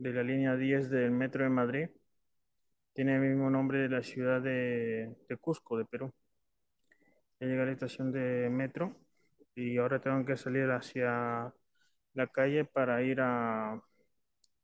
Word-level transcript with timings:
de 0.00 0.12
la 0.12 0.24
línea 0.24 0.56
10 0.56 0.90
del 0.90 1.12
Metro 1.12 1.44
de 1.44 1.50
Madrid. 1.50 1.88
Tiene 2.92 3.16
el 3.16 3.20
mismo 3.22 3.50
nombre 3.50 3.80
de 3.80 3.88
la 3.88 4.00
ciudad 4.04 4.40
de, 4.40 5.16
de 5.28 5.36
Cusco, 5.38 5.76
de 5.76 5.84
Perú. 5.86 6.12
Ya 7.40 7.46
llegué 7.46 7.62
a 7.62 7.64
la 7.66 7.72
estación 7.72 8.12
de 8.12 8.48
metro 8.50 8.94
y 9.54 9.78
ahora 9.78 10.00
tengo 10.00 10.24
que 10.24 10.36
salir 10.36 10.70
hacia 10.70 11.52
la 12.14 12.26
calle 12.28 12.64
para 12.64 13.02
ir 13.02 13.20
a, 13.20 13.82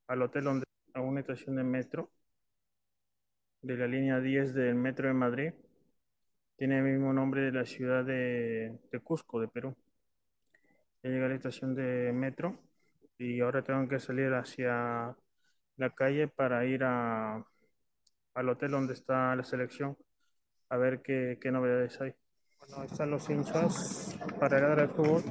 al 0.09 0.23
hotel 0.23 0.45
donde 0.45 0.67
a 0.95 1.01
una 1.03 1.21
estación 1.21 1.57
de 1.57 1.65
metro 1.65 2.11
de 3.61 3.77
la 3.77 3.87
línea 3.87 4.19
10 4.19 4.55
del 4.55 4.77
Metro 4.77 5.09
de 5.09 5.13
Madrid. 5.13 5.53
Tiene 6.59 6.77
el 6.81 6.85
mismo 6.85 7.15
nombre 7.15 7.41
de 7.41 7.51
la 7.53 7.65
ciudad 7.65 8.05
de, 8.05 8.79
de 8.93 9.01
Cusco, 9.01 9.41
de 9.41 9.49
Perú. 9.49 9.75
Ya 11.03 11.11
llegué 11.11 11.25
a 11.25 11.29
la 11.29 11.35
estación 11.37 11.75
de 11.75 12.13
metro 12.13 12.59
y 13.19 13.41
ahora 13.41 13.63
tengo 13.63 13.89
que 13.89 13.99
salir 14.01 14.33
hacia 14.35 15.17
la 15.77 15.91
calle 15.91 16.29
para 16.29 16.65
ir 16.65 16.85
a, 16.85 17.45
al 18.35 18.49
hotel 18.49 18.71
donde 18.71 18.95
está 18.95 19.35
la 19.37 19.45
selección 19.45 19.97
a 20.69 20.77
ver 20.77 21.03
qué, 21.03 21.39
qué 21.41 21.51
novedades 21.51 22.01
hay. 22.01 22.15
Bueno, 22.59 22.77
ahí 22.79 22.87
están 22.87 23.11
los 23.11 23.29
hinchas 23.31 24.17
para 24.41 24.59
llegar 24.59 24.81
al 24.81 24.89
fútbol. 24.91 25.23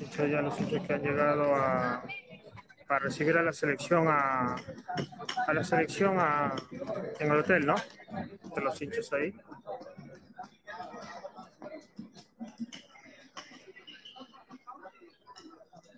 Hinchas 0.00 0.30
ya 0.30 0.40
los 0.40 0.58
hinchas 0.60 0.86
que 0.86 0.94
han 0.94 1.02
llegado 1.02 1.54
a, 1.54 2.02
para 2.86 3.00
recibir 3.00 3.36
a 3.36 3.42
la 3.42 3.52
selección 3.52 4.06
a, 4.08 4.56
a 5.46 5.52
la 5.52 5.64
selección 5.64 6.16
a, 6.18 6.54
en 7.18 7.32
el 7.32 7.38
hotel, 7.38 7.66
¿no? 7.66 7.74
De 8.54 8.62
los 8.62 8.80
hinchas 8.80 9.12
ahí. 9.12 9.34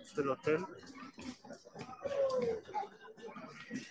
Es 0.03 0.19
el 0.19 0.31
hotel. 0.31 0.67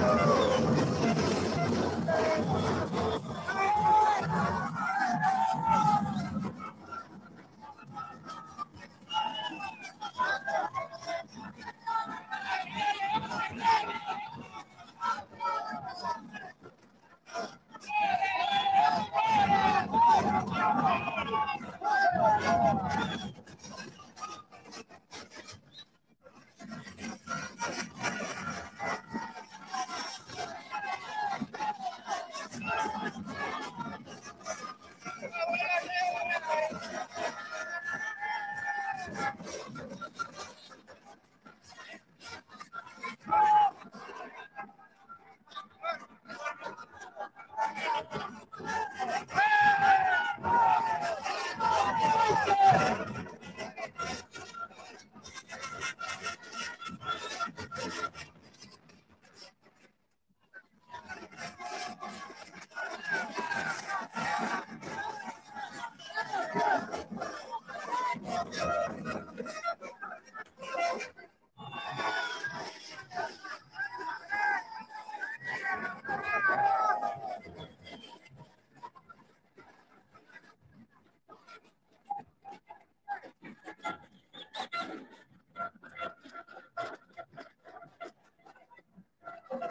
Hola, 0.00 0.41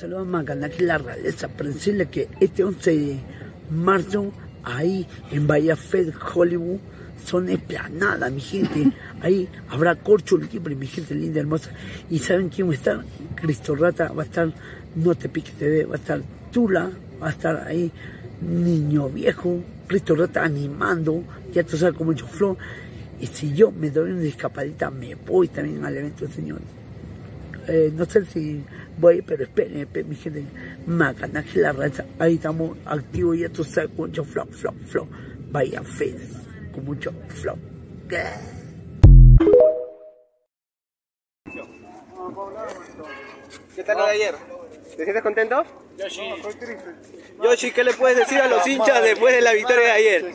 gente? 0.00 0.06
La 0.06 0.16
saluda 0.16 0.24
Magana, 0.24 0.66
aquí 0.66 0.82
la 0.82 0.98
realeza, 0.98 1.48
decirle 1.48 2.06
que 2.06 2.28
este 2.40 2.64
11 2.64 2.90
de 2.90 3.20
marzo, 3.70 4.32
ahí 4.64 5.06
en 5.30 5.46
Bahía 5.46 5.76
Fed, 5.76 6.12
Hollywood, 6.34 6.78
son 7.24 7.48
esplanadas, 7.48 8.32
mi 8.32 8.40
gente. 8.40 8.92
Ahí 9.20 9.48
habrá 9.68 9.94
corcho 9.96 10.38
libre, 10.38 10.74
mi 10.74 10.86
gente 10.86 11.14
linda, 11.14 11.40
hermosa. 11.40 11.70
¿Y 12.08 12.18
saben 12.18 12.48
quién 12.48 12.68
va 12.68 12.72
a 12.72 12.74
estar? 12.74 13.04
Cristo 13.34 13.74
Rata, 13.74 14.12
va 14.12 14.22
a 14.22 14.26
estar 14.26 14.52
No 14.94 15.14
Te 15.14 15.28
Piques 15.28 15.54
TV, 15.54 15.84
va 15.84 15.96
a 15.96 15.98
estar 15.98 16.22
Tula, 16.50 16.90
va 17.22 17.28
a 17.28 17.30
estar 17.30 17.56
ahí 17.68 17.92
Niño 18.40 19.10
Viejo, 19.10 19.62
Cristo 19.86 20.14
Rata 20.14 20.42
animando, 20.42 21.22
ya 21.52 21.62
tú 21.62 21.76
sabes 21.76 21.94
como 21.94 22.12
yo 22.12 22.26
flow. 22.26 22.56
Y 23.20 23.26
si 23.26 23.52
yo 23.52 23.70
me 23.70 23.90
doy 23.90 24.12
una 24.12 24.24
escapadita, 24.24 24.90
me 24.90 25.14
voy 25.14 25.48
también 25.48 25.84
al 25.84 25.94
evento, 25.94 26.26
señor. 26.26 26.60
Eh, 27.68 27.92
no 27.94 28.06
sé 28.06 28.24
si 28.24 28.64
voy, 29.00 29.22
pero 29.22 29.44
esperen, 29.44 29.78
esperen 29.78 30.08
mi 30.08 30.16
gente. 30.16 30.44
Macana, 30.86 31.42
que 31.42 31.58
la 31.58 31.72
raza, 31.72 32.04
ahí 32.18 32.34
estamos 32.34 32.76
activos, 32.84 33.38
ya 33.38 33.48
tú 33.48 33.64
sabes, 33.64 33.90
con 33.90 34.08
mucho 34.08 34.24
flow, 34.24 34.46
flow, 34.46 34.74
flow. 34.86 35.08
Vaya 35.50 35.82
fe, 35.82 36.14
con 36.72 36.84
mucho 36.84 37.12
flow. 37.28 37.56
¿Qué 43.74 43.84
tal 43.84 43.98
lo 43.98 44.04
de 44.04 44.10
ayer? 44.10 44.34
¿Te 44.96 45.04
sientes 45.04 45.22
contento? 45.22 45.64
Yoshi, 45.96 46.22
Yoshi, 47.42 47.72
¿qué 47.72 47.84
le 47.84 47.94
puedes 47.94 48.18
decir 48.18 48.40
a 48.40 48.48
los 48.48 48.66
hinchas 48.66 49.02
después 49.02 49.34
de 49.34 49.40
la 49.40 49.52
victoria 49.52 49.84
de 49.84 49.90
ayer? 49.90 50.34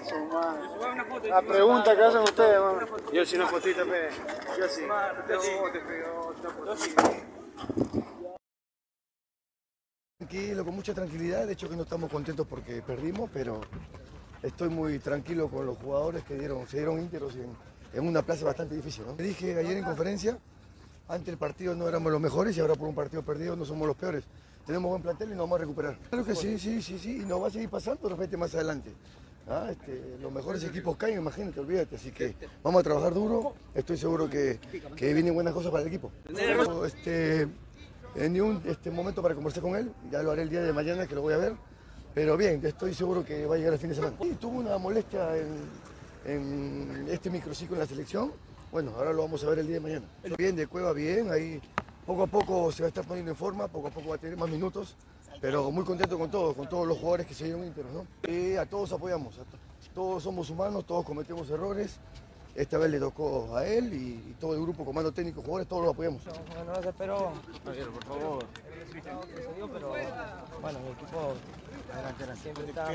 La 1.29 1.41
pregunta 1.41 1.95
que 1.95 2.03
hacen 2.03 2.21
ustedes, 2.21 2.59
mano. 2.59 2.79
Yoshi, 3.13 3.35
una 3.35 3.47
fotita, 3.47 3.83
pe. 3.85 4.09
Yoshi. 4.59 4.81
Tranquilo, 10.25 10.66
con 10.66 10.75
mucha 10.75 10.94
tranquilidad. 10.94 11.45
De 11.45 11.54
hecho 11.54 11.69
que 11.69 11.75
no 11.75 11.83
estamos 11.83 12.12
contentos 12.12 12.48
porque 12.48 12.81
perdimos, 12.81 13.30
pero 13.31 13.62
estoy 14.42 14.69
muy 14.69 14.98
tranquilo 14.98 15.50
con 15.50 15.68
los 15.68 15.77
jugadores 15.77 16.24
que 16.24 16.36
dieron, 16.36 16.68
se 16.68 16.77
dieron 16.77 17.00
íntegros 17.00 17.36
en, 17.36 17.56
en 17.94 18.07
una 18.07 18.24
plaza 18.24 18.44
bastante 18.44 18.75
difícil. 18.75 19.06
¿no? 19.06 19.13
Dije 19.13 19.56
ayer 19.56 19.77
en 19.77 19.83
conferencia, 19.83 20.39
antes 21.07 21.27
el 21.30 21.38
partido 21.38 21.75
no 21.75 21.88
éramos 21.88 22.12
los 22.12 22.19
mejores 22.19 22.57
y 22.57 22.60
ahora 22.60 22.74
por 22.74 22.88
un 22.88 22.95
partido 22.95 23.22
perdido 23.22 23.56
no 23.56 23.66
somos 23.66 23.88
los 23.88 23.95
peores. 23.95 24.24
Tenemos 24.66 24.89
buen 24.89 25.04
plantel 25.04 25.27
y 25.27 25.31
nos 25.33 25.42
vamos 25.42 25.57
a 25.57 25.62
recuperar. 25.62 26.00
Claro 26.10 26.25
que 26.25 26.33
sí, 26.33 26.57
sí, 26.57 26.81
sí, 26.81 26.98
sí, 26.98 27.21
y 27.21 27.25
nos 27.25 27.44
va 27.44 27.48
a 27.48 27.51
seguir 27.51 27.69
pasando 27.69 28.10
de 28.10 28.16
repente 28.16 28.36
más 28.36 28.56
adelante. 28.56 28.94
Ah, 29.48 29.68
este, 29.69 30.18
los 30.19 30.31
mejores 30.31 30.63
equipos 30.63 30.98
caen, 30.98 31.19
imagínate, 31.19 31.60
olvídate. 31.60 31.98
Así 31.98 32.10
que 32.10 32.33
vamos 32.63 32.80
a 32.80 32.83
trabajar 32.83 33.13
duro. 33.13 33.54
Estoy 33.75 33.95
seguro 33.95 34.28
que, 34.28 34.60
que 34.95 35.13
vienen 35.13 35.36
buenas 35.36 35.54
cosas 35.54 35.69
para 35.69 35.83
el 35.83 35.88
equipo. 35.89 36.12
Este, 36.83 37.48
en 38.15 38.33
ni 38.33 38.39
un 38.39 38.62
este, 38.65 38.89
momento 38.91 39.21
para 39.21 39.35
conversar 39.35 39.62
con 39.62 39.75
él, 39.75 39.91
ya 40.12 40.23
lo 40.23 40.31
haré 40.31 40.44
el 40.44 40.50
día 40.50 40.62
de 40.62 40.71
mañana 40.71 41.06
que 41.06 41.15
lo 41.15 41.21
voy 41.21 41.33
a 41.33 41.38
ver. 41.38 41.53
Pero 42.13 42.38
bien, 42.38 42.62
estoy 42.65 42.94
seguro 42.94 43.25
que 43.25 43.45
va 43.45 43.56
a 43.56 43.57
llegar 43.57 43.73
el 43.73 43.79
fin 43.79 43.89
de 43.89 43.95
semana. 43.95 44.15
Y 44.21 44.33
tuvo 44.35 44.59
una 44.59 44.77
molestia 44.77 45.31
en, 46.25 47.07
este 47.09 47.29
microciclo 47.29 47.75
en 47.75 47.81
la 47.81 47.85
selección. 47.85 48.31
Bueno, 48.71 48.91
ahora 48.95 49.12
lo 49.12 49.23
vamos 49.23 49.44
a 49.44 49.50
ver 49.50 49.59
el 49.59 49.67
día 49.67 49.75
de 49.75 49.81
mañana. 49.81 50.06
Bien, 50.38 50.56
de 50.56 50.65
Cueva 50.67 50.94
bien, 50.94 51.29
ahí 51.29 51.62
poco 52.06 52.23
a 52.23 52.27
poco 52.27 52.71
se 52.71 52.83
va 52.83 52.88
a 52.88 52.89
estar 52.89 53.06
poniendo 53.06 53.31
en 53.31 53.38
forma, 53.38 53.67
poco 53.67 53.88
a 53.89 53.91
poco 53.91 54.09
va 54.09 54.15
a 54.15 54.18
tener 54.18 54.38
más 54.38 54.50
minutos, 54.50 54.95
pero 55.41 55.69
muy 55.71 55.83
contento 55.83 56.18
con 56.18 56.31
todos, 56.31 56.56
con 56.56 56.69
todos 56.69 56.88
los 56.88 56.97
jugadores 56.97 57.25
que 57.25 57.33
se 57.33 57.45
dieron 57.45 57.65
ínteros, 57.65 57.91
¿no? 57.91 58.07
Y 58.31 58.56
a 58.56 58.65
todos 58.65 58.91
apoyamos, 58.94 59.35
todos 59.94 60.23
somos 60.23 60.50
humanos, 60.50 60.85
todos 60.85 61.03
cometemos 61.03 61.50
errores. 61.50 62.00
Esta 62.56 62.78
vez 62.78 62.90
le 62.90 63.00
tocó 63.00 63.54
a 63.54 63.66
él 63.66 63.94
y, 63.94 64.30
y 64.30 64.36
todo 64.40 64.56
el 64.56 64.62
grupo, 64.62 64.86
comando 64.86 65.12
técnico, 65.12 65.42
jugadores, 65.42 65.68
todos 65.68 65.84
los 65.84 65.94
apoyamos. 65.94 66.22
Bueno, 66.24 66.81
se 66.81 66.90
esperó. 66.90 67.34
por 67.63 68.06
favor. 68.06 68.46
pero 69.74 69.94
bueno, 70.62 70.80
mi 70.80 70.92
equipo 70.92 71.34
siempre 72.42 72.66
está. 72.69 72.88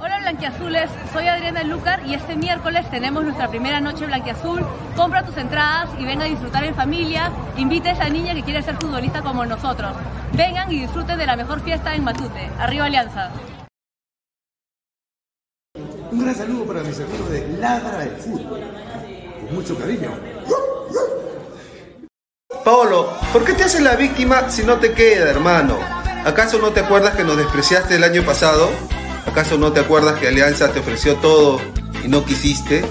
Hola 0.00 0.18
blanquiazules, 0.18 0.90
soy 1.12 1.28
Adriana 1.28 1.62
Lucar 1.62 2.04
y 2.04 2.14
este 2.14 2.34
miércoles 2.34 2.90
tenemos 2.90 3.22
nuestra 3.22 3.48
primera 3.48 3.80
noche 3.80 4.04
blanquiazul. 4.04 4.66
Compra 4.96 5.24
tus 5.24 5.36
entradas 5.36 5.90
y 5.96 6.04
ven 6.04 6.20
a 6.22 6.24
disfrutar 6.24 6.64
en 6.64 6.74
familia. 6.74 7.30
Invita 7.56 7.90
a 7.90 7.92
esa 7.92 8.08
niña 8.08 8.34
que 8.34 8.42
quiere 8.42 8.62
ser 8.62 8.74
futbolista 8.78 9.22
como 9.22 9.46
nosotros. 9.46 9.92
Vengan 10.32 10.72
y 10.72 10.80
disfruten 10.80 11.18
de 11.18 11.26
la 11.26 11.36
mejor 11.36 11.60
fiesta 11.60 11.94
en 11.94 12.02
Matute. 12.02 12.50
Arriba 12.58 12.86
Alianza. 12.86 13.30
Un 16.12 16.20
gran 16.20 16.36
saludo 16.36 16.66
para 16.66 16.82
mis 16.82 17.00
amigos 17.00 17.30
de 17.30 17.48
Ladra 17.58 18.00
del 18.00 18.14
Fútbol. 18.16 18.60
Con 19.40 19.54
mucho 19.54 19.78
cariño. 19.78 20.10
Paolo, 22.62 23.14
¿por 23.32 23.42
qué 23.46 23.54
te 23.54 23.64
haces 23.64 23.80
la 23.80 23.96
víctima 23.96 24.50
si 24.50 24.62
no 24.62 24.76
te 24.76 24.92
queda, 24.92 25.30
hermano? 25.30 25.78
¿Acaso 26.26 26.58
no 26.58 26.68
te 26.68 26.80
acuerdas 26.80 27.16
que 27.16 27.24
nos 27.24 27.38
despreciaste 27.38 27.96
el 27.96 28.04
año 28.04 28.26
pasado? 28.26 28.68
¿Acaso 29.26 29.56
no 29.56 29.72
te 29.72 29.80
acuerdas 29.80 30.18
que 30.18 30.28
Alianza 30.28 30.70
te 30.70 30.80
ofreció 30.80 31.16
todo 31.16 31.58
y 32.04 32.08
no 32.08 32.26
quisiste? 32.26 32.84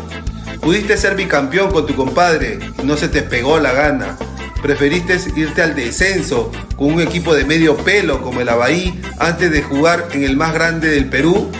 Pudiste 0.59 0.97
ser 0.97 1.15
bicampeón 1.15 1.71
con 1.71 1.85
tu 1.85 1.95
compadre 1.95 2.57
y 2.81 2.85
no 2.87 2.97
se 2.97 3.07
te 3.07 3.21
pegó 3.21 3.59
la 3.59 3.71
gana. 3.71 4.17
Preferiste 4.63 5.19
irte 5.35 5.61
al 5.61 5.75
descenso 5.75 6.51
con 6.75 6.95
un 6.95 7.01
equipo 7.01 7.35
de 7.35 7.45
medio 7.45 7.77
pelo 7.77 8.19
como 8.23 8.41
el 8.41 8.49
Abaí 8.49 8.99
antes 9.19 9.51
de 9.51 9.61
jugar 9.61 10.07
en 10.11 10.23
el 10.23 10.35
más 10.35 10.55
grande 10.55 10.89
del 10.89 11.07
Perú. 11.07 11.51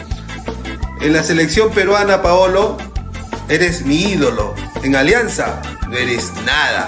En 1.01 1.13
la 1.13 1.23
selección 1.23 1.71
peruana, 1.71 2.21
Paolo, 2.21 2.77
eres 3.49 3.81
mi 3.83 4.11
ídolo. 4.11 4.53
En 4.83 4.95
Alianza, 4.95 5.59
no 5.87 5.97
eres 5.97 6.31
nada. 6.45 6.87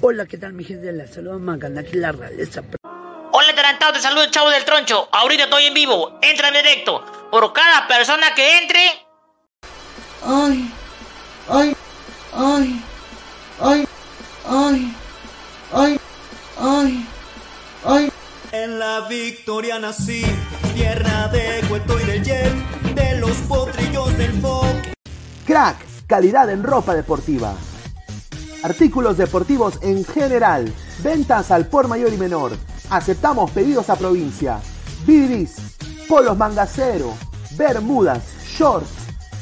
Hola, 0.00 0.26
¿qué 0.26 0.38
tal 0.38 0.52
mi 0.52 0.62
gente? 0.62 0.92
La 0.92 1.08
saluda 1.08 1.38
Macana, 1.38 1.80
aquí 1.80 1.96
la 1.96 2.12
realeza. 2.12 2.62
Hola 3.32 3.52
Tarantado, 3.52 3.94
te 3.94 4.00
saludo 4.00 4.22
el 4.22 4.30
chavo 4.30 4.48
del 4.50 4.64
troncho. 4.64 5.08
Ahorita 5.10 5.44
estoy 5.44 5.64
en 5.64 5.74
vivo. 5.74 6.20
Entra 6.22 6.48
en 6.48 6.54
directo. 6.54 7.04
Por 7.32 7.52
cada 7.52 7.88
persona 7.88 8.32
que 8.36 8.58
entre. 8.58 8.80
Ay, 10.24 10.72
ay, 11.48 11.76
ay, 12.32 12.84
ay, 13.60 13.88
ay, 14.48 14.94
ay, 15.72 16.00
ay, 16.60 17.06
ay. 17.84 18.12
En 18.52 18.78
la 18.78 19.00
victoria 19.08 19.80
nací, 19.80 20.24
tierra 20.74 21.28
de 21.28 21.60
y 21.60 22.94
de 22.94 23.18
los 23.20 23.36
del. 24.18 24.42
Crack, 25.46 25.76
calidad 26.06 26.50
en 26.50 26.62
ropa 26.62 26.94
deportiva. 26.94 27.54
Artículos 28.62 29.16
deportivos 29.16 29.78
en 29.82 30.04
general. 30.04 30.72
Ventas 31.02 31.50
al 31.50 31.66
por 31.66 31.88
mayor 31.88 32.12
y 32.12 32.16
menor. 32.16 32.52
Aceptamos 32.90 33.50
pedidos 33.52 33.88
a 33.90 33.96
provincia. 33.96 34.60
Bidris, 35.06 35.76
polos 36.08 36.36
mangacero, 36.36 37.14
bermudas, 37.56 38.24
shorts, 38.46 38.90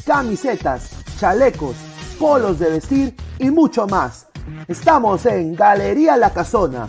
camisetas, 0.05 0.91
chalecos, 1.19 1.77
polos 2.19 2.59
de 2.59 2.71
vestir 2.71 3.17
y 3.39 3.51
mucho 3.51 3.87
más. 3.87 4.27
Estamos 4.69 5.27
en 5.27 5.55
Galería 5.55 6.17
La 6.17 6.33
Casona. 6.33 6.89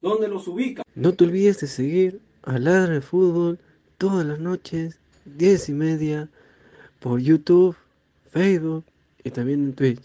¿Dónde 0.00 0.28
los 0.28 0.46
ubica? 0.46 0.84
No 0.94 1.14
te 1.14 1.24
olvides 1.24 1.58
de 1.60 1.66
seguir 1.66 2.20
a 2.42 2.58
Ladra 2.58 2.94
de 2.94 3.00
Fútbol 3.00 3.58
todas 3.98 4.24
las 4.26 4.38
noches, 4.38 5.00
10 5.24 5.70
y 5.70 5.72
media, 5.72 6.30
por 7.00 7.20
YouTube, 7.20 7.74
Facebook 8.30 8.84
y 9.24 9.30
también 9.30 9.64
en 9.64 9.72
Twitch. 9.72 10.02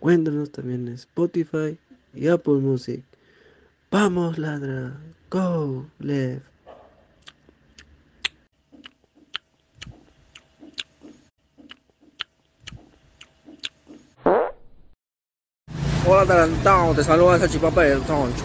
Cuéntanos 0.00 0.50
también 0.50 0.88
en 0.88 0.94
Spotify 0.94 1.78
y 2.14 2.28
Apple 2.28 2.54
Music. 2.54 3.04
Vamos, 3.90 4.38
Ladra. 4.38 4.98
Go, 5.30 5.86
left. 5.98 6.49
Hola 16.06 16.24
Tarantado, 16.24 16.94
te 16.94 17.04
saluda 17.04 17.36
esa 17.36 17.46
chipapa 17.46 17.82
del 17.82 18.00
troncho. 18.02 18.44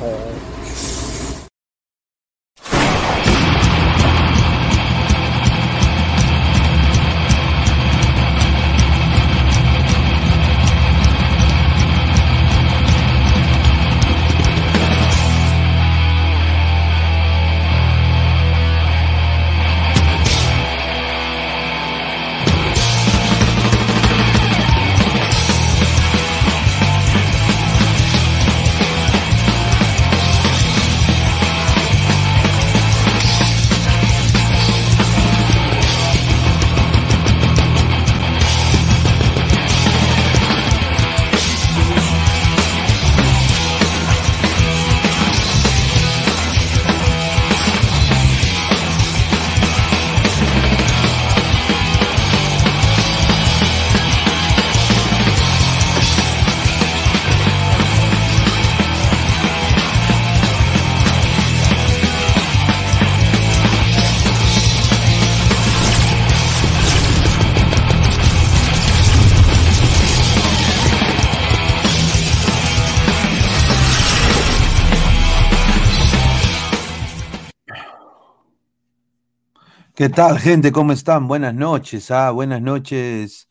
¿Qué 80.05 80.09
tal, 80.09 80.37
gente? 80.37 80.71
¿Cómo 80.71 80.91
están? 80.91 81.27
Buenas 81.27 81.55
noches, 81.55 82.11
ah, 82.11 82.29
buenas 82.29 82.61
noches. 82.61 83.49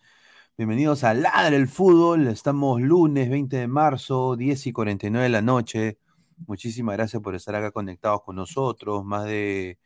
Bienvenidos 0.56 1.02
a 1.02 1.12
Ladra 1.12 1.56
el 1.56 1.66
Fútbol. 1.66 2.28
Estamos 2.28 2.80
lunes 2.80 3.28
20 3.28 3.56
de 3.56 3.66
marzo, 3.66 4.36
10 4.36 4.68
y 4.68 4.72
49 4.72 5.24
de 5.24 5.30
la 5.30 5.42
noche. 5.42 5.98
Muchísimas 6.46 6.96
gracias 6.96 7.20
por 7.20 7.34
estar 7.34 7.56
acá 7.56 7.72
conectados 7.72 8.22
con 8.22 8.36
nosotros. 8.36 9.04
Más 9.04 9.24
de 9.24 9.80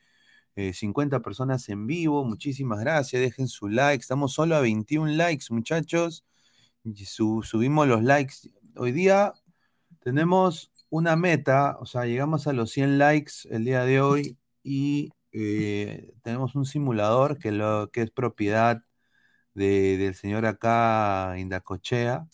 eh, 0.56 0.74
50 0.74 1.20
personas 1.22 1.66
en 1.70 1.86
vivo. 1.86 2.22
Muchísimas 2.22 2.80
gracias. 2.80 3.22
Dejen 3.22 3.48
su 3.48 3.68
like. 3.68 4.02
Estamos 4.02 4.34
solo 4.34 4.54
a 4.54 4.60
21 4.60 5.12
likes, 5.12 5.46
muchachos. 5.48 6.26
Subimos 6.84 7.88
los 7.88 8.02
likes. 8.02 8.34
Hoy 8.76 8.92
día 8.92 9.32
tenemos 10.00 10.70
una 10.90 11.16
meta, 11.16 11.78
o 11.80 11.86
sea, 11.86 12.04
llegamos 12.04 12.46
a 12.46 12.52
los 12.52 12.70
100 12.72 12.98
likes 12.98 13.32
el 13.48 13.64
día 13.64 13.84
de 13.86 14.02
hoy 14.02 14.36
y 14.62 15.08
eh, 15.40 16.14
tenemos 16.22 16.54
un 16.54 16.66
simulador 16.66 17.38
que, 17.38 17.52
lo, 17.52 17.90
que 17.92 18.02
es 18.02 18.10
propiedad 18.10 18.82
de- 19.54 19.96
del 19.98 20.14
señor 20.14 20.46
acá 20.46 21.36
Indacochea, 21.38 22.28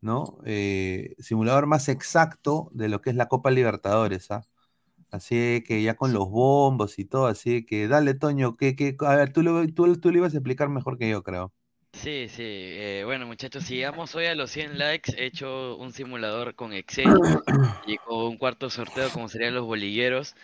¿no? 0.00 0.38
Eh, 0.46 1.14
simulador 1.18 1.66
más 1.66 1.88
exacto 1.88 2.70
de 2.74 2.88
lo 2.88 3.00
que 3.02 3.10
es 3.10 3.16
la 3.16 3.28
Copa 3.28 3.50
Libertadores, 3.50 4.30
¿ah? 4.30 4.42
Así 5.10 5.62
que 5.66 5.82
ya 5.82 5.96
con 5.96 6.12
los 6.12 6.30
bombos 6.30 6.98
y 6.98 7.04
todo, 7.06 7.26
así 7.28 7.66
que 7.66 7.88
dale, 7.88 8.14
Toño, 8.14 8.56
que, 8.56 8.76
que, 8.76 8.96
a 9.06 9.16
ver, 9.16 9.32
tú 9.32 9.42
lo, 9.42 9.66
tú, 9.74 9.96
tú 10.00 10.10
lo 10.12 10.18
ibas 10.18 10.34
a 10.34 10.38
explicar 10.38 10.68
mejor 10.70 10.98
que 10.98 11.08
yo, 11.10 11.22
creo. 11.24 11.52
Sí, 11.92 12.28
sí. 12.28 12.42
eh, 12.44 13.02
bueno, 13.04 13.26
muchachos, 13.26 13.64
si 13.64 13.74
llegamos 13.76 14.14
hoy 14.14 14.26
a 14.26 14.34
los 14.34 14.50
100 14.50 14.78
likes, 14.78 15.12
he 15.16 15.26
hecho 15.26 15.76
un 15.76 15.92
simulador 15.92 16.54
con 16.54 16.72
Excel 16.72 17.20
y 17.82 17.98
con 17.98 18.18
un 18.18 18.38
cuarto 18.38 18.70
sorteo, 18.70 19.10
como 19.12 19.28
serían 19.28 19.54
los 19.54 19.66
bolilleros, 19.66 20.36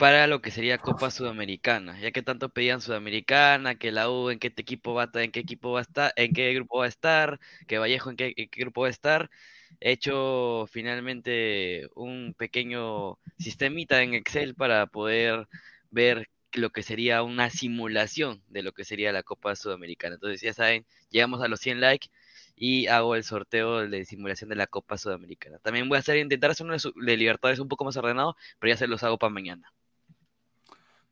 para 0.00 0.26
lo 0.26 0.40
que 0.40 0.50
sería 0.50 0.78
Copa 0.78 1.10
Sudamericana. 1.10 2.00
Ya 2.00 2.10
que 2.10 2.22
tanto 2.22 2.48
pedían 2.48 2.80
Sudamericana, 2.80 3.74
que 3.74 3.92
la 3.92 4.10
U 4.10 4.30
en 4.30 4.38
qué 4.38 4.48
equipo 4.56 4.94
va 4.94 5.02
a 5.02 5.06
estar, 5.06 5.22
en 5.22 5.30
qué 5.30 5.40
equipo 5.40 5.72
va 5.72 5.80
a 5.80 5.82
estar, 5.82 6.12
en 6.16 6.32
qué 6.32 6.54
grupo 6.54 6.78
va 6.78 6.86
a 6.86 6.88
estar, 6.88 7.38
que 7.68 7.78
Vallejo 7.78 8.08
en 8.10 8.16
qué, 8.16 8.32
en 8.36 8.48
qué 8.48 8.60
grupo 8.62 8.80
va 8.82 8.86
a 8.86 8.90
estar. 8.90 9.30
He 9.78 9.92
hecho 9.92 10.66
finalmente 10.72 11.88
un 11.94 12.34
pequeño 12.36 13.18
sistemita 13.38 14.02
en 14.02 14.14
Excel 14.14 14.54
para 14.54 14.86
poder 14.86 15.48
ver 15.90 16.30
lo 16.54 16.70
que 16.70 16.82
sería 16.82 17.22
una 17.22 17.50
simulación 17.50 18.42
de 18.48 18.62
lo 18.62 18.72
que 18.72 18.84
sería 18.84 19.12
la 19.12 19.22
Copa 19.22 19.54
Sudamericana. 19.54 20.14
Entonces, 20.14 20.40
ya 20.40 20.54
saben, 20.54 20.86
llegamos 21.10 21.42
a 21.42 21.48
los 21.48 21.60
100 21.60 21.80
likes 21.80 22.08
y 22.56 22.86
hago 22.86 23.16
el 23.16 23.24
sorteo 23.24 23.86
de 23.88 24.04
simulación 24.06 24.48
de 24.50 24.56
la 24.56 24.66
Copa 24.66 24.96
Sudamericana. 24.98 25.58
También 25.58 25.88
voy 25.90 25.96
a 25.96 26.00
hacer, 26.00 26.16
intentar 26.16 26.50
hacer 26.52 26.66
uno 26.66 26.76
de, 26.78 27.16
Libertadores 27.18 27.60
un 27.60 27.68
poco 27.68 27.84
más 27.84 27.96
ordenado, 27.98 28.36
pero 28.58 28.72
ya 28.72 28.76
se 28.78 28.86
los 28.86 29.02
hago 29.02 29.18
para 29.18 29.30
mañana. 29.32 29.70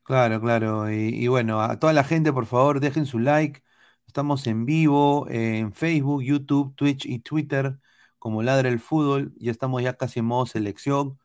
Claro, 0.09 0.41
claro. 0.41 0.89
Y, 0.91 1.27
bueno, 1.27 1.61
a 1.61 1.77
toda 1.79 1.93
la 1.93 2.03
gente, 2.03 2.33
por 2.33 2.47
favor, 2.47 2.79
dejen 2.79 3.05
su 3.05 3.19
like. 3.19 3.61
Estamos 4.07 4.47
en 4.47 4.65
vivo 4.65 5.27
en 5.29 5.71
Facebook, 5.71 6.23
YouTube, 6.23 6.73
Twitch 6.75 7.05
y 7.05 7.19
Twitter 7.19 7.77
como 8.17 8.41
Ladra 8.41 8.69
el 8.69 8.79
Fútbol. 8.79 9.33
Ya 9.37 9.51
estamos 9.51 9.83
ya 9.83 9.93
casi 9.97 10.19
en 10.19 10.25
modo 10.25 10.47
selección. 10.47 11.19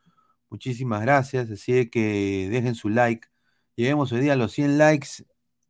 Muchísimas 0.50 1.00
gracias. 1.03 1.50
Así 1.50 1.88
que 1.91 2.49
dejen 2.50 2.75
su 2.75 2.91
like. 2.91 3.29
Lleguemos 3.76 4.12
hoy 4.12 4.21
día 4.21 4.35
a 4.35 4.37
los 4.37 4.53
100 4.53 4.76
likes. 4.79 5.09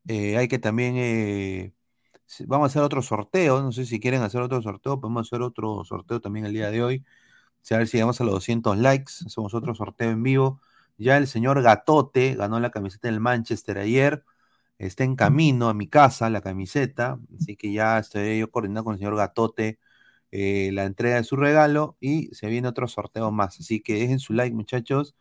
Eh, 0.08 0.36
hay 0.36 0.48
que 0.48 0.58
también... 0.58 0.96
eh, 0.96 1.72
vamos 2.46 2.66
a 2.66 2.68
hacer 2.68 2.82
otro 2.82 3.02
sorteo. 3.02 3.62
No 3.62 3.72
sé 3.72 3.86
si 3.86 4.00
quieren 4.00 4.22
hacer 4.22 4.40
otro 4.42 4.62
sorteo. 4.62 5.00
Podemos 5.00 5.28
hacer 5.28 5.42
otro 5.42 5.84
sorteo 5.84 6.20
también 6.20 6.46
el 6.46 6.52
día 6.52 6.70
de 6.70 6.82
hoy. 6.82 7.04
A 7.70 7.78
ver 7.78 7.88
si 7.88 7.96
llegamos 7.98 8.20
a 8.20 8.24
los 8.24 8.34
200 8.34 8.78
likes. 8.78 9.12
Hacemos 9.26 9.54
otro 9.54 9.74
sorteo 9.74 10.10
en 10.10 10.22
vivo. 10.22 10.60
Ya 10.98 11.16
el 11.16 11.26
señor 11.26 11.62
Gatote 11.62 12.34
ganó 12.34 12.60
la 12.60 12.70
camiseta 12.70 13.08
del 13.08 13.20
Manchester 13.20 13.78
ayer. 13.78 14.24
Está 14.78 15.04
en 15.04 15.16
camino 15.16 15.68
a 15.68 15.74
mi 15.74 15.88
casa 15.88 16.30
la 16.30 16.40
camiseta. 16.40 17.18
Así 17.38 17.56
que 17.56 17.72
ya 17.72 17.98
estoy 17.98 18.38
yo 18.40 18.50
coordinando 18.50 18.84
con 18.84 18.94
el 18.94 18.98
señor 19.00 19.16
Gatote 19.16 19.78
eh, 20.32 20.70
la 20.72 20.84
entrega 20.84 21.16
de 21.16 21.24
su 21.24 21.36
regalo. 21.36 21.96
Y 22.00 22.28
se 22.34 22.48
viene 22.48 22.68
otro 22.68 22.88
sorteo 22.88 23.30
más. 23.32 23.60
Así 23.60 23.80
que 23.82 23.94
dejen 23.94 24.18
su 24.20 24.34
like, 24.34 24.54
muchachos. 24.54 25.16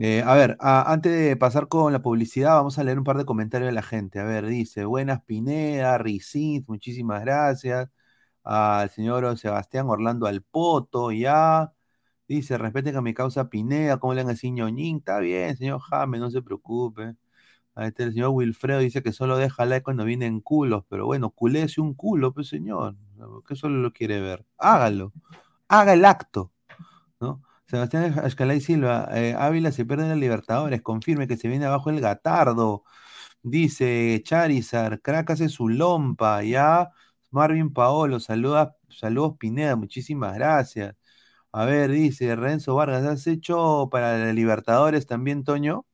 Eh, 0.00 0.22
a 0.26 0.34
ver, 0.34 0.56
antes 0.60 1.12
de 1.12 1.36
pasar 1.36 1.68
con 1.68 1.92
la 1.92 2.02
publicidad, 2.02 2.54
vamos 2.56 2.78
a 2.78 2.84
leer 2.84 2.98
un 2.98 3.04
par 3.04 3.16
de 3.16 3.24
comentarios 3.24 3.68
de 3.68 3.72
la 3.74 3.82
gente. 3.82 4.18
A 4.18 4.24
ver, 4.24 4.46
dice, 4.46 4.84
buenas 4.84 5.22
Pineda, 5.22 5.98
Ricit, 5.98 6.66
muchísimas 6.68 7.20
gracias. 7.22 7.88
Al 8.44 8.90
señor 8.90 9.38
Sebastián 9.38 9.88
Orlando 9.88 10.26
Alpoto, 10.26 11.12
ya. 11.12 11.73
Dice, 12.28 12.56
respeten 12.58 12.96
a 12.96 13.02
mi 13.02 13.12
causa 13.14 13.50
Pineda, 13.50 13.98
¿cómo 13.98 14.14
le 14.14 14.22
han 14.22 14.30
así 14.30 14.50
ñoñín? 14.50 14.98
Está 14.98 15.18
bien, 15.20 15.56
señor 15.56 15.80
James, 15.80 16.20
no 16.20 16.30
se 16.30 16.42
preocupe. 16.42 17.16
Ahí 17.74 17.88
está 17.88 18.04
el 18.04 18.12
señor 18.12 18.30
Wilfredo 18.30 18.78
dice 18.80 19.02
que 19.02 19.12
solo 19.12 19.36
deja 19.36 19.64
like 19.66 19.82
cuando 19.84 20.04
vienen 20.04 20.40
culos, 20.40 20.84
pero 20.88 21.06
bueno, 21.06 21.30
culese 21.30 21.80
un 21.80 21.94
culo, 21.94 22.32
pues 22.32 22.48
señor, 22.48 22.96
que 23.48 23.56
solo 23.56 23.78
lo 23.78 23.92
quiere 23.92 24.20
ver. 24.20 24.46
Hágalo, 24.58 25.12
haga 25.68 25.94
el 25.94 26.04
acto, 26.04 26.52
¿no? 27.20 27.42
Sebastián 27.66 28.14
Escalay 28.24 28.60
Silva, 28.60 29.08
eh, 29.12 29.34
Ávila 29.38 29.72
se 29.72 29.84
pierde 29.86 30.04
en 30.04 30.10
la 30.10 30.16
Libertadores, 30.16 30.82
confirme 30.82 31.28
que 31.28 31.36
se 31.36 31.48
viene 31.48 31.66
abajo 31.66 31.90
el 31.90 32.00
Gatardo. 32.00 32.84
Dice 33.42 34.22
Charizard, 34.24 35.00
crack 35.02 35.30
hace 35.30 35.48
su 35.48 35.68
lompa, 35.68 36.42
ya. 36.44 36.90
Marvin 37.30 37.72
Paolo, 37.72 38.20
saluda, 38.20 38.76
saludos 38.88 39.36
Pineda, 39.38 39.76
muchísimas 39.76 40.34
gracias. 40.34 40.96
A 41.54 41.64
ver, 41.64 41.90
dice 41.90 42.36
Renzo 42.36 42.74
Vargas, 42.74 43.04
¿has 43.06 43.26
hecho 43.26 43.88
para 43.90 44.18
la 44.18 44.32
Libertadores 44.34 45.06
también, 45.06 45.42
Toño? 45.42 45.86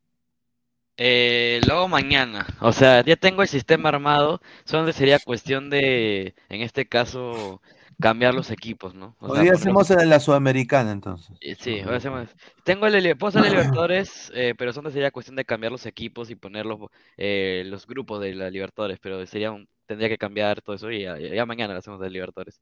Eh, 0.96 1.60
lo 1.66 1.74
hago 1.76 1.88
mañana. 1.88 2.46
O 2.60 2.72
sea, 2.72 3.02
ya 3.04 3.16
tengo 3.16 3.42
el 3.42 3.48
sistema 3.48 3.88
armado. 3.88 4.40
Solo 4.64 4.92
sería 4.92 5.18
cuestión 5.18 5.70
de, 5.70 6.34
en 6.48 6.60
este 6.62 6.86
caso, 6.88 7.62
cambiar 7.98 8.34
los 8.34 8.50
equipos, 8.50 8.94
¿no? 8.94 9.16
O 9.20 9.28
Hoy 9.28 9.34
sea, 9.34 9.42
día 9.42 9.52
poner- 9.52 9.58
hacemos 9.60 9.88
de 9.88 10.04
la 10.06 10.20
Sudamericana, 10.20 10.92
entonces. 10.92 11.36
Eh, 11.40 11.54
Sí, 11.58 11.70
hoy 11.86 11.94
hacemos. 11.96 12.28
Tengo 12.64 12.86
el, 12.86 13.16
puedo 13.16 13.28
hacer 13.30 13.44
el 13.44 13.50
Libertadores, 13.52 14.30
eh, 14.34 14.54
pero 14.56 14.72
solo 14.72 14.90
sería 14.90 15.10
cuestión 15.10 15.36
de 15.36 15.44
cambiar 15.44 15.72
los 15.72 15.86
equipos 15.86 16.30
y 16.30 16.36
poner 16.36 16.66
los, 16.66 16.78
eh, 17.16 17.62
los 17.66 17.86
grupos 17.86 18.20
de 18.20 18.34
la 18.34 18.50
Libertadores, 18.50 18.98
pero 19.00 19.24
sería 19.26 19.50
un- 19.50 19.68
tendría 19.86 20.08
que 20.08 20.18
cambiar 20.18 20.60
todo 20.62 20.76
eso 20.76 20.90
y 20.90 21.02
ya, 21.02 21.18
ya 21.18 21.46
mañana 21.46 21.72
lo 21.72 21.78
hacemos 21.80 22.00
de 22.00 22.10
Libertadores. 22.10 22.60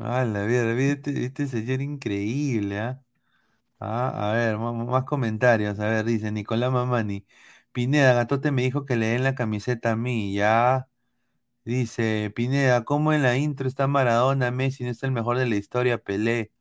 Ah, 0.00 0.24
la 0.24 0.44
vida, 0.44 0.70
este, 0.80 1.24
este 1.24 1.46
señor 1.48 1.80
increíble, 1.82 2.78
¿ah? 2.78 3.02
Ah, 3.80 4.30
a 4.30 4.34
ver, 4.34 4.58
más, 4.58 5.04
comentarios. 5.04 5.80
A 5.80 5.88
ver, 5.88 6.04
dice 6.04 6.32
Nicolás 6.32 6.72
Mamani. 6.72 7.26
Pineda, 7.72 8.14
Gatote 8.14 8.50
me 8.52 8.62
dijo 8.62 8.84
que 8.86 8.96
le 8.96 9.08
den 9.08 9.24
la 9.24 9.34
camiseta 9.34 9.92
a 9.92 9.96
mí, 9.96 10.34
ya. 10.34 10.88
Dice 11.64 12.32
Pineda, 12.34 12.84
¿cómo 12.84 13.12
en 13.12 13.22
la 13.22 13.36
intro 13.38 13.68
está 13.68 13.88
Maradona, 13.88 14.50
Messi, 14.52 14.84
no 14.84 14.90
está 14.90 15.06
el 15.06 15.12
mejor 15.12 15.38
de 15.38 15.46
la 15.48 15.56
historia, 15.56 15.98
Pelé? 15.98 16.52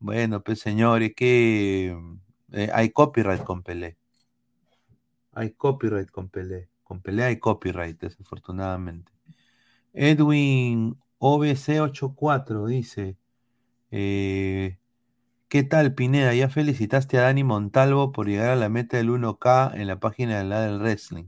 Bueno, 0.00 0.42
pues 0.44 0.60
señores, 0.60 1.12
que 1.16 1.96
eh, 2.52 2.70
hay 2.74 2.90
copyright 2.90 3.44
con 3.44 3.62
Pelé. 3.62 3.98
Hay 5.32 5.52
copyright 5.52 6.10
con 6.10 6.28
Pelé. 6.30 6.68
Con 6.84 7.02
Pelé 7.02 7.24
hay 7.24 7.38
copyright, 7.38 8.00
desafortunadamente. 8.00 9.12
Edwin 9.94 11.01
OBC84 11.24 12.66
dice, 12.66 13.16
eh, 13.92 14.78
¿qué 15.48 15.62
tal 15.64 15.94
Pineda? 15.94 16.34
Ya 16.34 16.48
felicitaste 16.50 17.18
a 17.18 17.22
Dani 17.22 17.44
Montalvo 17.44 18.12
por 18.12 18.28
llegar 18.28 18.50
a 18.50 18.56
la 18.56 18.68
meta 18.68 18.96
del 18.98 19.10
1K 19.10 19.72
en 19.74 19.86
la 19.88 20.00
página 20.00 20.38
de 20.38 20.44
la 20.44 20.62
del 20.62 20.80
wrestling. 20.80 21.26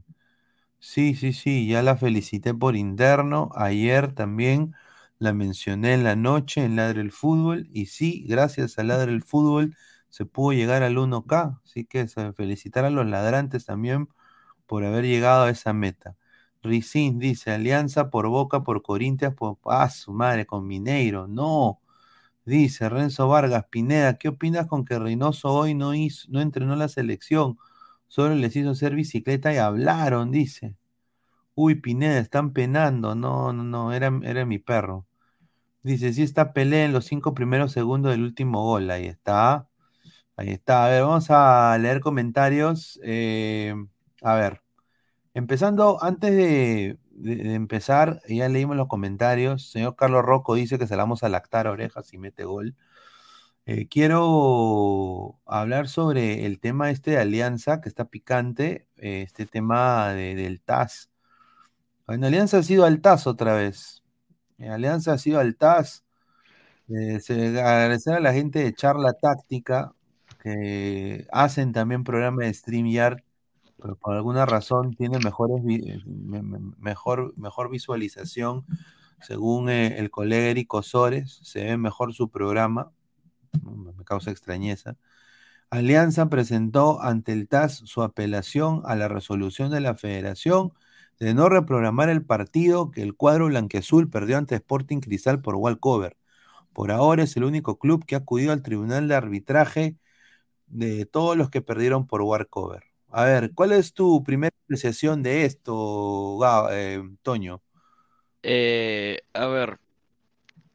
Sí, 0.79 1.15
sí, 1.15 1.33
sí, 1.33 1.67
ya 1.67 1.81
la 1.83 1.97
felicité 1.97 2.53
por 2.53 2.75
interno. 2.75 3.49
Ayer 3.55 4.13
también 4.13 4.73
la 5.19 5.33
mencioné 5.33 5.93
en 5.93 6.03
la 6.03 6.15
noche 6.15 6.63
en 6.63 6.75
Ladre 6.75 7.01
el 7.01 7.11
Fútbol. 7.11 7.67
Y 7.71 7.87
sí, 7.87 8.25
gracias 8.27 8.77
a 8.79 8.83
Ladre 8.83 9.11
el 9.13 9.23
Fútbol 9.23 9.75
se 10.09 10.25
pudo 10.25 10.53
llegar 10.53 10.83
al 10.83 10.97
1K. 10.97 11.61
Así 11.63 11.85
que 11.85 12.07
felicitar 12.35 12.85
a 12.85 12.89
los 12.91 13.05
ladrantes 13.07 13.65
también 13.65 14.09
por 14.67 14.83
haber 14.85 15.05
llegado 15.05 15.45
a 15.45 15.51
esa 15.51 15.73
meta. 15.73 16.17
Ricín 16.65 17.19
dice, 17.19 17.51
Alianza 17.51 18.09
por 18.09 18.27
Boca, 18.29 18.63
por 18.63 18.81
Corintias, 18.81 19.33
por... 19.33 19.57
Ah, 19.65 19.89
su 19.89 20.13
madre, 20.13 20.45
con 20.45 20.67
Mineiro. 20.67 21.27
No. 21.27 21.81
Dice 22.45 22.89
Renzo 22.89 23.27
Vargas, 23.27 23.65
Pineda, 23.69 24.17
¿qué 24.17 24.29
opinas 24.29 24.67
con 24.67 24.85
que 24.85 24.99
Reynoso 24.99 25.53
hoy 25.53 25.73
no, 25.75 25.95
hizo, 25.95 26.27
no 26.31 26.41
entrenó 26.41 26.75
la 26.75 26.87
selección? 26.89 27.57
Solo 28.07 28.35
les 28.35 28.55
hizo 28.55 28.71
hacer 28.71 28.95
bicicleta 28.95 29.53
y 29.53 29.57
hablaron, 29.57 30.31
dice. 30.31 30.75
Uy, 31.55 31.75
Pineda, 31.75 32.19
están 32.19 32.53
penando. 32.53 33.15
No, 33.15 33.53
no, 33.53 33.63
no, 33.63 33.93
era, 33.93 34.11
era 34.23 34.45
mi 34.45 34.59
perro. 34.59 35.07
Dice, 35.83 36.13
sí 36.13 36.23
está 36.23 36.53
Pelé 36.53 36.85
en 36.85 36.93
los 36.93 37.05
cinco 37.05 37.33
primeros 37.35 37.71
segundos 37.73 38.11
del 38.11 38.23
último 38.23 38.63
gol. 38.63 38.89
Ahí 38.91 39.07
está. 39.07 39.69
Ahí 40.37 40.51
está. 40.51 40.85
A 40.87 40.89
ver, 40.89 41.03
vamos 41.03 41.27
a 41.31 41.77
leer 41.79 42.01
comentarios. 42.01 42.99
Eh, 43.03 43.75
a 44.21 44.35
ver. 44.35 44.63
Empezando, 45.35 46.01
antes 46.01 46.31
de, 46.31 46.97
empezar, 47.55 48.21
ya 48.27 48.47
leímos 48.49 48.77
los 48.77 48.87
comentarios. 48.87 49.69
Señor 49.69 49.95
Carlos 49.97 50.23
Rocco 50.23 50.55
dice 50.55 50.79
que 50.79 50.87
se 50.87 50.95
la 50.95 51.03
vamos 51.03 51.23
a 51.23 51.29
lactar 51.29 51.67
orejas 51.67 52.13
y 52.13 52.17
mete 52.17 52.45
gol. 52.45 52.75
Eh, 53.65 53.87
quiero 53.89 55.39
hablar 55.45 55.89
sobre 55.89 56.45
el 56.45 56.59
tema 56.59 56.91
este 56.91 57.11
de 57.11 57.17
alianza 57.19 57.81
que 57.81 57.89
está 57.89 58.05
picante. 58.05 58.87
eh, 58.97 59.23
este 59.23 59.45
tema 59.45 60.09
de- 60.13 60.35
del 60.35 60.61
TAS. 60.61 61.09
Bueno, 62.07 62.27
Alianza 62.27 62.59
ha 62.59 62.63
sido 62.63 62.85
al 62.85 63.01
TAS 63.01 63.27
otra 63.27 63.55
vez. 63.55 64.03
Eh, 64.59 64.69
Alianza 64.69 65.13
ha 65.13 65.17
sido 65.17 65.39
al 65.39 65.55
TAS. 65.57 66.05
Eh, 66.89 67.19
agradecer 67.59 68.13
a 68.15 68.19
la 68.21 68.33
gente 68.33 68.59
de 68.59 68.73
Charla 68.73 69.13
Táctica 69.13 69.93
que 70.43 71.27
hacen 71.31 71.73
también 71.73 72.03
programa 72.03 72.43
de 72.45 72.53
StreamYard, 72.53 73.23
pero 73.85 73.97
por 73.97 74.15
alguna 74.15 74.47
razón 74.47 74.95
tiene 74.95 75.17
eh, 75.17 75.99
me- 76.07 76.41
me- 76.41 76.73
mejor, 76.79 77.35
mejor 77.37 77.69
visualización. 77.69 78.65
Según 79.21 79.69
eh, 79.69 79.99
el 79.99 80.09
colega 80.09 80.47
Eric 80.47 80.73
Osores, 80.73 81.39
se 81.43 81.65
ve 81.65 81.77
mejor 81.77 82.11
su 82.15 82.29
programa. 82.31 82.91
Me 83.61 84.03
causa 84.03 84.31
extrañeza. 84.31 84.97
Alianza 85.69 86.29
presentó 86.29 86.99
ante 87.03 87.31
el 87.33 87.47
TAS 87.47 87.83
su 87.85 88.01
apelación 88.01 88.81
a 88.85 88.95
la 88.95 89.07
resolución 89.07 89.69
de 89.69 89.81
la 89.81 89.93
federación 89.93 90.73
de 91.19 91.35
no 91.35 91.47
reprogramar 91.47 92.09
el 92.09 92.25
partido 92.25 92.89
que 92.89 93.03
el 93.03 93.15
cuadro 93.15 93.47
blanqueazul 93.47 94.09
perdió 94.09 94.39
ante 94.39 94.55
Sporting 94.55 94.99
Cristal 94.99 95.41
por 95.43 95.55
walkover. 95.57 96.17
Por 96.73 96.91
ahora 96.91 97.23
es 97.23 97.37
el 97.37 97.43
único 97.43 97.77
club 97.79 98.05
que 98.05 98.15
ha 98.15 98.19
acudido 98.19 98.51
al 98.51 98.63
tribunal 98.63 99.07
de 99.07 99.15
arbitraje 99.15 99.97
de 100.67 101.05
todos 101.05 101.37
los 101.37 101.51
que 101.51 101.61
perdieron 101.61 102.07
por 102.07 102.23
walkover. 102.23 102.94
A 103.11 103.23
ver, 103.25 103.51
¿cuál 103.53 103.71
es 103.71 103.93
tu 103.93 104.23
primera 104.23 104.53
apreciación 104.65 105.23
de 105.23 105.45
esto, 105.45 106.39
eh, 106.71 107.01
Toño? 107.23 107.61
Eh, 108.43 109.19
a 109.33 109.47
ver, 109.47 109.79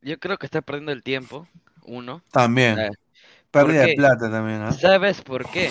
yo 0.02 0.18
creo 0.18 0.38
que 0.38 0.46
está 0.46 0.62
perdiendo 0.62 0.92
el 0.92 1.02
tiempo, 1.02 1.48
uno. 1.86 2.22
También. 2.32 2.78
Eh, 2.78 2.90
Pérdida 3.50 3.82
¿por 3.82 3.88
de 3.88 3.94
plata 3.94 4.30
también, 4.30 4.62
¿ah? 4.62 4.72
¿Sabes 4.72 5.22
por 5.22 5.46
qué? 5.50 5.70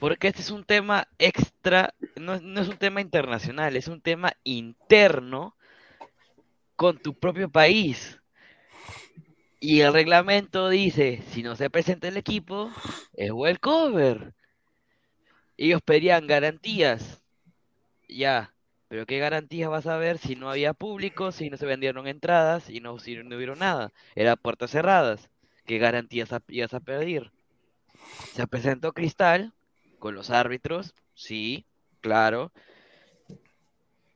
Porque 0.00 0.28
este 0.28 0.42
es 0.42 0.50
un 0.50 0.64
tema 0.64 1.08
extra, 1.18 1.94
no, 2.16 2.34
es- 2.34 2.42
no 2.42 2.60
es 2.60 2.68
un 2.68 2.78
tema 2.78 3.00
internacional, 3.00 3.76
es 3.76 3.88
un 3.88 4.00
tema 4.00 4.32
interno 4.44 5.56
con 6.76 6.98
tu 6.98 7.12
propio 7.14 7.48
país. 7.50 8.18
Y 9.60 9.80
el 9.80 9.92
reglamento 9.92 10.68
dice, 10.70 11.22
si 11.30 11.42
no 11.42 11.56
se 11.56 11.68
presenta 11.68 12.08
el 12.08 12.16
equipo, 12.16 12.70
es 13.12 13.58
cover. 13.58 14.34
Ellos 15.56 15.80
pedían 15.82 16.26
garantías. 16.26 17.22
Ya, 18.08 18.54
pero 18.88 19.06
¿qué 19.06 19.18
garantías 19.18 19.70
vas 19.70 19.86
a 19.86 19.96
ver 19.96 20.18
si 20.18 20.36
no 20.36 20.50
había 20.50 20.74
público, 20.74 21.32
si 21.32 21.50
no 21.50 21.56
se 21.56 21.66
vendieron 21.66 22.06
entradas 22.06 22.70
y 22.70 22.80
no, 22.80 22.98
si 22.98 23.16
no 23.16 23.36
hubieron 23.36 23.58
nada? 23.58 23.92
Era 24.14 24.36
puertas 24.36 24.70
cerradas. 24.70 25.28
¿Qué 25.64 25.78
garantías 25.78 26.30
ibas 26.48 26.74
a 26.74 26.80
pedir? 26.80 27.32
Se 28.32 28.46
presentó 28.46 28.92
Cristal 28.92 29.52
con 29.98 30.14
los 30.14 30.30
árbitros, 30.30 30.94
sí, 31.14 31.66
claro. 32.00 32.52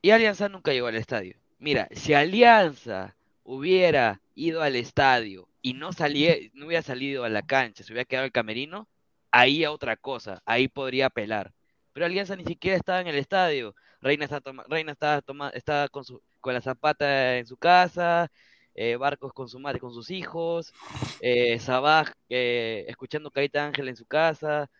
Y 0.02 0.10
Alianza 0.10 0.48
nunca 0.48 0.72
llegó 0.72 0.86
al 0.86 0.96
estadio. 0.96 1.36
Mira, 1.58 1.88
si 1.92 2.14
Alianza 2.14 3.16
hubiera 3.42 4.20
ido 4.34 4.62
al 4.62 4.76
estadio 4.76 5.48
y 5.62 5.74
no 5.74 5.92
salía, 5.92 6.36
no 6.54 6.66
hubiera 6.66 6.82
salido 6.82 7.24
a 7.24 7.28
la 7.28 7.42
cancha, 7.42 7.82
se 7.82 7.92
hubiera 7.92 8.04
quedado 8.04 8.26
el 8.26 8.32
camerino, 8.32 8.88
ahí 9.30 9.64
a 9.64 9.72
otra 9.72 9.96
cosa, 9.96 10.42
ahí 10.44 10.68
podría 10.68 11.06
apelar. 11.06 11.52
Pero 11.92 12.06
Alianza 12.06 12.36
ni 12.36 12.44
siquiera 12.44 12.76
estaba 12.76 13.00
en 13.00 13.08
el 13.08 13.16
estadio. 13.16 13.74
Reina 14.00 14.24
está 14.24 14.40
toma- 14.40 14.64
Reina 14.68 14.92
estaba 14.92 15.20
toma- 15.22 15.52
con 15.90 16.04
su 16.04 16.22
con 16.40 16.54
la 16.54 16.60
zapata 16.62 17.36
en 17.36 17.46
su 17.46 17.56
casa, 17.58 18.30
eh, 18.74 18.96
Barcos 18.96 19.32
con 19.34 19.48
su 19.48 19.58
madre, 19.58 19.78
con 19.78 19.92
sus 19.92 20.10
hijos, 20.10 20.72
eh, 21.20 21.58
Sabaj 21.58 22.12
eh, 22.30 22.86
escuchando 22.88 23.30
Caíta 23.30 23.66
Ángel 23.66 23.88
en 23.88 23.96
su 23.96 24.06
casa, 24.06 24.70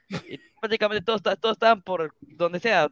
prácticamente 0.61 1.05
todos, 1.05 1.23
todos 1.23 1.53
estaban 1.57 1.83
por 1.83 2.15
donde 2.23 2.61
sea, 2.61 2.89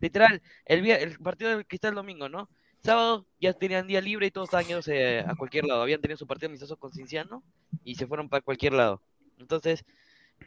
literal, 0.00 0.42
el, 0.66 0.86
el 0.90 1.18
partido 1.18 1.50
del 1.50 1.66
Cristal 1.66 1.90
el 1.90 1.94
domingo, 1.96 2.28
¿no? 2.28 2.50
Sábado 2.82 3.26
ya 3.40 3.54
tenían 3.54 3.86
día 3.86 4.02
libre 4.02 4.26
y 4.26 4.30
todos 4.30 4.52
estaban 4.52 4.66
a 5.26 5.34
cualquier 5.36 5.64
lado, 5.64 5.80
habían 5.80 6.02
tenido 6.02 6.18
su 6.18 6.26
partido 6.26 6.48
amistoso 6.48 6.76
con 6.76 6.92
Cinciano 6.92 7.42
y 7.82 7.94
se 7.94 8.06
fueron 8.06 8.28
para 8.28 8.42
cualquier 8.42 8.74
lado. 8.74 9.00
Entonces, 9.38 9.84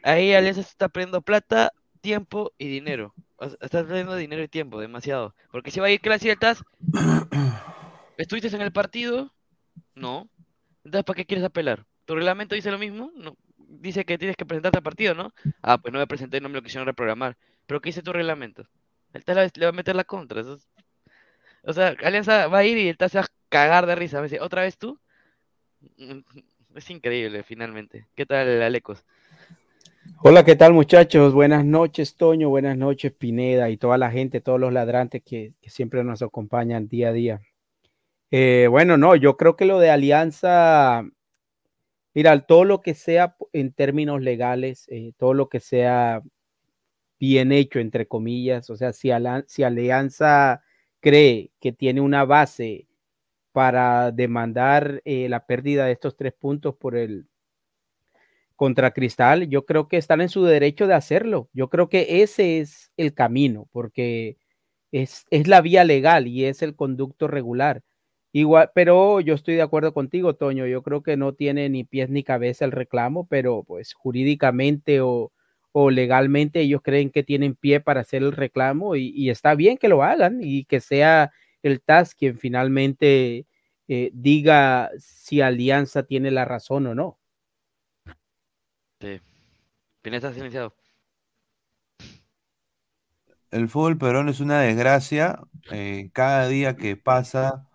ahí 0.02 0.32
Alianza 0.34 0.60
está 0.60 0.88
perdiendo 0.88 1.22
plata, 1.22 1.72
tiempo 2.00 2.52
y 2.58 2.68
dinero. 2.68 3.14
O 3.36 3.48
sea, 3.48 3.58
Está 3.60 3.84
perdiendo 3.84 4.16
dinero 4.16 4.42
y 4.42 4.48
tiempo, 4.48 4.80
demasiado. 4.80 5.34
Porque 5.50 5.70
si 5.70 5.80
va 5.80 5.86
a 5.86 5.90
ir 5.90 6.00
clase 6.00 6.28
del 6.28 6.38
TAS, 6.38 6.62
¿estuviste 8.16 8.48
en 8.54 8.62
el 8.62 8.72
partido? 8.72 9.32
No. 9.94 10.28
Entonces, 10.84 11.04
¿para 11.04 11.16
qué 11.16 11.26
quieres 11.26 11.44
apelar? 11.44 11.84
¿Tu 12.04 12.14
reglamento 12.14 12.54
dice 12.54 12.70
lo 12.70 12.78
mismo? 12.78 13.12
No. 13.14 13.36
Dice 13.58 14.04
que 14.04 14.16
tienes 14.18 14.36
que 14.36 14.46
presentarte 14.46 14.78
al 14.78 14.82
partido, 14.82 15.14
¿no? 15.14 15.32
Ah, 15.62 15.78
pues 15.78 15.92
no 15.92 15.98
me 15.98 16.06
presenté 16.06 16.38
y 16.38 16.40
no 16.40 16.48
me 16.48 16.54
lo 16.54 16.62
quisieron 16.62 16.86
reprogramar. 16.86 17.36
¿Pero 17.66 17.80
qué 17.80 17.90
dice 17.90 18.02
tu 18.02 18.12
reglamento? 18.12 18.66
El 19.12 19.24
TAS 19.24 19.52
le- 19.56 19.66
va 19.66 19.70
a 19.70 19.72
meter 19.72 19.94
la 19.94 20.04
contra. 20.04 20.40
eso 20.40 20.54
es- 20.54 20.68
O 21.64 21.72
sea, 21.72 21.94
Alianza 22.02 22.46
va 22.46 22.58
a 22.58 22.64
ir 22.64 22.78
y 22.78 22.88
el 22.88 22.96
TAS 22.96 23.12
se 23.12 23.18
va 23.18 23.24
a 23.24 23.28
cagar 23.50 23.86
de 23.86 23.94
risa. 23.94 24.18
A 24.18 24.22
decir, 24.22 24.40
¿otra 24.40 24.62
vez 24.62 24.78
tú? 24.78 24.98
Es 26.74 26.90
increíble, 26.90 27.42
finalmente. 27.42 28.06
¿Qué 28.14 28.24
tal, 28.26 28.62
Alecos? 28.62 29.04
Hola, 30.16 30.44
¿qué 30.44 30.56
tal 30.56 30.72
muchachos? 30.72 31.34
Buenas 31.34 31.64
noches, 31.64 32.16
Toño, 32.16 32.48
buenas 32.48 32.76
noches, 32.76 33.12
Pineda 33.12 33.70
y 33.70 33.76
toda 33.76 33.98
la 33.98 34.10
gente, 34.10 34.40
todos 34.40 34.58
los 34.58 34.72
ladrantes 34.72 35.22
que, 35.22 35.52
siempre 35.62 36.02
nos 36.02 36.22
acompañan 36.22 36.88
día 36.88 37.08
a 37.08 37.12
día. 37.12 37.40
Eh, 38.30 38.66
bueno, 38.70 38.96
no, 38.96 39.16
yo 39.16 39.36
creo 39.36 39.56
que 39.56 39.64
lo 39.64 39.78
de 39.78 39.90
Alianza, 39.90 41.04
mira, 42.14 42.40
todo 42.46 42.64
lo 42.64 42.80
que 42.80 42.94
sea 42.94 43.36
en 43.52 43.72
términos 43.72 44.20
legales, 44.20 44.86
eh, 44.88 45.12
todo 45.16 45.34
lo 45.34 45.48
que 45.48 45.60
sea 45.60 46.22
bien 47.20 47.52
hecho, 47.52 47.78
entre 47.78 48.06
comillas, 48.08 48.70
o 48.70 48.76
sea, 48.76 48.92
si 48.92 49.10
Alianza 49.10 50.62
cree 51.00 51.52
que 51.60 51.72
tiene 51.72 52.00
una 52.00 52.24
base 52.24 52.88
para 53.52 54.12
demandar 54.12 55.02
eh, 55.04 55.28
la 55.28 55.46
pérdida 55.46 55.86
de 55.86 55.92
estos 55.92 56.16
tres 56.16 56.32
puntos 56.32 56.76
por 56.76 56.96
el 56.96 57.26
contra 58.58 58.92
Cristal, 58.92 59.48
yo 59.48 59.64
creo 59.66 59.88
que 59.88 59.98
están 59.98 60.20
en 60.20 60.28
su 60.28 60.44
derecho 60.44 60.86
de 60.88 60.94
hacerlo. 60.94 61.48
Yo 61.54 61.70
creo 61.70 61.88
que 61.88 62.22
ese 62.22 62.60
es 62.60 62.92
el 62.98 63.14
camino, 63.14 63.68
porque 63.72 64.36
es, 64.92 65.26
es 65.30 65.48
la 65.48 65.62
vía 65.62 65.84
legal 65.84 66.26
y 66.28 66.44
es 66.46 66.62
el 66.62 66.76
conducto 66.76 67.28
regular. 67.28 67.82
Igual, 68.32 68.70
pero 68.74 69.20
yo 69.20 69.34
estoy 69.34 69.54
de 69.56 69.62
acuerdo 69.62 69.94
contigo, 69.94 70.36
Toño. 70.36 70.66
Yo 70.66 70.82
creo 70.82 71.02
que 71.02 71.16
no 71.16 71.34
tiene 71.34 71.68
ni 71.70 71.84
pies 71.84 72.10
ni 72.10 72.24
cabeza 72.24 72.64
el 72.66 72.72
reclamo, 72.72 73.26
pero 73.28 73.64
pues 73.64 73.94
jurídicamente 73.94 75.00
o, 75.00 75.32
o 75.72 75.90
legalmente 75.90 76.60
ellos 76.60 76.80
creen 76.82 77.10
que 77.10 77.22
tienen 77.22 77.54
pie 77.54 77.80
para 77.80 78.00
hacer 78.00 78.22
el 78.22 78.32
reclamo 78.32 78.96
y, 78.96 79.30
está 79.30 79.54
bien 79.54 79.76
que 79.78 79.88
lo 79.88 80.02
hagan 80.02 80.40
y 80.42 80.64
que 80.64 80.80
sea 80.80 81.30
el 81.62 81.80
TAS 81.82 82.14
quien 82.14 82.38
finalmente 82.38 83.46
eh, 83.88 84.10
diga 84.14 84.90
si 84.98 85.40
Alianza 85.40 86.04
tiene 86.04 86.30
la 86.30 86.44
razón 86.44 86.86
o 86.88 86.94
no. 86.94 87.17
Sí. 89.00 89.20
Pineda 90.02 90.18
está 90.28 90.34
silenciado. 90.34 90.74
El 93.50 93.68
fútbol 93.68 93.98
peruano 93.98 94.30
es 94.30 94.40
una 94.40 94.60
desgracia. 94.60 95.40
eh, 95.70 96.10
cada 96.14 96.48
día 96.48 96.76
que 96.76 96.96
pasa 96.96 97.66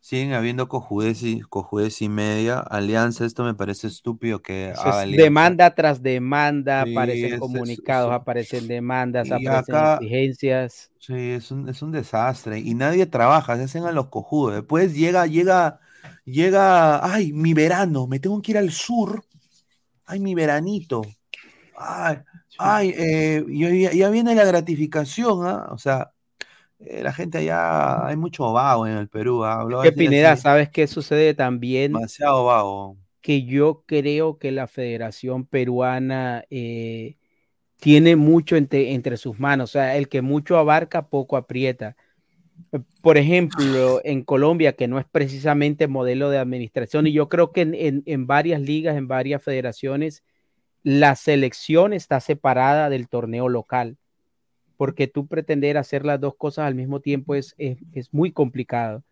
siguen 0.00 0.32
habiendo 0.34 0.68
cojudez 0.68 1.22
y, 1.22 1.40
cojudez 1.42 2.02
y 2.02 2.08
media. 2.08 2.60
Alianza, 2.60 3.24
esto 3.26 3.44
me 3.44 3.54
parece 3.54 3.88
estúpido 3.88 4.42
que 4.42 4.70
es 4.70 4.76
demanda 5.16 5.74
tras 5.74 6.02
demanda, 6.02 6.82
Sí, 6.82 6.90
aparecen 6.92 7.30
es- 7.30 7.40
comunicados, 7.40 8.10
es- 8.10 8.20
aparecen 8.22 8.68
demandas, 8.68 9.30
aparecen 9.30 9.74
acá- 9.74 9.94
exigencias. 10.00 10.90
Sí, 11.00 11.14
es 11.14 11.50
un, 11.50 11.68
es 11.68 11.82
un 11.82 11.92
desastre. 11.92 12.58
Y 12.60 12.74
nadie 12.74 13.06
trabaja, 13.06 13.56
se 13.56 13.64
hacen 13.64 13.84
a 13.84 13.92
los 13.92 14.08
cojudos. 14.08 14.54
Después 14.56 14.94
llega, 14.94 15.26
llega, 15.26 15.80
llega, 16.24 17.04
ay, 17.04 17.32
mi 17.32 17.54
verano, 17.54 18.06
me 18.06 18.20
tengo 18.20 18.42
que 18.42 18.52
ir 18.52 18.58
al 18.58 18.72
sur. 18.72 19.24
Ay, 20.08 20.20
mi 20.20 20.34
veranito. 20.34 21.02
Ay, 21.76 22.18
ay, 22.58 22.94
eh, 22.96 23.44
ya, 23.48 23.92
ya- 23.92 24.10
viene 24.10 24.34
la 24.34 24.44
gratificación, 24.44 25.46
¿ah? 25.46 25.68
O 25.70 25.78
sea, 25.78 26.12
eh, 26.80 27.02
la 27.02 27.12
gente 27.12 27.38
allá, 27.38 28.06
hay 28.06 28.16
mucho 28.16 28.52
vago 28.52 28.86
en 28.86 28.96
el 28.96 29.08
Perú, 29.08 29.44
¿ah? 29.44 29.64
Decir 29.68 29.94
Pineda, 29.96 30.36
¿sabes 30.36 30.70
qué 30.70 30.86
sucede 30.86 31.34
también? 31.34 31.92
demasiado 31.92 32.44
vago. 32.46 32.96
Que 33.20 33.44
yo 33.44 33.84
creo 33.86 34.38
que 34.38 34.52
la 34.52 34.66
Federación 34.66 35.44
Peruana 35.44 36.44
eh, 36.50 37.16
tiene 37.80 38.16
mucho 38.16 38.56
entre, 38.56 38.94
entre 38.94 39.16
sus 39.16 39.38
manos, 39.38 39.70
o 39.70 39.72
sea, 39.74 39.96
el 39.96 40.08
que 40.08 40.22
mucho 40.22 40.56
abarca, 40.58 41.08
poco 41.08 41.36
aprieta. 41.36 41.96
Por 43.00 43.16
ejemplo, 43.16 44.00
en 44.04 44.22
Colombia, 44.24 44.74
que 44.74 44.88
no 44.88 44.98
es 44.98 45.06
precisamente 45.10 45.88
modelo 45.88 46.28
de 46.28 46.38
administración, 46.38 47.06
y 47.06 47.12
yo 47.12 47.28
creo 47.28 47.50
que 47.52 47.62
en, 47.62 47.74
en- 47.74 48.02
en 48.04 48.26
varias 48.26 48.60
ligas, 48.60 48.96
en 48.96 49.08
varias 49.08 49.42
federaciones, 49.42 50.22
la 50.82 51.16
selección 51.16 51.92
está 51.94 52.20
separada 52.20 52.90
del 52.90 53.08
torneo 53.08 53.48
local, 53.48 53.96
porque 54.76 55.06
tú 55.08 55.26
pretender 55.26 55.78
hacer 55.78 56.04
las 56.04 56.20
dos 56.20 56.36
cosas 56.36 56.66
al 56.66 56.74
mismo 56.74 57.00
tiempo 57.00 57.34
es, 57.34 57.54
es, 57.56 57.78
es 57.94 58.12
muy 58.12 58.32
complicado. 58.32 59.02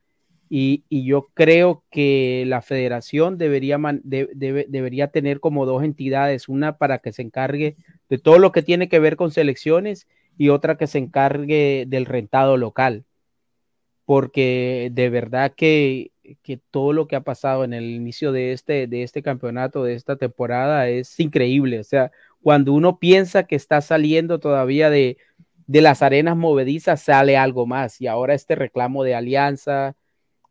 Y, 0.51 0.85
y 0.89 1.05
yo 1.07 1.29
creo 1.35 1.83
que 1.91 2.45
la 2.47 2.61
federación 2.63 3.39
debería, 3.39 3.79
man- 3.79 4.01
de- 4.05 4.29
debe- 4.35 4.67
debería 4.69 5.09
tener 5.09 5.41
como 5.41 5.65
dos 5.67 5.83
entidades, 5.83 6.49
una 6.49 6.77
para 6.77 6.99
que 6.99 7.13
se 7.13 7.23
encargue 7.23 7.77
de 8.11 8.19
todo 8.19 8.39
lo 8.39 8.53
que 8.53 8.63
tiene 8.63 8.89
que 8.89 9.01
ver 9.01 9.17
con 9.17 9.31
selecciones 9.33 10.07
y 10.39 10.51
otra 10.51 10.77
que 10.77 10.87
se 10.87 10.99
encargue 10.99 11.85
del 11.89 12.05
rentado 12.05 12.59
local. 12.59 13.06
Porque 14.07 14.89
de 14.93 15.11
verdad 15.11 15.53
que, 15.55 16.13
que 16.43 16.59
todo 16.71 16.93
lo 16.95 17.07
que 17.09 17.17
ha 17.17 17.21
pasado 17.23 17.65
en 17.65 17.75
el 17.75 17.85
inicio 17.85 18.33
de 18.33 18.53
este, 18.53 18.87
de 18.87 19.03
este 19.03 19.21
campeonato, 19.23 19.83
de 19.85 19.95
esta 19.95 20.17
temporada, 20.17 20.89
es 20.89 21.21
increíble. 21.21 21.81
O 21.81 21.85
sea, 21.85 22.11
cuando 22.41 22.73
uno 22.73 22.99
piensa 22.99 23.43
que 23.45 23.57
está 23.57 23.81
saliendo 23.81 24.39
todavía 24.39 24.89
de, 24.91 25.19
de 25.67 25.81
las 25.83 26.03
arenas 26.03 26.37
movedizas, 26.37 27.03
sale 27.03 27.37
algo 27.37 27.67
más. 27.67 28.01
Y 28.01 28.07
ahora 28.07 28.35
este 28.35 28.55
reclamo 28.55 29.03
de 29.03 29.17
alianza, 29.17 29.97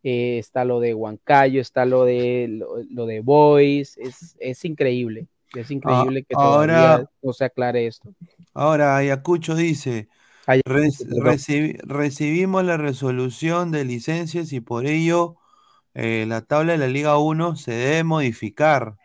eh, 0.04 0.38
está 0.38 0.66
lo 0.66 0.80
de 0.82 0.94
Huancayo, 0.94 1.62
está 1.62 1.86
lo 1.86 2.04
de 2.06 2.48
lo, 2.50 2.84
lo 2.92 3.06
de 3.08 3.22
Boys, 3.22 3.98
es, 3.98 4.36
es 4.40 4.64
increíble. 4.66 5.28
Es 5.56 5.72
increíble 5.72 6.24
que 6.24 6.36
todavía 6.36 6.92
ahora- 6.92 7.10
no 7.24 7.32
se 7.32 7.46
aclare 7.46 7.88
esto. 7.88 8.14
Ahora, 8.54 8.98
Ayacucho 8.98 9.56
dice, 9.56 10.10
"Reci- 10.46 11.08
perdón. 11.08 11.26
recibi- 11.26 11.78
recibimos 11.84 12.64
la 12.64 12.78
resolución 12.78 13.72
de 13.72 13.86
licencias 13.86 14.54
y 14.54 14.60
por 14.60 14.86
ello 14.86 15.38
eh, 15.94 16.26
la 16.28 16.42
tabla 16.42 16.74
de 16.74 16.78
la 16.78 16.88
Liga 16.88 17.18
1 17.18 17.56
se 17.56 17.72
debe 17.72 18.04
modificar. 18.04 18.96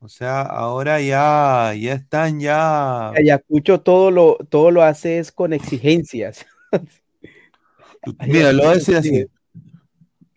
O 0.00 0.08
sea, 0.08 0.42
ahora 0.42 1.00
ya, 1.00 1.74
ya 1.74 1.92
están 1.94 2.40
ya... 2.40 3.10
Ayacucho 3.10 3.80
todo 3.80 4.10
lo, 4.10 4.36
todo 4.48 4.70
lo 4.70 4.82
hace 4.82 5.18
es 5.18 5.30
con 5.32 5.52
exigencias. 5.52 6.46
Mira, 8.26 8.52
lo 8.52 8.64
va 8.64 8.70
a 8.70 8.74
decir 8.74 8.96
así. 8.96 9.26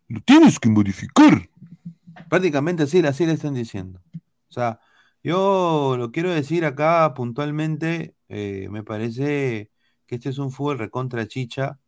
Lo 0.07 0.19
tienes 0.21 0.59
que 0.59 0.69
modificar. 0.69 1.49
Prácticamente 2.29 2.83
así, 2.83 2.99
así 3.05 3.25
le 3.25 3.33
están 3.33 3.53
diciendo. 3.53 4.01
O 4.49 4.53
sea, 4.53 4.79
yo 5.23 5.95
lo 5.97 6.11
quiero 6.11 6.31
decir 6.31 6.65
acá 6.65 7.13
puntualmente, 7.13 8.15
eh, 8.27 8.67
me 8.69 8.83
parece 8.83 9.69
que 10.05 10.15
este 10.15 10.29
es 10.29 10.37
un 10.37 10.51
fútbol 10.51 10.79
recontra 10.79 11.27
chicha. 11.27 11.79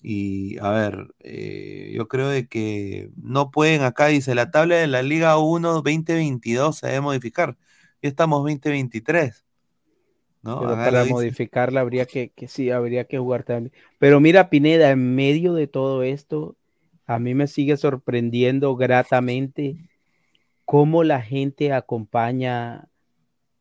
Y 0.00 0.58
a 0.58 0.70
ver, 0.70 1.08
eh, 1.20 1.92
yo 1.94 2.08
creo 2.08 2.28
de 2.28 2.46
que 2.46 3.10
no 3.16 3.50
pueden 3.50 3.82
acá, 3.82 4.06
dice, 4.06 4.34
la 4.34 4.50
tabla 4.50 4.76
de 4.76 4.86
la 4.86 5.02
Liga 5.02 5.38
1 5.38 5.72
2022 5.72 6.78
se 6.78 6.86
debe 6.86 7.00
modificar. 7.00 7.56
Ya 8.00 8.08
estamos 8.08 8.38
2023. 8.40 9.44
¿no? 10.42 10.60
Pero 10.60 10.74
para 10.76 11.04
modificarla 11.04 11.80
habría 11.80 12.06
que, 12.06 12.30
que 12.30 12.46
sí, 12.46 12.70
habría 12.70 13.04
que 13.04 13.18
jugar 13.18 13.42
también. 13.42 13.72
Pero 13.98 14.20
mira, 14.20 14.50
Pineda, 14.50 14.90
en 14.90 15.14
medio 15.14 15.52
de 15.54 15.66
todo 15.66 16.02
esto, 16.04 16.56
a 17.06 17.18
mí 17.18 17.34
me 17.34 17.46
sigue 17.46 17.76
sorprendiendo 17.76 18.76
gratamente 18.76 19.76
cómo 20.64 21.02
la 21.02 21.22
gente 21.22 21.72
acompaña 21.72 22.88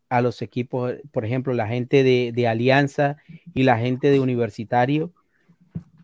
a 0.10 0.22
los 0.22 0.42
equipos, 0.42 0.96
por 1.12 1.26
ejemplo, 1.26 1.54
la 1.54 1.68
gente 1.68 2.04
de, 2.04 2.32
de 2.34 2.48
Alianza 2.48 3.18
y 3.54 3.64
la 3.64 3.78
gente 3.78 4.10
de 4.10 4.20
Universitario. 4.20 5.12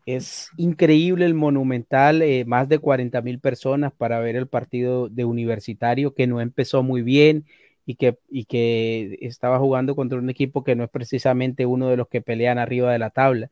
Es 0.05 0.49
increíble 0.57 1.25
el 1.25 1.33
Monumental, 1.33 2.21
eh, 2.21 2.43
más 2.45 2.67
de 2.67 2.79
40 2.79 3.21
mil 3.21 3.39
personas 3.39 3.93
para 3.93 4.19
ver 4.19 4.35
el 4.35 4.47
partido 4.47 5.07
de 5.07 5.23
Universitario, 5.23 6.13
que 6.13 6.27
no 6.27 6.41
empezó 6.41 6.83
muy 6.83 7.01
bien 7.01 7.45
y 7.85 7.95
que, 7.95 8.17
y 8.29 8.45
que 8.45 9.17
estaba 9.21 9.59
jugando 9.59 9.95
contra 9.95 10.17
un 10.17 10.29
equipo 10.29 10.63
que 10.63 10.75
no 10.75 10.83
es 10.83 10.89
precisamente 10.89 11.65
uno 11.65 11.87
de 11.87 11.97
los 11.97 12.07
que 12.09 12.21
pelean 12.21 12.57
arriba 12.57 12.91
de 12.91 12.99
la 12.99 13.11
tabla. 13.11 13.49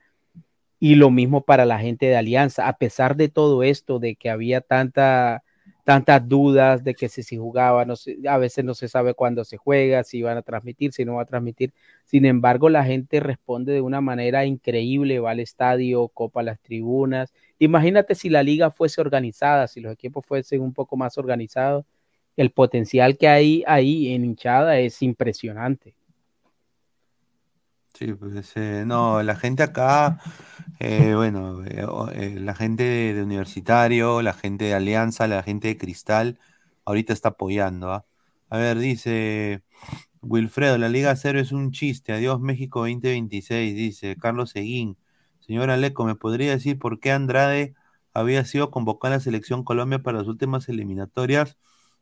Y 0.80 0.96
lo 0.96 1.12
mismo 1.12 1.42
para 1.42 1.66
la 1.66 1.80
gente 1.80 2.08
de 2.08 2.18
Alianza, 2.18 2.68
a 2.68 2.78
pesar 2.78 3.16
de 3.16 3.30
todo 3.30 3.64
esto, 3.64 4.00
de 4.00 4.16
que 4.16 4.30
había 4.30 4.62
tanta, 4.62 5.44
tantas 5.84 6.28
dudas 6.28 6.84
de 6.84 6.94
que 6.96 7.10
si, 7.10 7.24
si 7.24 7.38
jugaba, 7.38 7.86
no 7.86 7.96
sé, 7.96 8.18
a 8.28 8.38
veces 8.38 8.64
no 8.66 8.74
se 8.74 8.88
sabe 8.88 9.14
cuándo 9.14 9.44
se 9.44 9.58
juega, 9.58 10.04
si 10.04 10.22
van 10.22 10.38
a 10.38 10.42
transmitir, 10.42 10.94
si 10.94 11.06
no 11.06 11.16
va 11.16 11.24
a 11.24 11.26
transmitir. 11.26 11.74
Sin 12.06 12.26
embargo, 12.26 12.70
la 12.70 12.84
gente 12.84 13.20
responde 13.20 13.74
de 13.74 13.82
una 13.82 14.02
manera 14.02 14.46
increíble, 14.46 15.20
va 15.20 15.32
al 15.32 15.40
estadio, 15.40 16.08
copa 16.10 16.44
las 16.44 16.60
tribunas. 16.60 17.34
Imagínate 17.60 18.16
si 18.16 18.30
la 18.30 18.44
liga 18.44 18.72
fuese 18.72 19.02
organizada, 19.02 19.68
si 19.68 19.82
los 19.82 19.94
equipos 19.94 20.26
fuesen 20.26 20.62
un 20.62 20.74
poco 20.74 20.98
más 20.98 21.18
organizados, 21.18 21.86
el 22.38 22.52
potencial 22.52 23.18
que 23.18 23.28
hay 23.28 23.64
ahí 23.68 24.14
en 24.14 24.26
hinchada 24.26 24.80
es 24.80 25.02
impresionante. 25.02 25.96
Sí, 27.94 28.14
pues 28.14 28.52
eh, 28.56 28.84
no, 28.88 29.22
la 29.22 29.36
gente 29.36 29.64
acá, 29.64 30.20
eh, 30.80 31.14
bueno, 31.16 31.64
eh, 31.66 31.86
eh, 32.14 32.40
la 32.40 32.56
gente 32.56 32.84
de, 32.84 33.22
Universitario, 33.24 34.22
la 34.22 34.34
gente 34.34 34.66
de 34.66 34.74
Alianza, 34.74 35.28
la 35.28 35.44
gente 35.44 35.68
de 35.68 35.78
Cristal, 35.78 36.40
ahorita 36.86 37.14
está 37.14 37.30
apoyando, 37.30 37.92
¿ah? 37.92 38.06
A 38.50 38.58
ver, 38.58 38.80
dice 38.80 39.64
Wilfredo, 40.22 40.78
la 40.78 40.90
Liga 40.90 41.16
Cero 41.16 41.40
es 41.40 41.52
un 41.54 41.72
chiste, 41.72 42.14
adiós 42.14 42.40
México 42.42 42.82
2026, 42.82 43.76
dice 43.76 44.18
Carlos 44.18 44.52
Seguín. 44.52 44.98
Señora 45.42 45.78
Leco, 45.78 46.06
¿me 46.06 46.16
podría 46.16 46.52
decir 46.52 46.80
por 46.80 47.00
qué 47.00 47.12
Andrade 47.12 47.76
había 48.14 48.46
sido 48.46 48.72
convocado 48.72 49.14
a 49.16 49.18
la 49.18 49.24
Selección 49.24 49.64
Colombia 49.64 50.02
para 50.04 50.20
las 50.20 50.28
últimas 50.28 50.70
eliminatorias, 50.70 51.58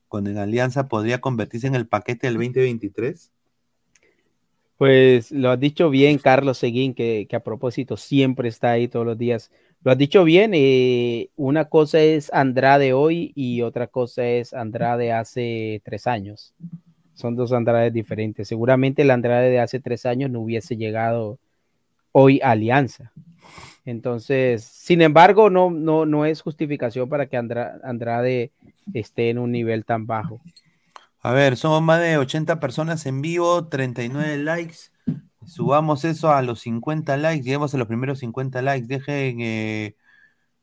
cuando 0.08 0.30
en 0.30 0.38
Alianza 0.38 0.88
podría 0.88 1.20
convertirse 1.20 1.66
en 1.68 1.74
el 1.76 1.88
paquete 1.88 2.26
del 2.28 2.36
2023? 2.36 3.32
Pues 4.80 5.30
lo 5.30 5.50
has 5.50 5.60
dicho 5.60 5.90
bien, 5.90 6.16
Carlos 6.16 6.56
Seguín, 6.56 6.94
que, 6.94 7.28
a 7.30 7.40
propósito 7.40 7.98
siempre 7.98 8.48
está 8.48 8.70
ahí 8.70 8.88
todos 8.88 9.04
los 9.04 9.18
días. 9.18 9.50
Lo 9.84 9.92
has 9.92 9.98
dicho 9.98 10.24
bien, 10.24 10.52
eh, 10.54 11.28
una 11.36 11.66
cosa 11.66 12.00
es 12.00 12.32
Andrade 12.32 12.94
hoy 12.94 13.30
y 13.34 13.60
otra 13.60 13.88
cosa 13.88 14.24
es 14.26 14.54
Andrade 14.54 15.12
hace 15.12 15.82
tres 15.84 16.06
años. 16.06 16.54
Son 17.12 17.36
dos 17.36 17.52
Andrades 17.52 17.92
diferentes. 17.92 18.48
Seguramente 18.48 19.02
el 19.02 19.10
Andrade 19.10 19.50
de 19.50 19.60
hace 19.60 19.80
tres 19.80 20.06
años 20.06 20.30
no 20.30 20.40
hubiese 20.40 20.78
llegado 20.78 21.38
hoy 22.12 22.40
a 22.42 22.52
Alianza. 22.52 23.12
Entonces, 23.84 24.64
sin 24.64 25.02
embargo, 25.02 25.50
no, 25.50 25.70
no, 25.70 26.06
no 26.06 26.24
es 26.24 26.40
justificación 26.40 27.06
para 27.06 27.26
que 27.26 27.36
Andra- 27.36 27.78
Andrade 27.84 28.50
esté 28.94 29.28
en 29.28 29.40
un 29.40 29.52
nivel 29.52 29.84
tan 29.84 30.06
bajo. 30.06 30.40
A 31.22 31.32
ver, 31.32 31.56
somos 31.56 31.82
más 31.82 32.00
de 32.00 32.16
80 32.18 32.60
personas 32.60 33.04
en 33.06 33.20
vivo, 33.20 33.68
39 33.68 34.38
likes. 34.38 34.76
Subamos 35.46 36.04
eso 36.04 36.30
a 36.32 36.42
los 36.42 36.60
50 36.60 37.16
likes, 37.16 37.42
lleguemos 37.44 37.74
a 37.74 37.78
los 37.78 37.86
primeros 37.88 38.18
50 38.20 38.62
likes. 38.62 38.86
Dejen, 38.86 39.40
eh, 39.40 39.96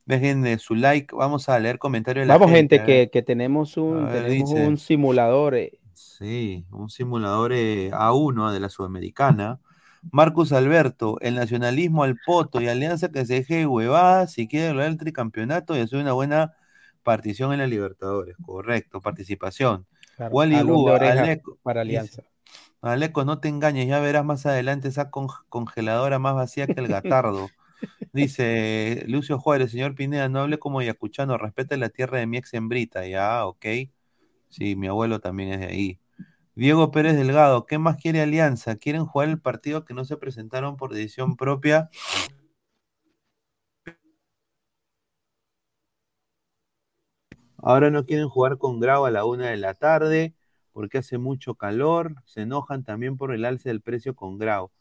dejen 0.05 0.45
eh, 0.47 0.57
su 0.59 0.75
like. 0.75 1.15
Vamos 1.15 1.49
a 1.49 1.59
leer 1.59 1.79
comentarios 1.79 2.23
de 2.23 2.27
la 2.27 2.37
Vamos, 2.37 2.51
gente, 2.51 2.83
que, 2.83 3.09
que 3.11 3.21
tenemos 3.21 3.77
un, 3.77 4.07
A 4.07 4.11
ver, 4.11 4.23
tenemos 4.25 4.49
dice. 4.51 4.67
un 4.67 4.77
simulador. 4.77 5.55
eh, 5.55 5.79
Sí, 5.93 6.65
un 6.71 6.89
simulador 6.89 7.53
eh, 7.53 7.91
A1 7.93 8.51
de 8.51 8.59
la 8.59 8.69
Sudamericana. 8.69 9.59
Marcus 10.11 10.51
Alberto, 10.53 11.17
el 11.21 11.35
nacionalismo 11.35 12.03
al 12.03 12.17
poto 12.25 12.61
y 12.61 12.67
alianza 12.67 13.11
que 13.11 13.25
se 13.25 13.35
deje 13.35 13.55
de 13.57 13.65
huevadas 13.67 14.31
si 14.33 14.47
quiere 14.47 14.69
lograr 14.69 14.89
el 14.89 14.97
tricampeonato 14.97 15.75
y 15.75 15.79
hacer 15.81 15.99
una 15.99 16.13
buena 16.13 16.53
partición 17.03 17.51
en 17.53 17.59
la 17.59 17.67
Libertadores. 17.67 18.35
Correcto, 18.41 19.01
participación. 19.01 19.85
Claro, 20.17 20.35
Wally 20.35 20.55
oreja 20.61 21.21
Aleco, 21.23 21.57
para 21.63 21.81
dice, 21.81 21.99
Alianza. 21.99 22.23
Aleco, 22.81 23.23
no 23.25 23.39
te 23.39 23.47
engañes, 23.49 23.87
ya 23.87 23.99
verás 23.99 24.25
más 24.25 24.45
adelante 24.45 24.87
esa 24.87 25.09
con- 25.11 25.27
congeladora 25.49 26.19
más 26.19 26.35
vacía 26.35 26.67
que 26.67 26.79
el 26.79 26.87
gatardo. 26.87 27.49
Dice 28.13 29.03
Lucio 29.07 29.39
Juárez, 29.39 29.71
señor 29.71 29.95
Pineda, 29.95 30.29
no 30.29 30.41
hable 30.41 30.59
como 30.59 30.81
yacuchano, 30.81 31.37
respete 31.37 31.77
la 31.77 31.89
tierra 31.89 32.19
de 32.19 32.27
mi 32.27 32.37
ex 32.37 32.53
hembrita. 32.53 33.05
Ya, 33.07 33.45
ok. 33.45 33.65
Sí, 34.49 34.75
mi 34.75 34.87
abuelo 34.87 35.19
también 35.19 35.53
es 35.53 35.59
de 35.59 35.65
ahí. 35.67 35.99
Diego 36.55 36.91
Pérez 36.91 37.15
Delgado, 37.15 37.65
¿qué 37.65 37.77
más 37.79 37.97
quiere 37.97 38.21
Alianza? 38.21 38.77
¿Quieren 38.77 39.05
jugar 39.05 39.29
el 39.29 39.39
partido 39.39 39.85
que 39.85 39.93
no 39.93 40.05
se 40.05 40.17
presentaron 40.17 40.77
por 40.77 40.93
decisión 40.93 41.37
propia? 41.37 41.89
Ahora 47.57 47.89
no 47.91 48.05
quieren 48.05 48.29
jugar 48.29 48.57
con 48.57 48.79
Grau 48.79 49.05
a 49.05 49.11
la 49.11 49.25
una 49.25 49.49
de 49.49 49.57
la 49.57 49.73
tarde 49.73 50.35
porque 50.73 50.99
hace 50.99 51.17
mucho 51.17 51.55
calor. 51.55 52.15
Se 52.25 52.41
enojan 52.41 52.83
también 52.83 53.17
por 53.17 53.33
el 53.33 53.45
alza 53.45 53.69
del 53.69 53.81
precio 53.81 54.15
con 54.15 54.37
Grau. 54.37 54.71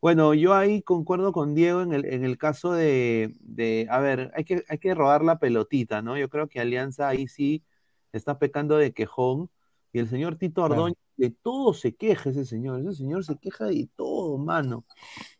Bueno, 0.00 0.34
yo 0.34 0.54
ahí 0.54 0.82
concuerdo 0.82 1.32
con 1.32 1.54
Diego 1.54 1.80
en 1.82 1.92
el, 1.92 2.04
en 2.06 2.24
el 2.24 2.36
caso 2.38 2.72
de, 2.72 3.34
de- 3.40 3.86
a 3.90 4.00
ver, 4.00 4.32
hay 4.34 4.44
que, 4.44 4.64
hay 4.68 4.78
que 4.78 4.94
robar 4.94 5.22
la 5.24 5.38
pelotita, 5.38 6.02
¿no? 6.02 6.18
Yo 6.18 6.28
creo 6.28 6.48
que 6.48 6.60
Alianza 6.60 7.08
ahí 7.08 7.28
sí 7.28 7.64
está 8.12 8.38
pecando 8.38 8.76
de 8.78 8.92
quejón. 8.92 9.50
Y 9.92 9.98
el 10.00 10.08
señor 10.08 10.36
Tito. 10.36 10.62
Ordóñez, 10.64 10.96
de 11.16 11.30
todo 11.30 11.74
se 11.74 11.94
queja 11.94 12.30
ese 12.30 12.44
señor. 12.44 12.80
Ese 12.80 12.94
señor 12.94 13.24
se 13.24 13.36
queja 13.38 13.66
de 13.66 13.88
todo, 13.96 14.38
mano. 14.38 14.84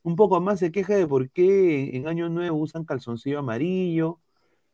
Un 0.02 0.16
poco 0.16 0.40
más 0.40 0.60
se 0.60 0.72
queja 0.72 0.94
de 0.96 1.06
por 1.06 1.30
qué 1.30 1.96
en 1.96 2.08
Año 2.08 2.28
Nuevo 2.28 2.58
usan 2.58 2.84
calzoncillo 2.84 3.38
amarillo, 3.40 4.20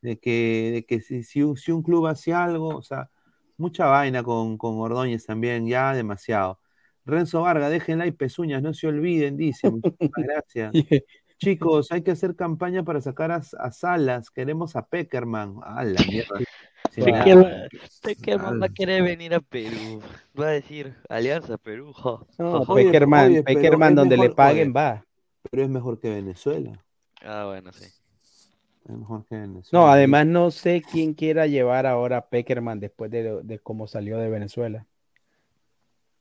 de 0.00 0.18
que, 0.18 0.70
de 0.72 0.84
que 0.86 1.00
si, 1.00 1.22
si 1.22 1.42
un, 1.42 1.56
si 1.56 1.72
un 1.72 1.82
club 1.82 2.06
hace 2.06 2.32
algo, 2.32 2.68
o 2.68 2.82
sea, 2.82 3.10
mucha 3.56 3.86
vaina 3.86 4.22
con, 4.22 4.56
con 4.56 4.78
Ordóñez 4.78 5.26
también, 5.26 5.66
ya 5.66 5.92
demasiado. 5.94 6.60
Renzo 7.04 7.40
Vargas, 7.40 7.70
dejen 7.70 7.98
like, 7.98 8.16
pezuñas, 8.16 8.62
no 8.62 8.74
se 8.74 8.86
olviden, 8.86 9.36
dice. 9.36 9.70
Muchísimas 9.70 10.10
gracias. 10.14 10.72
Chicos, 11.38 11.92
hay 11.92 12.02
que 12.02 12.10
hacer 12.10 12.34
campaña 12.34 12.82
para 12.82 13.00
sacar 13.00 13.30
a, 13.30 13.36
a 13.36 13.70
Salas. 13.70 14.28
Queremos 14.30 14.74
a 14.74 14.86
Peckerman. 14.86 15.54
A 15.62 15.84
la 15.84 16.00
mierda. 16.08 16.36
Sí. 16.90 17.02
Peckerman, 17.02 17.68
Peckerman 18.02 18.60
va 18.60 18.66
a 18.66 18.68
querer 18.68 19.04
venir 19.04 19.34
a 19.34 19.40
Perú. 19.40 20.02
Va 20.38 20.46
a 20.46 20.50
decir 20.50 20.96
Alianza 21.08 21.56
Perú. 21.56 21.92
No. 22.38 22.66
Peckerman, 22.74 23.30
oye, 23.30 23.42
Peckerman 23.44 23.94
donde 23.94 24.16
le 24.16 24.30
paguen 24.30 24.68
oye, 24.68 24.74
va. 24.74 25.06
pero 25.48 25.62
es 25.62 25.68
mejor 25.68 26.00
que 26.00 26.10
Venezuela. 26.10 26.84
Ah, 27.22 27.44
bueno, 27.46 27.72
sí. 27.72 27.86
Venezuela. 28.88 29.70
No, 29.70 29.88
además 29.88 30.26
no 30.26 30.50
sé 30.50 30.82
quién 30.82 31.14
quiera 31.14 31.46
llevar 31.46 31.86
ahora 31.86 32.18
a 32.18 32.28
Peckerman 32.28 32.80
después 32.80 33.10
de, 33.10 33.42
de 33.42 33.58
cómo 33.60 33.86
salió 33.86 34.18
de 34.18 34.28
Venezuela. 34.30 34.86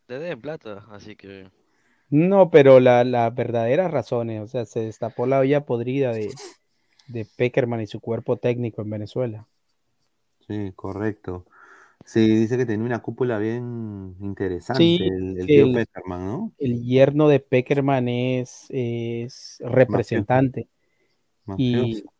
Te 0.05 0.19
den 0.19 0.41
plata, 0.41 0.85
así 0.91 1.15
que. 1.15 1.49
No, 2.09 2.49
pero 2.51 2.79
la- 2.81 3.03
las 3.05 3.33
verdaderas 3.33 3.91
razones, 3.91 4.41
o 4.41 4.47
sea, 4.47 4.65
se 4.65 4.81
destapó 4.81 5.25
la 5.25 5.39
olla 5.39 5.65
podrida 5.65 6.11
de, 6.13 6.39
de 7.07 7.25
Peckerman 7.25 7.81
y 7.81 7.87
su 7.87 8.01
cuerpo 8.01 8.37
técnico 8.37 8.81
en 8.83 8.89
Venezuela. 8.91 9.47
Sí, 10.47 10.71
correcto. 10.75 11.45
Sí, 12.05 12.21
dice 12.37 12.57
que 12.57 12.65
tenía 12.65 12.85
una 12.85 13.01
cúpula 13.01 13.39
bien 13.39 14.15
interesante, 14.21 15.03
Sí, 15.03 15.37
el, 15.37 15.51
tío 15.51 15.71
el- 15.71 15.71
Peckerman, 15.71 16.25
¿no? 16.27 16.53
El 16.59 16.83
yerno 16.85 17.29
de 17.29 17.39
Peckerman 17.41 18.09
es, 18.09 18.67
es 18.69 19.57
representante. 19.61 20.69
Y 21.55 22.05
Mafioso. 22.05 22.13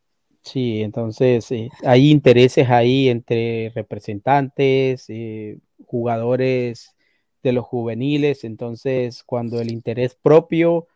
Sí, 0.48 0.82
entonces 0.82 1.52
eh, 1.52 1.70
hay 1.84 2.12
intereses 2.12 2.70
ahí 2.70 3.10
entre 3.10 3.72
representantes, 3.76 5.06
eh, 5.10 5.60
jugadores 5.86 6.96
de 7.44 7.52
los 7.54 7.66
juveniles, 7.66 8.44
entonces 8.44 9.24
cuando 9.24 9.62
el 9.62 9.72
interés 9.72 10.16
propio 10.16 10.88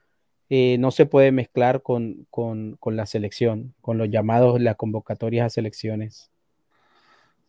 eh, 0.49 0.77
no 0.79 0.91
se 0.91 1.05
puede 1.05 1.31
mezclar 1.31 1.81
con, 1.81 2.27
con, 2.29 2.75
con 2.79 2.95
la 2.97 3.05
selección, 3.05 3.73
con 3.81 3.97
los 3.97 4.09
llamados, 4.09 4.59
las 4.59 4.75
convocatorias 4.75 5.45
a 5.45 5.49
selecciones. 5.49 6.29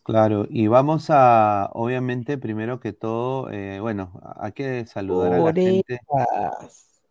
Claro, 0.05 0.47
y 0.51 0.67
vamos 0.67 1.07
a, 1.11 1.71
obviamente, 1.75 2.37
primero 2.37 2.81
que 2.81 2.93
todo, 2.93 3.51
eh, 3.51 3.79
bueno, 3.79 4.21
hay 4.37 4.53
que 4.53 4.85
saludar 4.87 5.35
a 5.35 5.39
la 5.39 5.53
gente. 5.53 6.01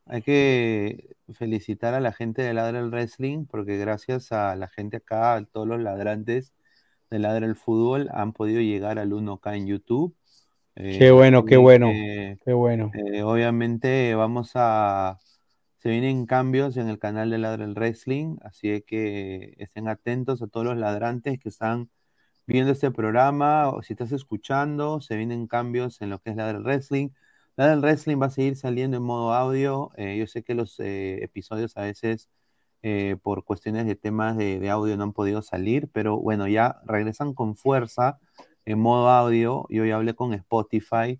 Hay 0.05 0.21
que 0.21 1.15
felicitar 1.33 1.93
a 1.93 1.99
la 1.99 2.11
gente 2.11 2.41
de 2.41 2.53
Ladra 2.53 2.79
el 2.79 2.89
Wrestling, 2.89 3.45
porque 3.45 3.77
gracias 3.77 4.31
a 4.31 4.55
la 4.55 4.67
gente 4.67 4.97
acá, 4.97 5.35
a 5.35 5.45
todos 5.45 5.67
los 5.67 5.79
ladrantes 5.79 6.53
de 7.09 7.19
Ladra 7.19 7.45
el 7.45 7.55
Fútbol, 7.55 8.09
han 8.13 8.33
podido 8.33 8.61
llegar 8.61 8.99
al 8.99 9.11
1K 9.11 9.55
en 9.55 9.67
YouTube. 9.67 10.15
Eh, 10.75 10.97
Qué 10.97 11.11
bueno, 11.11 11.45
qué 11.45 11.57
bueno, 11.57 11.89
qué 12.45 12.53
bueno. 12.53 12.91
eh, 12.93 13.23
obviamente 13.23 14.15
vamos 14.15 14.51
a... 14.55 15.19
Se 15.79 15.89
vienen 15.89 16.25
cambios 16.27 16.77
en 16.77 16.89
el 16.89 16.99
canal 16.99 17.31
de 17.31 17.39
Ladra 17.39 17.65
el 17.65 17.73
Wrestling, 17.73 18.37
así 18.43 18.83
que 18.83 19.55
estén 19.57 19.87
atentos 19.87 20.41
a 20.41 20.47
todos 20.47 20.65
los 20.65 20.77
ladrantes 20.77 21.39
que 21.39 21.49
están 21.49 21.89
viendo 22.45 22.71
este 22.71 22.91
programa, 22.91 23.69
o 23.69 23.81
si 23.81 23.93
estás 23.93 24.11
escuchando, 24.11 25.01
se 25.01 25.15
vienen 25.15 25.47
cambios 25.47 26.01
en 26.01 26.11
lo 26.11 26.19
que 26.19 26.29
es 26.31 26.35
Ladra 26.35 26.57
el 26.59 26.63
Wrestling. 26.63 27.09
Ladra 27.57 27.73
el 27.73 27.81
Wrestling 27.81 28.17
va 28.21 28.27
a 28.27 28.29
seguir 28.29 28.55
saliendo 28.55 28.97
en 28.97 29.03
modo 29.03 29.33
audio. 29.33 29.91
eh, 29.97 30.17
yo 30.17 30.27
sé 30.27 30.43
que 30.43 30.55
los 30.55 30.79
eh, 30.79 31.23
episodios 31.23 31.77
a 31.77 31.81
veces 31.83 32.29
eh, 32.81 33.17
por 33.21 33.43
cuestiones 33.45 33.85
de 33.85 33.95
temas 33.95 34.37
de, 34.37 34.69
audio 34.69 34.97
no 34.97 35.03
han 35.03 35.13
podido 35.13 35.41
salir, 35.41 35.89
pero 35.93 36.17
bueno, 36.17 36.47
ya 36.47 36.81
regresan 36.85 37.33
con 37.33 37.55
fuerza 37.55 38.19
en 38.65 38.79
modo 38.79 39.09
audio. 39.09 39.65
Yo 39.69 39.85
ya 39.85 39.95
hablé 39.97 40.15
con 40.15 40.33
Spotify. 40.33 41.19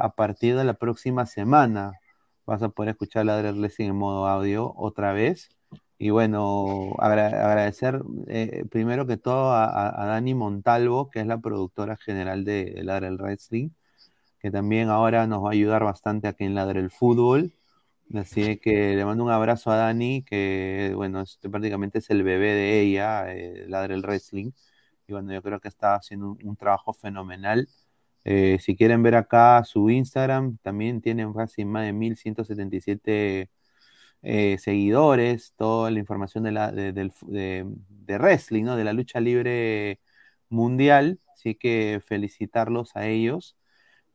a 0.00 0.10
partir 0.14 0.56
de 0.56 0.64
la 0.64 0.74
próxima 0.74 1.26
semana 1.26 1.92
vas 2.46 2.62
a 2.62 2.70
poder 2.70 2.90
escuchar 2.90 3.26
Ladra 3.26 3.50
el 3.50 3.58
Wrestling 3.60 3.88
en 3.90 3.96
modo 3.96 4.26
audio 4.28 4.72
otra 4.76 5.12
vez. 5.12 5.50
Y 5.98 6.10
bueno, 6.10 6.92
agra- 6.98 7.26
agradecer 7.50 8.00
primero 8.70 9.06
que 9.06 9.16
todo 9.16 9.52
a 9.52 10.06
Dani 10.06 10.34
Montalvo, 10.34 11.10
que 11.10 11.20
es 11.20 11.26
la 11.26 11.38
productora 11.40 11.96
general 11.96 12.44
de, 12.44 12.66
de 12.66 12.84
Ladra 12.84 13.08
el 13.08 13.16
Wrestling, 13.18 13.70
que 14.40 14.50
también 14.50 14.88
ahora 14.88 15.26
nos 15.26 15.44
va 15.44 15.48
a 15.50 15.52
ayudar 15.52 15.84
bastante 15.84 16.28
aquí 16.28 16.44
en 16.44 16.54
Ladra 16.54 16.80
el 16.80 16.90
Fútbol. 16.90 17.52
Así 18.14 18.58
que 18.58 18.96
le 18.96 19.04
mando 19.04 19.24
un 19.24 19.30
abrazo 19.30 19.70
a 19.70 19.76
Dani, 19.76 20.22
que 20.24 20.92
bueno, 20.96 21.22
es- 21.22 21.38
prácticamente 21.50 21.98
es 21.98 22.10
el 22.10 22.22
bebé 22.22 22.48
de 22.54 22.80
ella, 22.80 23.32
eh, 23.34 23.66
Ladra 23.68 23.94
el 23.94 24.02
Wrestling. 24.02 24.52
Y 25.08 25.12
bueno, 25.12 25.32
yo 25.32 25.42
creo 25.42 25.60
que 25.60 25.68
está 25.68 25.96
haciendo 25.96 26.36
un, 26.44 26.56
trabajo 26.56 26.92
fenomenal. 26.94 27.68
Eh, 28.24 28.58
si 28.60 28.76
quieren 28.76 29.02
ver 29.02 29.16
acá 29.16 29.62
su 29.64 29.90
Instagram, 29.90 30.58
también 30.62 31.00
tienen 31.02 31.32
casi 31.34 31.64
más 31.64 31.84
de 31.86 31.92
1177 31.94 33.50
eh, 34.22 34.58
seguidores, 34.58 35.54
toda 35.56 35.90
la 35.90 35.98
información 36.00 36.44
de, 36.44 36.52
la, 36.52 36.72
de- 36.72 36.92
de 37.88 38.18
wrestling, 38.18 38.64
¿no? 38.64 38.76
de 38.76 38.84
la 38.84 38.92
lucha 38.92 39.20
libre 39.20 40.00
mundial. 40.48 41.20
Así 41.34 41.54
que 41.54 42.00
felicitarlos 42.06 42.96
a 42.96 43.06
ellos. 43.06 43.56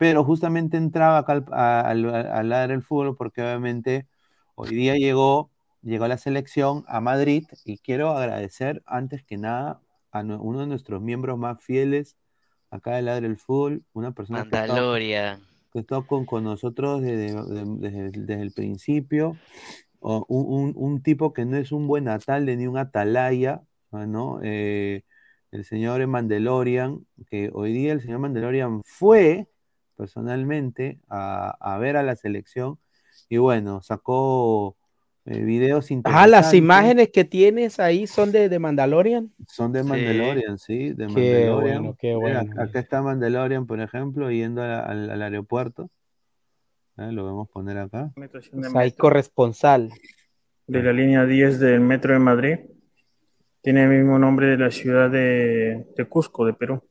Pero 0.04 0.26
justamente 0.26 0.76
entraba 0.76 1.20
acá 1.20 1.32
al, 1.32 1.46
al, 1.50 2.06
al 2.30 2.50
lado 2.50 2.68
del 2.68 2.84
fútbol 2.84 3.16
porque 3.16 3.42
obviamente 3.42 4.06
hoy 4.54 4.76
día 4.76 4.96
llegó, 4.96 5.50
llegó 5.82 6.10
la 6.10 6.18
selección 6.18 6.84
a 6.90 7.00
Madrid 7.00 7.46
y 7.64 7.78
quiero 7.78 8.10
agradecer 8.10 8.84
antes 8.86 9.24
que 9.24 9.38
nada 9.38 9.80
a 10.12 10.22
nue- 10.24 10.40
uno 10.42 10.60
de 10.60 10.68
nuestros 10.68 11.02
miembros 11.02 11.38
más 11.38 11.64
fieles 11.64 12.18
acá 12.70 12.98
del 12.98 13.06
lado 13.06 13.22
del 13.22 13.38
fútbol, 13.38 13.86
una 13.94 14.12
persona 14.12 14.40
Mandalorian. 14.44 15.40
que 15.72 15.80
está 15.80 16.02
con, 16.02 16.26
con 16.26 16.44
nosotros 16.44 17.02
desde, 17.02 17.34
de- 17.34 17.66
desde, 17.78 18.10
desde 18.12 18.42
el 18.42 18.52
principio, 18.52 19.38
o 20.02 20.26
un, 20.28 20.74
un- 20.74 20.74
un 20.76 21.02
tipo 21.02 21.32
que 21.32 21.46
no 21.46 21.56
es 21.56 21.72
un 21.72 21.88
buen 21.88 22.10
atalde 22.10 22.58
ni 22.58 22.68
un 22.68 22.78
atalaya, 22.78 23.62
¿no? 23.90 24.42
Eh, 24.44 25.06
el 25.52 25.64
señor 25.64 26.06
Mandalorian, 26.08 27.06
que 27.30 27.52
hoy 27.54 27.72
día 27.72 27.94
el 27.94 28.02
señor 28.02 28.20
Mandalorian 28.20 28.82
fue 28.84 29.48
personalmente 29.96 31.00
a, 31.10 31.56
a 31.60 31.78
ver 31.78 31.98
a 31.98 32.04
la 32.04 32.16
selección 32.16 32.78
y 33.30 33.38
bueno, 33.38 33.82
sacó 33.82 34.76
eh, 35.26 35.40
videos 35.42 35.90
Ah, 35.90 35.94
interesantes. 35.94 36.32
las 36.32 36.54
imágenes 36.54 37.10
que 37.12 37.24
tienes 37.24 37.80
ahí 37.80 38.08
son 38.08 38.32
de, 38.32 38.50
de 38.50 38.60
Mandalorian. 38.60 39.32
Son 39.48 39.72
de 39.72 39.84
Mandalorian, 39.84 40.58
sí, 40.60 40.90
de 40.90 41.08
Qué 41.08 41.14
Mandalorian. 41.14 41.82
bueno, 41.82 41.98
qué 42.00 42.16
bueno. 42.16 42.40
acá- 42.42 42.64
acá 42.64 42.80
está 42.80 43.02
Mandalorian, 43.02 43.66
por 43.66 43.80
ejemplo, 43.80 44.30
yendo 44.30 44.62
a- 44.62 44.82
al, 44.82 45.10
al 45.10 45.22
aeropuerto. 45.22 45.90
Ah, 46.98 47.12
Lo 47.12 47.26
vamos 47.26 47.48
a 47.50 47.52
poner 47.54 47.78
acá. 47.78 48.12
Sea, 48.42 48.82
hay 48.82 48.92
corresponsal. 48.92 49.92
de 50.68 50.82
la 50.84 50.94
línea 50.94 51.26
10 51.26 51.60
del 51.60 51.80
metro 51.82 52.14
de 52.14 52.20
Madrid. 52.20 52.58
Tiene 53.62 53.84
el 53.84 53.90
mismo 53.90 54.20
nombre 54.20 54.48
de 54.48 54.58
la 54.58 54.72
ciudad 54.72 55.10
de, 55.10 55.86
de 55.96 56.06
Cusco, 56.06 56.46
de 56.46 56.54
Perú. 56.54 56.84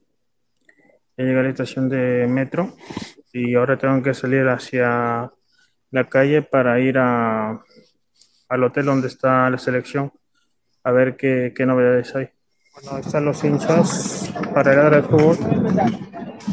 Ya 1.17 1.25
llegué 1.25 1.41
a 1.41 1.43
la 1.43 1.49
estación 1.51 1.89
de 1.89 2.27
metro 2.29 2.75
y 3.33 3.55
ahora 3.55 3.77
tengo 3.77 4.03
que 4.03 4.15
salir 4.15 4.49
hacia 4.49 5.31
la 5.91 6.09
calle 6.09 6.43
para 6.43 6.81
ir 6.81 6.99
a, 6.99 7.63
al 8.49 8.65
hotel 8.65 8.87
donde 8.87 9.09
está 9.09 9.49
la 9.51 9.59
selección 9.59 10.13
a 10.85 10.91
ver 10.91 11.17
qué, 11.17 11.53
qué 11.55 11.67
novedades 11.67 12.15
hay. 12.17 12.31
Bueno, 12.75 12.97
ahí 12.97 13.03
están 13.03 13.25
los 13.25 13.45
hinchas 13.45 14.33
para 14.55 14.73
el 14.73 14.91
del 14.91 15.05
fútbol. 15.05 15.37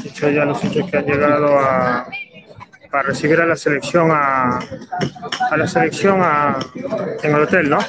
Hinchas 0.03 0.33
ya 0.33 0.45
los 0.45 0.63
hinchas 0.63 0.91
que 0.91 0.97
han 0.97 1.05
llegado 1.05 1.57
a, 1.57 2.05
para 2.91 3.03
recibir 3.03 3.39
a 3.39 3.45
la 3.45 3.55
selección 3.55 4.11
a, 4.11 4.59
a 5.51 5.57
la 5.57 5.67
selección 5.67 6.19
a, 6.21 6.59
en 7.23 7.35
el 7.35 7.41
hotel, 7.41 7.69
¿no? 7.69 7.79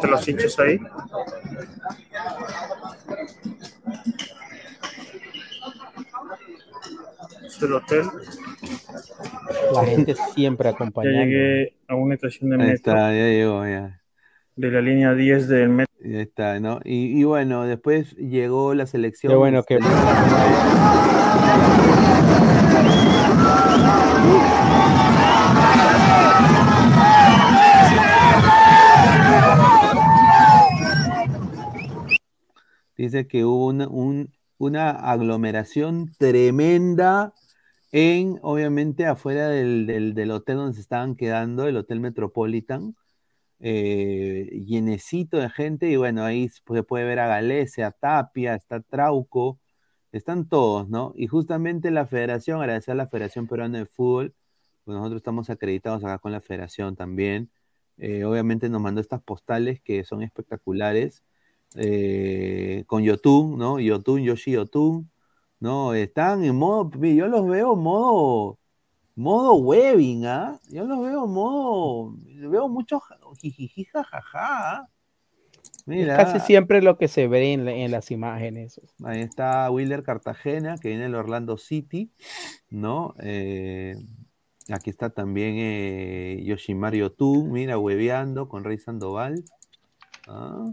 De 0.00 0.08
los 0.08 0.28
hinchas 0.28 0.58
ahí. 0.58 0.80
Es 7.62 7.68
el 7.68 7.74
hotel. 7.74 8.06
La 9.72 9.84
gente 9.86 10.14
siempre 10.34 10.68
Ya 10.68 10.74
acompañando. 10.74 11.24
llegué 11.24 11.76
a 11.86 11.94
una 11.94 12.14
estación 12.16 12.50
de 12.50 12.56
metro 12.58 12.74
está, 12.74 12.94
ya 13.12 13.28
llegó, 13.28 13.64
ya. 13.64 14.00
de 14.56 14.70
la 14.72 14.80
línea 14.80 15.14
10 15.14 15.46
del 15.46 15.68
metro. 15.68 15.94
Ya 16.04 16.20
está, 16.20 16.58
¿no? 16.58 16.80
Y, 16.84 17.20
y 17.20 17.22
bueno, 17.22 17.64
después 17.64 18.16
llegó 18.16 18.74
la 18.74 18.86
selección. 18.86 19.30
Qué 19.32 19.36
bueno, 19.36 19.62
qué 19.62 19.78
Dice 32.96 33.26
que 33.26 33.44
hubo 33.44 33.66
una, 33.68 33.88
un- 33.88 34.32
una 34.58 34.90
aglomeración 34.90 36.12
tremenda 36.18 37.32
en, 37.92 38.38
obviamente, 38.42 39.06
afuera 39.06 39.48
del, 39.48 39.86
del- 40.14 40.30
hotel 40.30 40.56
donde 40.56 40.74
se 40.74 40.80
estaban 40.80 41.16
quedando, 41.16 41.66
el 41.68 41.76
Hotel 41.76 42.00
Metropolitan, 42.00 42.96
eh, 43.60 44.48
llenecito 44.66 45.38
de 45.38 45.50
gente, 45.50 45.88
y 45.90 45.96
bueno, 45.96 46.24
ahí 46.24 46.48
se 46.48 46.62
puede, 46.64 46.84
puede 46.84 47.04
ver 47.06 47.20
a 47.20 47.28
Galese, 47.28 47.84
a 47.84 47.92
Tapia, 47.92 48.54
está 48.56 48.80
Trauco, 48.82 49.60
están 50.12 50.48
todos, 50.48 50.88
¿no? 50.90 51.12
Y 51.16 51.28
justamente 51.28 51.90
la 51.92 52.06
federación, 52.06 52.60
agradecer 52.60 52.92
a 52.92 52.96
la 52.96 53.08
Federación 53.08 53.48
Peruana 53.48 53.78
de 53.80 53.86
Fútbol, 53.86 54.34
pues 54.84 54.96
nosotros 54.96 55.18
estamos 55.20 55.50
acreditados 55.50 56.04
acá 56.04 56.18
con 56.18 56.32
la 56.32 56.40
federación 56.40 56.96
también, 56.96 57.50
eh, 57.98 58.24
obviamente 58.24 58.68
nos 58.70 58.82
mandó 58.82 59.00
estas 59.00 59.22
postales 59.22 59.80
que 59.82 60.04
son 60.04 60.22
espectaculares, 60.22 61.24
eh, 61.76 62.84
con 62.88 63.02
Yotun, 63.04 63.58
¿no? 63.58 63.80
Yotun, 63.80 64.22
Yoshi 64.22 64.52
Yotun, 64.52 65.10
¿no? 65.62 65.94
Están 65.94 66.42
en 66.42 66.56
modo, 66.56 66.90
yo 67.00 67.28
los 67.28 67.46
veo 67.46 67.74
en 67.74 67.78
modo, 67.78 68.58
Modo 69.14 69.54
webbing, 69.56 70.26
¿ah? 70.26 70.58
Yo 70.70 70.84
lo 70.86 71.02
veo 71.02 71.26
modo. 71.26 72.14
Veo 72.26 72.68
mucho 72.68 73.00
jijiji, 73.40 73.84
jajaja. 73.84 74.88
Mira. 75.86 76.16
Es 76.16 76.24
casi 76.24 76.40
siempre 76.46 76.82
lo 76.82 76.96
que 76.98 77.06
se 77.08 77.28
ve 77.28 77.52
en, 77.52 77.64
la- 77.64 77.72
en 77.72 77.90
las 77.92 78.10
imágenes. 78.10 78.80
Ahí 79.04 79.20
está 79.20 79.70
Willer 79.70 80.02
Cartagena, 80.02 80.78
que 80.78 80.88
viene 80.88 81.04
del 81.04 81.14
Orlando 81.14 81.58
City, 81.58 82.10
¿no? 82.70 83.14
Eh, 83.20 83.94
aquí 84.70 84.90
está 84.90 85.10
también 85.10 85.54
eh, 85.58 86.42
Yoshimaru 86.44 87.10
Tú, 87.10 87.44
mira, 87.44 87.78
hueveando 87.78 88.48
con 88.48 88.64
Rey 88.64 88.78
Sandoval. 88.78 89.44
Ah. 90.26 90.72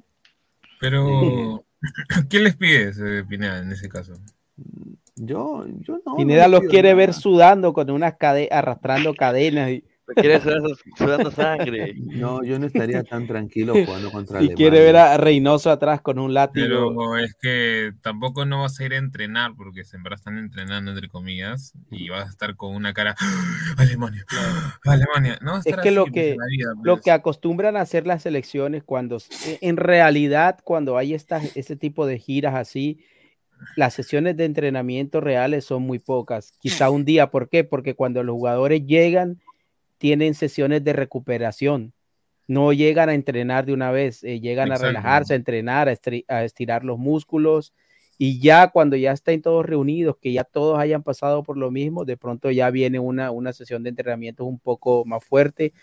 Pero, 0.80 1.66
¿qué 2.30 2.40
les 2.40 2.56
pides, 2.56 2.98
eh, 3.00 3.24
Pineda, 3.28 3.60
en 3.60 3.72
ese 3.72 3.90
caso? 3.90 4.14
Yo, 5.20 5.66
yo 5.82 6.00
no. 6.06 6.16
Pineda 6.16 6.48
no 6.48 6.60
los 6.60 6.62
quiere 6.70 6.90
nada. 6.90 6.96
ver 6.96 7.14
sudando 7.14 7.74
con 7.74 7.90
unas 7.90 8.16
cadenas, 8.18 8.52
arrastrando 8.52 9.14
cadenas. 9.14 9.70
Y, 9.72 9.84
Quiere 10.16 10.42
sudando 10.98 11.30
sangre. 11.32 11.94
No, 11.98 12.44
yo 12.44 12.58
no 12.60 12.66
estaría 12.66 13.04
tan 13.04 13.28
tranquilo 13.28 13.74
jugando 13.86 14.12
contra 14.12 14.42
y 14.42 14.50
quiere 14.50 14.80
ver 14.82 14.96
a 14.96 15.18
Reynoso 15.18 15.70
atrás 15.70 16.02
con 16.02 16.20
un 16.20 16.34
látigo. 16.34 16.66
Pero 16.66 17.18
es 17.18 17.36
que 17.40 17.92
tampoco 18.02 18.46
no 18.46 18.62
vas 18.62 18.80
a 18.80 18.86
ir 18.86 18.94
a 18.94 18.98
entrenar 18.98 19.54
porque 19.56 19.84
en 19.94 20.04
verdad 20.04 20.18
están 20.20 20.38
entrenando 20.38 20.92
entre 20.92 21.10
comillas 21.10 21.74
y 21.92 22.10
vas 22.10 22.26
a 22.26 22.30
estar 22.30 22.56
con 22.56 22.76
una 22.76 22.94
cara 22.94 23.16
"Ah, 23.20 23.74
Alemania, 23.78 24.26
¡Ah, 24.32 24.80
Alemania. 24.86 25.38
No, 25.42 25.54
vas 25.54 25.68
a 25.68 25.70
Es 25.70 25.78
que 25.78 25.92
lo 25.92 26.04
así, 26.04 26.12
que, 26.12 26.36
lo 26.82 26.94
pues. 26.96 27.04
que 27.04 27.12
acostumbran 27.12 27.78
a 27.78 27.82
hacer 27.82 28.08
las 28.08 28.24
selecciones 28.24 28.84
cuando, 28.84 29.20
en 29.62 29.78
realidad, 29.78 30.60
cuando 30.64 30.98
hay 30.98 31.14
estas, 31.14 31.56
ese 31.56 31.76
tipo 31.76 32.06
de 32.06 32.18
giras 32.18 32.56
así, 32.56 33.00
las 33.76 33.94
sesiones 33.94 34.38
de 34.38 34.46
entrenamiento 34.46 35.22
reales 35.22 35.66
son 35.66 35.84
muy 35.84 36.00
pocas. 36.00 36.52
Quizá 36.60 36.90
un 36.90 37.06
día, 37.06 37.30
¿por 37.30 37.50
qué? 37.50 37.64
Porque 37.64 37.96
cuando 37.96 38.24
los 38.24 38.34
jugadores 38.34 38.86
llegan, 38.86 39.40
tienen 39.98 40.34
sesiones 40.34 40.84
de 40.84 40.94
recuperación. 40.94 41.94
No 42.48 42.74
llegan 42.74 43.10
a 43.10 43.14
entrenar 43.14 43.66
de 43.66 43.74
una 43.74 43.92
vez, 43.92 44.24
eh, 44.24 44.40
llegan 44.40 44.68
Exacto. 44.70 44.86
a 44.86 44.90
relajarse, 44.90 45.34
a 45.34 45.36
entrenar, 45.36 45.90
a 46.28 46.44
estirar 46.44 46.84
los 46.84 46.98
músculos. 46.98 47.74
Y 48.18 48.40
ya 48.40 48.70
cuando 48.70 48.96
ya 48.96 49.12
estén 49.12 49.42
todos 49.42 49.66
reunidos, 49.66 50.18
que 50.20 50.34
ya 50.34 50.44
todos 50.44 50.80
hayan 50.80 51.04
pasado 51.04 51.44
por 51.44 51.58
lo 51.58 51.72
mismo, 51.72 52.06
de 52.06 52.18
pronto 52.18 52.52
ya 52.52 52.70
viene 52.70 53.00
una, 53.00 53.32
una 53.32 53.54
sesión 53.54 53.84
de 53.84 53.90
entrenamiento 53.90 54.46
un 54.46 54.60
poco 54.60 55.06
más 55.06 55.24
fuerte, 55.24 55.74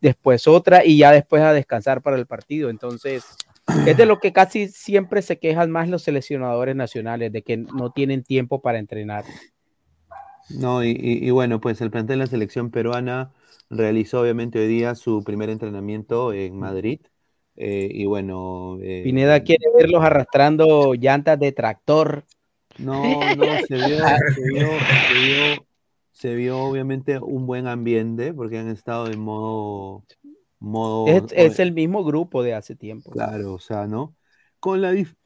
después 0.00 0.48
otra 0.48 0.84
y 0.84 0.98
ya 0.98 1.12
después 1.12 1.42
a 1.42 1.52
descansar 1.52 2.02
para 2.02 2.16
el 2.16 2.26
partido. 2.26 2.70
Entonces, 2.70 3.24
es 3.68 3.96
de 3.96 4.06
lo 4.06 4.18
que 4.20 4.32
casi 4.32 4.68
siempre 4.68 5.22
se 5.22 5.38
quejan 5.38 5.70
más 5.70 5.88
los 5.88 6.02
seleccionadores 6.02 6.76
nacionales, 6.76 7.32
de 7.32 7.42
que 7.42 7.56
no 7.56 7.90
tienen 7.92 8.24
tiempo 8.24 8.60
para 8.60 8.78
entrenar. 8.78 9.24
No, 10.48 10.84
y, 10.84 10.90
y- 10.90 11.26
y 11.26 11.30
bueno, 11.30 11.60
pues 11.60 11.80
el 11.80 11.90
plantel 11.90 12.18
de 12.18 12.24
la 12.24 12.30
selección 12.30 12.70
peruana 12.70 13.32
realizó 13.68 14.20
obviamente 14.20 14.60
hoy 14.60 14.68
día 14.68 14.94
su 14.94 15.24
primer 15.24 15.50
entrenamiento 15.50 16.32
en 16.32 16.58
Madrid. 16.58 17.00
eh, 17.56 17.88
y 17.90 18.04
bueno, 18.04 18.78
eh, 18.82 19.02
Pineda 19.04 19.42
quiere 19.42 19.64
verlos 19.76 20.02
arrastrando 20.04 20.92
llantas 20.94 21.38
de 21.38 21.52
tractor. 21.52 22.24
No, 22.78 23.30
no, 23.30 23.58
se 23.58 23.78
vio, 23.78 23.96
se 24.34 24.42
vio, 24.42 24.68
se 25.08 25.14
vio, 25.14 25.66
se 26.12 26.34
vio 26.34 26.58
obviamente 26.60 27.18
un 27.18 27.46
buen 27.46 27.66
ambiente 27.66 28.34
porque 28.34 28.58
han 28.58 28.68
estado 28.68 29.08
en 29.10 29.18
modo, 29.18 30.04
modo, 30.60 31.06
Es, 31.06 31.22
es 31.32 31.58
el 31.60 31.72
mismo 31.72 32.04
grupo 32.04 32.42
de 32.42 32.54
hace 32.54 32.76
tiempo. 32.76 33.12
claro, 33.12 33.54
o 33.54 33.58
sea, 33.58 33.86
¿no? 33.86 34.16
Con 34.60 34.80
la, 34.82 34.92
dif- 34.92 35.16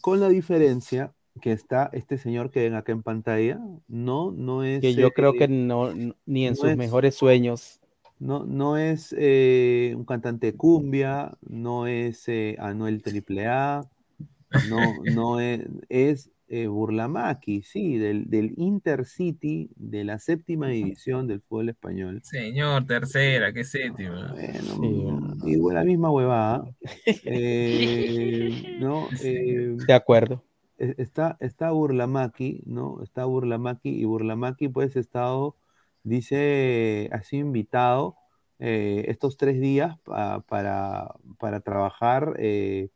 con 0.00 0.20
la 0.20 0.28
diferencia 0.28 1.14
que 1.40 1.52
está 1.52 1.90
este 1.92 2.18
señor 2.18 2.50
que 2.50 2.60
ven 2.62 2.74
acá 2.74 2.92
en 2.92 3.02
pantalla, 3.02 3.60
no, 3.88 4.32
no 4.32 4.64
es, 4.64 4.82
Que 4.82 4.94
yo 4.94 5.12
creo 5.12 5.32
eh, 5.32 5.36
que 5.36 5.48
no, 5.48 5.94
no- 5.94 6.16
ni 6.26 6.46
en 6.46 6.54
no 6.54 6.56
sus 6.56 6.74
es- 6.74 6.76
mejores 6.76 7.14
sueños. 7.14 7.80
no, 8.18 8.44
no 8.44 8.76
es 8.76 9.14
eh, 9.18 9.94
un 9.96 10.04
cantante 10.04 10.48
de 10.48 10.56
cumbia, 10.56 11.38
no 11.42 11.86
es 11.86 12.28
eh, 12.28 12.56
Anuel 12.60 13.02
AAA, 13.02 13.88
no, 14.60 15.02
no 15.06 15.40
es, 15.40 15.62
es 15.88 16.30
eh, 16.50 16.66
Burlamaqui, 16.66 17.62
sí, 17.62 17.96
del, 17.96 18.28
del 18.28 18.52
Intercity 18.58 19.70
de 19.76 20.04
la 20.04 20.18
séptima 20.18 20.68
división 20.68 21.26
del 21.26 21.40
fútbol 21.40 21.70
español. 21.70 22.20
Señor, 22.22 22.86
tercera, 22.86 23.52
qué 23.52 23.64
séptima. 23.64 24.34
Y 25.42 25.56
bueno, 25.56 25.78
la 25.78 25.84
misma 25.84 26.10
huevada. 26.10 26.64
Eh, 27.24 28.78
¿no? 28.80 29.08
Eh, 29.22 29.76
De 29.86 29.94
acuerdo. 29.94 30.42
e- 30.78 30.94
está, 30.98 31.36
está 31.40 31.70
Burlamaqui, 31.70 32.62
¿no? 32.66 33.02
Está 33.02 33.24
Burlamaqui 33.24 33.90
y 33.90 34.04
Burlamaqui 34.04 34.68
pues 34.68 34.96
ha 34.96 35.00
estado, 35.00 35.56
dice, 36.02 37.08
ha 37.12 37.22
sido 37.22 37.46
invitado 37.46 38.16
eh, 38.58 39.04
estos 39.08 39.36
tres 39.36 39.60
días 39.60 39.98
pa- 40.00 40.40
para, 40.48 41.14
para 41.38 41.60
trabajar 41.60 42.34
eh, 42.38 42.90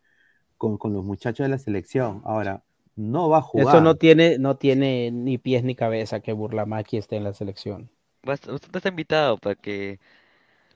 con, 0.58 0.78
con 0.78 0.92
los 0.94 1.04
muchachos 1.04 1.44
de 1.44 1.50
la 1.50 1.58
selección. 1.58 2.22
Ahora, 2.24 2.63
no 2.96 3.28
va 3.28 3.38
a 3.38 3.42
jugar. 3.42 3.76
Eso 3.76 3.80
no 3.82 3.94
tiene, 3.96 4.38
no 4.38 4.56
tiene 4.56 5.10
ni 5.10 5.38
pies 5.38 5.64
ni 5.64 5.74
cabeza 5.74 6.20
que 6.20 6.32
Burlamaqui 6.32 6.96
esté 6.96 7.16
en 7.16 7.24
la 7.24 7.32
selección. 7.34 7.90
Vas- 8.22 8.46
Usted 8.48 8.76
está 8.76 8.88
invitado 8.88 9.38
para 9.38 9.54
que. 9.54 9.98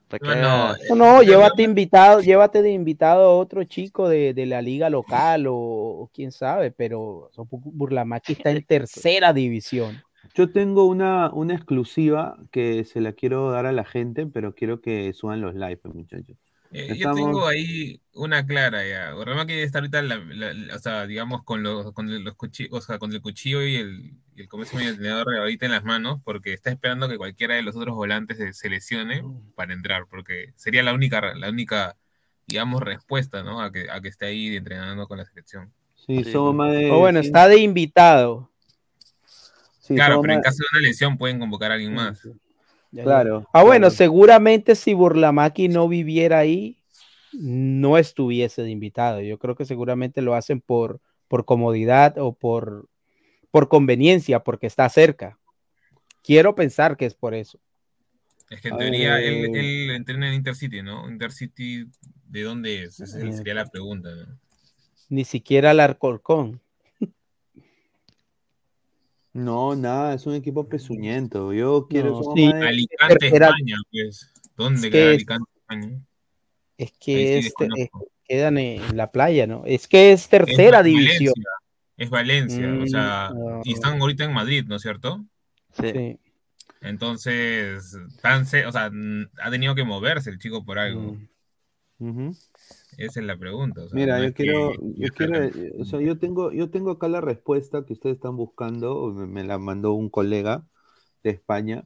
Para 0.07 0.19
que 0.19 0.35
No, 0.35 0.73
No, 0.89 0.95
no, 0.95 1.23
llévate 1.23 1.63
invitado, 1.63 2.21
llévate 2.21 2.61
de 2.61 2.71
invitado 2.71 3.23
a 3.25 3.37
otro 3.37 3.63
chico 3.63 4.09
de, 4.09 4.33
de 4.33 4.45
la 4.45 4.61
liga 4.61 4.89
local 4.89 5.47
o, 5.47 5.55
o 5.55 6.09
quién 6.13 6.31
sabe, 6.31 6.71
pero 6.71 7.29
Burlamaqui 7.49 8.33
está 8.33 8.51
en 8.51 8.63
tercera 8.65 9.33
división. 9.33 10.01
Yo 10.35 10.51
tengo 10.51 10.85
una, 10.85 11.31
una 11.33 11.55
exclusiva 11.55 12.37
que 12.51 12.83
se 12.85 13.01
la 13.01 13.13
quiero 13.13 13.51
dar 13.51 13.65
a 13.65 13.71
la 13.71 13.83
gente, 13.85 14.25
pero 14.27 14.53
quiero 14.55 14.81
que 14.81 15.11
suban 15.13 15.41
los 15.41 15.55
likes, 15.55 15.87
muchachos. 15.89 16.37
Eh, 16.71 16.87
yo 16.89 16.93
Estamos- 16.93 17.15
tengo 17.17 17.47
ahí 17.47 17.99
una 18.13 18.45
clara 18.45 18.87
ya. 18.87 19.11
Rama 19.25 19.47
que 19.47 19.63
está 19.63 19.79
ahorita, 19.79 20.01
la- 20.03 20.17
la- 20.17 20.53
la- 20.53 20.75
o 20.75 20.79
sea, 20.79 21.07
digamos, 21.07 21.43
con 21.43 21.63
los, 21.63 21.91
con 21.93 22.23
los 22.23 22.35
cuchillos, 22.35 22.71
o 22.73 22.81
sea, 22.81 22.99
con 22.99 23.11
el 23.11 23.21
cuchillo 23.21 23.63
y 23.63 23.75
el, 23.77 24.13
y 24.35 24.41
el 24.41 24.47
el 24.81 24.97
tenedor 24.97 25.35
ahorita 25.35 25.65
en 25.65 25.71
las 25.71 25.83
manos, 25.83 26.19
porque 26.23 26.53
está 26.53 26.69
esperando 26.69 27.09
que 27.09 27.17
cualquiera 27.17 27.55
de 27.55 27.63
los 27.63 27.75
otros 27.75 27.95
volantes 27.95 28.37
se, 28.37 28.53
se 28.53 28.69
lesione 28.69 29.23
para 29.55 29.73
entrar, 29.73 30.05
porque 30.07 30.53
sería 30.55 30.83
la 30.83 30.93
única, 30.93 31.33
la 31.33 31.49
única, 31.49 31.97
digamos, 32.45 32.83
respuesta, 32.83 33.41
¿no? 33.41 33.61
A 33.61 33.71
que, 33.71 33.89
a 33.89 33.99
que 33.99 34.09
esté 34.09 34.27
ahí 34.27 34.55
entrenando 34.55 35.07
con 35.07 35.17
la 35.17 35.25
selección. 35.25 35.73
Sí, 35.95 36.23
somos 36.23 36.53
más 36.55 36.71
de. 36.71 36.91
O 36.91 36.99
bueno, 36.99 37.19
está 37.19 37.47
de 37.47 37.57
invitado. 37.59 38.51
sí, 39.79 39.95
claro, 39.95 40.21
pero 40.21 40.33
en 40.33 40.41
caso 40.41 40.57
de 40.57 40.77
una 40.79 40.87
lesión 40.87 41.17
pueden 41.17 41.39
convocar 41.39 41.71
a 41.71 41.73
alguien 41.75 41.93
más. 41.95 42.27
Ya, 42.91 43.03
Claro. 43.03 43.47
Ah, 43.53 43.63
bueno, 43.63 43.89
seguramente 43.89 44.75
si 44.75 44.93
Burlamaqui 44.93 45.67
no 45.67 45.87
viviera 45.87 46.39
ahí, 46.39 46.77
no 47.33 47.97
estuviese 47.97 48.63
de 48.63 48.71
invitado. 48.71 49.21
Yo 49.21 49.37
creo 49.37 49.55
que 49.55 49.65
seguramente 49.65 50.21
lo 50.21 50.33
hacen 50.33 50.61
por, 50.61 50.99
por 51.27 51.45
comodidad 51.45 52.17
o 52.17 52.33
por, 52.33 52.87
por 53.51 53.69
conveniencia, 53.69 54.39
porque 54.39 54.67
está 54.67 54.89
cerca. 54.89 55.37
Quiero 56.23 56.55
pensar 56.55 56.97
que 56.97 57.05
es 57.05 57.13
por 57.13 57.33
eso. 57.33 57.59
Es 58.49 58.61
que 58.61 58.69
en 58.69 58.77
teoría 58.77 59.21
él, 59.21 59.55
Eh, 59.55 59.59
él 59.59 59.91
entrena 59.91 60.27
en 60.29 60.33
Intercity, 60.35 60.81
¿no? 60.81 61.09
Intercity, 61.09 61.85
¿de 62.27 62.41
dónde 62.41 62.83
es? 62.83 62.99
Esa 62.99 63.19
sería 63.19 63.53
la 63.53 63.67
pregunta, 63.67 64.09
¿no? 64.15 64.39
Ni 65.09 65.23
siquiera 65.23 65.71
el 65.71 65.79
Alcorcón. 65.79 66.61
No, 69.33 69.75
nada, 69.75 70.13
es 70.15 70.25
un 70.25 70.33
equipo 70.35 70.67
pezuñento. 70.67 71.53
Yo 71.53 71.87
quiero. 71.89 72.11
No, 72.21 72.33
sí. 72.35 72.45
Alicante, 72.45 73.27
España, 73.27 73.75
pues. 73.91 74.33
¿Dónde 74.57 74.87
Es 74.87 74.91
queda 74.91 74.91
que 74.91 75.09
es- 75.09 75.15
Alicante, 75.15 75.51
España? 75.55 76.01
Es 76.77 76.91
que 76.93 77.41
sí 77.41 77.47
este, 77.47 77.65
eh, 77.81 77.89
quedan 78.25 78.57
en 78.57 78.95
la 78.97 79.11
playa, 79.11 79.45
¿no? 79.47 79.63
Es 79.65 79.87
que 79.87 80.11
es 80.13 80.27
tercera 80.29 80.79
Es 80.79 80.85
división. 80.85 81.33
Valencia, 81.35 81.51
Es 81.97 82.09
Valencia, 82.09 82.67
o 82.67 82.83
Mm, 82.83 82.87
sea, 82.87 83.31
no. 83.33 83.61
y 83.65 83.73
están 83.73 83.99
ahorita 84.01 84.23
en 84.23 84.33
Madrid, 84.33 84.63
¿no 84.65 84.77
es 84.77 84.81
cierto? 84.81 85.23
Sí. 85.79 86.17
Entonces, 86.81 87.95
tan 88.21 88.43
o 88.43 88.45
sea, 88.45 88.89
mm, 88.91 89.29
ha 89.41 89.51
tenido 89.51 89.75
que 89.75 89.83
moverse 89.83 90.29
el 90.29 90.39
chico 90.39 90.63
por 90.65 90.79
algo. 90.79 91.17
Esa 92.97 93.19
es 93.19 93.25
la 93.25 93.37
pregunta. 93.37 93.83
o 93.83 93.89
sea, 93.89 93.95
Mira, 93.95 94.17
no 94.17 94.25
yo 94.25 94.33
quiero, 94.33 94.71
que 94.71 94.77
yo 94.95 95.07
quiero, 95.13 95.43
eh, 95.43 95.73
o 95.79 95.85
sea, 95.85 95.99
yo 95.99 96.17
tengo, 96.17 96.51
yo 96.51 96.69
tengo 96.69 96.91
acá 96.91 97.07
la 97.07 97.21
respuesta 97.21 97.85
que 97.85 97.93
ustedes 97.93 98.15
están 98.15 98.37
buscando, 98.37 99.11
me, 99.13 99.27
me 99.27 99.43
la 99.43 99.57
mandó 99.57 99.93
un 99.93 100.09
colega 100.09 100.65
de 101.23 101.31
España, 101.31 101.85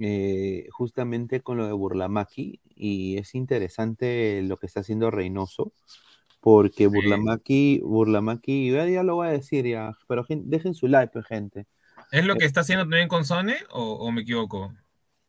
eh, 0.00 0.66
justamente 0.70 1.40
con 1.40 1.56
lo 1.56 1.66
de 1.66 1.72
Burlamaqui, 1.72 2.60
y 2.74 3.16
es 3.16 3.34
interesante 3.34 4.42
lo 4.42 4.56
que 4.56 4.66
está 4.66 4.80
haciendo 4.80 5.10
Reynoso, 5.10 5.72
porque 6.40 6.86
Burlamaqui, 6.86 7.80
Burlamaqui, 7.82 8.72
ya, 8.72 8.88
ya 8.88 9.02
lo 9.02 9.16
voy 9.16 9.28
a 9.28 9.32
decir 9.32 9.66
ya, 9.66 9.96
pero 10.08 10.24
dejen 10.28 10.74
su 10.74 10.88
like, 10.88 11.12
pues, 11.12 11.26
gente. 11.26 11.66
¿Es 12.10 12.24
lo 12.24 12.36
que 12.36 12.44
está 12.44 12.60
haciendo 12.60 12.84
también 12.84 13.08
con 13.08 13.24
Sone 13.24 13.56
o, 13.70 13.92
o 13.94 14.10
me 14.12 14.22
equivoco? 14.22 14.72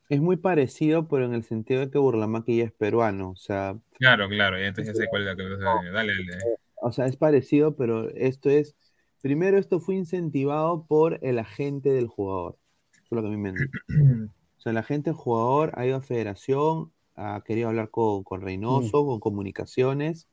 Es 0.09 0.19
muy 0.21 0.37
parecido, 0.37 1.07
pero 1.07 1.25
en 1.25 1.33
el 1.33 1.43
sentido 1.43 1.81
de 1.81 1.91
que 1.91 1.99
Burlamaqui 1.99 2.57
ya 2.57 2.65
es 2.65 2.71
peruano, 2.71 3.29
o 3.29 3.35
sea, 3.35 3.77
Claro, 3.99 4.29
claro, 4.29 4.57
ya 4.57 4.67
entonces 4.67 4.95
ya 4.95 5.03
sé 5.03 5.09
cuál 5.09 5.23
es 5.23 5.27
la 5.27 5.35
que 5.35 5.43
Dale, 5.43 5.91
dale. 5.91 6.15
O 6.81 6.91
sea, 6.93 7.05
es 7.05 7.17
parecido, 7.17 7.75
pero 7.75 8.09
esto 8.11 8.49
es. 8.49 8.75
Primero, 9.21 9.57
esto 9.57 9.81
fue 9.81 9.95
incentivado 9.95 10.85
por 10.85 11.19
el 11.21 11.37
agente 11.37 11.89
del 11.89 12.07
jugador. 12.07 12.57
Eso 12.93 13.03
es 13.03 13.11
lo 13.11 13.21
que 13.21 13.27
a 13.27 13.31
mí 13.31 13.37
me. 13.37 13.53
O 14.59 14.61
sea, 14.61 14.73
la 14.73 14.83
gente, 14.83 15.11
el 15.11 15.15
jugador, 15.15 15.71
ha 15.75 15.85
ido 15.85 15.95
a 15.95 16.01
federación, 16.01 16.91
ha 17.15 17.41
querido 17.45 17.69
hablar 17.69 17.89
con, 17.91 18.25
con 18.25 18.41
Reynoso, 18.41 19.05
con 19.05 19.21
comunicaciones, 19.21 20.27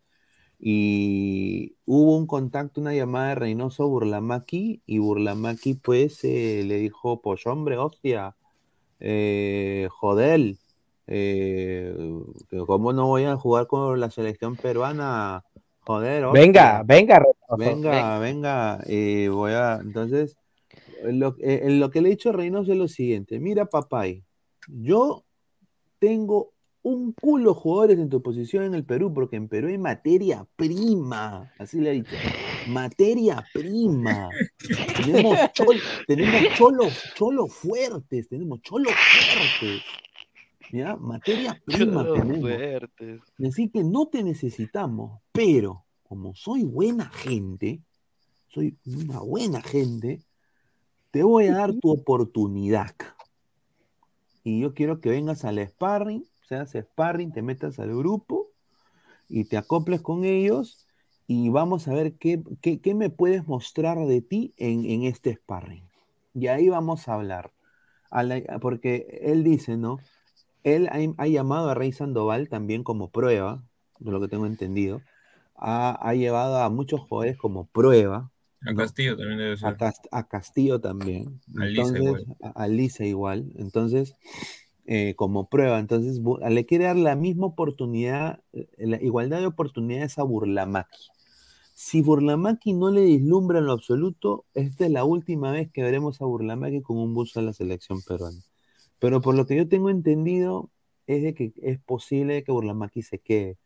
y 0.59 1.77
hubo 1.85 2.17
un 2.17 2.27
contacto, 2.27 2.81
una 2.81 2.93
llamada 2.93 3.29
de 3.29 3.35
Reynoso 3.37 3.85
a 3.85 3.87
Burlamaki, 3.87 4.83
y 4.85 4.99
Burlamaki 4.99 5.75
pues 5.75 6.25
eh, 6.25 6.65
le 6.67 6.79
dijo, 6.79 7.23
pues 7.23 7.47
hombre, 7.47 7.77
hostia, 7.77 8.35
eh, 9.01 9.89
joder, 9.91 10.57
eh, 11.07 11.95
¿cómo 12.67 12.93
no 12.93 13.07
voy 13.07 13.25
a 13.25 13.37
jugar 13.37 13.67
con 13.67 13.99
la 14.01 14.11
selección 14.11 14.57
peruana? 14.57 15.45
Joder, 15.81 16.25
hostia. 16.25 16.41
Venga, 16.41 16.83
venga, 16.85 17.19
Reynoso. 17.21 17.57
Venga, 17.57 18.19
venga, 18.19 18.81
eh, 18.87 19.29
voy 19.29 19.53
a. 19.53 19.77
Entonces, 19.77 20.37
lo, 21.05 21.37
eh, 21.41 21.61
en 21.65 21.79
lo 21.79 21.91
que 21.91 22.01
le 22.01 22.09
he 22.09 22.11
dicho 22.11 22.31
a 22.31 22.33
Reynoso 22.33 22.73
es 22.73 22.79
lo 22.79 22.89
siguiente: 22.89 23.39
mira, 23.39 23.67
papay, 23.67 24.25
yo 24.67 25.25
tengo 26.01 26.53
un 26.89 27.13
culo 27.13 27.53
jugadores 27.53 27.99
en 27.99 28.09
tu 28.09 28.23
posición 28.23 28.63
en 28.63 28.75
el 28.75 28.85
Perú, 28.85 29.13
porque 29.13 29.35
en 29.35 29.49
Perú 29.49 29.67
hay 29.69 29.77
materia 29.79 30.47
prima, 30.55 31.53
así 31.59 31.81
le 31.81 31.91
he 31.91 31.95
dicho, 31.95 32.15
materia 32.69 33.45
prima. 33.53 34.31
Tenemos, 34.97 35.37
chol- 35.53 35.81
tenemos 36.07 36.43
cholos, 36.57 37.03
cholos 37.17 37.53
fuertes, 37.53 38.29
tenemos 38.29 38.61
cholos 38.63 38.93
fuertes. 38.93 39.83
¿Ya? 40.73 40.95
Materia 40.97 41.61
prima 41.67 42.05
Cholos 42.05 42.21
tenemos. 42.21 42.41
fuertes. 42.41 43.21
Así 43.45 43.69
que 43.69 43.83
no 43.83 44.07
te 44.07 44.23
necesitamos, 44.23 45.21
pero 45.33 45.85
como 46.05 46.37
soy 46.37 46.63
buena 46.63 47.07
gente, 47.11 47.81
soy 48.47 48.77
una 48.85 49.19
buena 49.19 49.61
gente, 49.61 50.23
te 51.11 51.25
voy 51.25 51.47
a 51.49 51.55
dar 51.55 51.73
tu 51.75 51.91
oportunidad. 51.91 52.95
Y 54.45 54.61
yo 54.61 54.73
quiero 54.73 55.01
que 55.01 55.11
vengas 55.11 55.45
al 55.45 55.59
sparring, 55.67 56.25
seas 56.47 56.73
sparring, 56.73 57.33
te 57.33 57.43
metas 57.43 57.79
al 57.79 57.97
grupo 57.97 58.49
y 59.29 59.45
te 59.45 59.57
acoples 59.57 60.01
con 60.03 60.25
ellos 60.25 60.87
y 61.27 61.49
vamos 61.49 61.89
a 61.89 61.95
ver 61.95 62.15
qué, 62.15 62.43
qué- 62.63 62.81
qué 62.81 62.95
me 62.95 63.11
puedes 63.11 63.47
mostrar 63.49 63.99
de 63.99 64.21
ti 64.23 64.55
en, 64.57 64.85
en 64.85 65.05
este 65.05 65.35
sparring. 65.35 65.85
Y 66.35 66.49
ahí 66.49 66.69
vamos 66.69 67.09
a 67.09 67.15
hablar. 67.15 67.53
A 68.11 68.23
la- 68.23 68.43
porque 68.61 69.21
él 69.23 69.43
dice, 69.45 69.77
¿no? 69.77 69.99
Él 70.65 70.89
ha, 70.89 70.99
ha 71.23 71.27
llamado 71.29 71.71
a 71.71 71.75
Rey 71.75 71.93
Sandoval 71.93 72.49
también 72.49 72.85
como 72.85 73.11
prueba, 73.11 73.63
de 74.01 74.11
lo 74.11 74.21
que 74.21 74.29
tengo 74.29 74.47
entendido. 74.47 75.01
Ha, 75.57 75.97
ha 76.07 76.15
llevado 76.15 76.59
a 76.59 76.69
muchos 76.71 77.01
jugadores 77.01 77.37
como 77.39 77.67
prueba. 77.67 78.31
A. 78.67 78.75
Castillo 78.75 79.17
también 79.17 79.39
debe 79.39 79.57
ser. 79.57 79.69
A, 79.69 79.77
Cast- 79.77 80.09
a 80.11 80.29
Castillo 80.29 80.81
también. 80.81 81.41
A 81.57 81.65
Lisa 81.65 81.99
igual. 81.99 82.27
a, 82.43 82.49
a 82.65 82.69
Lisa 82.69 83.05
igual. 83.05 83.53
Entonces, 83.57 84.15
eh, 84.87 85.15
como 85.17 85.49
prueba. 85.49 85.79
Entonces, 85.79 86.21
le 86.49 86.67
quiere 86.67 86.85
dar 86.85 86.97
la 86.97 87.17
misma 87.17 87.47
oportunidad, 87.47 88.41
eh, 88.53 88.69
la 88.79 89.03
igualdad 89.03 89.41
de 89.41 89.47
oportunidades 89.47 90.19
a 90.19 90.23
Burlamaki. 90.23 91.09
Si 91.75 92.03
Burlamaki 92.03 92.73
no 92.73 92.91
le 92.91 93.05
vislumbra 93.05 93.59
en 93.59 93.67
lo 93.67 93.73
absoluto, 93.73 94.45
esta 94.55 94.87
es 94.87 94.93
la 94.93 95.05
última 95.05 95.51
vez 95.53 95.71
que 95.73 95.83
veremos 95.83 96.21
a 96.23 96.25
Burlamaki 96.25 96.83
con 96.83 96.99
un 96.99 97.15
buzo 97.15 97.41
a 97.41 97.43
la 97.43 97.53
selección 97.53 98.01
peruana. 98.03 98.39
Pero 98.99 99.21
por 99.21 99.35
lo 99.35 99.47
que 99.47 99.57
yo 99.57 99.69
tengo 99.69 99.91
entendido, 99.91 100.71
es 101.07 101.23
de 101.23 101.35
que 101.35 101.53
es 101.63 101.81
posible 101.81 102.45
que 102.45 102.53
Burlamaki 102.53 103.03
se 103.03 103.19
quede. 103.19 103.59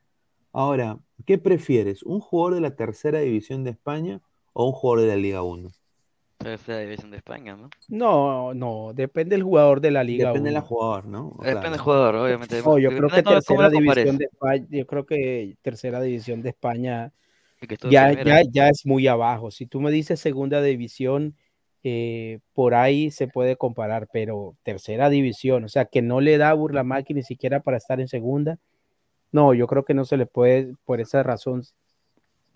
Ahora, 0.52 0.98
¿qué 1.26 1.38
prefieres? 1.38 2.02
¿Un 2.02 2.20
jugador 2.20 2.54
de 2.54 2.60
la 2.62 2.76
tercera 2.76 3.20
división 3.20 3.64
de 3.64 3.70
España 3.70 4.20
o 4.52 4.66
un 4.66 4.72
jugador 4.72 5.02
de 5.02 5.08
la 5.08 5.16
Liga 5.16 5.42
1? 5.42 5.70
Tercera 6.42 6.78
división 6.78 7.10
de 7.10 7.18
España, 7.18 7.54
¿no? 7.54 7.68
No, 7.88 8.54
no, 8.54 8.92
depende 8.94 9.36
del 9.36 9.42
jugador 9.42 9.82
de 9.82 9.90
la 9.90 10.02
Liga. 10.02 10.28
Depende 10.28 10.50
del 10.50 10.60
jugador, 10.60 11.04
¿no? 11.04 11.32
Depende 11.32 11.52
Claro. 11.52 11.70
del 11.70 11.80
jugador, 11.80 12.16
obviamente. 12.16 12.62
No, 12.62 12.78
yo 12.78 12.88
creo 12.88 13.08
que 13.10 13.22
tercera 13.22 13.68
división 13.68 14.16
de 14.16 14.24
España, 14.24 14.66
yo 14.70 14.86
creo 14.86 15.04
que 15.04 15.56
tercera 15.60 16.00
división 16.00 16.40
de 16.40 16.48
España 16.48 17.12
ya, 17.90 18.12
ya, 18.24 18.40
ya 18.50 18.68
es 18.70 18.86
muy 18.86 19.06
abajo. 19.06 19.50
Si 19.50 19.66
tú 19.66 19.82
me 19.82 19.90
dices 19.90 20.18
segunda 20.18 20.62
división, 20.62 21.36
eh, 21.84 22.38
por 22.54 22.74
ahí 22.74 23.10
se 23.10 23.28
puede 23.28 23.56
comparar, 23.56 24.08
pero 24.10 24.56
tercera 24.62 25.10
división, 25.10 25.64
o 25.64 25.68
sea, 25.68 25.84
que 25.84 26.00
no 26.00 26.22
le 26.22 26.38
da 26.38 26.50
a 26.50 26.54
Burlamaki 26.54 27.12
ni 27.12 27.22
siquiera 27.22 27.60
para 27.60 27.76
estar 27.76 28.00
en 28.00 28.08
segunda. 28.08 28.58
No, 29.30 29.52
yo 29.52 29.66
creo 29.66 29.84
que 29.84 29.92
no 29.92 30.06
se 30.06 30.16
le 30.16 30.24
puede, 30.24 30.74
por 30.86 31.02
esa 31.02 31.22
razón, 31.22 31.64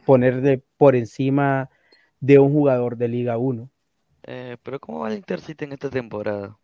poner 0.06 0.40
de, 0.40 0.62
por 0.78 0.96
encima 0.96 1.68
de 2.20 2.38
un 2.38 2.52
jugador 2.52 2.96
de 2.96 3.08
Liga 3.08 3.36
1. 3.36 3.70
Eh, 4.26 4.56
pero 4.62 4.80
¿cómo 4.80 5.00
va 5.00 5.08
el 5.10 5.16
Intercity 5.18 5.64
en 5.64 5.72
esta 5.72 5.90
temporada? 5.90 6.56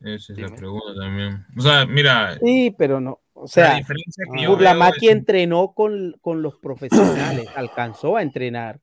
Esa 0.00 0.32
es 0.34 0.38
la 0.38 0.54
pregunta 0.54 0.94
también. 1.00 1.44
O 1.56 1.60
sea, 1.62 1.86
mira, 1.86 2.36
Sí, 2.38 2.74
pero 2.76 3.00
no, 3.00 3.20
o 3.32 3.42
la 3.42 3.48
sea, 3.48 3.74
diferencia 3.76 4.24
que 4.34 4.42
yo 4.42 4.50
Burlamaki 4.50 5.06
es- 5.06 5.12
entrenó 5.12 5.72
con, 5.72 6.14
con 6.20 6.42
los 6.42 6.56
profesionales, 6.58 7.46
alcanzó 7.56 8.16
a 8.16 8.22
entrenar. 8.22 8.80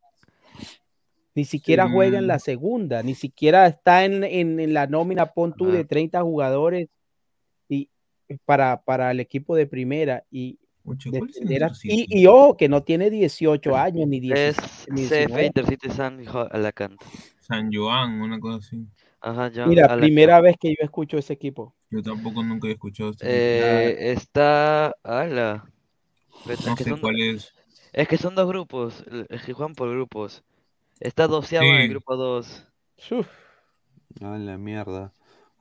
Ni 1.36 1.46
siquiera 1.46 1.86
Sí. 1.86 1.92
juega 1.94 2.18
en 2.18 2.28
la 2.28 2.40
segunda, 2.40 3.04
ni 3.04 3.14
siquiera 3.16 3.68
está 3.68 4.04
en, 4.04 4.24
en- 4.24 4.60
en 4.60 4.74
la 4.74 4.88
nómina, 4.88 5.28
pon 5.28 5.54
tú, 5.54 5.72
de 5.72 5.86
30 5.86 6.22
jugadores 6.24 6.90
y 7.70 7.90
para, 8.46 8.82
para 8.82 9.12
el 9.12 9.20
equipo 9.20 9.56
de 9.56 9.68
primera. 9.68 10.24
Y, 10.32 10.58
Pucha, 10.92 11.10
¿cuál 11.10 11.30
es 11.30 11.86
y, 11.86 12.06
y 12.10 12.26
ojo, 12.28 12.58
que 12.58 12.68
no 12.70 12.84
tiene 12.84 13.10
18 13.10 13.76
años 13.76 14.08
ni 14.08 14.20
10. 14.20 14.38
Es 14.40 14.58
ni 14.90 15.04
CF 15.06 15.10
19. 15.28 15.46
Intercity 15.48 15.90
San 15.90 16.24
Alacant. 16.52 17.02
San 17.40 17.70
Joan, 17.74 18.22
una 18.22 18.40
cosa 18.40 18.58
así. 18.58 18.86
Ajá, 19.22 19.52
John 19.54 19.70
Mira, 19.70 19.84
Alacant. 19.86 20.02
primera 20.02 20.42
vez 20.42 20.56
que 20.60 20.70
yo 20.70 20.78
escucho 20.84 21.18
ese 21.18 21.34
equipo. 21.34 21.76
Yo 21.90 22.02
tampoco 22.02 22.44
nunca 22.44 22.68
he 22.68 22.72
escuchado 22.72 23.12
este 23.12 23.26
Eh, 23.28 24.12
está. 24.12 24.96
Ala. 25.04 25.66
Pero 26.46 26.60
es 26.60 26.66
No 26.68 26.76
que 26.76 26.84
sé 26.84 26.90
son- 26.90 27.02
cuál 27.02 27.20
es. 27.22 27.54
Es 27.94 28.08
que 28.08 28.18
son 28.18 28.36
dos 28.36 28.48
grupos. 28.48 29.04
Es 29.30 29.44
que 29.44 29.54
juegan 29.54 29.76
por 29.76 29.90
grupos. 29.92 30.44
Está 31.00 31.28
doceavo 31.28 31.66
en 31.68 31.76
el 31.76 31.82
Sí. 31.84 31.90
grupo 31.90 32.16
2. 32.16 32.66
A 34.22 34.38
la 34.38 34.58
mierda. 34.58 35.12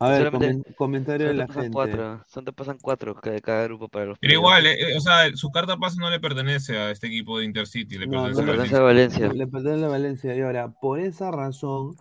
A 0.03 0.09
ver, 0.11 0.31
comen- 0.33 0.75
comentario 0.77 1.29
de 1.29 1.35
la 1.35 1.47
gente. 1.47 1.71
cuatro. 1.71 2.25
Solo 2.27 2.47
te 2.47 2.53
pasan 2.53 2.79
cuatro 2.81 3.15
de 3.23 3.41
cada 3.43 3.65
grupo 3.65 3.89
para 3.89 4.07
los 4.07 4.19
Pero 4.19 4.33
igual, 4.33 4.67
eh, 4.67 4.93
eh, 4.93 4.97
o 4.97 5.01
sea, 5.01 5.31
su 5.37 5.51
carta 5.51 5.77
pase 5.77 5.99
no 6.01 6.09
le 6.11 6.19
pertenece 6.19 6.79
a 6.79 6.91
este 6.91 7.09
equipo 7.09 7.39
de 7.39 7.45
Intercity, 7.45 7.99
le 7.99 8.07
No, 8.07 8.23
pertenece 8.25 8.41
no, 8.41 8.43
a 8.43 8.47
pertenece 8.47 8.77
a 8.77 8.81
Valencia. 8.81 9.33
Le 9.33 9.47
pertenece 9.47 9.85
a 9.85 9.89
Valencia. 9.89 10.35
Y 10.37 10.41
ahora, 10.41 10.71
por 10.73 11.01
esa 11.01 11.31
razón, 11.31 11.97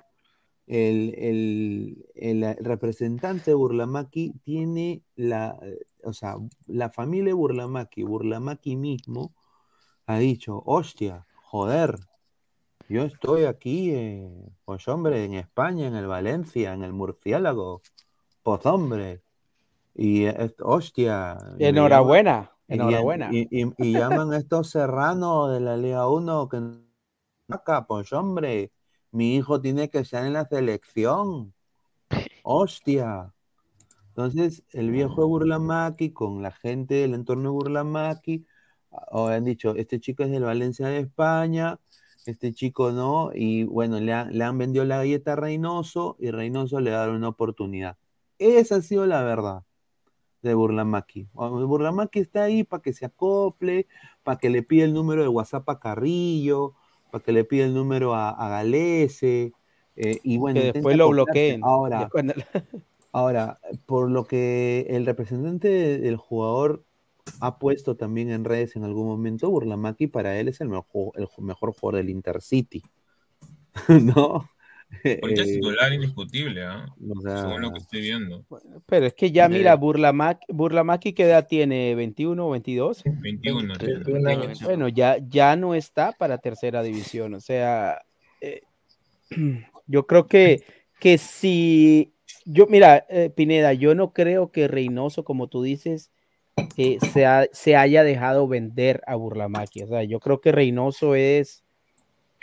el, 0.66 1.14
el- 1.18 2.06
el 2.16 2.56
representante 2.62 3.52
de 3.52 3.56
Burlamaki 3.56 4.34
tiene 4.44 5.04
la, 5.16 5.60
o 6.04 6.14
sea, 6.14 6.36
la 6.68 6.90
familia 6.90 7.28
de 7.28 7.34
Burlamaki, 7.34 8.04
Burlamaki 8.04 8.78
mismo, 8.78 9.34
ha 10.06 10.20
dicho, 10.20 10.64
hostia, 10.66 11.26
joder, 11.36 12.00
yo 12.90 13.04
estoy 13.04 13.46
aquí, 13.46 13.92
eh, 13.92 14.30
pues 14.66 14.88
hombre, 14.88 15.24
en 15.24 15.36
España, 15.36 15.88
en 15.88 15.96
el 15.96 16.08
Valencia, 16.08 16.74
en 16.74 16.84
el 16.84 16.94
Murciélago, 16.94 17.82
pues 18.44 18.66
hombre, 18.66 19.22
y 19.96 20.26
eh, 20.26 20.56
hostia. 20.60 21.38
Enhorabuena, 21.60 22.52
y- 22.68 22.74
enhorabuena. 22.74 23.30
Y, 23.32 23.48
y- 23.52 23.74
y 23.78 23.94
llaman 23.94 24.34
a 24.34 24.38
estos 24.38 24.70
serranos 24.70 25.52
de 25.52 25.60
la 25.60 25.78
Liga 25.78 26.08
1 26.10 26.50
que 26.50 26.62
acá, 27.50 27.86
pues 27.88 28.12
hombre, 28.14 28.72
mi 29.12 29.36
hijo 29.36 29.60
tiene 29.62 29.90
que 29.90 30.00
estar 30.00 30.26
en 30.26 30.34
la 30.34 30.46
selección. 30.46 31.54
Hostia. 32.44 33.34
Entonces, 34.10 34.64
el 34.72 34.92
viejo 34.92 35.22
de 35.22 35.28
Burlamaki 35.28 36.12
con 36.12 36.42
la 36.42 36.52
gente 36.52 36.96
del 36.96 37.14
entorno 37.14 37.44
de 37.44 37.50
Burlamaki 37.50 38.46
o 39.12 39.28
han 39.28 39.46
dicho, 39.46 39.76
este 39.76 40.00
chico 40.00 40.24
es 40.24 40.32
del 40.32 40.44
Valencia 40.44 40.88
de 40.88 41.00
España, 41.00 41.80
este 42.30 42.54
chico 42.54 42.92
no, 42.92 43.32
y 43.34 43.64
bueno, 43.64 44.00
le, 44.00 44.14
han- 44.14 44.38
le 44.38 44.44
han 44.44 44.58
vendido 44.58 44.86
la 44.86 44.98
galleta 44.98 45.34
a 45.34 45.36
Reynoso 45.38 46.16
y 46.20 46.32
Reynoso 46.32 46.80
le 46.80 46.92
da 46.92 47.10
una 47.10 47.30
oportunidad. 47.30 47.98
Esa 48.40 48.78
ha 48.78 48.82
sido 48.82 49.06
la 49.06 49.24
verdad 49.24 49.64
de 50.42 50.54
Burlamaki. 50.54 51.28
Burlamaki 51.34 52.20
está 52.20 52.44
ahí 52.44 52.64
para 52.64 52.82
que 52.82 52.94
se 52.94 53.06
acople, 53.06 53.88
para 54.24 54.38
que 54.40 54.50
le 54.50 54.64
pida 54.64 54.86
el 54.86 54.94
número 54.94 55.22
de 55.22 55.28
WhatsApp 55.28 55.68
a 55.70 55.80
Carrillo, 55.80 56.74
para 57.12 57.24
que 57.24 57.32
le 57.34 57.44
pida 57.44 57.66
el 57.66 57.74
número 57.74 58.14
a, 58.16 58.30
a 58.30 58.50
Galese, 58.50 59.54
eh, 59.98 60.20
y 60.24 60.38
bueno, 60.38 60.62
que 60.62 60.72
después 60.74 60.98
lo 60.98 61.10
bloqueen. 61.10 61.62
Ahora, 61.64 62.10
Ahora, 63.12 63.60
por 63.88 64.10
lo 64.12 64.26
que 64.26 64.86
el 64.90 65.06
representante 65.06 65.68
de- 65.68 65.98
del 66.00 66.16
jugador 66.18 66.84
ha 67.40 67.60
puesto 67.60 67.96
también 67.96 68.30
en 68.32 68.44
redes 68.44 68.76
en 68.76 68.84
algún 68.84 69.08
momento, 69.08 69.50
Burlamaki 69.50 70.08
para 70.08 70.40
él 70.40 70.48
es 70.48 70.62
el 70.62 70.70
mejor, 70.70 71.12
el 71.16 71.28
mejor 71.40 71.74
jugador 71.74 72.02
del 72.02 72.10
Intercity. 72.10 72.84
¿No? 73.88 74.50
Ahorita 75.22 75.44
es 75.44 75.50
Eh, 75.50 75.54
titular 75.56 75.94
indiscutible, 75.94 76.64
¿ah? 76.64 76.88
o 77.16 77.22
sea, 77.22 77.42
Según 77.44 77.62
lo 77.62 77.72
que 77.72 77.78
estoy 77.80 78.02
viendo. 78.02 78.44
Pero 78.88 79.06
es 79.06 79.14
que 79.14 79.32
ya 79.32 79.48
De- 79.48 79.58
mira, 79.60 79.76
Burlamaki, 79.76 80.46
Burlamaki 80.50 81.14
¿qué 81.14 81.24
edad 81.26 81.48
tiene? 81.48 81.96
¿21 81.96 82.40
o 82.40 82.50
22? 82.50 83.04
21. 83.06 83.76
Veinte- 83.76 83.86
tiene. 83.86 83.94
21 84.04 84.28
años. 84.28 84.64
Bueno, 84.64 84.88
ya, 84.88 85.18
ya 85.30 85.56
no 85.56 85.76
está 85.76 86.12
para 86.14 86.40
tercera 86.40 86.82
división. 86.82 87.36
O 87.36 87.40
sea, 87.40 88.02
eh, 88.42 88.62
yo 89.86 90.08
creo 90.08 90.28
que, 90.28 90.64
que 91.00 91.18
si 91.20 92.14
Yo, 92.46 92.66
mira, 92.66 93.06
eh, 93.10 93.30
Pineda, 93.30 93.74
yo 93.74 93.94
no 93.94 94.12
creo 94.12 94.52
que 94.52 94.68
Reynoso, 94.68 95.24
como 95.24 95.48
tú 95.50 95.62
dices, 95.62 96.12
eh, 96.78 96.98
se, 97.14 97.26
ha- 97.26 97.48
se 97.52 97.76
haya 97.76 98.04
dejado 98.04 98.48
vender 98.48 99.02
a 99.08 99.16
Burlamaqui. 99.16 99.84
O 99.84 99.88
sea, 99.88 100.04
yo 100.04 100.20
creo 100.20 100.42
que 100.42 100.52
Reynoso 100.52 101.16
es, 101.16 101.64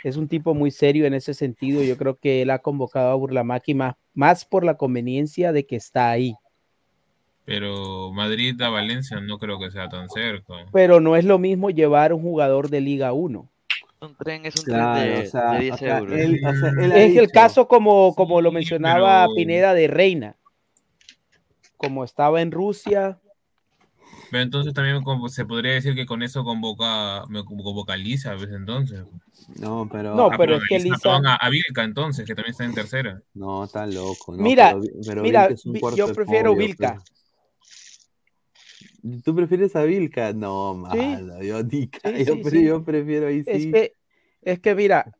es 0.03 0.17
un 0.17 0.27
tipo 0.27 0.53
muy 0.53 0.71
serio 0.71 1.05
en 1.05 1.13
ese 1.13 1.33
sentido. 1.33 1.83
Yo 1.83 1.97
creo 1.97 2.15
que 2.15 2.41
él 2.41 2.49
ha 2.51 2.59
convocado 2.59 3.09
a 3.11 3.15
Burlamaqui 3.15 3.73
más, 3.73 3.95
más 4.13 4.45
por 4.45 4.63
la 4.63 4.75
conveniencia 4.77 5.51
de 5.51 5.65
que 5.65 5.75
está 5.75 6.09
ahí. 6.11 6.35
Pero 7.45 8.11
Madrid 8.11 8.59
a 8.61 8.69
Valencia 8.69 9.21
no 9.21 9.37
creo 9.37 9.57
que 9.59 9.71
sea 9.71 9.87
tan 9.87 10.09
cerca. 10.09 10.53
Pero 10.73 10.99
no 10.99 11.15
es 11.15 11.23
lo 11.23 11.39
mismo 11.39 11.69
llevar 11.69 12.11
un 12.13 12.21
jugador 12.21 12.69
de 12.69 12.81
Liga 12.81 13.13
1. 13.13 13.47
Un 13.99 14.15
tren 14.15 14.45
es 14.45 14.55
un 14.59 14.65
Claro, 14.65 14.99
tren 15.01 15.13
de, 15.21 15.27
o 15.27 15.31
sea, 15.31 15.51
de 15.53 15.59
10 15.59 15.73
o 15.73 15.77
sea, 15.77 15.97
euros. 15.99 16.19
él- 16.19 16.41
o 16.45 16.53
sea, 16.55 16.69
él 16.85 16.91
ha 16.91 16.97
Es 16.99 17.15
el 17.17 17.31
caso 17.31 17.67
como, 17.67 18.13
como 18.15 18.41
lo 18.41 18.51
mencionaba 18.51 19.23
pero- 19.23 19.35
Pineda 19.35 19.73
de 19.73 19.87
Reina. 19.87 20.35
Como 21.77 22.03
estaba 22.03 22.41
en 22.41 22.51
Rusia, 22.51 23.17
Pero 24.31 24.43
entonces 24.43 24.73
también 24.73 25.01
como 25.03 25.29
se 25.29 25.45
podría 25.45 25.73
decir 25.73 25.95
que 25.95 26.05
con 26.05 26.21
eso 26.23 26.43
convoca, 26.43 27.25
me 27.29 27.43
convoca 27.45 27.93
a 27.93 27.97
Lisa 27.97 28.31
a 28.31 28.35
veces 28.35 28.55
entonces. 28.55 29.03
No, 29.59 29.87
pero. 29.91 30.15
No, 30.15 30.25
Ah, 30.27 30.35
pero 30.37 30.53
perdón, 30.53 30.61
es 30.63 30.69
que 30.69 30.79
Lisa, 30.89 30.97
perdón, 31.01 31.27
a, 31.27 31.35
a 31.35 31.49
Vilca 31.49 31.83
entonces, 31.83 32.25
que 32.25 32.35
también 32.35 32.51
está 32.51 32.65
en 32.65 32.73
tercera. 32.73 33.21
No, 33.33 33.63
está 33.63 33.85
loco. 33.85 34.35
no, 34.35 34.43
Mira, 34.43 34.77
pero- 34.79 34.93
pero 35.05 35.21
mira, 35.23 35.41
Vilca 35.47 35.53
es 35.53 35.65
un 35.65 35.73
Vi- 35.73 35.79
cuarto 35.79 35.97
yo 35.97 36.13
prefiero 36.13 36.53
pollo, 36.53 36.65
Vilca. 36.67 36.95
pues. 36.95 37.17
¿Tú 39.23 39.35
prefieres 39.35 39.75
a 39.75 39.83
Vilca? 39.83 40.33
No, 40.33 40.73
malo. 40.75 41.41
Yo, 41.41 41.63
Nica, 41.63 41.99
Sí, 42.17 42.25
yo, 42.25 42.33
sí, 42.35 42.41
pre- 42.41 42.51
sí. 42.51 42.65
yo 42.65 42.83
prefiero 42.83 43.27
ahí 43.27 43.43
sí. 43.43 43.49
Es 43.51 43.65
que, 43.67 43.93
es 44.41 44.59
que 44.59 44.75
mira, 44.75 45.13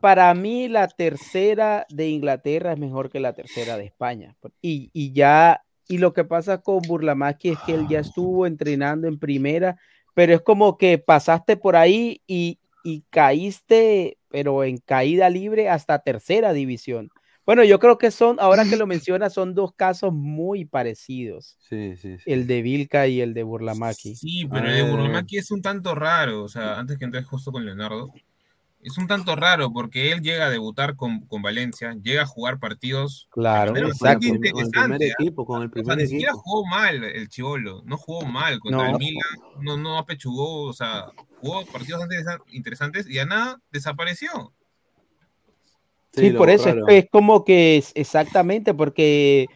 para 0.00 0.34
mí 0.34 0.68
la 0.68 0.88
tercera 0.88 1.86
de 1.88 2.08
Inglaterra 2.10 2.72
es 2.74 2.78
mejor 2.78 3.08
que 3.10 3.20
la 3.20 3.32
tercera 3.32 3.78
de 3.78 3.86
España. 3.86 4.36
Y, 4.60 4.90
y 4.92 5.12
ya, 5.12 5.62
y 5.92 5.98
lo 5.98 6.12
que 6.14 6.24
pasa 6.24 6.58
con 6.62 6.80
Burlamaqui 6.82 7.50
es 7.50 7.58
que 7.66 7.74
él 7.74 7.86
ya 7.88 7.98
estuvo 8.00 8.46
entrenando 8.46 9.08
en 9.08 9.18
primera, 9.18 9.76
pero 10.14 10.34
es 10.34 10.40
como 10.40 10.78
que 10.78 10.96
pasaste 10.98 11.56
por 11.58 11.76
ahí 11.76 12.22
y, 12.26 12.58
y 12.82 13.02
caíste, 13.10 14.16
pero 14.30 14.64
en 14.64 14.78
caída 14.78 15.28
libre 15.28 15.68
hasta 15.68 15.98
tercera 15.98 16.52
división. 16.54 17.10
Bueno, 17.44 17.64
yo 17.64 17.78
creo 17.78 17.98
que 17.98 18.10
son, 18.10 18.38
ahora 18.40 18.64
que 18.64 18.76
lo 18.76 18.86
mencionas, 18.86 19.34
son 19.34 19.54
dos 19.54 19.74
casos 19.74 20.12
muy 20.14 20.64
parecidos, 20.64 21.56
Sí, 21.68 21.96
sí, 21.96 22.16
sí. 22.18 22.22
el 22.24 22.46
de 22.46 22.62
Vilca 22.62 23.06
y 23.08 23.20
el 23.20 23.34
de 23.34 23.42
Burlamaqui. 23.42 24.14
Sí, 24.14 24.46
pero 24.50 24.68
el 24.68 24.76
de 24.76 24.90
Burlamaqui 24.90 25.38
es 25.38 25.50
un 25.50 25.60
tanto 25.60 25.94
raro, 25.94 26.44
o 26.44 26.48
sea, 26.48 26.78
antes 26.78 26.98
que 26.98 27.04
entres 27.04 27.26
justo 27.26 27.52
con 27.52 27.64
Leonardo, 27.66 28.12
es 28.82 28.98
un 28.98 29.06
tanto 29.06 29.36
raro 29.36 29.72
porque 29.72 30.10
él 30.10 30.22
llega 30.22 30.46
a 30.46 30.50
debutar 30.50 30.96
con, 30.96 31.20
con 31.26 31.40
Valencia, 31.40 31.96
llega 32.02 32.22
a 32.22 32.26
jugar 32.26 32.58
partidos 32.58 33.28
Claro, 33.30 33.72
Pero 33.72 33.88
exacto. 33.88 34.26
Con 34.26 34.34
el 34.34 34.40
primer 34.40 34.64
interesante, 34.64 35.10
¿ah? 35.10 35.14
equipo, 35.18 35.46
con 35.46 35.62
el 35.62 35.68
O 35.68 35.72
sea, 35.72 35.82
primer 35.82 35.98
ni 35.98 36.06
siquiera 36.06 36.32
jugó 36.32 36.66
mal 36.66 37.04
el 37.04 37.28
Chivolo, 37.28 37.82
no 37.84 37.96
jugó 37.96 38.26
mal 38.26 38.58
contra 38.58 38.88
No. 38.88 38.92
el 38.92 38.98
Milan, 38.98 39.22
no, 39.60 39.76
no 39.76 39.98
apechugó, 39.98 40.64
o 40.64 40.72
sea, 40.72 41.06
jugó 41.40 41.64
partidos 41.66 42.02
interesantes 42.48 43.08
y 43.08 43.18
a 43.18 43.26
nada 43.26 43.60
desapareció. 43.70 44.52
Sí, 46.12 46.30
por 46.30 46.50
eso 46.50 46.68
es, 46.68 46.76
es 46.88 47.06
como 47.10 47.44
que 47.44 47.78
es 47.78 47.92
exactamente, 47.94 48.74
porque 48.74 49.46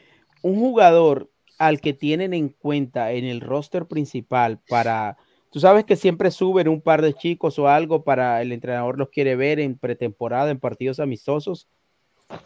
un 0.43 0.55
jugador 0.57 1.31
al 1.59 1.81
que 1.81 1.93
tienen 1.93 2.33
en 2.33 2.49
cuenta 2.51 3.12
en 3.12 3.24
el 3.24 3.41
roster 3.41 3.87
principal 3.87 4.61
para, 4.68 5.16
tú 5.51 5.61
sabes 5.61 5.84
que 5.84 5.97
siempre 5.97 6.30
suben 6.30 6.68
un 6.68 6.80
par 6.80 7.03
de 7.03 7.14
chicos 7.14 7.59
o 7.59 7.68
algo 7.68 8.03
para 8.03 8.42
el 8.42 8.53
entrenador 8.53 8.99
los 8.99 9.09
quiere 9.09 9.36
ver 9.36 9.61
en 9.61 9.78
pretemporada, 9.78 10.51
en 10.51 10.59
partidos 10.59 11.01
amistosos, 11.01 11.68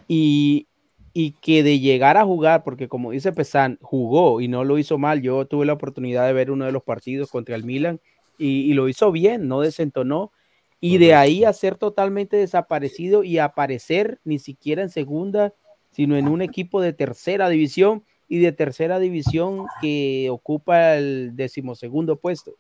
y, 0.09 0.67
y 1.13 1.33
que 1.33 1.63
de 1.63 1.81
llegar 1.81 2.17
a 2.17 2.25
jugar, 2.25 2.63
porque 2.63 2.89
como 2.89 3.11
dice 3.11 3.33
Pesan, 3.33 3.79
jugó 3.81 4.41
y 4.41 4.49
no 4.49 4.65
lo 4.65 4.79
hizo 4.79 4.99
mal, 4.99 5.23
yo 5.23 5.47
tuve 5.47 5.67
la 5.67 5.73
oportunidad 5.73 6.27
de 6.27 6.33
ver 6.33 6.51
uno 6.51 6.67
de 6.67 6.73
los 6.73 6.83
partidos 6.83 7.31
contra 7.31 7.57
el 7.57 7.65
Milan 7.65 8.01
y, 8.39 8.71
y 8.71 8.75
lo 8.75 8.89
hizo 8.89 9.11
bien, 9.13 9.49
no 9.49 9.61
desentonó, 9.61 10.33
y 10.81 10.99
de 10.99 11.15
ahí 11.15 11.45
a 11.45 11.53
ser 11.53 11.77
totalmente 11.77 12.37
desaparecido 12.37 13.23
y 13.23 13.39
aparecer 13.39 14.19
ni 14.25 14.39
siquiera 14.39 14.83
en 14.83 14.91
segunda, 14.91 15.53
sino 15.91 16.17
en 16.17 16.29
un 16.29 16.41
equipo 16.41 16.81
de 16.81 16.93
tercera 16.93 17.49
división 17.49 18.05
y 18.29 18.39
de 18.39 18.53
tercera 18.53 18.99
división 18.99 19.67
que 19.83 20.29
ocupa 20.31 20.97
el 20.97 21.33
decimosegundo 21.35 22.17
puesto. 22.17 22.53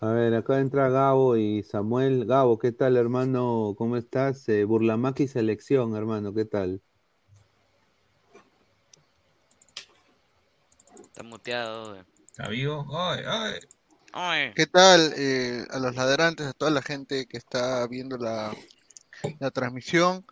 A 0.00 0.10
ver, 0.10 0.32
acá 0.34 0.60
entra 0.60 0.88
Gabo 0.90 1.36
y 1.36 1.64
Samuel. 1.64 2.24
Gabo, 2.24 2.58
¿qué 2.58 2.70
tal, 2.70 2.96
hermano? 2.96 3.74
¿Cómo 3.76 3.96
estás? 3.96 4.48
Eh, 4.48 4.64
Burlamaqui 4.64 5.26
selección, 5.26 5.96
hermano, 5.96 6.32
¿qué 6.32 6.44
tal? 6.44 6.80
Está 11.00 11.24
muteado. 11.24 11.96
eh. 11.96 12.04
¿Está 12.26 12.48
vivo? 12.48 12.86
Ay, 12.96 13.24
ay. 13.26 13.54
Ay. 14.12 14.52
¿Qué 14.54 14.66
tal 14.66 15.12
eh, 15.16 15.64
a 15.68 15.80
los 15.80 15.96
ladrantes, 15.96 16.46
a 16.46 16.52
toda 16.52 16.70
la 16.70 16.82
gente 16.82 17.26
que 17.26 17.36
está 17.36 17.84
viendo 17.88 18.16
la, 18.18 18.54
la 19.40 19.50
transmisión? 19.50 20.24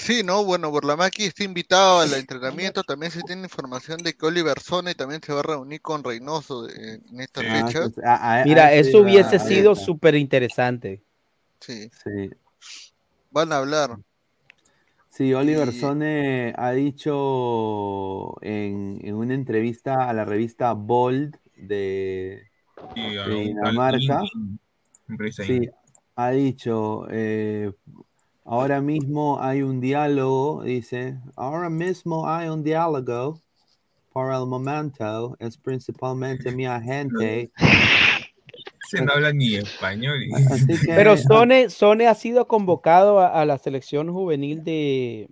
Sí, 0.00 0.22
¿no? 0.24 0.44
Bueno, 0.46 0.70
Burlamaqui 0.70 1.24
está 1.24 1.44
invitado 1.44 2.00
al 2.00 2.14
entrenamiento. 2.14 2.82
También 2.82 3.12
se 3.12 3.22
tiene 3.22 3.42
información 3.42 3.98
de 3.98 4.14
que 4.14 4.24
Oliver 4.24 4.58
Sone 4.58 4.94
también 4.94 5.20
se 5.22 5.30
va 5.34 5.40
a 5.40 5.42
reunir 5.42 5.82
con 5.82 6.02
Reynoso 6.02 6.66
en 6.70 7.20
esta 7.20 7.42
Ah, 7.42 7.66
fecha. 7.66 7.80
pues, 7.82 7.98
a- 8.04 8.14
a- 8.16 8.40
a 8.40 8.44
Mira, 8.46 8.72
eso 8.72 9.00
hubiese 9.00 9.36
a- 9.36 9.40
sido 9.40 9.74
súper 9.74 10.14
interesante. 10.14 11.02
Sí, 11.60 11.90
Sí. 12.02 12.30
van 13.30 13.52
a 13.52 13.58
hablar. 13.58 13.98
Sí, 15.10 15.34
Oliver 15.34 15.68
Y- 15.68 15.78
Sone 15.78 16.54
ha 16.56 16.70
dicho 16.72 18.42
en, 18.42 19.00
en 19.04 19.14
una 19.14 19.34
entrevista 19.34 20.08
a 20.08 20.14
la 20.14 20.24
revista 20.24 20.72
Bold 20.72 21.36
de, 21.56 22.48
Sí, 22.94 23.02
Dinamarca, 23.28 24.22
sí, 25.30 25.68
ha 26.16 26.30
dicho, 26.30 27.06
eh, 27.10 27.70
ahora 28.50 28.80
mismo 28.80 29.40
hay 29.40 29.62
un 29.62 29.80
diálogo, 29.80 30.62
dice, 30.64 31.16
ahora 31.36 31.70
mismo 31.70 32.28
hay 32.28 32.48
un 32.48 32.62
diálogo, 32.64 33.40
por 34.12 34.34
el 34.34 34.44
momento 34.46 35.36
es 35.38 35.56
principalmente 35.56 36.50
mi 36.50 36.66
agente. 36.66 37.52
Se 38.88 39.04
no 39.04 39.12
habla 39.12 39.32
ni 39.32 39.54
español. 39.54 40.20
y- 40.24 40.32
Así 40.52 40.66
que, 40.84 40.94
Pero 40.96 41.16
Sone, 41.16 41.70
Sone 41.70 42.08
ha 42.08 42.14
sido 42.16 42.48
convocado 42.48 43.20
a, 43.20 43.28
a 43.28 43.44
la 43.44 43.56
selección 43.56 44.12
juvenil 44.12 44.64
de, 44.64 45.28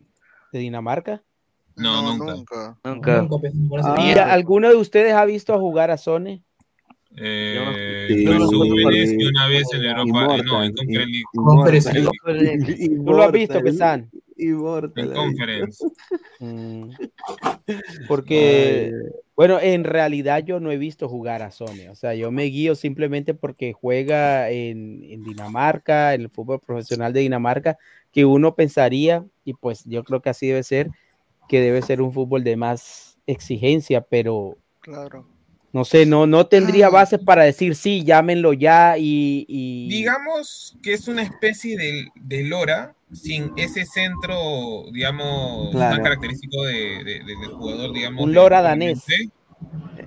de 0.52 0.58
Dinamarca. 0.60 1.24
No, 1.74 2.02
No, 2.02 2.18
nunca. 2.36 2.78
nunca. 2.84 3.22
Nunca. 3.22 4.04
¿Y 4.04 4.12
a- 4.12 4.32
alguno 4.32 4.68
de 4.68 4.76
ustedes 4.76 5.12
ha 5.12 5.24
visto 5.24 5.52
a 5.54 5.58
jugar 5.58 5.90
a 5.90 5.96
Sone? 5.98 6.44
Eh, 7.20 7.88
Sí, 8.08 9.16
y 9.18 9.24
una 9.26 9.48
vez 9.48 9.66
en 9.72 9.84
Europa, 9.84 10.36
eh, 10.36 10.42
no, 10.44 10.64
en 10.64 10.72
Conference 11.34 11.92
League. 11.92 12.14
¿Tú 13.04 13.12
lo 13.12 13.22
has 13.22 13.32
visto, 13.32 13.60
Pesan? 13.60 14.10
En. 14.36 15.12
Conference. 15.12 15.84
Porque, 18.08 18.92
bueno, 19.36 19.58
en 19.60 19.84
realidad 19.84 20.44
yo 20.44 20.60
no 20.60 20.70
he 20.70 20.78
visto 20.78 21.08
jugar 21.08 21.42
a 21.42 21.50
Sone. 21.50 21.90
O 21.90 21.94
sea, 21.94 22.14
yo 22.14 22.30
me 22.30 22.44
guío 22.44 22.74
simplemente 22.74 23.34
porque 23.34 23.72
juega 23.72 24.48
en, 24.50 25.04
en 25.04 25.24
Dinamarca, 25.24 26.14
en 26.14 26.22
el 26.22 26.30
fútbol 26.30 26.60
profesional 26.60 27.12
de 27.12 27.20
Dinamarca, 27.20 27.78
que 28.12 28.24
uno 28.24 28.54
pensaría, 28.54 29.24
y 29.44 29.54
pues 29.54 29.84
yo 29.84 30.04
creo 30.04 30.22
que 30.22 30.30
así 30.30 30.46
debe 30.46 30.62
ser, 30.62 30.88
que 31.48 31.60
debe 31.60 31.82
ser 31.82 32.00
un 32.00 32.12
fútbol 32.12 32.44
de 32.44 32.56
más 32.56 33.18
exigencia, 33.26 34.00
pero 34.02 34.56
Claro. 34.80 35.26
No 35.72 35.84
sé, 35.84 36.06
no, 36.06 36.26
no 36.26 36.46
tendría 36.46 36.88
bases 36.88 37.20
para 37.20 37.44
decir 37.44 37.74
sí, 37.76 38.02
llámenlo 38.04 38.52
ya 38.52 38.96
y, 38.98 39.44
y- 39.48 39.88
Digamos 39.88 40.76
que 40.82 40.94
es 40.94 41.08
una 41.08 41.22
especie 41.22 41.76
de, 41.76 42.08
de 42.14 42.44
Lora 42.44 42.94
sin 43.12 43.52
ese 43.56 43.84
centro, 43.86 44.84
digamos, 44.92 45.70
Claro. 45.70 45.94
tan 45.96 46.04
característico 46.04 46.62
de, 46.64 46.74
de- 47.04 47.20
de- 47.24 47.36
del 47.40 47.50
jugador, 47.52 47.92
digamos. 47.92 48.22
Un 48.22 48.30
de- 48.30 48.34
Lora 48.34 48.62
danés. 48.62 49.02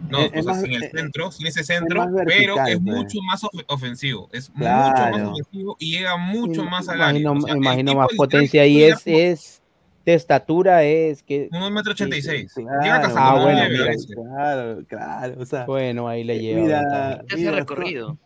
No, 0.09 0.19
Es- 0.19 0.31
o 0.31 0.35
es 0.35 0.43
sea, 0.45 0.53
más- 0.53 0.61
sin 0.61 0.73
el 0.73 0.83
es- 0.83 0.91
centro, 0.91 1.31
sin 1.31 1.47
ese 1.47 1.63
centro, 1.63 2.05
más 2.05 2.23
pero 2.25 2.55
es 2.65 2.79
pues. 2.79 2.81
mucho 2.81 3.19
más 3.21 3.43
of- 3.43 3.51
ofensivo. 3.67 4.29
Es 4.33 4.49
mucho 4.49 4.69
más 4.69 5.21
ofensivo 5.21 5.75
y 5.79 5.91
llega 5.91 6.17
mucho 6.17 6.65
más 6.65 6.89
al 6.89 7.01
área. 7.01 7.19
imagino, 7.19 7.33
O 7.33 7.41
sea, 7.47 7.55
imagino 7.55 7.95
más 7.95 8.07
potencia 8.17 8.65
y 8.65 8.83
es, 8.83 9.01
es 9.05 9.60
de 10.05 10.13
estatura, 10.13 10.83
es 10.83 11.21
que 11.23 11.49
Un 11.51 11.73
metro 11.73 11.91
ochenta 11.91 12.17
y 12.17 12.21
seis. 12.21 12.53
Ah, 12.81 13.39
bueno, 13.41 13.61
mira. 13.69 13.91
a. 13.91 13.95
Claro, 14.13 14.85
claro, 14.87 15.35
o 15.41 15.45
sea, 15.45 15.65
bueno, 15.65 16.07
ahí 16.07 16.23
le 16.23 16.39
lleva. 16.39 16.61
mira, 16.61 17.25
mira, 17.35 17.51
recorrido. 17.51 18.07
Son- 18.07 18.19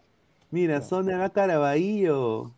mira, 0.52 0.82
son 0.82 1.10
acá 1.10 1.30
Caraballo 1.30 2.54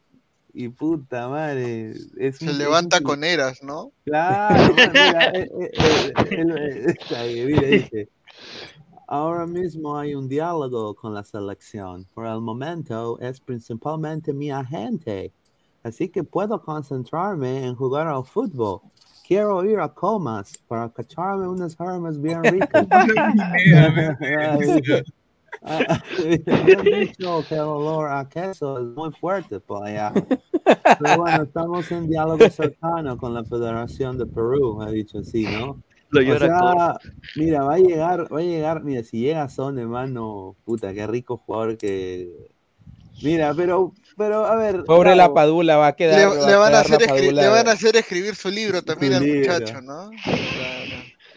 y 0.53 0.70
puta 0.70 1.28
madre, 1.30 1.91
es 2.18 2.38
Se 2.38 2.53
levanta 2.53 3.01
con 3.01 3.24
eras, 3.24 3.61
¿no? 3.63 3.91
Claro, 4.05 4.74
mira, 4.93 5.30
eh, 5.34 5.49
eh, 5.61 5.72
eh, 5.74 6.13
eh, 6.18 6.26
eh, 6.28 6.86
está 6.88 7.20
ahí, 7.22 7.43
mira, 7.45 7.68
dice, 7.68 8.09
ahora 9.07 9.45
mismo 9.45 9.97
hay 9.97 10.15
un 10.15 10.28
diálogo 10.28 10.95
con 10.95 11.13
la 11.13 11.24
selección. 11.24 12.05
Por 12.13 12.26
el 12.26 12.41
momento 12.41 13.20
es 13.20 13.39
principalmente 13.39 14.34
mi 14.34 14.49
agente, 14.51 15.32
así 15.84 16.09
que 16.09 16.24
puedo 16.24 16.61
concentrarme 16.61 17.65
en 17.65 17.76
jugar 17.76 18.07
al 18.07 18.26
fútbol. 18.26 18.82
Quiero 19.28 19.65
ir 19.65 19.80
a 19.80 19.89
Comas 19.89 20.57
para 20.67 20.89
cacharme 20.89 21.47
unas 21.47 21.80
armas 21.80 22.21
bien 22.21 22.43
ricas. 22.43 22.88
Han 25.63 26.84
dicho 26.84 27.43
que 27.49 27.55
el 27.55 27.61
olor 27.61 28.11
a 28.11 28.30
queso 28.30 28.80
es 28.80 28.86
muy 28.95 29.11
fuerte 29.11 29.59
por 29.59 29.86
allá. 29.86 30.13
Pero 30.13 31.17
bueno, 31.17 31.43
estamos 31.43 31.91
en 31.91 32.07
diálogo 32.07 32.49
cercano 32.49 33.17
con 33.17 33.34
la 33.34 33.43
Federación 33.43 34.17
de 34.17 34.28
Perú, 34.28 34.82
ha 34.82 34.91
dicho 34.91 35.19
así, 35.19 35.43
¿no? 35.43 35.82
Lo 36.09 36.21
O 36.21 36.39
sea, 36.39 36.97
mira, 37.36 37.63
va 37.63 37.73
a 37.73 37.80
llegar, 37.80 38.34
va 38.34 38.39
a 38.39 38.43
llegar, 38.43 38.84
mira, 38.84 39.03
si 39.03 39.19
llega 39.19 39.49
Son, 39.49 39.78
hermano, 39.78 40.55
puta, 40.63 40.93
qué 40.93 41.05
rico 41.07 41.38
jugador 41.38 41.78
que. 41.78 42.30
Mira, 43.22 43.53
pero, 43.55 43.93
pero, 44.15 44.45
a 44.45 44.55
ver. 44.55 44.84
Pobre 44.84 45.15
la 45.15 45.34
Padula, 45.34 45.78
va 45.78 45.88
a 45.88 45.95
quedar. 45.95 46.20
Le, 46.20 46.26
va 46.26 46.47
le 46.47 46.55
van 46.55 46.76
a 46.76 46.80
hacer 46.82 47.05
Padula. 47.07 47.41
le 47.41 47.47
van 47.47 47.68
a 47.68 47.72
hacer 47.72 47.95
escribir 47.95 48.36
su 48.36 48.49
libro 48.49 48.82
también 48.84 49.13
Su 49.13 49.18
al 49.20 49.24
libro. 49.24 49.53
muchacho, 49.53 49.82
¿no? 49.82 50.09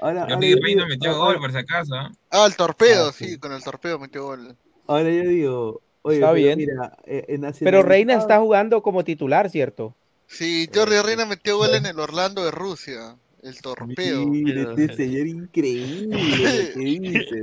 Ahora, 0.01 0.23
ahora 0.23 0.35
Jordi 0.35 0.51
yo 0.51 0.57
Reina 0.63 0.87
metió 0.87 1.11
ahora- 1.11 1.25
gol, 1.35 1.39
por 1.41 1.53
si 1.53 1.59
acaso. 1.59 1.95
¿ah? 1.95 2.13
Ah, 2.31 2.45
el 2.47 2.57
torpedo, 2.57 3.09
Ah, 3.09 3.13
sí. 3.13 3.25
sí, 3.31 3.39
con 3.39 3.53
el 3.53 3.63
torpedo 3.63 3.99
metió 3.99 4.25
gol. 4.25 4.57
Ahora 4.87 5.11
yo 5.11 5.23
digo, 5.29 5.83
oye, 6.03 6.17
Está 6.17 6.33
pero 6.33 6.35
bien. 6.35 6.59
mira, 6.59 6.97
eh, 7.07 7.25
en 7.29 7.53
Pero 7.61 7.83
Reina 7.83 8.15
está 8.15 8.39
jugando 8.39 8.83
como 8.83 9.05
titular, 9.05 9.51
¿cierto? 9.51 9.95
Sí, 10.27 10.69
Jordi 10.75 11.01
Reina 11.01 11.27
metió 11.27 11.59
gol 11.59 11.75
en 11.75 11.87
el 11.87 11.99
Orlando 11.99 12.45
de 12.45 12.51
Rusia. 12.51 13.17
El 13.43 13.61
torpedo. 13.63 14.27
Mira, 14.27 14.71
este 14.73 14.97
señor 14.97 15.27
increíble 15.27 16.73
que 16.75 16.81
dice, 16.81 17.43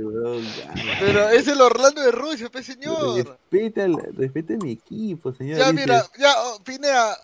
ya. 0.56 0.96
Pero 1.00 1.28
es 1.30 1.48
el 1.48 1.60
Orlando 1.60 2.00
de 2.00 2.12
Rusia, 2.12 2.48
pe 2.48 2.62
señor. 2.62 3.38
Respeta, 3.50 3.86
respeta 4.16 4.54
mi 4.62 4.72
equipo, 4.72 5.34
señor. 5.34 5.58
Ya, 5.58 5.72
mira, 5.72 6.06
ya, 6.16 6.32
oh, 6.44 6.62
Pinea, 6.62 7.16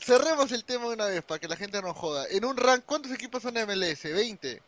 cerremos 0.00 0.52
el 0.52 0.64
tema 0.64 0.84
de 0.86 0.94
una 0.94 1.06
vez 1.06 1.24
para 1.24 1.40
que 1.40 1.48
la 1.48 1.56
gente 1.56 1.82
no 1.82 1.92
joda. 1.92 2.26
En 2.30 2.44
un 2.44 2.56
rank, 2.56 2.84
¿cuántos 2.86 3.10
equipos 3.10 3.42
son 3.42 3.54
MLS? 3.54 4.04
¿20? 4.04 4.60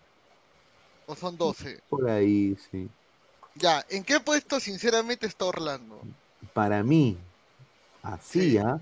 ¿O 1.07 1.15
son 1.15 1.37
12? 1.37 1.83
Por 1.89 2.11
ahí, 2.11 2.57
sí. 2.71 2.89
Ya, 3.55 3.85
¿en 3.89 4.03
qué 4.03 4.19
puesto 4.19 4.59
sinceramente 4.59 5.27
está 5.27 5.45
Orlando? 5.45 6.01
Para 6.53 6.83
mí, 6.83 7.17
así, 8.03 8.59
¿ah? 8.59 8.81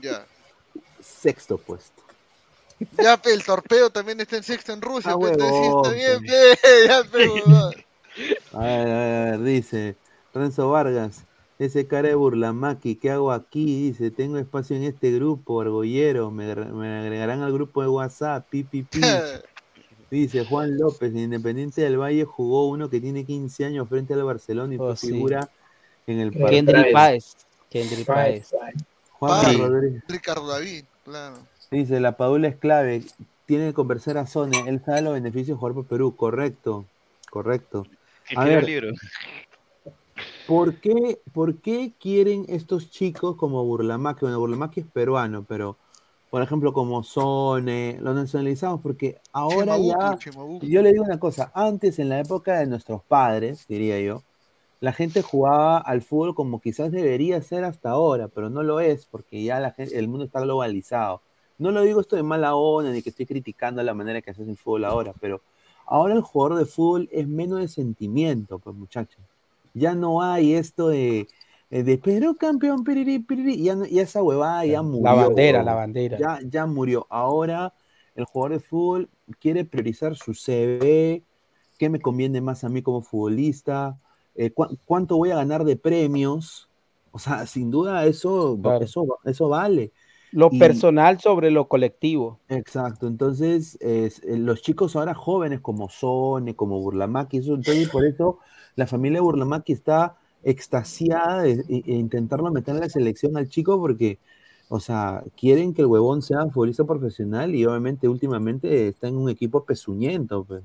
Ya. 0.00 0.26
Sexto 1.00 1.56
puesto. 1.56 2.09
Ya, 3.02 3.16
pe, 3.16 3.32
el 3.32 3.44
torpedo 3.44 3.90
también 3.90 4.20
está 4.20 4.36
en 4.36 4.42
sexto 4.42 4.72
en 4.72 4.82
Rusia, 4.82 5.12
Ah, 5.12 5.18
pe, 5.18 5.24
huevón, 5.26 5.86
está 5.86 5.90
bien, 5.94 6.20
pe. 6.20 6.58
ya, 6.88 7.04
pe. 7.04 7.26
A 8.52 8.58
ver, 8.64 8.80
a 8.80 8.84
ver, 8.84 9.16
a 9.16 9.30
ver, 9.30 9.40
dice 9.42 9.96
Renzo 10.34 10.68
Vargas, 10.70 11.24
ese 11.58 11.86
cara 11.86 12.08
de 12.08 12.16
burlamaqui, 12.16 12.96
¿qué 12.96 13.10
hago 13.10 13.30
aquí? 13.30 13.90
Dice, 13.90 14.10
tengo 14.10 14.38
espacio 14.38 14.74
en 14.76 14.82
este 14.82 15.12
grupo, 15.12 15.60
argollero, 15.60 16.30
me, 16.32 16.52
agre- 16.52 16.72
me 16.72 16.98
agregarán 16.98 17.42
al 17.42 17.52
grupo 17.52 17.82
de 17.82 17.88
WhatsApp, 17.88 18.48
pi, 18.50 18.64
pi, 18.64 18.82
pi. 18.82 19.00
Dice 20.10 20.44
Juan 20.44 20.76
López, 20.76 21.12
en 21.12 21.18
Independiente 21.18 21.82
del 21.82 21.96
Valle 21.98 22.24
jugó 22.24 22.68
uno 22.68 22.90
que 22.90 23.00
tiene 23.00 23.24
15 23.24 23.64
años 23.64 23.88
frente 23.88 24.14
al 24.14 24.24
Barcelona 24.24 24.74
y 24.74 24.78
fue 24.78 24.90
Oh, 24.90 24.96
sí. 24.96 25.10
figura 25.12 25.48
en 26.08 26.18
el 26.18 26.32
Kendry 26.32 26.92
Páez. 26.92 27.36
Kendry 27.70 28.04
Páez. 28.04 28.50
Juan 29.12 29.58
Rodríguez. 29.58 30.02
Ricardo 30.08 30.48
David, 30.48 30.84
claro. 31.04 31.46
Dice, 31.70 32.00
la 32.00 32.16
Padula 32.16 32.48
es 32.48 32.56
clave, 32.56 33.04
tiene 33.46 33.68
que 33.68 33.74
conversar 33.74 34.18
a 34.18 34.26
Sone, 34.26 34.64
él 34.66 34.82
sabe 34.84 35.02
los 35.02 35.14
beneficios 35.14 35.56
de 35.56 35.60
jugar 35.60 35.74
por 35.74 35.86
Perú, 35.86 36.16
correcto, 36.16 36.84
correcto. 37.30 37.86
A 38.34 38.42
el 38.42 38.48
ver, 38.48 38.64
libro. 38.64 38.88
¿por 40.48 40.80
qué, 40.80 41.20
¿por 41.32 41.58
qué 41.58 41.92
quieren 42.00 42.44
estos 42.48 42.90
chicos 42.90 43.36
como 43.36 43.64
Burlamaqui? 43.64 44.22
Bueno, 44.22 44.40
Burlamaqui 44.40 44.80
es 44.80 44.86
peruano, 44.86 45.44
pero 45.48 45.76
por 46.28 46.42
ejemplo 46.42 46.72
como 46.72 47.04
Sone, 47.04 47.98
lo 48.00 48.14
nacionalizamos 48.14 48.80
porque 48.80 49.20
ahora 49.32 49.76
Chimabuco, 49.76 50.00
ya, 50.00 50.18
Chimabuco. 50.18 50.66
yo 50.66 50.82
le 50.82 50.90
digo 50.92 51.04
una 51.04 51.20
cosa, 51.20 51.52
antes 51.54 52.00
en 52.00 52.08
la 52.08 52.18
época 52.18 52.58
de 52.58 52.66
nuestros 52.66 53.02
padres, 53.04 53.66
diría 53.68 54.00
yo, 54.00 54.24
la 54.80 54.92
gente 54.92 55.22
jugaba 55.22 55.78
al 55.78 56.02
fútbol 56.02 56.34
como 56.34 56.60
quizás 56.60 56.90
debería 56.90 57.40
ser 57.42 57.62
hasta 57.62 57.90
ahora, 57.90 58.26
pero 58.26 58.50
no 58.50 58.64
lo 58.64 58.80
es 58.80 59.06
porque 59.06 59.42
ya 59.44 59.60
la 59.60 59.70
gente, 59.70 59.96
el 59.96 60.08
mundo 60.08 60.24
está 60.24 60.40
globalizado. 60.40 61.22
No 61.60 61.70
lo 61.72 61.82
digo 61.82 62.00
esto 62.00 62.16
de 62.16 62.22
mala 62.22 62.54
onda 62.56 62.90
ni 62.92 63.02
que 63.02 63.10
estoy 63.10 63.26
criticando 63.26 63.82
la 63.82 63.94
manera 63.94 64.22
que 64.22 64.34
se 64.34 64.42
hace 64.42 64.50
el 64.50 64.56
fútbol 64.58 64.84
ahora, 64.84 65.14
pero 65.20 65.42
ahora 65.86 66.14
el 66.14 66.22
jugador 66.22 66.58
de 66.58 66.66
fútbol 66.66 67.08
es 67.12 67.28
menos 67.28 67.60
de 67.60 67.68
sentimiento, 67.68 68.58
pues 68.58 68.76
muchachos. 68.76 69.22
Ya 69.74 69.94
no 69.94 70.22
hay 70.22 70.54
esto 70.54 70.88
de, 70.88 71.28
eh, 71.70 71.82
de 71.82 71.98
Perú 71.98 72.36
campeón, 72.36 72.84
piriri, 72.84 73.20
piriri, 73.20 73.62
ya, 73.62 73.76
ya 73.90 74.02
esa 74.02 74.22
huevada 74.22 74.64
ya 74.66 74.82
murió. 74.82 75.04
La 75.04 75.14
bandera, 75.14 75.62
la 75.62 75.74
bandera. 75.74 76.18
Ya, 76.18 76.38
ya 76.44 76.66
murió. 76.66 77.06
Ahora 77.10 77.72
el 78.14 78.24
jugador 78.24 78.52
de 78.58 78.60
fútbol 78.60 79.08
quiere 79.38 79.64
priorizar 79.64 80.16
su 80.16 80.34
CV, 80.34 81.22
qué 81.78 81.88
me 81.90 82.00
conviene 82.00 82.40
más 82.40 82.64
a 82.64 82.68
mí 82.68 82.82
como 82.82 83.02
futbolista, 83.02 83.98
eh, 84.34 84.50
cu- 84.50 84.76
cuánto 84.86 85.16
voy 85.16 85.30
a 85.30 85.36
ganar 85.36 85.64
de 85.64 85.76
premios. 85.76 86.68
O 87.12 87.18
sea, 87.18 87.46
sin 87.46 87.70
duda 87.70 88.06
eso, 88.06 88.58
Claro. 88.62 88.84
eso, 88.84 89.18
eso 89.24 89.48
vale. 89.48 89.92
Lo 90.32 90.48
Y- 90.52 90.58
personal 90.58 91.18
sobre 91.20 91.50
lo 91.50 91.66
colectivo. 91.68 92.38
Exacto, 92.48 93.06
entonces 93.08 93.76
es- 93.80 94.22
eh, 94.24 94.38
los 94.38 94.62
chicos 94.62 94.94
ahora 94.96 95.14
jóvenes 95.14 95.60
como 95.60 95.88
Sone, 95.88 96.54
como 96.54 96.80
Burlamaqui, 96.80 97.38
eso, 97.38 97.54
entonces 97.54 97.88
por 97.88 98.04
eso 98.06 98.38
la 98.76 98.86
familia 98.86 99.18
de 99.18 99.22
Burlamaqui 99.24 99.72
está 99.72 100.16
extasiada 100.44 101.42
de, 101.42 101.56
de- 101.56 101.82
de 101.82 101.92
intentarlo 101.92 102.50
meter 102.50 102.74
en 102.74 102.80
la 102.80 102.88
selección 102.88 103.36
al 103.36 103.48
chico 103.48 103.78
porque, 103.80 104.18
o 104.68 104.78
sea, 104.80 105.24
quieren 105.36 105.74
que 105.74 105.82
el 105.82 105.86
huevón 105.88 106.22
sea 106.22 106.46
futbolista 106.46 106.84
profesional 106.84 107.54
y 107.54 107.66
obviamente 107.66 108.06
últimamente 108.08 108.88
está 108.88 109.08
en 109.08 109.16
un 109.16 109.28
equipo 109.30 109.64
pezuñento, 109.64 110.44
pues. 110.44 110.62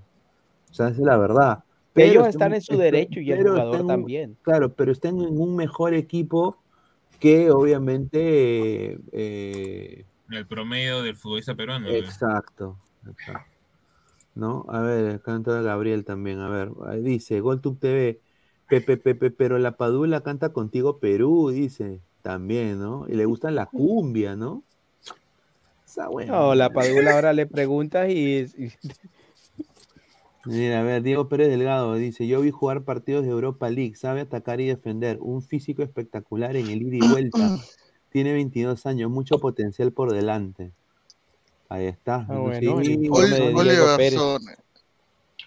O 0.69 0.73
sea, 0.73 0.89
esa 0.89 0.99
es 1.01 1.05
la 1.05 1.17
verdad. 1.17 1.63
Ellos 1.95 2.17
está 2.27 2.29
están 2.29 2.53
en 2.53 2.61
su 2.61 2.77
derecho 2.77 3.19
y 3.21 3.31
el 3.31 3.37
pero 3.37 3.51
jugador 3.53 3.81
un- 3.81 3.87
también. 3.87 4.37
Claro, 4.41 4.73
pero 4.73 4.91
están 4.91 5.19
en 5.21 5.39
un 5.39 5.55
mejor 5.55 5.93
equipo 5.93 6.57
que 7.19 7.51
obviamente 7.51 8.97
eh, 9.11 10.05
El 10.29 10.45
promedio 10.45 11.01
del 11.01 11.15
futbolista 11.15 11.55
peruano. 11.55 11.89
Exacto, 11.89 12.77
exacto. 13.07 13.49
¿No? 14.33 14.65
A 14.69 14.81
ver, 14.81 15.15
acá 15.15 15.33
entra 15.35 15.61
Gabriel 15.61 16.03
también, 16.03 16.39
a 16.39 16.49
ver, 16.49 16.69
ahí 16.87 17.01
dice, 17.01 17.39
GolTube 17.39 17.79
TV, 17.79 18.21
Pepe, 18.67 18.97
Pepe, 18.97 19.31
pero 19.31 19.57
la 19.59 19.77
Padula 19.77 20.21
canta 20.23 20.51
contigo 20.51 20.99
Perú, 20.99 21.49
dice, 21.51 22.01
también, 22.21 22.79
¿no? 22.79 23.05
Y 23.07 23.13
le 23.15 23.25
gusta 23.25 23.49
la 23.51 23.67
cumbia, 23.67 24.35
¿no? 24.35 24.65
Esa 25.85 26.07
buena. 26.09 26.33
No, 26.33 26.55
la 26.55 26.73
Padula 26.73 27.11
ahora 27.13 27.33
le 27.33 27.45
preguntas 27.45 28.09
y, 28.09 28.39
y- 28.57 28.71
Mira, 30.45 30.79
a 30.79 30.83
ver, 30.83 31.01
Diego 31.01 31.27
Pérez 31.27 31.49
Delgado 31.49 31.95
dice, 31.95 32.27
yo 32.27 32.41
vi 32.41 32.51
jugar 32.51 32.83
partidos 32.83 33.23
de 33.25 33.31
Europa 33.31 33.69
League, 33.69 33.95
sabe 33.95 34.21
atacar 34.21 34.61
y 34.61 34.67
defender, 34.67 35.17
un 35.21 35.41
físico 35.41 35.81
espectacular 35.83 36.55
en 36.55 36.67
el 36.69 36.81
ida 36.83 36.97
y 37.05 37.09
vuelta, 37.09 37.37
tiene 38.11 38.33
22 38.33 38.85
años, 38.85 39.09
mucho 39.09 39.39
potencial 39.39 39.91
por 39.91 40.13
delante. 40.13 40.71
Ahí 41.67 41.85
está. 41.85 42.25
Ah, 42.29 42.37
bueno, 42.37 42.79
Sí, 42.81 43.09
Oliver 43.09 43.97
Pérez. 43.97 44.19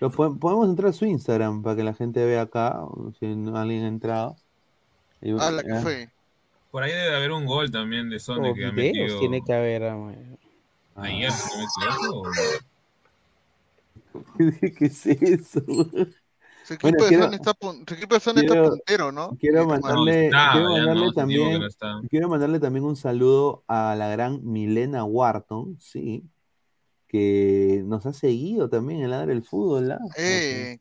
Lo 0.01 0.11
podemos 0.11 0.68
entrar 0.68 0.90
a 0.90 0.92
su 0.92 1.07
Instagram 1.07 1.62
para 1.62 1.76
que 1.76 1.82
la 1.82 1.94
gente 1.94 2.24
vea 2.24 2.42
acá, 2.42 2.80
si 3.18 3.26
alguien 3.26 3.84
ha 3.84 3.88
entrado. 3.88 4.36
Y- 5.20 5.32
Ah, 5.38 5.51
la 5.51 5.62
que 5.62 5.72
ah, 5.72 5.80
fue. 5.80 6.09
Por 6.70 6.82
ahí 6.82 6.92
debe 6.92 7.16
haber 7.16 7.32
un 7.32 7.46
gol 7.46 7.70
también 7.70 8.11
de 8.11 8.20
Sone 8.20 8.51
o 8.51 8.55
que 8.55 8.66
ha 8.66 8.70
videos 8.70 8.92
metido 8.94 9.18
tiene 9.20 9.42
que 9.44 9.53
haber. 9.55 9.84
ah, 9.84 10.12
ayer, 10.96 11.32
si 11.32 11.49
no 11.51 11.59
me 11.59 11.64
equivoco. 11.64 12.20
o- 12.20 12.32
¿Qué 14.79 14.87
es 14.87 15.07
eso? 15.07 15.61
Su 16.64 16.75
equipo, 16.75 16.89
Bueno, 16.89 17.03
de 17.05 17.09
quiero- 17.09 17.33
está, 17.33 17.55
Sone 18.21 18.41
está 18.41 18.53
quiero- 18.53 18.69
puntero, 18.71 19.12
¿no? 19.12 19.31
Quiero 19.41 19.66
mandarle, 19.66 20.27
está, 20.27 20.51
quiero 20.53 20.69
mandarle 20.71 21.07
no, 21.07 21.12
también, 21.12 21.61
no 21.61 22.03
quiero 22.11 22.29
mandarle 22.29 22.61
también 22.61 22.85
un 22.85 22.97
saludo 22.97 23.64
a 23.69 23.95
la 23.97 24.09
gran 24.09 24.41
Milena 24.45 25.05
Wharton, 25.05 25.79
sí, 25.81 26.25
que 27.07 27.83
nos 27.87 28.05
ha 28.05 28.12
seguido 28.12 28.69
también 28.69 29.01
en 29.03 29.11
Ladra 29.11 29.33
el 29.33 29.43
Fútbol, 29.43 29.93
¿ah? 29.93 29.99
Eh, 30.19 30.79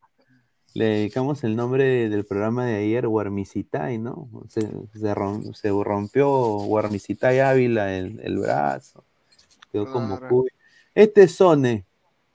Le 0.73 0.85
dedicamos 0.85 1.43
el 1.45 1.55
nombre 1.55 2.09
del 2.09 2.25
programa 2.25 2.65
de 2.65 2.75
ayer, 2.75 3.07
Guarmicitai, 3.07 3.97
¿no? 3.97 4.29
Se, 4.49 4.61
se 4.61 5.15
rom- 5.15 5.53
se 5.53 5.69
rompió 5.69 6.27
Guarmicitai 6.29 7.39
Ávila 7.39 7.95
el, 7.97 8.19
el 8.19 8.37
brazo. 8.37 9.03
Quedó 9.71 9.91
como 9.91 10.17
Claro. 10.19 10.27
cuy. 10.35 10.49
Este 10.93 11.23
es 11.23 11.31
Sone. 11.35 11.85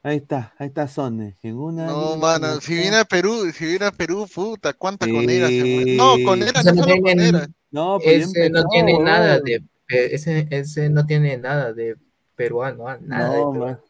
Ahí 0.05 0.17
está, 0.17 0.53
ahí 0.59 0.67
está 0.69 0.89
Sone. 0.89 1.37
En 1.43 1.57
una 1.57 1.87
no, 1.87 2.17
mano, 2.17 2.57
de 2.57 2.61
si 2.61 2.75
viene 2.75 2.97
a 2.97 3.05
Perú, 3.05 3.51
si 3.53 3.67
viene 3.67 3.85
a 3.87 3.93
Perú, 3.93 4.27
puta, 4.33 4.73
cuánta 4.73 5.07
conera 5.09 5.47
se 5.49 5.61
fue. 5.61 5.85
Sí. 5.85 5.97
No, 5.97 6.15
conera, 6.25 6.61
Ese 6.61 6.71
no 6.71 6.75
no 6.77 6.83
solo 6.83 6.95
tiene- 6.95 7.31
conera. 7.31 7.49
No, 7.71 7.99
pues 8.03 8.27
Ese 8.29 8.51
no 8.51 8.65
tiene 8.67 8.99
nada 8.99 9.39
de 9.41 9.63
ese, 9.89 10.47
ese 10.51 10.89
no 10.91 11.07
tiene 11.07 11.37
nada 11.39 11.73
de 11.73 11.97
peruano, 12.35 12.89
ah, 12.89 12.99
nada 13.01 13.31
de 13.35 13.41
No, 13.41 13.53
peruano. 13.53 13.73
man. 13.77 13.81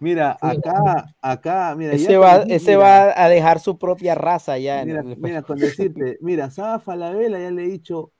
Mira, 0.00 0.36
acá, 0.40 1.14
acá, 1.22 1.74
mira, 1.76 1.92
Ese 1.94 2.16
va, 2.18 2.38
decir, 2.40 2.52
ese 2.52 2.70
mira, 2.76 2.78
va 2.78 3.24
a 3.24 3.28
dejar 3.28 3.60
su 3.60 3.78
propia 3.78 4.14
raza 4.14 4.58
ya. 4.58 4.80
en 4.82 4.88
Mira, 4.88 5.00
el- 5.02 5.16
mira, 5.18 5.42
con 5.42 5.58
decirte, 5.58 6.18
mira, 6.20 6.50
Saba 6.50 6.80
Falabella 6.80 7.38
ya 7.38 7.50
le 7.52 7.64
he 7.64 7.68
dicho, 7.68 8.10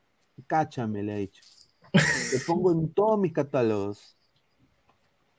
cáchame, 0.47 1.03
le 1.03 1.15
he 1.15 1.19
dicho. 1.19 1.43
Te 1.93 2.39
pongo 2.47 2.73
en 2.73 2.93
todos 2.95 3.19
mis 3.19 3.33
catálogos. 3.33 4.17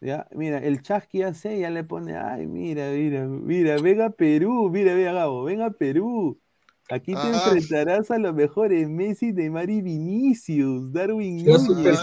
Ya, 0.02 0.28
mira, 0.32 0.60
el 0.60 0.82
chasqui 0.82 1.24
hace, 1.24 1.58
ya 1.60 1.70
le 1.70 1.84
pone, 1.84 2.16
ay, 2.18 2.46
mira, 2.48 2.92
mira, 2.92 3.26
mira, 3.26 3.78
venga 3.82 4.06
a 4.08 4.10
Perú, 4.10 4.70
mira, 4.70 4.94
venga 4.94 5.14
Gabo, 5.14 5.44
venga 5.44 5.68
a 5.68 5.72
Perú. 5.72 6.38
Aquí 6.92 7.14
te 7.14 7.20
Ah. 7.20 7.32
enfrentarás 7.34 8.12
a 8.12 8.20
los 8.20 8.36
mejores 8.36 8.88
Messi, 8.88 9.32
Neymar 9.34 9.70
y 9.72 9.82
Vinicius, 9.82 10.94
Darwin 10.94 11.44
Núñez. 11.44 12.00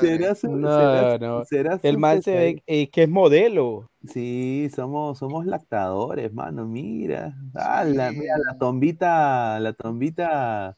Será 0.00 0.34
su- 0.34 0.56
No, 0.56 0.68
será- 0.70 1.18
no. 1.18 1.44
será 1.44 1.80
El 1.82 1.98
man 1.98 2.22
se 2.22 2.30
ve 2.34 2.62
eh, 2.66 2.88
que 2.90 3.02
es 3.02 3.08
modelo. 3.10 3.90
Sí, 4.08 4.70
somos, 4.74 5.18
somos 5.18 5.44
lactadores, 5.44 6.32
mano, 6.32 6.66
mira. 6.66 7.34
Ah, 7.54 7.84
la, 7.84 8.10
mira, 8.12 8.38
la 8.38 8.56
tombita, 8.58 9.60
la 9.60 9.72
tombita 9.74 10.76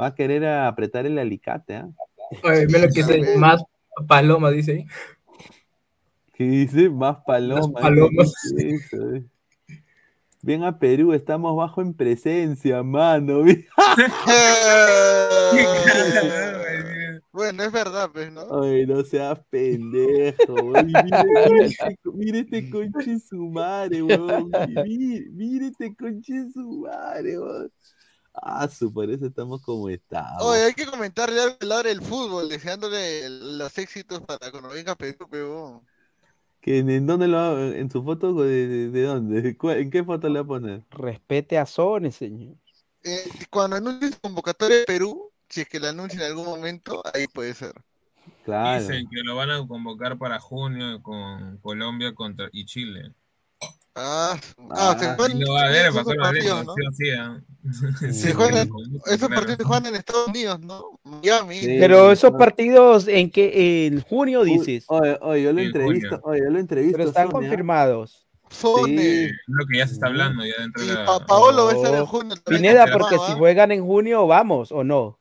va 0.00 0.06
a 0.06 0.14
querer 0.14 0.46
apretar 0.46 1.04
el 1.06 1.18
alicate, 1.18 1.76
¿ah? 1.76 1.88
Oye, 2.44 2.66
que 2.94 3.36
más 3.38 3.62
paloma, 4.06 4.50
dice 4.50 4.72
ahí. 4.72 4.86
¿Qué 6.34 6.44
dice? 6.44 6.90
Más 6.90 7.18
palomas. 7.26 7.82
palomas. 7.82 8.34
¿qué 8.56 8.64
dice 8.64 8.96
eso, 8.96 9.14
eh? 9.14 9.24
Ven 10.42 10.64
a 10.64 10.78
Perú, 10.78 11.12
estamos 11.12 11.54
bajo 11.54 11.82
en 11.82 11.92
presencia, 11.92 12.82
mano. 12.82 13.44
Bueno, 17.32 17.62
es 17.62 17.70
verdad, 17.70 18.10
pues, 18.12 18.32
¿no? 18.32 18.62
Ay, 18.62 18.86
no 18.86 19.04
seas 19.04 19.38
pendejo, 19.50 20.52
güey. 20.52 20.84
Mira, 20.84 21.24
mira 22.12 22.38
este, 22.38 22.58
este 22.58 22.70
conche 22.70 23.18
su 23.20 23.48
madre, 23.50 24.02
mira 24.02 25.66
este 25.66 25.94
conche 25.94 26.50
su 26.52 26.80
madre, 26.80 27.38
weón. 27.38 27.70
Ah, 28.34 28.68
su, 28.68 28.92
por 28.92 29.10
eso 29.10 29.26
estamos 29.26 29.60
como 29.62 29.88
estamos. 29.88 30.42
Oye, 30.42 30.64
hay 30.64 30.74
que 30.74 30.86
comentarle 30.86 31.40
algo 31.42 31.56
al 31.60 31.68
lado 31.68 31.82
del 31.82 32.00
fútbol, 32.02 32.48
deseándole 32.48 33.28
los 33.28 33.76
éxitos 33.78 34.20
para 34.22 34.50
cuando 34.50 34.70
venga 34.70 34.92
a 34.92 34.96
Perú, 34.96 35.28
peón. 35.28 35.86
¿Que 36.60 36.78
en, 36.78 37.06
dónde 37.06 37.26
lo 37.26 37.36
va- 37.38 37.76
en 37.76 37.90
su 37.90 38.02
foto 38.02 38.34
de, 38.34 38.68
de, 38.68 38.90
de 38.90 39.02
dónde? 39.02 39.42
¿De 39.42 39.56
cuál- 39.58 39.78
¿En 39.78 39.90
qué 39.90 40.04
foto 40.04 40.28
le 40.28 40.34
va 40.40 40.44
a 40.44 40.46
poner? 40.48 40.82
Respete 40.90 41.58
a 41.58 41.66
Sone, 41.66 42.10
señor. 42.12 42.56
Eh, 43.02 43.28
cuando 43.50 43.76
anuncie 43.76 44.10
su 44.12 44.20
convocatoria 44.20 44.78
de 44.78 44.84
Perú, 44.84 45.30
si 45.48 45.62
es 45.62 45.68
que 45.68 45.80
la 45.80 45.90
anuncia 45.90 46.20
en 46.20 46.26
algún 46.26 46.44
momento, 46.46 47.02
ahí 47.14 47.26
puede 47.28 47.54
ser. 47.54 47.72
Claro. 48.44 48.80
Dicen 48.82 49.08
que 49.08 49.22
lo 49.22 49.36
van 49.36 49.50
a 49.50 49.66
convocar 49.66 50.18
para 50.18 50.38
junio 50.38 51.02
con 51.02 51.58
Colombia 51.58 52.14
contra 52.14 52.48
y 52.52 52.64
Chile. 52.66 53.12
Ah, 53.94 54.38
ah, 54.70 54.96
se 54.98 55.06
Ah, 55.06 55.14
juegan 55.16 55.36
y 55.36 55.40
lo 55.40 55.52
va 55.52 55.62
a 55.64 55.68
ver, 55.68 55.86
esos 55.86 56.04
para 56.04 56.16
Carlos 56.16 56.22
partidos, 56.44 56.66
¿no? 56.66 56.74
sí 56.74 56.82
sí, 56.92 57.10
¿ah? 57.10 57.40
Se 58.00 58.12
Sí, 58.12 58.32
juegan, 58.32 58.70
esos 59.06 59.18
claro. 59.28 59.34
partidos 59.34 59.56
se 59.58 59.64
juegan 59.64 59.86
en 59.86 59.94
Estados 59.96 60.28
Unidos, 60.28 60.60
¿no? 60.60 61.00
Miami. 61.04 61.60
Pero 61.60 62.12
esos 62.12 62.32
partidos 62.32 63.08
en 63.08 63.30
que 63.30 63.86
en 63.86 64.00
junio 64.02 64.44
dices. 64.44 64.84
Oye, 64.88 65.18
oye, 65.20 65.42
yo 65.42 65.52
lo 65.52 65.60
En 65.60 65.66
entrevisto, 65.66 66.20
oye, 66.22 66.40
yo 66.44 66.50
lo 66.50 66.58
entrevisto. 66.58 66.96
Pero 66.98 67.08
están 67.10 67.30
Sonia. 67.30 67.48
confirmados. 67.48 68.26
Sone. 68.48 69.24
Es 69.26 69.32
lo 69.46 69.66
que 69.66 69.78
ya 69.78 69.86
se 69.86 69.94
está 69.94 70.06
hablando 70.06 70.44
ya 70.44 70.54
dentro 70.60 70.82
de 70.84 70.94
la... 70.94 71.04
Pa- 71.06 71.26
Paolo 71.26 71.66
va 71.66 71.70
a 71.72 71.74
estar 71.74 71.94
en 71.94 72.00
Oh, 72.00 72.06
junio. 72.06 72.36
también 72.36 72.62
Pineda, 72.62 72.86
porque 72.92 73.16
si 73.16 73.32
¿ah? 73.32 73.36
juegan 73.38 73.70
en 73.72 73.84
junio, 73.84 74.26
vamos 74.26 74.72
o 74.72 74.82
no. 74.82 75.20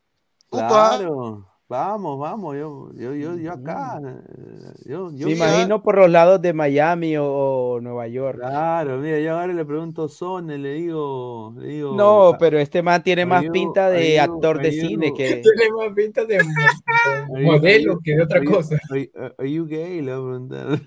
Claro, 0.50 1.49
vamos, 1.70 2.20
vamos, 2.20 2.58
yo, 2.58 2.90
yo, 2.96 3.14
yo, 3.14 3.38
yo 3.38 3.52
acá, 3.54 4.02
eh, 4.04 4.72
yo, 4.86 5.12
yo 5.12 5.28
Me 5.28 5.34
imagino 5.34 5.84
por 5.84 5.98
los 6.00 6.10
lados 6.10 6.42
de 6.42 6.52
Miami 6.52 7.16
o, 7.16 7.26
o 7.26 7.80
Nueva 7.80 8.08
York. 8.08 8.40
Claro, 8.40 8.98
mira, 8.98 9.20
yo 9.20 9.38
ahora 9.40 9.54
le 9.54 9.64
pregunto 9.64 10.06
a 10.06 10.10
Sone, 10.10 10.58
le 10.58 10.74
digo, 10.74 11.54
le 11.58 11.68
digo. 11.68 11.96
No, 11.96 12.36
pero 12.40 12.58
este 12.58 12.82
man 12.82 13.04
tiene 13.04 13.26
más 13.26 13.46
pinta 13.54 13.90
de 13.92 14.20
actor 14.20 14.60
de 14.60 14.72
cine 14.72 15.14
que. 15.14 15.44
Tiene 15.44 15.72
más 15.78 15.94
pinta 15.96 16.26
de, 16.26 16.40
modelo 17.44 18.00
que 18.04 18.16
de 18.16 18.24
otra 18.24 18.44
cosa. 18.44 18.76
Are, 18.90 19.12
are- 19.16 19.36
are 19.38 19.52
you 19.52 19.68
gay? 19.68 20.02
Le 20.02 20.16
voy 20.16 20.22
a 20.22 20.48
preguntar. 20.48 20.80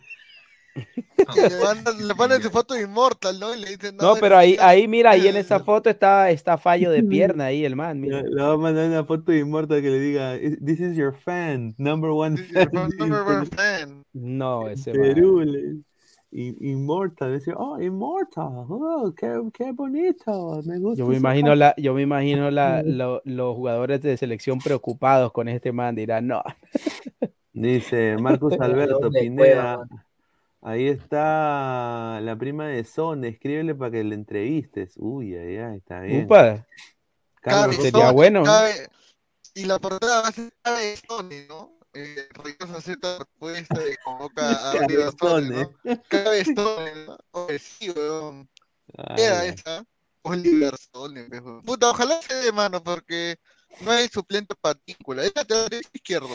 Le 1.98 2.14
mandan, 2.14 2.42
su 2.42 2.50
foto 2.50 2.78
inmortal, 2.78 3.38
¿no? 3.38 3.54
Y 3.54 3.60
le 3.60 3.70
dicen, 3.70 3.96
No, 3.96 4.10
eres 4.10 4.20
pero 4.20 4.36
ahí, 4.36 4.56
tal". 4.56 4.68
ahí, 4.68 4.88
mira, 4.88 5.10
ahí 5.10 5.28
en 5.28 5.36
esa 5.36 5.60
foto 5.60 5.88
está, 5.90 6.30
está 6.30 6.58
fallo 6.58 6.90
de 6.90 7.02
pierna 7.02 7.46
ahí, 7.46 7.64
el 7.64 7.76
man, 7.76 8.00
mira. 8.00 8.22
Le 8.22 8.42
voy 8.42 8.54
a 8.54 8.56
mandar 8.56 8.88
una 8.88 9.04
foto 9.04 9.32
de 9.32 9.38
inmortal 9.38 9.80
que 9.82 9.90
le 9.90 10.00
diga, 10.00 10.38
This 10.38 10.80
is 10.80 10.96
your 10.96 11.14
fan, 11.14 11.74
number 11.78 12.10
one 12.10 12.36
fan. 12.36 12.68
Number 12.98 13.22
one 13.26 13.46
fan. 13.46 14.04
No, 14.12 14.68
ese 14.68 14.92
man. 14.94 15.14
Perú, 15.14 15.44
Inmortal, 16.34 17.34
dice, 17.34 17.52
oh, 17.54 17.78
Immortal, 17.78 18.64
oh, 18.68 19.12
qué, 19.14 19.38
qué 19.52 19.70
bonito, 19.72 20.62
me 20.64 20.78
gusta. 20.78 20.98
Yo 21.02 21.06
me 21.06 21.16
imagino 21.18 21.48
foto". 21.48 21.56
la, 21.56 21.74
yo 21.76 21.92
me 21.92 22.02
imagino 22.02 22.50
la, 22.50 22.82
lo- 22.82 23.20
los 23.26 23.54
jugadores 23.54 24.00
de 24.00 24.16
selección 24.16 24.58
preocupados 24.58 25.30
con 25.32 25.48
este 25.48 25.72
man, 25.72 25.94
dirán, 25.94 26.26
no. 26.26 26.42
Dice 27.52 28.16
Marcus 28.20 28.58
Alberto 28.58 28.98
¿Dónde 29.00 29.20
Pineda. 29.20 29.86
Ahí 30.64 30.86
está 30.86 32.20
la 32.20 32.36
prima 32.36 32.68
de 32.68 32.84
Son, 32.84 33.24
escríbele 33.24 33.74
para 33.74 33.90
que 33.90 34.04
le 34.04 34.14
entrevistes. 34.14 34.94
Uy, 34.96 35.34
ay, 35.34 35.56
ay, 35.58 35.78
está 35.78 36.00
bien. 36.00 36.24
Upa, 36.26 36.64
Carlos, 37.40 37.76
Cabe 37.76 37.90
sería 37.90 38.10
bueno. 38.12 38.44
cabe- 38.44 38.88
y 39.54 39.64
la 39.64 39.78
portada 39.80 40.22
va 40.22 40.28
a 40.28 40.32
ser 40.32 40.52
Cabe 40.62 40.96
Sony, 40.96 41.46
¿no? 41.48 41.78
Eh, 41.94 42.28
Reynoso 42.32 42.78
acepta 42.78 43.18
la 43.18 43.24
propuesta 43.24 43.80
y 43.86 43.96
convoca 44.04 44.70
a 44.70 45.10
Sony. 45.18 45.50
¿no? 45.50 45.98
Cabe 46.08 46.44
Sony, 46.56 47.06
¿no? 47.06 47.18
Oye, 47.32 47.58
sí, 47.58 47.90
weón. 47.90 48.48
Ay, 48.96 49.22
Era 49.24 49.44
esa. 49.44 49.84
Oliver 50.22 50.74
Sony, 50.92 51.26
weón. 51.28 51.62
Puta, 51.62 51.90
ojalá 51.90 52.22
se 52.22 52.34
dé 52.34 52.52
mano, 52.52 52.82
porque 52.82 53.36
no 53.80 53.90
hay 53.90 54.06
suplente 54.06 54.54
partícula. 54.60 55.24
Es 55.24 55.32
lateral 55.34 55.68
izquierdo. 55.92 56.28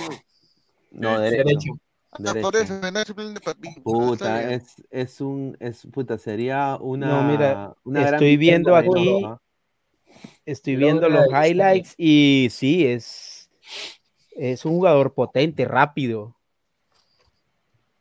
No, 0.91 1.17
Derecho. 1.19 1.79
Por 2.11 2.55
eso, 2.55 2.73
no 2.73 3.41
partícula. 3.41 3.83
Puta, 3.83 4.53
es, 4.53 4.75
es 4.89 5.21
un, 5.21 5.55
es, 5.59 5.87
puta, 5.93 6.17
sería 6.17 6.77
una, 6.81 7.07
No, 7.09 7.23
mira, 7.23 7.75
una 7.85 8.01
gran 8.01 8.13
estoy 8.13 8.37
viendo 8.37 8.75
aquí, 8.75 9.25
estoy 10.45 10.75
viendo 10.75 11.09
los 11.09 11.25
highlights 11.29 11.93
y 11.97 12.47
sí, 12.51 12.85
es, 12.85 13.49
es 14.31 14.65
un 14.65 14.73
jugador 14.73 15.13
potente, 15.13 15.65
rápido. 15.65 16.35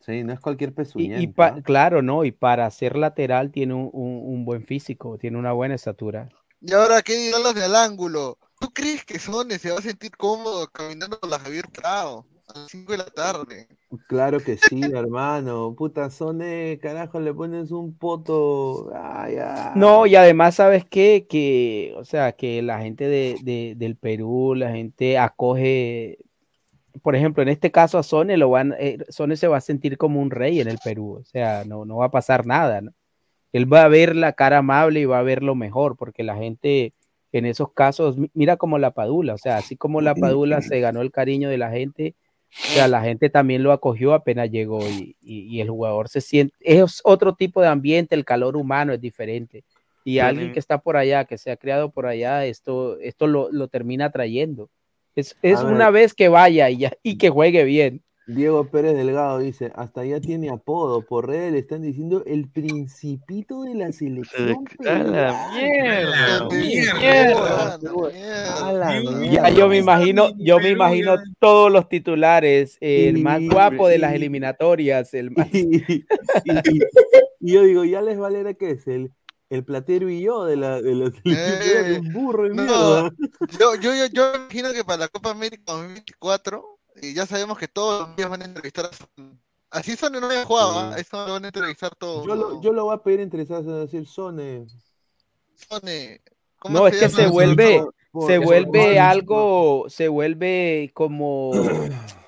Sí, 0.01 0.23
no 0.23 0.33
es 0.33 0.41
cualquier 0.41 0.73
Y, 0.97 1.23
y 1.23 1.33
claro, 1.63 2.01
¿no? 2.01 2.25
Y 2.25 2.31
para 2.33 2.71
ser 2.71 2.97
lateral 2.97 3.51
tiene 3.51 3.75
un, 3.75 3.91
un- 3.93 4.23
un 4.35 4.45
buen 4.45 4.65
físico, 4.65 5.19
tiene 5.19 5.37
una 5.39 5.53
buena 5.53 5.75
estatura. 5.75 6.29
Y 6.61 6.73
ahora, 6.75 7.01
¿qué 7.03 7.15
dirán 7.17 7.43
los 7.43 7.55
del 7.55 7.75
ángulo? 7.75 8.39
¿Tú 8.61 8.71
crees 8.73 9.05
que 9.05 9.19
Sone 9.19 9.59
se 9.59 9.71
va 9.71 9.79
a 9.79 9.83
sentir 9.83 10.11
cómodo 10.17 10.67
caminando 10.69 11.19
por 11.19 11.31
la 11.31 11.39
Javier 11.39 11.69
Prado 11.71 12.27
a 12.49 12.59
las 12.61 12.71
5 12.71 12.93
de 12.93 12.99
la 12.99 13.07
tarde? 13.07 13.67
Claro 14.07 14.41
que 14.41 14.57
sí, 14.57 14.81
hermano. 14.95 15.75
Puta, 15.77 16.11
Sone, 16.11 16.79
carajo, 16.81 17.21
le 17.21 17.33
pones 17.35 17.71
un 17.71 17.97
poto. 17.97 18.91
Ay, 18.95 19.37
ay. 19.37 19.73
No, 19.75 20.07
y 20.07 20.17
además, 20.17 20.57
¿sabes 20.57 20.85
qué? 20.85 21.27
Que, 21.29 21.95
o 21.97 22.05
sea, 22.05 22.33
que 22.33 22.63
la 22.63 22.81
gente 22.81 23.09
de, 23.09 23.37
de- 23.43 23.75
del 23.77 23.97
Perú, 23.97 24.55
la 24.55 24.71
gente 24.71 25.19
acoge, 25.19 26.19
por 27.03 27.15
ejemplo, 27.17 27.43
en 27.43 27.49
este 27.49 27.71
caso 27.71 27.99
a 27.99 28.03
Sone, 28.03 28.37
lo 28.37 28.51
van, 28.51 28.75
eh, 28.79 28.99
Sone 29.09 29.37
se 29.37 29.49
va 29.49 29.59
a 29.59 29.61
sentir 29.61 29.99
como 29.99 30.21
un 30.21 30.31
rey 30.31 30.61
en 30.61 30.69
el 30.69 30.79
Perú, 30.83 31.19
o 31.21 31.25
sea, 31.25 31.65
no, 31.65 31.85
no 31.85 31.97
va 31.99 32.07
a 32.07 32.11
pasar 32.11 32.47
nada, 32.47 32.81
¿no? 32.81 32.93
Él 33.53 33.73
va 33.73 33.85
a 33.85 33.89
ver 33.89 34.17
la 34.17 34.33
cara 34.35 34.59
amable 34.59 35.01
y 35.01 35.05
va 35.05 35.19
a 35.19 35.23
ver 35.23 35.43
lo 35.43 35.55
mejor, 35.55 35.97
porque 35.97 36.23
la 36.23 36.37
gente 36.37 36.93
en 37.33 37.45
esos 37.47 37.73
casos, 37.73 38.17
mi- 38.17 38.31
mira 38.35 38.57
como 38.57 38.79
la 38.79 38.93
Padula, 38.93 39.35
o 39.35 39.39
sea, 39.39 39.59
así 39.59 39.77
como 39.77 40.01
la 40.01 40.15
Padula 40.15 40.63
se 40.63 40.81
ganó 40.81 41.03
el 41.03 41.11
cariño 41.11 41.49
de 41.51 41.59
la 41.59 41.71
gente, 41.71 42.15
o 42.69 42.73
sea, 42.73 42.89
la 42.89 43.01
gente 43.03 43.31
también 43.31 43.63
lo 43.63 43.73
acogió 43.73 44.13
apenas 44.15 44.51
llegó 44.51 44.79
y, 44.91 45.17
y- 45.23 45.43
y 45.57 45.61
el 45.61 45.71
jugador 45.71 46.09
se 46.09 46.21
siente, 46.21 46.55
es 46.61 47.01
otro 47.05 47.35
tipo 47.35 47.61
de 47.61 47.69
ambiente, 47.69 48.15
el 48.15 48.25
calor 48.25 48.57
humano 48.57 48.93
es 48.93 49.01
diferente. 49.01 49.65
Y 50.05 50.19
alguien 50.21 50.53
que 50.53 50.61
está 50.61 50.79
por 50.79 50.97
allá, 50.97 51.25
que 51.25 51.37
se 51.39 51.51
ha 51.51 51.57
criado 51.57 51.91
por 51.91 52.07
allá, 52.07 52.45
esto, 52.47 52.99
esto 53.01 53.27
lo, 53.27 53.51
lo 53.51 53.69
termina 53.69 54.11
trayendo. 54.11 54.71
Es, 55.17 55.37
es 55.43 55.63
una 55.75 55.91
vez 55.91 56.15
que 56.15 56.29
vaya 56.29 56.71
y, 56.71 56.79
ya, 56.79 56.93
y 57.03 57.19
que 57.19 57.29
juegue 57.31 57.65
bien. 57.65 58.03
Diego 58.27 58.69
Pérez 58.69 58.95
Delgado 58.97 59.39
dice, 59.39 59.71
hasta 59.77 60.05
ya 60.05 60.21
tiene 60.21 60.51
apodo, 60.51 61.03
por 61.07 61.29
redes 61.29 61.53
le 61.53 61.59
están 61.61 61.83
diciendo 61.83 62.25
el 62.27 62.49
principito 62.51 63.63
de 63.63 63.75
la 63.77 63.93
selección. 63.93 64.65
A 64.85 64.99
la 64.99 65.49
peruana". 65.55 66.49
mierda, 66.51 66.99
mierda, 66.99 67.75
A 68.67 68.73
la 68.73 69.01
Ya 69.01 69.11
mierda. 69.11 69.51
yo 69.51 69.69
me 69.69 69.79
imagino, 69.79 70.31
yo 70.39 70.59
me 70.59 70.71
imagino 70.71 71.15
todos 71.39 71.71
los 71.71 71.89
titulares, 71.89 72.79
el 72.81 73.19
más 73.23 73.41
guapo 73.49 73.87
de 73.87 73.99
las 73.99 74.13
eliminatorias, 74.15 75.15
el 75.15 75.31
más... 75.31 75.47
Y, 75.53 75.77
y- 75.87 76.05
y 77.41 77.53
yo 77.53 77.63
digo, 77.63 77.85
ya 77.85 78.03
les 78.03 78.19
vale 78.19 78.57
que 78.57 78.71
es 78.71 78.89
el, 78.89 79.13
el 79.51 79.65
platero 79.65 80.11
y 80.11 80.21
yo 80.23 80.45
de 80.45 80.57
la, 80.57 80.83
de 80.83 80.95
la 80.97 81.11
selección 81.13 81.59
peruana, 81.61 81.89
Eh, 81.97 82.01
un 82.01 82.13
burro 82.13 82.43
de 82.45 82.55
no, 82.57 82.63
mierda. 82.65 83.11
Yo, 83.61 83.75
yo, 83.77 83.95
yo, 83.95 84.07
yo 84.13 84.35
imagino 84.35 84.73
que 84.73 84.83
para 84.83 84.99
la 84.99 85.09
Copa 85.09 85.31
América 85.31 85.63
2024, 85.73 86.76
y 87.03 87.15
ya 87.15 87.27
sabemos 87.27 87.59
que 87.59 87.69
todos 87.69 88.09
los 88.09 88.17
días 88.17 88.29
van 88.31 88.43
a 88.43 88.45
entrevistar 88.47 88.87
a 88.87 88.93
Son. 88.93 89.41
Así 89.71 89.97
Son 89.97 90.13
no 90.13 90.27
había 90.27 90.45
jugado, 90.45 90.79
¿ah? 90.79 90.95
eso 90.99 91.27
lo 91.27 91.33
van 91.35 91.45
a 91.45 91.49
entrevistar 91.49 91.95
todos. 91.97 92.27
Yo 92.27 92.35
lo, 92.35 92.61
yo 92.63 92.73
lo 92.73 92.85
voy 92.85 92.95
a 92.95 93.03
pedir 93.03 93.21
interesados 93.21 93.67
en 93.67 93.81
decir, 93.81 94.07
Sone. 94.07 94.67
Sone, 95.55 96.21
¿cómo 96.59 96.79
No, 96.79 96.87
es 96.87 96.99
que 96.99 97.09
se 97.09 97.27
vuelve, 97.27 97.83
Por- 98.13 98.27
se 98.27 98.39
vuelve 98.39 98.85
por- 98.93 98.99
algo, 98.99 99.85
se 99.89 100.09
vuelve 100.09 100.91
como, 100.95 101.51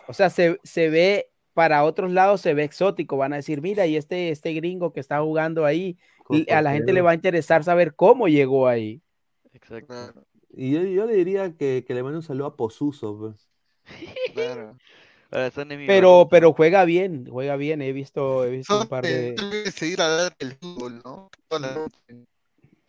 o 0.07 0.13
sea, 0.13 0.31
se, 0.31 0.59
se 0.65 0.91
ve 0.91 1.31
para 1.55 1.85
otros 1.85 2.13
lados 2.13 2.41
se 2.41 2.55
ve 2.55 2.65
exótico. 2.65 3.17
Van 3.17 3.33
a 3.33 3.37
decir, 3.37 3.61
mira, 3.63 3.87
y 3.87 3.97
este, 3.97 4.31
este 4.31 4.53
gringo 4.53 4.93
que 4.93 5.01
está 5.01 5.21
jugando 5.21 5.65
ahí, 5.65 5.97
Con 6.25 6.45
a 6.51 6.63
la 6.63 6.73
gente 6.73 6.93
le 6.93 7.01
va 7.01 7.13
a 7.13 7.15
interesar 7.15 7.65
saber 7.65 7.95
cómo 7.95 8.29
llegó 8.29 8.69
ahí. 8.69 9.01
Exacto. 9.53 9.95
Y 10.51 10.73
yo, 10.73 10.83
yo 10.83 11.07
le 11.07 11.15
diría 11.15 11.57
que, 11.57 11.85
que 11.87 11.95
le 11.95 12.03
mande 12.03 12.19
un 12.19 12.23
saludo 12.23 12.47
a 12.47 12.57
Posuso. 12.57 13.17
pues. 13.19 13.49
Ahora 15.31 15.51
son 15.55 15.69
Pero, 15.69 16.29
pero 16.31 16.53
juega 16.53 16.85
bien, 16.85 17.27
juega 17.29 17.57
bien. 17.57 17.83
He 17.83 17.93
visto, 17.93 18.45
he 18.45 18.51
visto 18.51 18.83
un 18.83 18.89
par 18.89 19.05
de. 19.05 19.35
Debe 19.35 19.71
seguir 19.71 20.01
a 20.01 20.09
ver 20.09 20.33
el 20.39 20.53
fútbol, 20.53 21.01
¿no? 21.05 21.31
Toda 21.49 21.69
la 21.69 21.75
noche. 21.75 22.27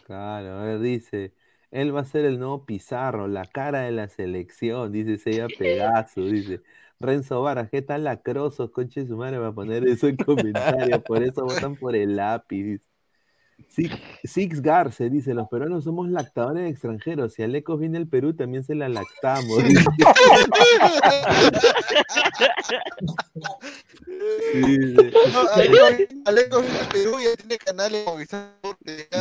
Claro, 0.06 0.60
a 0.60 0.64
ver, 0.64 0.80
dice. 0.80 1.34
Él 1.72 1.96
va 1.96 2.02
a 2.02 2.06
ser 2.06 2.26
el 2.26 2.40
nuevo 2.40 2.66
Pizarro, 2.66 3.28
la 3.28 3.46
cara 3.46 3.82
de 3.82 3.92
la 3.92 4.08
selección, 4.10 4.92
dice 4.92 5.20
Sella 5.20 5.48
Pegaso, 5.56 6.22
dice. 6.22 6.62
Renzo 7.00 7.42
Varas, 7.42 7.70
¿qué 7.70 7.82
tal 7.82 8.04
lacrosos? 8.04 8.72
Conche 8.72 9.08
su 9.08 9.16
madre 9.16 9.38
va 9.38 9.48
a 9.50 9.54
poner 9.54 9.88
eso 9.88 10.08
en 10.08 10.18
comentarios, 10.18 11.02
por 11.04 11.24
eso 11.24 11.46
votan 11.46 11.76
por 11.76 11.96
el 11.96 12.16
lápiz. 12.16 12.82
Six, 13.68 13.96
Six 14.24 14.62
Garce 14.62 15.10
dice, 15.10 15.34
los 15.34 15.48
peruanos 15.48 15.84
somos 15.84 16.10
lactadores 16.10 16.72
extranjeros, 16.72 17.34
si 17.34 17.44
Alecos 17.44 17.80
viene 17.80 17.98
al 17.98 18.08
Perú 18.08 18.34
también 18.34 18.64
se 18.64 18.76
la 18.76 18.90
lactamos. 18.90 19.64
No, 25.34 25.42
Aleco 26.26 26.62
viene 26.62 26.80
a 26.80 26.90
Perú 26.90 27.20
y 27.20 27.24
ya 27.24 27.36
tiene 27.36 27.58
canales. 27.58 28.06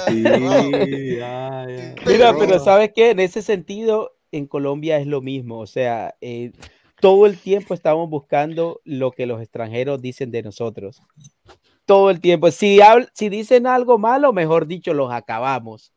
Sí, 0.07 0.23
ya, 0.23 1.67
ya. 1.69 1.95
Mira, 2.07 2.37
pero 2.37 2.59
¿sabes 2.59 2.91
qué? 2.95 3.11
En 3.11 3.21
ese 3.21 3.43
sentido, 3.43 4.17
en 4.33 4.47
Colombia 4.47 4.99
es 4.99 5.07
lo 5.07 5.21
mismo. 5.21 5.59
O 5.59 5.67
sea, 5.67 6.15
eh, 6.21 6.53
todo 7.01 7.27
el 7.27 7.39
tiempo 7.39 7.75
estamos 7.75 8.09
buscando 8.11 8.81
lo 8.85 9.13
que 9.13 9.27
los 9.27 9.41
extranjeros 9.41 10.01
dicen 10.01 10.31
de 10.31 10.43
nosotros. 10.43 11.03
Todo 11.89 12.11
el 12.11 12.21
tiempo. 12.21 12.51
Si, 12.51 12.81
habl- 12.81 13.09
si 13.15 13.31
dicen 13.31 13.67
algo 13.67 13.97
malo, 13.97 14.35
mejor 14.35 14.67
dicho, 14.67 14.93
los 14.93 15.11
acabamos. 15.11 15.95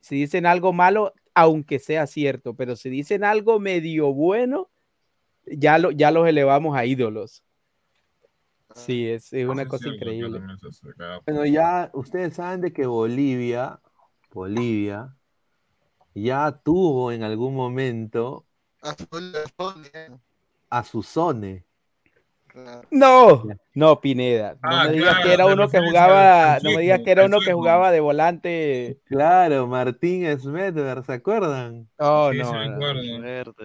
Si 0.00 0.16
dicen 0.16 0.44
algo 0.44 0.74
malo, 0.74 1.14
aunque 1.32 1.78
sea 1.78 2.06
cierto, 2.06 2.52
pero 2.52 2.76
si 2.76 2.90
dicen 2.90 3.24
algo 3.24 3.58
medio 3.58 4.12
bueno, 4.12 4.68
ya, 5.46 5.78
lo, 5.78 5.92
ya 5.92 6.10
los 6.10 6.28
elevamos 6.28 6.76
a 6.76 6.84
ídolos. 6.84 7.42
Sí, 8.74 9.08
es, 9.08 9.32
es 9.32 9.48
una 9.48 9.64
cosa 9.64 9.88
increíble. 9.88 10.42
Bueno, 11.24 11.46
ya 11.46 11.90
ustedes 11.94 12.34
saben 12.34 12.60
de 12.60 12.74
que 12.74 12.84
Bolivia, 12.84 13.80
Bolivia, 14.30 15.16
ya 16.14 16.52
tuvo 16.52 17.12
en 17.12 17.22
algún 17.22 17.54
momento 17.54 18.44
Azul 20.68 21.40
de 21.40 21.64
No, 22.90 23.44
no, 23.74 24.00
Pineda. 24.00 24.54
No 24.54 24.58
Ah, 24.62 24.84
me 24.86 24.92
digas 24.94 25.10
claro, 25.14 25.26
que 25.28 25.32
era 25.34 25.46
uno 25.46 25.68
que 25.68 25.78
jugaba, 25.80 26.58
no 26.62 26.70
me 26.70 26.80
digas 26.82 27.00
que 27.04 27.10
era 27.10 27.24
uno 27.26 27.38
que 27.40 27.52
jugaba 27.52 27.90
de 27.92 28.00
volante. 28.00 29.00
Claro, 29.06 29.66
Martín 29.66 30.26
Smedver, 30.38 31.04
¿se 31.04 31.12
acuerdan? 31.12 31.88
Oh, 31.98 32.30
Sí, 32.32 32.38
no. 32.38 32.44
sí 32.46 32.52
me 32.56 32.68
no. 32.68 32.74
acuerdo. 32.76 33.02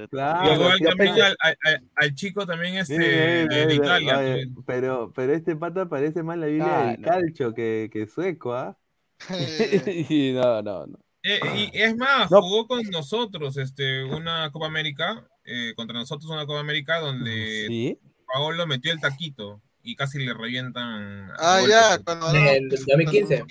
Claro, 0.09 0.53
Igual 0.53 0.79
yo 0.79 0.89
también 0.89 1.13
pensé- 1.15 1.21
al, 1.23 1.35
al- 1.39 1.57
al- 1.65 1.83
al 1.95 2.15
chico 2.15 2.45
también 2.45 2.75
este 2.75 2.97
mire, 2.97 3.47
de, 3.67 3.75
Italia. 3.75 4.17
oye, 4.19 4.47
pero, 4.65 5.11
pero 5.15 5.33
este 5.33 5.55
pata 5.55 5.87
parece 5.87 6.23
más 6.23 6.37
la 6.37 6.45
Biblia 6.47 6.79
Ah, 6.79 6.85
del 6.91 7.01
no. 7.01 7.07
calcho 7.07 7.53
que, 7.53 7.89
que 7.91 8.07
sueco, 8.07 8.53
¿ah? 8.53 8.77
no, 10.33 10.61
no, 10.61 10.87
no. 10.87 10.99
Eh, 11.27 11.39
y 11.73 11.81
es 11.81 11.97
más, 11.97 12.29
No. 12.29 12.39
jugó 12.41 12.67
con 12.67 12.83
nosotros 12.91 13.57
este, 13.57 14.03
una 14.03 14.51
Copa 14.51 14.67
América, 14.67 15.27
eh, 15.43 15.73
contra 15.75 15.97
nosotros 15.97 16.29
una 16.29 16.45
Copa 16.45 16.59
América 16.59 16.99
donde 16.99 17.65
¿Sí? 17.67 17.99
Paolo 18.31 18.67
metió 18.67 18.91
el 18.91 18.99
taquito 18.99 19.61
y 19.83 19.95
casi 19.95 20.19
le 20.19 20.33
revientan. 20.33 21.31
Ah, 21.37 21.61
ya, 21.67 21.99
cuando 21.99 22.29
En 22.35 22.47
el 22.47 22.69
2015. 22.69 23.43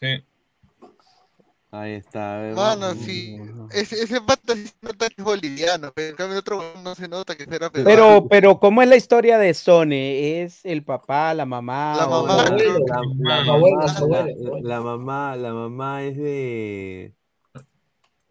Sí. 0.00 0.24
Ahí 1.74 1.92
está. 1.92 2.38
ver, 2.38 2.54
Mano, 2.54 2.88
vamos. 2.88 3.02
sí. 3.02 3.38
Ese, 3.70 4.02
ese 4.02 4.20
pata 4.20 4.54
sí 4.54 4.66
se 4.66 4.74
nota 4.82 5.08
que 5.08 5.14
es 5.16 5.24
boliviano, 5.24 5.90
pero 5.94 6.10
en 6.10 6.16
cambio 6.16 6.38
otro 6.38 6.62
no 6.84 6.94
se 6.94 7.08
nota 7.08 7.34
que 7.34 7.46
fuera 7.46 7.70
peruano. 7.70 7.88
Pero, 7.88 8.28
pero, 8.28 8.60
¿cómo 8.60 8.82
es 8.82 8.88
la 8.90 8.96
historia 8.96 9.38
de 9.38 9.54
Sone? 9.54 10.42
¿Es 10.42 10.66
el 10.66 10.84
papá, 10.84 11.32
la 11.32 11.46
mamá? 11.46 11.96
La 11.96 12.06
mamá, 12.06 12.56
la 14.60 14.80
mamá, 14.82 15.36
la 15.36 15.54
mamá 15.54 16.02
es 16.02 16.16
de. 16.18 17.14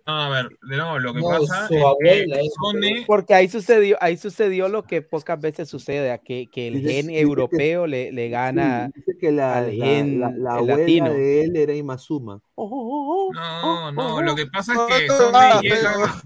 No, 0.08 0.14
a 0.14 0.30
ver, 0.30 0.50
de 0.64 0.78
nuevo, 0.78 1.00
lo 1.00 1.14
que 1.14 1.20
No, 1.22 1.28
pasa 1.30 1.68
su 1.68 1.76
es 1.76 1.84
abuela 1.84 2.36
que 2.38 2.50
Sone, 2.50 3.04
Porque 3.06 3.34
ahí 3.36 3.48
sucedió, 3.48 3.98
ahí 4.02 4.18
sucedió 4.18 4.68
lo 4.68 4.84
que 4.84 5.02
pocas 5.02 5.40
veces 5.40 5.70
sucede, 5.70 6.12
a 6.12 6.18
que, 6.18 6.48
que 6.52 6.68
el 6.68 6.76
Dice- 6.82 6.90
gen 6.94 7.08
dice 7.08 7.14
que- 7.14 7.22
europeo 7.22 7.86
le, 7.88 8.12
le 8.12 8.30
gana 8.30 8.90
Sí, 8.94 9.00
dice 9.06 9.18
que 9.20 9.32
la, 9.32 9.58
al 9.60 9.78
la- 9.78 9.86
gen 9.86 10.20
la- 10.20 10.32
la 10.32 10.54
abuela 10.56 10.78
latino. 10.78 11.14
de 11.14 11.44
él 11.44 11.56
era 11.56 11.74
Imazuma. 11.76 12.42
no, 12.58 13.92
no, 13.92 14.22
lo 14.22 14.36
que 14.36 14.48
pasa 14.48 14.74
es 14.74 14.80
que 15.08 15.08
ah, 15.34 15.60
llega, 15.62 16.22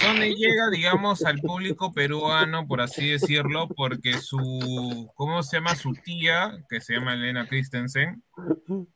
Sone 0.00 0.34
llega, 0.34 0.70
digamos, 0.70 1.24
al 1.24 1.38
público 1.40 1.92
peruano, 1.92 2.66
por 2.66 2.80
así 2.80 3.08
decirlo, 3.10 3.68
porque 3.76 4.14
su, 4.18 5.10
¿cómo 5.14 5.42
se 5.42 5.56
llama? 5.58 5.74
Su 5.76 5.92
tía, 5.94 6.64
que 6.68 6.80
se 6.80 6.94
llama 6.94 7.14
Elena 7.14 7.46
Christensen, 7.46 8.22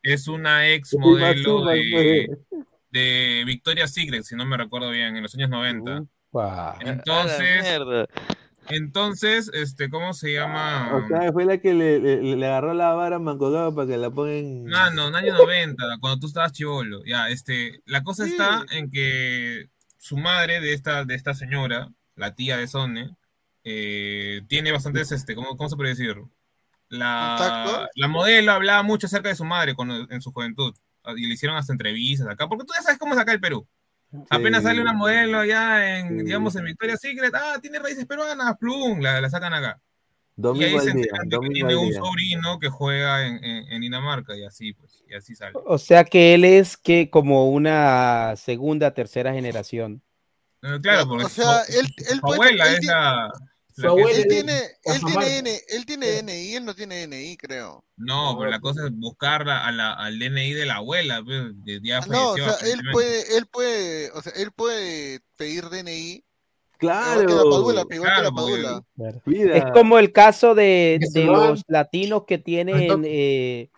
es 0.03 0.29
una 0.29 0.69
ex 0.69 0.95
modelo 0.99 1.61
Imazuma, 1.63 1.73
de, 1.73 2.27
pues. 2.31 2.39
De 2.95 3.43
Victoria's 3.45 3.93
Secret, 3.93 4.23
si 4.23 4.37
no 4.37 4.47
me 4.47 4.57
recuerdo 4.57 4.89
bien, 4.91 5.17
en 5.17 5.23
los 5.23 5.35
años 5.35 5.51
90. 5.51 6.05
Guau. 6.31 6.77
Entonces, 6.81 7.63
mierda. 7.63 8.07
entonces, 8.69 9.51
este, 9.53 9.91
¿cómo 9.91 10.15
se 10.15 10.33
llama? 10.33 10.91
O 10.97 11.09
sea, 11.09 11.33
fue 11.33 11.45
la 11.45 11.59
que 11.59 11.75
le, 11.75 11.99
le- 11.99 12.37
le 12.37 12.47
agarró 12.47 12.73
la 12.73 12.93
vara 12.95 13.17
a 13.17 13.19
Mancogado 13.19 13.75
para 13.75 13.89
que 13.89 13.97
la 13.97 14.11
pongan. 14.11 14.65
No, 14.65 14.91
no, 14.93 15.09
en 15.09 15.17
año 15.17 15.35
90, 15.35 15.83
cuando 16.01 16.21
tú 16.21 16.27
estabas 16.29 16.53
chivolo. 16.53 17.05
Ya, 17.05 17.29
este, 17.29 17.83
la 17.85 18.03
cosa 18.05 18.27
está 18.27 18.65
en 18.71 18.91
que 18.91 19.69
su 19.99 20.17
madre 20.17 20.61
de 20.61 20.73
esta, 20.73 21.05
de 21.05 21.15
esta 21.15 21.35
señora, 21.35 21.89
la 22.15 22.35
tía 22.35 22.57
de 22.57 22.69
Sone, 22.69 23.17
eh, 23.65 24.43
tiene 24.49 24.71
bastantes, 24.73 25.11
este, 25.13 25.35
¿cómo, 25.35 25.57
cómo 25.57 25.69
se 25.69 25.77
puede 25.77 25.91
decir? 25.91 26.17
La, 26.89 27.89
la 27.97 28.09
modelo 28.09 28.53
hablaba 28.53 28.83
mucho 28.83 29.07
acerca 29.07 29.31
de 29.31 29.35
su 29.35 29.45
madre 29.45 29.75
cuando, 29.75 30.07
en 30.11 30.21
su 30.23 30.31
juventud. 30.33 30.75
Y 31.17 31.27
le 31.27 31.35
hicieron 31.35 31.57
hasta 31.57 31.73
entrevistas 31.73 32.27
acá, 32.29 32.49
porque 32.49 32.65
tú 32.65 32.73
ya 32.77 32.83
sabes 32.83 32.99
cómo 32.99 33.15
es 33.15 33.21
acá 33.21 33.33
el 33.33 33.41
Perú. 33.41 33.67
Apenas 34.31 34.63
sale 34.63 34.81
una 34.81 34.93
modelo 34.93 35.41
allá 35.41 35.99
en, 35.99 36.25
digamos, 36.25 36.55
en 36.57 36.65
Victoria's 36.65 37.01
Secret, 37.01 37.35
ah, 37.35 37.59
tiene 37.61 37.79
raíces 37.81 38.07
peruanas, 38.07 38.57
plum, 38.59 39.01
la, 39.01 39.21
la 39.21 39.29
sacan 39.29 39.53
acá. 39.53 39.81
y 40.37 40.43
Domingo 40.43 40.79
ahí 40.79 40.85
se 40.85 40.91
enteran 40.91 41.29
que 41.29 41.39
tiene 41.51 41.75
un 41.77 41.93
sobrino 41.93 42.59
que 42.61 42.69
juega 42.69 43.27
en, 43.27 43.43
en- 43.45 43.73
en 43.73 43.81
Dinamarca, 43.81 44.37
y 44.37 44.45
así, 44.45 44.73
pues, 44.73 45.03
y 45.09 45.15
así 45.15 45.35
sale. 45.35 45.53
O 45.67 45.79
sea 45.79 46.05
que 46.05 46.35
él 46.35 46.45
es 46.45 46.77
que 46.77 47.11
como 47.11 47.51
una 47.51 48.35
segunda, 48.37 48.93
tercera 48.95 49.33
generación. 49.33 50.01
Eh, 50.63 50.79
Claro, 50.81 51.09
porque 51.09 51.25
O 51.25 51.29
sea, 51.29 51.65
su, 51.65 51.73
él, 51.81 51.87
él 51.99 52.15
su 52.15 52.21
puede- 52.21 52.35
abuela 52.37 52.67
él 52.69 52.75
es 52.75 52.81
tiene- 52.81 52.95
la, 52.95 53.33
Su 53.77 53.89
abuela 53.89 54.19
Él 54.19 54.27
tiene, 54.29 54.53
él 54.85 55.01
tiene, 55.05 55.39
N- 55.39 55.61
él 55.69 55.87
tiene 55.87 56.07
DNI, 56.23 56.55
él 56.55 56.65
no 56.65 56.75
tiene 56.75 57.07
DNI, 57.07 57.37
creo. 57.37 57.85
No, 57.97 58.37
pero 58.39 58.51
la 58.51 58.61
cosa 58.61 58.87
es 58.87 58.93
buscar 58.95 59.45
la- 59.45 59.67
a 59.67 59.73
la- 59.73 59.95
al 59.95 60.19
DNI 60.19 60.53
de 60.53 60.65
la 60.67 60.77
abuela, 60.77 61.23
pues, 61.25 61.53
ya 61.83 61.99
Ah, 61.99 62.07
No, 62.09 62.31
o 62.31 62.37
sea, 62.37 62.55
él 62.71 62.81
puede, 62.93 63.37
él 63.37 63.47
puede, 63.47 64.11
o 64.13 64.23
sea, 64.23 64.33
él 64.37 64.53
puede 64.53 65.21
pedir 65.37 65.65
DNI. 65.71 66.23
Claro. 66.79 67.23
Igual 67.23 67.27
que 67.27 67.35
la 67.35 67.43
Padula, 67.51 67.81
igual 67.91 67.91
que 67.91 67.97
Claro, 67.97 69.23
la. 69.27 69.57
Es 69.57 69.65
como 69.73 69.99
el 69.99 70.13
caso 70.13 70.55
de, 70.55 71.01
de 71.13 71.25
los 71.25 71.63
latinos 71.67 72.25
que 72.27 72.39
tienen 72.39 73.05
eh, 73.07 73.71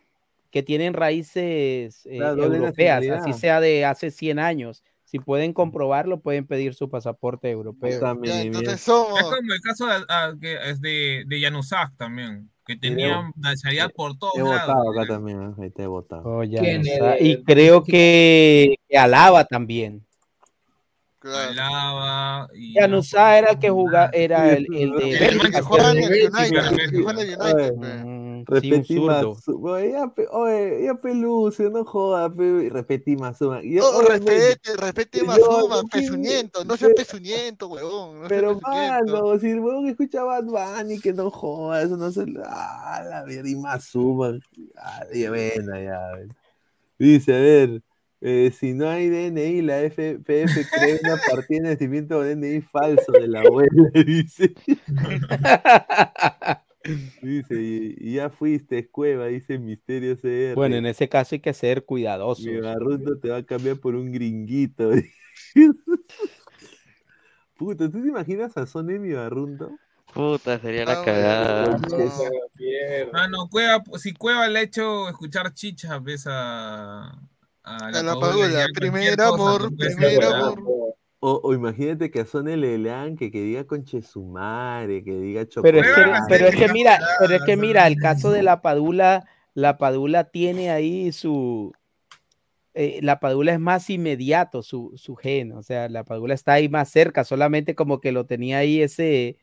que 0.51 0.63
tienen 0.63 0.95
raíces 0.95 2.07
eh, 2.07 2.17
europeas, 2.19 3.05
así 3.21 3.33
sea 3.35 3.61
de 3.61 3.85
hace 3.85 4.11
100 4.11 4.39
años. 4.39 4.83
Si 5.17 5.21
pueden 5.25 5.55
comprobarlo, 5.55 6.21
pueden 6.21 6.47
pedir 6.47 6.75
su 6.75 6.91
pasaporte 6.91 7.51
europeo. 7.51 7.99
También, 8.01 8.35
Ya, 8.37 8.43
entonces 8.43 8.75
Es 8.75 8.81
somos. 8.83 9.23
como 9.23 9.53
el 9.53 9.61
caso 9.63 9.87
de, 9.87 9.95
ah, 10.11 10.33
que 10.39 10.57
es 10.71 10.81
de, 10.83 11.25
de 11.27 11.41
Yanusak 11.41 11.97
también, 11.97 12.51
que 12.67 12.77
tenía 12.77 13.31
nacionalidad 13.37 13.91
por 13.95 14.19
todos 14.19 14.35
He 14.37 14.41
lados. 14.43 14.67
votado 14.67 14.91
acá 14.91 15.07
también, 15.15 15.43
¿eh? 15.43 15.55
ahí 15.63 15.71
te 15.71 15.85
he 15.85 15.87
votado. 15.87 16.23
Oh, 16.25 16.45
ya 16.45 16.61
¿Quién 16.61 16.83
no 16.83 17.11
es? 17.13 17.23
y 17.23 17.43
creo 17.45 17.83
que, 17.83 18.77
que 18.89 18.99
Alaba 18.99 19.45
también. 19.47 20.05
Claro. 21.19 21.51
Alaba 21.51 22.49
y 22.55 22.75
Yanusa 22.75 23.39
era 23.39 23.53
el 23.53 23.59
que 23.59 23.71
jugaba, 23.71 24.11
era 24.13 24.53
el, 24.53 24.67
el 24.75 24.91
de 24.93 25.17
El 25.17 25.41
el 25.55 25.61
juega 25.63 25.91
en 25.93 25.99
el 25.99 26.31
Sí, 28.47 28.71
Repetí. 28.71 28.97
Oye, 29.49 29.93
ya, 29.93 30.09
pe- 30.09 30.29
oye, 30.31 30.85
ya 30.85 30.95
Pelucio, 30.95 31.69
no 31.71 31.85
joda, 31.85 32.33
pe. 32.33 32.69
Repetí 32.71 33.17
más. 33.17 33.39
suma. 33.39 33.63
Y- 33.63 33.79
Oh, 33.81 33.99
oye, 33.99 34.09
respete, 34.09 34.77
respete 34.77 35.21
sí, 35.21 36.01
pezuñento, 36.01 36.65
no 36.65 36.77
seas 36.77 36.91
pe- 36.91 36.97
pezuñento, 36.97 37.67
huevón. 37.69 38.23
No 38.23 38.29
Pero, 38.29 38.61
mano, 38.61 39.39
si 39.39 39.51
el 39.51 39.61
huevón 39.61 39.89
escucha 39.89 40.23
Bad 40.23 40.45
Bunny, 40.45 41.01
que 41.01 41.13
no 41.13 41.31
joda, 41.31 41.83
eso 41.83 41.97
no 41.97 42.11
se. 42.13 42.25
Ah, 42.45 43.03
la 43.09 43.25
ver, 43.25 43.47
y 43.47 43.57
más 43.57 43.85
suma. 43.85 44.39
Ah, 44.77 45.05
ya, 45.13 45.31
ven, 45.31 45.67
ya. 45.67 46.13
ven. 46.17 46.29
Dice, 46.99 47.35
a 47.35 47.39
ver. 47.41 47.83
eh, 48.23 48.51
si 48.59 48.73
no 48.73 48.89
hay 48.89 49.09
DNI, 49.11 49.61
la 49.63 49.83
FPF 49.83 50.67
cree 50.75 50.99
una 51.03 51.17
partida 51.19 51.63
de 51.63 51.75
nacimiento 51.75 52.23
de 52.23 52.35
DNI 52.35 52.61
falso 52.63 53.13
de 53.13 53.29
la 53.29 53.41
abuela, 53.41 53.69
dice. 54.07 54.55
Dice, 57.23 57.55
y, 57.59 58.15
ya 58.15 58.31
fuiste, 58.31 58.89
Cueva, 58.89 59.27
dice 59.27 59.59
Misterio 59.59 60.17
CR. 60.17 60.55
Bueno, 60.55 60.77
en 60.77 60.87
ese 60.87 61.09
caso 61.09 61.35
hay 61.35 61.41
que 61.41 61.53
ser 61.55 61.85
cuidadosos. 61.85 62.45
Mi 62.45 62.61
barrundo 62.61 63.19
te 63.19 63.29
va 63.31 63.39
a 63.39 63.43
cambiar 63.43 63.79
por 63.79 63.95
un 63.95 64.13
gringuito. 64.13 64.91
Puta, 67.57 67.91
¿tú 67.91 68.03
te 68.03 68.09
imaginas 68.09 68.57
a 68.57 68.67
Son 68.67 68.87
mi 68.87 69.13
barrundo? 69.13 69.79
Puta, 70.13 70.59
sería 70.59 70.83
Ah, 70.83 70.95
la 70.95 71.05
cagada. 71.05 71.79
Ah, 73.13 73.29
no, 73.29 73.49
Cueva, 73.49 73.83
si 73.99 74.13
Cueva 74.13 74.49
le 74.49 74.59
ha 74.59 74.63
hecho 74.63 75.09
escuchar 75.09 75.53
chicha, 75.53 75.99
ves 75.99 76.27
a. 76.27 77.19
A 77.69 77.87
A 77.87 77.91
la 77.91 78.67
primer 78.73 79.21
amor, 79.21 79.75
pues, 79.77 79.97
primer 79.97 80.23
amor. 80.23 80.63
O, 81.21 81.41
o 81.43 81.55
imagínate 81.55 82.11
que 82.11 82.21
a 82.21 82.27
Sone 82.27 82.57
le 82.57 82.77
lean 82.79 83.17
que, 83.17 83.31
que 83.31 83.41
diga 83.41 83.65
conchesumare, 83.67 85.03
que 85.03 85.13
diga 85.13 85.47
Pero 85.63 85.81
es 85.81 85.87
que, 85.87 85.91
chocolate. 86.03 86.27
pero 86.29 86.47
es 86.47 86.57
que 86.57 86.69
mira, 86.69 86.99
pero 87.19 87.35
es 87.37 87.43
que 87.43 87.57
mira, 87.57 87.87
el 87.87 87.97
caso 87.99 88.31
de 88.31 88.43
la 88.43 88.61
Padula, 88.61 89.25
la 89.55 89.79
Padula 89.79 90.25
tiene 90.25 90.71
ahí 90.71 91.11
su, 91.13 91.73
eh, 92.75 93.01
la 93.03 93.19
Padula 93.19 93.55
es 93.55 93.61
más 93.61 93.89
inmediato 93.89 94.63
su, 94.63 94.93
su 94.97 95.17
gen, 95.17 95.53
o 95.53 95.63
sea, 95.63 95.89
la 95.89 96.05
Padula 96.05 96.35
está 96.35 96.53
ahí 96.53 96.69
más 96.69 96.91
cerca, 96.91 97.25
solamente 97.25 97.75
como 97.75 98.01
que 98.01 98.13
lo 98.13 98.27
tenía 98.27 98.59
ahí 98.59 98.83
ese, 98.83 99.39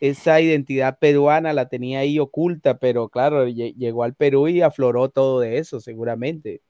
esa 0.00 0.40
identidad 0.40 0.98
peruana, 0.98 1.52
la 1.52 1.68
tenía 1.68 1.98
ahí 2.00 2.18
oculta, 2.18 2.78
pero 2.78 3.10
claro, 3.10 3.46
lle- 3.46 3.74
llegó 3.76 4.04
al 4.04 4.14
Perú 4.14 4.48
y 4.48 4.62
afloró 4.62 5.10
todo 5.10 5.40
de 5.40 5.58
eso, 5.58 5.78
seguramente. 5.80 6.62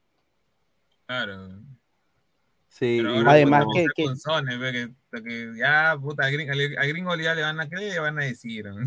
Claro. 1.06 1.60
Sí, 2.78 2.98
Pero 2.98 3.10
ahora 3.16 3.32
Además 3.32 3.64
que- 3.74 3.86
con 3.86 3.92
que- 3.94 4.04
con 4.04 5.56
ya, 5.56 5.98
puta, 6.00 6.24
a 6.26 6.30
gringo, 6.30 6.52
a 6.52 6.86
gringo 6.86 7.16
ya 7.16 7.34
le 7.34 7.42
van 7.42 7.58
a 7.58 7.68
creer, 7.68 7.94
le 7.94 8.00
van 8.00 8.18
a 8.20 8.24
decir. 8.24 8.66
¿no? 8.66 8.86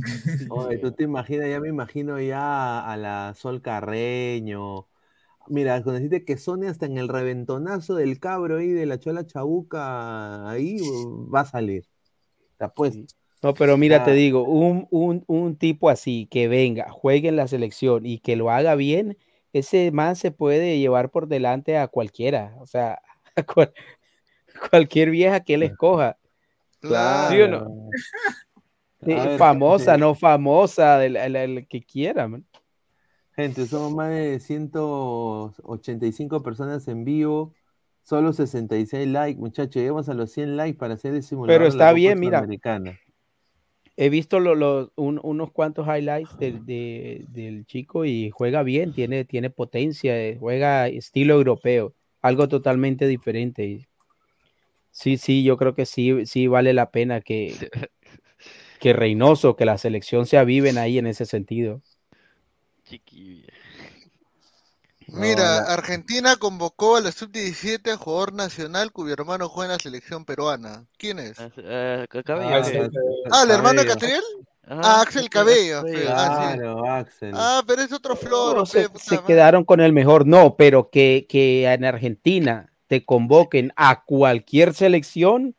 Oye, 0.49 0.77
tú 0.77 0.91
te 0.93 1.03
imaginas, 1.03 1.49
ya 1.49 1.59
me 1.59 1.67
imagino 1.67 2.19
ya 2.19 2.89
a 2.89 2.95
la 2.95 3.33
Sol 3.35 3.61
Carreño. 3.61 4.87
Mira, 5.47 5.81
cuando 5.83 5.99
dijiste 5.99 6.23
que 6.23 6.37
Sony 6.37 6.67
hasta 6.69 6.85
en 6.85 6.97
el 6.97 7.09
reventonazo 7.09 7.95
del 7.95 8.19
cabro 8.19 8.57
ahí 8.59 8.69
de 8.69 8.85
la 8.85 8.99
Chola 8.99 9.25
Chabuca, 9.25 10.49
ahí 10.49 10.77
va 11.33 11.41
a 11.41 11.45
salir. 11.45 11.85
Te 12.57 12.65
apuesto. 12.65 13.13
No, 13.41 13.53
pero 13.55 13.75
mira, 13.75 14.05
te 14.05 14.13
digo, 14.13 14.43
un, 14.43 14.87
un, 14.91 15.23
un 15.27 15.55
tipo 15.55 15.89
así 15.89 16.27
que 16.29 16.47
venga, 16.47 16.91
juegue 16.91 17.27
en 17.27 17.35
la 17.35 17.47
selección 17.47 18.05
y 18.05 18.19
que 18.19 18.35
lo 18.35 18.51
haga 18.51 18.75
bien, 18.75 19.17
ese 19.51 19.91
man 19.91 20.15
se 20.15 20.31
puede 20.31 20.77
llevar 20.77 21.09
por 21.09 21.27
delante 21.27 21.75
a 21.77 21.87
cualquiera, 21.87 22.55
o 22.59 22.67
sea, 22.67 23.01
cual- 23.53 23.73
cualquier 24.69 25.09
vieja 25.09 25.39
que 25.41 25.55
él 25.55 25.63
escoja. 25.63 26.17
Claro. 26.79 27.35
¿Sí 27.35 27.41
o 27.41 27.47
no? 27.47 27.89
Sí, 29.03 29.13
A 29.13 29.25
ver, 29.25 29.39
famosa, 29.39 29.93
gente. 29.93 30.05
no 30.05 30.13
famosa, 30.13 30.99
del- 30.99 31.15
el, 31.15 31.35
el 31.35 31.67
que 31.67 31.81
quiera, 31.81 32.27
man. 32.27 32.45
Gente, 33.35 33.65
somos 33.65 33.93
más 33.95 34.11
de 34.11 34.39
185 34.39 36.43
personas 36.43 36.87
en 36.87 37.03
vivo, 37.03 37.55
solo 38.03 38.31
66 38.33 39.07
likes, 39.07 39.39
muchachos. 39.39 39.73
Lleguemos 39.75 40.07
a 40.09 40.13
los 40.13 40.31
100 40.31 40.55
likes 40.55 40.77
para 40.77 40.93
hacer 40.93 41.15
el 41.15 41.23
simulador. 41.23 41.55
Pero 41.59 41.71
de 41.71 41.77
la 41.77 41.85
está 41.85 41.93
bien, 41.93 42.19
mira. 42.19 42.37
Sudamericana. 42.39 42.99
He 43.97 44.09
visto 44.09 44.39
lo- 44.39 44.53
lo- 44.53 44.91
un- 44.95 45.19
unos 45.23 45.51
cuantos 45.51 45.87
highlights 45.87 46.37
del, 46.37 46.63
de- 46.65 47.25
del 47.29 47.65
chico 47.65 48.05
y 48.05 48.29
juega 48.29 48.61
bien, 48.63 48.93
tiene, 48.93 49.25
tiene 49.25 49.49
potencia, 49.49 50.15
eh, 50.15 50.37
juega 50.39 50.87
estilo 50.87 51.33
europeo, 51.33 51.93
algo 52.21 52.47
totalmente 52.47 53.07
diferente. 53.07 53.65
y 53.65 53.87
sí, 54.91 55.17
sí, 55.17 55.43
yo 55.43 55.57
creo 55.57 55.73
que 55.73 55.85
sí, 55.85 56.25
sí 56.25 56.47
vale 56.47 56.73
la 56.73 56.91
pena 56.91 57.21
que, 57.21 57.55
que 58.79 58.93
Reynoso, 58.93 59.55
que 59.55 59.65
la 59.65 59.77
selección 59.77 60.25
se 60.25 60.37
aviven 60.37 60.77
ahí 60.77 60.97
en 60.97 61.07
ese 61.07 61.25
sentido. 61.25 61.81
Mira, 65.07 65.59
Argentina 65.73 66.37
convocó 66.37 66.95
a 66.95 67.01
la 67.01 67.11
sub-17 67.11 67.97
jugador 67.97 68.33
nacional 68.33 68.91
cuyo 68.91 69.13
hermano 69.13 69.49
juega 69.49 69.73
en 69.73 69.77
la 69.77 69.83
selección 69.83 70.23
peruana. 70.25 70.85
¿Quién 70.97 71.19
es? 71.19 71.37
Cabello. 72.25 72.55
Ah, 72.55 72.69
eh. 72.69 72.89
Ah, 73.31 73.43
¿el 73.43 73.51
hermano 73.51 73.81
de. 73.81 73.87
Catriel? 73.87 74.23
Ah, 74.67 75.01
Axel 75.01 75.29
Cabello. 75.29 75.81
Fe- 75.81 76.07
Ah, 76.07 76.51
sí. 76.51 76.57
Claro, 76.57 76.85
Axel. 76.85 77.33
Ah, 77.35 77.63
pero 77.65 77.81
es 77.81 77.91
otro 77.91 78.15
flor. 78.15 78.57
No, 78.57 78.65
fe, 78.65 78.87
se, 78.95 79.19
quedaron 79.25 79.65
con 79.65 79.81
el 79.81 79.93
mejor, 79.93 80.27
no, 80.27 80.55
pero 80.55 80.89
que, 80.89 81.25
que 81.27 81.65
en 81.65 81.85
Argentina 81.85 82.71
te 82.87 83.05
convoquen 83.05 83.73
a 83.75 84.03
cualquier 84.03 84.73
selección, 84.73 85.55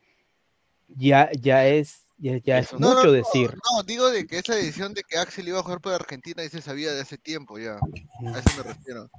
ya, 0.89 1.31
ya 1.33 1.67
es, 1.67 2.05
ya, 2.19 2.37
ya 2.39 2.59
es 2.59 2.73
No, 2.75 2.95
mucho 2.95 3.07
no, 3.07 3.13
decir. 3.13 3.51
No, 3.51 3.83
digo 3.83 4.11
de 4.11 4.27
que 4.27 4.39
esa 4.39 4.55
decisión 4.55 4.95
de 4.95 5.03
que 5.03 5.19
Axel 5.19 5.49
iba 5.49 5.59
a 5.59 5.63
jugar 5.63 5.81
por 5.81 5.95
Argentina 5.95 6.45
y 6.45 6.49
se 6.49 6.63
sabía 6.63 6.93
de 6.93 7.01
hace 7.01 7.19
tiempo 7.19 7.59
ya. 7.59 7.77
A 7.77 8.39
eso 8.39 8.57
me 8.57 8.63
refiero. 8.63 9.11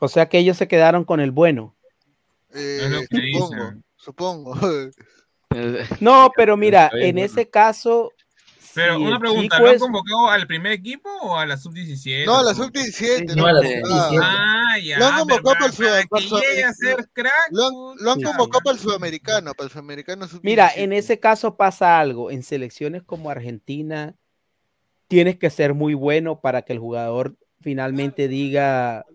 O 0.00 0.08
sea 0.08 0.28
que 0.28 0.38
ellos 0.38 0.56
se 0.56 0.68
quedaron 0.68 1.04
con 1.04 1.20
el 1.20 1.30
bueno. 1.30 1.74
Eh, 2.52 3.06
supongo, 3.10 3.54
dicen. 3.54 3.84
supongo. 3.96 4.54
No, 6.00 6.32
pero 6.34 6.56
mira, 6.56 6.90
en 6.92 7.16
ese 7.18 7.48
caso. 7.48 8.10
Pero 8.74 8.98
una 9.00 9.18
pregunta, 9.20 9.58
¿lo 9.60 9.68
han 9.68 9.74
es- 9.76 9.80
convocado 9.80 10.28
al 10.30 10.46
primer 10.46 10.72
equipo 10.72 11.08
o 11.22 11.36
a 11.38 11.46
la 11.46 11.56
sub-17? 11.56 12.26
No, 12.26 12.38
a 12.38 12.42
la 12.42 12.54
sub-17. 12.54 13.34
No, 13.36 13.46
a 13.46 13.52
la 13.52 13.62
convocado. 13.62 14.10
sub-17. 14.10 14.20
Ah, 14.22 14.78
ya, 14.82 14.98
Lo 14.98 15.06
han 15.06 15.18
convocado 15.20 15.54
para 15.54 15.66
el 15.66 15.70
para- 15.70 15.70
para 15.70 15.72
sud- 15.72 15.84
para 15.90 16.00
el 16.00 16.08
que 16.08 16.28
sud- 16.28 16.40
llegue 16.42 16.64
a 16.64 16.72
ser 16.72 17.08
crack, 17.12 17.32
Lo 17.50 17.66
han, 17.66 17.74
lo 18.04 18.10
han 18.12 18.18
Sí. 18.18 18.24
convocado 18.24 18.62
para 18.64 18.74
el 18.74 18.80
sudamericano, 18.82 19.54
para 19.54 19.66
el 19.66 19.70
sudamericano 19.72 20.26
sub-17. 20.26 20.40
Mira, 20.42 20.70
en 20.74 20.92
ese 20.92 21.20
caso 21.20 21.56
pasa 21.56 22.00
algo. 22.00 22.30
En 22.30 22.42
selecciones 22.42 23.02
como 23.02 23.30
Argentina, 23.30 24.14
tienes 25.08 25.38
que 25.38 25.50
ser 25.50 25.74
muy 25.74 25.94
bueno 25.94 26.40
para 26.40 26.62
que 26.62 26.72
el 26.72 26.78
jugador 26.80 27.36
finalmente 27.60 28.26
diga. 28.28 29.04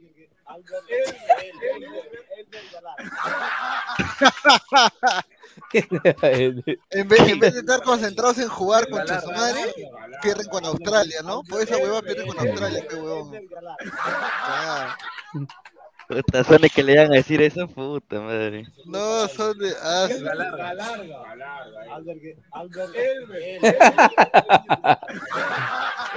En 5.73 7.07
vez, 7.07 7.19
en 7.27 7.39
vez 7.39 7.53
de 7.53 7.59
estar 7.59 7.81
concentrados 7.83 8.37
en 8.39 8.47
jugar 8.47 8.89
con 8.89 9.05
su 9.07 9.31
madre, 9.31 9.61
pierden 10.21 10.47
con 10.47 10.65
Australia, 10.65 11.21
¿no? 11.23 11.43
Pues 11.43 11.69
esa 11.69 11.77
hueva 11.77 12.01
pierde 12.01 12.25
con 12.25 12.39
Australia, 12.39 12.85
qué 12.89 12.95
huevón. 12.95 13.31
Ah, 14.41 14.95
Puta, 16.07 16.43
suene 16.43 16.71
que 16.71 16.81
le 16.81 16.93
iban 16.93 17.11
a 17.11 17.17
decir 17.17 17.39
eso, 17.41 17.67
puta 17.67 18.19
madre. 18.19 18.65
no, 18.85 19.27
son 19.27 19.55
de. 19.59 19.71
Ah, 19.83 20.07
sí. 20.09 20.23
Oye, 20.23 20.33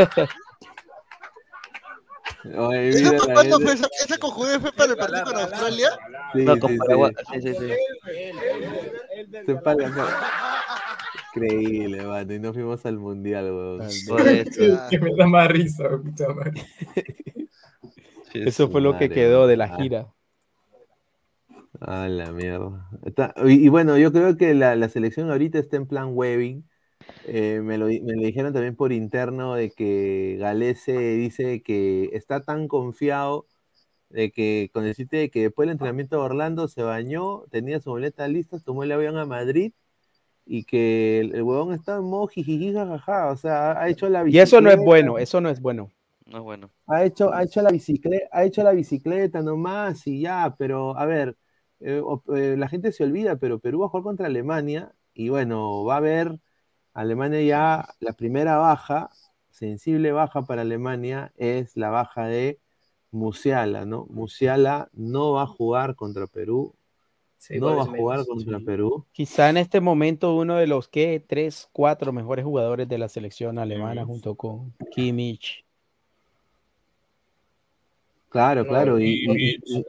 ¿Esa 0.06 0.16
mira 0.16 0.16
fue 0.16 0.28
fue 2.42 2.88
esa, 2.88 3.88
esa 4.04 4.18
conjunción 4.18 4.60
fue 4.60 4.72
para 4.72 4.92
el 4.92 4.98
partido 4.98 5.24
con 5.24 5.36
Australia? 5.36 5.88
Sí, 6.32 6.44
No, 6.44 6.58
con. 6.58 6.76
Paraguay. 6.76 7.12
Sí, 7.32 7.42
sí, 7.42 7.54
sí. 7.54 7.70
Se 9.46 9.54
paga, 9.56 9.88
no. 9.88 10.04
Increíble, 11.34 12.02
mano. 12.02 12.34
Y 12.34 12.38
no 12.38 12.52
fuimos 12.52 12.84
al 12.86 12.98
mundial, 12.98 13.44
weón. 13.52 13.88
Por 14.08 14.28
eso. 14.28 14.80
Que 14.90 14.98
me 14.98 15.14
da 15.14 15.26
más 15.26 15.48
risa, 15.48 15.84
puta 15.88 16.28
madre. 16.28 16.52
Eso 18.34 18.68
fue 18.68 18.80
lo 18.80 18.98
que 18.98 19.08
quedó 19.10 19.46
de 19.46 19.56
la 19.56 19.64
ah. 19.64 19.76
gira. 19.76 20.12
A 21.80 22.06
la 22.08 22.32
mierda. 22.32 22.88
Está- 23.04 23.34
y, 23.44 23.64
y 23.64 23.68
bueno, 23.68 23.98
yo 23.98 24.12
creo 24.12 24.36
que 24.36 24.54
la, 24.54 24.76
la 24.76 24.88
selección 24.88 25.30
ahorita 25.30 25.58
está 25.58 25.76
en 25.76 25.86
plan 25.86 26.10
webbing. 26.12 26.64
Eh, 27.26 27.60
me, 27.62 27.78
lo, 27.78 27.86
me 27.86 28.14
lo 28.14 28.22
dijeron 28.22 28.52
también 28.52 28.76
por 28.76 28.92
interno 28.92 29.54
de 29.54 29.70
que 29.70 30.36
Galese 30.40 30.92
dice 31.16 31.62
que 31.62 32.10
está 32.12 32.42
tan 32.42 32.68
confiado 32.68 33.46
de 34.10 34.30
que 34.30 34.70
con 34.72 34.84
decirte 34.84 35.16
de 35.16 35.30
que 35.30 35.42
después 35.42 35.66
del 35.66 35.72
entrenamiento 35.72 36.16
de 36.16 36.22
Orlando 36.22 36.68
se 36.68 36.82
bañó, 36.82 37.44
tenía 37.50 37.80
su 37.80 37.90
boleta 37.90 38.28
lista, 38.28 38.58
tomó 38.60 38.84
el 38.84 38.92
avión 38.92 39.16
a 39.16 39.26
Madrid 39.26 39.72
y 40.46 40.64
que 40.64 41.20
el, 41.20 41.34
el 41.34 41.42
huevón 41.42 41.72
está 41.74 41.96
en 41.96 42.04
modo 42.04 42.26
jijiji, 42.28 42.74
jajaja, 42.74 43.30
o 43.30 43.36
sea, 43.36 43.80
ha 43.80 43.88
hecho 43.88 44.08
la 44.08 44.24
Y 44.28 44.38
eso 44.38 44.60
no 44.60 44.70
es 44.70 44.76
bicicleta. 44.76 44.84
bueno, 44.84 45.18
eso 45.18 45.40
no 45.40 45.48
es 45.50 45.60
bueno. 45.60 45.92
No 46.26 46.38
es 46.38 46.44
bueno. 46.44 46.70
Ha 46.86 47.04
hecho, 47.04 47.32
ha 47.32 47.42
hecho 47.44 47.62
la 47.62 47.70
bicicleta, 47.70 48.26
ha 48.32 48.44
hecho 48.44 48.62
la 48.62 48.72
bicicleta 48.72 49.42
nomás 49.42 50.06
y 50.06 50.20
ya, 50.20 50.54
pero 50.58 50.96
a 50.98 51.06
ver, 51.06 51.36
eh, 51.80 52.02
eh, 52.34 52.56
la 52.58 52.68
gente 52.68 52.92
se 52.92 53.04
olvida, 53.04 53.36
pero 53.36 53.60
Perú 53.60 53.80
va 53.80 53.86
a 53.86 53.88
jugar 53.88 54.04
contra 54.04 54.26
Alemania 54.26 54.94
y 55.14 55.28
bueno, 55.30 55.84
va 55.84 55.94
a 55.94 55.98
haber 55.98 56.38
Alemania 56.94 57.40
ya 57.42 57.88
la 58.00 58.12
primera 58.12 58.56
baja, 58.58 59.10
sensible 59.50 60.12
baja 60.12 60.42
para 60.42 60.62
Alemania 60.62 61.32
es 61.36 61.76
la 61.76 61.90
baja 61.90 62.26
de 62.26 62.58
Musiala, 63.10 63.84
¿no? 63.84 64.06
Musiala 64.10 64.88
no 64.92 65.32
va 65.32 65.42
a 65.42 65.46
jugar 65.46 65.94
contra 65.96 66.26
Perú, 66.26 66.74
Sí, 67.38 67.58
no 67.58 67.76
va 67.76 67.82
a 67.82 67.86
jugar 67.86 68.18
menos, 68.20 68.28
contra 68.28 68.58
sí. 68.58 68.64
Perú. 68.64 69.04
Quizá 69.12 69.50
en 69.50 69.56
este 69.56 69.80
momento 69.80 70.34
uno 70.36 70.56
de 70.56 70.66
los 70.66 70.86
que 70.88 71.22
tres, 71.26 71.68
cuatro 71.72 72.12
mejores 72.12 72.44
jugadores 72.44 72.88
de 72.88 72.98
la 72.98 73.08
selección 73.08 73.58
alemana 73.58 74.04
junto 74.06 74.34
con 74.36 74.72
Kimmich. 74.92 75.64
Claro, 78.28 78.66
claro, 78.66 78.98
y, 78.98 79.04
Y, 79.08 79.32
y- 79.32 79.60
y- 79.66 79.84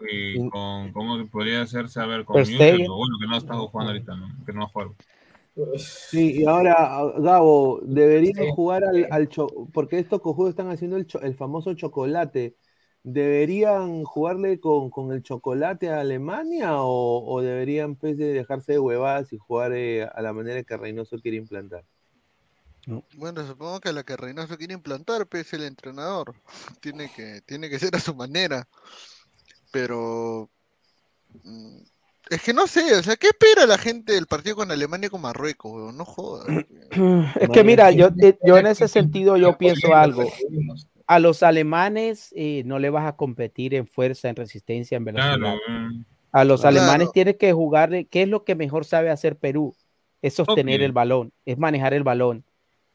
y 0.45 0.49
con, 0.49 0.91
¿cómo 0.91 1.26
podría 1.28 1.62
hacerse? 1.62 2.01
A 2.01 2.06
ver, 2.06 2.26
con 2.26 2.41
Müller, 2.41 2.88
bueno, 2.89 3.18
que 3.20 3.28
no 3.28 3.38
está 3.38 3.54
jugando 3.54 3.91
ahorita, 3.91 4.16
¿no? 4.16 4.28
Que 4.45 4.51
no 4.51 4.60
va 4.62 4.66
a 4.66 4.70
jugar. 4.70 4.88
Sí, 5.78 6.41
y 6.41 6.45
ahora, 6.45 7.12
Gabo, 7.18 7.80
deberían 7.84 8.45
Sí. 8.45 8.51
jugar 8.56 8.84
al, 8.84 9.08
al 9.12 9.30
cho- 9.30 9.47
porque 9.74 9.99
estos 9.99 10.22
cojudos 10.22 10.51
están 10.51 10.70
haciendo 10.70 10.97
el, 10.97 11.08
cho- 11.08 11.22
el 11.22 11.36
famoso 11.36 11.74
chocolate. 11.74 12.56
¿Deberían 13.04 14.04
jugarle 14.04 14.60
con, 14.60 14.89
con 14.89 15.12
el 15.12 15.24
chocolate 15.24 15.89
a 15.89 15.99
Alemania 16.01 16.82
o, 16.84 17.24
o 17.26 17.41
deberían 17.41 17.95
pues, 17.95 18.18
de 18.18 18.34
dejarse 18.34 18.74
de 18.74 18.80
huevadas 18.80 19.34
y 19.34 19.38
jugar 19.38 19.74
eh, 19.74 20.04
a 20.04 20.22
la 20.22 20.34
manera 20.34 20.64
que 20.64 20.78
Reynoso 20.78 21.18
quiere 21.20 21.38
implantar? 21.38 21.84
Bueno, 23.18 23.45
supongo 23.47 23.80
que 23.80 23.93
la 23.93 24.04
que 24.04 24.18
Reynoso 24.18 24.58
quiere 24.58 24.74
implantar, 24.74 25.28
pues, 25.28 25.47
es 25.47 25.54
el 25.54 25.64
entrenador. 25.64 26.36
Tiene 26.82 27.12
que, 27.12 27.41
tiene 27.45 27.70
que 27.70 27.80
ser 27.80 27.95
a 27.95 27.99
su 27.99 28.14
manera. 28.16 28.68
Pero 29.72 30.49
mm, 31.43 31.78
es 32.30 32.42
que 32.42 32.54
no 32.54 32.68
sé, 32.68 32.96
o 32.96 33.04
sea, 33.04 33.16
¿qué 33.16 33.28
espera 33.28 33.66
la 33.66 33.78
gente 33.78 34.14
del 34.14 34.28
partido 34.28 34.56
con 34.56 34.72
Alemania 34.72 35.10
con 35.10 35.22
Marruecos, 35.22 35.72
weón? 35.72 35.98
No 35.98 36.06
jodas. 36.06 36.48
Es 37.40 37.50
que 37.50 37.64
mira, 37.64 37.92
yo, 37.92 38.10
eh, 38.22 38.38
yo 38.46 38.58
en 38.58 38.68
ese 38.68 38.88
sentido 38.88 39.36
yo 39.38 39.58
pienso 39.58 39.94
algo. 39.96 40.32
A 41.08 41.20
los 41.20 41.44
alemanes 41.44 42.34
eh, 42.36 42.64
no 42.66 42.80
le 42.80 42.90
vas 42.90 43.06
a 43.08 43.16
competir 43.16 43.74
en 43.76 43.88
fuerza, 43.88 44.30
en 44.30 44.36
resistencia, 44.36 44.96
en 44.96 45.06
velocidad. 45.06 45.38
Claro. 45.38 45.60
A 46.32 46.44
los 46.46 46.62
Claro. 46.62 46.78
alemanes 46.80 47.12
tienes 47.12 47.36
que 47.38 47.52
jugarle. 47.52 48.06
¿Qué 48.06 48.24
es 48.24 48.30
lo 48.30 48.44
que 48.44 48.56
mejor 48.56 48.86
sabe 48.86 49.10
hacer 49.10 49.38
Perú? 49.38 49.76
Es 50.22 50.36
sostener 50.36 50.82
el 50.82 50.94
balón, 50.94 51.34
es 51.46 51.58
manejar 51.58 51.94
el 51.94 52.04
balón. 52.04 52.46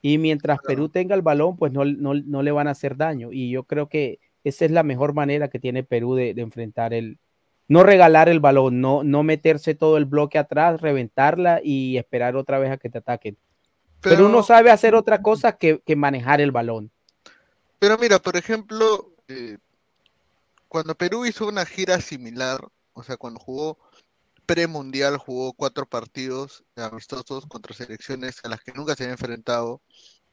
Y 0.00 0.16
mientras 0.18 0.60
Perú 0.66 0.88
tenga 0.88 1.14
el 1.14 1.22
balón, 1.22 1.56
pues 1.56 1.72
no, 1.72 1.84
no, 1.84 2.14
no 2.14 2.42
le 2.42 2.50
van 2.52 2.68
a 2.68 2.70
hacer 2.70 2.96
daño. 2.96 3.30
Y 3.32 3.50
yo 3.50 3.64
creo 3.64 3.88
que 3.88 4.20
esa 4.44 4.64
es 4.64 4.70
la 4.70 4.82
mejor 4.82 5.12
manera 5.12 5.48
que 5.48 5.58
tiene 5.58 5.82
Perú 5.84 6.14
de, 6.14 6.32
de 6.34 6.42
enfrentar 6.42 6.94
el. 6.94 7.18
No 7.68 7.82
regalar 7.82 8.28
el 8.28 8.40
balón, 8.40 8.80
no, 8.80 9.04
no 9.04 9.22
meterse 9.22 9.74
todo 9.74 9.98
el 9.98 10.06
bloque 10.06 10.38
atrás, 10.38 10.80
reventarla 10.80 11.60
y 11.62 11.98
esperar 11.98 12.34
otra 12.34 12.58
vez 12.58 12.70
a 12.72 12.78
que 12.78 12.88
te 12.88 12.98
ataquen. 12.98 13.36
Pero- 14.00 14.28
no 14.28 14.42
sabe 14.42 14.70
hacer 14.70 14.94
otra 14.94 15.22
cosa 15.22 15.56
que, 15.58 15.82
que 15.84 15.96
manejar 15.96 16.40
el 16.40 16.50
balón. 16.50 16.90
Pero 17.78 17.98
mira, 17.98 18.18
por 18.18 18.36
ejemplo, 18.36 19.12
eh, 19.28 19.58
cuando 20.68 20.94
Perú 20.96 21.26
hizo 21.26 21.46
una 21.46 21.64
gira 21.66 22.00
similar, 22.00 22.60
o 22.92 23.02
sea, 23.02 23.16
cuando 23.16 23.38
jugó 23.38 23.78
premundial, 24.46 25.18
jugó 25.18 25.52
cuatro 25.52 25.84
partidos 25.86 26.64
amistosos 26.74 27.46
contra 27.46 27.74
selecciones 27.74 28.40
a 28.44 28.48
las 28.48 28.60
que 28.62 28.72
nunca 28.72 28.96
se 28.96 29.04
había 29.04 29.12
enfrentado, 29.12 29.82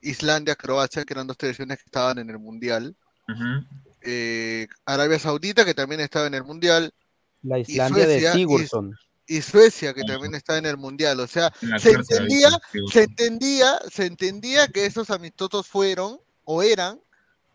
Islandia, 0.01 0.55
Croacia, 0.55 1.03
que 1.03 1.13
eran 1.13 1.27
dos 1.27 1.37
selecciones 1.39 1.77
que 1.79 1.85
estaban 1.85 2.17
en 2.19 2.29
el 2.29 2.39
mundial, 2.39 2.95
eh, 4.01 4.67
Arabia 4.85 5.19
Saudita, 5.19 5.65
que 5.65 5.73
también 5.73 5.99
estaba 6.01 6.27
en 6.27 6.35
el 6.35 6.43
mundial, 6.43 6.93
La 7.45 7.59
y 7.59 7.61
Islandia 7.67 8.07
de 8.07 8.13
Suecia, 8.19 8.33
Sigurdsson. 8.33 8.97
y 9.27 9.41
Suecia, 9.41 9.93
que 9.93 10.03
también 10.03 10.35
está 10.35 10.57
en 10.57 10.65
el 10.65 10.77
mundial. 10.77 11.19
O 11.19 11.27
sea, 11.27 11.51
se 11.79 11.91
entendía, 11.91 12.49
se 12.91 13.03
entendía, 13.03 13.79
se 13.91 14.05
entendía 14.05 14.67
que 14.67 14.85
esos 14.85 15.09
amistosos 15.09 15.67
fueron 15.67 16.19
o 16.43 16.61
eran 16.63 16.99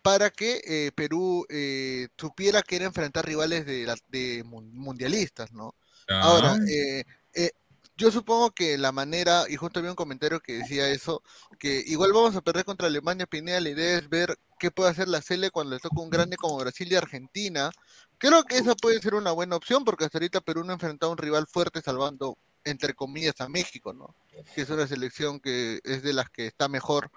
para 0.02 0.30
que 0.30 0.62
eh, 0.64 0.92
Perú 0.94 1.44
eh, 1.50 2.08
supiera 2.16 2.62
que 2.62 2.76
era 2.76 2.86
enfrentar 2.86 3.26
rivales 3.26 3.66
de, 3.66 3.84
la- 3.84 3.96
de 4.08 4.42
mun- 4.44 4.72
mundialistas, 4.74 5.52
¿no? 5.52 5.74
Ahora, 6.08 6.52
Ah. 6.52 6.58
eh, 6.68 7.04
eh, 7.34 7.50
yo 7.96 8.10
supongo 8.10 8.50
que 8.52 8.78
la 8.78 8.92
manera, 8.92 9.44
y 9.48 9.56
justo 9.56 9.78
había 9.78 9.90
un 9.90 9.96
comentario 9.96 10.40
que 10.40 10.54
decía 10.54 10.88
eso, 10.88 11.22
que 11.58 11.82
igual 11.86 12.12
vamos 12.14 12.34
a 12.34 12.40
perder 12.40 12.64
contra 12.64 12.86
Alemania, 12.86 13.26
Pineda, 13.26 13.60
la 13.60 13.68
idea 13.68 13.98
es 13.98 14.08
ver 14.08 14.38
qué 14.58 14.70
puede 14.70 14.88
hacer 14.90 15.06
la 15.06 15.20
Sele 15.20 15.50
cuando 15.50 15.74
le 15.74 15.80
toca 15.80 16.00
un 16.00 16.08
grande 16.08 16.36
como 16.36 16.56
Brasil 16.56 16.88
y 16.90 16.94
Argentina. 16.96 17.70
Creo 18.20 18.44
que 18.44 18.58
esa 18.58 18.74
puede 18.74 19.00
ser 19.00 19.14
una 19.14 19.32
buena 19.32 19.56
opción, 19.56 19.82
porque 19.82 20.04
hasta 20.04 20.18
ahorita 20.18 20.42
Perú 20.42 20.62
no 20.62 20.72
ha 20.72 20.74
enfrentado 20.74 21.10
a 21.10 21.14
un 21.14 21.18
rival 21.18 21.46
fuerte 21.46 21.80
salvando, 21.80 22.36
entre 22.64 22.92
comillas, 22.92 23.40
a 23.40 23.48
México, 23.48 23.94
¿no? 23.94 24.14
Que 24.54 24.60
es 24.60 24.68
una 24.68 24.86
selección 24.86 25.40
que 25.40 25.80
es 25.84 26.02
de 26.02 26.12
las 26.12 26.28
que 26.28 26.46
está 26.46 26.68
mejor. 26.68 27.10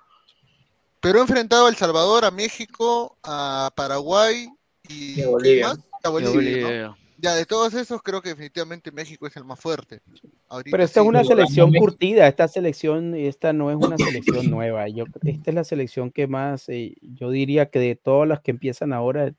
Perú 1.01 1.19
ha 1.19 1.23
enfrentado 1.23 1.65
a 1.65 1.69
El 1.69 1.75
Salvador, 1.75 2.23
a 2.23 2.31
México, 2.31 3.17
a 3.21 3.69
Paraguay 3.75 4.47
y, 4.87 5.19
Y 5.19 5.21
a 5.21 5.25
¿qué 5.25 5.27
Bolivia. 5.27 5.67
más? 5.67 5.77
A 5.77 5.81
Y 6.03 6.05
a 6.05 6.09
Bolivia. 6.09 6.97
Ya, 7.17 7.35
de 7.35 7.45
todos 7.45 7.73
esos, 7.73 8.01
creo 8.01 8.21
que 8.21 8.29
definitivamente 8.29 8.89
México 8.91 9.27
es 9.27 9.35
el 9.35 9.43
más 9.43 9.59
fuerte. 9.59 10.01
Ahorita 10.47 10.71
Pero 10.71 10.83
esta 10.83 11.01
es 11.01 11.05
una 11.05 11.23
selección 11.25 11.73
curtida, 11.73 12.27
esta 12.27 12.47
selección, 12.47 13.13
esta 13.13 13.51
no 13.51 13.69
es 13.69 13.75
una 13.75 13.97
selección 13.97 14.49
nueva. 14.49 14.87
Yo, 14.87 15.03
esta 15.25 15.51
es 15.51 15.55
la 15.55 15.63
selección 15.65 16.11
que 16.11 16.27
más, 16.27 16.69
eh, 16.69 16.95
yo 17.01 17.29
diría 17.29 17.69
que 17.69 17.79
de 17.79 17.95
todas 17.97 18.27
las 18.27 18.41
que 18.41 18.51
empiezan 18.51 18.93
ahora, 18.93 19.33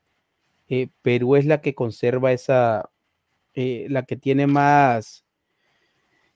eh, 0.68 0.88
Perú 1.02 1.36
es 1.36 1.46
la 1.46 1.60
que 1.60 1.74
conserva 1.74 2.32
esa, 2.32 2.90
eh, 3.54 3.86
la 3.90 4.04
que 4.04 4.16
tiene 4.16 4.46
más, 4.46 5.24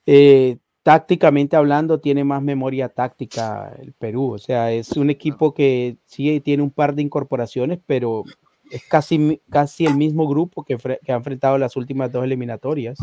eh, 0.05 0.57
tácticamente 0.83 1.55
hablando, 1.55 1.99
tiene 1.99 2.23
más 2.23 2.41
memoria 2.41 2.89
táctica 2.89 3.75
el 3.79 3.93
Perú. 3.93 4.33
O 4.33 4.37
sea, 4.37 4.71
es 4.71 4.91
un 4.91 5.09
equipo 5.09 5.53
que 5.53 5.97
sí 6.05 6.39
tiene 6.41 6.63
un 6.63 6.71
par 6.71 6.95
de 6.95 7.01
incorporaciones, 7.01 7.79
pero 7.85 8.23
es 8.71 8.83
casi, 8.85 9.41
casi 9.49 9.85
el 9.85 9.95
mismo 9.95 10.27
grupo 10.27 10.63
que, 10.63 10.75
ha 10.75 11.13
enfrentado 11.13 11.57
las 11.57 11.75
últimas 11.75 12.11
dos 12.11 12.23
eliminatorias. 12.23 12.99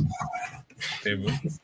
Pues. 1.03 1.61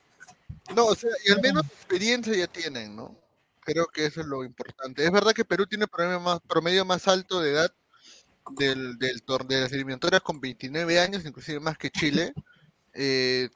No, 0.74 0.86
o 0.86 0.94
sea, 0.94 1.10
y 1.26 1.32
al 1.32 1.40
menos 1.40 1.64
experiencia 1.66 2.34
ya 2.34 2.46
tienen, 2.46 2.96
¿no? 2.96 3.14
Creo 3.60 3.86
que 3.86 4.06
eso 4.06 4.22
es 4.22 4.26
lo 4.26 4.44
importante. 4.44 5.04
Es 5.04 5.12
verdad 5.12 5.32
que 5.32 5.44
Perú 5.44 5.66
tiene 5.66 5.86
promedio 5.86 6.20
más, 6.20 6.40
promedio 6.40 6.84
más 6.84 7.06
alto 7.06 7.40
de 7.40 7.52
edad 7.52 7.72
del, 8.50 8.98
del 8.98 9.22
tor- 9.24 9.46
de 9.46 9.60
las 9.60 9.72
eliminatorias 9.72 10.22
con 10.22 10.40
29 10.40 10.98
años, 11.00 11.24
inclusive 11.24 11.60
más 11.60 11.78
que 11.78 11.90
Chile. 11.90 12.32
eh, 12.94 13.48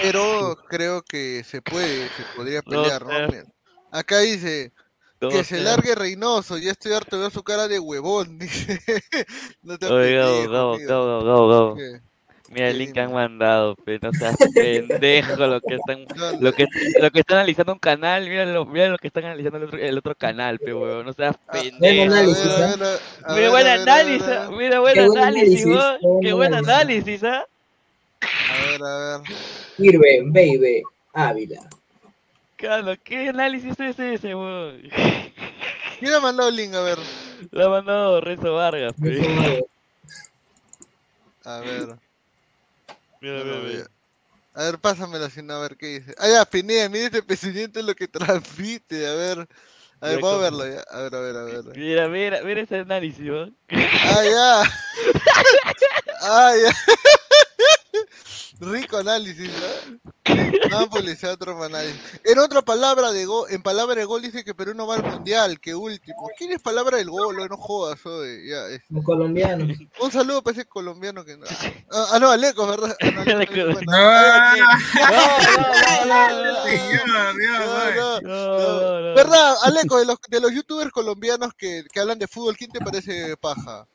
pero 0.00 0.56
creo 0.68 1.02
que 1.02 1.44
se 1.44 1.62
puede, 1.62 2.08
se 2.14 2.24
podría 2.24 2.62
pelear, 2.62 3.04
¿no? 3.04 3.12
sé. 3.30 3.36
Mira, 3.38 3.44
Acá 3.90 4.18
dice 4.20 4.72
que 5.20 5.44
se 5.44 5.60
largue 5.60 5.94
Reynoso, 5.94 6.58
ya 6.58 6.72
estoy 6.72 6.92
harto 6.92 7.20
ver 7.20 7.30
su 7.30 7.42
cara 7.42 7.68
de 7.68 7.78
huevón, 7.78 8.38
dice. 8.38 8.80
No 9.62 9.78
te 9.78 9.86
Oye, 9.86 10.16
Gabo, 10.16 10.32
pendejo, 10.32 10.52
Gabo, 10.52 10.72
amigo. 10.74 10.88
Gabo, 10.88 11.24
Gabo, 11.24 11.48
Gabo. 11.48 11.76
Mira 12.52 12.68
el 12.68 12.78
link 12.78 12.92
que 12.92 13.00
han 13.00 13.12
mandado, 13.12 13.74
pe, 13.76 13.98
no 14.02 14.12
seas 14.12 14.36
pendejo 14.54 15.46
lo 15.46 15.60
que 15.62 15.74
están, 15.74 16.04
lo 16.38 16.52
que, 16.52 16.66
lo 17.00 17.10
que 17.10 17.20
está 17.20 17.34
analizando 17.36 17.72
un 17.72 17.78
canal, 17.78 18.28
mira 18.28 18.44
lo, 18.44 18.66
mira 18.66 18.88
lo 18.88 18.98
que 18.98 19.06
están 19.06 19.24
analizando 19.24 19.56
el 19.56 19.64
otro, 19.64 19.78
el 19.78 19.98
otro 19.98 20.14
canal, 20.14 20.58
pe 20.58 20.74
huevón, 20.74 21.06
no 21.06 21.12
seas 21.14 21.34
pendejo. 21.50 22.14
Mira 23.34 23.50
buen 23.50 23.66
análisis, 23.66 24.28
mira 24.50 24.80
buen 24.80 24.94
Qué 24.94 25.06
buen 25.06 25.22
análisis, 25.22 25.64
weón, 25.64 26.20
qué 26.20 26.32
buen 26.34 26.54
análisis. 26.54 27.24
¿ah? 27.24 27.46
A 28.20 28.66
ver, 28.66 28.82
a 28.82 29.18
ver. 29.18 29.36
Sirve, 29.78 30.22
baby, 30.26 30.82
Ávila. 31.14 31.70
Claro, 32.56 32.94
¿qué 33.02 33.30
análisis 33.30 33.80
es 33.80 33.98
ese, 33.98 34.34
weón? 34.34 34.82
¿Quién 35.98 36.12
ha 36.12 36.20
mandado 36.20 36.50
el 36.50 36.56
link? 36.56 36.74
A 36.74 36.82
ver. 36.82 36.98
Lo 37.50 37.66
ha 37.66 37.70
mandado 37.70 38.20
Renzo 38.20 38.52
Vargas, 38.52 38.92
pe. 39.00 39.64
A 41.44 41.60
ver. 41.60 42.11
Mira, 43.22 43.38
No 43.38 43.44
mira, 43.44 43.58
mira. 43.60 43.90
A 44.54 44.64
ver, 44.64 44.78
pásamela 44.80 45.30
sin 45.30 45.48
a 45.50 45.58
ver 45.60 45.76
qué 45.76 46.00
dice. 46.00 46.14
Ah, 46.18 46.28
ya, 46.28 46.44
Pineda, 46.44 46.88
mira 46.88 47.06
este 47.06 47.22
presidente 47.22 47.80
lo 47.82 47.94
que 47.94 48.08
transmite. 48.08 49.06
A 49.06 49.14
ver. 49.14 49.48
A 50.00 50.08
ver, 50.08 50.20
vamos 50.20 50.40
a 50.40 50.42
verlo 50.42 50.68
ya. 50.68 50.80
A 50.90 51.00
ver, 51.02 51.14
a 51.14 51.20
ver, 51.20 51.36
a 51.36 51.44
ver. 51.44 51.76
Mira, 51.76 52.08
mira, 52.08 52.42
mira 52.42 52.60
ese 52.62 52.80
análisis, 52.80 53.20
weón. 53.20 53.56
Ah, 53.70 54.24
ya. 54.24 54.62
Ah, 56.24 56.52
ya. 56.54 56.72
Rico 58.64 58.96
análisis, 58.98 59.50
¿no? 59.50 59.98
No, 60.70 60.88
publicidad, 60.88 61.32
otro 61.32 61.60
análisis. 61.62 62.00
En 62.24 62.38
otra 62.38 62.62
palabra 62.62 63.10
de 63.10 63.24
gol, 63.24 63.48
en 63.50 63.60
palabra 63.62 63.96
de 63.96 64.04
gol 64.04 64.22
dice 64.22 64.44
que 64.44 64.54
Perú 64.54 64.72
no 64.74 64.86
va 64.86 64.94
al 64.94 65.02
mundial, 65.04 65.58
que 65.58 65.74
último. 65.74 66.28
¿Quién 66.38 66.52
es 66.52 66.62
palabra 66.62 66.98
del 66.98 67.10
gol? 67.10 67.36
No 67.48 67.56
jodas, 67.56 68.04
oye. 68.06 68.48
Ya, 68.48 68.68
es- 68.68 68.82
Un 68.90 69.02
colombiano. 69.02 69.66
Un 70.00 70.12
saludo 70.12 70.42
para 70.42 70.58
ese 70.58 70.66
colombiano 70.68 71.24
que 71.24 71.36
no. 71.36 71.44
Ah, 71.90 72.06
ah, 72.12 72.18
no, 72.20 72.30
Aleco, 72.30 72.66
¿verdad? 72.68 72.96
Ah, 73.02 74.54
no. 77.02 78.20
no, 78.20 78.20
no. 78.20 79.14
¿Verdad, 79.14 79.54
Aleco? 79.62 79.98
De 79.98 80.06
los, 80.06 80.18
de 80.28 80.40
los 80.40 80.52
youtubers 80.52 80.90
colombianos 80.92 81.52
que, 81.54 81.84
que 81.92 82.00
hablan 82.00 82.18
de 82.18 82.28
fútbol, 82.28 82.56
¿quién 82.56 82.70
te 82.70 82.78
parece 82.80 83.36
paja? 83.36 83.86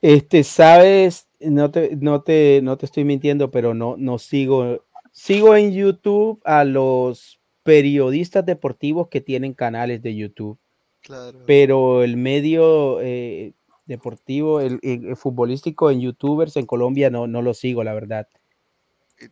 Este, 0.00 0.44
sabes, 0.44 1.26
no 1.40 1.70
te, 1.70 1.96
no 1.96 2.22
te, 2.22 2.60
no 2.62 2.76
te 2.76 2.86
estoy 2.86 3.04
mintiendo, 3.04 3.50
pero 3.50 3.74
no, 3.74 3.96
no 3.96 4.18
sigo. 4.18 4.84
Sigo 5.12 5.56
en 5.56 5.72
YouTube 5.72 6.40
a 6.44 6.64
los 6.64 7.40
periodistas 7.62 8.46
deportivos 8.46 9.08
que 9.08 9.20
tienen 9.20 9.52
canales 9.54 10.02
de 10.02 10.14
YouTube, 10.14 10.58
Claro. 11.02 11.40
pero 11.46 12.02
el 12.02 12.16
medio 12.16 13.00
eh, 13.00 13.52
deportivo, 13.86 14.60
el, 14.60 15.16
futbolístico 15.16 15.90
en 15.90 16.00
YouTubers 16.00 16.56
en 16.56 16.66
Colombia 16.66 17.10
no, 17.10 17.26
no 17.26 17.42
lo 17.42 17.54
sigo, 17.54 17.82
la 17.82 17.94
verdad. 17.94 18.28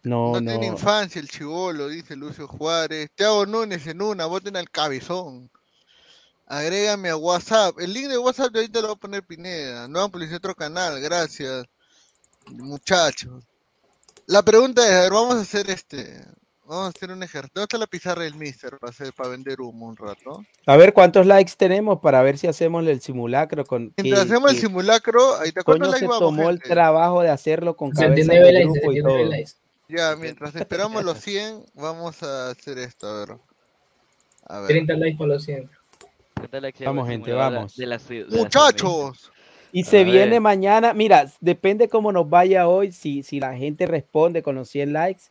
No, 0.03 0.33
No, 0.33 0.41
no. 0.41 0.51
tiene 0.51 0.67
infancia 0.67 1.21
el 1.21 1.29
chivolo, 1.29 1.89
dice 1.89 2.17
Lucio 2.17 2.49
Juárez. 2.49 3.09
Thiago 3.15 3.47
Núñez 3.47 3.87
en 3.87 4.03
una, 4.03 4.27
voten 4.27 4.57
al 4.57 4.69
cabezón. 4.71 5.51
Agrégame 6.47 7.11
a 7.11 7.17
WhatsApp. 7.17 7.79
El 7.79 7.93
link 7.93 8.09
de 8.09 8.19
WhatsApp 8.19 8.53
de 8.53 8.61
ahorita 8.61 8.81
lo 8.81 8.89
va 8.89 8.95
a 8.95 8.97
poner 8.97 9.23
Pineda. 9.25 9.89
No 9.89 10.11
publicidad 10.11 10.39
otro 10.39 10.55
canal, 10.55 11.01
gracias. 11.01 11.67
Muchachos. 12.53 13.45
La 14.27 14.43
pregunta 14.43 14.87
es, 14.87 14.93
a 14.93 15.01
ver, 15.03 15.13
vamos 15.13 15.37
a 15.37 15.41
hacer 15.41 15.71
este. 15.71 16.25
Vamos 16.65 16.87
a 16.87 16.89
hacer 16.89 17.13
un 17.13 17.23
ejercicio. 17.23 17.53
¿Dónde 17.55 17.65
está 17.65 17.79
la 17.79 17.87
pizarra 17.87 18.23
del 18.25 18.35
mister 18.35 18.77
para, 18.79 18.91
hacer, 18.91 19.13
para 19.13 19.29
vender 19.29 19.61
humo 19.61 19.87
un 19.87 19.97
rato? 19.97 20.45
A 20.67 20.77
ver 20.77 20.93
cuántos 20.93 21.25
likes 21.25 21.53
tenemos 21.57 22.01
para 22.01 22.21
ver 22.23 22.39
si 22.39 22.49
hacemos 22.49 22.85
el 22.89 23.01
simulacro 23.01 23.65
con. 23.65 23.95
Mientras 23.97 24.25
que- 24.25 24.33
hacemos 24.33 24.51
el 24.51 24.59
simulacro, 24.59 25.37
ahí 25.37 25.53
te 25.53 25.61
se 25.63 26.07
vamos, 26.07 26.19
tomó 26.19 26.51
el 26.51 26.61
trabajo 26.61 27.23
de 27.23 27.29
hacerlo 27.29 27.77
con 27.77 27.91
cabeza 27.91 28.17
69 28.17 28.47
de 28.47 28.53
likes, 28.53 28.65
grupo 28.73 28.93
y 28.93 28.97
69 28.97 29.23
todo. 29.23 29.31
likes. 29.31 29.53
Ya, 29.89 30.17
mientras 30.17 30.57
esperamos 30.57 31.05
los 31.05 31.19
100, 31.19 31.65
vamos 31.75 32.21
a 32.25 32.51
hacer 32.51 32.79
esto, 32.79 33.07
a 33.07 33.21
ver. 33.21 33.37
A 34.49 34.61
ver. 34.61 34.69
30 34.69 34.95
likes 34.95 35.17
por 35.19 35.29
los 35.29 35.45
100. 35.45 35.71
Vamos, 36.85 37.09
gente, 37.09 37.33
vamos. 37.33 37.77
De 37.77 37.87
la, 37.87 37.99
de 37.99 38.27
la 38.29 38.37
Muchachos. 38.37 39.31
Y 39.77 39.85
se 39.85 40.01
A 40.01 40.05
viene 40.05 40.31
ver. 40.37 40.41
mañana, 40.41 40.95
mira, 40.95 41.27
depende 41.39 41.91
cómo 41.91 42.11
nos 42.11 42.31
vaya 42.31 42.67
hoy, 42.67 42.93
si, 42.93 43.23
si 43.23 43.41
la 43.41 43.55
gente 43.55 43.85
responde 43.85 44.43
con 44.43 44.55
los 44.55 44.71
100 44.71 44.95
likes, 44.95 45.25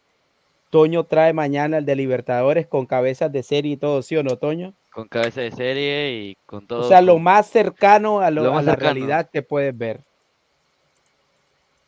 Toño 0.69 1.03
trae 1.05 1.33
mañana 1.33 1.79
el 1.79 1.85
de 1.85 1.95
Libertadores 1.95 2.67
con 2.67 2.85
cabezas 2.85 3.31
de 3.31 3.41
serie 3.41 3.71
y 3.71 3.77
todo, 3.77 4.03
¿sí 4.03 4.15
o 4.17 4.21
no, 4.21 4.37
Toño? 4.37 4.75
Con 4.93 5.07
cabeza 5.07 5.41
de 5.41 5.49
serie 5.51 6.11
y 6.13 6.35
con 6.45 6.67
todo. 6.67 6.85
O 6.85 6.87
sea, 6.87 7.01
lo 7.01 7.17
más 7.17 7.47
cercano 7.47 8.19
a, 8.19 8.29
lo- 8.29 8.43
Lo 8.43 8.51
a 8.51 8.53
más 8.57 8.65
la 8.65 8.73
cercano. 8.73 8.93
realidad 8.93 9.29
que 9.33 9.41
puedes 9.41 9.75
ver. 9.75 10.01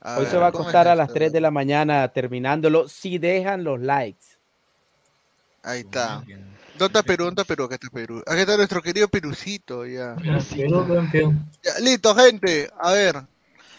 A 0.02 0.18
Hoy 0.18 0.22
ver, 0.24 0.32
se 0.32 0.38
va 0.38 0.48
a 0.48 0.52
¿cómo 0.52 0.64
es 0.64 0.70
acostar 0.70 0.88
a 0.88 0.96
las 0.96 1.10
esto? 1.10 1.20
3 1.20 1.34
de 1.34 1.42
la 1.42 1.52
mañana 1.52 2.08
terminándolo, 2.08 2.88
si 2.88 3.20
dejan 3.20 3.64
los 3.64 3.80
likes. 3.80 4.26
Ahí 5.62 5.82
está. 5.82 6.24
¿Dónde 6.78 7.00
está 7.00 7.04
Perú? 7.04 7.26
¿Dónde 7.26 7.42
está 7.42 7.48
Perú? 7.48 7.64
Acá 7.66 7.76
está 7.76 7.90
Perú. 7.90 8.24
Acá 8.26 8.40
está 8.40 8.58
nuestro 8.58 8.82
querido 8.82 9.08
Perucito, 9.08 9.86
ya. 9.86 10.16
Perú 10.16 10.88
campeón. 10.88 11.50
Ya, 11.64 11.80
listo, 11.80 12.16
gente. 12.16 12.70
A 12.80 12.92
ver. 12.92 13.24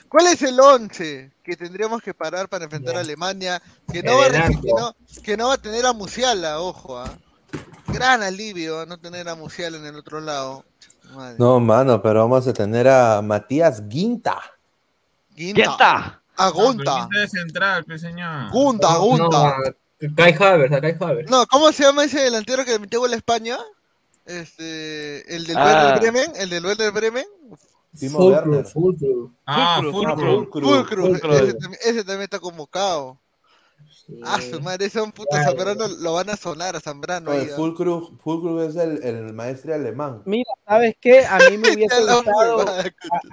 ¿Cuál 0.09 0.27
es 0.29 0.43
el 0.43 0.59
11 0.59 1.31
que 1.45 1.57
tendríamos 1.57 2.01
que 2.01 2.15
parar 2.15 2.49
para 2.49 2.65
enfrentar 2.65 2.97
a 2.97 3.01
Alemania? 3.01 3.61
Que 3.93 4.03
no, 4.03 4.17
va 4.17 4.27
a, 4.27 4.49
que, 4.49 4.73
no, 4.75 4.97
que 5.23 5.37
no 5.37 5.49
va 5.49 5.55
a 5.55 5.59
tener 5.59 5.85
a 5.85 5.93
Musiala, 5.93 6.61
ojo. 6.61 6.99
ah. 6.99 7.11
Gran 7.89 8.23
alivio 8.23 8.81
ah, 8.81 8.87
no 8.87 8.99
tener 8.99 9.29
a 9.29 9.35
Musiala 9.35 9.77
en 9.77 9.87
el 9.87 9.97
otro 9.97 10.21
lado. 10.21 10.65
Madre. 11.15 11.37
No, 11.39 11.61
mano, 11.61 12.01
pero 12.03 12.21
vamos 12.21 12.47
a 12.47 12.53
tener 12.53 12.89
a 12.89 13.21
Matías 13.23 13.87
Guinta. 13.89 14.39
Guinta. 15.35 16.23
A 16.37 16.51
Gunta. 16.51 17.01
No, 17.01 17.09
pero 17.09 17.21
de 17.23 17.29
central, 17.29 17.85
pues, 17.85 18.01
señor. 18.01 18.51
Gunta, 18.51 18.97
Gunta. 18.97 19.57
No, 19.59 19.75
Kai 20.17 20.33
Havertz, 20.39 20.81
Kai 20.81 20.97
Havertz. 21.01 21.31
No, 21.31 21.47
¿cómo 21.47 21.73
se 21.73 21.83
llama 21.85 22.05
ese 22.05 22.21
delantero 22.21 22.65
que 22.65 22.79
metió 22.79 23.01
gol 23.01 23.13
a 23.13 23.17
España? 23.17 23.59
Este, 24.25 25.35
el 25.35 25.47
del 25.47 25.57
Ah. 25.57 25.65
Werder 25.95 26.01
Bremen, 26.13 26.33
el 26.37 26.51
del 26.51 26.65
Werder 26.67 26.93
Bremen. 26.93 27.25
Timo 27.99 28.19
Werner. 28.27 28.65
Ah, 29.47 29.81
Fulcrum. 29.83 30.25
Fulcrum. 30.27 30.63
Fulcrum, 30.63 31.07
Fulcrum. 31.07 31.33
Ese, 31.35 31.55
también- 31.55 31.81
ese 31.83 32.05
también 32.05 32.23
está 32.23 32.39
convocado. 32.39 33.19
Ah, 34.25 34.41
su 34.41 34.61
madre, 34.63 34.87
ese 34.87 34.99
es 35.01 35.05
un 35.05 35.13
puto 35.13 35.29
Claro. 35.31 35.51
Zambrano, 35.51 35.89
lo 36.01 36.15
van 36.15 36.31
a 36.31 36.37
sonar 36.37 36.75
a 36.77 36.81
Zambrano. 36.81 37.31
Oye, 37.31 37.41
ahí, 37.41 37.49
ah. 37.53 37.57
Fulcrum, 37.57 38.19
Fulcrum 38.19 38.61
es 38.61 38.77
el, 38.77 39.03
el 39.03 39.33
maestre 39.35 39.75
alemán. 39.75 40.23
Mira, 40.25 40.51
¿sabes 40.67 40.95
qué? 41.01 41.27
A 41.27 41.39
mí 41.51 41.59
me 41.59 41.69
hubiese 41.77 42.01
gustado, 42.01 42.61
a, 42.69 42.85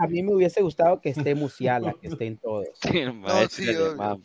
a 0.04 0.08
mí 0.08 0.24
me 0.24 0.34
hubiese 0.34 0.62
gustado 0.62 1.00
que 1.00 1.10
esté 1.10 1.34
Musiala, 1.36 1.94
que 2.02 2.08
estén 2.08 2.38
todos. 2.38 2.68
El 2.94 3.14
maestro 3.14 3.64
sí, 3.64 3.70
alemán. 3.70 4.22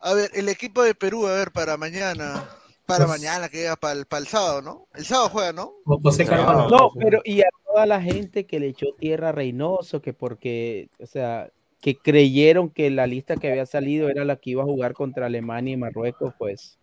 A 0.00 0.14
ver, 0.14 0.30
el 0.34 0.48
equipo 0.48 0.82
de 0.82 0.94
Perú, 0.94 1.26
a 1.26 1.32
ver, 1.32 1.50
para 1.50 1.76
mañana. 1.76 2.44
Para 2.86 3.06
Pues- 3.06 3.20
mañana, 3.20 3.48
que 3.48 3.58
llega 3.58 3.76
para 3.76 3.94
el, 3.98 4.06
para 4.06 4.20
el 4.20 4.28
sábado, 4.28 4.62
¿no? 4.62 4.86
El 4.94 5.04
sábado 5.04 5.28
juega, 5.30 5.52
¿no? 5.52 5.74
José 5.84 6.24
Carvalho. 6.24 6.68
No, 6.70 6.90
pero 6.98 7.20
y 7.24 7.40
a 7.42 7.48
toda 7.66 7.84
la 7.84 8.00
gente 8.00 8.46
que 8.46 8.58
le 8.60 8.68
echó 8.68 8.86
tierra 8.98 9.28
a 9.28 9.32
Reynoso, 9.32 10.00
que 10.00 10.14
porque, 10.14 10.88
o 10.98 11.06
sea, 11.06 11.50
que 11.82 11.96
creyeron 11.96 12.70
que 12.70 12.88
la 12.90 13.06
lista 13.06 13.36
que 13.36 13.50
había 13.50 13.66
salido 13.66 14.08
era 14.08 14.24
la 14.24 14.36
que 14.36 14.50
iba 14.50 14.62
a 14.62 14.66
jugar 14.66 14.94
contra 14.94 15.26
Alemania 15.26 15.74
y 15.74 15.76
Marruecos, 15.76 16.32
pues 16.38 16.78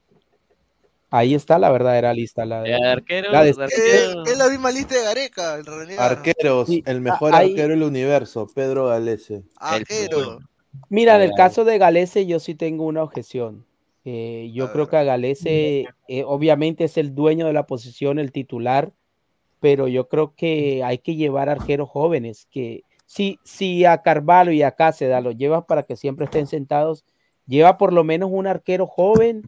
ahí 1.09 1.33
está 1.33 1.57
la 1.57 1.71
verdadera 1.71 2.13
lista. 2.13 2.45
La 2.45 2.61
de, 2.61 2.75
arqueros, 2.75 3.31
la 3.31 3.43
de- 3.43 3.49
Eh, 3.49 4.13
es 4.27 4.37
la 4.37 4.47
misma 4.49 4.71
lista 4.71 4.95
de 4.95 5.03
Gareca, 5.03 5.55
en 5.57 5.65
realidad. 5.65 6.05
Arqueros, 6.05 6.67
Sí, 6.67 6.83
el 6.85 7.01
mejor 7.01 7.33
ahí- 7.33 7.49
arquero 7.51 7.69
del 7.69 7.83
universo, 7.83 8.47
Pedro 8.53 8.87
Galese. 8.89 9.43
Arquero. 9.57 10.39
Mira, 10.89 11.15
en 11.15 11.21
el 11.21 11.31
caso 11.33 11.65
de 11.65 11.77
Galese 11.77 12.25
yo 12.25 12.39
sí 12.39 12.55
tengo 12.55 12.85
una 12.85 13.03
objeción. 13.03 13.65
Eh, 14.03 14.51
yo 14.53 14.71
creo 14.71 14.87
que 14.87 14.97
a 14.97 15.03
Galese 15.03 15.85
eh, 16.07 16.23
obviamente 16.25 16.83
es 16.83 16.97
el 16.97 17.15
dueño 17.15 17.47
de 17.47 17.53
la 17.53 17.65
posición, 17.65 18.19
el 18.19 18.31
titular, 18.31 18.93
pero 19.59 19.87
yo 19.87 20.07
creo 20.07 20.35
que 20.35 20.83
hay 20.83 20.99
que 20.99 21.15
llevar 21.15 21.49
arqueros 21.49 21.89
jóvenes, 21.89 22.47
que 22.51 22.83
si, 23.05 23.39
si 23.43 23.85
a 23.85 24.01
Carvalho 24.01 24.51
y 24.51 24.61
a 24.61 24.71
Cáceda 24.71 25.21
los 25.21 25.37
llevas 25.37 25.65
para 25.65 25.83
que 25.83 25.95
siempre 25.95 26.25
estén 26.25 26.47
sentados, 26.47 27.03
lleva 27.47 27.77
por 27.77 27.93
lo 27.93 28.03
menos 28.03 28.29
un 28.31 28.47
arquero 28.47 28.85
joven 28.85 29.43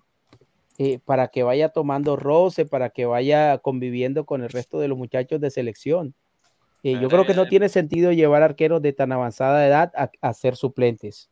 eh, 0.80 1.00
para 1.04 1.30
que 1.30 1.44
vaya 1.44 1.70
tomando 1.70 2.16
roce, 2.16 2.66
para 2.66 2.90
que 2.92 3.06
vaya 3.06 3.58
conviviendo 3.58 4.26
con 4.26 4.44
el 4.44 4.50
resto 4.50 4.80
de 4.80 4.88
los 4.88 4.98
muchachos 4.98 5.42
de 5.42 5.50
selección. 5.50 6.14
Eh, 6.84 6.98
yo 7.02 7.10
creo 7.10 7.26
que 7.26 7.34
no 7.34 7.48
tiene 7.48 7.70
sentido 7.70 8.12
llevar 8.12 8.44
arqueros 8.44 8.82
de 8.82 8.94
tan 8.94 9.12
avanzada 9.12 9.66
edad 9.68 9.92
a, 9.96 10.12
a 10.22 10.34
ser 10.34 10.56
suplentes. 10.56 11.30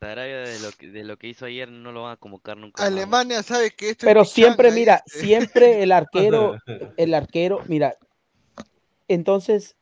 Arabia 0.00 0.40
de 0.40 0.60
lo, 0.60 0.70
que, 0.72 0.88
de 0.88 1.04
lo 1.04 1.16
que 1.16 1.28
hizo 1.28 1.46
ayer 1.46 1.70
no 1.70 1.90
lo 1.90 2.02
van 2.02 2.12
a 2.12 2.16
convocar 2.16 2.58
nunca. 2.58 2.82
más. 2.82 2.92
Alemania 2.92 3.42
sabe 3.42 3.70
que 3.70 3.90
esto 3.90 4.04
Pero 4.04 4.22
es 4.22 4.28
siempre, 4.28 4.68
pichanga, 4.68 4.74
mira, 4.80 5.02
¿viste? 5.06 5.18
siempre 5.20 5.82
el 5.82 5.92
arquero, 5.92 6.56
el 6.98 7.14
arquero, 7.14 7.60
mira, 7.68 7.96
entonces, 9.08 9.76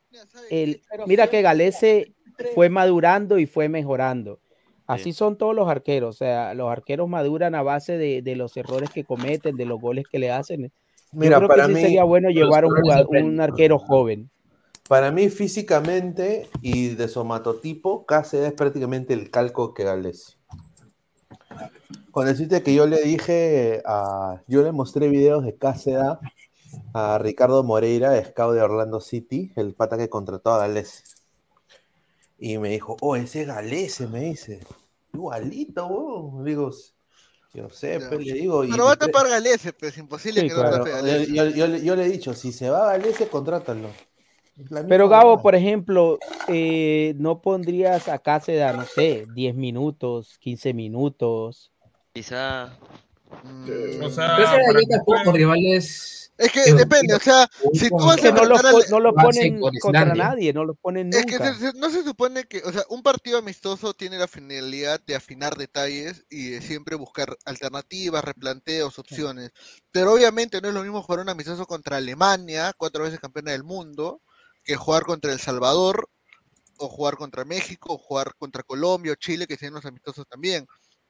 el, 0.50 0.82
mira 1.06 1.28
que 1.28 1.42
Galese 1.42 2.14
fue 2.54 2.68
madurando 2.68 3.38
y 3.38 3.46
fue 3.46 3.68
mejorando. 3.68 4.40
Así 4.86 5.12
son 5.12 5.38
todos 5.38 5.54
los 5.54 5.68
arqueros, 5.68 6.16
o 6.16 6.18
sea, 6.18 6.54
los 6.54 6.70
arqueros 6.70 7.08
maduran 7.08 7.54
a 7.54 7.62
base 7.62 7.96
de, 7.96 8.20
de 8.20 8.36
los 8.36 8.56
errores 8.56 8.90
que 8.90 9.04
cometen, 9.04 9.56
de 9.56 9.64
los 9.64 9.80
goles 9.80 10.04
que 10.10 10.18
le 10.18 10.30
hacen. 10.30 10.70
Mira, 11.12 11.36
Yo 11.36 11.38
creo 11.38 11.48
para 11.48 11.62
que 11.62 11.68
sí 11.68 11.74
mí- 11.74 11.80
sería 11.80 12.04
bueno 12.04 12.30
llevar 12.30 12.64
un, 12.64 12.74
un 13.08 13.40
arquero 13.40 13.78
joven. 13.78 14.30
Para 14.93 15.10
mí, 15.10 15.31
físicamente 15.31 16.51
y 16.60 16.89
de 16.89 17.09
somatotipo, 17.09 18.05
Cáceres 18.05 18.48
es 18.48 18.52
prácticamente 18.52 19.14
el 19.14 19.31
calco 19.31 19.73
que 19.73 19.85
Galese. 19.85 20.35
Con 22.10 22.27
decirte 22.27 22.62
que 22.62 22.74
yo 22.74 22.86
le 22.86 23.01
dije, 23.01 23.81
a, 23.86 24.43
yo 24.48 24.62
le 24.62 24.70
mostré 24.70 25.09
videos 25.09 25.47
de 25.47 25.56
Cáceres 25.56 26.02
a 26.93 27.19
Ricardo 27.19 27.64
Moreira, 27.64 28.23
scout 28.23 28.52
de 28.55 28.60
Orlando 28.60 29.01
City, 29.01 29.51
el 29.56 29.73
pata 29.73 29.97
que 29.97 30.10
contrató 30.10 30.52
a 30.52 30.59
Galese. 30.59 31.05
Y 32.39 32.59
me 32.59 32.69
dijo, 32.69 32.98
oh, 33.01 33.16
ese 33.16 33.40
es 33.40 33.47
Galese, 33.47 34.06
me 34.09 34.20
dice. 34.20 34.60
Igualito, 35.14 35.86
weón. 35.86 36.44
Digo, 36.44 36.70
yo 37.55 37.70
sé, 37.70 37.98
Ya. 37.98 38.10
pues, 38.10 38.27
le 38.27 38.35
digo. 38.35 38.62
y 38.62 38.70
Pero 38.70 38.85
va 38.85 38.93
a 38.93 38.97
tapar 38.97 39.27
Galese, 39.27 39.73
pues 39.73 39.97
imposible 39.97 40.43
Sí, 40.43 40.48
que 40.48 40.55
claro. 40.55 40.77
no 40.77 40.85
tape 40.85 40.90
yo, 40.90 40.97
Galese. 40.97 41.32
yo- 41.32 41.47
yo 41.47 41.66
le- 41.66 41.82
yo 41.82 41.97
le 41.97 42.05
he 42.05 42.10
dicho, 42.10 42.35
si 42.35 42.52
se 42.52 42.69
va 42.69 42.90
a 42.90 42.98
Galese, 42.98 43.27
contrátalo. 43.28 43.89
Pero 44.88 45.08
Gabo, 45.08 45.40
por 45.40 45.54
ejemplo, 45.54 46.18
eh, 46.48 47.14
no 47.16 47.40
pondrías 47.40 48.08
a 48.08 48.18
Cáceres, 48.18 48.74
no 48.76 48.84
sé, 48.84 49.26
10 49.34 49.54
minutos, 49.54 50.38
15 50.38 50.74
minutos. 50.74 51.72
Quizá. 52.12 52.76
Mm. 53.42 54.02
O 54.02 54.10
sea, 54.10 54.36
Pero 54.36 54.48
ese 54.48 54.64
para 54.66 54.78
de 54.78 54.86
tampoco 54.86 55.32
rivales. 55.32 56.18
Es 56.38 56.50
que 56.50 56.72
depende, 56.74 57.14
o 57.14 57.20
sea, 57.20 57.48
si 57.72 57.88
tú 57.88 57.98
vas 57.98 58.22
a 58.24 58.30
no 58.32 58.44
lo, 58.44 58.56
al- 58.56 58.84
no 58.90 59.00
lo 59.00 59.14
ponen 59.14 59.60
con 59.60 59.72
contra 59.80 60.00
Islandia. 60.02 60.24
nadie, 60.24 60.52
no 60.52 60.64
lo 60.64 60.74
ponen 60.74 61.10
Es 61.12 61.24
que 61.26 61.32
nunca. 61.38 61.54
se- 61.54 61.72
se- 61.72 61.78
no 61.78 61.90
se 61.90 62.02
supone 62.02 62.44
que, 62.44 62.62
o 62.64 62.72
sea, 62.72 62.82
un 62.88 63.02
partido 63.02 63.38
amistoso 63.38 63.94
tiene 63.94 64.18
la 64.18 64.26
finalidad 64.26 65.00
de 65.06 65.14
afinar 65.14 65.56
detalles 65.56 66.24
y 66.30 66.48
de 66.50 66.62
siempre 66.62 66.96
buscar 66.96 67.36
alternativas, 67.44 68.24
replanteos, 68.24 68.98
opciones. 68.98 69.52
Pero 69.92 70.14
obviamente 70.14 70.60
no 70.60 70.68
es 70.68 70.74
lo 70.74 70.82
mismo 70.82 71.02
jugar 71.02 71.20
un 71.20 71.28
amistoso 71.28 71.66
contra 71.66 71.98
Alemania, 71.98 72.72
cuatro 72.76 73.04
veces 73.04 73.20
campeona 73.20 73.52
del 73.52 73.62
mundo, 73.62 74.20
que 74.64 74.76
jugar 74.76 75.05
contra 75.05 75.32
El 75.32 75.40
Salvador, 75.40 76.09
o 76.78 76.89
jugar 76.89 77.16
contra 77.16 77.44
México, 77.44 77.94
o 77.94 77.98
jugar 77.98 78.34
contra 78.36 78.62
Colombia 78.62 79.12
o 79.12 79.16
Chile, 79.16 79.47
que 79.47 79.56
tienen 79.56 79.74
los 79.74 79.86
amistosos 79.86 80.26
también. 80.28 80.66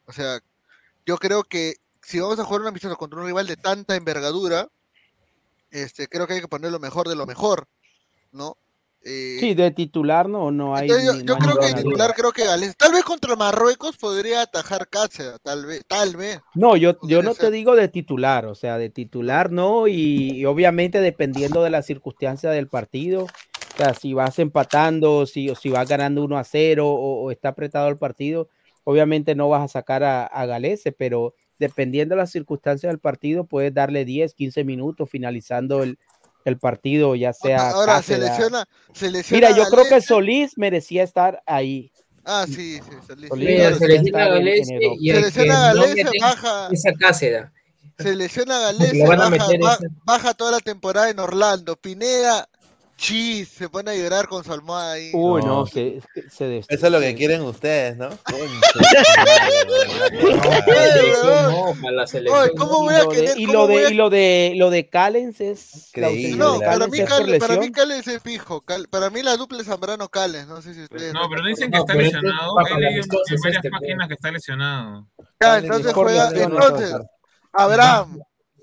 O 0.06 0.12
sea, 0.12 0.40
yo 1.06 1.16
creo 1.18 1.44
que 1.44 1.74
si 2.02 2.20
vamos 2.20 2.38
a 2.38 2.44
jugar 2.44 2.62
un 2.62 2.68
amistoso 2.68 2.96
contra 2.96 3.20
un 3.20 3.26
rival 3.26 3.46
de 3.46 3.56
tanta 3.56 3.96
envergadura, 3.96 4.68
este, 5.70 6.08
creo 6.08 6.26
que 6.26 6.34
hay 6.34 6.40
que 6.40 6.48
poner 6.48 6.70
lo 6.70 6.80
mejor 6.80 7.08
de 7.08 7.16
lo 7.16 7.26
mejor, 7.26 7.66
¿no? 8.32 8.56
Eh, 9.04 9.36
Sí, 9.40 9.54
de 9.54 9.70
titular 9.72 10.28
no, 10.28 10.50
no 10.52 10.76
hay. 10.76 10.88
entonces 10.88 11.24
yo, 11.24 11.34
no 11.34 11.38
creo 11.38 11.56
que 11.58 11.66
de 11.66 11.74
titular 11.82 12.14
creo 12.14 12.32
que 12.32 12.44
Gales, 12.44 12.76
tal 12.76 12.92
vez 12.92 13.02
contra 13.02 13.34
Marruecos 13.34 13.96
podría 13.96 14.42
atajar 14.42 14.88
Cáceres, 14.88 15.40
tal 15.42 15.66
vez, 15.66 15.82
tal 15.88 16.16
vez. 16.16 16.40
No, 16.54 16.76
yo, 16.76 16.96
yo 17.02 17.22
no 17.22 17.34
ser. 17.34 17.46
te 17.46 17.50
digo 17.50 17.74
de 17.74 17.88
titular, 17.88 18.46
o 18.46 18.54
sea, 18.54 18.78
de 18.78 18.90
titular 18.90 19.50
no, 19.50 19.88
y, 19.88 20.30
y 20.32 20.44
obviamente 20.44 21.00
dependiendo 21.00 21.64
de 21.64 21.70
las 21.70 21.86
circunstancias 21.86 22.54
del 22.54 22.68
partido, 22.68 23.24
o 23.24 23.76
sea, 23.76 23.94
si 23.94 24.14
vas 24.14 24.38
empatando, 24.38 25.26
si, 25.26 25.48
o 25.50 25.54
si 25.56 25.70
vas 25.70 25.88
ganando 25.88 26.22
1 26.22 26.38
a 26.38 26.44
0 26.44 26.86
o, 26.88 27.24
o 27.24 27.30
está 27.30 27.48
apretado 27.48 27.88
el 27.88 27.96
partido, 27.96 28.48
obviamente 28.84 29.34
no 29.34 29.48
vas 29.48 29.62
a 29.64 29.68
sacar 29.68 30.04
a, 30.04 30.26
a 30.26 30.46
Galese, 30.46 30.92
pero 30.92 31.34
dependiendo 31.58 32.14
de 32.14 32.20
las 32.20 32.30
circunstancias 32.30 32.90
del 32.90 32.98
partido, 32.98 33.44
puedes 33.44 33.72
darle 33.72 34.04
10, 34.04 34.34
15 34.34 34.64
minutos 34.64 35.08
finalizando 35.08 35.82
el, 35.82 35.98
el 36.44 36.58
partido, 36.58 37.14
ya 37.14 37.32
sea. 37.32 37.70
Ahora 37.70 38.02
se 38.02 38.14
Cáceres. 38.14 38.30
lesiona, 38.30 38.68
se 38.92 39.10
lesiona 39.10 39.48
Mira, 39.48 39.56
yo 39.56 39.70
creo 39.70 39.84
que. 39.88 40.00
Solís 40.00 40.52
merecía 40.56 41.02
estar 41.02 41.42
ahí. 41.46 41.90
Ah, 42.24 42.44
sí, 42.46 42.78
sí, 42.78 42.80
Solís. 43.06 43.28
Solís 43.28 43.48
Mira, 43.48 43.64
merecía 43.70 43.78
se 43.78 43.88
lesiona 43.88 44.22
estar 44.22 44.26
en- 44.28 44.32
en 44.36 44.44
Galese 44.44 44.74
y 45.00 45.10
el 45.10 45.16
que 45.16 45.30
Selecciona 45.30 45.70
a 45.70 45.74
no 45.74 45.80
Galese, 45.82 46.04
mete 46.04 46.18
baja. 46.20 46.68
es 46.70 46.86
a 46.86 46.92
Cáceres. 46.92 47.44
Se 47.98 48.14
lesiona 48.16 48.56
a 48.56 48.60
Galese, 48.72 49.04
a 49.04 49.78
baja 50.04 50.34
toda 50.34 50.50
la 50.52 50.60
temporada 50.60 51.10
en 51.10 51.18
Orlando. 51.18 51.76
Pineda, 51.76 52.48
chis, 53.02 53.48
se 53.48 53.68
pone 53.68 53.90
a 53.90 53.94
llorar 53.96 54.28
con 54.28 54.44
su 54.44 54.52
almohada 54.52 54.92
ahí. 54.92 55.10
Uy, 55.12 55.42
no, 55.42 55.48
No. 55.60 55.66
se, 55.66 56.00
se 56.30 56.44
des- 56.46 56.66
Eso 56.68 56.86
es 56.86 56.92
lo 56.92 57.00
que 57.00 57.16
quieren 57.16 57.42
ustedes, 57.42 57.96
¿no? 57.96 58.08
¿cómo 62.56 62.82
voy 62.84 62.94
Y 62.94 62.96
a 62.96 63.02
lo 63.02 63.10
de, 63.10 63.16
querer? 63.16 63.38
y 63.38 63.46
¿Cómo 63.46 63.58
lo 63.58 63.66
de, 63.66 63.86
a- 63.86 63.90
y 63.90 63.94
lo 63.94 64.10
de, 64.10 64.52
lo 64.56 64.70
de 64.70 64.88
Callens 64.88 65.40
es. 65.40 65.90
No, 66.36 66.58
para 66.60 66.72
Callens 66.78 66.90
mí, 66.92 66.98
es 67.00 67.10
por 67.10 67.26
Cal- 67.26 67.38
para 67.38 67.56
mí. 67.58 67.72
Callens 67.72 68.08
es 68.08 68.22
fijo. 68.22 68.60
Cal- 68.60 68.86
para 68.88 69.10
mí 69.10 69.22
la 69.22 69.36
dupla 69.36 69.60
es 69.60 69.66
Zambrano 69.66 70.08
Callens. 70.08 70.46
No 70.46 70.62
sé 70.62 70.74
si 70.74 70.82
ustedes. 70.82 71.12
No, 71.12 71.28
pero 71.28 71.44
dicen 71.44 71.70
que 71.70 71.78
No, 71.78 71.82
está 71.84 71.94
lesionado. 71.94 72.54
He 72.60 72.80
leído 72.80 73.02
en 73.02 73.08
varias 73.42 73.56
este, 73.56 73.70
páginas 73.70 74.08
que 74.08 74.14
está 74.14 74.30
lesionado. 74.30 75.06
Ya, 75.40 75.58
entonces 75.58 75.92
juega. 75.92 76.30
Entonces. 76.34 76.94
Abraham. 77.52 78.20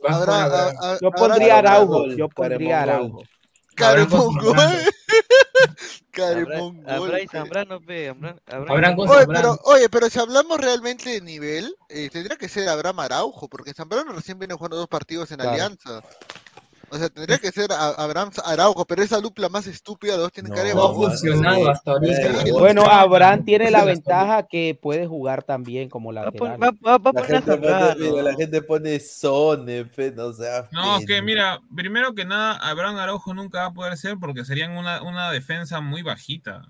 Abraham, 0.07 0.75
Yo 1.01 1.11
pondría. 1.11 1.57
Araujo. 1.57 2.07
Yo 2.15 2.29
pondría 2.29 2.83
Araujo. 2.83 3.21
Abra 6.85 7.21
y 7.21 7.27
Zambrano, 7.27 7.79
pe, 7.81 8.09
Oye, 8.09 8.85
Zambrano. 8.85 9.27
pero, 9.33 9.59
oye, 9.63 9.89
pero 9.89 10.09
si 10.09 10.19
hablamos 10.19 10.59
realmente 10.59 11.09
de 11.09 11.21
nivel, 11.21 11.75
eh, 11.89 12.09
tendría 12.11 12.37
que 12.37 12.49
ser 12.49 12.67
Abraham 12.67 12.99
Araujo, 12.99 13.47
porque 13.47 13.73
Zambrano 13.73 14.11
recién 14.11 14.37
viene 14.39 14.53
jugando 14.53 14.77
dos 14.77 14.87
partidos 14.87 15.31
en 15.31 15.37
Claro. 15.37 15.51
Alianza. 15.51 16.03
O 16.91 16.97
sea, 16.97 17.09
tendría 17.09 17.37
que 17.37 17.51
ser 17.51 17.69
Abraham 17.71 18.31
Araujo, 18.45 18.85
pero 18.85 19.03
esa 19.03 19.19
dupla 19.19 19.49
más 19.49 19.67
estúpida, 19.67 20.13
los 20.13 20.23
dos 20.23 20.31
tienen 20.31 20.51
cara 20.53 20.67
de 20.69 20.75
No 20.75 20.83
ha 20.85 20.93
funcionado 20.93 21.69
hasta 21.69 21.91
ahorita. 21.91 22.43
Sí. 22.43 22.51
Bueno, 22.51 22.83
Abraham 22.85 23.43
tiene 23.45 23.71
la 23.71 23.83
ventaja 23.85 24.43
que 24.47 24.77
puede 24.81 25.07
jugar 25.07 25.43
también 25.43 25.89
como 25.89 26.11
lateral. 26.11 26.61
va- 26.61 26.71
va- 26.85 26.97
va 26.97 27.11
La 27.13 27.23
gente, 27.23 27.41
pone, 27.41 27.67
Zambrano. 27.67 27.95
mira, 27.99 28.23
la 28.23 28.33
gente 28.35 28.61
pone 28.61 28.99
Sone, 28.99 29.85
fe, 29.85 30.11
no 30.11 30.33
sea 30.33 30.67
No, 30.71 30.97
es 30.97 31.05
que 31.05 31.21
mira, 31.21 31.59
primero 31.75 32.13
que 32.13 32.25
nada, 32.25 32.53
Abraham 32.57 32.97
Araujo 32.97 33.33
nunca 33.33 33.59
va 33.61 33.65
a 33.67 33.73
poder 33.73 33.97
ser 33.97 34.17
porque 34.19 34.45
serían 34.45 34.71
una, 34.71 35.01
una 35.03 35.31
defensa 35.31 35.81
muy 35.81 36.01
bajita. 36.01 36.61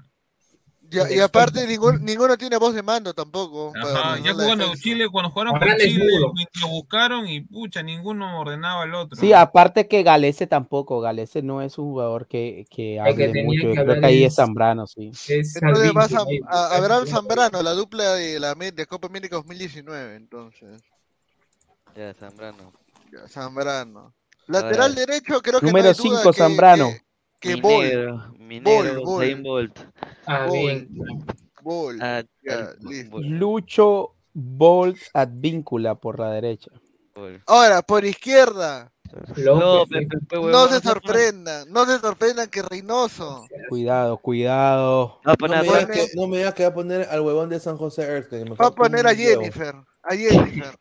Ya- 0.90 1.12
y 1.12 1.20
aparte, 1.20 1.68
ningún- 1.68 2.04
ninguno 2.04 2.36
tiene 2.38 2.58
voz 2.58 2.74
de 2.74 2.82
mando 2.82 3.14
tampoco. 3.14 3.72
para 3.74 4.14
Ajá, 4.14 4.20
ya 4.24 4.34
defensa. 4.34 4.82
Chile, 4.82 5.08
cuando 5.12 5.30
jugaron 5.30 5.60
con 5.60 5.68
Chile, 5.78 6.06
lo 6.62 6.68
buscaron 6.68 7.28
y 7.28 7.42
pucha, 7.42 7.84
ninguno 7.84 8.40
ordenaba 8.40 8.84
al 8.84 8.96
otro. 8.96 9.20
Sí, 9.20 9.32
aparte 9.32 9.88
que 9.88 10.02
Galese 10.02 10.48
tampoco. 10.48 11.00
Galese 11.00 11.42
no 11.44 11.62
es 11.62 11.78
un 11.78 11.92
jugador 11.92 12.28
que, 12.28 12.66
que 12.70 12.76
que 12.76 13.00
hable 13.00 13.28
tenía 13.28 13.44
mucho. 13.44 13.62
que 13.62 13.76
Yo 13.76 13.84
creo 13.84 14.00
que 14.00 14.06
ahí 14.08 14.24
es- 14.24 14.36
Zambrano, 14.36 14.88
sí. 14.88 15.10
Es 15.10 15.56
Entonces 15.58 15.92
va 15.96 16.08
Salvini, 16.08 16.16
Zam- 16.16 16.28
ahí, 16.28 16.40
a- 16.48 16.76
que- 17.06 17.12
Zambrano, 17.12 17.62
la 17.62 17.72
dupla 17.74 18.14
de 18.16 18.40
la 18.40 18.56
de 18.56 18.86
Copa 18.88 19.08
América 19.08 19.36
2019, 19.36 20.16
entonces. 20.16 20.82
Ya, 21.96 22.14
Zambrano. 22.16 22.74
Ya, 23.12 23.28
Zambrano. 23.28 24.14
Lateral 24.48 24.96
derecho, 24.96 25.42
creo 25.42 25.60
que 25.60 25.68
Número 25.68 25.84
no 25.86 25.90
hay 25.90 25.96
duda 26.10 26.20
5, 26.22 26.32
que- 26.32 26.38
Zambrano. 26.40 26.90
Que, 27.40 27.56
que 27.56 27.62
Bol, 27.62 27.84
Minero, 27.86 28.34
Minero, 28.38 29.02
Bol. 29.06 29.24
Usain 29.24 29.44
Bolt. 29.44 29.80
Ah, 30.32 30.46
Bol, 30.46 30.58
bien. 30.58 31.26
Bol. 31.64 32.00
Ah, 32.02 32.22
Ya, 32.44 32.52
tal- 32.68 32.78
listo. 32.82 33.10
Bol, 33.12 33.26
Lucho 33.28 34.16
Bolt 34.34 34.98
Advíncula 35.14 35.96
por 35.96 36.20
la 36.20 36.32
derecha. 36.32 36.70
Ahora, 37.48 37.82
por 37.82 38.06
izquierda, 38.06 38.92
No, 39.38 39.56
López. 39.56 40.08
pe- 40.08 40.18
pe- 40.20 40.26
pe- 40.30 40.38
no 40.52 40.68
se 40.68 40.80
sorprendan, 40.82 41.72
no 41.72 41.86
se 41.86 41.98
sorprendan 42.00 42.48
que 42.48 42.62
Reynoso. 42.62 43.48
Cuidado, 43.70 44.18
cuidado. 44.20 45.20
No, 45.26 45.34
No 45.40 45.48
me, 45.48 45.56
a- 45.56 45.62
digas 45.64 45.86
que, 45.88 46.08
no 46.16 46.28
me 46.28 46.38
digas 46.38 46.54
que 46.54 46.64
va 46.64 46.70
a 46.70 46.74
poner 46.76 47.08
al 47.10 47.22
huevón 47.22 47.50
de 47.50 47.60
San 47.60 47.76
José 47.78 48.06
me 48.32 48.52
Va 48.52 48.68
a 48.68 48.72
poner 48.72 49.08
a. 49.08 49.16
Jennifer, 49.16 49.76
a 50.04 50.16
Jennifer, 50.16 50.78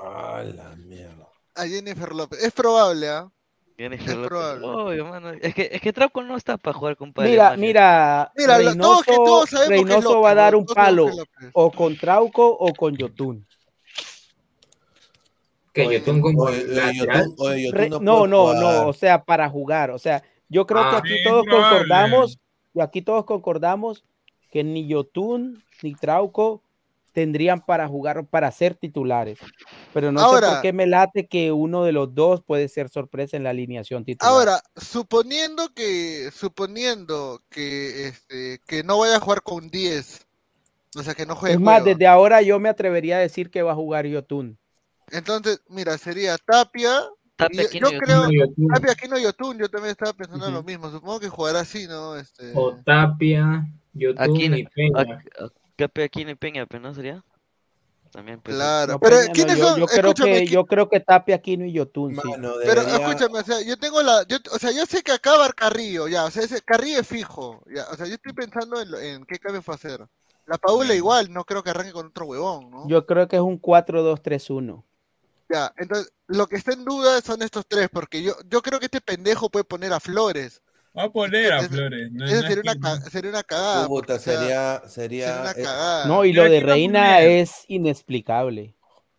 Ah, 0.00 0.42
la 0.44 0.74
mierda. 0.76 1.28
a 1.54 1.66
Jennifer 1.66 2.14
López. 2.14 2.42
Es 2.42 2.52
probable, 2.52 3.08
¿ah? 3.10 3.30
Es 3.78 4.06
López. 4.06 4.28
probable. 4.28 4.66
Obvio, 4.66 5.04
mano. 5.06 5.30
Es 5.32 5.54
que, 5.54 5.68
es 5.70 5.80
que 5.82 5.92
Trauco 5.92 6.22
no 6.22 6.36
está 6.36 6.56
para 6.56 6.76
jugar 6.76 6.96
con 6.96 7.12
Padre 7.12 7.30
Mira, 7.30 7.56
mira, 7.56 8.32
Mira, 8.34 8.58
lo- 8.58 8.74
todos 8.76 9.04
que 9.04 9.14
todos 9.14 9.50
Reynoso, 9.50 9.56
sabemos 9.56 9.68
que 9.68 9.74
Reynoso 9.76 10.08
López, 10.08 10.24
va 10.24 10.30
a 10.30 10.34
dar 10.34 10.52
¿no? 10.54 10.58
un 10.60 10.66
palo 10.66 11.06
que 11.08 11.50
o 11.52 11.70
con 11.70 11.96
Trauco 11.98 12.46
o 12.48 12.72
con 12.74 12.96
Yotun. 12.96 13.46
Que 15.74 15.92
Yotun 15.92 16.22
Re- 17.72 17.90
no 17.90 18.00
no, 18.00 18.26
no, 18.26 18.42
jugar. 18.46 18.56
no, 18.62 18.88
o 18.88 18.92
sea, 18.94 19.22
para 19.24 19.48
jugar. 19.50 19.90
O 19.90 19.98
sea, 19.98 20.22
yo 20.48 20.66
creo 20.66 20.82
que 20.88 20.96
Ah, 20.96 20.98
aquí 20.98 21.14
todos 21.22 21.44
concordamos, 21.46 22.38
y 22.72 22.80
aquí 22.80 23.02
todos 23.02 23.24
concordamos 23.26 24.04
que 24.50 24.64
ni 24.64 24.86
Yotun 24.86 25.62
ni 25.82 25.94
Trauco 25.94 26.62
tendrían 27.16 27.64
para 27.64 27.88
jugar, 27.88 28.26
para 28.26 28.52
ser 28.52 28.74
titulares. 28.74 29.38
Pero 29.94 30.12
no 30.12 30.20
sé 30.20 30.46
por 30.46 30.60
qué 30.60 30.74
me 30.74 30.86
late 30.86 31.26
que 31.26 31.50
uno 31.50 31.82
de 31.82 31.92
los 31.92 32.14
dos 32.14 32.42
puede 32.44 32.68
ser 32.68 32.90
sorpresa 32.90 33.38
en 33.38 33.42
la 33.42 33.48
alineación 33.48 34.04
titular. 34.04 34.30
Ahora, 34.30 34.62
suponiendo 34.76 35.70
que, 35.74 36.28
suponiendo 36.30 37.40
que, 37.48 38.08
este, 38.08 38.60
que 38.66 38.82
no 38.82 38.98
vaya 38.98 39.16
a 39.16 39.20
jugar 39.20 39.40
con 39.40 39.70
10, 39.70 40.26
o 40.94 41.02
sea, 41.02 41.14
que 41.14 41.24
no 41.24 41.34
juegue 41.36 41.54
es 41.54 41.60
más, 41.60 41.82
desde 41.82 42.06
ahora 42.06 42.42
yo 42.42 42.60
me 42.60 42.68
atrevería 42.68 43.16
a 43.16 43.20
decir 43.20 43.48
que 43.48 43.62
va 43.62 43.72
a 43.72 43.76
jugar 43.76 44.04
Yotun. 44.04 44.58
Entonces, 45.10 45.62
mira, 45.70 45.96
sería 45.96 46.36
Tapia. 46.36 47.00
Tapia, 47.36 47.62
y 47.62 47.64
yo- 47.64 47.68
Aquino 47.68 47.90
yo 47.92 47.96
y 47.96 48.00
creo, 48.00 48.30
Yotun. 48.30 48.68
Tapia, 48.74 48.92
Aquino 48.92 49.18
Yotun, 49.18 49.56
yo 49.56 49.70
también 49.70 49.92
estaba 49.92 50.12
pensando 50.12 50.48
en 50.48 50.52
lo 50.52 50.62
mismo. 50.62 50.90
Supongo 50.90 51.18
que 51.18 51.30
jugará 51.30 51.60
así, 51.60 51.86
¿no? 51.86 52.14
Este... 52.14 52.52
O 52.54 52.74
Tapia, 52.84 53.66
Yotun 53.94 54.22
Aquino, 54.22 54.56
y 54.58 54.64
Peña. 54.66 55.00
Aquino 55.00 55.50
y 55.78 56.34
Peña, 56.34 56.66
pero 56.66 56.82
no 56.82 56.94
sería. 56.94 57.22
También, 58.12 58.40
pues. 58.40 58.56
Claro, 58.56 58.94
No, 58.94 59.00
pero 59.00 59.16
Peña 59.16 59.26
no, 59.28 59.32
¿quiénes 59.34 59.58
yo, 59.58 59.68
son? 59.68 59.80
yo 59.80 59.86
creo 59.86 60.00
Escúchame, 60.10 60.32
que 60.32 60.44
¿qui- 60.46 60.50
yo 60.50 60.64
creo 60.66 60.88
que 60.88 61.00
Tapia, 61.00 61.36
Aquino 61.36 61.64
y 61.66 61.72
Yotun, 61.72 62.14
sí. 62.14 62.16
Mano, 62.28 62.54
pero 62.64 62.82
debería- 62.84 63.06
escúchame, 63.08 63.38
o 63.40 63.44
sea, 63.44 63.60
yo 63.62 63.76
tengo 63.76 64.02
la, 64.02 64.22
yo, 64.26 64.38
o 64.52 64.58
sea, 64.58 64.70
yo 64.70 64.86
sé 64.86 65.02
que 65.02 65.12
acá 65.12 65.36
va 65.36 65.52
Carrillo, 65.52 66.08
ya, 66.08 66.24
o 66.24 66.30
sea, 66.30 66.44
ese 66.44 66.62
Carrillo 66.62 67.00
es 67.00 67.06
fijo, 67.06 67.62
ya, 67.74 67.84
o 67.90 67.96
sea, 67.96 68.06
yo 68.06 68.14
estoy 68.14 68.32
pensando 68.32 68.80
en, 68.80 68.90
lo- 68.90 68.98
en 69.00 69.24
qué 69.26 69.38
cambio 69.38 69.62
va 69.66 69.74
a 69.74 69.76
hacer. 69.76 70.06
La 70.46 70.58
Paula 70.58 70.94
igual, 70.94 71.32
no 71.32 71.44
creo 71.44 71.62
que 71.62 71.70
arranque 71.70 71.92
con 71.92 72.06
otro 72.06 72.26
huevón, 72.26 72.70
¿no? 72.70 72.88
Yo 72.88 73.04
creo 73.04 73.26
que 73.26 73.36
es 73.36 73.42
un 73.42 73.58
4-2-3-1. 73.60 74.84
Ya, 75.48 75.72
entonces, 75.76 76.12
lo 76.28 76.46
que 76.46 76.56
está 76.56 76.72
en 76.72 76.84
duda 76.84 77.20
son 77.20 77.42
estos 77.42 77.66
tres, 77.66 77.88
porque 77.92 78.22
yo, 78.22 78.34
yo 78.48 78.62
creo 78.62 78.78
que 78.78 78.86
este 78.86 79.00
pendejo 79.00 79.50
puede 79.50 79.64
poner 79.64 79.92
a 79.92 80.00
Flores. 80.00 80.62
Va 80.96 81.04
a 81.04 81.10
poner 81.10 81.52
a 81.52 81.62
Flores. 81.62 82.10
No, 82.10 82.24
Esa 82.24 82.42
no 82.42 82.48
sería 82.48 82.72
es 82.72 82.76
una, 82.78 83.00
sería 83.02 83.42
cagada. 83.42 83.86
Puta, 83.86 84.14
o 84.14 84.18
sea, 84.18 84.38
sería, 84.38 84.82
sería 84.88 85.26
sería, 85.26 85.40
una 85.42 85.50
eh, 85.50 85.62
cagada. 85.62 86.06
No, 86.06 86.24
y 86.24 86.32
lo 86.32 86.44
de 86.44 86.48
¿quién 86.48 86.66
va 86.66 86.70
a 86.70 86.74
Reina 86.74 87.20
es 87.20 87.64
inexplicable. 87.68 88.74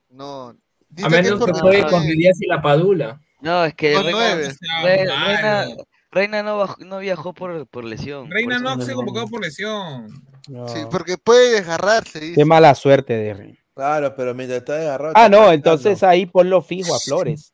No. 0.10 0.56
A 1.04 1.10
menos 1.10 1.46
que 1.46 1.52
juegue 1.52 1.82
no 1.84 1.90
con 1.90 2.04
Díaz 2.04 2.42
y 2.42 2.48
la 2.48 2.62
Padula. 2.62 3.22
No, 3.42 3.66
es 3.66 3.76
que 3.76 3.96
Reina, 3.96 4.12
Malo. 4.12 4.48
Reina, 4.84 5.68
Reina 6.10 6.44
no, 6.44 6.76
no 6.80 7.00
viajó 7.00 7.34
por, 7.34 7.68
por 7.68 7.84
lesión. 7.84 8.28
por 8.28 8.34
Reina 8.34 8.56
eso 8.56 8.64
no 8.64 8.82
se 8.82 8.94
convocado 8.94 9.28
por 9.28 9.42
lesión. 9.42 10.08
No. 10.48 10.68
Sí, 10.70 10.80
porque 10.90 11.18
puede 11.18 11.52
desgarrarse. 11.52 12.20
dice. 12.20 12.36
Qué 12.36 12.46
mala 12.46 12.74
suerte 12.74 13.14
de 13.14 13.34
Reina. 13.34 13.60
Claro, 13.76 14.16
pero 14.16 14.34
mientras 14.34 14.60
está 14.60 14.76
desgarrado. 14.78 15.14
Ah, 15.16 15.26
está 15.26 15.38
no, 15.38 15.52
entonces 15.52 16.02
ahí 16.02 16.26
ponlo 16.26 16.64
fijo 16.64 16.96
a 16.96 17.00
Flores. 17.00 17.54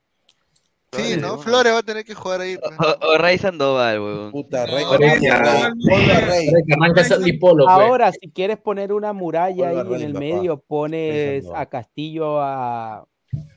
Sí, 0.95 1.01
Flores, 1.01 1.21
¿no? 1.21 1.37
Flores 1.39 1.73
va 1.73 1.77
a 1.79 1.83
tener 1.83 2.05
que 2.05 2.13
jugar 2.13 2.41
ahí. 2.41 2.57
pues. 2.57 2.71
O, 3.01 3.07
o 3.13 3.17
Ray 3.17 3.37
Sandoval, 3.37 3.99
huevón. 3.99 4.31
Puta. 4.31 4.63
Ahora 4.63 5.07
Polo, 7.39 7.65
pues. 7.65 7.69
Ahora, 7.75 8.11
si 8.11 8.29
quieres 8.31 8.57
poner 8.57 8.93
una 8.93 9.13
muralla 9.13 9.69
ahí 9.69 9.77
en 9.79 10.01
el 10.01 10.13
medio, 10.13 10.57
pones 10.59 11.45
a 11.55 11.65
Castillo, 11.65 12.39
a, 12.41 13.05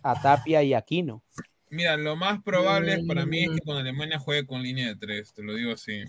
a 0.03 0.23
Tapia 0.23 0.63
y 0.63 0.75
a 0.75 0.79
Aquino. 0.79 1.23
Mira, 1.71 1.97
lo 1.97 2.17
más 2.17 2.41
probable 2.43 2.95
es 2.95 3.05
para 3.07 3.27
mí 3.27 3.43
es 3.45 3.51
Mm. 3.51 3.55
que 3.57 3.61
con 3.63 3.77
Alemania 3.77 4.19
juegue 4.19 4.47
con 4.47 4.63
línea 4.63 4.87
de 4.89 4.97
tres, 4.97 5.33
te 5.35 5.43
lo 5.43 5.55
digo 5.55 5.73
así. 5.73 6.05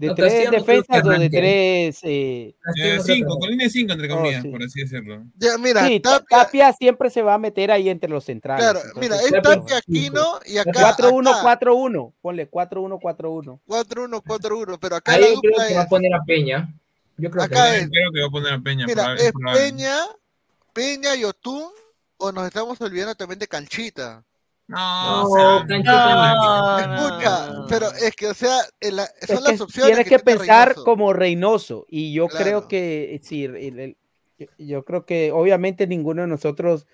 ¿De 0.00 0.06
No, 0.06 0.14
tres 0.14 0.50
defensas 0.50 1.04
o 1.04 1.10
de 1.10 1.28
tres? 1.28 2.00
eh, 2.04 2.54
Eh, 2.82 2.98
cinco, 3.04 3.38
con 3.38 3.50
línea 3.50 3.66
de 3.66 3.70
cinco, 3.70 3.92
entre 3.92 4.10
Oh, 4.10 4.16
comillas, 4.16 4.40
sí. 4.42 4.48
por 4.48 4.62
así 4.62 4.80
decirlo. 4.80 5.24
Ya, 5.36 5.58
mira, 5.58 5.86
sí, 5.86 6.00
Tapia, 6.00 6.26
Tapia 6.30 6.72
siempre 6.72 7.10
se 7.10 7.20
va 7.20 7.34
a 7.34 7.38
meter 7.38 7.70
ahí 7.70 7.90
entre 7.90 8.08
los 8.08 8.24
centrales. 8.24 8.64
claro, 8.64 8.78
entonces, 8.82 9.02
mira, 9.02 9.16
es 9.22 9.42
Tapia. 9.42 9.76
Aquino 9.76 10.40
y 10.46 10.56
acá. 10.56 10.96
4-1, 10.96 11.28
acá, 11.30 11.42
4-1. 11.42 12.14
Ponle 12.22 12.48
4-1, 12.50 12.98
4-1. 12.98 13.60
4-1, 13.66 14.22
4-1, 14.22 14.78
pero 14.80 14.96
acá 14.96 15.12
Ahí 15.12 15.20
yo 15.34 15.40
creo 15.42 15.68
que 15.68 15.74
va 15.74 15.82
a 15.82 15.86
poner 15.88 16.14
a 16.14 16.22
Peña. 16.24 16.74
Yo 17.18 17.30
creo 17.30 17.46
que 17.46 17.54
Acá 17.54 17.64
va. 17.64 17.76
es- 17.76 17.88
Creo 17.90 18.10
que 18.10 18.20
va 18.22 18.26
a 18.26 18.30
poner 18.30 18.52
a 18.54 18.58
Peña. 18.60 18.86
Mira, 18.86 19.14
es. 19.16 19.32
Peña, 19.52 19.96
Peña 20.72 21.14
y 21.14 21.24
Otún, 21.24 21.68
o 22.16 22.32
nos 22.32 22.46
estamos 22.46 22.80
olvidando 22.80 23.14
también 23.14 23.38
de 23.38 23.48
Canchita. 23.48 24.24
No, 24.70 24.76
No, 24.76 25.28
o 25.28 25.34
sea, 25.36 25.66
Canchita 25.66 26.86
no, 26.86 27.06
Escucha, 27.06 27.50
no. 27.52 27.66
pero 27.68 27.86
es 27.92 28.14
que, 28.14 28.26
o 28.28 28.34
sea, 28.34 28.56
en 28.80 28.96
la- 28.96 29.04
Es 29.20 29.26
son 29.28 29.42
que 29.44 29.50
las 29.52 29.60
opciones. 29.60 29.94
tienes 29.96 30.08
que, 30.08 30.18
pensar 30.20 30.68
Reynoso. 30.68 30.84
como 30.84 31.12
Reynoso. 31.12 31.86
Y 31.88 32.12
yo 32.12 32.28
Claro. 32.28 32.44
creo 32.44 32.68
que, 32.68 33.20
sí, 33.24 33.44
el- 33.44 33.56
el- 33.80 33.96
yo 34.58 34.84
creo 34.84 35.04
que 35.04 35.32
obviamente 35.32 35.86
ninguno 35.86 36.22
de 36.22 36.28
nosotros 36.28 36.86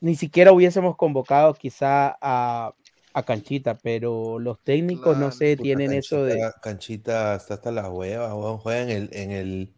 ni 0.00 0.14
siquiera 0.14 0.52
hubiésemos 0.52 0.96
convocado 0.96 1.54
quizá 1.54 2.16
a, 2.20 2.74
a 3.12 3.22
Canchita, 3.24 3.76
pero 3.78 4.38
los 4.38 4.60
técnicos, 4.62 5.16
no 5.16 5.32
sé, 5.32 5.56
Puta, 5.56 5.62
tienen 5.64 5.92
eso 5.94 6.22
de... 6.22 6.38
Canchita- 6.62 7.34
está 7.34 7.54
hasta 7.54 7.72
las 7.72 7.88
huevas. 7.88 8.30
Juega 8.62 8.82
en 8.82 8.90
el, 8.90 9.10
en 9.12 9.30
el, 9.32 9.74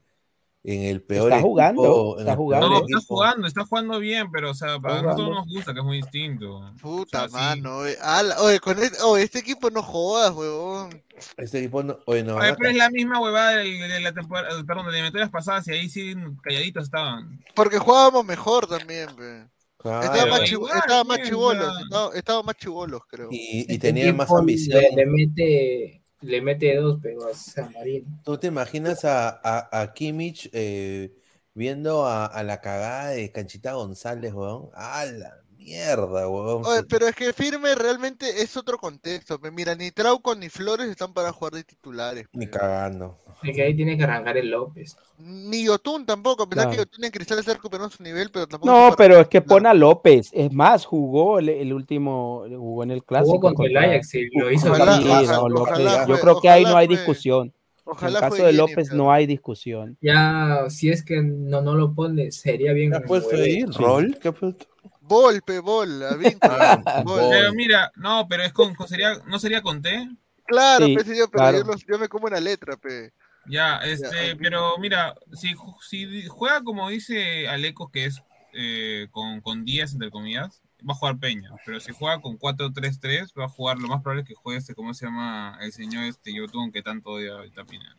en 0.64 0.82
el 0.84 1.02
peor 1.02 1.30
Está 1.32 1.43
jugando, 1.43 1.82
equipo- 1.82 2.18
está 2.20 2.30
el 2.32 2.36
jugando. 2.36 2.68
peor 2.68 2.80
No, 2.80 2.86
está 2.86 3.06
jugando, 3.09 3.47
está 3.48 3.64
jugando 3.66 3.98
bien, 3.98 4.30
pero 4.30 4.51
o 4.51 4.55
sea, 4.55 4.78
para 4.78 5.02
nosotros 5.02 5.30
nos 5.30 5.47
gusta, 5.48 5.72
que 5.74 5.80
es 5.80 5.84
muy 5.84 5.97
distinto. 5.97 6.72
Puta 6.80 7.26
mano, 7.28 7.78
oye, 7.78 7.97
ala- 8.01 8.40
oye, 8.43 8.60
con 8.60 8.78
este, 8.78 9.02
oye, 9.02 9.24
este 9.24 9.40
equipo 9.40 9.70
no 9.70 9.82
jodas, 9.82 10.32
huevón. 10.32 11.02
Este 11.36 11.59
equipo 11.59 11.82
no, 11.82 11.98
oye, 12.06 12.22
no, 12.22 12.36
Oye, 12.36 12.55
pero 12.56 12.70
es 12.70 12.76
la 12.76 12.90
misma 12.90 13.20
huevada 13.20 13.56
de, 13.56 13.64
de 13.64 14.01
la 14.01 14.12
temporada, 14.12 14.48
perdón, 14.64 14.86
de 14.86 14.90
eliminatorias 14.93 15.30
pasadas 15.30 15.66
y 15.68 15.72
ahí 15.72 15.89
sí 15.89 16.14
calladitos 16.43 16.84
estaban. 16.84 17.40
Porque 17.55 17.78
jugábamos 17.78 18.24
mejor 18.24 18.66
también, 18.66 19.09
pe. 19.16 19.47
Claro. 19.78 20.02
Estaba 20.05 20.26
más, 20.39 20.52
igual, 20.52 20.78
estaba 20.78 21.02
más 21.05 21.18
ya. 21.18 21.24
estaba, 21.82 22.14
estaba 22.16 22.43
más 22.44 22.56
chibolos, 22.56 23.01
creo. 23.09 23.28
y, 23.32 23.36
y 23.36 23.60
Este 23.62 23.78
tenían 23.78 24.16
más 24.16 24.30
ambición. 24.32 24.80
Le, 24.80 24.90
le 24.94 25.06
mete, 25.06 26.02
le 26.23 26.40
mete 26.40 26.74
dos, 26.77 26.99
pero 27.03 27.20
a 27.27 27.70
Marino. 27.70 28.07
¿Tú 28.24 28.39
te 28.39 28.47
imaginas 28.49 29.05
a, 29.05 29.69
a, 29.81 29.93
Kimmich 29.93 30.49
eh, 30.53 31.15
viendo 31.55 32.07
a, 32.07 32.27
a 32.27 32.43
la 32.43 32.61
cagada 32.61 33.11
de 33.11 33.31
Canchita 33.32 33.73
González, 33.73 34.32
weón? 34.32 34.70
¡A 34.74 35.05
la 35.05 35.41
mierda, 35.62 36.28
weón! 36.28 36.62
Oye, 36.64 36.82
pero 36.89 37.06
es 37.06 37.14
que 37.14 37.32
Firme 37.32 37.74
realmente 37.74 38.43
es 38.43 38.56
otro 38.56 38.78
contexto. 38.78 39.39
Mira, 39.52 39.74
ni 39.74 39.90
Trauco 39.90 40.34
ni 40.34 40.48
Flores 40.48 40.89
están 40.89 41.12
para 41.12 41.32
jugar 41.32 41.55
de 41.55 41.64
titulares. 41.64 42.26
Ni 42.32 42.47
cagando. 42.47 43.16
Es 43.43 43.56
que 43.56 43.62
ahí 43.62 43.74
tiene 43.74 43.97
que 43.97 44.05
arrancar 44.05 44.36
el 44.36 44.51
López. 44.51 44.97
Ni 45.18 45.64
Yotun 45.64 46.06
tampoco, 46.06 46.44
a 46.44 46.48
pesar 46.48 46.70
que. 46.70 46.76
Yotun 46.76 47.05
en 47.05 47.10
Cristal 47.10 47.43
su 47.43 48.02
nivel, 48.02 48.30
pero 48.30 48.47
tampoco 48.47 48.72
No, 48.72 48.94
pero 48.97 49.20
es 49.20 49.28
que 49.28 49.40
pone 49.40 49.68
a 49.68 49.74
López. 49.74 50.30
Es 50.32 50.52
más, 50.52 50.84
jugó 50.84 51.39
el, 51.39 51.48
el 51.48 51.72
último, 51.72 52.44
jugó 52.48 52.82
en 52.82 52.90
el 52.90 53.05
clásico. 53.05 53.40
contra 53.40 53.66
el 53.66 53.76
Ajax 53.76 54.14
y 54.14 54.28
lo 54.39 54.51
hizo 54.51 54.70
Ojalá, 54.70 54.98
bien. 54.98 55.20
sí, 55.20 55.26
no, 55.26 55.43
Ojalá 55.43 55.93
López, 55.93 56.09
yo 56.09 56.20
creo 56.20 56.40
que 56.40 56.48
ahí 56.48 56.64
no 56.64 56.76
hay 56.76 56.86
discusión. 56.86 57.52
En 58.01 58.09
el 58.09 58.14
caso 58.14 58.44
de 58.44 58.52
López 58.52 58.93
no 58.93 59.12
hay 59.12 59.26
discusión. 59.26 59.98
Ya, 60.01 60.66
si 60.68 60.90
es 60.90 61.05
que 61.05 61.20
no, 61.20 61.60
no 61.62 61.74
lo 61.74 61.94
pone, 61.94 62.30
sería 62.30 62.72
bien. 62.72 62.93
¿Qué 62.93 62.98
ha 62.98 63.02
puesto 63.02 63.36
ahí? 63.36 63.62
Sí. 63.62 63.66
¿Rol? 63.66 64.18
¿Qué 64.20 64.28
ha 64.28 64.32
puesto? 64.32 64.66
Volpe, 65.12 65.59
bol, 65.60 66.02
a 66.02 66.16
Víncula, 66.16 66.82
Vol. 67.05 67.20
Pero 67.30 67.52
mira, 67.52 67.93
no, 67.97 68.26
pero 68.28 68.43
es 68.44 68.52
con, 68.52 68.74
con- 68.74 68.89
sería, 68.89 69.14
¿no 69.26 69.39
sería 69.39 69.60
con 69.62 69.82
T? 69.82 70.09
Claro, 70.47 70.86
Sí, 70.86 70.97
pe, 70.97 71.05
señor, 71.05 71.28
pero 71.30 71.43
claro. 71.44 71.59
yo, 71.59 71.64
los- 71.64 71.84
yo 71.86 71.98
me 71.98 72.09
como 72.09 72.26
una 72.26 72.40
letra, 72.40 72.76
pe. 72.76 73.12
Ya, 73.47 73.78
este, 73.78 74.16
ahí 74.18 74.34
pero 74.36 74.78
mira, 74.78 75.14
si, 75.32 75.55
si 75.80 76.26
juega 76.28 76.62
como 76.62 76.89
dice 76.89 77.48
Alecos, 77.48 77.90
que 77.90 78.05
es 78.06 78.22
eh, 78.55 79.09
con, 79.10 79.40
con 79.40 79.64
10, 79.64 79.93
entre 79.94 80.10
comillas, 80.10 80.62
va 80.89 80.93
a 80.93 80.97
jugar 80.97 81.18
Peña. 81.18 81.51
Pero 81.66 81.80
si 81.80 81.93
juega 81.93 82.20
con 82.20 82.36
4-3-3, 82.39 83.32
va 83.39 83.47
a 83.47 83.48
jugar, 83.48 83.78
lo 83.78 83.89
más 83.89 84.01
probable 84.02 84.22
es 84.22 84.28
que 84.28 84.34
juegue 84.34 84.59
este, 84.59 84.74
¿cómo 84.74 84.94
se 84.94 85.06
llama? 85.06 85.59
El 85.60 85.72
señor 85.72 86.05
este 86.05 86.32
Yotun, 86.34 86.70
que 86.72 86.82
tanto 86.82 87.10
odia 87.10 87.32
ahorita 87.32 87.64
Pineda. 87.64 87.97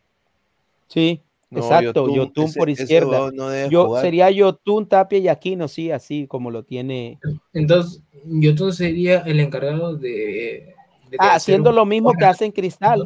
Sí, 0.88 1.22
No, 1.54 1.60
exacto. 1.66 2.06
Yotun, 2.08 2.16
Yotun 2.16 2.44
ese- 2.46 2.60
por 2.60 2.70
izquierda. 2.70 3.32
no 3.32 3.68
Yo, 3.70 3.86
jugar. 3.86 4.02
sería 4.04 4.30
Yotun, 4.32 4.88
Tapia 4.88 5.20
y 5.20 5.28
Aquino, 5.28 5.68
sí, 5.68 5.92
así 5.92 6.28
como 6.28 6.52
lo 6.52 6.64
tiene. 6.64 7.20
Entonces, 7.54 8.02
Yotun 8.26 8.74
sería 8.74 9.20
el 9.20 9.40
encargado 9.40 9.96
de. 9.96 10.74
de 11.10 11.18
Ah, 11.20 11.36
haciendo 11.36 11.70
un- 11.70 11.76
lo 11.76 11.86
mismo 11.86 12.14
que 12.14 12.26
hace 12.26 12.46
en 12.46 12.52
Cristal. 12.52 13.06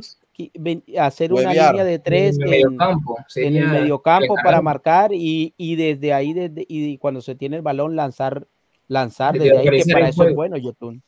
Hacer 0.99 1.33
una 1.33 1.47
Huevear. 1.49 1.71
línea 1.71 1.83
de 1.83 1.97
tres 1.99 2.35
En 2.37 2.43
en, 2.43 2.47
el 2.47 2.49
mediocampo, 2.51 3.17
en 3.35 3.55
el 3.55 3.67
mediocampo 3.69 4.35
para 4.43 4.61
marcar 4.61 5.11
y, 5.11 5.53
y 5.57 5.75
desde 5.75 6.13
ahí, 6.13 6.31
desde, 6.33 6.63
y 6.69 6.97
cuando 6.99 7.21
se 7.21 7.33
tiene 7.33 7.55
el 7.57 7.63
balón, 7.63 7.95
lanzar, 7.95 8.47
lanzar 8.87 9.33
De 9.33 9.39
desde 9.39 9.57
ahí, 9.57 9.83
que 9.83 9.91
para 9.93 10.09
eso 10.09 10.23
es 10.27 10.35
bueno 10.35 10.55
Yotun. 10.57 11.01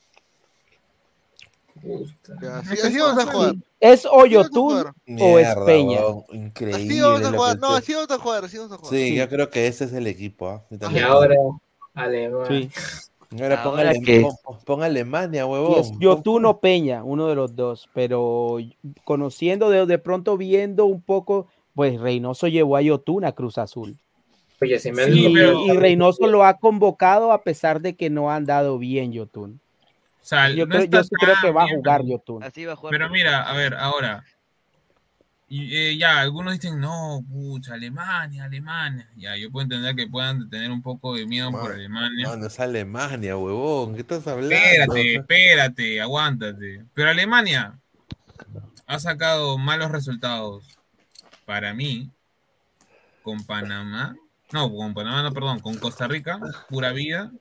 Así, 2.54 2.80
así 2.82 2.98
vamos 3.00 3.24
a 3.26 3.32
jugar. 3.32 3.56
¿Es 3.80 4.06
o 4.10 4.26
Yotun 4.26 4.86
o 5.20 5.40
es 5.40 5.56
Peña? 5.66 6.00
weón, 6.02 6.24
Increíble. 6.34 6.84
Así 6.84 7.00
vamos 7.02 7.24
a 7.24 7.32
jugar, 7.32 7.60
no, 7.60 7.68
así 7.76 7.94
vamos 7.94 8.12
a 8.12 8.18
jugar, 8.20 8.46
así 8.46 8.58
vamos 8.58 8.72
a 8.74 8.78
jugar. 8.78 8.94
Sí, 8.94 9.16
yo 9.16 9.30
creo 9.30 9.50
que 9.50 9.68
ese 9.68 9.86
es 9.86 9.94
el 9.94 10.08
equipo. 10.08 10.62
Yo 10.70 10.92
Y 10.92 11.00
ahora, 11.00 11.36
Alemania. 11.94 12.70
Ahora 13.32 13.64
ponga, 13.64 13.82
Ahora 13.92 14.60
ponga 14.66 14.86
Alemania, 14.88 15.42
Y 15.42 15.44
huevón. 15.46 15.80
es 15.80 15.92
Yotun 16.00 16.46
o 16.46 16.60
Peña, 16.60 17.04
uno 17.04 17.28
de 17.28 17.36
los 17.36 17.56
dos, 17.56 17.88
pero 17.94 18.58
conociendo 19.04 19.70
de, 19.70 19.86
de 19.86 19.98
pronto 20.00 20.36
viendo 20.36 20.86
un 20.86 21.02
poco, 21.02 21.48
pues 21.76 22.00
Reynoso 22.00 22.48
llevó 22.48 22.76
a 22.76 22.82
Yotun 22.82 23.26
a 23.26 23.32
Cruz 23.34 23.58
Azul. 23.60 23.98
Oye, 24.62 24.78
si 24.80 24.92
me 24.92 25.08
Y, 25.10 25.28
han- 25.28 25.34
pero- 25.34 25.66
y 25.66 25.72
Reynoso 25.72 26.28
lo 26.28 26.44
ha 26.44 26.56
convocado 26.56 27.32
a 27.32 27.44
pesar 27.44 27.82
de 27.82 27.96
que 27.96 28.10
no 28.10 28.30
ha 28.32 28.36
andado 28.36 28.78
bien 28.80 29.14
Yotun. 29.14 29.62
O 30.22 30.26
sea, 30.30 30.50
yo 30.50 30.66
no 30.66 30.72
creo, 30.72 30.84
está 30.84 30.98
yo 30.98 31.04
sí 31.04 31.10
creo 31.20 31.36
que 31.42 31.52
va 31.52 31.64
a 31.64 31.68
jugar 31.68 32.02
pero- 32.02 32.10
Yotun. 32.10 32.44
Pero 32.90 33.10
mira, 33.10 33.44
a 33.44 33.54
ver, 33.54 33.74
ahora. 33.76 34.24
Y, 35.52 35.76
eh, 35.76 35.98
ya, 35.98 36.20
algunos 36.20 36.54
dicen, 36.54 36.80
no, 36.80 37.24
pucha, 37.28 37.74
Alemania, 37.74 38.44
Alemania. 38.44 39.10
Ya, 39.16 39.36
yo 39.36 39.50
puedo 39.50 39.64
entender 39.64 39.96
que 39.96 40.08
puedan 40.08 40.48
tener 40.48 40.70
un 40.70 40.84
poco 40.84 41.16
de 41.16 41.26
miedo 41.26 41.50
por 41.50 41.72
Alemania. 41.72 42.28
No, 42.28 42.38
no 42.38 42.46
es 42.46 42.60
Alemania, 42.60 43.36
huevón. 43.36 43.96
¿Qué 43.96 44.02
estás 44.02 44.28
hablando? 44.28 44.54
Espérate, 44.56 45.16
espérate, 45.16 46.02
aguántate. 46.02 46.86
Pero 46.94 47.10
Alemania 47.10 47.80
ha 48.86 49.00
sacado 49.00 49.58
malos 49.58 49.92
resultados 49.92 50.78
para 51.46 51.74
mí 51.74 52.12
con 53.24 53.44
Panamá. 53.44 54.16
No, 54.52 54.72
con 54.72 54.94
Panamá, 54.94 55.24
no, 55.24 55.34
perdón, 55.34 55.60
con 55.62 55.78
Costa 55.80 56.08
Rica, 56.08 56.40
pura 56.70 56.92
vida. 56.92 57.32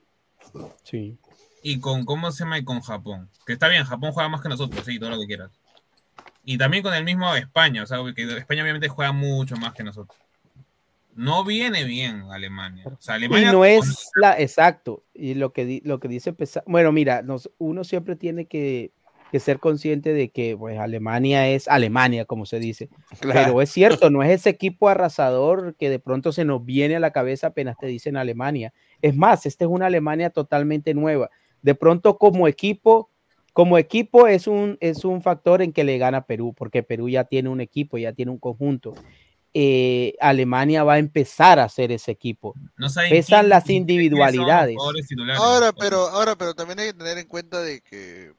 Sí. 0.83 1.19
Y 1.63 1.81
con, 1.81 2.05
¿cómo 2.05 2.31
se 2.31 2.45
llama? 2.45 2.59
Y 2.59 2.65
con 2.65 2.81
Japón. 2.81 3.29
Que 3.47 3.55
está 3.55 3.69
bien, 3.69 3.85
Japón 3.85 4.13
juega 4.13 4.29
más 4.29 4.41
que 4.41 4.49
nosotros, 4.49 4.85
sí, 4.85 4.99
todo 4.99 5.11
lo 5.11 5.19
que 5.21 5.27
quieras. 5.27 5.51
Y 6.45 6.57
también 6.57 6.83
con 6.83 6.95
el 6.95 7.05
mismo 7.05 7.35
España, 7.35 7.83
o 7.83 7.87
sea, 7.87 7.99
que 8.15 8.23
España 8.39 8.63
obviamente 8.63 8.89
juega 8.89 9.13
mucho 9.13 9.57
más 9.57 9.75
que 9.75 9.83
nosotros. 9.85 10.17
No 11.15 11.45
viene 11.45 11.85
bien 11.85 12.23
Alemania. 12.31 12.85
O 12.87 12.97
sea, 13.01 13.15
Y 13.15 13.25
Alemania 13.25 13.53
no 13.53 13.65
es 13.65 14.09
la, 14.15 14.39
exacto, 14.39 15.03
y 15.15 15.35
lo 15.35 15.53
que, 15.53 15.65
di- 15.67 15.83
lo 15.85 15.99
que 15.99 16.07
dice, 16.09 16.33
Pesa- 16.33 16.63
bueno, 16.67 16.93
mira, 16.93 17.23
nos- 17.23 17.51
uno 17.59 17.83
siempre 17.83 18.15
tiene 18.15 18.47
que, 18.47 18.93
que 19.33 19.41
ser 19.41 19.59
consciente 19.59 20.13
de 20.13 20.31
que 20.31 20.57
pues 20.57 20.79
Alemania 20.79 21.49
es 21.49 21.67
Alemania, 21.67 22.25
como 22.25 22.47
se 22.47 22.61
dice, 22.61 22.89
Claro. 23.21 23.41
pero 23.49 23.63
es 23.63 23.71
cierto, 23.71 24.09
no 24.11 24.23
es 24.23 24.31
ese 24.31 24.49
equipo 24.51 24.89
arrasador 24.89 25.75
que 25.77 25.91
de 25.91 25.99
pronto 25.99 26.31
se 26.33 26.45
nos 26.45 26.65
viene 26.65 26.97
a 26.97 27.01
la 27.01 27.11
cabeza 27.11 27.49
apenas 27.49 27.77
te 27.79 27.89
dicen 27.89 28.17
Alemania. 28.17 28.73
Es 29.03 29.17
más, 29.17 29.45
esta 29.45 29.65
es 29.65 29.71
una 29.71 29.87
Alemania 29.87 30.31
totalmente 30.31 30.95
nueva. 30.95 31.31
De 31.63 31.75
pronto 31.75 32.19
como 32.19 32.49
equipo, 32.49 33.11
como 33.53 33.79
equipo 33.79 34.27
es 34.27 34.47
un, 34.47 34.79
es 34.81 35.05
un 35.05 35.23
factor 35.23 35.63
en 35.63 35.73
que 35.73 35.85
le 35.85 35.99
gana 35.99 36.25
Perú, 36.27 36.55
porque 36.57 36.83
Perú 36.83 37.09
ya 37.09 37.25
tiene 37.25 37.49
un 37.49 37.61
equipo, 37.61 37.99
ya 37.99 38.13
tiene 38.13 38.31
un 38.31 38.39
conjunto. 38.39 38.95
Eh, 39.55 40.15
Alemania 40.21 40.85
va 40.85 40.95
a 40.95 40.99
empezar 40.99 41.59
a 41.59 41.65
hacer 41.65 41.91
ese 41.91 42.13
equipo. 42.13 42.55
No 42.77 42.87
Pesan 42.87 43.41
quién- 43.41 43.49
las 43.49 43.71
individualidades. 43.71 44.77
Ahora, 45.37 45.73
pero, 45.73 46.09
ahora, 46.09 46.37
pero 46.37 46.55
también 46.55 46.79
hay 46.81 46.87
que 46.89 46.95
tener 46.95 47.19
en 47.19 47.27
cuenta 47.27 47.61
de 47.61 47.81
que 47.81 48.33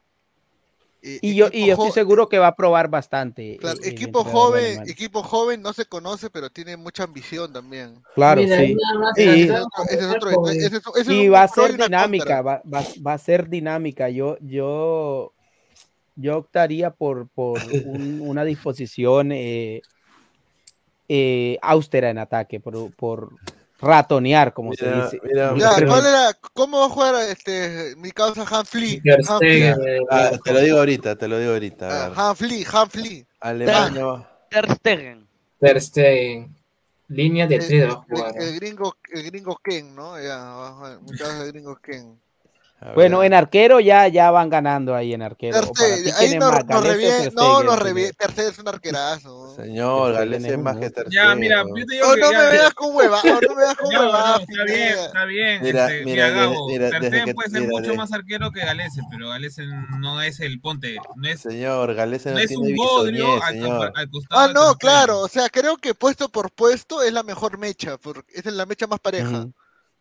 eh, 1.02 1.18
Y 1.22 1.34
yo, 1.34 1.48
y 1.52 1.66
yo 1.66 1.72
estoy 1.74 1.90
seguro 1.92 2.28
que 2.28 2.38
va 2.38 2.48
a 2.48 2.56
probar 2.56 2.88
bastante. 2.88 3.56
claro, 3.58 3.78
eh, 3.80 3.88
el 3.88 3.92
equipo 3.92 4.24
joven, 4.24 4.88
equipo 4.88 5.22
joven 5.22 5.62
no 5.62 5.72
se 5.72 5.84
conoce, 5.86 6.30
pero 6.30 6.50
tiene 6.50 6.76
mucha 6.76 7.04
ambición 7.04 7.52
también. 7.52 8.02
Claro, 8.14 8.40
Mira, 8.42 8.56
sí. 8.58 8.74
nada 8.74 8.98
más 8.98 9.12
Sí. 9.16 9.22
Ese 9.22 9.42
es 9.42 9.48
falta 9.50 9.64
otro, 9.64 9.84
ese 9.84 10.04
es 10.04 10.14
otro- 10.16 10.30
con- 10.32 10.50
ese 10.50 10.66
es- 10.66 10.72
ese 10.72 11.00
es 11.00 11.08
y 11.08 11.28
va 11.28 11.42
a 11.42 11.48
ser 11.48 11.76
dinámica, 11.76 12.42
va, 12.42 12.62
va- 12.72 12.84
va 13.06 13.12
a 13.14 13.18
ser 13.18 13.48
dinámica. 13.48 14.08
Yo, 14.08 14.36
yo, 14.40 15.32
yo 16.16 16.38
optaría 16.38 16.90
por, 16.90 17.28
por 17.28 17.58
un- 17.84 18.20
una 18.22 18.44
disposición 18.44 19.32
eh, 19.32 19.82
eh, 21.08 21.58
austera 21.62 22.10
en 22.10 22.18
ataque, 22.18 22.60
por, 22.60 22.92
por 22.94 23.30
ratonear, 23.80 24.52
como 24.52 24.72
se 24.74 24.84
Mira, 24.86 25.04
dice. 25.04 25.20
mira, 25.24 25.54
Pero- 25.76 25.88
¿cuál 25.88 26.06
era? 26.06 26.32
¿Cómo 26.52 26.80
va 26.80 26.86
a 26.86 26.88
jugar 26.90 27.14
este 27.28 27.94
mi 27.96 28.10
causa 28.12 28.44
Hanfli? 28.44 29.00
Eh, 29.04 29.98
Ah, 30.10 30.30
te 30.44 30.52
lo 30.52 30.60
digo 30.60 30.78
ahorita, 30.78 31.16
te 31.16 31.28
lo 31.28 31.38
digo 31.38 31.52
ahorita. 31.52 32.06
ah. 32.06 32.12
Hanfli, 32.30 32.64
Hanfli. 32.70 33.26
Alemania 33.40 34.28
Ter 34.50 34.70
Stegen. 34.74 35.26
Ter 35.58 35.80
Stegen. 35.80 36.56
Línea 37.08 37.46
de 37.46 37.56
El, 37.56 37.66
tres 37.66 37.82
a 37.90 38.04
el- 38.38 38.42
el 38.48 38.54
gringo, 38.56 38.96
el 39.12 39.22
gringo 39.24 39.60
Ken, 39.64 39.94
¿no? 39.96 40.16
Ya, 40.20 41.40
de 41.42 41.46
gringo 41.48 41.76
Ken. 41.76 42.20
A 42.82 42.92
Bueno, 42.94 43.18
ver. 43.18 43.26
en 43.26 43.34
arquero 43.34 43.78
ya, 43.78 44.08
ya 44.08 44.30
van 44.30 44.48
ganando 44.48 44.94
ahí 44.94 45.12
en 45.12 45.20
arquero. 45.20 45.60
Ter 45.60 45.68
O 45.68 45.72
para 45.74 45.86
ti, 45.96 46.00
Stegen, 46.00 46.14
ahí 46.14 46.20
¿quién 46.28 46.32
es 46.32 46.38
nos, 46.40 46.50
más, 46.52 46.66
Galese 46.66 47.30
no, 47.34 47.76
reviene, 47.76 48.12
Ter 48.14 48.30
Stegen 48.30 48.50
es 48.52 48.58
un 48.58 48.68
arquerazo. 48.68 49.54
Señor, 49.54 50.14
Stegen 50.14 50.46
es 50.46 50.58
más 50.58 50.74
que 50.76 50.80
monstruo. 50.80 51.04
Ter 51.04 51.12
Ya, 51.12 51.20
Stegen, 51.24 51.38
mira, 51.40 51.62
weón. 51.64 51.76
yo 51.78 51.84
te 51.86 51.94
digo 51.94 52.06
Oh, 52.10 52.14
que 52.14 52.20
no 52.22 52.32
ya- 52.32 52.38
me 52.40 52.50
veas 52.50 52.74
con 52.74 52.96
hueva, 52.96 53.20
oh, 53.22 53.28
no 53.28 53.54
me 53.54 53.60
veas 53.62 53.76
con 53.76 53.92
no, 53.92 54.00
hueva. 54.00 54.36
está 54.40 54.64
bien, 54.64 54.98
está 54.98 55.24
bien. 55.26 55.62
Mira, 55.62 55.84
este, 55.92 56.04
mira, 56.06 56.26
mira, 56.28 56.40
Gabo, 56.40 56.68
mira, 56.68 56.90
Ter 56.90 57.00
desde 57.00 57.08
Stegen 57.08 57.24
que- 57.26 57.34
puede 57.34 57.50
ser 57.50 57.60
mira, 57.60 57.72
mucho 57.72 57.90
de- 57.90 57.96
más 57.98 58.12
arquero 58.14 58.50
que 58.50 58.60
Galese, 58.60 59.00
pero 59.10 59.28
Galese 59.28 59.66
no 59.98 60.22
es 60.22 60.40
el 60.40 60.60
ponte, 60.60 60.96
no 61.16 61.28
es, 61.28 61.40
Señor, 61.40 61.94
Galés 61.94 62.24
no 62.24 62.32
no 62.32 62.38
es 62.38 62.48
tiene 62.48 62.62
un 62.70 62.76
bodrio 62.76 63.42
al, 63.42 63.52
señor. 63.52 63.92
al 63.94 64.10
costado 64.10 64.40
Ah, 64.40 64.52
no, 64.54 64.74
claro, 64.76 65.18
o 65.20 65.28
sea, 65.28 65.50
creo 65.50 65.76
que 65.76 65.94
puesto 65.94 66.30
por 66.30 66.50
puesto 66.50 67.02
es 67.02 67.12
la 67.12 67.22
mejor 67.24 67.58
mecha, 67.58 67.98
porque 67.98 68.22
es 68.34 68.46
la 68.46 68.64
mecha 68.64 68.86
más 68.86 69.00
pareja. 69.00 69.46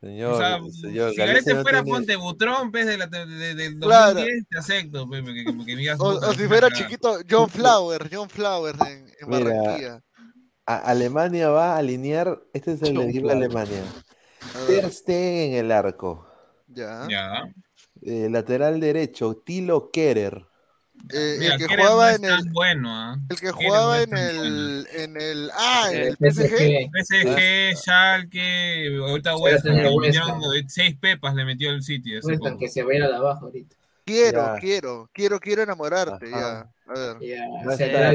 Señor, 0.02 0.34
O 0.34 0.38
sea, 0.38 0.60
señor, 0.82 1.12
si 1.12 1.18
Galese 1.18 1.54
no 1.54 1.62
fuera 1.62 1.84
tiene- 1.84 1.98
ponte 1.98 2.16
Butrón, 2.16 2.72
pez 2.72 2.86
de 2.88 2.98
la, 2.98 3.08
de, 3.08 3.26
de- 3.26 3.56
del 3.56 3.80
2010, 3.80 3.80
Claro. 3.82 4.20
te 4.50 4.58
acepto, 4.58 5.10
pe, 5.10 5.24
que, 5.26 5.44
que, 5.44 5.66
que 5.66 5.76
digas, 5.76 5.98
O, 6.00 6.34
si 6.34 6.48
fuera 6.48 6.70
chiquito, 6.72 7.18
John 7.30 7.50
Flower, 7.50 8.10
John 8.12 8.30
Flower 8.30 8.76
en, 8.88 9.08
en 9.20 9.30
Mira, 9.30 9.44
Barranquilla. 9.54 10.02
A- 10.66 10.78
Alemania 10.92 11.50
va 11.50 11.74
a 11.76 11.78
alinear. 11.80 12.40
Este 12.54 12.74
es 12.74 12.82
el 12.84 12.98
equipo 13.02 13.28
de 13.28 13.34
Alemania. 13.34 13.84
Ter 14.68 14.90
Stegen 14.92 15.52
en 15.54 15.66
el 15.66 15.72
arco. 15.72 16.26
Ya. 16.68 17.06
Ya. 17.10 17.54
Eh, 18.02 18.30
lateral 18.32 18.80
derecho, 18.80 19.36
Tilo 19.46 19.90
Kerer. 19.92 20.46
Eh, 21.12 21.38
Mira, 21.40 21.56
el 21.56 21.60
que 21.60 21.76
jugaba 21.76 22.12
no 22.12 22.16
en 22.16 22.24
es 22.26 22.30
el. 22.30 22.44
tan 22.44 22.54
bueno, 22.54 22.90
¿ah? 22.96 23.18
El 23.30 23.40
que 23.40 23.52
jugaba 23.52 23.98
no 23.98 24.18
en 24.18 24.18
el, 24.18 24.88
en 24.96 25.18
el. 25.22 25.50
Ah, 25.58 25.90
en 25.92 25.98
Eh, 26.02 26.08
el 26.08 26.18
PSG. 26.18 26.90
PSG, 26.92 27.78
Schalke, 27.78 28.98
ahorita 29.00 29.36
West 29.38 29.66
Ham, 29.66 29.78
Ham. 29.78 30.68
seis 30.68 30.96
pepas 31.00 31.34
le 31.34 31.46
metió 31.46 31.72
el 31.72 31.82
City. 31.82 32.18
hace 32.18 32.28
West 32.28 32.42
Ham, 32.46 32.52
poco. 32.54 32.60
que 32.60 32.70
se 32.70 32.84
va 32.84 32.92
a 32.92 32.96
ir 32.96 33.04
a 33.04 33.08
la 33.10 33.20
baja 33.20 33.40
ahorita. 33.42 33.76
Quiero, 34.06 34.54
Ya. 34.56 34.60
quiero, 34.60 35.10
quiero, 35.14 35.40
quiero 35.40 35.62
enamorarte. 35.64 36.28
Ajá. 36.34 36.70
Ya. 36.88 36.92
A 36.94 36.98
ver. 37.18 37.18
Ya, 37.28 37.44
Va 37.68 37.72
a 37.72 37.76
estar- 37.76 38.04
va 38.04 38.10
a 38.10 38.14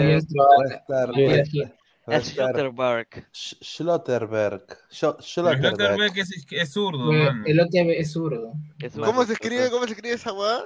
Schlotterberg. 2.23 3.09
Sch- 3.33 3.57
Schlotterberg. 3.63 4.63
Schlotterberg. 4.91 6.19
Es, 6.19 6.31
es 6.51 6.73
zurdo, 6.73 7.07
Bueno. 7.07 7.43
El 7.47 7.61
es 7.93 8.13
zurdo. 8.13 8.53
¿Cómo 9.05 9.25
se 9.25 9.33
escribe? 9.35 9.71
¿Cómo 9.71 9.85
se 9.87 9.93
escribe 9.95 10.15
esa 10.15 10.33
weá? 10.33 10.65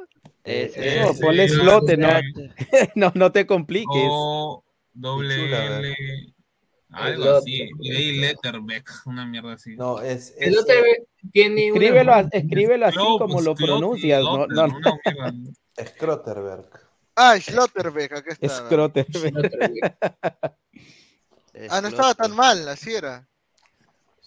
Es, 0.49 0.73
Eh, 0.77 1.01
No, 1.03 1.13
sí, 1.13 1.21
ponle 1.23 1.49
sí, 1.49 1.55
slote, 1.55 1.97
no, 1.97 2.09
no, 2.95 3.13
no 3.15 3.33
te 3.33 3.47
compliques. 3.47 3.89
O 4.11 4.65
doble 4.93 5.35
Pichula, 5.35 5.79
L. 5.79 5.97
Algo 6.91 7.31
así. 7.37 7.69
Y 7.81 7.95
ahí 7.95 8.19
Letterbeck, 8.19 8.89
una 9.05 9.27
mierda 9.27 9.53
así. 9.53 9.77
No, 9.77 10.01
es. 10.01 10.35
Es- 10.39 10.57
OTB 10.59 11.07
tiene 11.33 11.71
una... 11.71 11.81
Escríbelo, 11.85 12.15
a- 12.15 12.21
escríbelo 12.33 12.87
así 12.87 12.97
como 12.97 13.41
lo 13.43 13.55
Glotty, 13.55 13.65
pronuncias. 13.65 14.23
No, 14.23 14.47
no, 14.47 14.65
una 14.65 14.99
mierda. 15.05 15.35
Schlotterberg. 15.97 16.69
Ah, 17.15 17.39
Schlotterbeck, 17.39 18.13
acá 18.13 18.33
está. 18.33 18.69
Ah, 21.71 21.81
no 21.81 21.89
estaba 21.89 22.15
tan 22.15 22.35
mal, 22.35 22.67
así 22.69 22.95
era. 22.95 23.29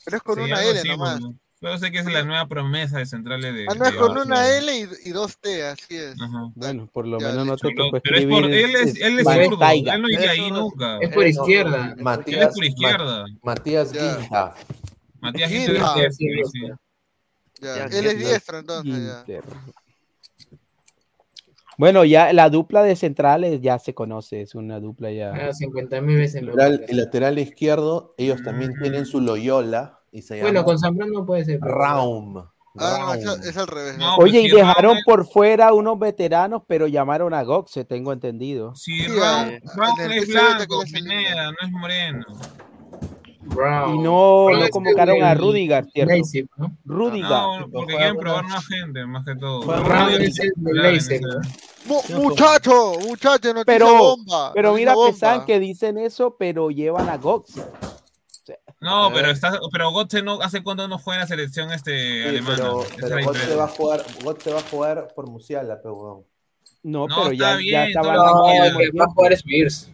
Pero 0.03 0.17
es 0.17 0.23
con 0.23 0.35
Sí, 0.35 0.41
una 0.41 0.63
L 0.63 0.83
nomás. 0.85 1.19
Solo 1.61 1.77
sé 1.77 1.91
que 1.91 1.99
es 1.99 2.05
la 2.11 2.23
nueva 2.23 2.47
promesa 2.47 2.97
de 2.97 3.05
centrales 3.05 3.53
de. 3.53 3.67
Ah, 3.69 3.75
no 3.75 3.85
es 3.85 3.91
de 3.91 3.97
con 3.99 4.17
una 4.17 4.49
L 4.57 4.75
y, 4.79 5.09
y 5.09 5.11
dos 5.11 5.37
T, 5.37 5.63
así 5.63 5.95
es. 5.95 6.19
Ajá. 6.19 6.49
Bueno, 6.55 6.89
por 6.91 7.05
lo 7.05 7.19
Ya, 7.19 7.27
menos 7.27 7.45
no 7.45 7.55
te 7.55 7.67
Pero, 7.69 7.85
tocó 7.85 8.01
pero 8.03 8.17
es 8.17 8.25
por, 8.25 8.45
él 8.45 8.75
es, 8.75 8.99
él 8.99 9.19
es 9.19 9.25
Van 9.25 9.43
zurdo, 9.45 9.59
Taiga. 9.59 9.93
él 9.93 10.01
no 10.01 10.07
es 10.09 10.27
ahí 10.27 10.49
nunca. 10.49 10.97
Es 10.99 11.09
por 11.09 11.27
izquierda. 11.27 11.85
Él 11.85 11.93
es 11.97 12.03
Matías, 12.03 12.53
por 12.55 12.65
izquierda. 12.65 13.25
Ma- 13.27 13.37
Matías. 13.43 13.91
Ginta. 13.93 14.55
Matías 15.19 15.51
es. 15.51 16.19
Ya, 17.61 17.85
Él 17.85 18.07
es 18.07 18.17
diestro 18.17 18.57
entonces, 18.57 19.23
ya. 19.27 19.41
Bueno, 21.77 22.03
ya 22.05 22.33
la 22.33 22.49
dupla 22.49 22.81
de 22.81 22.95
centrales 22.95 23.61
ya 23.61 23.77
se 23.77 23.93
conoce, 23.93 24.41
es 24.41 24.55
una 24.55 24.79
dupla 24.79 25.11
ya. 25.11 25.31
Ah, 25.49 25.53
50 25.53 26.01
mil 26.01 26.17
veces. 26.17 26.41
Lateral, 26.41 26.85
el 26.87 26.97
lateral 26.97 27.37
izquierdo, 27.37 28.15
ellos 28.17 28.41
también 28.43 28.73
tienen 28.81 29.05
su 29.05 29.21
Loyola 29.21 30.00
y 30.11 30.21
se 30.21 30.41
Bueno, 30.41 30.59
llama 30.59 30.65
con 30.65 30.79
Zambrano 30.79 31.25
puede 31.25 31.45
ser. 31.45 31.59
pero- 31.59 31.75
Raum. 31.75 32.37
Ah, 32.79 32.97
no, 32.99 33.13
es, 33.15 33.25
Raum. 33.25 33.39
es 33.43 33.57
al 33.57 33.67
revés. 33.67 33.97
No, 33.97 34.15
Oye, 34.15 34.31
pues 34.31 34.43
y 34.45 34.49
si 34.49 34.55
dejaron 34.55 34.97
por 35.05 35.25
fuera 35.27 35.73
unos 35.73 35.99
veteranos, 35.99 36.61
pero 36.67 36.87
llamaron 36.87 37.33
a 37.33 37.43
Goxe, 37.43 37.83
tengo 37.83 38.13
entendido. 38.13 38.73
Si 38.75 38.97
Sí, 39.01 39.07
Raúl, 39.07 39.61
Raúl 39.75 39.99
en 39.99 40.11
el 40.11 40.17
es 40.19 40.27
blanco, 40.29 40.81
Pineda, 40.93 41.51
no 41.51 41.57
es 41.61 41.71
moreno. 41.71 42.25
Brown. 43.43 43.95
Y 43.95 43.99
no, 43.99 44.49
no 44.49 44.63
es 44.63 44.69
convocaron 44.69 45.21
a 45.23 45.33
Rudiger, 45.33 45.85
¿cierto? 45.91 46.13
Leipzig, 46.13 46.47
¿no? 46.57 46.77
Rudiger. 46.85 47.29
No, 47.29 47.67
porque 47.71 47.95
quieren 47.95 48.15
probar 48.17 48.45
más 48.45 48.65
gente, 48.67 49.05
más 49.05 49.25
que 49.25 49.35
todo. 49.35 49.65
Leipzig, 50.71 51.15
esa- 51.15 51.27
¿no? 51.27 51.41
Pero, 53.65 53.87
bomba. 53.97 54.51
pero 54.53 54.73
mira, 54.75 54.93
bomba. 54.93 55.11
pesan 55.11 55.45
que 55.45 55.59
dicen 55.59 55.97
eso, 55.97 56.35
pero 56.37 56.69
llevan 56.69 57.09
a 57.09 57.17
Goxe. 57.17 57.61
No, 58.81 59.11
pero 59.13 59.29
está, 59.29 59.59
pero 59.71 59.91
Götze 59.91 60.23
no 60.23 60.41
hace 60.41 60.63
cuánto 60.63 60.87
no 60.87 60.97
juega 60.97 61.17
en 61.17 61.21
la 61.21 61.27
selección 61.27 61.71
este 61.71 62.23
Sí, 62.23 62.27
alemana. 62.29 62.55
pero, 62.57 62.83
pero 62.99 63.15
diferencia. 63.15 63.55
va 63.55 63.63
a 63.65 63.67
jugar, 63.67 64.03
Götze 64.23 64.51
va 64.51 64.59
a 64.59 64.63
jugar 64.63 65.07
por 65.15 65.29
Musiala, 65.29 65.79
pero. 65.81 66.25
No, 66.83 67.07
No, 67.07 67.15
pero 67.15 67.31
está 67.31 67.51
ya, 67.51 67.55
bien, 67.57 67.71
ya 67.83 67.85
estaba 67.87 68.15
No, 68.15 68.51
el 68.51 68.91
que 68.91 68.97
va 68.97 69.05
a 69.05 69.09
jugar 69.09 69.33
es 69.33 69.43
Beers. 69.43 69.91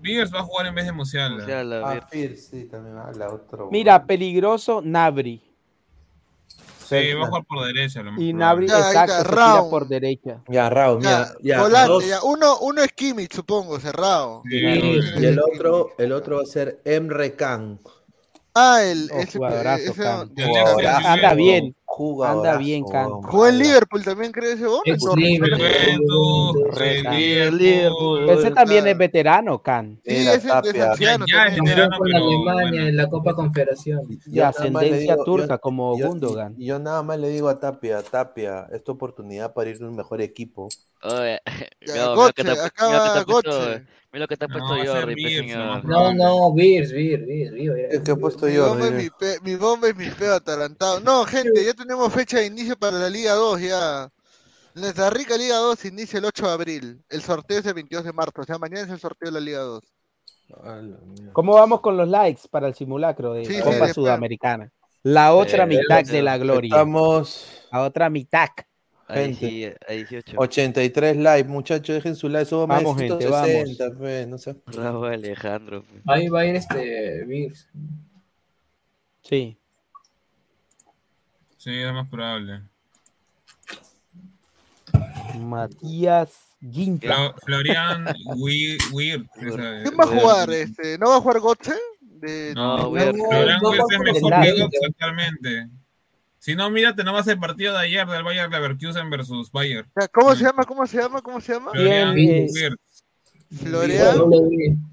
Beers 0.00 0.32
va 0.34 0.40
a 0.40 0.42
jugar 0.44 0.66
en 0.68 0.74
vez 0.74 0.86
de 0.86 0.92
Musiala. 0.92 1.36
Musiala, 1.36 1.82
Ah, 1.84 2.08
Beers. 2.10 2.46
Sí, 2.46 2.64
también 2.64 2.96
habla 2.96 3.28
otro. 3.30 3.68
Mira, 3.70 4.02
peligroso 4.06 4.80
Nabri. 4.82 5.42
Sí, 6.86 7.12
va 7.12 7.24
a 7.24 7.26
jugar 7.26 7.44
por 7.44 7.66
derecha. 7.66 8.02
Lo 8.02 8.18
Y. 8.18 8.32
Nabri, 8.32 8.66
Ya, 8.68 8.78
exacto, 8.78 9.16
se 9.18 9.24
tira 9.28 9.62
por 9.68 9.86
derecha. 9.86 10.42
Ya, 10.48 10.70
Raúl, 10.70 11.02
Ya, 11.02 11.28
ya. 11.42 11.60
volante, 11.60 11.92
dos. 11.92 12.06
ya. 12.06 12.22
Uno, 12.22 12.58
uno 12.60 12.80
es 12.82 12.92
Kimmich, 12.94 13.34
supongo, 13.34 13.78
cerrado. 13.78 14.42
Sí, 14.48 14.56
Y 14.56 15.24
el 15.26 15.38
otro, 15.38 15.90
el 15.98 16.12
otro 16.12 16.36
va 16.36 16.42
a 16.44 16.46
ser 16.46 16.80
Emre 16.86 17.34
Can. 17.36 17.78
Ah, 18.54 18.82
el. 18.82 19.08
Oh, 19.12 19.18
ese, 19.20 19.38
jugadorazo, 19.38 19.90
ese- 19.92 20.02
Can. 20.02 20.28
Jugadorazo, 20.34 21.08
Anda 21.08 21.34
bien, 21.34 21.64
anda 21.64 21.74
jugadorazo, 21.84 22.58
bien, 22.58 22.84
Can. 22.88 23.10
Jugó 23.22 23.46
en 23.46 23.58
Liverpool 23.58 24.04
también, 24.04 24.32
creo 24.32 24.52
ese 24.52 24.66
gol. 24.66 24.80
Ex 24.84 25.02
Torres. 25.04 25.24
Liverpool. 25.24 25.58
Juventus, 26.08 26.78
Re- 26.78 26.98
el 26.98 27.02
Liverpool. 27.58 27.58
Liverpool. 27.58 28.30
Ese 28.30 28.50
también 28.50 28.86
es 28.88 28.98
veterano, 28.98 29.62
Can. 29.62 30.00
Sí, 30.04 30.16
ese 30.16 30.34
es 30.34 30.46
anciano 30.50 31.24
no, 31.28 31.98
con 31.98 32.14
Alemania 32.14 32.88
en 32.88 32.96
la 32.96 33.08
Copa 33.08 33.34
Confederación. 33.34 34.06
De 34.08 34.16
Yo 34.26 34.42
nada 34.42 34.52
más 34.52 34.60
le 34.60 34.68
ascendencia 34.78 35.12
digo- 35.14 35.24
turca, 35.24 35.54
yo- 35.54 35.60
como 35.60 35.98
yo- 35.98 36.08
Gundogan. 36.08 36.54
yo 36.58 36.78
nada 36.78 37.02
más 37.02 37.18
le 37.18 37.28
digo 37.28 37.48
a 37.48 37.60
Tapia, 37.60 38.02
Tapia, 38.02 38.66
es 38.72 38.82
tu 38.82 38.92
oportunidad 38.92 39.52
para 39.52 39.70
ir 39.70 39.82
a 39.82 39.86
un 39.86 39.94
mejor 39.96 40.20
equipo. 40.20 40.68
Oye, 41.02 41.40
Ya, 41.86 41.92
mira, 41.94 42.14
mira 42.34 43.24
lo 43.24 43.78
mira 44.12 44.24
lo 44.24 44.28
que 44.28 44.36
te 44.36 44.44
ha 44.44 44.48
puesto, 44.48 44.68
No, 44.76 44.76
pues, 44.82 45.16
Beers, 45.16 45.36
señor. 45.36 45.84
No, 45.84 46.14
no, 46.14 46.54
Beers, 46.54 46.92
Beers, 46.92 47.26
Beers, 47.26 47.52
Beers. 47.52 48.02
¿Qué, 48.04 48.10
he 48.12 48.16
puesto 48.16 48.46
Mi 48.46 48.54
yo? 48.54 48.68
bomba, 48.68 48.86
es 48.86 48.92
Mire. 48.92 49.02
mi, 49.04 49.10
pe- 49.10 49.38
mi 49.42 49.54
bomba 49.56 49.88
es 49.88 49.96
mi 49.96 50.10
peo 50.10 50.34
atalantado. 50.34 51.00
No, 51.00 51.24
gente, 51.24 51.64
ya 51.64 51.74
tenemos 51.74 52.12
fecha 52.12 52.38
de 52.38 52.46
inicio 52.46 52.76
para 52.78 52.98
la 52.98 53.10
Liga 53.10 53.32
2 53.34 53.60
ya. 53.60 54.08
Nuestra 54.74 55.10
rica 55.10 55.36
Liga 55.36 55.56
2 55.56 55.84
inicia 55.86 56.18
el 56.18 56.24
8 56.26 56.46
de 56.46 56.52
abril. 56.52 57.04
El 57.08 57.22
sorteo 57.22 57.58
es 57.58 57.66
el 57.66 57.74
22 57.74 58.04
de 58.04 58.12
marzo. 58.12 58.40
O 58.40 58.44
sea, 58.44 58.58
mañana 58.58 58.82
es 58.82 58.90
el 58.90 58.98
sorteo 59.00 59.26
de 59.28 59.32
la 59.32 59.40
Liga 59.40 59.60
2. 59.60 59.84
A 60.62 60.76
la 60.76 60.98
mierda. 61.04 61.32
¿Cómo 61.32 61.54
vamos 61.54 61.80
con 61.80 61.96
los 61.96 62.08
likes 62.08 62.42
para 62.50 62.68
el 62.68 62.74
simulacro 62.74 63.32
de 63.34 63.44
Sí, 63.44 63.60
Copa. 63.60 63.92
Sudamericana? 63.92 64.70
La 65.02 65.34
otra 65.34 65.64
Eh, 65.64 65.66
mitad 65.66 66.04
de 66.04 66.22
la 66.22 66.38
gloria. 66.38 66.68
Estamos 66.68 67.66
La 67.72 67.82
otra 67.82 68.08
mitad. 68.10 68.48
Ahí 69.10 69.34
Gente. 69.34 69.48
sí, 69.48 69.64
a 69.88 69.92
18. 69.92 70.36
83 70.38 71.16
likes, 71.16 71.48
muchachos, 71.48 71.94
dejen 71.96 72.14
su 72.14 72.28
like, 72.28 72.44
somos 72.44 72.68
más 72.68 72.82
Vamos, 72.84 72.98
gente, 73.00 73.16
160, 73.26 73.96
fe, 73.98 74.26
no 74.26 74.36
sé. 74.36 74.54
Bravo, 74.66 75.04
Alejandro. 75.06 75.82
pues. 75.82 76.02
Ahí 76.06 76.28
va 76.28 76.40
a 76.40 76.46
ir 76.46 76.56
este 76.56 77.24
Beers. 77.24 77.66
Sí. 79.22 79.56
Sí, 81.56 81.70
es 81.74 81.92
más 81.92 82.06
probable. 82.08 82.60
Matías 85.38 86.56
Ginta. 86.60 87.08
Flo- 87.08 87.34
Florian 87.44 88.04
Weir. 88.36 88.78
Weir, 88.92 89.26
esa- 89.36 89.82
¿Quién 89.82 89.96
va 89.98 90.04
a 90.04 90.06
jugar? 90.06 90.50
Este, 90.50 90.98
¿No 90.98 91.08
va 91.10 91.16
a 91.16 91.20
jugar 91.20 91.40
Götze? 91.40 91.74
De... 92.00 92.52
No, 92.54 92.88
Weir. 92.90 93.12
Florian 93.14 93.60
Wirtz 93.62 93.84
es 93.92 93.98
mejor 94.00 94.30
que 94.42 94.50
no. 94.50 94.66
Götze 94.66 94.86
actualmente. 94.86 95.68
Si 96.48 96.56
no, 96.56 96.70
mírate 96.70 97.04
nomás 97.04 97.28
el 97.28 97.38
partido 97.38 97.74
de 97.74 97.80
ayer 97.80 98.06
del 98.06 98.24
Bayern 98.24 98.50
Leverkusen 98.50 99.10
versus 99.10 99.52
Bayern. 99.52 99.86
¿Cómo 100.14 100.34
se 100.34 100.44
llama? 100.44 100.64
¿Cómo 100.64 100.86
se 100.86 100.96
llama? 100.96 101.20
¿Cómo 101.20 101.42
se 101.42 101.52
llama? 101.52 101.72
Florian 101.72 102.14
Wirtz. 102.14 103.04
Florian. 103.54 104.16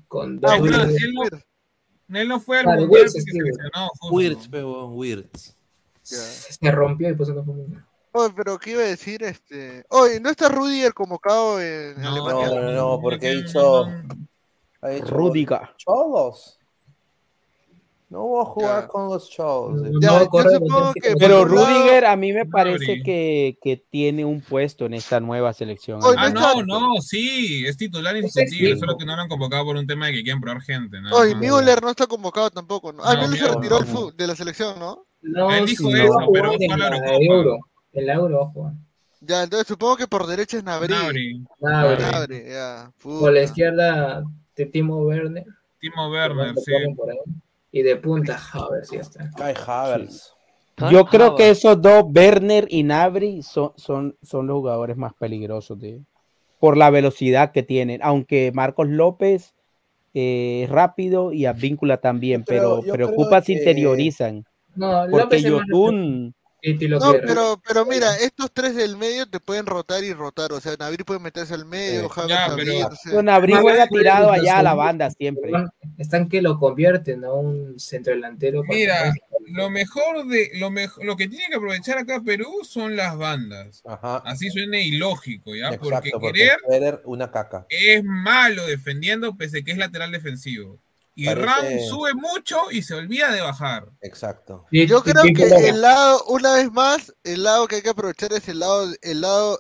Con 0.10 0.42
Ah, 0.44 0.58
él 0.58 2.28
no- 2.28 2.42
fue 2.42 2.58
al 2.60 2.64
Claro, 2.66 2.82
mundial 2.82 3.02
Wirtz 3.04 3.14
porque 3.14 3.32
se 3.32 3.42
lesionó. 3.42 3.90
Wirtz, 4.12 4.50
Wirtz. 4.52 5.56
Se 6.04 6.72
rompió 6.72 7.10
y 7.10 7.14
pues 7.14 7.30
no 7.30 7.42
fue. 7.46 7.56
Oye, 8.12 8.34
pero 8.36 8.60
¿qué 8.60 8.72
iba 8.72 8.82
a 8.82 8.88
decir? 8.88 9.24
Este... 9.24 9.86
Oye, 9.92 10.20
¿no 10.20 10.32
está 10.32 10.50
Rudiger 10.50 10.94
convocado 10.94 11.62
en 11.62 12.02
No, 12.02 12.10
Alemania? 12.12 12.48
No, 12.50 12.62
no, 12.64 12.72
no, 12.74 13.02
porque 13.02 13.30
ha 13.30 13.32
que 13.32 13.36
dicho, 13.44 13.86
ha 14.82 14.90
dicho 14.90 15.06
Rudiger. 15.08 15.70
Cholos. 15.78 16.60
No 18.16 18.22
voy 18.28 18.42
a 18.42 18.46
jugar 18.46 18.82
Ya. 18.84 18.88
con 18.88 19.10
los. 19.10 19.30
No, 19.38 20.00
Ya, 20.00 20.20
no, 20.20 20.30
que 20.94 21.10
sí. 21.10 21.16
Pero 21.20 21.40
por 21.40 21.50
un 21.52 21.56
lado- 21.56 21.68
Rudiger 21.68 22.06
a 22.06 22.16
mí 22.16 22.32
me 22.32 22.46
parece 22.46 23.04
que, 23.04 23.58
que 23.62 23.76
tiene 23.90 24.24
un 24.24 24.40
puesto 24.40 24.86
en 24.86 24.94
esta 24.94 25.20
nueva 25.20 25.52
selección. 25.52 26.00
Ah, 26.02 26.30
no, 26.30 26.64
no, 26.64 27.02
sí, 27.02 27.66
es 27.68 27.76
titular 27.76 28.16
indiscutible, 28.16 28.78
solo 28.78 28.98
que 28.98 29.06
no 29.06 29.18
lo 29.18 29.24
han 29.24 29.28
convocado 29.28 29.66
por 29.66 29.76
un 29.76 29.86
tema 29.86 30.08
de 30.08 30.14
que 30.14 30.24
quieren 30.24 30.40
probar 30.40 30.62
gente. 30.62 31.02
nada 31.02 31.14
Oye. 31.14 31.36
Müller 31.36 31.82
no 31.82 31.90
está 31.90 32.08
convocado 32.08 32.50
tampoco, 32.52 32.94
¿no? 32.94 33.04
Ah, 33.04 33.16
No, 33.16 33.28
Müller 33.28 33.48
se 33.50 33.54
retiró 33.54 33.80
no. 33.82 34.12
de 34.12 34.28
la 34.28 34.36
selección, 34.38 34.80
¿no? 34.80 35.06
No, 35.22 35.52
Él 35.54 35.66
dijo 35.66 35.92
sí, 35.92 36.00
eso, 36.00 36.18
pero 36.32 36.54
en 36.58 36.70
la 36.80 36.90
la. 36.92 37.18
Euro. 37.20 37.58
El 37.92 38.10
Euro 38.10 38.38
va 38.40 38.46
a 38.46 38.50
jugar. 38.50 38.74
Ya, 39.20 39.44
entonces 39.44 39.68
supongo 39.68 39.98
que 39.98 40.08
por 40.08 40.26
derecha 40.26 40.56
es 40.56 40.64
Nabri. 40.64 40.88
Gnabry, 40.88 41.46
Gnabry. 41.60 41.96
Gnabry, 42.04 42.44
ya. 42.50 42.92
Por 43.04 43.34
la 43.34 43.42
izquierda, 43.44 44.24
de 44.56 44.66
Timo 44.68 45.00
Werner. 45.04 45.44
Timo 45.80 46.10
Werner, 46.10 46.54
sí. 46.64 46.72
ponen 46.72 46.96
por 46.96 47.10
ahí. 47.12 47.18
Y 47.76 47.82
de 47.82 47.98
punta, 47.98 48.40
a 48.54 48.70
ver 48.70 48.86
si 48.86 48.96
ya 48.96 49.02
está. 49.02 49.30
Kai. 49.36 50.08
Yo 50.90 51.06
creo 51.08 51.36
que 51.36 51.50
esos 51.50 51.82
dos, 51.82 52.06
Werner 52.06 52.68
y 52.70 52.84
Nabri, 52.84 53.44
son, 53.44 53.74
son, 53.76 54.16
son 54.22 54.48
los 54.48 54.56
jugadores 54.56 54.96
más 54.96 55.14
peligrosos 55.14 55.78
de, 55.78 56.00
por 56.62 56.78
la 56.78 56.90
velocidad 56.90 57.52
que 57.52 57.64
tienen. 57.64 58.00
Aunque 58.02 58.54
Marcos 58.54 58.88
López 58.88 59.56
eh, 60.14 60.68
rápido 60.70 61.34
y 61.34 61.48
Advíncula 61.48 61.98
también, 61.98 62.46
pero 62.46 62.80
creo 62.80 63.10
si 63.44 63.56
que- 63.56 63.60
interiorizan. 63.60 64.46
No, 64.76 65.02
Porque 65.12 65.42
López 65.42 65.44
es 65.44 65.52
No, 66.74 67.14
pero, 67.26 67.62
pero 67.68 67.86
mira, 67.86 68.16
estos 68.18 68.52
tres 68.52 68.76
del 68.76 68.98
medio 68.98 69.28
te 69.28 69.40
pueden 69.40 69.66
rotar 69.66 70.04
y 70.04 70.14
rotar. 70.14 70.52
O 70.52 70.60
sea, 70.60 70.76
Navir 70.78 71.06
puede 71.06 71.20
meterse 71.20 71.54
al 71.54 71.66
medio, 71.66 72.10
James 72.10 72.30
ya, 72.30 72.46
abrirse. 72.46 73.12
Bueno, 73.14 73.32
Abril 73.32 73.56
Más 73.56 73.62
juega 73.62 73.88
tirado 73.88 74.32
allá 74.32 74.60
a 74.60 74.64
la 74.64 74.74
banda 74.74 75.10
siempre. 75.12 75.52
Están 75.98 76.28
que 76.28 76.42
lo 76.42 76.58
convierten 76.58 77.24
a 77.24 77.34
un 77.34 77.80
centro 77.80 78.14
delantero. 78.14 78.64
Mira, 78.64 79.14
lo 79.48 79.70
mejor 79.70 80.26
de 80.28 80.52
lo 80.56 80.72
mejor, 80.72 81.06
lo 81.06 81.16
que 81.16 81.28
tiene 81.28 81.46
que 81.50 81.56
aprovechar 81.56 81.98
acá 81.98 82.22
Perú 82.24 82.62
son 82.64 82.96
las 82.96 83.18
bandas. 83.18 83.84
Así 84.24 84.50
suena 84.50 84.80
ilógico, 84.80 85.56
¿ya? 85.56 85.72
porque 85.78 86.10
Exacto, 86.10 86.20
porque 86.20 86.50
querer 86.68 87.02
una 87.06 87.32
caca. 87.32 87.66
es 87.70 88.04
malo 88.04 88.66
defendiendo 88.66 89.36
pese 89.38 89.60
a 89.60 89.62
que 89.62 89.72
es 89.72 89.78
lateral 89.78 90.12
defensivo. 90.12 90.80
Y 91.18 91.26
Parece- 91.26 91.46
Ram 91.46 91.66
sube 91.90 92.14
mucho 92.14 92.58
y 92.72 92.82
se 92.82 92.94
olvida 92.94 93.32
de 93.32 93.40
bajar. 93.42 93.88
Exacto. 94.02 94.66
Yo 94.72 95.02
creo 95.02 95.24
que 95.24 95.70
el 95.70 95.82
lado, 95.82 96.24
una 96.26 96.56
vez 96.56 96.70
más, 96.72 97.14
el 97.24 97.44
lado 97.44 97.68
que 97.68 97.78
hay 97.78 97.82
que 97.82 97.90
aprovechar 97.90 98.34
es 98.34 98.48
el 98.50 98.60
lado, 98.60 98.92
el 99.02 99.22
lado, 99.22 99.60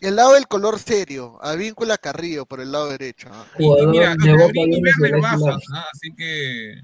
el 0.00 0.16
lado 0.16 0.32
del 0.32 0.48
color 0.48 0.78
serio, 0.78 1.38
a 1.42 1.54
víncula 1.54 1.98
Carrillo 1.98 2.46
por 2.46 2.60
el 2.60 2.72
lado 2.72 2.88
derecho. 2.88 3.28
Y, 3.58 3.64
y 3.66 3.86
mira, 3.86 4.14
de 4.16 4.32
Boca 4.32 4.44
Abril 4.44 4.68
y 4.68 4.74
Juniors 4.76 4.98
Werner 4.98 5.14
de 5.16 5.20
bajan, 5.20 5.38
Nacional. 5.40 5.60
¿ah? 5.74 5.86
así 5.92 6.14
que 6.14 6.74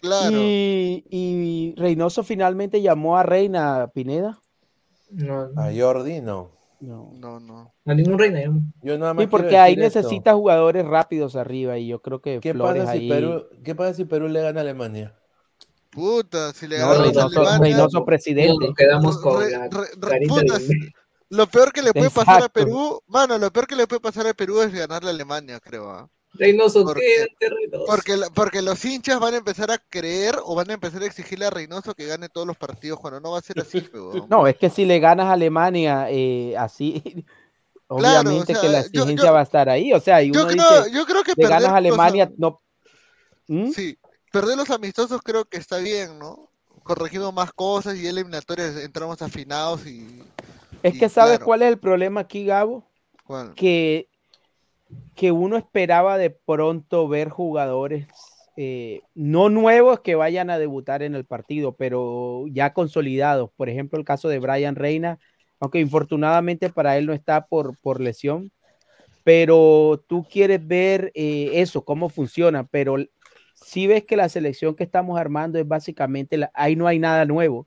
Claro. 0.00 0.36
Y, 0.38 1.04
y 1.10 1.74
Reynoso 1.76 2.22
finalmente 2.22 2.80
llamó 2.80 3.18
a 3.18 3.22
Reina 3.24 3.88
Pineda. 3.92 4.40
No, 5.10 5.50
A 5.56 5.70
Jordi 5.76 6.20
no. 6.20 6.55
No, 6.86 7.10
no. 7.14 7.40
no. 7.40 7.74
a 7.84 7.94
ningún 7.94 8.16
reina. 8.18 8.40
¿eh? 8.40 8.50
Yo 8.82 8.96
nada 8.96 9.12
más 9.12 9.24
Sí, 9.24 9.28
porque 9.28 9.58
ahí 9.58 9.72
esto. 9.72 9.82
necesita 10.00 10.34
jugadores 10.34 10.86
rápidos 10.86 11.34
arriba 11.34 11.76
y 11.78 11.88
yo 11.88 12.00
creo 12.00 12.20
que 12.20 12.38
¿Qué 12.40 12.52
Flores 12.52 12.84
pasa, 12.84 12.92
si 12.92 12.98
ahí. 12.98 13.08
Perú, 13.08 13.44
¿Qué 13.64 13.74
pasa 13.74 13.94
si 13.94 14.04
Perú 14.04 14.28
le 14.28 14.40
gana 14.40 14.60
a 14.60 14.62
Alemania? 14.62 15.14
Puta, 15.90 16.52
si 16.52 16.68
le 16.68 16.78
No, 16.78 16.88
ganamos 16.90 17.00
a 17.00 17.06
Reynoso, 17.08 17.40
Alemania, 17.40 17.58
Reynoso 17.76 18.04
presidente. 18.04 18.66
Nos 18.66 18.74
quedamos 18.76 19.18
con 19.18 19.40
Re- 19.40 19.50
la 19.50 19.68
re- 19.68 19.88
re- 19.98 20.26
puta, 20.28 20.58
de- 20.58 20.92
Lo 21.30 21.46
peor 21.48 21.72
que 21.72 21.82
le 21.82 21.92
puede 21.92 22.10
pasar 22.10 22.34
a 22.34 22.38
Exacto. 22.38 22.60
Perú, 22.60 23.00
mano, 23.08 23.36
lo 23.38 23.50
peor 23.52 23.66
que 23.66 23.74
le 23.74 23.86
puede 23.88 24.00
pasar 24.00 24.26
a 24.28 24.34
Perú 24.34 24.60
es 24.60 24.72
ganarle 24.72 25.10
a 25.10 25.12
Alemania, 25.12 25.58
creo. 25.58 25.90
¿ah? 25.90 26.08
Reynoso, 26.38 26.84
Porque- 26.84 27.00
quédate, 27.38 27.54
Reynoso. 27.54 28.32
Porque, 28.34 28.62
los 28.62 28.84
hinchas 28.84 29.18
van 29.20 29.34
a 29.34 29.36
empezar 29.38 29.70
a 29.70 29.78
creer 29.78 30.36
o 30.44 30.54
van 30.54 30.70
a 30.70 30.74
empezar 30.74 31.02
a 31.02 31.06
exigirle 31.06 31.46
a 31.46 31.50
Reynoso 31.50 31.94
que 31.94 32.06
gane 32.06 32.28
todos 32.28 32.46
los 32.46 32.56
partidos 32.56 32.98
cuando 33.00 33.20
no 33.20 33.32
va 33.32 33.38
a 33.38 33.42
ser 33.42 33.60
así, 33.60 33.78
huevón. 33.92 34.26
No, 34.28 34.46
es 34.46 34.56
que 34.56 34.70
si 34.70 34.84
le 34.84 34.98
ganas 35.00 35.26
a 35.26 35.32
Alemania, 35.32 36.06
eh, 36.10 36.54
así, 36.58 37.02
obviamente 37.88 38.56
o 38.56 38.60
que 38.60 38.68
la 38.68 38.82
sea, 38.82 38.90
yo- 38.92 39.02
exigencia 39.02 39.26
yo- 39.28 39.32
va 39.32 39.40
a 39.40 39.44
estar 39.44 39.68
ahí. 39.68 39.92
O 39.92 40.00
sea, 40.00 40.22
y 40.22 40.32
yo 40.32 40.40
uno 40.42 40.50
creo- 40.52 40.82
dice, 40.84 40.96
yo 40.96 41.06
creo 41.06 41.22
que 41.22 41.30
le 41.32 41.36
perder 41.36 41.50
ganas 41.50 41.68
a 41.68 41.70
los 41.70 41.76
Alemania, 41.78 42.30
no. 42.36 42.60
¿Mm? 43.48 43.70
Sí, 43.70 43.96
perder 44.32 44.56
los 44.56 44.70
amistosos 44.70 45.20
creo 45.22 45.44
que 45.44 45.56
está 45.58 45.78
bien, 45.78 46.18
¿no? 46.18 46.50
Corregimos 46.82 47.32
más 47.32 47.52
cosas 47.52 47.96
y 47.96 48.06
eliminatorias 48.06 48.76
entramos 48.76 49.20
afinados 49.22 49.86
y... 49.86 50.22
Es 50.82 50.94
y 50.94 50.98
que 50.98 51.08
sabes 51.08 51.34
claro, 51.38 51.44
cuál 51.46 51.62
es 51.62 51.68
el 51.68 51.78
problema 51.78 52.20
aquí, 52.20 52.44
Gabo, 52.44 52.84
¿cuál? 53.24 53.54
que, 53.54 54.08
que 55.14 55.32
uno 55.32 55.56
esperaba 55.56 56.18
de 56.18 56.30
pronto 56.30 57.08
ver 57.08 57.28
jugadores 57.30 58.06
eh, 58.56 59.02
no 59.14 59.48
nuevos 59.50 60.00
que 60.00 60.14
vayan 60.14 60.48
a 60.50 60.58
debutar 60.58 61.02
en 61.02 61.14
el 61.14 61.24
partido, 61.24 61.76
pero 61.76 62.44
ya 62.48 62.72
consolidados. 62.72 63.50
Por 63.56 63.68
ejemplo, 63.68 63.98
el 63.98 64.04
caso 64.04 64.28
de 64.28 64.38
Brian 64.38 64.76
Reina, 64.76 65.18
aunque 65.60 65.80
infortunadamente 65.80 66.70
para 66.70 66.96
él 66.96 67.06
no 67.06 67.12
está 67.12 67.46
por, 67.46 67.76
por 67.78 68.00
lesión, 68.00 68.50
pero 69.24 70.02
tú 70.06 70.24
quieres 70.30 70.66
ver 70.66 71.10
eh, 71.14 71.50
eso, 71.54 71.84
cómo 71.84 72.08
funciona, 72.08 72.64
pero 72.64 72.96
si 73.54 73.86
ves 73.86 74.04
que 74.04 74.16
la 74.16 74.28
selección 74.28 74.74
que 74.74 74.84
estamos 74.84 75.18
armando 75.18 75.58
es 75.58 75.66
básicamente, 75.66 76.36
la- 76.36 76.50
ahí 76.54 76.76
no 76.76 76.86
hay 76.86 76.98
nada 76.98 77.24
nuevo. 77.24 77.66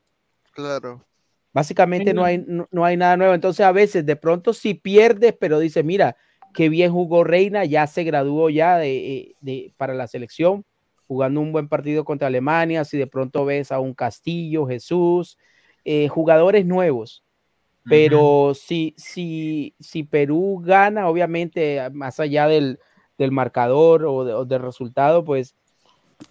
Claro. 0.51 1.05
Básicamente 1.51 2.13
no 2.13 2.23
hay, 2.23 2.37
no, 2.47 2.67
no 2.71 2.85
hay 2.85 2.95
nada 2.95 3.17
nuevo. 3.17 3.33
Entonces 3.33 3.65
a 3.65 3.71
veces 3.71 4.05
de 4.05 4.15
pronto 4.15 4.53
si 4.53 4.73
pierdes, 4.75 5.35
pero 5.39 5.59
dices, 5.59 5.83
mira, 5.83 6.15
qué 6.53 6.69
bien 6.69 6.91
jugó 6.91 7.23
Reina, 7.23 7.65
ya 7.65 7.87
se 7.87 8.03
graduó 8.03 8.49
ya 8.49 8.77
de, 8.77 9.17
eh, 9.17 9.35
de- 9.41 9.73
para 9.77 9.93
la 9.93 10.07
selección, 10.07 10.65
jugando 11.07 11.41
un 11.41 11.51
buen 11.51 11.67
partido 11.67 12.05
contra 12.05 12.27
Alemania, 12.27 12.85
si 12.85 12.97
de 12.97 13.07
pronto 13.07 13.45
ves 13.45 13.71
a 13.71 13.79
un 13.79 13.93
Castillo, 13.93 14.67
Jesús, 14.67 15.37
eh, 15.85 16.07
jugadores 16.07 16.65
nuevos. 16.65 17.23
Pero 17.89 18.53
si, 18.53 18.93
si, 18.97 19.73
si 19.79 20.03
Perú 20.03 20.61
gana, 20.63 21.07
obviamente, 21.09 21.89
más 21.91 22.19
allá 22.19 22.47
del, 22.47 22.77
del 23.17 23.31
marcador 23.31 24.05
o, 24.05 24.23
de- 24.25 24.33
o 24.33 24.45
del 24.45 24.61
resultado, 24.61 25.23
pues 25.25 25.55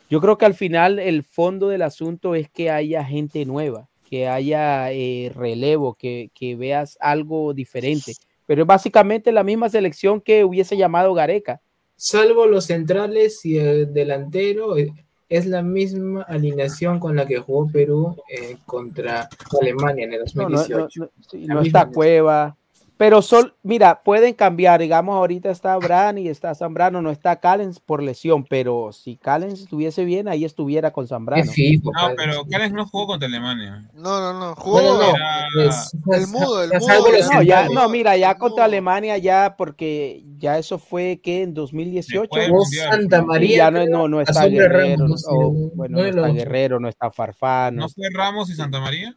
yo 0.09 0.21
creo 0.21 0.39
que 0.39 0.47
al 0.47 0.55
final 0.55 0.99
el 0.99 1.23
fondo 1.25 1.69
del 1.69 1.83
asunto 1.83 2.35
es 2.35 2.49
que 2.49 2.71
haya 2.71 3.05
gente 3.05 3.45
nueva, 3.45 3.89
que 4.09 4.29
haya 4.29 4.93
eh, 4.93 5.33
relevo, 5.35 5.95
que, 5.95 6.31
que 6.35 6.55
veas 6.57 6.97
algo 7.01 7.53
diferente. 7.55 8.13
Pero 8.49 8.63
es 8.63 8.67
básicamente 8.67 9.31
la 9.31 9.45
misma 9.45 9.69
selección 9.69 10.23
que 10.23 10.43
hubiese 10.43 10.75
llamado 10.75 11.13
Gareca. 11.13 11.61
Salvo 11.97 12.47
los 12.47 12.65
centrales 12.65 13.45
y 13.45 13.59
el 13.59 13.93
delantero, 13.93 14.79
eh, 14.79 14.91
es 15.29 15.45
la 15.45 15.63
misma 15.63 16.23
alineación 16.23 16.99
con 16.99 17.15
la 17.15 17.27
que 17.27 17.37
jugó 17.37 17.71
Perú 17.71 18.17
eh, 18.31 18.57
contra 18.65 19.29
Alemania 19.61 20.07
en 20.07 20.15
el 20.15 20.23
No, 20.35 20.49
no, 20.49 20.57
2018. 20.57 21.01
no, 21.01 21.05
no, 21.05 21.11
sí, 21.31 21.47
La 21.47 21.55
no 21.57 21.61
misma 21.61 21.81
está 21.81 21.93
Cueva. 21.93 22.57
Pero 22.99 23.23
sol, 23.23 23.55
mira, 23.63 24.03
pueden 24.03 24.35
cambiar. 24.35 24.81
Digamos, 24.81 25.15
ahorita 25.15 25.51
está 25.51 25.77
Bran 25.77 26.19
y 26.19 26.29
está 26.29 26.53
Zambrano, 26.57 27.01
no 27.01 27.13
está 27.13 27.37
Callens 27.37 27.79
por 27.79 28.03
lesión. 28.03 28.45
Pero 28.45 28.91
si 28.93 29.17
Callens 29.17 29.61
estuviese 29.61 30.05
bien, 30.05 30.27
ahí 30.27 30.45
estuviera 30.45 30.91
con 30.93 31.07
Zambrano. 31.07 31.45
No, 31.45 31.93
pero 32.17 32.45
Callens 32.51 32.75
no 32.75 32.87
jugó 32.87 33.07
contra 33.07 33.29
Alemania. 33.29 33.89
No, 33.95 34.21
no, 34.21 34.39
no, 34.41 34.55
jugó 34.57 34.81
No, 34.83 34.95
no, 34.95 34.99
no, 34.99 35.63
Era- 35.63 35.85
el 36.17 36.27
mudo, 36.27 36.63
el 36.65 36.71
mudo. 36.81 36.89
No, 37.35 37.43
ya, 37.43 37.69
no, 37.69 37.89
mira, 37.89 38.17
ya 38.17 38.35
contra 38.37 38.65
Alemania, 38.65 39.17
ya, 39.17 39.55
porque 39.57 40.25
ya 40.37 40.59
eso 40.59 40.81
fue 40.81 41.21
que 41.23 41.43
en 41.45 41.55
2018. 41.55 42.23
Después 42.23 42.43
del 42.43 42.53
Oh, 42.53 42.59
Mundial. 42.65 42.91
Santa 42.91 43.23
María. 43.23 43.57
ya 43.57 43.71
no, 43.71 44.09
no, 44.09 44.21
está 44.21 44.47
Guerrero, 44.47 45.07
o, 45.29 45.53
bueno, 45.75 45.99
no 45.99 46.05
está 46.05 46.29
Guerrero, 46.31 46.81
no 46.81 46.89
está 46.89 47.13
Farfán. 47.13 47.77
¿No 47.77 47.89
fue 47.89 48.09
Ramos 48.13 48.51
y 48.51 48.55
Santa 48.55 48.81
María? 48.81 49.17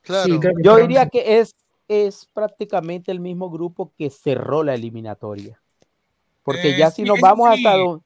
Claro. 0.00 0.24
Sí, 0.24 0.40
Yo 0.64 0.76
diría 0.78 1.06
que 1.10 1.38
es, 1.40 1.54
es 1.90 2.26
prácticamente 2.32 3.12
el 3.12 3.20
mismo 3.20 3.50
grupo 3.50 3.92
que 3.98 4.10
cerró 4.10 4.62
la 4.62 4.74
eliminatoria. 4.74 5.62
Porque 6.44 6.74
ya 6.74 6.90
si 6.90 7.04
nos 7.06 7.20
vamos 7.20 7.48
sí. 7.50 7.52
hasta 7.52 7.74
do- 7.76 8.04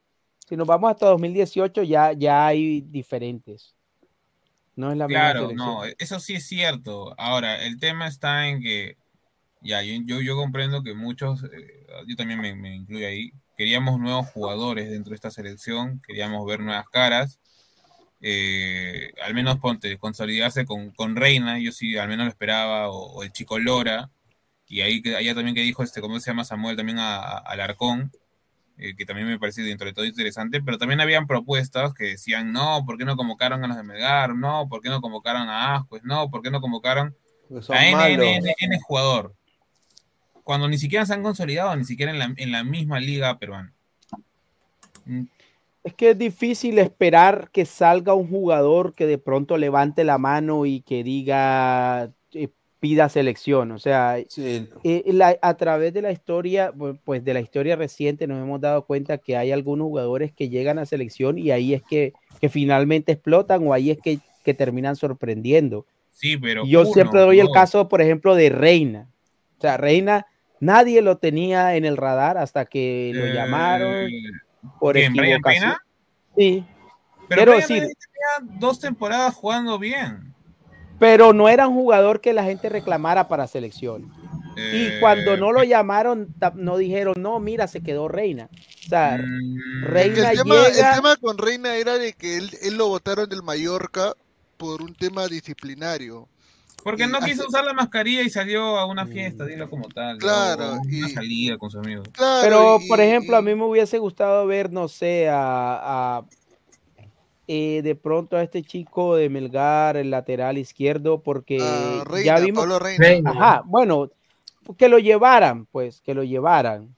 si 0.48 0.56
nos 0.56 0.66
vamos 0.69 0.90
hasta 0.93 1.06
2018 1.09 1.82
ya, 1.85 2.12
ya 2.12 2.47
hay 2.47 2.82
diferentes. 2.82 3.77
No 4.77 4.90
es 4.93 4.97
la 4.98 5.09
misma 5.09 5.32
Claro, 5.32 5.52
no, 5.52 5.85
eso 5.98 6.19
sí 6.19 6.35
es 6.35 6.47
cierto. 6.47 7.15
Ahora, 7.19 7.62
el 7.66 7.78
tema 7.78 8.06
está 8.09 8.48
en 8.48 8.62
que, 8.62 8.97
ya, 9.62 9.82
yo, 9.82 9.94
yo, 10.06 10.20
yo 10.23 10.36
comprendo 10.36 10.82
que 10.82 10.94
muchos, 10.94 11.44
eh, 11.44 11.86
yo 12.09 12.16
también 12.16 12.40
me, 12.40 12.55
me 12.56 12.77
incluyo 12.77 13.06
ahí, 13.09 13.32
queríamos 13.56 14.01
nuevos 14.01 14.28
jugadores 14.31 14.90
dentro 14.90 15.11
de 15.11 15.16
esta 15.16 15.31
selección, 15.31 16.01
queríamos 16.06 16.47
ver 16.47 16.61
nuevas 16.61 16.89
caras, 16.90 17.40
eh, 18.26 19.12
al 19.22 19.34
menos 19.34 19.59
ponte, 19.59 19.98
consolidarse 19.98 20.64
con, 20.64 20.92
con 20.92 21.14
Reina, 21.14 21.59
yo 21.59 21.72
sí 21.72 21.98
al 21.98 22.09
menos 22.09 22.24
lo 22.24 22.30
esperaba, 22.30 22.88
o, 22.88 23.12
o 23.12 23.22
el 23.22 23.32
chico 23.32 23.59
Lora, 23.59 24.09
y 24.66 24.80
ahí 24.80 25.02
allá 25.14 25.34
también 25.34 25.55
que 25.55 25.60
dijo 25.60 25.82
este, 25.82 26.01
¿cómo 26.01 26.18
se 26.18 26.30
llama 26.30 26.42
Samuel? 26.44 26.74
También 26.74 26.98
a, 26.98 27.16
a- 27.16 27.38
Alarcón, 27.38 28.12
eh, 28.78 28.96
que 28.96 29.05
también 29.05 29.28
me 29.28 29.38
parece 29.38 29.60
dentro 29.60 29.86
de 29.86 29.92
todo 29.92 30.06
interesante, 30.06 30.62
pero 30.62 30.78
también 30.78 31.02
habían 31.02 31.26
propuestas 31.26 31.92
que 31.92 32.05
decían, 32.05 32.51
no, 32.51 32.82
¿por 32.86 32.96
qué 32.96 33.05
no 33.05 33.14
convocaron 33.14 33.62
a 33.62 33.68
los 33.68 33.76
de 33.76 33.82
Melgar? 33.82 34.34
No, 34.34 34.68
¿por 34.70 34.80
qué 34.80 34.88
no 34.88 35.02
convocaron 35.02 35.48
a 35.51 35.76
Ascuez? 35.76 36.02
No, 36.02 36.30
¿por 36.30 36.40
qué 36.40 36.51
no 36.51 36.62
convocaron 36.62 37.14
a 37.68 37.84
N, 37.86 37.92
malos. 37.92 38.26
N, 38.26 38.36
N, 38.38 38.55
N 38.59 38.80
jugador? 38.80 39.34
Cuando 40.44 40.66
ni 40.66 40.78
siquiera 40.78 41.05
se 41.05 41.12
han 41.12 41.22
consolidado, 41.22 41.76
ni 41.76 41.84
siquiera 41.84 42.10
en 42.10 42.18
la, 42.18 42.32
en 42.36 42.52
la 42.52 42.64
misma 42.64 43.01
liga 43.01 43.38
peruana. 43.38 43.72
Es 45.85 45.93
que 45.94 46.11
es 46.11 46.19
difícil 46.19 46.78
esperar 46.78 47.51
que 47.52 47.66
salga 47.66 48.15
un 48.15 48.27
jugador 48.28 48.94
que 48.94 49.06
de 49.06 49.19
pronto 49.19 49.59
levante 49.59 50.02
la 50.02 50.16
mano 50.16 50.65
y 50.65 50.81
que 50.81 51.05
diga, 51.05 52.11
eh, 52.32 52.48
pida 52.81 53.11
selección. 53.11 53.70
O 53.70 53.78
sea, 53.78 54.16
Sí, 54.28 54.66
eh, 54.82 55.02
la- 55.12 55.36
a 55.43 55.55
través 55.59 55.93
de 55.93 56.01
la 56.01 56.11
historia, 56.11 56.73
pues 57.05 57.23
de 57.23 57.35
la 57.35 57.40
historia 57.40 57.77
reciente, 57.77 58.27
nos 58.27 58.43
hemos 58.43 58.62
dado 58.62 58.86
cuenta 58.86 59.19
que 59.19 59.36
hay 59.36 59.52
algunos 59.52 59.86
jugadores 59.86 60.32
que 60.32 60.48
llegan 60.48 60.78
a 60.78 60.86
selección 60.86 61.39
y 61.39 61.51
ahí 61.51 61.74
es 61.74 61.82
que, 61.82 62.15
que 62.40 62.48
finalmente 62.48 63.12
explotan 63.12 63.66
o 63.66 63.74
ahí 63.74 63.90
es 63.90 63.98
que, 63.98 64.20
que 64.43 64.55
terminan 64.55 64.97
sorprendiendo. 64.97 65.85
Sí, 66.11 66.39
pero. 66.39 66.65
Yo 66.65 66.81
uno, 66.81 66.93
siempre 66.93 67.20
doy 67.20 67.40
el 67.40 67.51
caso, 67.51 67.89
por 67.89 68.01
ejemplo, 68.01 68.35
de 68.35 68.48
Reina. 68.48 69.09
O 69.59 69.61
sea, 69.61 69.77
Reina, 69.77 70.27
nadie 70.61 71.02
lo 71.02 71.19
tenía 71.19 71.77
en 71.77 71.85
el 71.85 71.97
radar 71.98 72.39
hasta 72.39 72.65
que 72.65 73.12
lo 73.15 73.27
Eh, 73.27 73.35
llamaron 73.35 74.09
por 74.80 74.94
¿quién, 74.94 75.12
Brian? 75.12 75.40
Sí, 76.36 76.64
Pero 77.28 77.52
quiero 77.52 77.52
Brian 77.52 77.68
decir, 77.68 77.82
tenía 77.82 78.58
dos 78.60 78.78
temporadas 78.80 79.34
jugando 79.34 79.78
bien. 79.78 80.34
pero 80.98 81.32
no 81.32 81.48
era 81.48 81.68
un 81.68 81.74
jugador 81.74 82.20
que 82.20 82.32
la 82.32 82.44
gente 82.44 82.68
reclamara 82.68 83.28
para 83.28 83.46
selección. 83.46 84.12
Y 84.56 85.00
cuando 85.00 85.34
Eh, 85.34 85.36
no 85.36 85.50
lo 85.50 85.64
llamaron, 85.64 86.32
no 86.54 86.76
dijeron, 86.76 87.14
no, 87.18 87.40
mira, 87.40 87.66
se 87.66 87.82
quedó 87.82 88.06
Reina. 88.06 88.48
O 88.86 88.88
sea, 88.88 89.18
Mm, 89.18 89.84
Reina 89.86 90.30
el, 90.30 90.38
tema, 90.38 90.54
el 90.68 90.94
tema 90.94 91.16
con 91.16 91.38
Reina 91.38 91.74
era 91.74 91.98
de 91.98 92.12
que 92.12 92.36
él, 92.36 92.50
él 92.62 92.76
lo 92.76 92.86
votaron 92.86 93.28
del 93.28 93.42
Mallorca 93.42 94.14
por 94.56 94.80
un 94.80 94.94
tema 94.94 95.26
disciplinario. 95.26 96.28
Porque 96.85 97.06
no 97.06 97.19
hace- 97.19 97.31
quiso 97.32 97.48
usar 97.48 97.65
la 97.65 97.73
mascarilla 97.73 98.23
y 98.23 98.31
salió 98.31 98.77
a 98.78 98.85
una 98.86 99.06
fiesta, 99.06 99.44
dilo 99.47 99.69
como 99.69 99.89
tal. 99.89 100.19
Claro, 100.19 100.74
o 100.74 100.81
una 100.82 101.09
salida 101.09 101.59
con 101.59 101.70
sus 101.70 101.81
amigos. 101.81 102.06
Pero, 102.43 102.78
por 102.89 103.01
ejemplo, 103.01 103.36
a 103.36 103.43
mí 103.43 103.55
me 103.55 103.65
hubiese 103.65 103.98
gustado 103.98 104.47
ver, 104.47 104.70
no 104.70 104.86
sé, 104.89 105.28
a, 105.28 105.39
a, 106.19 106.24
eh, 107.48 107.81
de 107.82 107.94
pronto 107.94 108.36
a 108.36 108.43
este 108.43 108.62
chico 108.62 109.16
de 109.16 109.28
Melgar, 109.28 109.97
el 109.97 110.11
lateral 110.11 110.56
izquierdo, 110.59 111.20
porque 111.23 111.59
Ah, 111.61 112.05
Reina, 112.06 112.24
ya 112.39 112.44
vimos. 112.44 112.61
Pablo 112.62 112.78
Reina. 112.78 113.05
Reina. 113.06 113.31
Ajá, 113.31 113.62
bueno, 113.66 114.11
que 114.78 114.89
lo 114.89 114.98
llevaran, 114.98 115.66
pues, 115.66 116.01
que 116.01 116.15
lo 116.15 116.23
llevaran. 116.23 116.94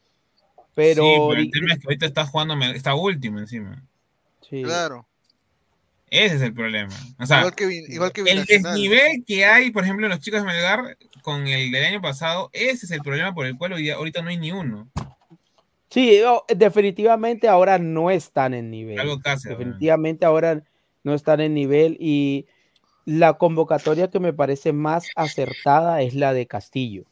Pero, 0.74 1.02
sí, 1.02 1.08
pero 1.30 1.32
el 1.40 1.50
tema 1.50 1.72
es 1.72 1.78
que 1.80 1.86
ahorita 1.86 2.06
está 2.06 2.26
jugando, 2.26 2.54
está 2.66 2.94
último 2.94 3.38
encima. 3.38 3.82
sí. 4.48 4.62
Claro. 4.62 5.06
Ese 6.08 6.36
es 6.36 6.42
el 6.42 6.54
problema. 6.54 6.94
O 7.18 7.26
sea, 7.26 7.38
igual 7.40 7.54
que, 7.54 7.66
Vin- 7.66 7.86
igual 7.88 8.12
que 8.12 8.20
el 8.22 8.44
desnivel 8.44 9.24
que 9.26 9.44
hay, 9.44 9.70
por 9.72 9.82
ejemplo, 9.82 10.06
en 10.06 10.10
los 10.10 10.20
chicos 10.20 10.40
de 10.40 10.46
Melgar 10.46 10.96
con 11.22 11.46
el 11.46 11.72
del 11.72 11.84
año 11.84 12.00
pasado, 12.00 12.48
ese 12.52 12.86
es 12.86 12.92
el 12.92 13.00
problema 13.00 13.34
por 13.34 13.46
el 13.46 13.58
cual 13.58 13.72
hoy 13.72 13.82
día- 13.82 13.96
ahorita 13.96 14.22
no 14.22 14.28
hay 14.30 14.36
ni 14.36 14.52
uno. 14.52 14.88
Sí, 15.90 16.20
definitivamente 16.54 17.48
ahora 17.48 17.78
no 17.78 18.10
están 18.10 18.54
en 18.54 18.70
nivel. 18.70 18.98
Algo 19.00 19.18
casi, 19.20 19.48
definitivamente 19.48 20.26
ahora 20.26 20.62
no 21.02 21.14
están 21.14 21.40
en 21.40 21.54
nivel 21.54 21.96
y 22.00 22.46
la 23.04 23.34
convocatoria 23.34 24.10
que 24.10 24.20
me 24.20 24.32
parece 24.32 24.72
más 24.72 25.08
acertada 25.16 26.02
es 26.02 26.14
la 26.14 26.32
de 26.32 26.46
Castillo. 26.46 27.04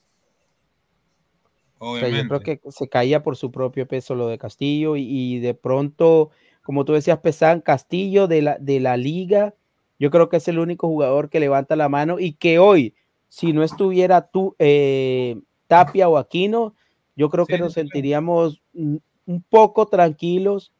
O 1.78 1.98
sea, 1.98 2.08
yo 2.08 2.14
creo 2.14 2.24
Obviamente. 2.38 2.60
que 2.60 2.72
se 2.72 2.88
caía 2.88 3.22
por 3.22 3.36
su 3.36 3.50
propio 3.50 3.86
peso 3.86 4.14
lo 4.14 4.28
de 4.28 4.38
Castillo 4.38 4.96
y, 4.96 5.02
y 5.06 5.38
de 5.40 5.54
pronto, 5.54 6.30
como 6.64 6.84
tú 6.86 6.94
decías, 6.94 7.18
Pesán, 7.18 7.60
Castillo 7.60 8.26
de 8.26 8.42
la, 8.42 8.58
de 8.58 8.80
la 8.80 8.96
liga, 8.96 9.54
yo 9.98 10.10
creo 10.10 10.30
que 10.30 10.38
es 10.38 10.48
el 10.48 10.58
único 10.58 10.88
jugador 10.88 11.28
que 11.28 11.38
levanta 11.38 11.76
la 11.76 11.90
mano 11.90 12.18
y 12.18 12.32
que 12.32 12.58
hoy, 12.58 12.94
si 13.28 13.52
no 13.52 13.62
estuviera 13.62 14.28
tú, 14.28 14.56
eh, 14.58 15.38
Tapia 15.68 16.08
o 16.08 16.16
Aquino, 16.16 16.74
yo 17.16 17.28
creo 17.28 17.44
que 17.44 17.58
nos 17.58 17.74
sentiríamos 17.74 18.62
un 18.72 19.44
poco 19.50 19.86
tranquilos 19.86 20.72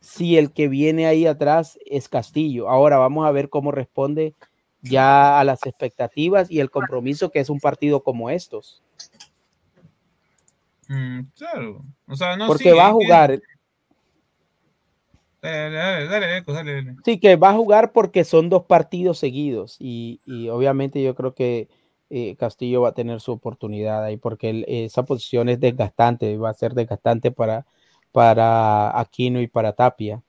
si 0.00 0.36
el 0.36 0.52
que 0.52 0.66
viene 0.66 1.06
ahí 1.06 1.26
atrás 1.26 1.78
es 1.86 2.08
Castillo. 2.08 2.68
Ahora 2.68 2.98
vamos 2.98 3.24
a 3.24 3.30
ver 3.30 3.48
cómo 3.48 3.70
responde 3.70 4.34
ya 4.82 5.38
a 5.38 5.44
las 5.44 5.64
expectativas 5.64 6.50
y 6.50 6.58
el 6.58 6.70
compromiso 6.70 7.30
que 7.30 7.38
es 7.38 7.50
un 7.50 7.60
partido 7.60 8.02
como 8.02 8.30
estos. 8.30 8.82
Mm, 10.88 11.20
claro. 11.36 11.82
O 12.08 12.16
sea, 12.16 12.36
no 12.36 12.48
Porque 12.48 12.70
sí, 12.70 12.76
va 12.76 12.88
a 12.88 12.92
jugar, 12.92 13.40
dale, 15.42 16.06
dale, 16.08 16.42
dale, 16.42 16.74
dale. 16.74 16.96
sí, 17.04 17.18
que 17.18 17.36
va 17.36 17.50
a 17.50 17.54
jugar 17.54 17.92
porque 17.92 18.24
son 18.24 18.48
dos 18.50 18.64
partidos 18.64 19.18
seguidos 19.18 19.76
y, 19.78 20.20
y 20.26 20.48
obviamente 20.48 21.02
yo 21.02 21.14
creo 21.14 21.34
que 21.34 21.68
eh, 22.10 22.36
Castillo 22.36 22.82
va 22.82 22.90
a 22.90 22.94
tener 22.94 23.20
su 23.20 23.32
oportunidad 23.32 24.04
ahí 24.04 24.16
porque 24.16 24.50
él- 24.50 24.64
esa 24.68 25.04
posición 25.04 25.48
es 25.48 25.60
desgastante, 25.60 26.36
va 26.36 26.50
a 26.50 26.54
ser 26.54 26.74
desgastante 26.74 27.30
para, 27.30 27.64
para 28.12 28.98
Aquino 28.98 29.40
y 29.40 29.46
para 29.46 29.72
Tapia. 29.72 30.22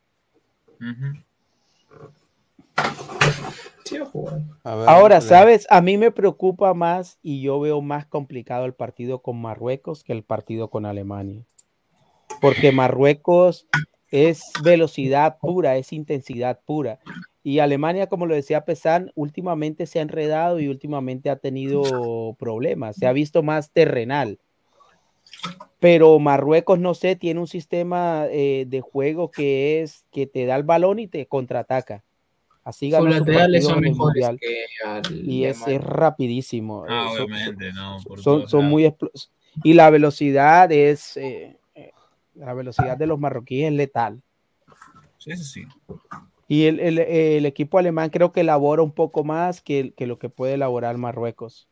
Sí, 3.84 3.98
a. 3.98 4.42
Ahora, 4.86 5.20
¿sabes? 5.22 5.68
A 5.70 5.82
mí 5.82 5.98
me 5.98 6.12
preocupa 6.12 6.74
más 6.74 7.18
y 7.22 7.42
yo 7.42 7.60
veo 7.60 7.82
más 7.82 8.06
complicado 8.06 8.66
el 8.66 8.74
partido 8.74 9.20
con 9.22 9.42
Marruecos 9.42 10.04
que 10.04 10.14
el 10.14 10.24
partido 10.24 10.70
con 10.70 10.86
Alemania. 10.86 11.44
Porque 12.40 12.72
Marruecos 12.72 13.68
es 14.12 14.44
velocidad 14.64 15.38
pura, 15.40 15.78
es 15.78 15.94
intensidad 15.94 16.60
pura. 16.66 17.00
Y 17.44 17.60
Alemania, 17.60 18.08
como 18.08 18.28
lo 18.28 18.36
decía 18.36 18.66
Pesan, 18.66 19.12
últimamente 19.16 19.88
se 19.88 20.00
ha 20.00 20.04
enredado 20.04 20.60
y 20.60 20.68
últimamente 20.68 21.30
ha 21.30 21.38
tenido 21.38 22.36
problemas. 22.38 22.98
Se 22.98 23.08
ha 23.08 23.14
visto 23.14 23.42
más 23.42 23.72
terrenal. 23.72 24.40
Pero 25.80 26.20
Marruecos, 26.20 26.78
no 26.78 26.94
sé, 26.94 27.16
tiene 27.16 27.40
un 27.40 27.48
sistema 27.48 28.28
eh, 28.30 28.66
de 28.68 28.82
juego 28.82 29.32
que 29.32 29.82
es 29.82 30.06
que 30.12 30.28
te 30.28 30.46
da 30.46 30.56
el 30.56 30.64
balón 30.64 31.00
y 31.00 31.08
te 31.08 31.26
contraataca. 31.26 32.04
Así 32.64 32.92
ganó 32.92 33.06
su 33.06 33.20
laterales 33.20 33.46
partido 33.66 33.70
son 33.70 33.78
en 33.80 33.86
el 33.86 33.92
mejores 33.92 34.14
Mundial. 34.14 34.40
que 34.40 34.66
Y 35.26 35.46
es, 35.46 35.66
rapidísimo. 35.84 36.86
Ah, 36.88 37.08
eh, 37.10 37.18
son- 37.18 37.26
obviamente, 37.26 37.74
no, 37.74 37.98
por 38.06 38.22
son, 38.22 38.66
muy 38.66 38.94
y 39.64 39.74
la 39.74 39.90
velocidad 39.90 40.72
es 40.72 41.18
eh, 41.18 41.58
la 42.36 42.54
velocidad 42.54 42.98
de 42.98 43.08
los 43.08 43.20
marroquíes 43.20 43.68
es 43.72 43.74
letal. 43.78 44.22
Sí, 45.18 45.32
eso 45.32 45.44
sí. 45.44 45.64
Y 46.48 46.66
el, 46.66 46.80
el- 46.80 47.00
el 47.00 47.46
equipo 47.46 47.78
alemán 47.78 48.10
creo 48.10 48.32
que 48.32 48.42
elabora 48.42 48.82
un 48.82 48.92
poco 48.92 49.24
más 49.24 49.62
que, 49.62 49.94
que 49.96 50.08
lo 50.08 50.18
que 50.20 50.30
puede 50.30 50.56
elaborar 50.56 50.98
Marruecos. 50.98 51.68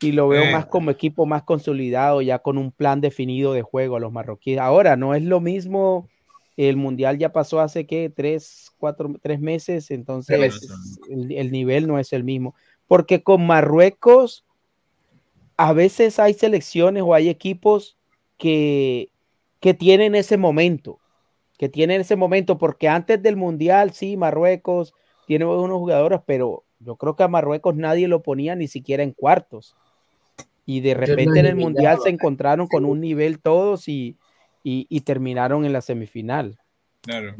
Y 0.00 0.12
lo 0.12 0.28
veo 0.28 0.44
Eh. 0.44 0.52
más 0.52 0.66
como 0.66 0.90
equipo 0.90 1.26
más 1.26 1.42
consolidado, 1.42 2.22
ya 2.22 2.38
con 2.38 2.56
un 2.58 2.72
plan 2.72 3.00
definido 3.00 3.52
de 3.52 3.62
juego 3.62 3.96
a 3.96 4.00
los 4.00 4.12
marroquíes. 4.12 4.58
Ahora, 4.58 4.96
no 4.96 5.14
es 5.14 5.22
lo 5.22 5.40
mismo, 5.40 6.08
el 6.56 6.76
Mundial 6.76 7.18
ya 7.18 7.32
pasó 7.32 7.60
hace 7.60 7.86
que 7.86 8.08
tres, 8.10 8.72
cuatro, 8.78 9.14
tres 9.22 9.40
meses, 9.40 9.90
entonces 9.90 10.58
el 11.10 11.52
nivel 11.52 11.86
no 11.86 11.98
es 11.98 12.12
el 12.14 12.24
mismo. 12.24 12.54
Porque 12.88 13.22
con 13.22 13.46
Marruecos, 13.46 14.44
a 15.58 15.72
veces 15.74 16.18
hay 16.18 16.32
selecciones 16.34 17.02
o 17.02 17.12
hay 17.14 17.28
equipos 17.28 17.98
que, 18.38 19.09
que 19.60 19.74
tienen 19.74 20.14
ese 20.14 20.36
momento, 20.36 20.98
que 21.58 21.68
tienen 21.68 22.00
ese 22.00 22.16
momento, 22.16 22.58
porque 22.58 22.88
antes 22.88 23.22
del 23.22 23.36
Mundial, 23.36 23.92
sí, 23.92 24.16
Marruecos 24.16 24.94
tiene 25.26 25.44
unos 25.44 25.78
jugadores, 25.78 26.20
pero 26.26 26.64
yo 26.80 26.96
creo 26.96 27.14
que 27.14 27.22
a 27.22 27.28
Marruecos 27.28 27.76
nadie 27.76 28.08
lo 28.08 28.22
ponía 28.22 28.54
ni 28.56 28.66
siquiera 28.68 29.02
en 29.02 29.12
cuartos. 29.12 29.76
Y 30.66 30.80
de 30.80 30.94
repente 30.94 31.40
en 31.40 31.46
el. 31.46 31.56
Mundial 31.56 31.98
se 32.02 32.10
encontraron 32.10 32.66
con 32.68 32.84
un 32.84 33.00
nivel 33.00 33.40
todos 33.40 33.88
y, 33.88 34.16
y- 34.62 34.86
y 34.88 35.00
terminaron 35.02 35.64
en 35.64 35.72
la 35.72 35.80
semifinal. 35.80 36.58
Claro. 37.02 37.34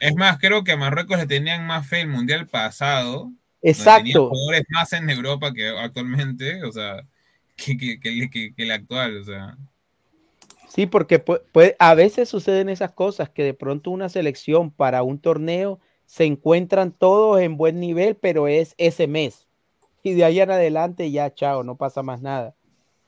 Es 0.00 0.14
más, 0.16 0.38
creo 0.38 0.64
que 0.64 0.72
a 0.72 0.76
Marruecos 0.76 1.18
le 1.18 1.26
tenían 1.26 1.66
más 1.66 1.86
fe 1.86 2.00
el 2.00 2.08
mundial 2.08 2.46
pasado. 2.46 3.30
Exacto. 3.62 4.28
jugadores 4.30 4.62
más 4.70 4.92
en 4.94 5.10
Europa 5.10 5.52
que 5.52 5.68
actualmente, 5.68 6.64
o 6.64 6.72
sea, 6.72 7.02
que, 7.56 7.76
que, 7.76 8.00
que- 8.00 8.30
que- 8.30 8.54
que 8.54 8.62
el 8.62 8.70
actual, 8.70 9.18
o 9.18 9.24
sea. 9.24 9.56
Sí, 10.72 10.86
porque 10.86 11.22
pu- 11.24 11.42
puede- 11.52 11.76
a 11.78 11.94
veces 11.94 12.28
suceden 12.28 12.68
esas 12.68 12.92
cosas 12.92 13.28
que 13.28 13.42
de 13.42 13.54
pronto 13.54 13.90
una 13.90 14.08
selección 14.08 14.70
para 14.70 15.02
un 15.02 15.18
torneo 15.18 15.80
se 16.06 16.24
encuentran 16.24 16.92
todos 16.92 17.40
en 17.40 17.56
buen 17.56 17.80
nivel, 17.80 18.16
pero 18.16 18.46
es 18.48 18.74
ese 18.78 19.06
mes. 19.06 19.48
Y 20.02 20.14
de 20.14 20.24
ahí 20.24 20.40
en 20.40 20.50
adelante 20.50 21.10
ya, 21.10 21.34
chao, 21.34 21.62
no 21.64 21.76
pasa 21.76 22.02
más 22.02 22.22
nada. 22.22 22.54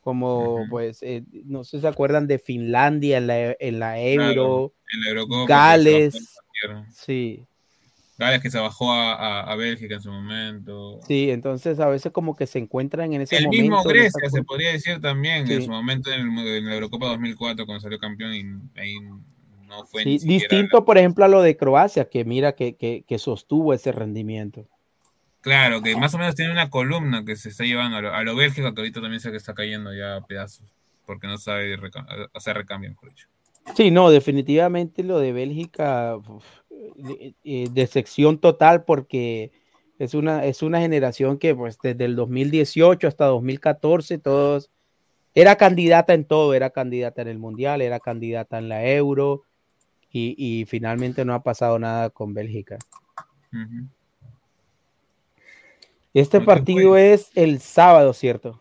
Como 0.01 0.67
pues, 0.69 1.03
eh, 1.03 1.23
no 1.45 1.63
sé 1.65 1.77
si 1.77 1.83
se 1.83 1.89
acuerdan 1.89 2.27
de 2.27 2.39
Finlandia 2.41 3.19
en 3.19 3.27
la, 3.29 3.57
en 3.59 3.79
la 3.79 4.01
Euro, 4.01 4.73
en 4.93 5.01
la 5.01 5.11
se 5.11 5.47
Gales, 5.47 6.15
sí, 6.93 7.47
Gales 8.23 8.41
que 8.41 8.51
se 8.51 8.59
bajó 8.59 8.93
a, 8.93 9.15
a- 9.15 9.53
a 9.53 9.57
Bélgica 9.57 9.97
en 9.97 10.01
su 10.03 10.11
momento. 10.11 11.01
sí, 11.07 11.31
entonces 11.31 11.79
a 11.81 11.89
veces 11.89 12.13
como 12.13 12.35
que 12.37 12.47
se 12.47 12.59
encuentran 12.59 13.13
en 13.13 13.23
ese 13.23 13.37
El 13.37 13.45
momento. 13.45 13.63
mismo 13.63 13.77
en 13.77 13.81
esa 13.83 14.19
Grecia 14.19 14.31
se 14.31 14.43
podría 14.45 14.73
decir 14.73 15.01
también 15.01 15.51
en 15.51 15.59
Sí. 15.61 15.65
su 15.67 15.71
momento 15.71 16.11
en, 16.13 16.21
el- 16.39 16.47
en 16.59 16.67
la 16.67 16.75
Eurocopa 16.75 17.07
2004 17.07 17.67
cuando 17.67 17.81
salió 17.81 17.99
campeón 17.99 18.35
y 18.35 18.81
ahí 18.81 18.95
no 19.67 19.85
fue 19.85 20.05
Sí, 20.05 20.19
ni 20.23 20.39
distinto, 20.39 20.85
por 20.85 20.99
ejemplo, 20.99 21.25
a 21.25 21.29
lo 21.29 21.43
de 21.43 21.57
Croacia, 21.57 22.09
que 22.09 22.25
mira 22.25 22.53
que, 22.55 22.77
que, 22.77 23.05
que 23.09 23.19
sostuvo 23.19 23.73
ese 23.75 23.91
rendimiento. 23.93 24.69
Claro, 25.41 25.83
que 25.83 25.97
más 25.97 26.15
o 26.15 26.19
menos 26.19 26.37
tiene 26.37 26.53
una 26.53 26.71
columna 26.71 27.25
que 27.25 27.35
se 27.35 27.49
está 27.49 27.65
llevando 27.65 27.97
a 27.97 28.01
lo, 28.03 28.15
a 28.15 28.23
lo 28.23 28.37
Bélgica, 28.37 28.73
que 28.75 28.81
ahorita 28.81 29.01
también 29.01 29.21
sé 29.21 29.31
que 29.33 29.39
está 29.39 29.55
cayendo 29.55 29.93
ya 29.93 30.17
a 30.17 30.21
pedazos, 30.25 30.73
porque 31.05 31.27
no 31.27 31.37
sabe 31.39 31.77
hacer 32.33 32.57
recambio, 32.57 32.91
mejor 32.91 33.09
dicho. 33.09 33.27
Sí, 33.77 33.91
no, 33.91 34.11
definitivamente 34.11 35.03
lo 35.03 35.19
de 35.19 35.33
Bélgica, 35.33 36.17
uf, 36.17 36.45
eh, 36.83 37.35
eh, 37.45 37.69
decepción 37.73 38.39
total 38.39 38.85
porque 38.85 39.53
es 39.99 40.15
una, 40.15 40.45
es 40.45 40.63
una 40.63 40.81
generación 40.81 41.39
que 41.39 41.55
pues 41.55 41.79
desde 41.83 42.05
el 42.05 42.17
2018 42.17 43.07
hasta 43.07 43.27
2014 43.27 44.19
todos 44.19 44.71
era 45.35 45.57
candidata 45.57 46.13
en 46.13 46.25
todo, 46.25 46.55
era 46.55 46.71
candidata 46.71 47.23
en 47.23 47.29
el 47.29 47.39
Mundial, 47.39 47.81
era 47.81 48.01
candidata 48.01 48.59
en 48.59 48.69
la 48.69 48.87
Euro 48.87 49.45
y, 50.11 50.35
y 50.37 50.65
finalmente 50.67 51.25
no 51.25 51.35
ha 51.35 51.43
pasado 51.43 51.79
nada 51.79 52.11
con 52.11 52.35
Bélgica. 52.35 52.79
Este 56.15 56.41
partido 56.41 56.97
es 56.97 57.31
el 57.35 57.61
sábado, 57.61 58.13
¿cierto? 58.13 58.61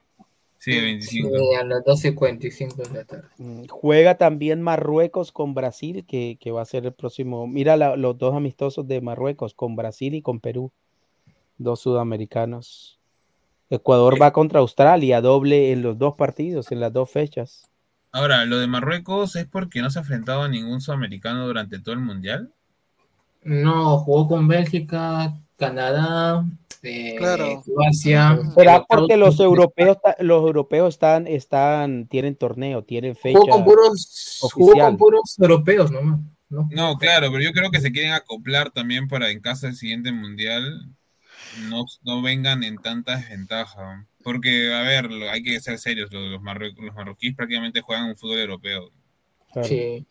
Sí, 0.61 0.73
el 0.73 0.83
25. 0.85 1.29
Sí, 1.29 1.55
a 1.55 1.63
las 1.63 1.83
12.45 1.83 2.83
de 2.83 2.93
la 2.93 3.03
tarde. 3.03 3.23
Mm, 3.39 3.63
Juega 3.67 4.17
también 4.19 4.61
Marruecos 4.61 5.31
con 5.31 5.55
Brasil, 5.55 6.05
que, 6.07 6.37
que 6.39 6.51
va 6.51 6.61
a 6.61 6.65
ser 6.65 6.85
el 6.85 6.93
próximo. 6.93 7.47
Mira 7.47 7.75
la- 7.77 7.95
los 7.95 8.15
dos 8.19 8.35
amistosos 8.35 8.87
de 8.87 9.01
Marruecos, 9.01 9.55
con 9.55 9.75
Brasil 9.75 10.13
y 10.13 10.21
con 10.21 10.39
Perú. 10.39 10.71
Dos 11.57 11.79
sudamericanos. 11.79 12.99
Ecuador 13.71 14.21
va 14.21 14.33
contra 14.33 14.59
Australia, 14.59 15.19
doble 15.19 15.71
en 15.71 15.81
los 15.81 15.97
dos 15.97 16.13
partidos, 16.13 16.71
en 16.71 16.79
las 16.79 16.93
dos 16.93 17.09
fechas. 17.09 17.67
Ahora, 18.11 18.45
lo 18.45 18.59
de 18.59 18.67
Marruecos 18.67 19.35
es 19.37 19.47
porque 19.47 19.81
no 19.81 19.89
se 19.89 19.97
ha 19.97 20.03
enfrentado 20.03 20.43
a 20.43 20.47
ningún 20.49 20.79
sudamericano 20.79 21.47
durante 21.47 21.79
todo 21.79 21.95
el 21.95 22.01
mundial. 22.01 22.51
No, 23.43 23.97
jugó 23.97 24.27
con 24.27 24.47
Bélgica, 24.47 25.33
Canadá, 25.61 26.43
eh, 26.81 27.15
Claro. 27.17 27.61
Croacia. 27.63 28.39
Será 28.55 28.83
porque 28.83 29.15
los 29.15 29.39
europeos, 29.39 29.97
los 30.19 30.41
europeos 30.41 30.95
están, 30.95 31.27
están, 31.27 32.07
tienen 32.07 32.35
torneo, 32.35 32.83
tienen 32.83 33.15
fecha 33.15 33.37
Jugó 33.39 33.51
con 33.51 33.63
puros, 33.63 34.39
jugó 34.51 34.65
oficial. 34.71 34.87
con 34.87 34.97
puros 34.97 35.35
europeos 35.39 35.91
nomás. 35.91 36.19
¿no? 36.49 36.67
No, 36.71 36.97
claro, 36.97 37.27
pero 37.31 37.41
yo 37.43 37.51
creo 37.53 37.69
que 37.71 37.79
se 37.79 37.91
quieren 37.91 38.11
acoplar 38.13 38.71
también 38.71 39.07
para 39.07 39.29
en 39.29 39.39
caso 39.39 39.67
del 39.67 39.75
siguiente 39.75 40.11
mundial 40.11 40.89
no, 41.69 41.85
no 42.03 42.21
vengan 42.21 42.63
en 42.63 42.77
tanta 42.77 43.15
desventaja. 43.17 44.05
Porque, 44.23 44.73
a 44.73 44.81
ver, 44.81 45.09
lo- 45.11 45.29
hay 45.29 45.43
que 45.43 45.59
ser 45.59 45.77
serios, 45.77 46.11
los, 46.11 46.29
los, 46.29 46.41
marrue- 46.41 46.75
los 46.77 46.93
marroquíes 46.95 47.35
prácticamente 47.35 47.81
juegan 47.81 48.05
un 48.09 48.15
fútbol 48.15 48.39
europeo. 48.39 48.89
Claro. 49.53 49.67
Sí. 49.67 50.05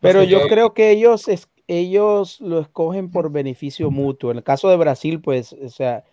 Pero 0.00 0.20
Porque- 0.20 0.28
yo 0.28 0.48
creo 0.48 0.74
que 0.74 0.90
ellos, 0.90 1.28
es- 1.28 1.48
ellos 1.68 2.40
lo 2.40 2.58
escogen 2.60 3.10
por 3.10 3.30
beneficio 3.30 3.90
mutuo. 3.90 4.30
En 4.32 4.38
el 4.38 4.42
caso 4.42 4.68
de 4.70 4.76
Brasil, 4.76 5.20
pues, 5.20 5.52
o 5.52 5.68
sea, 5.68 6.04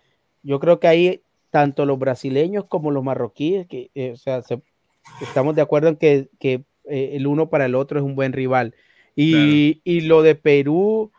yo 0.42 0.60
creo 0.60 0.78
que 0.78 0.86
ahí 0.88 1.22
tanto 1.50 1.86
los 1.86 1.98
brasileños 1.98 2.66
como 2.68 2.90
los 2.90 3.02
marroquíes, 3.02 3.66
que, 3.66 3.90
eh, 3.94 4.12
o 4.12 4.16
sea, 4.16 4.42
se- 4.42 4.60
estamos 5.22 5.56
de 5.56 5.62
acuerdo 5.62 5.88
en 5.88 5.96
que, 5.96 6.28
que, 6.38 6.62
eh, 6.84 7.10
el 7.14 7.26
uno 7.26 7.48
para 7.48 7.64
el 7.66 7.74
otro 7.74 7.98
es 7.98 8.04
un 8.04 8.14
buen 8.14 8.32
rival. 8.32 8.74
Y, 9.16 9.80
y 9.84 10.02
lo 10.02 10.22
de 10.22 10.34
Perú, 10.34 11.10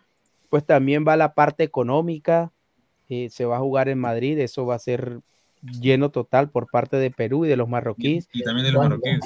pues 0.50 0.64
también 0.66 1.04
va 1.08 1.18
la 1.18 1.34
parte 1.34 1.64
económica. 1.64 2.52
eh, 3.10 3.30
se 3.30 3.46
va 3.46 3.56
a 3.56 3.60
jugar 3.62 3.88
en 3.90 4.00
Madrid, 4.00 4.38
eso 4.40 4.66
va 4.66 4.76
a 4.76 4.80
ser 4.80 5.20
lleno 5.82 6.12
total 6.12 6.50
por 6.50 6.68
parte 6.70 6.98
de 6.98 7.10
Perú 7.10 7.46
y 7.46 7.48
de 7.50 7.56
los 7.56 7.70
marroquíes. 7.70 8.28
Y 8.34 8.44
también 8.44 8.66
de 8.66 8.72
los 8.74 8.84
marroquíes. 8.84 9.20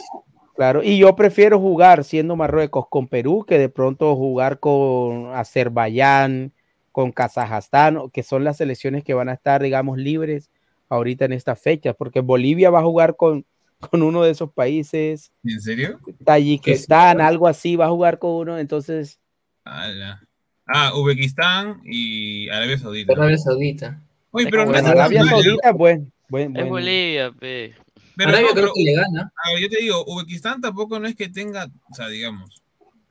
Claro, 0.62 0.84
y 0.84 1.00
yo 1.00 1.16
prefiero 1.16 1.60
jugar 1.60 2.04
siendo 2.04 2.36
Marruecos 2.36 2.86
con 2.88 3.08
Perú 3.08 3.46
que 3.48 3.58
de 3.58 3.68
pronto 3.68 4.16
jugar 4.16 4.60
con 4.60 5.34
Azerbaiyán, 5.34 6.52
con 6.92 7.12
Kazajstán, 7.12 7.98
o 7.98 8.10
que 8.10 8.22
son 8.22 8.44
las 8.44 8.58
selecciones 8.58 9.04
que 9.04 9.16
van 9.16 9.28
a 9.30 9.34
estar, 9.34 9.64
digamos, 9.64 9.98
libres 9.98 10.52
ahorita 10.88 11.26
en 11.26 11.34
esta 11.34 11.56
fecha, 11.56 11.94
porque 11.94 12.20
Bolivia 12.20 12.70
va 12.70 12.82
a 12.82 12.84
jugar 12.84 13.16
con, 13.16 13.44
con 13.90 14.04
uno 14.04 14.22
de 14.22 14.30
esos 14.30 14.52
países, 14.52 15.32
¿En 15.44 15.60
serio? 15.60 16.00
Tayikistán, 16.24 17.22
algo 17.22 17.48
así, 17.48 17.76
va 17.76 17.88
a 17.88 17.90
jugar 17.90 18.20
con 18.20 18.30
uno, 18.30 18.60
entonces, 18.60 19.20
Ala. 19.64 20.22
Ah, 20.68 20.92
Uzbekistán 20.96 21.82
y 21.86 22.50
Arabia 22.50 22.78
Saudita. 22.78 23.14
Arabia 23.14 23.38
Saudita. 23.40 24.00
Oye, 24.30 24.48
pero 24.52 24.68
no 24.68 24.78
Arabia. 24.78 25.24
Saudita, 25.26 25.72
buen, 25.72 26.14
buen, 26.30 26.56
Es 26.56 26.70
Bolivia, 26.70 27.32
pe. 27.32 27.74
Pero 28.16 28.30
Arabia 28.30 28.48
no, 28.50 28.54
creo 28.54 28.64
pero- 28.66 28.74
que 28.74 28.84
le 28.84 28.94
gana. 28.96 29.34
Ver, 29.54 29.62
yo 29.62 29.70
te 29.70 29.82
digo, 29.82 30.06
Uzbekistán 30.06 30.62
tampoco 30.62 31.00
no 31.00 31.08
es 31.08 31.16
que 31.16 31.30
tenga, 31.30 31.70
o 31.90 31.94
sea, 31.94 32.08
digamos, 32.08 32.62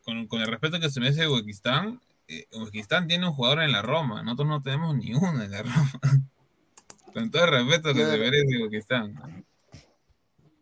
con, 0.05 0.27
con 0.27 0.41
el 0.41 0.47
respeto 0.49 0.79
que 0.81 0.91
se 0.91 1.01
merece 1.01 1.29
Uzbekistán, 1.29 2.01
eh, 2.29 2.47
Uzbekistán 2.53 3.09
tiene 3.09 3.27
un 3.27 3.33
jugador 3.33 3.63
en 3.63 3.73
la 3.73 3.83
Roma, 3.83 4.23
nosotros 4.23 4.49
no 4.49 4.63
tenemos 4.63 4.95
ni 4.97 5.15
uno 5.15 5.43
en 5.43 5.51
la 5.51 5.63
Roma. 5.63 5.91
con 7.15 7.31
todo 7.31 7.45
el 7.45 7.51
respeto 7.51 7.93
que 7.95 8.05
se 8.05 8.19
merece 8.19 8.57
Uzbekistán. 8.59 9.45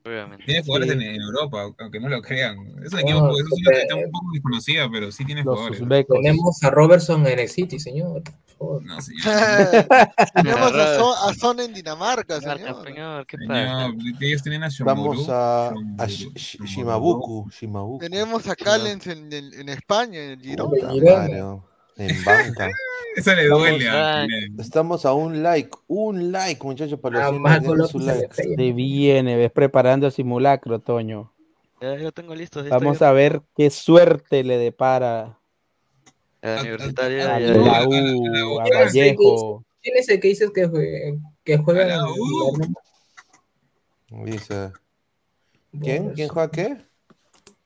Obviamente. 0.09 0.45
Tiene 0.45 0.63
jugadores 0.65 0.91
Sí. 0.99 1.05
en, 1.07 1.21
Europa, 1.23 1.63
aunque 1.79 2.01
no 2.01 2.09
lo 2.09 2.23
crean. 2.23 2.57
Es 2.85 2.93
un 2.93 2.99
Oh, 2.99 3.01
equipo, 3.01 3.39
es 3.39 3.45
una 3.45 3.71
selección 3.73 3.99
un 4.05 4.11
poco 4.11 4.27
desconocida, 4.33 4.89
pero 4.91 5.13
sí 5.13 5.25
tiene 5.25 5.43
jugadores. 5.43 5.81
uzbecos. 5.81 6.17
Tenemos 6.23 6.63
a 6.65 6.71
Robertson 6.71 7.27
en 7.27 7.39
el 7.39 7.49
City, 7.49 7.79
señor. 7.79 8.23
Por. 8.57 8.83
No, 8.83 9.01
señor. 9.01 9.23
Tenemos 10.35 10.73
a 10.75 10.95
Son, 10.97 11.31
a 11.31 11.35
Son 11.35 11.61
en 11.61 11.73
Dinamarca, 11.75 12.35
Marca, 12.41 12.57
señor. 12.57 12.85
señor, 12.85 13.27
¿qué 13.27 13.37
Señor, 13.37 13.95
ellos 14.21 14.43
tienen 14.43 14.65
a 14.65 14.69
Shomuru, 14.69 15.11
Vamos 15.11 15.29
a, 15.29 15.69
a 15.69 15.73
Shomuru, 15.75 16.05
Sh- 16.07 16.33
Sh- 16.33 16.57
Shomuru. 16.57 16.67
Shimabuku. 16.69 17.51
Shimabuku. 17.51 17.99
Tenemos 18.01 18.47
a 18.49 18.57
Callens 18.57 19.07
en, 19.07 19.33
en, 19.33 19.55
en 19.55 19.69
España, 19.69 20.21
en 20.25 20.31
el 20.31 20.41
Girona. 20.41 20.89
Oh, 21.45 21.65
En 21.97 22.25
banca. 22.25 22.69
Eso 23.17 23.35
le 23.35 23.47
duele 23.49 23.89
a. 23.89 24.27
Estamos 24.59 25.05
a 25.07 25.13
un 25.13 25.43
like, 25.43 25.71
un 25.89 26.31
like, 26.33 26.63
muchachos, 26.65 26.99
para 27.01 27.19
los 27.19 27.25
Ah, 27.27 27.31
100 27.31 27.43
Marco 27.43 27.75
likes, 27.75 27.91
su 27.93 27.99
like. 27.99 28.35
Se 28.35 28.73
viene, 28.73 29.37
ves 29.37 29.51
preparando 29.51 30.07
el 30.07 30.13
simulacro, 30.13 30.79
Toño. 30.81 31.33
Ya 31.81 31.95
lo 31.97 32.13
tengo 32.13 32.35
listo. 32.35 32.63
sí, 32.63 32.69
Vamos 32.69 33.03
a 33.03 33.13
ver 33.13 33.43
qué 33.57 33.71
suerte 33.71 34.43
le 34.45 34.59
depara 34.59 35.39
a 36.43 36.47
la 36.47 36.59
a 36.59 36.61
universitaria. 36.63 37.25
la 37.25 37.41
ya- 37.41 37.47
ya- 37.47 37.87
U, 37.87 38.61
a 38.61 38.65
¿Quién 38.65 38.77
es 38.79 38.95
el 38.95 38.97
que- 39.17 39.25
Vallejo. 39.25 39.65
¿Quién 39.83 39.97
es 39.97 40.09
el 40.09 40.21
que 40.21 40.29
dices 40.29 40.51
que, 40.53 40.69
jue- 40.69 41.21
que 41.45 41.57
juega 41.59 41.83
en 41.83 41.89
la 41.89 42.05
U. 42.09 42.59
Dice. 44.25 44.73
¿Quién? 45.81 46.11
¿Quién 46.15 46.29
juega 46.29 46.51
qué? 46.51 46.77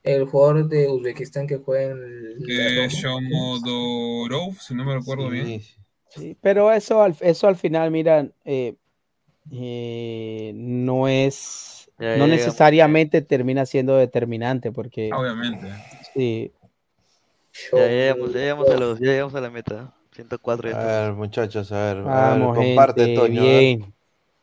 El 0.03 0.27
jugador 0.27 0.69
de 0.69 0.89
Uzbekistán 0.89 1.47
que 1.47 1.59
juega 1.59 1.93
en 1.93 2.01
Roma. 2.01 2.87
Shomodorov, 2.89 4.55
si 4.61 4.75
no 4.75 4.85
me 4.85 4.95
recuerdo 4.95 5.29
bien. 5.31 5.63
Sí, 6.09 6.37
pero 6.41 6.73
eso 6.73 7.03
al, 7.03 7.17
eso 7.21 7.47
al 7.47 7.57
final, 7.57 7.91
mira, 7.91 8.29
eh, 8.45 8.75
eh, 9.51 10.53
no 10.55 11.09
es, 11.09 11.91
Ya 11.99 12.17
no 12.17 12.27
necesariamente 12.27 13.23
termina 13.23 13.65
siendo 13.65 13.97
determinante, 13.97 14.73
porque 14.73 15.11
Obviamente. 15.13 15.69
sí, 16.15 16.53
Ya 17.73 17.87
llegamos, 17.87 18.33
ya 18.33 18.41
llegamos 18.41 18.69
a 18.71 18.77
los, 18.77 18.99
ya 18.99 19.07
llegamos 19.07 19.35
a 19.35 19.41
la 19.41 19.51
meta. 19.51 19.95
104 20.13 20.71
ya 20.71 20.77
A 20.77 21.05
ver, 21.05 21.13
muchachos, 21.15 21.73
a 21.73 21.95
ver. 21.95 21.97
a 21.99 22.03
ver, 22.03 22.05
vamos, 22.05 22.57
comparte, 22.57 23.07
gente, 23.07 23.21
Toño. 23.21 23.41
a 23.41 23.45
ver. 23.45 23.61
bien. 23.61 23.95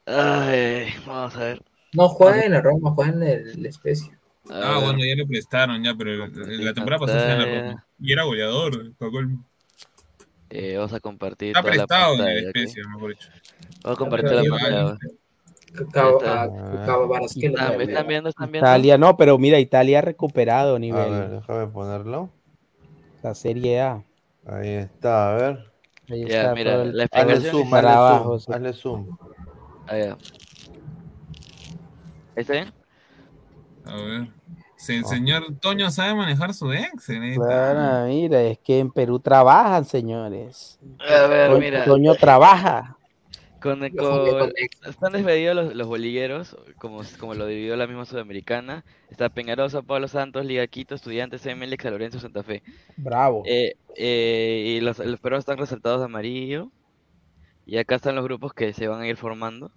Ay, 0.06 0.88
vamos 1.06 1.36
a 1.36 1.40
ver. 1.40 1.62
No 1.94 2.10
juega 2.10 2.44
en 2.44 2.52
la 2.54 2.62
Roma, 2.62 2.92
juega 2.92 3.12
en 3.12 3.24
el 3.24 3.66
Especia. 3.66 4.19
Ah, 4.50 4.76
A 4.76 4.76
ver. 4.76 4.84
bueno, 4.84 5.00
ya 5.06 5.16
le 5.16 5.26
prestaron, 5.28 5.84
ya, 5.84 5.94
pero 5.96 6.28
la 6.28 6.74
temporada 6.74 7.00
pasada 7.00 7.34
en 7.34 7.40
la 7.40 7.46
Roma. 7.46 7.86
Y 8.00 8.14
era 8.14 8.24
goleador. 8.24 8.94
pagó 8.98 9.20
el- 9.20 9.38
Eh, 10.50 10.78
vamos 10.78 10.94
a 10.94 11.00
compartir 11.00 11.50
Está 11.50 11.62
toda 11.62 11.76
la 11.76 11.86
prestado 11.88 12.14
en 12.14 12.18
pantalla. 12.20 12.40
el 12.40 12.50
¿ok? 12.50 12.56
especie, 12.56 12.84
mejor 12.88 13.10
dicho. 13.12 13.30
Vamos 13.84 13.96
a 13.98 14.00
compartir 14.00 14.32
la 14.32 14.44
pantalla. 14.50 14.98
A- 16.26 16.48
Barasquelo 17.08 17.54
¿Están, 17.58 18.08
viendo? 18.08 18.30
¿Están 18.30 18.52
viendo? 18.52 18.68
Italia, 18.68 18.98
no, 18.98 19.16
pero 19.18 19.38
mira, 19.38 19.60
Italia 19.60 20.00
ha 20.00 20.02
recuperado 20.02 20.76
A 20.76 20.80
nivel, 20.80 21.12
ver, 21.12 21.30
déjame 21.30 21.68
ponerlo. 21.68 22.30
la 23.22 23.36
Serie 23.36 23.82
A. 23.82 24.04
Ahí 24.48 24.70
está, 24.70 25.32
a 25.32 25.36
ver. 25.36 25.72
Ahí 26.10 26.26
Ya, 26.26 26.42
está 26.42 26.56
mira, 26.56 26.82
el 26.82 26.98
la 26.98 27.04
explicación 27.04 27.52
zoom, 27.52 27.70
zoom, 27.70 28.40
sí. 28.40 28.52
hazle 28.52 28.74
zoom. 28.74 29.18
Ah, 29.88 29.98
ya. 29.98 30.18
¿Está 32.36 32.54
bien? 32.54 32.74
A 33.90 33.96
ver. 34.02 34.28
Si 34.78 34.96
el 34.96 35.06
señor 35.06 35.44
Toño 35.60 35.92
sabe 35.92 36.16
manejar 36.16 36.54
su 36.54 36.72
ex, 36.72 37.10
eh, 37.10 37.36
Claro, 37.36 38.08
mira, 38.08 38.42
es 38.44 38.58
que 38.60 38.80
en 38.80 38.92
Perú 38.92 39.20
trabajan, 39.20 39.84
señores. 39.84 40.80
A 41.00 41.28
ver, 41.28 41.50
Toño- 41.52 41.60
mira. 41.60 41.86
Toño 41.86 42.16
trabaja. 42.16 42.96
Con, 43.62 43.80
con 43.90 44.54
están 44.88 45.12
despedidos 45.12 45.54
los, 45.54 45.76
los 45.76 45.86
bolilleros, 45.88 46.56
como, 46.78 47.02
como 47.20 47.34
lo 47.34 47.46
dividió 47.46 47.76
la 47.76 47.88
misma 47.88 48.06
Sudamericana. 48.06 48.86
Está 49.12 49.28
Peñarosa, 49.28 49.82
Pablo 49.82 50.08
Santos, 50.08 50.46
Liga 50.46 50.66
Quito, 50.68 50.96
Estudiantes, 50.96 51.46
MLX, 51.46 51.84
San 51.84 51.92
Lorenzo, 51.92 52.20
Santa 52.22 52.42
Fe. 52.42 52.64
Bravo. 52.96 53.44
Eh, 53.46 53.76
eh, 53.98 54.76
y 54.78 54.80
los, 54.80 55.00
los 55.00 55.20
peruanos 55.20 55.42
están 55.42 55.58
resaltados 55.58 56.00
de 56.00 56.06
amarillo. 56.06 56.72
Y 57.66 57.78
acá 57.80 57.96
están 57.96 58.16
los 58.16 58.24
grupos 58.24 58.54
que 58.54 58.72
se 58.72 58.88
van 58.88 59.02
a 59.02 59.08
ir 59.08 59.18
formando. 59.18 59.72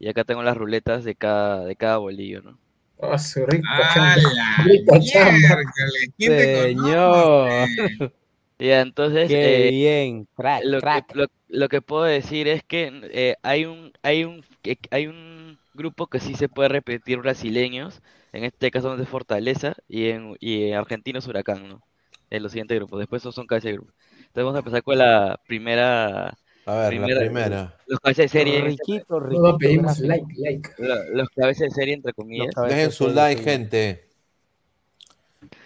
Y 0.00 0.08
acá 0.08 0.24
tengo 0.24 0.42
las 0.42 0.56
ruletas 0.56 1.04
de 1.04 1.14
cada, 1.14 1.64
de 1.64 1.76
cada 1.76 1.98
bolillo, 1.98 2.42
¿no? 2.42 2.58
Ah, 3.02 3.18
su 3.18 3.44
rico 3.46 3.68
¡A 3.74 3.82
chamba. 3.84 4.16
la 4.34 4.56
Rico 4.64 4.98
chamba. 5.00 5.38
miércoles! 5.38 6.10
¿Quién 6.16 6.36
te 6.36 6.46
Señor. 6.46 7.70
Ya, 8.58 8.80
entonces, 8.82 9.34
Qué 9.40 9.68
eh, 9.68 9.70
bien, 9.70 10.28
crack, 10.36 10.64
lo, 10.64 10.80
crack. 10.80 11.06
Que, 11.06 11.14
lo, 11.14 11.26
lo 11.48 11.68
que 11.68 11.82
puedo 11.82 12.04
decir 12.04 12.46
es 12.48 12.62
que 12.62 12.90
eh, 13.12 13.36
hay 13.42 13.64
un 13.64 13.92
hay 14.02 14.24
un 14.24 14.44
hay 14.90 15.06
un 15.08 15.58
grupo 15.74 16.06
que 16.06 16.20
sí 16.20 16.34
se 16.36 16.48
puede 16.48 16.68
repetir 16.68 17.18
brasileños, 17.18 18.02
en 18.32 18.44
este 18.44 18.70
caso 18.70 18.88
son 18.90 18.98
de 19.00 19.06
Fortaleza 19.06 19.74
y 19.88 20.10
en, 20.10 20.36
y 20.40 20.68
en 20.70 20.74
Argentinos 20.76 21.26
Huracán, 21.26 21.68
¿no? 21.68 21.82
En 22.30 22.42
los 22.42 22.52
siguientes 22.52 22.76
grupos. 22.78 23.00
Después 23.00 23.22
esos 23.22 23.34
son 23.34 23.46
cabezas 23.46 23.70
de 23.70 23.72
grupo. 23.74 23.92
Entonces 24.28 24.44
vamos 24.44 24.54
a 24.56 24.58
empezar 24.60 24.82
con 24.84 24.98
la 24.98 25.40
primera 25.46 26.38
A 26.64 26.74
ver, 26.76 26.94
la 26.94 27.06
primera. 27.18 27.76
los 27.86 27.98
cabezas 28.00 28.24
de 28.24 28.28
serie, 28.28 28.60
Riquito, 28.62 29.20
pedimos 29.58 29.98
like, 29.98 30.26
like. 30.38 30.70
lo- 30.78 31.04
los 31.14 31.28
cabezas 31.30 31.68
de 31.68 31.70
serie 31.70 31.94
entre 31.94 32.12
comillas. 32.12 32.54
Dejen 32.54 32.86
de 32.86 32.90
su 32.92 33.08
like, 33.08 33.42
gente. 33.42 34.08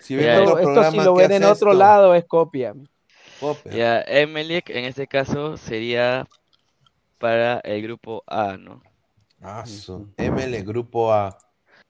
Si 0.01 0.17
ven 0.17 0.31
otro 0.41 0.59
Esto, 0.59 0.63
programa 0.73 0.91
si 0.91 0.97
lo 0.99 1.15
ven 1.15 1.33
en 1.33 1.45
otro 1.45 1.71
esto, 1.71 1.73
lado 1.75 2.15
es 2.15 2.25
copia. 2.25 2.75
copia. 3.41 3.73
Ya, 3.73 4.01
Emelec 4.07 4.71
en 4.71 4.85
este 4.87 5.07
caso 5.07 5.57
sería 5.59 6.27
para 7.19 7.59
el 7.61 7.83
grupo 7.83 8.23
A, 8.27 8.57
¿no? 8.57 8.83
Ah, 9.43 9.65
ML 10.17 10.63
Grupo 10.65 11.13
A. 11.13 11.37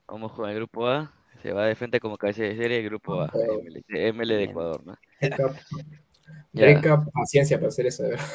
Vamos 0.09 0.33
con 0.33 0.49
el 0.51 0.57
grupo 0.57 0.89
A. 0.89 1.13
Se 1.43 1.53
va 1.53 1.65
de 1.67 1.77
frente 1.77 2.01
como 2.01 2.17
cabeza 2.19 2.43
de 2.43 2.57
serie 2.57 2.79
el 2.79 2.85
grupo 2.87 3.21
A. 3.21 3.31
ML, 3.33 4.13
ML 4.13 4.29
de 4.37 4.45
Ecuador, 4.45 4.83
¿no? 4.85 4.97
Breakup, 6.53 7.13
paciencia 7.13 7.57
para 7.59 7.69
hacer 7.69 7.87
eso. 7.87 8.03
de 8.03 8.09
verdad. 8.11 8.27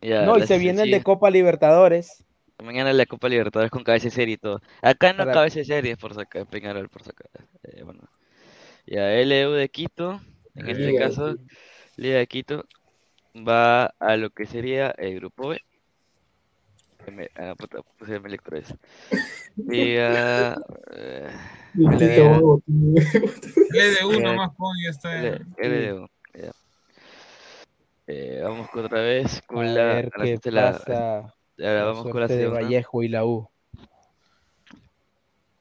Ya, 0.00 0.22
No, 0.22 0.38
y 0.38 0.46
se 0.46 0.58
viene 0.58 0.82
el 0.82 0.90
de 0.90 1.02
Copa 1.02 1.30
Libertadores. 1.30 2.24
Mañana 2.62 2.92
la 2.92 3.06
Copa 3.06 3.28
Libertadores 3.28 3.70
con 3.70 3.84
cabeza 3.84 4.04
de 4.06 4.10
serie 4.12 4.34
y 4.34 4.38
todo. 4.38 4.60
Acá 4.82 5.12
no 5.12 5.18
Para- 5.18 5.32
cabeza 5.32 5.58
de 5.60 5.64
serie 5.64 5.96
por 5.96 6.14
sacar, 6.14 6.46
Peñarol 6.46 6.88
por 6.88 7.02
sacar. 7.02 7.28
Eh, 7.64 7.82
bueno. 7.82 8.00
Ya, 8.86 9.10
LU 9.20 9.52
de 9.52 9.68
Quito, 9.68 10.20
en 10.54 10.68
este 10.68 10.86
Liga 10.86 11.00
de 11.00 11.08
caso, 11.10 11.36
Liga 11.96 12.18
de 12.18 12.26
Quito, 12.26 12.64
va 13.36 13.86
a 13.98 14.16
lo 14.16 14.30
que 14.30 14.46
sería 14.46 14.90
el 14.92 15.16
grupo 15.16 15.48
B. 15.48 15.60
M, 17.08 17.28
ah, 17.36 17.54
puta, 17.56 17.78
puse 17.98 18.14
M 18.16 18.26
Electro 18.28 18.56
ese. 18.56 18.74
Liga. 19.56 20.56
eh, 20.92 21.28
Tito, 21.74 22.62
LDU 22.66 24.12
Liga- 24.12 24.32
nomás 24.32 24.50
pon 24.56 24.72
y 24.78 24.84
ya 24.84 24.90
está. 24.90 25.18
L- 25.18 25.40
LDU, 25.58 26.08
ya. 26.34 26.52
Eh, 28.06 28.40
vamos 28.42 28.68
con 28.70 28.84
otra 28.84 29.00
vez 29.00 29.38
A 29.38 29.46
con 29.46 29.74
la, 29.74 29.84
ver 29.84 30.10
a 30.14 30.18
la 30.18 30.24
qué 30.24 30.30
gente 30.32 30.50
la- 30.52 30.72
pasa. 30.72 31.18
ahora 31.20 31.32
la 31.58 31.84
vamos 31.84 32.02
con 32.08 32.20
la 32.20 32.26
de. 32.28 32.46
Vallejo 32.46 33.02
y 33.02 33.08
la 33.08 33.24
U. 33.24 33.48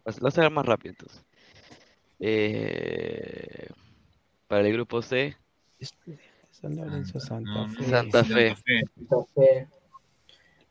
Lo 0.06 0.12
voy 0.12 0.26
a 0.26 0.28
hacer 0.28 0.52
más 0.52 0.66
rápido 0.66 0.92
entonces. 0.92 1.26
Eh, 2.20 3.68
para 4.48 4.62
el 4.68 4.74
grupo 4.74 5.02
C, 5.02 5.36
San 6.52 6.76
Lorenzo, 6.76 7.20
Santa 7.20 7.68
Fe. 7.68 7.84
Santa 7.86 8.24
Fe. 8.24 8.56
Santa 8.56 9.26
Fe. 9.34 9.68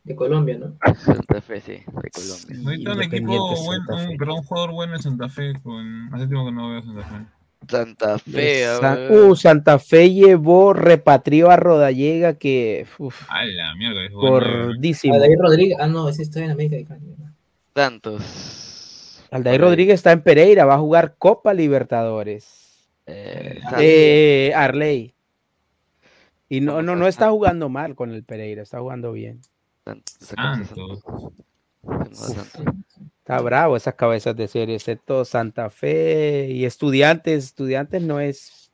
De 0.05 0.15
Colombia, 0.15 0.59
¿no? 0.59 0.79
Santa 0.97 1.41
Fe, 1.41 1.61
sí, 1.61 1.73
de 1.73 2.11
Colombia. 2.11 2.61
Ahorita 2.65 2.93
un 2.93 3.03
equipo 3.03 3.63
bueno, 3.65 3.85
un, 3.91 4.29
un 4.31 4.43
jugador 4.43 4.73
bueno 4.73 4.95
en 4.97 5.03
Santa 5.03 5.29
Fe. 5.29 5.55
Con... 5.63 6.15
Hace 6.15 6.27
tiempo 6.29 6.45
que 6.47 6.53
no 6.53 6.69
veo 6.71 6.79
a 6.79 6.83
Santa 6.83 7.03
Fe. 7.05 7.27
Santa 7.69 8.19
Fe, 8.19 8.65
San- 8.81 9.12
uh, 9.12 9.36
Santa 9.36 9.78
Fe 9.78 10.12
llevó, 10.12 10.73
repatrió 10.73 11.51
a 11.51 11.57
Rodallega 11.57 12.35
que 12.39 12.86
uf, 12.99 13.23
A 13.28 13.45
la 13.45 13.74
mierda, 13.74 14.05
es 14.05 14.12
bueno. 14.12 14.31
gordísimo. 14.31 15.15
A 15.15 15.19
David 15.19 15.36
Rodríguez. 15.41 15.77
Ah, 15.81 15.86
no, 15.86 16.09
ese 16.09 16.23
está 16.23 16.45
en 16.45 16.51
América 16.51 16.77
de 16.77 16.85
Cali. 16.85 17.15
Santos. 17.74 19.20
Aldair 19.31 19.61
Rodríguez 19.61 19.95
está 19.95 20.12
en 20.12 20.23
Pereira, 20.23 20.65
va 20.65 20.74
a 20.74 20.78
jugar 20.78 21.16
Copa 21.19 21.53
Libertadores. 21.55 22.86
Eh, 23.07 23.61
Eh, 23.81 24.53
Arley. 24.55 25.12
Y 26.49 26.61
no, 26.61 26.82
no, 26.82 26.95
no 26.95 27.09
está 27.09 27.31
jugando 27.31 27.69
mal 27.69 27.95
con 27.97 28.12
el 28.12 28.23
Pereira, 28.23 28.62
está 28.62 28.78
jugando 28.78 29.12
bien. 29.12 29.41
Santos. 29.85 31.03
Está 33.25 33.41
bravo 33.41 33.75
esas 33.75 33.95
cabezas 33.95 34.37
de 34.37 34.47
serie, 34.49 34.75
excepto 34.77 35.25
Santa 35.25 35.71
Fe 35.71 36.47
y 36.51 36.67
Estudiantes. 36.67 37.45
Estudiantes 37.45 38.03
no 38.03 38.21
es. 38.21 38.71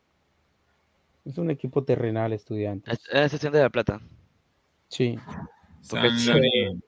Es 1.25 1.39
un 1.39 1.53
equipo 1.53 1.85
terrenal, 1.85 2.33
Estudiantes. 2.33 2.95
Es 2.95 3.15
la 3.15 3.29
sección 3.29 3.53
de 3.53 3.61
La 3.61 3.71
Plata. 3.71 4.01
Sí. 4.89 5.17
Porque 5.89 6.11
San. 6.19 6.39
Lorenzo. 6.39 6.87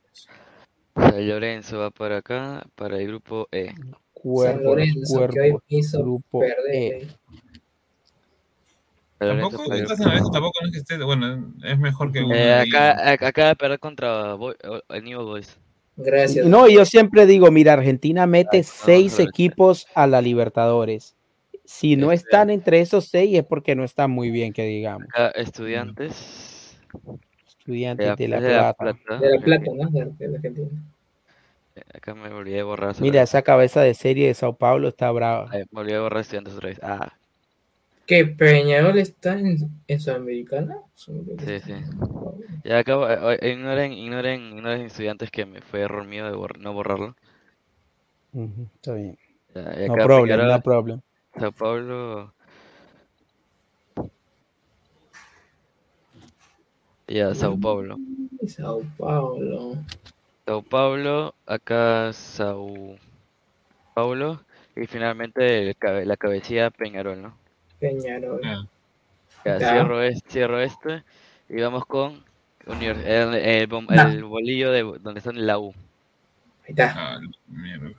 San 0.96 1.28
Lorenzo 1.28 1.78
va 1.78 1.90
para 1.92 2.16
acá, 2.16 2.66
para 2.74 2.98
el 2.98 3.06
grupo 3.06 3.46
E. 3.52 3.72
Cuervos, 4.12 4.64
Lorenzo, 4.64 5.28
que 5.28 5.40
hoy 5.40 5.50
Cuervos, 5.50 5.62
me 5.70 5.78
hizo 5.78 5.98
grupo 6.02 6.40
perder, 6.40 6.74
E. 6.74 7.08
San 9.20 9.28
Lorenzo 9.28 9.50
Tampoco, 9.50 9.96
San 9.96 10.06
Lorenzo 10.08 10.30
tampoco 10.32 10.58
no 10.62 10.66
es 10.66 10.72
que 10.72 10.78
esté. 10.80 11.04
Bueno, 11.04 11.54
es 11.62 11.78
mejor 11.78 12.10
que. 12.10 12.18
Eh, 12.18 12.54
acá, 12.54 13.12
acá 13.12 13.28
acaba 13.28 13.48
de 13.50 13.54
perder 13.54 13.78
contra 13.78 14.34
Boy- 14.34 14.56
el 14.88 15.04
New 15.04 15.22
Boys. 15.22 15.56
Gracias. 15.96 16.46
No, 16.46 16.68
yo 16.68 16.84
siempre 16.84 17.26
digo, 17.26 17.50
mira, 17.50 17.74
Argentina 17.74 18.26
mete 18.26 18.58
Ay, 18.58 18.62
seis 18.62 19.18
equipos 19.18 19.86
a 19.94 20.06
la 20.06 20.20
Libertadores. 20.20 21.16
Si 21.64 21.96
no 21.96 22.12
están 22.12 22.50
entre 22.50 22.80
esos 22.80 23.06
seis 23.06 23.38
es 23.38 23.44
porque 23.44 23.74
no 23.74 23.84
están 23.84 24.10
muy 24.10 24.30
bien, 24.30 24.52
que 24.52 24.64
digamos. 24.64 25.08
Estudiantes. 25.34 26.78
Estudiantes 27.46 28.16
de 28.16 28.28
La 28.28 28.36
es 28.38 28.42
de 28.42 28.50
La 28.50 28.74
Plata. 28.74 28.98
Plata. 29.04 29.24
De 29.24 29.30
la 29.30 29.40
Plata, 29.40 29.70
¿no? 29.74 29.90
De, 29.90 30.00
Argentina. 30.34 30.68
Acá 31.94 32.14
me 32.14 32.28
olvidé 32.28 32.56
de 32.56 32.62
borrar. 32.64 32.94
Mira, 33.00 33.20
vez. 33.20 33.30
esa 33.30 33.42
cabeza 33.42 33.80
de 33.80 33.94
serie 33.94 34.26
de 34.26 34.34
Sao 34.34 34.56
Paulo 34.56 34.88
está 34.88 35.10
brava. 35.10 35.48
Ay, 35.50 35.64
me 35.70 35.80
olvidé 35.80 35.94
de 35.96 36.02
borrar 36.02 36.20
Estudiantes 36.20 36.54
otra 36.54 36.68
vez. 36.68 36.80
Ah, 36.82 37.12
¿Que 38.06 38.24
Peñarol 38.26 38.98
está 38.98 39.38
en, 39.38 39.56
en 39.86 40.00
Sudamericana? 40.00 40.76
sí, 41.38 41.60
sí. 41.60 41.74
Ya 42.64 42.78
acabo. 42.78 43.08
eh, 43.08 43.38
ignoren, 43.52 43.92
ignoren, 43.92 44.42
ignoren 44.58 44.82
Estudiantes 44.82 45.30
que 45.30 45.46
me 45.46 45.60
fue 45.60 45.80
error 45.82 46.06
mío 46.06 46.26
de 46.26 46.36
borr- 46.36 46.58
no 46.58 46.72
borrarlo. 46.72 47.16
Está 48.74 48.94
bien. 48.94 49.16
Ya, 49.54 49.62
No 49.86 49.98
problem, 49.98 50.24
Peñarol, 50.24 50.48
no 50.48 50.60
problem. 50.62 51.00
Sao 51.38 51.52
Paulo. 51.52 52.34
Ya, 57.08 57.34
Sao 57.34 57.56
Paulo. 57.58 58.00
Sao 58.48 58.82
Paulo. 58.98 59.76
Sao 60.46 60.62
Paulo, 60.62 61.34
acá 61.46 62.12
Sao 62.12 62.96
Paulo. 63.94 64.40
Y 64.76 64.86
finalmente 64.86 65.70
el 65.70 65.76
la 66.08 66.16
cabecilla 66.16 66.70
Peñarol, 66.70 67.22
¿no? 67.22 67.34
Peñarol. 67.82 68.40
Ah. 68.44 68.64
Ya, 69.44 69.58
Ya. 69.58 69.72
cierro, 69.72 70.02
este, 70.02 70.30
cierro 70.30 70.60
este 70.60 71.02
y 71.48 71.60
vamos 71.60 71.84
con 71.84 72.22
univers- 72.66 73.04
el, 73.04 74.24
bolillo 74.24 74.70
de 74.70 74.82
donde 75.00 75.18
está 75.18 75.30
en 75.30 75.44
la 75.46 75.58
U. 75.58 75.74
Ahí 76.64 76.70
está. 76.70 76.94
Ah, 76.96 77.20
mierda. 77.48 77.90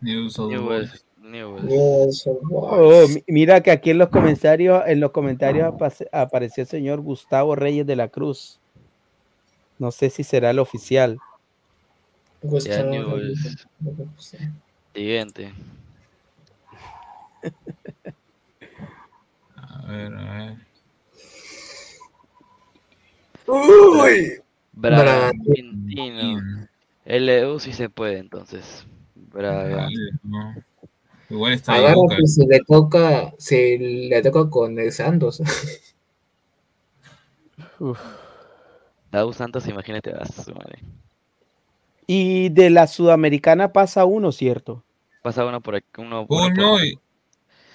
News 0.00 0.38
of 0.38 0.52
Oh, 2.50 3.06
mira 3.26 3.60
que 3.60 3.70
aquí 3.72 3.90
en 3.90 3.98
los 3.98 4.08
comentarios, 4.08 4.82
en 4.86 5.00
los 5.00 5.10
comentarios 5.10 5.74
apareció 6.12 6.62
el 6.62 6.68
señor 6.68 7.00
Gustavo 7.00 7.56
Reyes 7.56 7.86
de 7.86 7.96
la 7.96 8.08
Cruz. 8.08 8.60
No 9.78 9.90
sé 9.90 10.10
si 10.10 10.22
será 10.22 10.50
el 10.50 10.60
oficial. 10.60 11.18
Gustavo 12.40 12.90
Newell's. 12.90 13.66
Siguiente. 14.98 15.54
A 19.54 19.86
ver, 19.86 20.12
a 20.12 20.34
ver. 20.34 20.56
Uy. 23.46 24.40
Bragantino. 24.72 26.66
LU 27.04 27.60
si 27.60 27.72
se 27.72 27.88
puede 27.88 28.18
entonces. 28.18 28.84
Braga. 29.14 29.88
No. 30.24 30.56
Igual 31.30 31.52
está 31.52 31.74
ahí 31.74 31.82
Agarra 31.84 31.94
Boca. 31.94 32.16
que 32.16 32.26
si 32.26 32.44
le 32.44 32.58
toca, 32.66 33.32
si 33.38 33.78
le 34.08 34.20
toca 34.20 34.50
con 34.50 34.80
el 34.80 34.90
Santos. 34.90 35.40
La 39.12 39.24
U 39.24 39.32
Santos, 39.32 39.68
imagínate, 39.68 40.12
su 40.44 40.52
madre. 40.56 40.80
Y 42.08 42.48
de 42.48 42.70
la 42.70 42.88
Sudamericana 42.88 43.72
pasa 43.72 44.04
uno, 44.04 44.32
¿cierto? 44.32 44.82
Pasa 45.28 45.44
uno 45.44 45.60
por 45.60 45.74
aquí, 45.76 45.86
uno 45.98 46.26
por 46.26 46.50
Uno 46.50 46.82
y, 46.82 46.98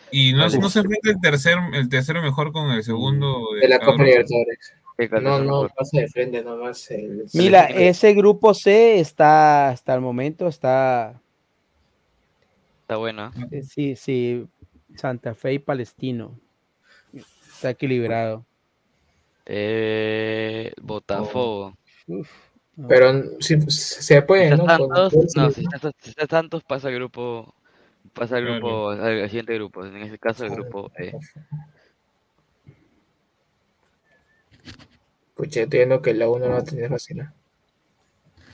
y 0.10 0.34
no, 0.34 0.50
se 0.50 0.58
enfrenta 0.58 1.12
el 1.12 1.22
tercer, 1.22 1.56
el 1.74 1.88
tercero 1.88 2.20
mejor 2.24 2.52
con 2.52 2.72
el 2.72 2.84
segundo 2.84 3.50
De 3.62 3.68
la 3.68 3.78
Copa. 3.78 4.04
Libertadores. 4.04 4.74
No, 5.22 5.38
no, 5.44 5.70
pasa 5.70 6.00
de 6.00 6.08
frente 6.08 6.42
nomás. 6.42 6.90
El, 6.90 7.26
Mira, 7.36 7.66
ese 7.66 8.16
grupo 8.16 8.56
C 8.56 9.00
está 9.00 9.70
hasta 9.70 9.94
el 9.94 10.02
momento, 10.02 10.48
está, 10.48 11.22
Está 12.82 12.96
bueno. 12.98 13.32
eh, 13.52 13.62
sí, 13.62 13.96
sí, 13.96 14.48
Santa 14.96 15.36
Fe 15.36 15.54
y 15.54 15.60
Palestino. 15.60 16.40
Está 17.14 17.70
equilibrado. 17.70 18.44
Eh, 19.46 20.74
Botafogo. 20.82 21.78
Uf, 22.08 22.28
no. 22.28 22.53
Pero 22.88 23.40
si 23.40 23.60
se 23.70 24.22
puede, 24.24 24.50
Si 24.50 24.58
¿no? 24.58 24.66
Santos, 24.66 25.14
no, 25.36 25.52
si 25.52 25.62
está, 25.62 25.92
si 26.00 26.10
está 26.10 26.28
Santos 26.28 26.64
pasa 26.64 26.88
al 26.88 26.96
grupo, 26.96 27.54
pasa 28.14 28.38
al 28.38 28.44
Claro. 28.44 28.60
grupo, 28.60 28.90
al, 28.90 29.30
siguiente 29.30 29.54
grupo, 29.56 29.86
en 29.86 29.98
este 29.98 30.18
caso 30.18 30.46
el 30.46 30.52
grupo 30.52 30.92
E. 30.98 31.14
Pucha, 35.36 35.62
estoy 35.62 35.80
viendo 35.80 36.02
que 36.02 36.14
la 36.14 36.28
1 36.30 36.46
no 36.46 36.52
va 36.54 36.60
a 36.60 36.64
tener 36.64 36.90
fácil. 36.90 37.24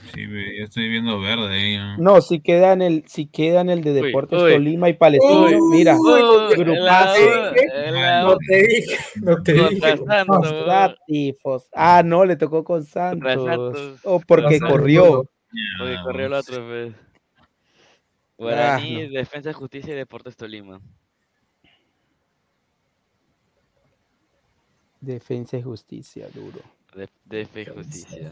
¿No? 0.09 0.13
Sí, 0.15 0.57
ya 0.57 0.63
estoy 0.63 0.89
viendo 0.89 1.19
verde 1.19 1.47
ahí. 1.53 1.77
¿no? 1.77 1.97
No, 1.97 2.21
si 2.21 2.39
queda 2.41 2.73
en 2.73 2.81
el, 2.81 3.03
si 3.07 3.27
queda 3.27 3.61
en 3.61 3.69
el 3.69 3.83
de 3.83 3.91
Uy, 3.91 4.01
Deportes 4.07 4.41
uy. 4.41 4.51
Tolima 4.53 4.89
y 4.89 4.93
Palestino, 4.93 5.41
Uy, 5.43 5.55
mira, 5.71 5.95
uy, 5.97 6.55
grupazo. 6.55 7.21
la 7.21 7.91
la 7.91 8.21
No 8.23 8.37
te 8.37 8.63
dije, 8.63 8.97
no 9.21 9.43
te 9.43 9.57
contra 9.57 9.69
dije. 9.95 10.05
Santos. 10.05 11.69
Ah, 11.73 12.01
no, 12.05 12.25
le 12.25 12.35
tocó 12.35 12.63
con 12.63 12.83
Santos. 12.83 13.45
Santos. 13.45 13.99
O 14.03 14.19
porque 14.19 14.57
Santos. 14.59 14.77
corrió. 14.77 15.29
Porque 15.79 15.95
corrió 16.03 16.29
vamos. 16.29 16.49
otro 16.49 16.67
vez. 16.67 16.93
Guaraní, 18.37 19.01
Ah, 19.01 19.05
no. 19.07 19.11
Defensa, 19.11 19.51
Justicia 19.53 19.93
y 19.93 19.97
Deportes 19.97 20.35
Tolima. 20.37 20.79
Defensa 25.01 25.57
y 25.57 25.61
justicia, 25.61 26.27
duro. 26.33 26.59
De, 26.95 27.07
DF 27.25 27.73
Justicia. 27.73 28.31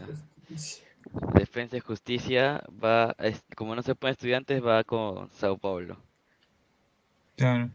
Defensa 1.34 1.76
y 1.76 1.80
Justicia 1.80 2.62
va, 2.82 3.14
es- 3.18 3.42
como 3.56 3.74
no 3.74 3.82
se 3.82 3.94
puede 3.94 4.12
estudiantes, 4.12 4.64
va 4.64 4.84
con 4.84 5.30
Sao 5.32 5.56
Paulo. 5.58 5.96
Claro. 7.36 7.70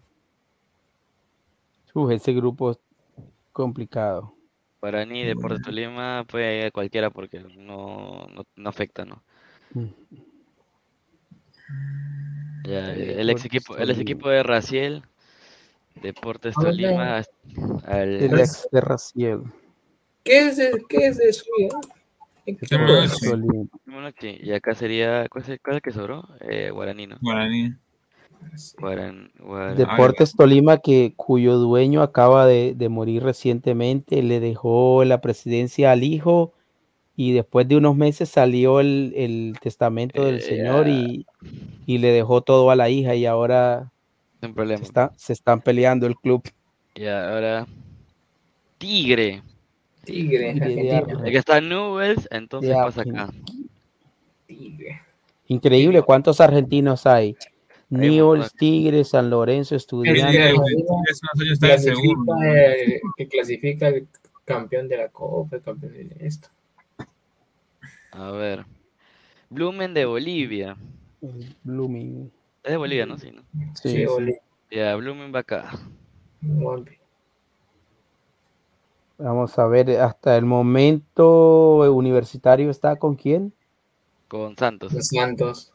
Uf, 1.93 2.11
ese 2.11 2.33
grupo 2.33 2.71
es 2.71 2.79
complicado. 3.51 4.33
Guaraní, 4.81 5.23
Deportes 5.23 5.61
Tolima, 5.61 6.25
puede 6.27 6.65
ir 6.65 6.71
cualquiera 6.73 7.09
porque 7.09 7.39
no, 7.39 8.27
no, 8.27 8.43
no 8.55 8.69
afecta, 8.69 9.05
¿no? 9.05 9.23
Ya, 12.65 12.93
el 12.93 13.29
ex 13.29 13.45
equipo, 13.45 13.77
el 13.77 13.89
ex 13.89 13.99
equipo 13.99 14.29
de 14.29 14.43
Raciel, 14.43 15.03
Deportes. 16.01 16.55
Tolima, 16.55 17.23
al, 17.85 18.09
El 18.09 18.39
ex 18.39 18.67
de 18.71 18.81
Raciel. 18.81 19.43
¿Qué 20.23 20.47
es 20.47 20.57
de, 20.57 20.83
qué 20.89 21.07
es 21.07 21.17
de? 21.17 21.25
Deportes 21.27 22.02
Y 24.21 24.51
acá 24.51 24.75
sería, 24.75 25.27
¿cuál 25.29 25.43
es 25.43 25.49
el, 25.49 25.61
cuál 25.61 25.75
es 25.75 25.77
el 25.77 25.81
que 25.81 25.91
sobró? 25.91 26.27
Eh, 26.41 26.71
Guaraní, 26.71 27.07
¿no? 27.07 27.17
Guaraní. 27.21 27.73
Guaran, 28.77 29.31
Guaran- 29.39 29.75
Deportes 29.75 30.35
Tolima, 30.35 30.77
que, 30.77 31.13
cuyo 31.15 31.57
dueño 31.57 32.01
acaba 32.01 32.45
de, 32.45 32.73
de 32.75 32.89
morir 32.89 33.23
recientemente, 33.23 34.21
le 34.21 34.39
dejó 34.39 35.03
la 35.05 35.21
presidencia 35.21 35.91
al 35.91 36.03
hijo 36.03 36.53
y 37.15 37.31
después 37.31 37.67
de 37.67 37.77
unos 37.77 37.95
meses 37.95 38.29
salió 38.29 38.79
el, 38.79 39.13
el 39.15 39.55
testamento 39.61 40.25
del 40.25 40.37
Eh, 40.37 40.41
señor 40.41 40.87
y, 40.87 41.25
y 41.85 41.97
le 41.99 42.09
dejó 42.09 42.41
todo 42.41 42.69
a 42.71 42.75
la 42.75 42.89
hija 42.89 43.15
y 43.15 43.25
ahora 43.25 43.91
se, 44.41 44.83
está- 44.83 45.11
se 45.15 45.33
están 45.33 45.61
peleando 45.61 46.05
el 46.05 46.15
club. 46.15 46.43
Y 46.95 47.05
ahora, 47.05 47.65
Tigre. 48.77 49.41
Tigre, 50.03 50.51
Argentina. 50.51 51.03
Aquí 51.25 51.37
está 51.37 51.61
Nubes, 51.61 52.27
entonces 52.31 52.69
De 52.69 52.75
pasa 52.75 53.01
acá. 53.01 53.29
Tigre. 54.47 55.01
Increíble 55.47 56.01
cuántos 56.01 56.41
argentinos 56.41 57.05
hay. 57.05 57.35
Newell's. 57.89 58.53
Tigre, 58.53 59.03
San 59.03 59.29
Lorenzo, 59.29 59.75
Estudiantes. 59.75 60.55
eh, 62.45 63.01
que 63.17 63.27
clasifica 63.27 63.89
el 63.89 64.07
campeón 64.45 64.87
de 64.87 64.97
la 64.97 65.09
Copa, 65.09 65.57
el 65.57 65.61
campeón 65.61 65.93
de 65.93 66.15
esto. 66.21 66.47
A 68.11 68.31
ver. 68.31 68.65
Blumen 69.49 69.93
de 69.93 70.05
Bolivia. 70.05 70.75
Blooming. 71.63 72.31
Es 72.63 72.71
de 72.71 72.77
Bolivia, 72.77 73.05
¿no? 73.05 73.17
Sí, 73.17 73.31
¿no? 73.31 73.43
Sí, 73.75 73.89
Sí, 73.89 73.89
sí. 73.97 74.05
Bolivia. 74.05 74.41
Ya, 74.71 74.95
Blumen 74.95 75.33
va 75.33 75.39
acá. 75.39 75.71
Vamos 79.17 79.57
a 79.59 79.67
ver, 79.67 79.89
hasta 80.01 80.35
el 80.37 80.45
momento, 80.45 81.91
Universitario 81.93 82.69
está 82.69 82.95
con 82.97 83.15
quién? 83.15 83.53
Con 84.27 84.57
Santos. 84.57 84.91
Los 84.93 85.07
Santos. 85.07 85.71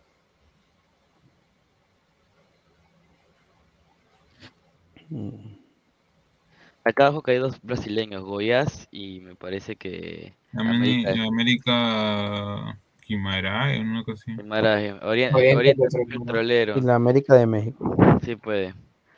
Acá 6.85 7.07
abajo 7.07 7.23
que 7.23 7.33
hay 7.33 7.39
dos 7.39 7.61
brasileños, 7.63 8.23
Goiás 8.25 8.89
y 8.91 9.21
me 9.21 9.35
parece 9.35 9.77
que 9.77 10.35
América. 10.55 11.11
América 11.27 12.79
Quimara, 13.03 13.79
una 13.81 14.05
cosa 14.05 14.23
así. 14.33 14.43
Maraje, 14.43 14.95
Orien- 15.01 15.35
Oriente 15.35 15.55
Oriente 15.57 15.87
Petrolero. 16.19 16.77
En 16.77 16.87
la 16.87 16.95
América 16.95 17.35
de 17.35 17.47
México. 17.47 17.97
Sí 18.23 18.37
puede. 18.37 18.75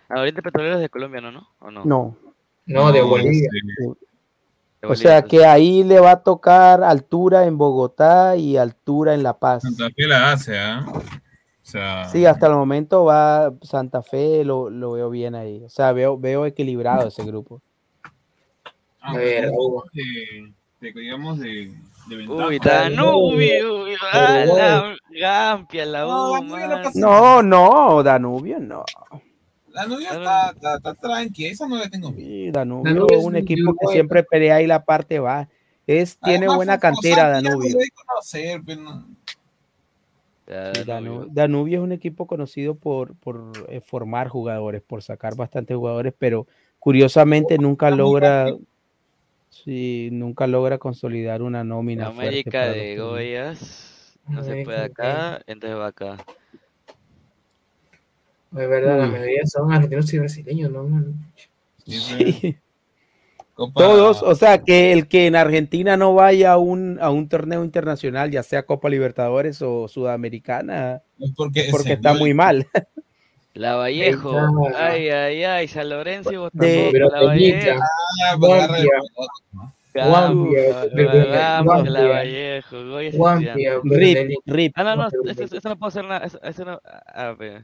Ah, 0.09 0.21
Oriente 0.21 0.43
Petrolero 0.43 0.77
es 0.77 0.81
de 0.81 0.89
Colombia, 0.89 1.21
¿no? 1.21 1.31
¿No? 1.31 1.49
¿O 1.61 1.71
no? 1.71 1.85
No. 1.85 2.17
No, 2.67 2.93
de 2.93 3.01
No, 3.01 3.07
Bolivia. 3.09 3.49
De 3.53 3.95
O 4.83 4.95
sea 4.95 5.23
que 5.23 5.45
ahí 5.45 5.85
le 5.85 6.01
va 6.01 6.13
a 6.13 6.23
tocar 6.23 6.83
altura 6.83 7.45
en 7.45 7.59
Bogotá 7.59 8.37
y 8.37 8.57
altura 8.57 9.15
en 9.15 9.23
La 9.23 9.39
Paz. 9.39 9.63
Santa 9.63 9.91
Fe 9.91 10.07
la 10.07 10.33
hace, 10.33 10.59
¿ah? 10.59 10.87
O 10.89 11.03
sea, 11.63 12.09
Sí, 12.09 12.25
hasta 12.25 12.47
el 12.47 12.55
momento 12.55 13.05
va 13.05 13.53
Santa 13.63 14.03
Fe, 14.03 14.45
lo, 14.45 14.71
lo 14.71 14.93
veo 14.93 15.11
bien 15.11 15.35
ahí. 15.35 15.63
O 15.65 15.69
sea, 15.69 15.93
veo, 15.93 16.19
veo 16.19 16.47
equilibrado 16.47 17.09
ese 17.09 17.25
grupo. 17.25 17.61
A 19.03 19.17
ver, 19.17 19.51
Hugo. 19.51 19.85
de, 19.93 20.53
de, 20.81 20.93
digamos, 21.01 21.39
de, 21.39 21.73
de 22.09 22.17
ventaja. 22.17 22.47
Uy, 22.49 22.59
Danubio, 22.59 23.85
uy, 23.85 23.93
la 24.13 24.95
Gampia, 25.11 25.87
la 25.87 26.07
U, 26.07 26.45
No, 26.95 27.43
no, 27.43 28.03
Danubio 28.03 28.59
no. 28.59 28.85
La 29.73 29.87
novia 29.87 30.11
está, 30.11 30.51
está, 30.51 30.77
está 30.77 30.95
tranqui, 30.95 31.47
esa 31.47 31.67
no 31.69 31.77
la 31.77 31.89
tengo 31.89 32.11
miedo. 32.11 32.29
Sí, 32.29 32.51
Danubio 32.51 32.93
Danubio 32.93 33.19
es 33.19 33.25
un 33.25 33.37
equipo 33.37 33.75
que 33.81 33.87
siempre 33.93 34.23
pelea 34.25 34.57
ahí 34.57 34.67
la 34.67 34.85
parte 34.85 35.19
baja. 35.19 35.49
Es, 35.87 36.19
tiene 36.19 36.39
Además, 36.39 36.57
buena 36.57 36.79
cantera 36.79 37.29
Danubio. 37.29 37.77
conocer, 38.07 38.61
pero 38.65 38.81
no- 38.83 39.07
Sí, 40.47 40.85
Danubio. 40.85 41.21
Danu- 41.27 41.29
Danubio 41.33 41.79
es 41.79 41.85
un 41.85 41.93
equipo 41.93 42.27
conocido 42.27 42.75
por, 42.75 43.15
por 43.15 43.53
eh, 43.69 43.81
formar 43.81 44.29
jugadores, 44.29 44.83
por 44.83 45.03
sacar 45.03 45.37
bastantes 45.37 45.77
jugadores, 45.77 46.13
pero 46.19 46.47
curiosamente 46.81 47.57
nunca 47.57 47.91
logra, 47.91 48.53
sí, 49.49 50.09
nunca 50.11 50.49
logra 50.49 50.79
consolidar 50.79 51.43
una 51.43 51.63
nómina 51.63 52.11
fuerte 52.11 52.29
América 52.29 52.67
de. 52.69 52.99
Goiás. 52.99 54.17
No 54.29 54.43
se 54.43 54.65
puede 54.65 54.79
de 54.79 54.85
acá, 54.87 55.41
entonces 55.47 55.79
va 55.79 55.87
acá. 55.89 56.17
Es 58.53 58.69
verdad, 58.69 58.99
la 58.99 59.05
Uy. 59.07 59.11
mayoría 59.13 59.47
son 59.47 59.73
argentinos 59.73 60.13
y 60.13 60.19
brasileños, 60.19 60.71
¿no? 60.73 60.89
Sí. 61.87 62.57
Copa- 63.55 63.81
Todos, 63.81 64.23
o 64.23 64.35
sea, 64.35 64.59
que 64.59 64.93
el 64.93 65.07
que 65.07 65.27
en 65.27 65.37
Argentina 65.37 65.97
no 65.97 66.15
vaya 66.15 66.53
a 66.53 66.57
un, 66.59 66.99
a 67.01 67.11
un 67.11 67.29
torneo 67.29 67.63
internacional, 67.65 68.31
ya 68.31 68.43
sea 68.43 68.65
Copa 68.65 68.89
Libertadores 68.89 69.61
o 69.63 69.87
Sudamericana, 69.87 71.03
es 71.19 71.33
porque, 71.37 71.69
porque 71.71 71.93
está 71.93 72.15
muy 72.15 72.33
mal. 72.35 72.67
La 73.53 73.75
Vallejo. 73.75 74.33
Ay, 74.77 75.09
ay, 75.11 75.45
ay. 75.45 75.69
San 75.69 75.91
Lorenzo 75.91 76.31
y 76.31 76.35
De- 76.35 76.39
Botafogo. 76.39 76.89
Pero 76.93 77.09
La 77.11 77.23
Vallejo. 77.23 77.81
Ah, 77.83 78.37
Gambia, 79.93 80.63
La 80.95 81.63
Guampia. 81.63 82.09
Vallejo. 82.09 83.81
Rip, 83.85 84.39
rip. 84.47 84.73
Ah, 84.77 84.85
no, 84.85 84.97
no. 84.97 85.09
Eso, 85.31 85.43
eso 85.57 85.69
no 85.69 85.77
puedo 85.77 85.89
hacer 85.89 86.05
nada. 86.05 86.25
Eso, 86.25 86.41
eso 86.43 86.65
no. 86.65 86.81
Ah, 87.13 87.35
pero- 87.37 87.61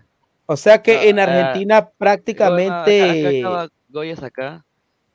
O 0.47 0.57
sea 0.57 0.83
que 0.83 0.95
No, 0.95 1.03
en 1.03 1.19
ah, 1.19 1.25
Argentina 1.25 1.77
Acá, 1.79 1.93
prácticamente 1.99 3.43
acá 3.43 3.69
Goiás 3.89 4.23
acá. 4.23 4.65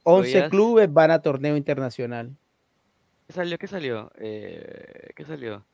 11 0.03 0.31
Goiás. 0.31 0.49
clubes 0.49 0.93
van 0.93 1.11
a 1.11 1.21
torneo 1.21 1.55
internacional. 1.57 2.35
¿Qué 3.27 3.33
salió? 3.33 3.57
¿Qué 3.57 3.67
salió? 3.67 4.11
Eh, 4.17 5.11
¿Qué 5.15 5.23
salió? 5.25 5.65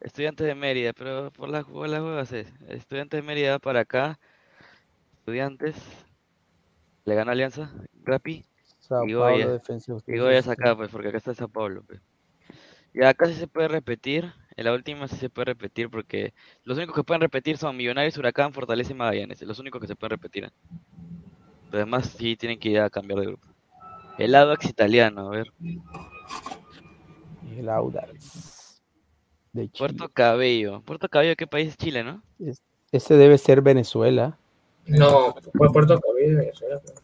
Estudiantes 0.00 0.46
de 0.46 0.54
Mérida, 0.54 0.92
pero 0.92 1.30
por 1.30 1.48
las 1.48 1.64
por 1.64 1.88
las 1.88 2.00
huevas 2.00 2.32
es. 2.32 2.52
Estudiantes 2.68 3.20
de 3.20 3.26
Mérida 3.26 3.58
para 3.58 3.80
acá. 3.80 4.18
Estudiantes. 5.18 5.76
Le 7.04 7.14
ganó 7.14 7.32
Alianza. 7.32 7.72
Rapi. 8.04 8.44
Sao 8.78 9.06
Y 9.06 9.14
Paulo, 9.14 9.30
Goya. 9.30 9.48
Defensa 9.48 9.92
y 10.06 10.42
sí. 10.42 10.50
acá, 10.50 10.76
pues, 10.76 10.90
porque 10.90 11.08
acá 11.08 11.18
está 11.18 11.34
Sao 11.34 11.48
Paulo, 11.48 11.82
pues. 11.86 12.00
Y 12.92 13.02
acá 13.02 13.26
sí 13.26 13.34
se 13.34 13.48
puede 13.48 13.68
repetir. 13.68 14.32
En 14.56 14.64
la 14.64 14.72
última 14.72 15.08
sí 15.08 15.16
se 15.16 15.28
puede 15.30 15.46
repetir 15.46 15.90
porque 15.90 16.32
los 16.62 16.76
únicos 16.78 16.94
que 16.94 17.02
pueden 17.02 17.20
repetir 17.20 17.56
son 17.58 17.76
Millonarios, 17.76 18.16
Huracán, 18.16 18.52
Fortaleza 18.52 18.92
y 18.92 18.94
Magallanes. 18.94 19.42
Los 19.42 19.58
únicos 19.58 19.80
que 19.80 19.88
se 19.88 19.96
pueden 19.96 20.10
repetir. 20.10 20.50
Los 21.72 21.80
demás 21.80 22.14
sí 22.16 22.36
tienen 22.36 22.58
que 22.58 22.68
ir 22.68 22.78
a 22.80 22.88
cambiar 22.90 23.18
de 23.20 23.26
grupo. 23.26 23.48
El 24.16 24.34
Audax 24.34 24.66
italiano, 24.66 25.26
a 25.26 25.30
ver. 25.30 25.52
El 27.56 27.68
Audax 27.68 28.80
de 29.52 29.68
Chile. 29.68 29.78
Puerto 29.78 30.08
Cabello. 30.08 30.82
Puerto 30.82 31.08
Cabello, 31.08 31.34
¿qué 31.36 31.46
país 31.48 31.70
es 31.70 31.76
Chile, 31.76 32.04
no? 32.04 32.22
Es- 32.38 32.62
Ese 32.92 33.14
debe 33.16 33.38
ser 33.38 33.60
Venezuela. 33.60 34.38
No, 34.86 35.34
fue 35.56 35.72
Puerto 35.72 35.98
Cabello, 35.98 36.38
Venezuela. 36.38 36.80
pero- 36.84 37.00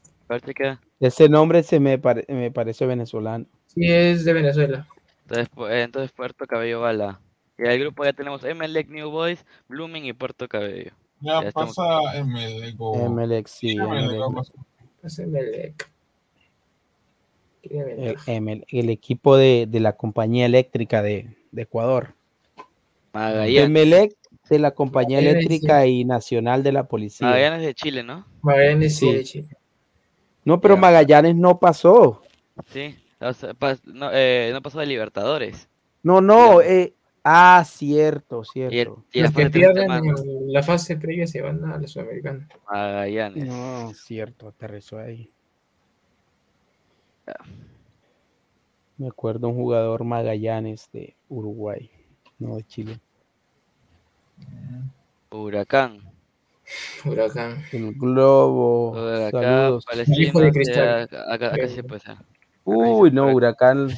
A. 0.72 0.81
Ese 1.01 1.28
nombre 1.28 1.64
se 1.64 1.81
me, 1.81 1.98
pare- 1.98 2.24
me 2.28 2.52
parece 2.52 2.86
venezolano. 2.86 3.47
Sí, 3.66 3.81
es 3.90 4.24
de 4.24 4.32
Venezuela. 4.32 4.86
Entonces, 5.22 5.51
pu- 5.51 5.68
eh, 5.68 5.82
entonces 5.82 6.12
Puerto 6.12 6.47
Cabello 6.47 6.81
Bala. 6.81 7.20
Y 7.62 7.69
al 7.69 7.78
grupo 7.78 8.05
ya 8.05 8.12
tenemos 8.15 8.43
Emelec, 8.43 8.89
New 8.89 9.11
Boys, 9.11 9.45
Blooming 9.69 10.07
y 10.07 10.12
Puerto 10.15 10.49
Cabello. 10.49 10.93
Ya 11.20 11.43
pasa 11.53 11.85
ML 12.24 12.73
go. 12.77 13.05
Emelec, 13.07 13.47
sí, 13.49 13.73
Emelec. 13.77 15.91
Tiene 17.61 18.16
El, 18.27 18.65
el 18.69 18.91
equipo 18.91 19.37
de, 19.37 19.66
de 19.69 19.81
la 19.81 19.93
compañía 19.93 20.47
eléctrica 20.47 21.03
de, 21.03 21.28
de 21.53 21.62
Ecuador. 21.62 22.15
Magallanes. 23.12 23.65
Emelec 23.65 24.16
de 24.49 24.59
la 24.59 24.70
compañía 24.73 25.19
Magallanes, 25.19 25.47
eléctrica 25.47 25.87
y 25.87 26.05
nacional 26.05 26.62
de 26.62 26.73
la 26.73 26.85
policía. 26.85 27.27
Magallanes 27.27 27.62
de 27.62 27.74
Chile, 27.74 28.03
¿no? 28.03 28.27
Magallanes 28.41 28.97
sí, 28.97 29.12
de 29.12 29.24
Chile. 29.24 29.49
No, 30.45 30.61
pero. 30.61 30.77
Magallanes 30.78 31.37
no 31.37 31.59
pasó. 31.59 32.23
Sí. 32.73 32.97
O 33.20 33.32
sea, 33.35 33.53
pas- 33.53 33.82
no, 33.85 34.09
eh, 34.12 34.51
no 34.55 34.62
pasó 34.62 34.81
de 34.81 34.87
Libertadores. 34.87 35.69
No, 36.03 36.23
no. 36.23 36.62
eh, 36.62 36.95
ah, 37.24 37.64
cierto, 37.66 38.42
Y, 38.55 38.60
el, 38.62 38.70
cierto. 38.70 39.05
y 39.12 39.20
Los 39.20 39.32
que 39.32 39.51
pierden 39.51 39.90
en 39.90 40.52
la 40.52 40.62
fase 40.62 40.97
previa 40.97 41.26
se 41.26 41.40
van 41.42 41.64
a 41.64 41.78
la 41.78 41.86
Sudamericana. 41.88 42.48
Magallanes. 42.70 43.47
No, 43.47 43.92
cierto, 43.94 44.48
aterrizó 44.48 44.98
ahí. 44.98 45.30
Me 48.98 49.09
acuerdo 49.09 49.48
un 49.48 49.55
jugador 49.55 50.05
Magallanes 50.05 50.90
de 50.92 51.14
Uruguay, 51.28 51.90
no 52.38 52.56
de 52.56 52.64
Chile. 52.64 53.01
Huracán. 55.30 56.01
Huracán. 57.05 57.62
El 57.72 57.94
Globo, 57.94 58.90
Huracán, 58.90 59.42
saludos. 59.42 59.86
Palestino. 59.86 60.20
Hijo 60.20 60.40
de 60.40 60.47
sí, 60.48 60.52
Cristal. 60.52 61.02
acá, 61.02 61.24
acá- 61.32 61.55
acá 61.55 61.68
sí. 61.68 61.80
Uy, 62.64 63.10
no, 63.10 63.32
Huracán. 63.32 63.88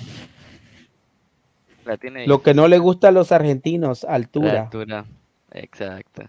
La 1.84 1.96
tiene 1.96 2.26
Lo 2.26 2.42
que 2.42 2.54
no 2.54 2.68
le 2.68 2.78
gusta 2.78 3.08
a 3.08 3.12
los 3.12 3.32
argentinos, 3.32 4.04
La 4.04 4.14
altura. 4.14 4.62
altura. 4.62 5.04
Exacto. 5.52 6.22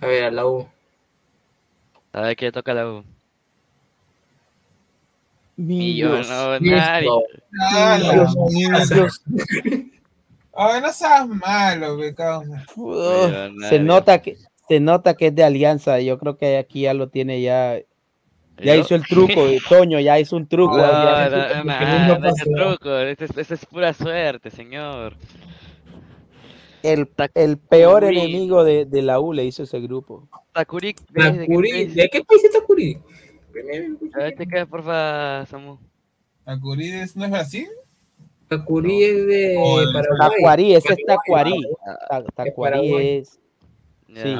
A 0.00 0.06
ver, 0.06 0.24
a 0.24 0.30
la 0.30 0.46
U. 0.46 0.68
A 2.12 2.20
ver 2.22 2.36
qué 2.36 2.52
toca 2.52 2.74
la 2.74 2.88
U. 2.88 3.04
Millonario. 5.56 7.22
Millos. 8.50 9.22
Ay, 10.58 10.80
no 10.80 10.92
seas 10.92 11.28
malo. 11.28 11.98
Uf, 12.76 13.32
se 13.68 13.78
nota 13.78 14.22
que 14.22 14.36
se 14.68 14.80
nota 14.80 15.14
que 15.14 15.26
es 15.28 15.34
de 15.34 15.44
alianza. 15.44 16.00
Yo 16.00 16.18
creo 16.18 16.38
que 16.38 16.56
aquí 16.58 16.82
ya 16.82 16.94
lo 16.94 17.08
tiene 17.08 17.42
ya. 17.42 17.78
Ya 18.62 18.74
¿Yo? 18.74 18.80
hizo 18.82 18.94
el 18.94 19.02
truco, 19.08 19.46
eh, 19.46 19.58
Toño, 19.68 20.00
ya 20.00 20.18
hizo 20.18 20.36
un 20.36 20.46
truco. 20.46 20.76
No, 20.76 20.82
no, 20.86 20.92
no, 20.92 21.64
nada, 21.64 22.18
no 22.18 22.28
es 22.28 22.34
truco, 22.36 22.98
eso 22.98 23.24
es, 23.24 23.36
eso 23.36 23.54
es 23.54 23.66
pura 23.66 23.92
suerte, 23.92 24.50
señor. 24.50 25.14
El, 26.82 27.08
el 27.34 27.58
peor 27.58 28.02
Takuri. 28.02 28.18
enemigo 28.20 28.62
de, 28.64 28.84
de 28.84 29.02
la 29.02 29.18
U 29.20 29.32
le 29.32 29.44
hizo 29.44 29.64
ese 29.64 29.80
grupo. 29.80 30.28
Takuri, 30.52 30.94
Takuri, 30.94 31.86
¿de 31.86 32.08
qué 32.08 32.22
país 32.24 32.44
es 32.44 32.52
Takuri? 32.52 32.98
A 34.14 34.18
ver, 34.18 34.36
checa, 34.36 34.66
porfa, 34.66 35.44
Samu. 35.46 35.78
¿Takuri 36.44 36.90
no 36.92 37.02
es 37.02 37.14
Brasil? 37.14 37.66
Takuri 38.48 39.02
es 39.02 39.26
de 39.26 39.56
Oh, 39.58 39.80
Paraguay. 39.92 40.30
Tacuarí, 40.30 40.74
ese 40.76 40.92
es 40.92 40.98
Tacuarí. 41.04 41.60
Ta- 42.08 42.22
Tacuarí 42.34 42.94
es. 43.18 43.40
Sí. 44.14 44.36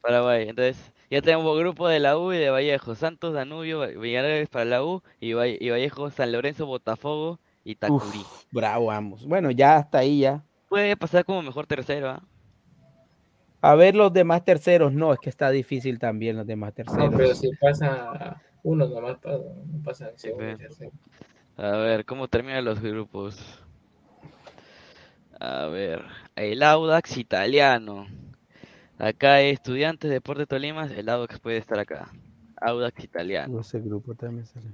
Paraguay. 0.00 0.48
Entonces, 0.48 0.91
ya 1.12 1.20
tenemos 1.22 1.58
grupo 1.58 1.86
de 1.88 2.00
la 2.00 2.16
U 2.16 2.32
y 2.32 2.38
de 2.38 2.48
Vallejo. 2.50 2.94
Santos, 2.94 3.34
Danubio, 3.34 3.80
Villarreal 4.00 4.46
para 4.46 4.64
la 4.64 4.82
U 4.82 5.02
y, 5.20 5.34
Valle- 5.34 5.58
y 5.60 5.68
Vallejo, 5.70 6.10
San 6.10 6.32
Lorenzo, 6.32 6.64
Botafogo 6.66 7.38
y 7.64 7.74
Tacurí. 7.74 8.20
Uf, 8.20 8.44
bravo, 8.50 8.86
vamos. 8.86 9.26
Bueno, 9.26 9.50
ya 9.50 9.76
hasta 9.76 9.98
ahí 9.98 10.20
ya. 10.20 10.42
Puede 10.68 10.96
pasar 10.96 11.24
como 11.24 11.42
mejor 11.42 11.66
tercero, 11.66 12.08
¿ah? 12.08 12.22
A 13.60 13.74
ver 13.74 13.94
los 13.94 14.12
demás 14.12 14.44
terceros, 14.44 14.92
no, 14.92 15.12
es 15.12 15.20
que 15.20 15.28
está 15.30 15.50
difícil 15.50 15.98
también 15.98 16.36
los 16.36 16.46
demás 16.46 16.74
terceros. 16.74 17.12
No, 17.12 17.16
pero 17.16 17.34
si 17.34 17.50
pasa 17.60 18.40
uno 18.62 18.88
nomás, 18.88 19.18
pasa, 19.18 19.38
no 19.38 19.82
pasa 19.84 20.08
en 20.08 20.18
segundo 20.18 20.56
tercero. 20.56 20.90
A 21.56 21.70
ver, 21.76 22.04
¿cómo 22.04 22.26
terminan 22.26 22.64
los 22.64 22.80
grupos? 22.80 23.62
A 25.38 25.66
ver, 25.66 26.02
el 26.34 26.62
Audax 26.62 27.18
italiano. 27.18 28.06
Acá 28.98 29.34
hay 29.34 29.50
estudiantes 29.50 30.08
de 30.08 30.14
Deportes 30.14 30.46
Tolima, 30.48 30.86
el 30.86 31.08
Audax 31.08 31.40
puede 31.40 31.56
estar 31.58 31.78
acá. 31.78 32.10
Audax 32.60 33.02
italiano. 33.02 33.60
Ese 33.60 33.80
grupo 33.80 34.14
también 34.14 34.46
sale. 34.46 34.66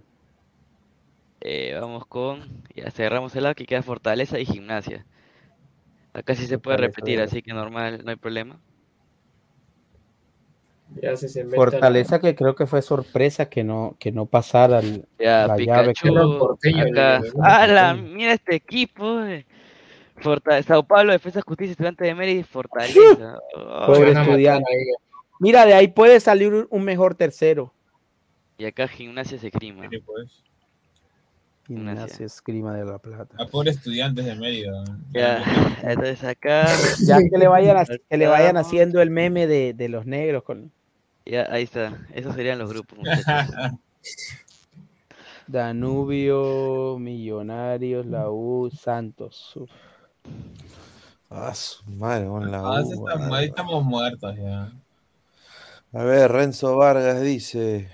Eh, 1.40 1.76
vamos 1.80 2.04
con, 2.06 2.42
ya 2.74 2.90
cerramos 2.90 3.34
el 3.36 3.44
lado 3.44 3.54
que 3.54 3.64
queda 3.64 3.82
Fortaleza 3.82 4.38
y 4.38 4.44
Gimnasia. 4.44 5.06
Acá 6.12 6.34
sí 6.34 6.46
se 6.46 6.58
puede 6.58 6.78
repetir, 6.78 7.20
así 7.20 7.42
que 7.42 7.52
normal, 7.52 8.02
no 8.04 8.10
hay 8.10 8.16
problema. 8.16 8.58
Ya 11.00 11.16
si 11.16 11.28
se 11.28 11.40
inventa 11.40 11.56
Fortaleza 11.56 12.18
que 12.20 12.34
creo 12.34 12.54
que 12.56 12.66
fue 12.66 12.82
sorpresa 12.82 13.48
que 13.48 13.62
no, 13.62 13.94
que 14.00 14.10
no 14.10 14.26
pasara 14.26 14.80
el- 14.80 15.06
Ya, 15.18 15.46
la 15.46 15.56
llave. 15.58 15.92
que- 15.94 16.10
Pikachu, 16.10 16.90
acá. 16.90 17.20
¡Hala! 17.42 17.94
Mira 17.94 18.32
este 18.32 18.56
equipo. 18.56 19.20
eh. 19.22 19.46
Forta- 20.20 20.62
Sao 20.62 20.82
Paulo, 20.82 21.12
Defensa 21.12 21.40
Justicia, 21.42 21.72
Estudiante 21.72 22.04
de 22.04 22.14
Mérida 22.14 22.40
y 22.40 22.42
Fortaleza. 22.44 23.38
Oh, 23.56 23.86
Pobre 23.86 24.12
estudiante. 24.12 24.70
Mira, 25.40 25.64
de 25.66 25.74
ahí 25.74 25.88
puede 25.88 26.18
salir 26.20 26.66
un- 26.70 26.84
mejor 26.84 27.14
tercero. 27.14 27.72
Y 28.56 28.64
acá 28.64 28.88
Gimnasia 28.88 29.38
se 29.38 29.50
crima. 29.50 29.88
pues. 30.04 30.42
Gimnasia 31.68 32.24
Esgrima 32.26 32.74
de 32.74 32.84
la 32.84 32.98
Plata. 32.98 33.36
A 33.38 33.46
pobres 33.46 33.76
estudiantes 33.76 34.24
de 34.24 34.34
Mérida. 34.34 34.84
Ya, 35.12 35.42
entonces 35.82 36.24
acá. 36.24 36.66
Ya 37.04 37.18
que 37.18 37.38
le 37.38 37.46
vayan, 37.46 37.86
que 38.08 38.16
le 38.16 38.26
vayan 38.26 38.56
haciendo 38.56 39.00
el 39.02 39.10
meme 39.10 39.46
de, 39.46 39.74
de 39.74 39.88
los 39.88 40.06
negros 40.06 40.42
con 40.44 40.72
Ya, 41.26 41.46
ahí 41.50 41.64
está. 41.64 42.06
Esos 42.14 42.34
serían 42.34 42.58
los 42.58 42.70
grupos. 42.70 42.98
Danubio, 45.46 46.98
Millonarios, 46.98 48.06
la 48.06 48.30
U, 48.30 48.70
Santos. 48.70 49.52
Uf. 49.56 49.70
Ah, 51.30 51.54
su 51.54 51.84
madre, 51.90 52.26
con 52.26 52.50
la 52.50 52.58
Ah, 52.58 52.80
estamos- 52.80 53.32
ahí 53.32 53.46
estamos 53.46 53.84
muertos 53.84 54.36
ya. 54.36 54.72
A 55.92 56.02
ver, 56.04 56.30
Renzo 56.30 56.76
Vargas 56.76 57.20
dice, 57.22 57.88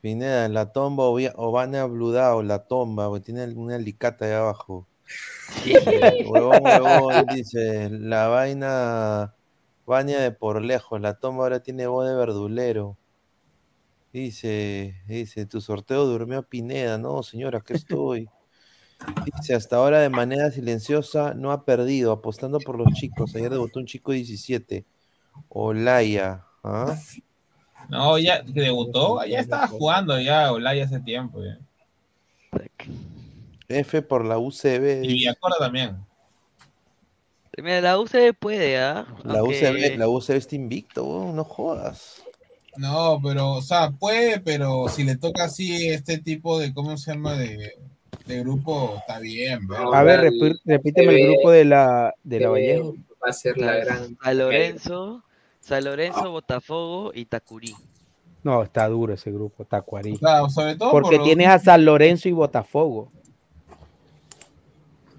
Pineda, 0.00 0.46
en 0.46 0.54
la 0.54 0.72
tomba 0.72 1.04
o 1.04 1.52
van 1.52 1.74
a 1.74 1.84
bludao, 1.86 2.42
la 2.42 2.66
tomba, 2.66 3.08
porque 3.08 3.24
tiene 3.26 3.44
un 3.54 3.72
alicate 3.72 4.26
ahí 4.26 4.32
abajo. 4.32 4.86
Huevón, 6.26 6.62
huevón, 6.62 7.26
dice, 7.28 7.88
la 7.90 8.28
vaina 8.28 9.34
baña 9.86 10.20
de 10.20 10.32
por 10.32 10.62
lejos, 10.62 11.00
la 11.00 11.14
tomba 11.18 11.44
ahora 11.44 11.60
tiene 11.60 11.86
voz 11.86 12.08
de 12.08 12.14
verdulero. 12.14 12.96
Dice, 14.12 14.94
dice, 15.06 15.46
tu 15.46 15.60
sorteo 15.60 16.06
durmió 16.06 16.42
Pineda, 16.42 16.96
no 16.98 17.22
señora, 17.22 17.58
aquí 17.58 17.74
estoy. 17.74 18.28
Dice, 19.24 19.54
hasta 19.54 19.76
ahora 19.76 20.00
de 20.00 20.08
manera 20.08 20.50
silenciosa 20.50 21.34
no 21.34 21.52
ha 21.52 21.64
perdido, 21.64 22.12
apostando 22.12 22.58
por 22.60 22.78
los 22.78 22.92
chicos. 22.94 23.34
Ayer 23.36 23.50
debutó 23.50 23.78
un 23.78 23.86
chico 23.86 24.12
17. 24.12 24.84
Olaya, 25.48 26.44
¿ah? 26.64 26.96
No, 27.88 28.18
ya 28.18 28.42
debutó, 28.42 29.24
ya 29.24 29.40
estaba 29.40 29.68
jugando 29.68 30.18
ya 30.18 30.50
Olaya 30.50 30.84
hace 30.84 30.98
tiempo. 31.00 31.40
Ya. 31.44 31.58
F 33.68 34.02
por 34.02 34.24
la 34.24 34.38
UCB. 34.38 35.04
Y. 35.04 35.08
Villacora 35.08 35.56
también. 35.58 35.96
Mira, 37.58 37.80
la 37.80 37.98
UCB 37.98 38.34
puede, 38.38 38.78
¿ah? 38.78 39.06
La 39.24 39.38
Aunque- 39.40 39.58
UCB, 39.58 39.96
la 39.98 40.08
UCB 40.08 40.36
está 40.36 40.56
invicto, 40.56 41.32
no 41.34 41.44
jodas. 41.44 42.22
No, 42.76 43.18
pero, 43.22 43.52
o 43.52 43.62
sea, 43.62 43.90
puede, 43.90 44.40
pero 44.40 44.88
si 44.88 45.04
le 45.04 45.16
toca 45.16 45.44
así 45.44 45.88
este 45.88 46.18
tipo 46.18 46.58
de, 46.58 46.74
¿cómo 46.74 46.96
se 46.98 47.12
llama? 47.12 47.32
De, 47.34 47.78
de 48.26 48.40
grupo, 48.40 48.96
está 48.98 49.18
bien, 49.18 49.66
¿verdad? 49.66 49.94
A 49.94 50.02
ver, 50.02 50.32
repíteme 50.64 51.20
el 51.20 51.32
grupo 51.32 51.50
de 51.50 51.64
la, 51.64 52.14
de 52.24 52.40
la 52.40 52.48
Vallejo. 52.50 52.94
Va 53.24 53.30
a 53.30 53.32
ser 53.32 53.56
la 53.58 53.76
gran. 53.76 54.16
San 54.22 54.38
Lorenzo, 54.38 55.24
San 55.60 55.84
Lorenzo, 55.84 56.30
Botafogo 56.30 57.12
y 57.14 57.24
Tacurí. 57.26 57.74
No, 58.46 58.62
está 58.62 58.86
duro 58.88 59.12
ese 59.12 59.32
grupo, 59.32 59.64
Tacuarí. 59.64 60.18
Claro, 60.18 60.48
sobre 60.48 60.76
todo 60.76 60.92
Porque 60.92 61.16
por 61.16 61.24
tienes 61.24 61.48
a 61.48 61.58
San 61.58 61.84
Lorenzo 61.84 62.28
y 62.28 62.32
Botafogo. 62.32 63.08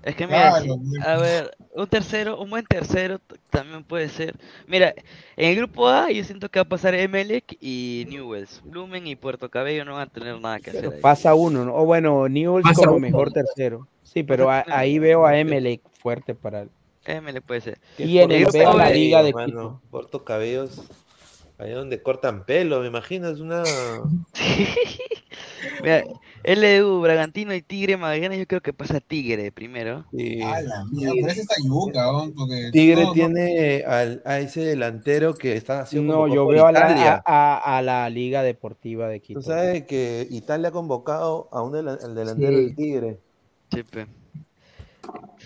Es 0.07 0.15
que 0.15 0.25
mira, 0.25 0.51
Claro, 0.51 0.63
si- 0.63 0.69
bien. 0.89 1.03
a 1.03 1.17
ver, 1.17 1.57
un 1.75 1.87
tercero, 1.87 2.39
un 2.39 2.49
buen 2.49 2.65
tercero 2.65 3.19
también 3.49 3.83
puede 3.83 4.07
ser. 4.07 4.35
Mira, 4.65 4.93
en 5.35 5.49
el 5.49 5.55
grupo 5.57 5.89
A 5.89 6.09
yo 6.11 6.23
siento 6.23 6.49
que 6.49 6.59
va 6.59 6.63
a 6.63 6.69
pasar 6.69 6.95
Emelec 6.95 7.57
y 7.59 8.05
Newells. 8.09 8.61
Blumen 8.63 9.05
y 9.05 9.17
Puerto 9.17 9.49
Cabello 9.49 9.83
no 9.83 9.93
van 9.95 10.07
a 10.07 10.11
tener 10.11 10.39
nada 10.39 10.59
que 10.59 10.69
hacer 10.69 10.93
ahí. 10.93 11.01
pasa 11.01 11.35
uno, 11.35 11.65
¿no? 11.65 11.75
O 11.75 11.85
bueno, 11.85 12.29
Newell's 12.29 12.63
Pasa 12.63 12.83
como 12.85 12.97
uno. 12.97 13.05
mejor 13.05 13.33
tercero. 13.33 13.85
Sí, 14.03 14.23
pero 14.23 14.49
a- 14.49 14.63
ahí 14.69 14.97
veo 14.97 15.25
a 15.25 15.37
Emelec 15.37 15.81
fuerte 15.99 16.33
para 16.33 16.61
el... 16.61 16.69
Emelec 17.03 17.43
puede 17.43 17.59
ser. 17.61 17.79
Y 17.97 18.19
en 18.19 18.31
el 18.31 18.43
grupo 18.45 18.57
B 18.57 18.77
la 18.77 18.89
liga 18.89 19.23
de 19.23 19.33
Mano, 19.33 19.81
corto 19.91 20.23
cabellos. 20.23 20.83
Ahí 21.57 21.71
donde 21.71 22.01
cortan 22.01 22.45
pelo, 22.45 22.79
me 22.81 22.87
imagino, 22.87 23.27
es 23.29 23.39
una. 23.41 23.63
Mira, 25.81 26.03
LDU, 26.47 27.01
Bragantino 27.01 27.53
y 27.53 27.61
Tigre 27.61 27.97
Magallanes, 27.97 28.39
yo 28.39 28.47
creo 28.47 28.61
que 28.61 28.71
pasa 28.71 29.01
Tigre 29.01 29.51
primero. 29.51 30.05
Sí. 30.15 30.39
Ah, 30.41 30.61
la 30.61 30.85
mía, 30.85 31.09
pero 31.13 31.27
ese 31.27 31.41
está 31.41 31.55
yuca, 31.61 32.03
¿no? 32.09 32.31
porque 32.35 32.69
Tigre 32.71 33.01
no, 33.01 33.07
no- 33.07 33.13
tiene 33.13 33.83
al, 33.85 34.21
a 34.25 34.39
ese 34.39 34.61
delantero 34.61 35.33
que 35.35 35.57
está 35.57 35.81
haciendo 35.81 36.13
No, 36.13 36.33
yo 36.33 36.47
veo 36.47 36.65
a 36.65 36.71
la, 36.71 36.87
a, 36.87 37.23
a- 37.25 37.77
a 37.77 37.81
la 37.81 38.09
liga 38.09 38.43
deportiva 38.43 39.09
de 39.09 39.19
Quito. 39.19 39.41
Tú 39.41 39.45
sabes 39.45 39.83
que 39.83 40.25
Italia 40.31 40.69
ha 40.69 40.71
convocado 40.71 41.49
a 41.51 41.61
un 41.61 41.73
del- 41.73 41.89
al 41.89 42.15
delantero 42.15 42.57
Sí. 42.57 42.63
del 42.63 42.75
Tigre. 42.75 43.19
Sí, 43.73 43.83
pe. 43.83 44.07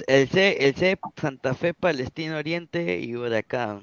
El 0.07 0.27
C, 0.29 0.67
el 0.67 0.75
C, 0.75 0.99
Santa 1.19 1.53
Fe, 1.55 1.73
Palestino 1.73 2.37
Oriente 2.37 2.99
y 2.99 3.15
Huracán. 3.15 3.81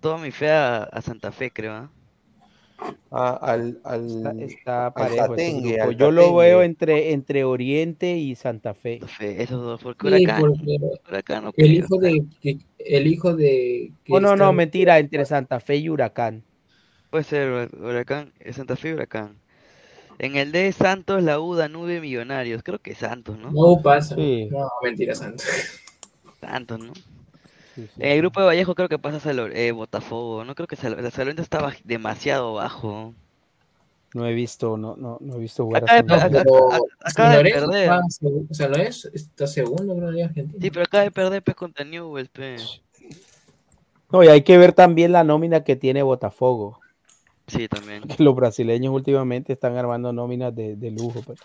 Toda 0.00 0.18
mi 0.18 0.30
fe 0.30 0.50
a, 0.50 0.84
a 0.84 1.00
Santa 1.02 1.30
Fe, 1.32 1.50
creo. 1.52 1.72
¿ah? 1.74 1.90
A- 3.10 3.36
al, 3.52 3.78
al, 3.84 4.06
Está, 4.06 4.34
está 4.38 4.94
parejo 4.94 5.28
Tatengue, 5.28 5.80
al 5.80 5.96
Yo 5.96 6.10
lo 6.10 6.34
veo 6.36 6.62
entre, 6.62 7.12
entre 7.12 7.44
Oriente 7.44 8.16
y 8.16 8.34
Santa 8.34 8.74
Fe. 8.74 9.00
Esos 9.20 9.62
dos, 9.62 9.82
porque 9.82 10.08
Sí, 10.08 10.24
Huracán, 10.24 10.40
porque 10.40 10.78
Huracán 11.08 11.44
no 11.44 11.52
el 11.56 11.74
hijo 11.74 11.98
de. 11.98 12.24
que- 12.40 12.58
El 12.78 13.06
hijo 13.06 13.34
de. 13.34 13.92
que 14.04 14.12
Oh, 14.12 14.20
no, 14.20 14.36
no, 14.36 14.52
mentira, 14.52 14.98
entre 14.98 15.24
Santa 15.24 15.60
Fe 15.60 15.76
y 15.76 15.88
Huracán. 15.88 16.42
Puede 17.10 17.24
ser 17.24 17.70
Huracán, 17.78 18.32
Santa 18.52 18.76
Fe 18.76 18.90
y 18.90 18.92
Huracán. 18.94 19.36
En 20.18 20.36
el 20.36 20.52
D, 20.52 20.72
Santos, 20.72 21.22
la 21.22 21.40
U, 21.40 21.54
Danube, 21.54 22.00
Millonarios. 22.00 22.62
Creo 22.62 22.78
que 22.78 22.94
Santos, 22.94 23.38
¿no? 23.38 23.50
No 23.50 23.82
pasa. 23.82 24.14
Sí. 24.14 24.48
No, 24.50 24.68
mentira, 24.82 25.14
santo. 25.14 25.42
Santos, 26.40 26.78
¿no? 26.80 26.92
En 27.76 27.90
el 28.12 28.18
grupo 28.18 28.40
de 28.40 28.46
Vallejo 28.46 28.74
creo 28.74 28.88
que 28.88 28.98
pasa 28.98 29.20
Salo- 29.20 29.48
eh, 29.48 29.72
Botafogo. 29.72 30.44
No 30.44 30.54
creo 30.54 30.66
que 30.66 30.76
Sal- 30.76 31.02
la 31.02 31.10
Salventa 31.10 31.42
estaba 31.42 31.72
demasiado 31.84 32.54
bajo. 32.54 33.14
No 34.14 34.26
he 34.26 34.34
visto, 34.34 34.76
no, 34.76 34.94
no, 34.96 35.16
no 35.20 35.36
he 35.36 35.38
visto 35.38 35.64
jugar 35.64 35.84
acá- 35.84 35.96
acaba 36.00 36.24
de 36.28 36.30
perder. 36.30 37.90
está 38.50 38.68
Lorenzo 38.68 39.08
está 39.14 39.46
segundo, 39.46 39.96
creo, 39.96 40.10
la 40.10 40.24
Argentina. 40.26 40.58
Sí, 40.60 40.70
pero 40.70 40.84
acaba 40.84 41.04
de 41.04 41.10
perder 41.10 41.42
pues, 41.42 41.56
contra 41.56 41.84
Newell's. 41.84 42.30
No, 44.10 44.22
y 44.22 44.28
hay 44.28 44.42
que 44.42 44.58
ver 44.58 44.74
también 44.74 45.12
la 45.12 45.24
nómina 45.24 45.64
que 45.64 45.76
tiene 45.76 46.02
Botafogo. 46.02 46.78
Sí, 47.46 47.68
también. 47.68 48.02
Que 48.02 48.22
los 48.22 48.34
brasileños 48.34 48.92
últimamente 48.94 49.54
están 49.54 49.76
armando 49.78 50.12
nóminas 50.12 50.54
de, 50.54 50.76
de 50.76 50.90
lujo. 50.90 51.22
pues. 51.22 51.40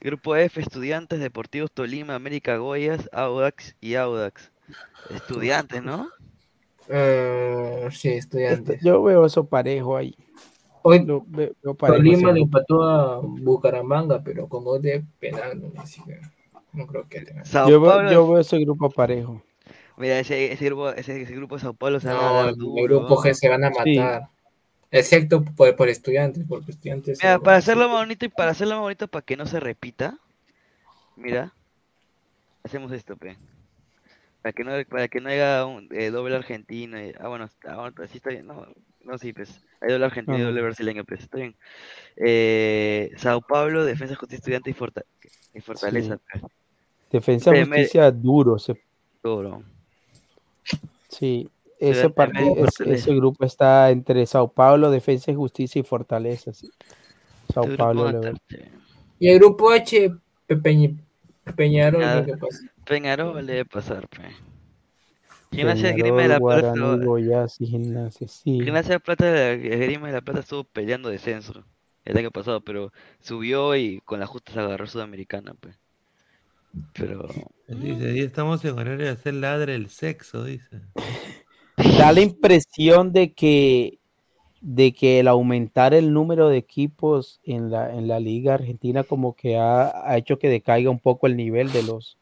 Grupo 0.00 0.36
F, 0.36 0.60
Estudiantes, 0.60 1.18
Deportivos 1.18 1.72
Tolima, 1.72 2.14
América 2.14 2.56
Goyas, 2.58 3.08
Audax 3.12 3.74
y 3.80 3.96
Audax. 3.96 4.50
Estudiantes, 5.10 5.82
¿no? 5.82 6.10
Eh, 6.88 7.88
sí, 7.92 8.08
estudiantes. 8.10 8.82
Yo 8.82 9.02
veo 9.02 9.26
eso 9.26 9.46
parejo 9.46 9.96
ahí. 9.96 10.16
Hoy 10.82 11.04
Lo 11.04 11.22
veo- 11.26 11.54
veo 11.62 11.74
parejo 11.74 11.98
Tolima 11.98 12.28
ese 12.30 12.32
le 12.34 12.40
empató 12.40 12.82
a 12.82 13.20
Bucaramanga, 13.20 14.22
pero 14.22 14.48
con 14.48 14.64
gol 14.64 14.82
de 14.82 15.02
penal, 15.18 15.60
no, 15.60 15.80
así 15.80 16.02
que 16.04 16.20
no 16.72 16.86
creo 16.86 17.08
que 17.08 17.24
Yo 17.66 17.80
veo, 17.80 18.10
yo 18.10 18.28
veo 18.28 18.40
ese 18.40 18.58
grupo 18.58 18.90
parejo. 18.90 19.42
Mira, 19.96 20.18
ese, 20.18 20.52
ese 20.52 20.64
grupo, 20.66 20.90
ese, 20.90 21.22
ese 21.22 21.34
grupo 21.34 21.54
de 21.54 21.62
Sao 21.62 21.74
Paulo 21.74 22.00
se 22.00 22.08
van 22.08 22.16
a 22.16 22.20
No, 22.20 22.34
dar 22.34 22.48
el 22.48 22.56
grupo 22.56 23.16
G 23.16 23.32
se 23.32 23.48
van 23.48 23.64
a 23.64 23.72
Sí. 23.72 23.96
matar. 23.96 24.28
Excepto 24.90 25.42
por, 25.42 25.74
por 25.74 25.88
estudiantes, 25.88 26.44
porque 26.48 26.72
estudiantes. 26.72 27.18
Mira, 27.22 27.38
para 27.38 27.56
hacerlo 27.56 27.88
más 27.88 27.98
bonito 27.98 28.26
y 28.26 28.28
para 28.28 28.50
hacerlo 28.50 28.74
más 28.74 28.82
bonito 28.82 29.08
para 29.08 29.24
que 29.24 29.36
no 29.36 29.46
se 29.46 29.58
repita, 29.58 30.18
mira, 31.16 31.52
hacemos 32.62 32.92
esto, 32.92 33.16
pe. 33.16 33.36
Para 34.44 34.52
que 34.52 34.62
no, 34.62 34.72
para 34.90 35.08
que 35.08 35.22
no 35.22 35.30
haya 35.30 35.64
un 35.64 35.88
eh, 35.90 36.10
doble 36.10 36.36
argentino. 36.36 37.02
y- 37.02 37.14
ah, 37.18 37.28
bueno, 37.28 37.48
ah, 37.66 37.76
bueno, 37.76 37.92
pues 37.96 38.10
sí 38.10 38.18
está 38.18 38.28
bien. 38.28 38.46
No, 38.46 38.66
no, 39.02 39.16
sí, 39.16 39.32
pues. 39.32 39.58
Hay 39.80 39.90
doble 39.90 40.04
argentino 40.04 40.36
y 40.38 40.42
doble 40.42 40.60
brasileño, 40.60 41.02
pues. 41.06 41.20
Está 41.22 41.38
bien. 41.38 41.56
Eh, 42.16 43.10
Sao 43.16 43.40
Paulo, 43.40 43.86
Defensa, 43.86 44.14
Justicia, 44.16 44.40
Estudiante 44.40 44.68
y, 44.68 44.74
Forta- 44.74 45.06
y 45.54 45.60
Fortaleza, 45.62 46.18
pues. 46.30 46.42
Defensa 47.10 47.52
Justicia 47.56 48.10
duro. 48.10 48.58
Duro. 49.22 49.62
sí, 51.08 51.48
ese, 51.78 52.10
partido, 52.10 52.54
grupo 53.16 53.46
está 53.46 53.90
entre 53.90 54.26
Sao 54.26 54.48
Paulo, 54.48 54.90
Defensa 54.90 55.30
y 55.30 55.36
Justicia 55.36 55.80
y 55.80 55.84
Fortaleza. 55.84 56.52
sí. 56.52 56.70
Sao 57.54 57.64
Paulo. 57.78 58.20
Y 59.18 59.28
el 59.30 59.38
grupo 59.38 59.70
H, 59.70 60.10
Pe- 60.46 60.58
Peñi- 60.58 60.98
Peñarol, 61.56 62.00
Peñarol. 62.02 62.26
¿qué 62.26 62.36
pasa? 62.36 62.73
Peñarol 62.86 63.46
debe 63.46 63.64
pasar, 63.64 64.08
pe. 64.08 64.22
Gimnasia 65.52 65.88
de 65.88 65.94
Grima 65.94 66.22
de 66.22 66.28
la 66.28 66.40
Plata. 66.40 66.74
Gimnasia, 67.58 68.28
sí. 68.28 68.60
Gimnasia 68.60 68.94
de 68.94 69.00
Plata, 69.00 69.30
la 69.30 69.54
Grima 69.54 70.08
de 70.08 70.14
la 70.14 70.20
Plata 70.20 70.40
estuvo 70.40 70.64
peleando 70.64 71.08
descenso 71.08 71.64
el 72.04 72.16
año 72.16 72.30
pasado, 72.30 72.60
pero 72.60 72.92
subió 73.20 73.76
y 73.76 74.00
con 74.04 74.20
la 74.20 74.26
justa 74.26 74.52
se 74.52 74.60
agarró 74.60 74.86
Sudamericana, 74.86 75.54
pues. 75.58 75.78
Pero 76.92 77.28
Dice, 77.68 78.10
ahí 78.10 78.20
estamos 78.20 78.64
en 78.64 78.78
horario 78.78 79.06
de 79.06 79.12
hacer 79.12 79.34
ladre 79.34 79.74
el 79.74 79.88
sexo, 79.88 80.44
dice. 80.44 80.80
Da 81.98 82.12
la 82.12 82.20
impresión 82.20 83.12
de 83.12 83.32
que, 83.32 83.98
de 84.60 84.92
que 84.92 85.18
el 85.20 85.28
aumentar 85.28 85.92
el 85.92 86.12
número 86.12 86.48
de 86.48 86.56
equipos 86.56 87.40
en 87.42 87.70
la, 87.70 87.92
en 87.92 88.06
la 88.06 88.20
liga 88.20 88.54
argentina 88.54 89.02
como 89.02 89.34
que 89.34 89.56
ha, 89.56 90.08
ha 90.08 90.16
hecho 90.16 90.38
que 90.38 90.48
decaiga 90.48 90.90
un 90.90 91.00
poco 91.00 91.26
el 91.26 91.36
nivel 91.36 91.72
de 91.72 91.82
los, 91.82 92.16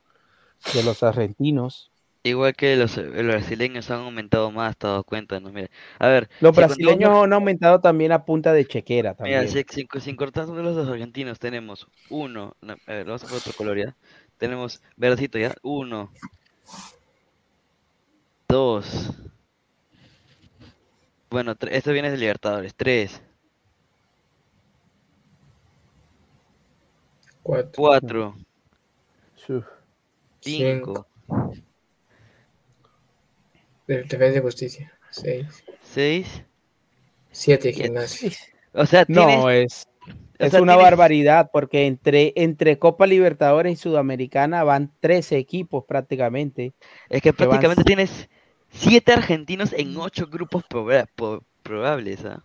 de 0.71 0.83
los 0.83 1.03
argentinos. 1.03 1.93
igual 2.25 2.55
que 2.55 2.77
los, 2.77 2.97
los 2.97 3.13
brasileños 3.27 3.91
han 3.91 4.01
aumentado 4.01 4.51
más, 4.51 4.77
te 4.77 4.87
has 4.87 4.93
dado 4.93 5.05
cuenta, 5.05 5.41
¿no? 5.41 5.51
Mira, 5.53 5.69
a 5.99 6.09
ver, 6.09 6.31
Los 6.41 6.55
si 6.55 6.65
contamos 6.65 6.99
brasileños 6.99 7.25
han 7.25 7.33
aumentado 7.33 7.81
también 7.81 8.13
a 8.13 8.27
punta 8.27 8.53
de 8.53 8.67
chequera 8.67 9.15
Mira, 9.25 9.47
también. 9.47 9.49
si, 9.49 9.65
si, 9.69 9.87
si 10.01 10.17
cortamos 10.17 10.57
los 10.59 10.75
dos 10.77 10.89
argentinos, 10.89 11.39
tenemos 11.39 11.89
uno, 12.09 12.57
no, 12.61 12.75
a 12.87 12.93
ver, 12.93 13.07
vamos 13.07 13.23
a 13.25 13.27
poner 13.29 13.39
otro 13.39 13.55
color 13.55 13.79
ya. 13.79 13.97
Tenemos 14.37 14.83
verdecito 14.97 15.39
ya, 15.39 15.55
uno, 15.63 16.17
dos, 18.49 18.89
bueno, 21.31 21.57
tre- 21.57 21.71
esto 21.73 21.91
viene 21.93 22.11
de 22.13 22.17
Libertadores, 22.17 22.75
tres, 22.77 23.21
Cuatro. 27.43 27.75
cuatro, 27.75 28.35
Uf. 29.49 29.67
Cinco, 30.51 31.07
De 33.87 34.03
Defensa 34.05 34.39
y 34.39 34.43
Justicia. 34.43 34.93
Seis. 35.11 35.65
seis, 35.83 36.45
Siete 37.31 37.73
gimnasia. 37.73 38.31
o 38.73 38.87
sea, 38.87 39.05
tienes, 39.05 39.39
No, 39.39 39.51
es, 39.51 39.87
o 40.07 40.13
es 40.39 40.51
sea, 40.53 40.63
una 40.63 40.75
tienes- 40.75 40.83
barbaridad 40.91 41.51
porque 41.53 41.87
entre, 41.87 42.33
entre 42.37 42.79
Copa 42.79 43.07
Libertadores 43.07 43.73
y 43.73 43.77
Sudamericana 43.77 44.65
van 44.65 44.93
13 45.01 45.37
equipos 45.39 45.85
prácticamente. 45.87 46.73
es 47.09 47.21
que 47.23 47.33
que 47.33 47.45
van- 47.45 47.49
prácticamente 47.51 47.85
tienes 47.85 48.29
siete 48.71 49.13
argentinos 49.13 49.73
en 49.75 49.97
ocho 49.97 50.27
grupos 50.29 50.65
proba- 50.69 51.07
probables, 51.63 52.25
¿ah? 52.25 52.43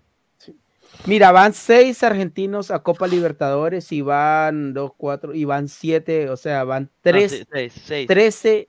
Mira, 1.06 1.32
van 1.32 1.54
seis 1.54 2.04
argentinos 2.04 2.70
a 2.72 2.80
Copa 2.80 3.08
Libertadores 3.08 3.92
y 3.92 4.02
van 4.02 4.74
dos, 4.74 4.92
cuatro, 4.98 5.34
y 5.34 5.46
van 5.46 5.68
siete, 5.70 6.30
o 6.30 6.36
sea, 6.38 6.64
van 6.66 6.90
tres, 7.02 7.46
seis, 7.52 7.74
seis. 7.86 8.08
13 8.08 8.68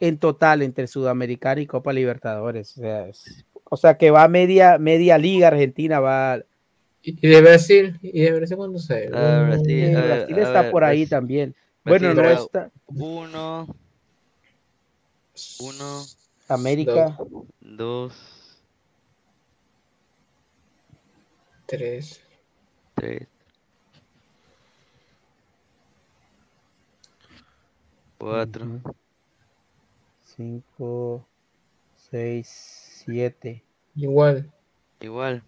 en 0.00 0.18
total 0.18 0.60
entre 0.62 0.86
Sudamericana 0.86 1.60
y 1.62 1.66
Copa 1.66 1.92
Libertadores. 1.92 2.76
O 2.76 2.80
sea, 2.80 3.08
es- 3.08 3.44
o 3.64 3.76
sea 3.76 3.96
que 3.96 4.10
va 4.10 4.28
media, 4.28 4.76
media 4.78 5.16
liga 5.18 5.48
argentina, 5.48 5.98
va. 6.00 6.40
¿Y 7.02 7.26
de 7.26 7.40
Brasil? 7.40 7.98
¿Y 8.02 8.20
de 8.20 8.32
Brasil 8.32 8.56
cuándo 8.56 8.78
se? 8.78 9.08
Ah, 9.12 9.42
Uh, 9.44 9.46
Brasil, 9.46 9.96
a 9.96 10.00
ver, 10.00 10.06
Brasil 10.18 10.36
a 10.38 10.42
está 10.42 10.62
ver, 10.62 10.70
por 10.70 10.84
ahí 10.84 10.98
Brasil- 10.98 11.08
también. 11.10 11.54
Brasil 11.84 12.08
Bueno, 12.14 12.22
no 12.22 12.30
está 12.30 12.66
está. 12.66 12.70
Uno, 12.88 13.68
uno, 15.60 16.02
América, 16.48 17.16
dos, 17.60 18.12
Tres. 21.66 22.20
tres, 22.94 23.28
cuatro, 28.18 28.66
cinco, 30.22 31.26
seis, 31.96 32.48
siete. 33.04 33.64
Igual. 33.96 34.52
igual. 35.00 35.42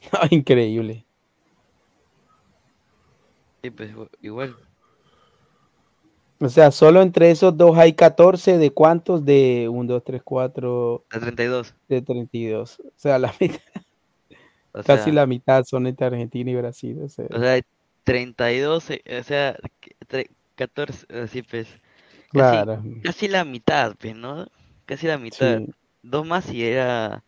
Increíble. 0.30 1.04
Sí, 3.62 3.70
pues 3.70 3.90
igu- 3.92 4.10
igual. 4.22 4.56
O 6.44 6.48
sea, 6.50 6.70
solo 6.70 7.00
entre 7.00 7.30
esos 7.30 7.56
dos 7.56 7.76
hay 7.78 7.94
14 7.94 8.58
de 8.58 8.70
cuántos 8.70 9.24
de 9.24 9.66
1, 9.70 9.92
2, 9.92 10.04
3, 10.04 10.20
4, 10.22 11.04
A 11.10 11.18
32. 11.20 11.74
de 11.88 12.02
32. 12.02 12.80
O 12.80 12.84
sea, 12.96 13.18
la 13.18 13.32
mitad, 13.40 13.60
O 14.72 14.82
casi 14.82 15.04
sea, 15.04 15.12
la 15.14 15.26
mitad 15.26 15.64
son 15.64 15.86
entre 15.86 16.06
Argentina 16.06 16.50
y 16.50 16.54
Brasil. 16.56 17.00
O 17.02 17.08
sea, 17.08 17.26
o 17.30 17.38
sea, 17.40 17.52
hay 17.52 17.62
32, 18.04 18.90
eh, 18.90 19.02
o 19.20 19.22
sea, 19.22 19.56
que- 19.80 19.96
tre- 20.06 20.28
14, 20.56 21.06
así 21.22 21.42
pues. 21.42 21.66
Casi, 22.32 22.64
claro. 22.64 22.82
casi 23.02 23.28
la 23.28 23.44
mitad, 23.44 23.94
pues, 23.98 24.14
¿no? 24.14 24.46
Casi 24.86 25.06
la 25.06 25.18
mitad. 25.18 25.58
Sí. 25.58 25.70
Dos 26.02 26.26
más 26.26 26.52
y 26.52 26.64
era 26.64 27.24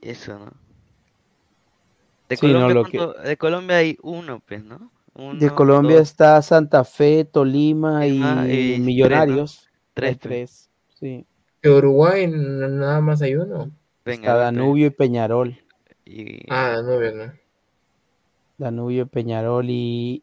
eso, 0.00 0.38
¿no? 0.38 0.52
De 2.28 2.36
Sí, 2.36 2.46
no, 2.46 2.52
Colombia, 2.54 2.74
lo 2.74 2.84
que- 2.84 2.98
¿cuánto- 2.98 3.20
de 3.22 3.36
Colombia 3.36 3.76
hay 3.76 3.98
uno, 4.02 4.40
pues, 4.46 4.64
¿no? 4.64 4.90
Uno, 5.16 5.38
De 5.38 5.50
Colombia 5.50 5.96
dos, 5.98 6.08
está 6.08 6.42
Santa 6.42 6.82
Fe, 6.84 7.24
Tolima 7.24 8.06
y, 8.06 8.12
Lima 8.12 8.44
y 8.46 8.48
tres, 8.48 8.78
¿no? 8.80 8.84
Millonarios. 8.86 9.68
Tres, 9.94 10.18
tres. 10.18 10.70
Sí. 10.98 11.24
De 11.62 11.70
Uruguay 11.70 12.26
nada 12.28 13.00
más 13.00 13.22
hay 13.22 13.36
uno. 13.36 13.70
Venga, 14.04 14.32
Está. 14.32 14.34
Danubio 14.36 14.86
y 14.86 14.90
Peñarol. 14.90 15.56
Y 16.04 16.40
Ah, 16.50 16.80
no, 16.84 17.00
no. 17.00 17.32
Danubio, 18.58 19.06
Peñarol 19.06 19.66
y, 19.68 20.22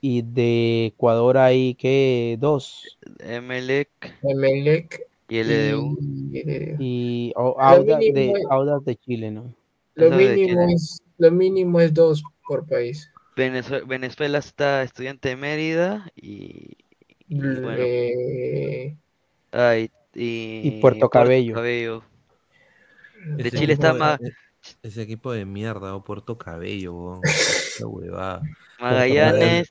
y 0.00 0.22
de 0.22 0.86
Ecuador 0.86 1.38
hay 1.38 1.74
que 1.74 2.36
dos. 2.40 2.98
Emelec 3.20 3.88
Emelec 4.22 5.06
y 5.28 5.42
LDU. 5.42 5.98
y. 6.32 6.74
Y 6.78 7.32
o- 7.36 7.54
Lo 7.56 7.60
Audax 7.60 8.00
de, 8.00 8.12
mínimo- 8.12 8.50
Audax 8.50 8.84
de 8.84 8.96
Chile, 8.96 9.30
¿no? 9.30 9.54
Lo 9.94 10.10
mínimo 10.10 10.34
Chile. 10.34 10.72
es, 10.74 11.02
lo 11.18 11.30
mínimo 11.30 11.80
es 11.80 11.92
dos 11.94 12.22
por 12.46 12.66
país. 12.66 13.10
Venezue- 13.40 13.86
Venezuela 13.86 14.38
está 14.38 14.82
estudiante 14.82 15.30
de 15.30 15.36
Mérida 15.36 16.10
y, 16.16 16.76
y 17.28 17.38
bueno, 17.38 18.98
ah, 19.52 19.76
y, 19.76 19.90
y 20.14 20.60
Y 20.64 20.80
Puerto 20.80 21.08
Cabello. 21.08 21.54
Cabello. 21.54 22.02
De 23.36 23.48
Ese 23.48 23.58
Chile 23.58 23.72
está 23.74 23.88
equipo 23.90 24.04
Ma- 24.04 24.16
de- 24.18 24.32
Ese 24.82 25.02
equipo 25.02 25.32
de 25.32 25.44
mierda, 25.44 25.94
o 25.94 26.02
Puerto 26.04 26.36
Cabello, 26.38 27.20
huevada. 27.82 28.42
Magallanes 28.78 29.70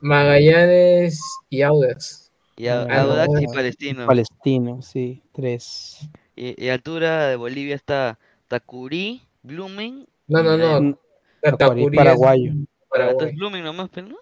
Magallanes 0.00 1.20
y 1.50 1.62
Audax. 1.62 2.30
y 2.56 2.68
Ah, 2.68 2.86
Audax 3.02 3.42
y. 3.42 3.46
Palestino. 3.46 4.06
Palestino, 4.06 4.82
sí, 4.82 5.22
tres. 5.32 6.08
Y, 6.36 6.62
y 6.62 6.68
altura 6.68 7.28
de 7.28 7.36
Bolivia 7.36 7.74
está 7.74 8.18
Takuri, 8.48 9.22
Blooming. 9.42 10.06
No, 10.28 10.42
no, 10.42 10.56
no. 10.56 10.98
Tacurí 11.42 11.56
Tacurí 11.58 11.98
es 11.98 12.66
paraguayo. 12.96 13.08
Ah, 13.08 13.12
entonces 13.12 13.36
Blooming 13.36 13.64
nomás, 13.64 13.88
pero 13.92 14.08
no. 14.08 14.16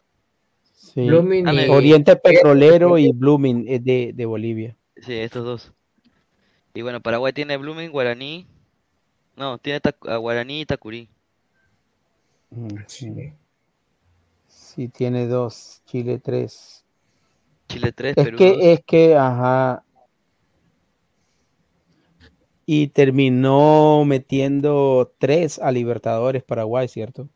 Sí. 0.73 1.07
Blooming 1.07 1.49
Ah, 1.49 1.53
y- 1.53 1.57
me- 1.57 1.69
Oriente 1.71 2.17
Petrolero 2.17 2.99
y 2.99 3.11
Blooming 3.13 3.65
es 3.69 3.85
de, 3.85 4.13
de 4.15 4.27
Bolivia. 4.27 4.77
Sí, 4.97 5.13
estos 5.15 5.45
dos. 5.45 5.73
Y 6.75 6.83
bueno, 6.83 7.01
Paraguay 7.01 7.33
tiene 7.33 7.57
Blooming, 7.57 7.91
Guaraní. 7.91 8.47
No, 9.37 9.59
tiene 9.59 9.81
a 10.09 10.17
Guaraní 10.17 10.61
y 10.61 10.67
Tacurí. 10.67 11.09
Mm, 12.51 12.69
Sí. 12.87 13.33
Sí, 14.47 14.89
tiene 14.89 15.27
dos, 15.27 15.83
Chile 15.87 16.19
tres. 16.19 16.85
Chile 17.69 17.93
3, 17.93 18.15
Es 18.17 18.25
Perú 18.25 18.37
que, 18.39 18.49
2. 18.51 18.59
es 18.63 18.81
que, 18.85 19.17
ajá. 19.17 19.85
Y 22.67 22.89
terminó 22.89 24.05
metiendo 24.05 25.13
tres 25.19 25.59
a 25.59 25.71
Libertadores 25.71 26.43
Paraguay, 26.43 26.89
¿cierto? 26.89 27.29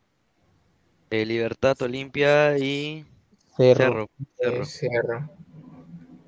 Eh, 1.11 1.25
Libertad, 1.25 1.75
Olimpia 1.81 2.57
y 2.57 3.05
Cerro. 3.57 3.83
Cerro. 3.83 4.09
Cerro. 4.39 4.61
Eh, 4.63 4.65
Cerro. 4.65 5.29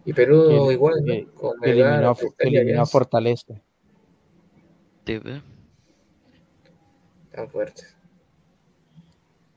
Y 0.06 0.14
Perú 0.14 0.72
igual. 0.72 0.96
Con 1.36 1.64
eliminó, 1.64 2.16
eliminó 2.40 2.82
a. 2.82 2.86
Fortaleza. 2.86 3.54
Sí, 5.06 5.18
ve. 5.20 5.42
Tan 7.32 7.50
fuertes. 7.50 7.96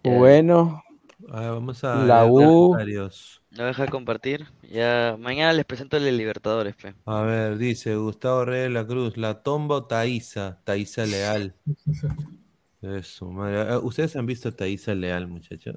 Bueno, 0.02 0.82
A 1.30 1.40
ver, 1.40 1.50
vamos 1.52 1.82
a 1.82 2.04
La 2.04 2.26
U. 2.26 2.70
comentarios. 2.72 3.42
No 3.52 3.64
deja 3.64 3.84
de 3.84 3.88
compartir. 3.88 4.46
Ya 4.70 5.16
mañana 5.18 5.52
les 5.54 5.64
presento 5.64 5.96
el 5.96 6.04
de 6.04 6.12
Libertadores, 6.12 6.76
fe. 6.76 6.94
A 7.06 7.22
ver, 7.22 7.56
dice 7.56 7.96
Gustavo 7.96 8.44
Reyes 8.44 8.64
de 8.64 8.70
la 8.70 8.86
Cruz, 8.86 9.16
la 9.16 9.42
tomba 9.42 9.76
o 9.76 9.84
Taísa, 9.86 10.60
Taísa 10.64 11.06
Leal. 11.06 11.54
Eso, 12.84 13.30
madre. 13.30 13.72
Eh, 13.72 13.76
¿Ustedes 13.78 14.14
han 14.16 14.26
visto 14.26 14.50
a 14.50 14.52
Taísa 14.52 14.94
Leal, 14.94 15.26
muchachos? 15.26 15.76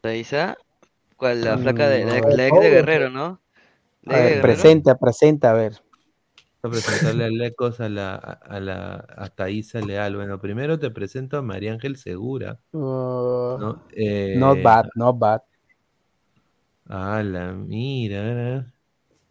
Taisa, 0.00 0.56
¿cuál? 1.16 1.42
La 1.42 1.58
flaca 1.58 1.88
de 1.88 2.04
la, 2.04 2.20
Mm, 2.20 2.30
la 2.30 2.48
ex 2.48 2.60
de 2.60 2.70
Guerrero, 2.70 3.10
¿no? 3.10 3.40
A 4.06 4.12
ver, 4.12 4.22
Guerrero. 4.36 4.42
presenta, 4.42 4.98
presenta, 4.98 5.50
a 5.50 5.54
ver. 5.54 5.72
Voy 6.62 6.70
a 6.70 6.74
presentarle 6.74 7.24
a 7.24 7.28
Lecos 7.28 7.80
a 7.80 7.88
la, 7.88 8.14
a 8.14 8.60
la 8.60 8.94
a 8.94 9.80
Leal. 9.80 10.16
Bueno, 10.16 10.40
primero 10.40 10.78
te 10.78 10.90
presento 10.90 11.36
a 11.38 11.42
María 11.42 11.72
Ángel 11.72 11.96
Segura. 11.96 12.60
Uh, 12.72 13.58
¿no? 13.58 13.82
Eh, 13.96 14.34
Not 14.36 14.62
bad, 14.62 14.86
not 14.94 15.18
bad. 15.18 15.42
Ah, 16.88 17.22
la 17.24 17.52
mira. 17.52 18.72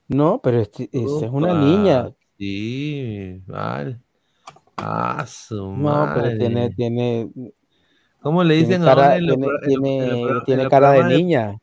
No, 0.09 0.41
pero 0.43 0.59
este- 0.59 0.89
esta 0.91 1.25
es 1.25 1.31
una 1.31 1.53
niña. 1.53 2.11
Sí, 2.37 3.41
vale. 3.45 3.99
Ah, 4.77 5.25
su 5.27 5.69
No, 5.75 6.11
pero 6.13 6.37
tiene, 6.37 6.61
madre. 6.61 6.75
tiene, 6.75 7.31
¿Cómo 8.21 8.43
le 8.43 8.55
dicen 8.55 8.83
ahora 8.83 9.17
tiene, 10.45 10.69
cara 10.69 10.91
de 10.91 11.03
niña. 11.17 11.57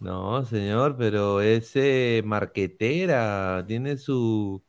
No, 0.00 0.44
señor, 0.44 0.96
pero 0.96 1.40
es 1.40 1.72
eh, 1.74 2.22
marquetera, 2.24 3.64
tiene 3.66 3.96
su 3.96 4.62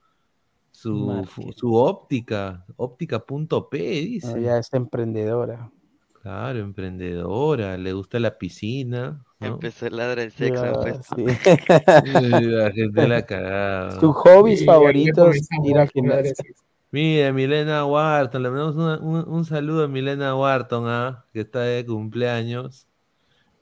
su, 0.72 1.26
su 1.56 1.73
óptica, 1.73 2.65
óptica.p, 2.77 3.77
dice. 3.77 4.39
Ella 4.39 4.60
es 4.60 4.72
emprendedora. 4.73 5.72
Claro, 6.22 6.60
emprendedora, 6.60 7.77
le 7.77 7.94
gusta 7.94 8.19
la 8.19 8.38
piscina, 8.38 9.23
¿no? 9.39 9.48
Empezó 9.48 9.88
el 9.88 9.98
ladra 9.98 10.23
el 10.23 10.31
sexo, 10.31 10.61
Ya, 10.65 10.73
pues. 10.73 10.98
sí. 11.15 11.26
La 12.52 12.72
gente 12.72 13.07
la 13.07 13.26
cagada. 13.26 13.99
Sus 13.99 14.15
hobbies 14.15 14.60
ya- 14.60 14.65
ya 14.65 14.65
favoritos, 14.65 15.38
ir 15.64 15.77
al 15.77 15.81
a 15.84 15.88
gimnasio. 15.88 16.34
Mira, 16.91 17.34
Milena 17.34 17.85
Wharton, 17.85 18.41
le 18.43 18.49
mandamos 18.49 18.76
una- 18.76 18.97
un, 18.99 19.27
un 19.27 19.45
saludo 19.45 19.84
a 19.84 19.88
Milena 19.88 20.35
Wharton, 20.35 20.85
¿ah? 20.88 21.26
que 21.34 21.41
está 21.41 21.61
de 21.61 21.85
cumpleaños, 21.85 22.88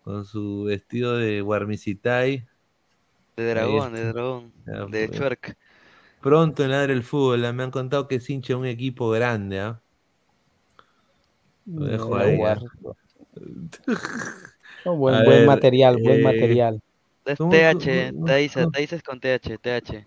con 0.03 0.26
su 0.26 0.64
vestido 0.65 1.18
de 1.18 1.41
Guarmicitai. 1.41 2.45
De 3.35 3.49
dragón, 3.49 3.95
está. 3.95 3.99
de 3.99 4.14
dragón. 4.14 4.53
Ya, 4.68 4.85
De 4.85 5.07
pues. 5.07 5.11
Chuerk. 5.19 5.57
Pronto 6.22 6.64
en 6.64 6.72
Ladre 6.72 6.93
el 6.93 7.03
Fútbol, 7.03 7.43
¿ah? 7.45 7.53
me 7.53 7.64
han 7.64 7.72
contado 7.72 8.07
que 8.07 8.15
es 8.15 8.30
hincha 8.30 8.53
de 8.53 8.56
un 8.60 8.65
equipo 8.68 9.10
grande, 9.10 9.60
¿ah? 9.60 9.80
Lo 11.65 11.85
dejo 11.85 12.15
ahí, 12.15 12.39
¿ah? 12.43 12.60
No, 14.85 14.95
buen, 14.97 15.15
buen 15.26 15.27
ver, 15.39 15.47
material, 15.47 15.97
buen 15.99 16.19
eh, 16.19 16.23
material. 16.23 16.81
Es 17.26 17.39
¿Cómo- 17.39 17.49
TH, 17.52 18.11
cómo- 18.14 18.26
Taisa 18.27 18.95
es 18.95 19.02
con 19.03 19.19
TH, 19.19 19.57
TH. 19.57 20.06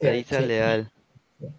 Taisa 0.00 0.38
TH. 0.38 0.46
Leal. 0.46 0.90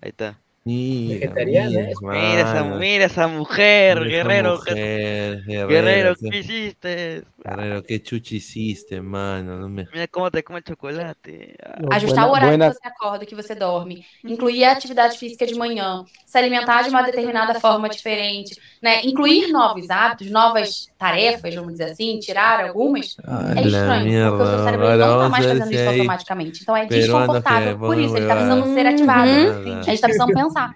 Ahí 0.01 0.09
está. 0.09 0.39
Mira, 0.65 1.35
Vegetariana, 1.35 1.69
mira, 1.69 1.91
¿eh? 1.91 1.95
Mira 2.01 2.41
esa, 2.41 2.63
mira 2.63 3.05
esa 3.05 3.27
mujer, 3.27 3.99
Mira 3.99 4.09
esa 4.09 4.27
guerrero. 4.27 4.59
que- 4.61 4.75
mujer, 4.75 5.43
Guerrero, 5.67 5.67
guerrero, 5.67 6.15
¿qué 6.29 6.31
qué, 6.31 6.37
hiciste? 6.39 7.23
Guerrero, 7.55 7.83
qué 7.83 7.99
chuchi 8.01 8.37
hiciste, 8.37 8.99
mano. 9.01 9.57
No 9.59 9.69
me... 9.69 9.85
Cómo 10.11 10.29
te 10.31 10.43
come 10.43 10.59
el 10.59 10.63
chocolate. 10.65 11.55
Ah, 11.63 11.95
Ajustar 11.95 12.27
o 12.27 12.31
horário 12.31 12.49
buena- 12.57 12.69
que 12.71 12.77
você 12.79 12.87
acorda, 12.87 13.25
que 13.25 13.35
você 13.35 13.55
dorme. 13.55 14.05
Incluir 14.23 14.63
a 14.65 14.71
atividade 14.71 15.17
física 15.17 15.45
de 15.45 15.55
manhã. 15.55 16.03
Se 16.25 16.37
alimentar 16.37 16.83
de 16.83 16.89
uma 16.89 17.01
determinada 17.03 17.59
forma 17.59 17.87
diferente. 17.89 18.59
Né? 18.81 19.01
Incluir 19.03 19.51
novos 19.51 19.89
hábitos, 19.89 20.29
novas 20.31 20.87
tarefas, 20.97 21.53
vamos 21.55 21.73
dizer 21.73 21.91
assim, 21.91 22.17
tirar 22.19 22.65
algumas. 22.65 23.15
Ah, 23.25 23.51
É 23.51 23.61
la 23.61 23.61
estranho, 23.61 24.29
porque 24.29 24.43
o 24.43 24.45
seu 24.47 24.55
mierda. 24.57 24.63
cérebro 24.63 24.87
não 24.89 24.97
tá 25.19 25.25
a 25.25 25.29
mais 25.29 25.45
fazendo 25.45 25.71
isso 25.71 25.81
hay 25.81 25.87
automaticamente. 25.99 26.61
Então 26.63 26.75
é 26.77 26.85
desconfortável. 26.85 27.77
Por 27.79 27.97
isso, 27.99 28.15
ele 28.17 28.27
tá 28.27 28.35
pongan 28.35 28.61
precisando 28.61 28.73
ser 28.75 28.85
ativado. 28.87 29.29
Uhum. 29.29 29.79
A 29.79 29.81
gente 29.83 30.01
tá 30.01 30.07
precisando 30.07 30.33
pensar. 30.33 30.73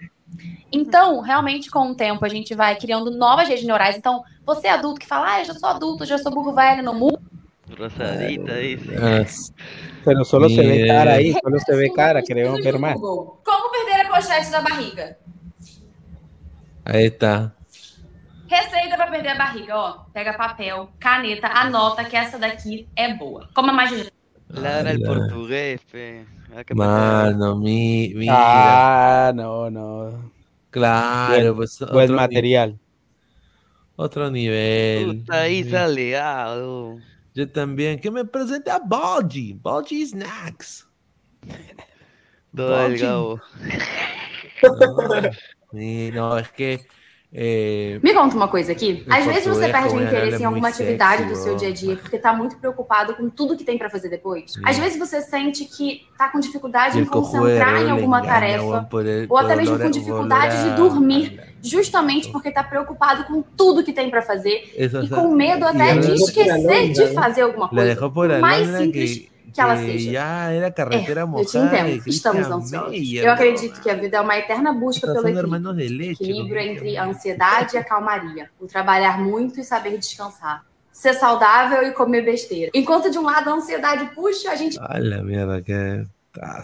Então, 0.71 1.19
realmente, 1.21 1.69
com 1.69 1.91
o 1.91 1.95
tempo, 1.95 2.23
a 2.23 2.29
gente 2.29 2.53
vai 2.53 2.75
criando 2.75 3.09
novas 3.11 3.47
redes 3.47 3.65
neurais. 3.65 3.97
Então, 3.97 4.23
você 4.45 4.67
é 4.67 4.71
adulto 4.71 4.99
que 4.99 5.07
fala, 5.07 5.33
ah, 5.33 5.39
eu 5.39 5.45
já 5.45 5.53
sou 5.55 5.69
adulto, 5.69 6.05
já 6.05 6.17
sou 6.17 6.31
burro 6.31 6.53
velho, 6.53 6.83
não 6.83 6.93
mudo. 6.93 7.19
Rosadita, 7.77 8.53
dice. 8.59 8.89
Ah, 8.95 9.25
Pero 10.03 10.23
solo 10.25 10.49
se 10.49 10.61
ve 10.61 10.87
cara 10.87 11.13
ahí, 11.13 11.33
solo 11.33 11.59
se 11.59 11.75
ve 11.75 11.89
cara, 11.93 12.21
queremos 12.23 12.63
ver 12.63 12.79
más. 12.79 12.95
Google. 12.99 13.39
Como 13.43 13.69
perder 13.71 14.05
a 14.05 14.09
pochete 14.09 14.49
da 14.49 14.61
barriga? 14.61 15.17
ahí 16.85 17.05
está. 17.05 17.53
Receita 18.47 18.95
pra 18.95 19.07
perder 19.07 19.29
a 19.29 19.35
barriga, 19.37 19.77
ó. 19.77 19.91
Pega 20.11 20.33
papel, 20.33 20.89
caneta, 20.99 21.47
anota 21.47 22.03
que 22.05 22.15
essa 22.15 22.39
daqui 22.39 22.87
é 22.95 23.13
boa. 23.13 23.47
Coma 23.53 23.71
mais 23.71 23.91
de 23.91 24.11
Ladra 24.49 24.91
el 24.91 25.05
Ala. 25.05 25.19
portugués, 25.19 25.81
Ah. 26.51 26.63
Mano, 26.73 27.55
mi, 27.55 28.11
mira. 28.15 28.33
Ah, 29.27 29.31
no, 29.33 29.69
no. 29.69 30.31
Claro, 30.71 31.55
pues 31.55 31.79
buen 31.79 31.91
otro, 31.91 32.07
ni- 32.07 32.13
material. 32.21 32.79
otro 33.95 34.31
nivel. 34.31 35.19
Puta, 35.19 35.41
ahí 35.41 35.63
saleado. 35.63 36.97
Yo 37.33 37.49
también. 37.51 37.99
Que 37.99 38.11
me 38.11 38.25
presente 38.25 38.69
a 38.71 38.79
Balji. 38.79 39.53
Balji 39.53 40.05
Snacks. 40.05 40.87
Todo 42.55 42.85
el 42.85 42.97
gabo. 42.97 43.41
No, 45.71 46.37
es 46.37 46.49
que. 46.51 46.87
Eh, 47.31 47.99
Me 48.01 48.13
conta 48.13 48.35
uma 48.35 48.47
coisa 48.47 48.71
aqui. 48.71 49.05
Às 49.09 49.25
vezes 49.25 49.45
você 49.45 49.69
perde 49.69 49.93
o 49.93 49.99
ela 49.99 50.03
interesse 50.03 50.37
é 50.37 50.39
em 50.39 50.45
alguma 50.45 50.69
atividade 50.69 51.23
sexy, 51.23 51.33
do 51.33 51.43
seu 51.43 51.55
dia 51.55 51.67
a 51.69 51.71
dia, 51.71 51.95
porque 51.97 52.17
tá 52.17 52.33
muito 52.33 52.57
preocupado 52.57 53.13
com 53.15 53.29
tudo 53.29 53.55
que 53.55 53.63
tem 53.63 53.77
pra 53.77 53.89
fazer 53.89 54.09
depois. 54.09 54.53
Às 54.63 54.77
vezes 54.77 54.97
você 54.97 55.21
sente 55.21 55.65
que 55.65 56.07
tá 56.17 56.29
com 56.29 56.39
dificuldade 56.39 56.99
em 56.99 57.05
concentrar 57.05 57.81
em 57.81 57.91
alguma 57.91 58.19
engaña, 58.19 58.33
tarefa, 58.33 58.89
ou 59.29 59.37
até 59.37 59.55
mesmo 59.55 59.77
com 59.77 59.89
dificuldade 59.89 60.63
de 60.63 60.75
dormir, 60.75 61.39
justamente 61.61 62.31
porque 62.31 62.51
tá 62.51 62.63
preocupado 62.63 63.25
com 63.25 63.41
tudo 63.41 63.83
que 63.83 63.93
tem 63.93 64.09
pra 64.09 64.21
fazer 64.21 64.73
e 64.75 65.07
com 65.09 65.33
medo 65.35 65.65
até 65.65 65.97
de 65.97 66.13
esquecer 66.13 66.91
de 66.91 67.07
fazer 67.13 67.41
alguma 67.41 67.69
coisa. 67.69 68.09
mais 68.39 68.67
Alondra 68.67 68.83
simples 68.85 69.29
que, 69.51 69.61
ela 69.61 69.77
seja. 69.77 70.11
ya 70.11 70.51
era 70.51 70.71
carretera 70.71 71.21
É, 71.21 71.23
eu 71.23 71.45
te 71.45 71.57
entendo. 71.57 72.03
Estamos 72.07 72.45
ansiosos. 72.51 73.13
Eu 73.13 73.31
acredito 73.31 73.81
que 73.81 73.89
a 73.89 73.95
vida 73.95 74.17
é 74.17 74.21
uma 74.21 74.37
eterna 74.37 74.73
busca 74.73 75.07
Estas 75.07 75.23
pelo 75.23 75.27
equilíbrio. 75.79 76.59
entre 76.59 76.97
a 76.97 77.05
ansiedade 77.05 77.75
e 77.75 77.77
a 77.79 77.83
calmaria. 77.83 78.49
O 78.59 78.65
trabalhar 78.67 79.19
muito 79.19 79.59
e 79.59 79.63
saber 79.63 79.97
descansar. 79.97 80.63
Ser 80.91 81.13
saudável 81.13 81.83
e 81.87 81.91
comer 81.91 82.23
besteira. 82.25 82.71
Enquanto 82.73 83.09
de 83.09 83.17
um 83.17 83.23
lado 83.23 83.49
a 83.49 83.53
ansiedade 83.53 84.13
puxa, 84.13 84.51
a 84.51 84.55
gente. 84.55 84.77
A 84.79 84.97
la 84.99 85.23
mierda, 85.23 85.61
que. 85.61 86.05
Ah, 86.41 86.61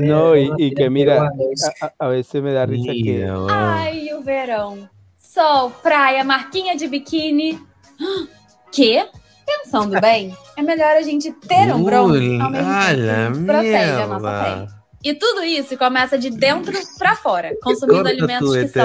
No, 0.00 0.36
y, 0.36 0.50
y 0.58 0.74
que 0.74 0.90
mira, 0.90 1.22
a, 1.22 1.86
a- 1.86 1.92
a 1.98 2.08
veces 2.08 2.42
me 2.42 2.52
da 2.52 2.64
risa 2.66 2.92
que. 2.92 3.24
Ai, 3.50 4.12
o 4.14 4.20
verão. 4.22 4.88
Sol, 5.16 5.70
praia, 5.82 6.22
marquinha 6.24 6.76
de 6.76 6.86
biquíni. 6.88 7.58
Que? 8.72 9.06
Pensando 9.46 10.00
bem, 10.00 10.36
é 10.56 10.62
melhor 10.62 10.96
a 10.96 11.02
gente 11.02 11.32
ter 11.32 11.72
um 11.74 11.82
bronze, 11.82 12.40
ao 12.40 12.50
mesmo 12.50 12.72
tempo 12.72 13.38
que 13.38 13.44
protege 13.46 14.02
a 14.02 14.06
nossa 14.06 14.44
pele. 14.44 14.81
E 15.04 15.14
tudo 15.14 15.42
isso 15.42 15.76
começa 15.76 16.16
de 16.16 16.30
dentro 16.30 16.72
pra 16.98 17.16
fora, 17.16 17.52
consumindo 17.62 18.02
alimentos 18.08 18.48
que 18.62 18.68
são 18.68 18.84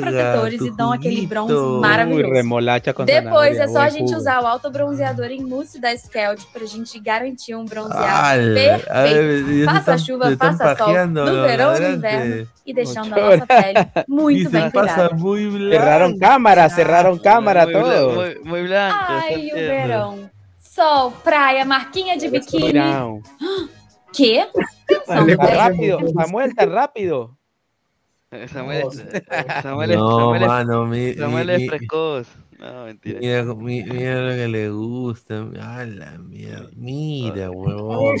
fotoprotetores 0.00 0.60
e 0.60 0.70
dão 0.76 0.92
aquele 0.92 1.26
bronze 1.26 1.52
maravilhoso. 1.80 2.22
Depois 3.06 3.56
é 3.58 3.68
só 3.68 3.78
a 3.78 3.88
buen 3.88 3.92
gente 3.92 4.14
usar 4.16 4.42
o 4.42 4.46
autobronzeador 4.46 5.26
em 5.26 5.40
mousse 5.44 5.80
da 5.80 5.92
Skeld 5.94 6.44
pra 6.52 6.66
gente 6.66 6.98
garantir 6.98 7.54
um 7.54 7.64
bronzeado 7.64 8.40
perfeito. 8.54 8.88
faça 9.66 9.98
chuva, 9.98 10.24
faça 10.36 10.64
sol, 10.76 10.86
no 11.26 11.42
verão 11.46 11.76
e 11.76 11.80
no 11.80 11.86
inverno 11.94 12.48
e 12.66 12.74
deixando 12.74 13.12
a 13.14 13.20
nossa 13.20 13.46
pele 13.46 14.04
muito 14.08 14.50
bem 14.50 14.62
cuidada. 14.70 15.14
Muy, 17.40 17.44
bla- 17.66 17.82
todos. 17.82 18.14
muy, 18.16 18.40
muy 18.44 18.66
blanco. 18.68 18.96
Ai, 19.08 19.50
o 19.52 19.54
verão. 19.54 20.30
Sol, 20.58 21.10
praia, 21.22 21.64
marquinha 21.64 22.16
de 22.16 22.28
biquíni. 22.28 22.72
Quê? 24.14 24.46
São 25.06 25.28
Está 25.28 25.46
rápido. 25.46 25.98
Samuel, 26.12 26.48
está 26.50 26.66
rápido. 26.66 27.36
Samuel, 28.48 28.88
es- 28.88 29.62
Samuel, 29.62 29.90
es- 29.90 29.96
No, 29.98 30.18
Samuel 30.18 30.42
es- 30.42 30.48
mano, 30.48 30.86
mi- 30.86 31.14
Samuel 31.14 31.46
mi- 31.48 31.52
es 31.64 31.70
precoz. 31.70 32.28
No, 32.58 32.84
mentira. 32.86 33.18
Mira, 33.20 33.44
mi- 33.54 33.82
mira 33.84 34.20
lo 34.22 34.30
que 34.36 34.48
le 34.48 34.70
gusta. 34.70 35.46
A 35.60 35.84
la 35.84 36.12
mierda. 36.18 36.70
Mira, 36.76 37.50
huevón. 37.50 38.16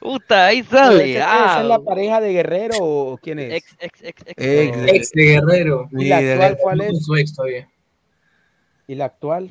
Puta, 0.00 0.46
ahí 0.46 0.62
sale. 0.62 1.16
¿Esa, 1.16 1.26
ah. 1.26 1.46
esa 1.46 1.60
es 1.62 1.66
la 1.68 1.78
pareja 1.80 2.20
de 2.20 2.32
Guerrero 2.32 2.76
o 2.80 3.18
quién 3.18 3.38
es? 3.40 3.54
Ex, 3.54 3.76
ex, 3.80 4.02
ex, 4.02 4.22
ex. 4.26 4.34
Ex, 4.38 4.76
Ex 4.92 5.10
de 5.12 5.22
Guerrero. 5.24 5.88
¿Y 5.92 6.08
la 6.08 6.18
actual 6.18 6.58
cuál 6.62 6.80
es? 6.82 7.04
su 7.04 7.16
ex 7.16 7.34
todavía. 7.34 7.68
¿Y 8.86 8.94
la 8.94 9.06
actual? 9.06 9.50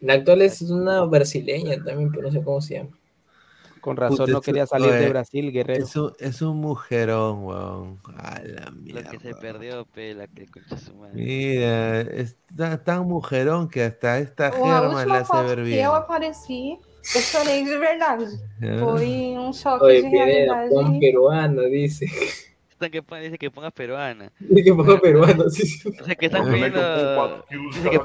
La 0.00 0.14
actual 0.14 0.42
es 0.42 0.60
una 0.62 1.02
brasileña 1.04 1.82
también, 1.82 2.10
pero 2.12 2.24
no 2.24 2.32
sé 2.32 2.42
cómo 2.42 2.60
se 2.60 2.74
llama. 2.74 2.90
Con 3.84 3.98
razón 3.98 4.16
Puta, 4.16 4.32
no 4.32 4.40
quería 4.40 4.66
salir 4.66 4.92
de 4.92 4.96
oye, 5.00 5.08
Brasil, 5.10 5.52
Guerrero. 5.52 5.84
Es 5.84 5.94
un, 5.94 6.14
es 6.18 6.40
un 6.40 6.56
mujerón, 6.56 7.44
weón. 7.44 8.00
A 8.16 8.40
la 8.40 8.64
Lo 8.70 8.72
mierda. 8.72 9.10
que 9.10 9.18
se 9.18 9.34
perdió, 9.34 9.84
pela, 9.84 10.26
que 10.26 10.46
concha 10.46 10.78
su 10.78 10.94
madre. 10.94 11.12
Mira, 11.12 12.00
es 12.00 12.34
tan, 12.82 13.06
mujerón 13.06 13.68
que 13.68 13.82
hasta 13.84 14.20
esta 14.20 14.52
germa 14.52 14.88
última 14.88 15.18
hace 15.18 15.42
ver 15.42 15.64
bien. 15.64 15.84
eu 15.84 15.92
apareci, 15.92 16.78
eu 17.14 17.20
chorei 17.20 17.62
de 17.62 17.76
verdade. 17.76 18.24
Foi 18.80 19.36
um 19.36 19.52
choque 19.52 19.84
Oye, 19.84 20.00
de 20.00 20.08
realidade. 20.08 20.70
pon 20.70 20.98
peruano, 20.98 21.68
dice. 21.68 22.06
Están 22.74 22.90
que 22.90 23.02
pon- 23.02 23.20
dice 23.22 23.38
que 23.38 23.50
pongas 23.50 23.72
peruana. 23.72 24.32
Dice 24.40 24.64
que 24.64 24.74
ponga 24.74 25.00
peruano, 25.00 25.44
sí, 25.50 25.66
sí. 25.66 25.88
O 26.00 26.04
sea 26.04 26.14
que 26.16 26.26
están 26.26 26.44
pidiendo. 26.52 27.44
Dice 27.72 27.90
que, 27.90 28.00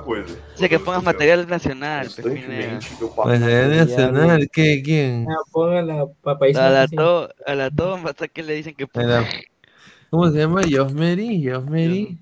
dice 0.56 0.70
que 0.70 0.80
pongas 0.80 1.04
material 1.04 1.48
nacional, 1.48 2.08
pues, 2.22 2.34
Pineda. 2.36 2.80
Pues 3.16 3.42
el 3.42 3.78
nacional, 3.78 4.50
¿qué? 4.52 4.82
¿Quién? 4.84 5.26
Ah, 5.30 5.36
ponga 5.52 5.82
la 5.82 6.06
papaísima. 6.22 6.68
A 6.68 6.70
la, 6.70 6.88
to, 6.88 7.30
a 7.46 7.56
la 7.56 7.72
toma, 7.72 8.12
hasta 8.12 8.28
que 8.28 8.44
le 8.44 8.54
dicen 8.54 8.76
que 8.76 8.86
ponga. 8.88 9.26
¿Cómo 10.12 10.30
se 10.32 10.38
llama? 10.38 10.62
Yosmeri, 10.62 11.42
Yosmeri. 11.42 12.18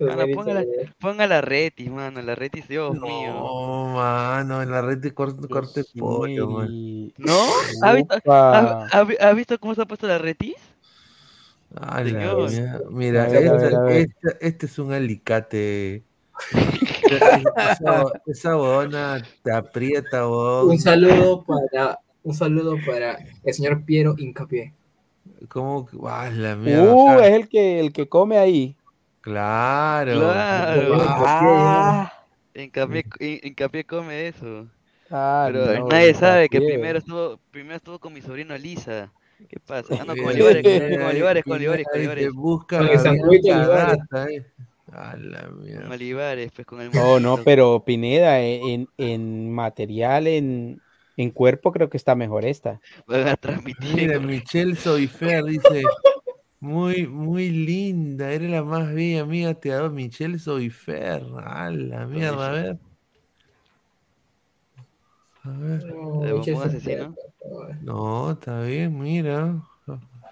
Mano, 0.00 0.24
ponga, 0.34 0.54
la, 0.54 0.64
ponga 0.98 1.26
la 1.28 1.40
retis, 1.40 1.88
mano, 1.88 2.20
la 2.20 2.34
retis, 2.34 2.66
Dios 2.66 2.92
mío. 2.98 3.32
No, 3.34 3.92
mano, 3.94 4.60
en 4.62 4.70
la 4.72 4.82
red 4.82 4.98
de 4.98 5.14
corte, 5.14 5.46
corte 5.48 5.84
pollo, 5.96 6.50
man. 6.50 6.68
¿No? 7.16 7.38
¿Ha 7.82 7.92
visto, 7.92 8.16
Upa. 8.16 8.58
ha- 8.58 8.86
ha 8.90 9.04
vi- 9.04 9.16
ha 9.20 9.32
visto 9.32 9.58
cómo 9.60 9.74
se 9.76 9.82
ha 9.82 9.86
puesto 9.86 10.08
la 10.08 10.18
retis? 10.18 10.54
A 11.80 12.02
la 12.02 12.06
Señor. 12.10 12.50
mierda. 12.50 12.80
Mira, 12.90 13.26
ver, 13.28 13.44
esta- 13.44 13.80
ver, 13.82 13.96
esta- 13.96 14.36
este 14.40 14.66
es 14.66 14.78
un 14.78 14.92
alicate. 14.92 16.02
esa, 17.10 18.04
esa 18.26 18.56
huevona 18.56 19.22
te 19.42 19.52
aprieta, 19.52 20.26
huevón. 20.28 20.70
Un 20.70 20.78
saludo 20.78 21.44
para 21.44 21.98
un 22.22 22.34
saludo 22.34 22.76
para 22.86 23.18
el 23.44 23.54
señor 23.54 23.84
Piero 23.84 24.14
Incapié. 24.18 24.72
¿Cómo? 25.48 25.86
que- 25.86 25.96
Ah, 26.06 26.30
la 26.32 26.56
mierda. 26.56 26.82
Uh, 26.94 27.14
o 27.14 27.18
sea, 27.18 27.26
es 27.28 27.34
el 27.34 27.48
que, 27.48 27.80
el 27.80 27.92
que 27.92 28.08
come 28.08 28.38
ahí. 28.38 28.76
Claro. 29.20 30.20
Claro. 30.20 30.96
Ah, 31.00 32.12
hincapié 32.54 33.84
come 33.84 34.28
eso. 34.28 34.66
ah, 35.10 35.48
Pero 35.52 35.78
no, 35.80 35.88
nadie 35.88 36.14
sabe 36.14 36.48
que 36.48 36.60
primero 36.60 36.98
estuvo, 36.98 37.38
primero 37.50 37.76
estuvo 37.76 37.98
con 37.98 38.12
mi 38.12 38.20
sobrino 38.22 38.56
Lisa. 38.56 39.10
¿Qué 39.48 39.58
pasa? 39.60 39.94
Ah, 40.00 40.04
no, 40.06 40.16
con 40.16 40.26
Olivares, 40.26 40.62
con 40.62 41.02
Olivares, 41.02 41.44
con 41.44 41.52
Olivares, 41.52 41.86
con 41.90 42.00
Olivares. 42.00 42.32
busca 42.32 42.80
eh. 44.28 44.44
A 44.92 45.16
la 45.16 45.48
mierda. 45.48 45.82
Con 45.82 45.92
Olivares, 45.92 46.52
pues 46.54 46.66
con 46.66 46.80
el 46.80 46.90
No, 46.92 47.18
no, 47.20 47.38
pero 47.38 47.84
Pineda, 47.84 48.40
en, 48.40 48.88
en 48.96 49.50
material, 49.50 50.26
en, 50.26 50.80
en 51.16 51.30
cuerpo, 51.30 51.72
creo 51.72 51.90
que 51.90 51.96
está 51.96 52.14
mejor 52.14 52.44
esta. 52.44 52.80
Van 53.06 53.28
a 53.28 53.36
transmitir. 53.36 53.94
Mira, 53.94 54.20
Michelle 54.20 54.76
Soifer 54.76 55.44
dice, 55.44 55.82
muy, 56.60 57.06
muy 57.06 57.50
linda, 57.50 58.32
eres 58.32 58.50
la 58.50 58.62
más 58.62 58.92
bella 58.94 59.22
amiga, 59.22 59.54
te 59.54 59.72
adoro, 59.72 59.90
Michelle 59.90 60.38
Soifer. 60.38 61.22
A 61.44 61.70
la 61.70 62.06
mierda, 62.06 62.48
a 62.48 62.52
ver. 62.52 62.78
A 65.44 65.50
ver. 65.50 65.84
No, 67.82 68.32
está 68.32 68.62
bien, 68.62 68.98
mira. 68.98 69.62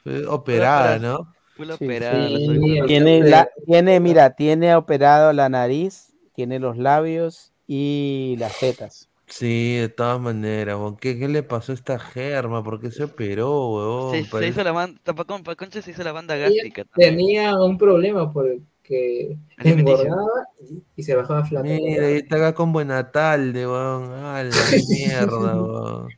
Fue 0.03 0.27
Operada, 0.27 0.99
¿no? 0.99 1.35
Full 1.55 1.69
Sí, 1.69 1.85
operada, 1.85 2.29
sí. 2.39 2.79
la 2.79 2.87
Tiene, 2.87 3.21
la, 3.23 3.49
tiene, 3.67 4.01
mira, 4.01 4.35
tiene 4.35 4.75
operado 4.75 5.33
la 5.35 5.51
nariz, 5.51 6.15
tiene 6.35 6.59
los 6.59 6.79
labios 6.79 7.53
y 7.67 8.37
las 8.39 8.59
tetas. 8.59 9.11
Sí, 9.27 9.77
de 9.77 9.89
todas 9.89 10.19
maneras, 10.21 10.77
weón. 10.77 10.97
¿Qué, 10.97 11.19
qué 11.19 11.29
le 11.29 11.43
pasó 11.43 11.73
a 11.73 11.75
esta 11.75 11.99
germa? 11.99 12.65
¿Por 12.65 12.81
qué 12.81 12.91
se 12.91 13.05
operó, 13.05 14.11
weón? 14.11 14.25
Se, 14.25 14.49
hizo 14.49 14.65
la 14.65 14.73
banda, 14.73 15.01
tampoco, 15.05 15.41
concha 15.57 15.83
se 15.83 15.91
hizo 15.91 16.03
la 16.03 16.13
banda 16.13 16.37
gástrica 16.37 16.85
tenía 16.95 17.59
un 17.59 17.79
problema 17.79 18.33
porque 18.33 18.61
Alimenticio. 18.89 20.03
engordaba 20.03 20.47
y, 20.61 20.83
y 20.97 21.03
se 21.03 21.15
bajaba 21.15 21.45
flaca. 21.45 21.65
Mira, 21.65 22.11
y 22.11 22.17
está 22.17 22.37
acá 22.37 22.55
con 22.55 22.73
Buenatalde, 22.73 23.67
weón. 23.67 24.13
A 24.13 24.43
la 24.43 24.51
mierda, 24.89 25.63
weón. 25.63 26.09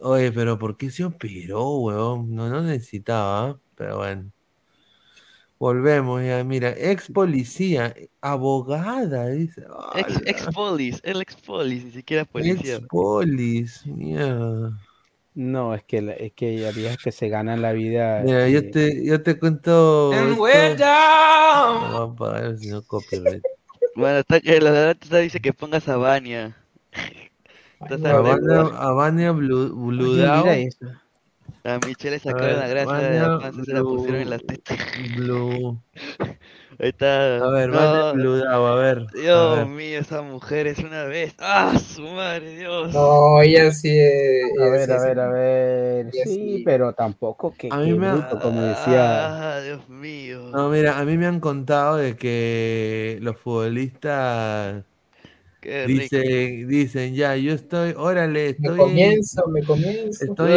Oye, 0.00 0.32
pero 0.32 0.58
¿por 0.58 0.76
qué 0.76 0.90
se 0.90 1.04
operó, 1.04 1.78
weón? 1.78 2.34
No, 2.34 2.48
no 2.48 2.62
necesitaba, 2.62 3.48
¿ah? 3.48 3.60
pero 3.74 3.98
bueno. 3.98 4.30
Volvemos 5.58 6.22
ya, 6.22 6.44
mira, 6.44 6.72
ex 6.76 7.10
policía, 7.10 7.92
abogada, 8.20 9.26
dice. 9.26 9.64
Ex, 9.96 10.22
ex 10.24 10.46
polis, 10.54 11.00
el 11.02 11.20
ex 11.20 11.34
polis, 11.34 11.84
ni 11.84 11.90
siquiera 11.90 12.24
policía. 12.24 12.76
Ex 12.76 12.86
polis, 12.86 13.84
mierda. 13.84 14.78
No, 15.34 15.74
es 15.74 15.84
que, 15.84 16.02
la- 16.02 16.14
es 16.14 16.32
que 16.32 16.58
hay 16.58 16.74
viejas 16.74 16.98
que 17.02 17.12
se 17.12 17.28
ganan 17.28 17.62
la 17.62 17.72
vida. 17.72 18.22
Mira, 18.24 18.48
yo 18.48 18.70
te, 18.70 19.04
yo 19.04 19.22
te 19.22 19.38
cuento. 19.38 20.12
Down. 20.76 21.90
No 21.92 22.14
a 22.16 22.58
si 22.58 22.68
copyright. 22.82 23.42
Bueno, 23.94 24.18
está 24.18 24.40
que 24.40 24.60
la 24.60 24.70
verdad 24.70 24.96
está- 25.00 25.18
dice 25.18 25.40
que 25.40 25.52
pongas 25.52 25.88
a 25.88 25.96
Oye, 30.14 30.22
Down. 30.26 30.38
mira 30.40 30.56
esto. 30.56 30.86
A 31.64 31.78
Michelle 31.86 32.10
le 32.10 32.16
A 32.16 32.20
sacaron 32.20 32.58
la 32.60 32.68
grasa 32.68 32.98
de 32.98 33.20
la 33.20 33.38
panza 33.38 33.60
y 33.60 33.64
se 33.64 33.72
la 33.72 33.82
pusieron 33.82 34.20
en 34.22 34.30
las 34.30 34.42
tetas. 34.44 34.78
Blue. 35.16 35.80
Ahí 36.80 36.90
está. 36.90 37.36
A 37.38 37.50
ver, 37.50 37.70
No, 37.70 37.80
Down, 37.80 38.46
a 38.46 38.74
ver. 38.76 38.98
a 38.98 39.10
Dios 39.12 39.56
ver. 39.56 39.66
mío, 39.66 39.98
esa 39.98 40.22
mujer 40.22 40.68
es 40.68 40.78
una 40.78 41.04
vez. 41.04 41.34
¡Ah, 41.38 41.76
su 41.78 42.02
madre, 42.02 42.56
Dios! 42.56 42.94
No, 42.94 43.42
ella 43.42 43.72
sí. 43.72 43.88
eh, 43.90 44.42
A 44.60 44.68
ver, 44.68 44.86
sí 44.86 44.92
a 44.92 44.96
es- 44.96 45.02
ver, 45.02 45.18
a 45.20 45.28
ver. 45.28 46.12
Sí, 46.12 46.20
sí. 46.24 46.62
pero 46.64 46.92
tampoco 46.92 47.52
que, 47.58 47.68
A 47.70 47.78
mí 47.78 47.92
me 47.94 48.06
ha- 48.06 48.12
bruto, 48.12 48.38
como 48.40 48.60
decía. 48.62 49.56
Ah, 49.56 49.60
Dios 49.60 49.88
mío. 49.88 50.50
No, 50.52 50.68
mira, 50.68 50.98
a 50.98 51.04
mí 51.04 51.16
me 51.16 51.26
han 51.26 51.40
contado 51.40 51.96
de 51.96 52.14
que 52.16 53.18
los 53.22 53.36
futbolistas 53.38 54.84
dicen, 55.86 56.68
dicen, 56.68 57.14
ya, 57.14 57.36
yo 57.36 57.52
estoy, 57.54 57.94
órale, 57.96 58.50
Me 58.50 58.68
estoy, 58.68 58.78
comienzo, 58.78 59.46
me 59.48 59.62
comienzo. 59.64 60.24
estoy, 60.24 60.50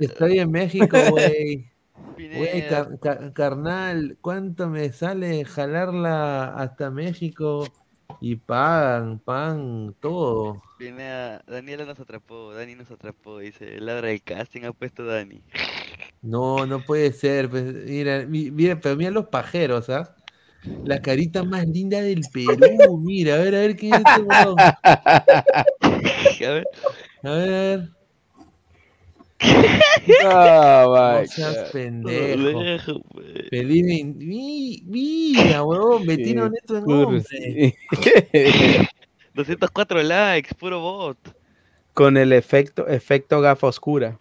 estoy 0.00 0.38
en 0.38 0.50
México, 0.50 0.98
güey. 1.10 1.66
Güey, 2.16 2.52
Pineda. 2.52 2.68
car- 2.68 2.98
car- 3.00 3.32
carnal, 3.32 4.16
¿cuánto 4.20 4.68
me 4.68 4.92
sale 4.92 5.44
jalarla 5.44 6.54
hasta 6.54 6.90
México? 6.90 7.66
Y 8.20 8.36
pagan, 8.36 9.18
pagan 9.18 9.94
todo. 10.00 10.62
Pineda, 10.78 11.42
Daniela 11.46 11.84
nos 11.84 12.00
atrapó, 12.00 12.54
Dani 12.54 12.74
nos 12.74 12.90
atrapó, 12.90 13.38
dice, 13.38 13.80
ladra 13.80 14.10
el 14.10 14.22
casting 14.22 14.62
ha 14.64 14.72
puesto 14.72 15.04
Dani. 15.04 15.42
No, 16.22 16.66
no 16.66 16.80
puede 16.80 17.12
ser. 17.12 17.50
pues, 17.50 17.64
mira, 17.64 18.24
mi- 18.26 18.50
mira, 18.50 18.80
pero 18.80 18.96
mira 18.96 19.10
los 19.10 19.26
pajeros, 19.26 19.90
¿ah? 19.90 20.14
La 20.84 21.02
carita 21.02 21.42
más 21.42 21.66
linda 21.66 22.00
del 22.00 22.22
Perú. 22.32 22.98
Mira, 22.98 23.34
a 23.34 23.38
ver, 23.38 23.54
a 23.54 23.58
ver 23.58 23.76
quién 23.76 23.94
es 23.94 24.00
este. 24.00 24.12
A 26.44 26.44
ver, 26.50 26.64
a 27.24 27.30
ver. 27.30 27.88
No 30.24 30.92
my 31.20 31.26
seas 31.26 31.56
God. 31.56 31.72
pendejo. 31.72 33.02
vein- 33.50 34.16
mi- 34.18 34.82
Mira, 34.86 35.62
huevón, 35.62 36.06
Betino 36.06 36.48
Neto 36.48 36.76
en 36.78 36.90
hombre. 36.90 37.22
Cursi. 37.90 38.88
204 39.34 40.02
likes, 40.02 40.54
puro 40.54 40.80
bot. 40.80 41.18
Con 41.94 42.16
el 42.16 42.32
efecto, 42.32 42.86
efecto 42.88 43.40
gafa 43.40 43.66
oscura. 43.66 44.18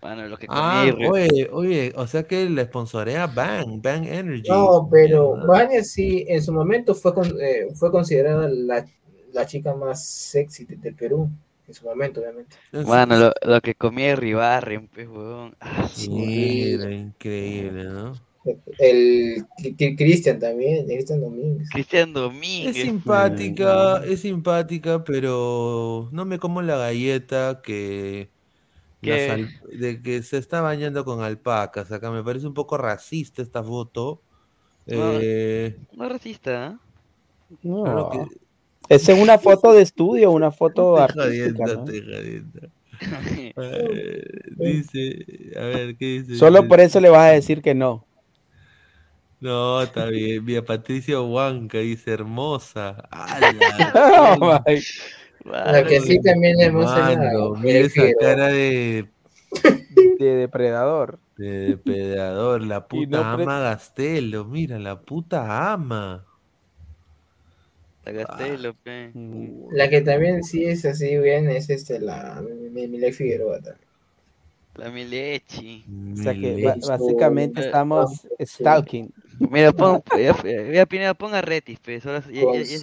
Bueno, 0.00 0.26
lo 0.28 0.36
que 0.36 0.46
comí 0.46 0.58
Ah, 0.62 0.84
oye, 1.10 1.48
oye, 1.50 1.92
o 1.96 2.06
sea 2.06 2.24
que 2.24 2.48
le 2.50 2.64
sponsorea 2.66 3.26
Bang, 3.26 3.80
Bang 3.80 4.06
Energy. 4.06 4.48
No, 4.50 4.86
pero. 4.90 5.36
Vania 5.46 5.82
sí, 5.82 6.26
en 6.28 6.42
su 6.42 6.52
momento 6.52 6.94
fue, 6.94 7.14
con- 7.14 7.34
eh, 7.40 7.68
fue 7.74 7.90
considerada 7.90 8.46
la, 8.48 8.84
la 9.32 9.46
chica 9.46 9.74
más 9.74 10.06
sexy 10.06 10.64
de- 10.66 10.76
del 10.76 10.94
Perú. 10.94 11.30
En 11.66 11.74
su 11.74 11.84
momento, 11.86 12.20
obviamente. 12.20 12.56
Mano, 12.72 13.16
lo, 13.16 13.32
lo 13.42 13.60
que 13.60 13.74
comí 13.74 14.02
de 14.04 14.16
Ribarren, 14.16 14.88
pues, 14.88 15.08
huevón. 15.08 15.56
Ah, 15.60 15.88
Mira, 15.96 16.90
increíble, 16.92 17.84
¿no? 17.84 18.20
El 18.78 19.46
Cri- 19.76 19.96
Cristian 19.96 20.38
también, 20.38 20.86
Cristian 20.86 21.20
Domínguez. 21.20 21.68
Cristian 21.70 22.12
Domínguez. 22.12 22.70
Es 22.70 22.78
simpática, 22.78 23.98
es 24.04 24.20
simpática, 24.20 25.04
pero 25.04 26.08
no 26.12 26.24
me 26.24 26.38
como 26.38 26.62
la 26.62 26.76
galleta 26.76 27.60
que 27.62 28.32
de 29.62 30.02
que 30.02 30.22
se 30.22 30.38
está 30.38 30.60
bañando 30.62 31.04
con 31.04 31.22
alpacas. 31.22 31.92
Acá 31.92 32.10
me 32.10 32.22
parece 32.24 32.46
un 32.46 32.54
poco 32.54 32.76
racista 32.78 33.42
esta 33.42 33.62
foto. 33.62 34.24
No, 34.94 35.20
Eh, 35.20 35.80
no 35.92 36.08
racista, 36.08 36.66
¿eh? 36.72 36.78
No. 37.62 37.82
claro 37.82 38.08
que- 38.08 38.28
Esa 38.88 39.12
es 39.12 39.18
una 39.20 39.38
foto 39.38 39.72
de 39.72 39.82
estudio, 39.82 40.30
una 40.30 40.50
foto 40.50 40.98
Estoy 41.06 41.22
artística, 41.22 41.64
jodiendo, 41.64 41.74
¿no? 41.74 41.84
estoy 41.84 42.00
jodiendo. 42.14 42.60
Dice, 44.56 45.26
a 45.58 45.64
ver, 45.64 45.96
¿qué 45.96 46.04
dice? 46.22 46.36
Solo 46.36 46.66
por 46.68 46.80
eso 46.80 47.00
le 47.00 47.08
vas 47.10 47.22
a 47.28 47.32
decir 47.32 47.60
que 47.62 47.74
no. 47.74 48.06
No, 49.40 49.82
está 49.82 50.06
bien. 50.06 50.44
Mira, 50.44 50.62
Patricia 50.62 51.20
Huanca 51.20 51.78
dice 51.78 52.12
hermosa. 52.12 53.06
¡Hala! 53.10 54.38
Oh 54.40 54.60
La 55.44 55.84
que 55.84 56.00
sí 56.00 56.18
también 56.22 56.58
es 56.58 56.66
hermosa 56.68 57.12
es 57.12 57.18
mira 57.60 57.78
esa 57.80 58.02
cara 58.18 58.46
de, 58.48 59.10
De 60.18 60.34
depredador. 60.36 61.18
de 61.36 61.68
depredador, 61.68 62.62
la 62.62 62.86
puta 62.86 63.18
no 63.18 63.24
ama 63.42 63.58
Gastelo, 63.60 64.46
mira, 64.46 64.78
la 64.78 65.00
puta 65.02 65.72
ama. 65.72 66.24
Pe. 68.04 69.12
La 69.72 69.88
que 69.88 70.00
también 70.02 70.44
sí 70.44 70.64
es 70.64 70.84
así 70.84 71.18
bien 71.18 71.48
es 71.48 71.70
este, 71.70 71.98
la 72.00 72.42
Miley 72.70 73.12
Figueroa 73.12 73.60
también. 73.60 73.88
La 74.76 74.90
Milechi. 74.90 75.84
O 76.12 76.16
sea 76.16 76.34
que 76.34 76.74
básicamente 76.86 77.60
Eh, 77.60 77.66
estamos 77.66 78.26
stalking. 78.40 79.12
Mira, 79.38 79.72
pon, 79.72 80.02
ya, 80.72 80.86
Pineda, 80.86 81.14
ponga 81.14 81.40
Retis, 81.42 81.78
pe. 81.80 82.00
Solo, 82.00 82.20
ya, 82.30 82.30
ya, 82.30 82.62
ya, 82.62 82.78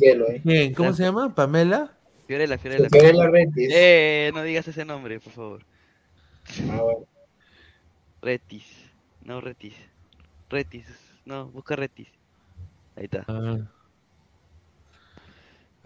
ya, 0.00 0.26
eh. 0.44 0.72
¿cómo 0.74 0.92
se 0.92 1.02
llama? 1.02 1.34
¿Pamela? 1.34 1.92
Fiorella, 2.26 2.58
Fiorella. 2.58 2.88
Fiorella 2.90 3.28
Retis. 3.28 3.70
Eh, 3.72 4.30
no 4.34 4.42
digas 4.42 4.66
ese 4.66 4.84
nombre, 4.84 5.20
por 5.20 5.32
favor. 5.32 5.62
Ah, 6.70 6.82
bueno. 6.82 7.06
Retis. 8.22 8.64
No, 9.22 9.40
Retis. 9.40 9.74
Retis. 10.50 10.86
No, 11.24 11.46
busca 11.46 11.76
Retis. 11.76 12.08
Ahí 12.96 13.04
está. 13.04 13.24
Ah. 13.28 13.58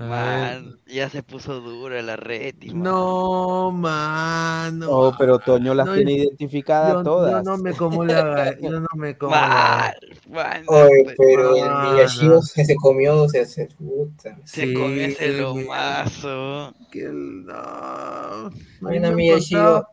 Man, 0.08 0.76
ya 0.86 1.10
se 1.10 1.22
puso 1.22 1.60
dura 1.60 2.00
la 2.00 2.16
man. 2.16 2.82
No, 2.82 3.70
mano. 3.70 4.86
Oh, 4.90 5.14
pero 5.18 5.38
Toño 5.38 5.74
las 5.74 5.86
No, 5.86 5.94
tiene 5.94 6.16
yo- 6.16 6.24
identificadas 6.24 6.94
yo, 6.94 7.02
todas. 7.02 7.44
Yo 7.44 7.50
no 7.50 7.58
me 7.58 7.74
como 7.74 8.04
la 8.04 8.56
yo 8.60 8.80
no 8.80 8.86
me 8.96 9.18
como 9.18 9.32
Man, 9.32 9.50
la 9.50 9.94
man, 10.32 10.64
Oye, 10.68 11.04
pe- 11.04 11.14
pero 11.18 11.54
el 11.54 11.62
Ah, 11.68 11.90
Miyashiro 11.92 12.36
no. 12.36 12.42
se, 12.42 12.64
se 12.64 12.74
comió, 12.76 13.28
se 13.28 13.40
hace 13.40 13.66
puta. 13.66 14.38
se 14.44 14.72
comió 14.72 15.04
ese 15.04 15.32
Sí, 15.32 15.38
lomazo. 15.38 16.74
que 16.90 17.04
no. 17.12 18.50
No, 18.80 19.12
Miyashiro. 19.16 19.86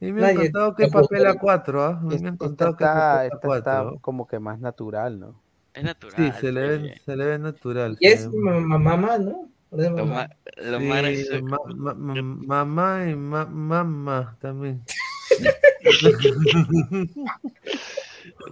mí 0.00 0.12
me 0.12 0.26
han 0.26 0.34
contado 0.36 0.74
que 0.74 0.88
papel 0.88 1.26
apuesta. 1.26 1.62
A4, 1.72 1.82
¿ah? 1.84 2.00
Me 2.02 2.28
han 2.28 2.36
contado 2.36 2.76
que 2.76 2.84
es 2.84 2.90
está, 2.90 3.12
papel 3.12 3.30
esta 3.32 3.56
está 3.58 3.82
A4. 3.82 4.00
como 4.00 4.26
que 4.26 4.38
más 4.40 4.58
natural, 4.58 5.20
¿no? 5.20 5.40
Es 5.74 5.84
natural. 5.84 6.32
Sí, 6.34 6.40
se 6.40 6.52
le 6.52 6.60
pe. 6.60 6.78
ve, 6.78 7.00
se 7.04 7.16
le 7.16 7.24
ve 7.24 7.38
natural. 7.38 7.96
Y 8.00 8.06
es 8.08 8.30
ve- 8.30 8.36
ma- 8.38 8.60
ma- 8.60 8.78
mamá, 8.78 9.18
¿no? 9.18 9.50
Lo, 9.70 9.90
mamá. 9.90 10.04
ma- 10.04 10.28
lo 10.62 10.80
más 10.80 11.00
Sí, 11.04 11.26
gracioso- 11.26 11.42
ma- 11.44 11.58
ma- 11.76 11.94
ma- 11.94 12.22
mamá 12.64 13.10
y 13.10 13.14
ma- 13.14 13.46
mamá 13.46 14.36
también. 14.40 14.82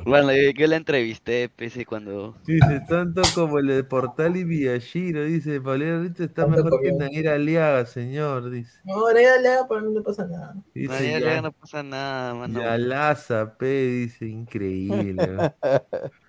Bueno, 0.04 0.32
yo, 0.32 0.50
yo 0.50 0.66
la 0.66 0.76
entrevisté, 0.76 1.48
pese 1.48 1.84
cuando. 1.84 2.36
Dice, 2.46 2.80
tanto 2.88 3.22
como 3.34 3.58
el 3.58 3.66
de 3.68 3.84
Portal 3.84 4.36
y 4.36 4.44
Villashiro, 4.44 5.24
dice, 5.24 5.60
Paulina 5.60 6.00
Rito 6.00 6.24
está 6.24 6.46
mejor 6.46 6.80
que. 6.80 6.92
Nair 6.92 7.28
Aliaga, 7.28 7.86
señor, 7.86 8.50
dice. 8.50 8.78
No, 8.84 9.06
dale, 9.06 9.24
dale, 9.24 9.48
para 9.68 9.80
mí 9.82 9.92
no 9.92 10.02
pasa 10.02 10.26
nada. 10.26 10.54
Ya, 10.74 11.18
le 11.18 11.42
no 11.42 11.52
pasa 11.52 11.82
nada, 11.82 12.34
mano. 12.34 12.60
Yalaza, 12.60 13.56
P, 13.58 13.66
dice, 13.66 14.26
increíble. 14.26 15.52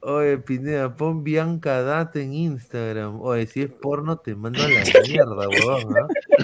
Oye, 0.00 0.38
Pineda, 0.38 0.94
pon 0.94 1.22
Bianca 1.24 1.82
Data 1.82 2.20
en 2.20 2.32
Instagram. 2.34 3.20
Oye, 3.20 3.46
si 3.46 3.62
es 3.62 3.70
porno, 3.70 4.16
te 4.18 4.34
mando 4.34 4.62
a 4.62 4.68
la 4.68 4.80
mierda, 5.08 5.48
huevón. 5.48 5.94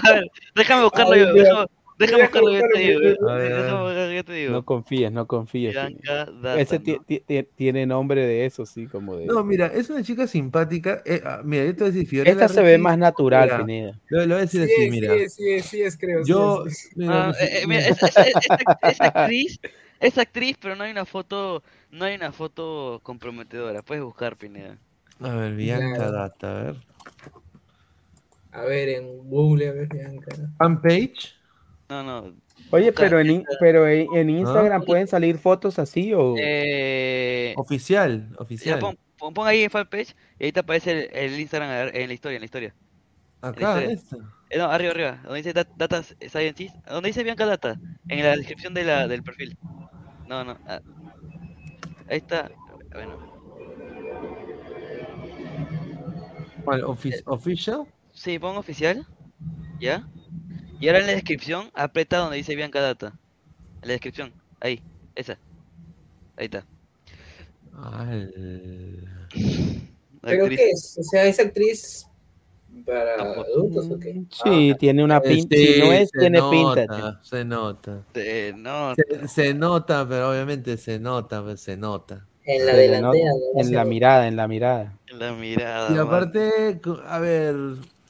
A 0.03 0.13
ver, 0.13 0.31
déjame 0.55 0.83
buscarlo 0.83 1.13
Ay, 1.13 1.19
yo. 1.21 1.33
Déjame, 1.33 1.65
déjame 1.97 2.21
buscarlo 2.23 2.51
yo, 2.51 2.61
te 2.73 2.79
digo. 2.79 2.99
A 2.99 3.03
ver, 3.03 3.17
a 3.29 3.35
ver. 3.35 3.63
Déjame 3.63 3.81
buscarlo, 3.83 4.11
yo 4.13 4.23
te 4.25 4.33
digo. 4.33 4.51
No 4.51 4.65
confíes, 4.65 5.11
no 5.11 5.27
confíes. 5.27 5.73
Bianca 5.73 6.25
Data, 6.25 6.59
Ese 6.59 6.79
tiene 7.55 7.85
nombre 7.85 8.25
de 8.25 8.45
eso, 8.45 8.65
sí, 8.65 8.85
como 8.87 9.15
de... 9.17 9.25
No, 9.25 9.43
mira, 9.43 9.67
es 9.67 9.89
una 9.89 10.03
chica 10.03 10.27
simpática. 10.27 11.01
eh, 11.05 11.21
ah, 11.25 11.41
mira, 11.43 11.65
yo 11.65 11.75
te 11.75 11.83
voy 11.83 11.89
a 11.89 11.91
decir, 11.93 12.07
Fiorella 12.07 12.31
Esta 12.45 12.47
se 12.53 12.61
ve 12.61 12.77
más 12.77 12.97
natural, 12.97 13.45
mira, 13.45 13.57
Pineda. 13.65 13.99
Lo, 14.09 14.19
lo 14.21 14.27
voy 14.27 14.35
a 14.35 14.41
decir 14.41 14.61
así, 14.61 14.89
mira. 14.91 15.13
sí, 15.13 15.29
sí, 15.29 15.59
sí, 15.61 15.81
es 15.81 15.97
creo. 15.97 16.23
sí 16.23 16.29
Yo, 16.31 16.65
es. 16.67 16.89
mira, 16.95 17.29
Ah, 17.29 17.33
eh, 17.39 17.59
eh, 17.63 17.67
mira, 17.67 17.87
es 17.87 19.01
actriz, 19.01 19.59
es 19.99 20.17
actriz, 20.17 20.57
pero 20.61 20.75
no 20.75 20.83
hay 20.83 20.91
una 20.91 21.05
foto, 21.05 21.63
no 21.91 22.05
hay 22.05 22.15
una 22.15 22.31
foto 22.31 22.99
comprometedora. 23.03 23.81
Puedes 23.81 24.03
buscar, 24.03 24.35
Pineda. 24.37 24.77
a 25.19 25.29
ver, 25.35 25.53
Bianca 25.55 25.95
Claro. 25.95 26.11
Data, 26.11 26.51
a 26.51 26.63
ver. 26.63 26.75
A 28.51 28.61
ver, 28.61 28.89
en 28.89 29.29
Google, 29.29 29.69
a 29.69 29.71
ver, 29.73 29.87
Bianca. 29.87 30.35
Fanpage. 30.57 31.35
No, 31.89 32.03
no. 32.03 32.33
Oye, 32.71 32.91
pero 32.91 33.19
en, 33.19 33.45
pero 33.59 33.87
en, 33.87 34.07
en 34.15 34.29
Instagram 34.29 34.83
pueden 34.83 35.07
salir 35.07 35.37
fotos 35.37 35.79
así 35.79 36.13
o... 36.13 36.35
Eh, 36.37 37.53
Oficial, 37.55 38.29
ya, 38.31 38.35
oficial. 38.39 38.79
pon, 38.79 38.97
pon- 39.17 39.33
pon 39.33 39.47
ahí 39.47 39.63
en 39.63 39.69
fanpage 39.69 40.15
y 40.39 40.45
ahí 40.45 40.51
te 40.51 40.59
aparece 40.59 40.91
el, 40.91 41.09
el 41.33 41.39
Instagram 41.39 41.91
en 41.93 42.07
la 42.07 42.13
historia, 42.13 42.35
en 42.37 42.41
la 42.41 42.45
historia. 42.45 42.75
Acá. 43.41 43.83
Eh, 43.83 43.97
no, 44.57 44.65
arriba, 44.65 44.91
arriba, 44.91 45.19
donde 45.23 45.37
dice 45.37 45.53
Dat- 45.53 45.75
Data 45.77 46.01
Scientist, 46.03 46.75
donde 46.87 47.09
dice 47.09 47.23
Bianca 47.23 47.45
Data, 47.45 47.79
en 48.09 48.23
la 48.23 48.35
descripción 48.35 48.73
de 48.73 48.83
la, 48.83 49.07
del 49.07 49.23
perfil. 49.23 49.57
No, 50.27 50.43
no, 50.43 50.57
ah, 50.67 50.81
ahí 52.09 52.17
está, 52.17 52.51
bueno, 52.93 53.17
¿Cuál? 56.63 56.83
Ofi- 56.83 57.21
¿Official? 57.25 57.85
sí, 58.13 58.39
pon 58.39 58.57
oficial, 58.57 59.05
¿ya? 59.79 60.07
Y 60.79 60.87
ahora 60.87 60.99
en 60.99 61.07
la 61.07 61.13
descripción, 61.13 61.69
aprieta 61.73 62.17
donde 62.17 62.37
dice 62.37 62.55
Bianca 62.55 62.81
Data, 62.81 63.13
en 63.81 63.87
la 63.87 63.93
descripción, 63.93 64.33
ahí, 64.59 64.81
esa, 65.15 65.37
ahí 66.35 66.45
está. 66.45 66.65
Al- 67.81 69.07
¿Pero 70.21 70.43
actriz. 70.43 70.59
qué 70.59 70.69
es? 70.71 70.97
O 70.99 71.03
sea, 71.03 71.25
¿es 71.25 71.39
actriz 71.39 72.07
para 72.85 73.17
No, 73.17 73.33
pues, 73.35 73.47
adultos 73.47 73.91
o 73.91 73.99
qué? 73.99 74.21
Sí, 74.43 74.75
tiene 74.79 75.03
una 75.03 75.21
pinta. 75.21 75.55
Sí, 75.55 75.65
Si 75.67 75.79
no 75.79 75.91
es, 75.93 76.09
se 76.09 76.19
tiene 76.19 76.39
nota, 76.39 76.81
pinta. 76.81 77.19
Se 77.23 77.45
nota. 77.45 78.01
Eh, 78.15 78.53
no, 78.55 78.93
Se, 78.95 79.27
se 79.27 79.53
nota, 79.53 80.05
pero 80.07 80.31
obviamente 80.31 80.77
se 80.77 80.99
nota, 80.99 81.43
pues, 81.43 81.61
se 81.61 81.77
nota. 81.77 82.25
En 82.45 82.65
la 82.65 82.71
Se 82.73 82.77
delantera. 82.77 83.25
nota 83.31 83.39
¿no? 83.55 83.61
En 83.61 83.73
la 83.73 83.85
mirada, 83.85 84.27
en 84.27 84.35
la 84.37 84.47
mirada. 84.47 84.97
la 85.11 85.33
mirada. 85.33 85.93
Y 85.95 85.97
aparte, 85.97 86.79
a 87.05 87.19
ver, 87.19 87.55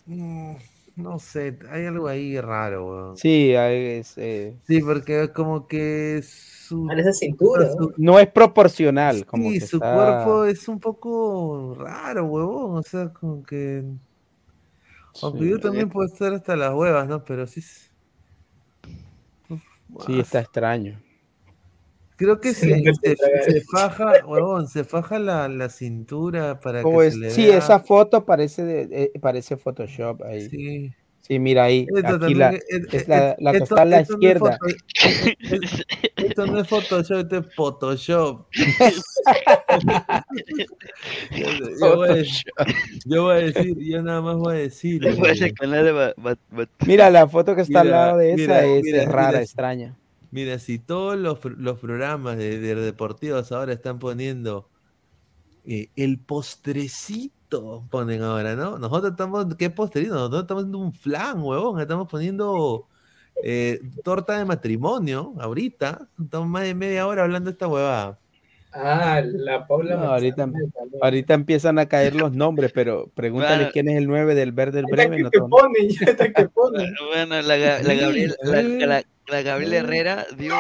mm, 0.06 0.52
no 0.98 1.20
sé, 1.20 1.58
hay 1.72 1.86
algo 1.86 2.08
ahí 2.08 2.40
raro, 2.40 2.88
weón. 2.88 3.18
Sí, 3.18 3.54
es, 3.56 4.14
eh, 4.18 4.54
Sí, 4.68 4.80
porque 4.82 5.24
es 5.24 5.30
como 5.32 5.68
que 5.68 6.22
su, 6.24 6.86
Parece 6.86 7.14
cintura, 7.14 7.66
¿no? 7.68 7.72
su- 7.86 7.94
no 7.98 8.20
es 8.20 8.28
proporcional. 8.28 9.26
Como 9.26 9.50
sí, 9.52 9.60
que 9.60 9.66
su 9.66 9.78
está- 9.78 9.94
cuerpo 9.96 10.46
es 10.46 10.68
un 10.68 10.80
poco 10.80 11.76
raro, 11.80 12.26
huevón. 12.26 12.78
O 12.78 12.84
sea, 12.84 13.10
como 13.10 13.42
que. 13.44 13.84
Aunque 15.24 15.44
Sí. 15.44 15.50
yo 15.50 15.60
también 15.60 15.90
puedo 15.90 16.08
estar 16.08 16.34
hasta 16.34 16.56
las 16.56 16.74
huevas, 16.74 17.08
¿no? 17.08 17.24
Pero 17.24 17.48
sí. 17.48 17.62
Sí, 20.06 20.20
está 20.20 20.40
extraño. 20.42 21.02
Creo 22.18 22.42
que 22.42 22.54
Sí, 22.54 22.68
se, 23.04 23.16
se, 23.16 23.62
faja, 23.72 24.26
huevón, 24.26 24.68
se 24.68 24.84
faja 24.84 25.20
la, 25.20 25.48
la 25.48 25.70
cintura 25.70 26.60
para 26.60 26.82
Como 26.82 27.00
que 27.02 27.08
es- 27.08 27.14
se 27.14 27.20
le 27.20 27.30
sí, 27.32 27.46
vea. 27.46 27.58
esa 27.60 27.80
foto 27.80 28.26
parece 28.26 28.64
de, 28.66 29.04
eh, 29.14 29.20
parece 29.20 29.56
Photoshop 29.56 30.24
ahí. 30.24 30.50
Sí. 30.50 30.94
Sí, 31.28 31.40
mira 31.40 31.66
ahí, 31.66 31.86
Esto 31.94 31.98
aquí 32.00 32.20
también 32.20 32.40
la, 32.40 32.50
es- 32.52 33.08
la, 33.10 33.36
la 33.40 33.52
que 33.52 33.58
esto- 33.58 33.76
está 33.76 33.82
a 33.82 33.86
la 33.86 34.00
esto 34.00 34.14
no 34.18 34.20
es 34.20 34.24
izquierda. 34.24 34.58
Esto 36.16 36.46
no 36.48 36.60
es 36.60 36.68
Photoshop, 36.70 37.18
esto 37.20 37.38
es 37.38 37.54
Photoshop. 37.56 38.46
yo, 41.32 41.48
yo 41.82 41.96
voy 41.98 42.10
a, 42.10 42.14
decir- 42.14 42.44
yo 43.06 43.24
voy 43.24 43.34
a 43.34 43.38
decir, 43.40 43.78
yo 43.80 44.02
nada 44.04 44.22
más 44.22 44.36
voy 44.38 44.56
a 44.56 44.60
decir. 44.60 45.06
Eh, 45.06 45.54
Mira, 46.86 47.10
la 47.10 47.28
foto 47.28 47.56
que 47.56 47.62
está 47.62 47.82
al 47.82 47.92
lado 47.92 48.18
de 48.20 48.30
esa 48.34 48.38
mira, 48.42 48.66
es 48.66 48.84
mira, 48.84 49.06
rara, 49.06 49.28
mira. 49.30 49.42
extraña. 49.42 49.98
Mira, 50.32 50.60
si 50.60 50.78
todos 50.80 51.18
los, 51.18 51.40
los 51.58 51.80
programas 51.80 52.38
de, 52.38 52.60
de 52.60 52.76
deportivos 52.76 53.52
ahora 53.52 53.74
están 53.74 53.98
poniendo 54.00 54.70
eh, 55.66 55.90
el 55.96 56.20
postrecito, 56.20 57.34
ponen 57.90 58.22
ahora, 58.24 58.56
¿no? 58.56 58.78
Nosotros 58.78 59.12
estamos, 59.12 59.56
¿qué 59.56 59.70
postrecito? 59.70 60.16
Nosotros 60.16 60.42
estamos 60.42 60.64
haciendo 60.64 60.80
un 60.80 60.94
flan, 60.94 61.42
huevón, 61.42 61.80
estamos 61.80 62.08
poniendo 62.10 62.88
eh, 63.44 63.80
torta 64.04 64.38
de 64.38 64.46
matrimonio, 64.46 65.34
ahorita, 65.40 66.08
estamos 66.22 66.48
más 66.48 66.64
de 66.64 66.76
media 66.76 67.08
hora 67.08 67.24
hablando 67.24 67.50
de 67.50 67.54
esta 67.54 67.68
huevada. 67.68 68.18
Ah, 68.74 69.22
la 69.24 69.66
Paula. 69.66 69.96
No, 69.96 70.04
ahorita, 70.12 70.36
también. 70.36 70.72
ahorita 71.02 71.34
empiezan 71.34 71.80
a 71.80 71.88
caer 71.88 72.16
los 72.16 72.34
nombres, 72.34 72.72
pero 72.74 73.10
pregúntale 73.16 73.56
Bueno. 73.58 73.70
quién 73.72 73.90
es 73.90 73.98
el 73.98 74.08
9 74.08 74.36
del 74.36 74.52
verde 74.52 74.84
del 74.84 74.86
No 74.86 75.50
ponen. 75.50 75.88
Bueno, 76.54 77.42
la, 77.42 77.58
la 77.82 77.94
Gabriel, 77.96 78.36
la, 78.44 78.62
la, 78.62 79.04
la 79.28 79.42
Gabriel 79.42 79.74
Herrera 79.74 80.26
dio. 80.38 80.54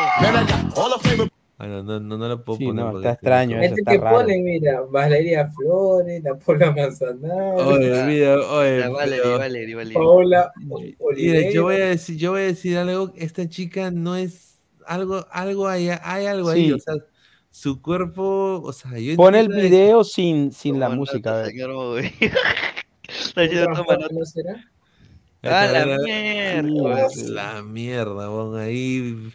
Ah, 1.59 1.65
no, 1.65 1.81
no, 1.81 1.99
no, 1.99 2.17
no 2.19 2.27
lo 2.27 2.43
puedo 2.43 2.59
Sí, 2.59 2.65
poner. 2.65 2.85
no, 2.85 2.91
porque 2.91 3.07
está 3.07 3.13
extraño, 3.15 3.59
Este 3.61 3.79
está 3.81 3.91
que 3.93 3.97
raro. 3.97 4.17
ponen, 4.17 4.43
mira, 4.43 4.81
Valeria 4.81 5.47
Flores, 5.47 6.23
la 6.23 6.35
Paula 6.37 6.71
Manzanero, 6.71 7.55
Oye, 7.55 8.03
mira, 8.03 8.35
oye, 8.41 8.77
La 8.79 8.89
Valerie, 8.89 9.21
pero- 9.23 9.37
Valerie, 9.39 9.75
Valerie. 9.75 9.93
Paula 9.95 10.51
Mira, 11.15 11.49
yo 11.49 11.63
voy 11.63 11.75
a 11.77 11.85
decir, 11.87 12.15
yo 12.17 12.31
voy 12.31 12.41
a 12.41 12.45
decir 12.45 12.77
algo, 12.77 13.11
esta 13.17 13.49
chica 13.49 13.89
no 13.89 14.15
es 14.15 14.59
algo, 14.85 15.25
algo 15.31 15.67
hay, 15.67 15.89
hay 15.89 16.25
algo 16.27 16.49
ahí, 16.49 16.71
o 16.71 16.77
sea, 16.79 16.93
su 17.49 17.81
cuerpo, 17.81 18.61
o 18.63 18.71
sea, 18.71 18.91
yo 18.99 19.15
Pon 19.15 19.33
el 19.33 19.45
entiendo 19.45 19.63
de- 19.63 19.69
video 19.69 20.03
sin, 20.03 20.51
sin 20.51 20.79
la 20.79 20.89
música. 20.89 21.37
ver. 21.37 21.47
señor 21.47 21.73
Boy. 21.73 22.11
Está 23.09 23.41
haciendo 23.41 23.65
toma 23.73 23.97
¿Transporte 23.97 24.03
nota. 24.03 24.13
no 24.15 24.25
será? 24.25 24.71
¡Ah, 25.41 25.65
la 25.71 25.79
está, 25.79 26.61
mierda! 26.61 27.07
La 27.29 27.61
mierda, 27.63 28.27
bon, 28.27 28.59
ahí. 28.59 29.31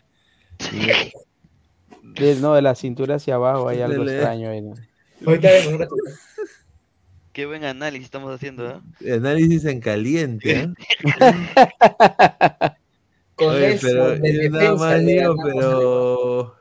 De- 2.14 2.36
no, 2.36 2.54
de 2.54 2.62
la 2.62 2.74
cintura 2.74 3.16
hacia 3.16 3.34
abajo 3.36 3.68
hay 3.68 3.80
algo 3.80 4.04
extraño 4.04 4.50
ahí. 4.50 4.62
¿no? 4.62 4.74
Qué 7.32 7.46
buen 7.46 7.64
análisis 7.64 8.04
estamos 8.04 8.34
haciendo, 8.34 8.68
¿ah? 8.68 8.82
Análisis 9.00 9.64
en 9.64 9.80
caliente, 9.80 10.52
¿eh? 10.52 10.68
Con 13.34 13.54
Oye, 13.54 13.72
eso, 13.72 13.86
pero 13.88 14.18
de 14.18 14.50
nada 14.50 14.74
más 14.74 15.04
digo, 15.04 15.34
pero. 15.42 16.54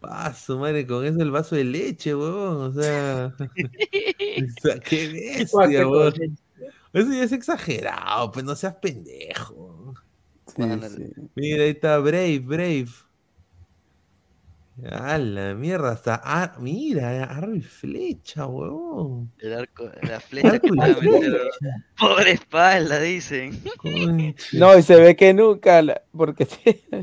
Paso, 0.00 0.58
madre, 0.58 0.86
con 0.86 1.04
eso 1.04 1.20
el 1.20 1.30
vaso 1.30 1.54
de 1.54 1.64
leche, 1.64 2.14
huevón. 2.14 2.62
O 2.62 2.72
sea. 2.72 3.34
o 3.38 4.60
sea, 4.62 4.80
qué 4.80 5.08
bestia, 5.08 5.86
huevón. 5.86 6.14
Eso 6.92 7.12
ya 7.12 7.22
es 7.24 7.32
exagerado, 7.32 8.32
pues 8.32 8.44
no 8.44 8.56
seas 8.56 8.76
pendejo. 8.76 9.94
Sí, 10.46 10.62
Mano, 10.62 10.88
sí. 10.88 11.04
Mira, 11.34 11.64
ahí 11.64 11.70
está 11.70 11.98
Brave, 11.98 12.38
Brave. 12.40 12.88
A 14.90 15.18
la 15.18 15.54
mierda, 15.54 15.90
hasta 15.92 16.14
ar- 16.14 16.58
mira, 16.58 17.24
arco 17.24 17.54
y 17.54 17.60
flecha, 17.60 18.46
huevón. 18.46 19.30
El 19.38 19.52
arco, 19.52 19.90
la 20.02 20.18
flecha 20.18 20.58
que 20.58 20.68
a 20.68 20.72
meter. 20.72 20.96
flecha. 20.98 21.76
Pobre 21.98 22.30
espalda, 22.32 22.98
dicen. 23.00 23.62
No, 24.54 24.76
y 24.78 24.82
se 24.82 24.96
ve 24.96 25.14
que 25.14 25.34
nunca, 25.34 25.82
la- 25.82 26.02
porque 26.16 26.46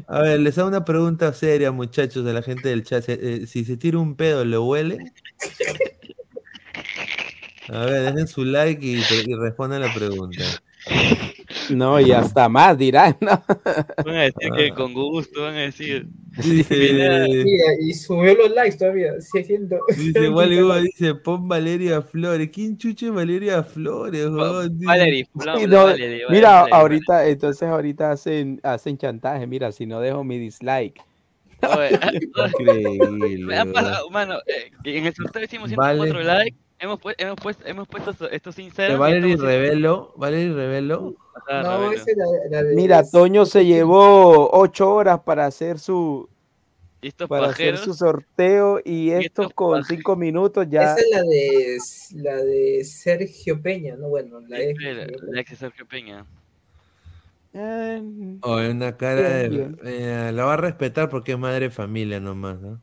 A 0.07 0.21
ver, 0.21 0.39
les 0.39 0.57
hago 0.57 0.67
una 0.67 0.83
pregunta 0.83 1.31
seria, 1.33 1.71
muchachos, 1.71 2.25
de 2.25 2.33
la 2.33 2.41
gente 2.41 2.69
del 2.69 2.83
chat. 2.83 3.07
Eh, 3.07 3.45
si 3.45 3.63
se 3.63 3.77
tira 3.77 3.99
un 3.99 4.15
pedo, 4.15 4.43
¿le 4.43 4.57
huele? 4.57 4.97
A 7.67 7.85
ver, 7.85 8.01
dejen 8.13 8.27
su 8.27 8.45
like 8.45 8.83
y, 8.85 8.95
y 8.99 9.35
respondan 9.35 9.81
la 9.81 9.93
pregunta. 9.93 10.43
No, 11.69 11.99
y 11.99 12.11
hasta 12.11 12.47
más 12.49 12.77
dirán, 12.77 13.17
¿no? 13.21 13.41
Van 14.05 14.15
a 14.15 14.21
decir 14.23 14.49
Ah. 14.51 14.55
que 14.57 14.69
con 14.73 14.93
gusto, 14.93 15.41
van 15.43 15.55
a 15.55 15.59
decir. 15.61 16.07
Dice, 16.43 16.75
Mira, 17.45 17.73
y 17.81 17.93
subió 17.93 18.33
los 18.35 18.51
likes 18.51 18.77
todavía, 18.77 19.13
600. 19.19 19.79
dice 19.97 20.29
Wally 20.29 20.59
dice, 20.83 21.15
pon 21.15 21.47
Valeria 21.47 22.01
Flores. 22.01 22.49
¿Quién 22.53 22.77
chuche 22.77 23.09
Valeria 23.09 23.63
Flores? 23.63 24.27
Valerie, 24.31 25.25
Sí, 25.25 25.29
Valerie, 25.33 25.67
no, 25.67 25.83
Valerie, 25.85 26.23
mira, 26.29 26.51
Valerie. 26.61 26.75
ahorita, 26.75 27.27
entonces 27.27 27.63
ahorita 27.67 28.11
hacen, 28.11 28.59
hacen 28.63 28.97
chantaje. 28.97 29.45
Mira, 29.47 29.71
si 29.71 29.85
no 29.85 29.99
dejo 29.99 30.23
mi 30.23 30.37
dislike. 30.37 31.01
Oye, 31.61 31.89
Increíble. 32.95 33.45
me 33.47 33.57
ha 33.57 33.65
pasado, 33.65 34.09
mano, 34.11 34.35
eh, 34.47 34.71
en 34.85 35.05
el 35.07 35.13
sorteo 35.13 35.43
hicimos 35.43 35.71
Vale. 35.75 35.99
104 35.99 36.23
likes. 36.37 36.57
Hemos, 36.79 36.99
pu- 36.99 37.13
hemos, 37.17 37.35
puesto, 37.35 37.65
hemos 37.67 37.87
puesto 37.87 38.11
esto- 38.11 38.29
estos 38.29 38.55
sinceros. 38.55 38.97
Valerie 38.97 39.35
Revelo, 39.35 40.13
Valerie 40.15 40.53
Revelo. 40.53 41.13
No, 41.49 41.91
esa 41.91 42.03
es 42.11 42.17
la, 42.17 42.25
la 42.49 42.63
de. 42.63 42.75
Mira, 42.75 43.03
Toño 43.09 43.45
se 43.45 43.65
llevó 43.65 44.49
ocho 44.51 44.93
horas 44.93 45.19
para 45.21 45.45
hacer 45.45 45.79
su 45.79 46.29
estos 47.01 47.27
para 47.29 47.47
hacer 47.47 47.71
pajeros. 47.75 47.79
su 47.81 47.93
sorteo 47.93 48.81
y 48.83 49.11
estos 49.11 49.25
estos 49.47 49.53
con 49.53 49.83
cinco 49.85 50.15
minutos 50.15 50.67
ya. 50.69 50.95
Esa 50.95 50.99
es 50.99 51.07
la 51.11 51.21
de, 51.23 51.77
la 52.15 52.35
de 52.43 52.83
Sergio 52.85 53.61
Peña, 53.61 53.95
¿no? 53.95 54.09
Bueno, 54.09 54.39
la 54.47 54.57
de 54.57 55.45
Sergio 55.57 55.85
Peña. 55.85 56.25
Eh, 57.53 58.01
O 58.41 58.55
una 58.57 58.95
cara 58.95 59.21
de. 59.21 59.75
Eh, 59.83 60.31
la 60.33 60.45
va 60.45 60.53
a 60.53 60.57
respetar 60.57 61.09
porque 61.09 61.31
es 61.33 61.39
madre 61.39 61.61
de 61.61 61.69
familia 61.71 62.19
nomás, 62.19 62.59
¿no? 62.59 62.79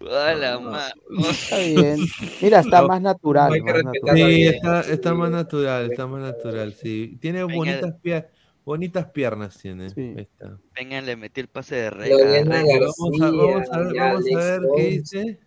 A 0.00 0.34
la 0.34 0.58
ma- 0.60 0.92
Está 1.30 1.58
bien. 1.58 1.98
Mira, 2.42 2.60
está 2.60 2.82
No, 2.82 2.88
más 2.88 3.00
natural. 3.00 3.52
hay 3.52 3.60
que 3.62 3.72
más 3.72 3.84
natural. 3.84 4.16
Sí, 4.16 4.42
está, 4.46 4.80
está 4.82 5.14
más 5.14 5.30
natural, 5.30 5.90
está 5.90 6.06
más 6.06 6.20
natural, 6.20 6.74
sí. 6.74 7.16
Tiene 7.20 7.44
Venga. 7.44 7.54
bonitas, 7.56 7.94
pie- 8.02 8.26
bonitas 8.64 9.06
piernas, 9.10 9.56
tiene. 9.58 9.90
Sí. 9.90 10.14
Ahí 10.16 10.22
está. 10.30 10.58
Vengan, 10.74 11.06
le 11.06 11.16
metí 11.16 11.40
el 11.40 11.48
pase 11.48 11.76
de 11.76 11.90
rey. 11.90 12.10
Vamos 12.12 13.20
a, 13.20 13.30
vamos 13.30 13.70
a 13.70 13.78
ver, 13.78 13.94
vamos 13.96 14.24
a 14.32 14.38
ver 14.38 14.60
qué 14.76 14.82
dice. 14.90 15.40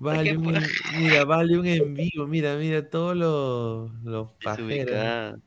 Vale 0.00 0.36
un, 0.36 0.54
en- 0.54 0.62
mira, 0.98 1.24
vale 1.24 1.58
un 1.58 1.66
en 1.66 1.94
vivo, 1.94 2.26
mira, 2.28 2.54
mira, 2.56 2.88
todos 2.88 3.16
los, 3.16 3.90
los 4.04 4.30
pajeros. 4.44 5.40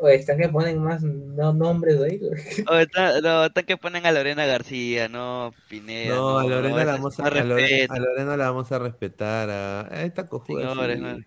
Oye, 0.00 0.14
están 0.14 0.38
que 0.38 0.48
ponen 0.48 0.78
más 0.78 1.02
no, 1.02 1.52
nombres 1.52 2.00
ahí. 2.00 2.20
Oh, 2.70 2.76
está, 2.76 3.20
no, 3.20 3.44
está 3.44 3.62
que 3.62 3.76
ponen 3.76 4.06
a 4.06 4.12
Lorena 4.12 4.46
García, 4.46 5.08
no 5.08 5.52
Pineda. 5.68 6.14
No, 6.14 6.38
a 6.38 6.44
Lorena, 6.44 6.84
la 6.84 6.92
vamos 6.92 7.20
a, 7.20 7.26
a 7.26 7.44
Lorena 7.44 8.36
la 8.36 8.50
vamos 8.50 8.72
a 8.72 8.78
respetar. 8.78 9.50
A, 9.50 9.80
a 9.82 10.02
esta 10.04 10.26
cojuda. 10.26 10.70
señores, 10.70 10.96
sí. 10.96 11.02
no. 11.02 11.18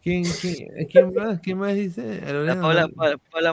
¿Quién, 0.00 0.24
quién, 0.24 0.86
quién 0.90 1.12
más? 1.12 1.40
¿Quién 1.40 1.58
más 1.58 1.74
dice? 1.74 2.22
A 2.26 2.32
Lorena 2.32 2.54
La 2.54 2.60
Paula, 2.62 2.88
Paula 2.88 3.18
Paula 3.30 3.52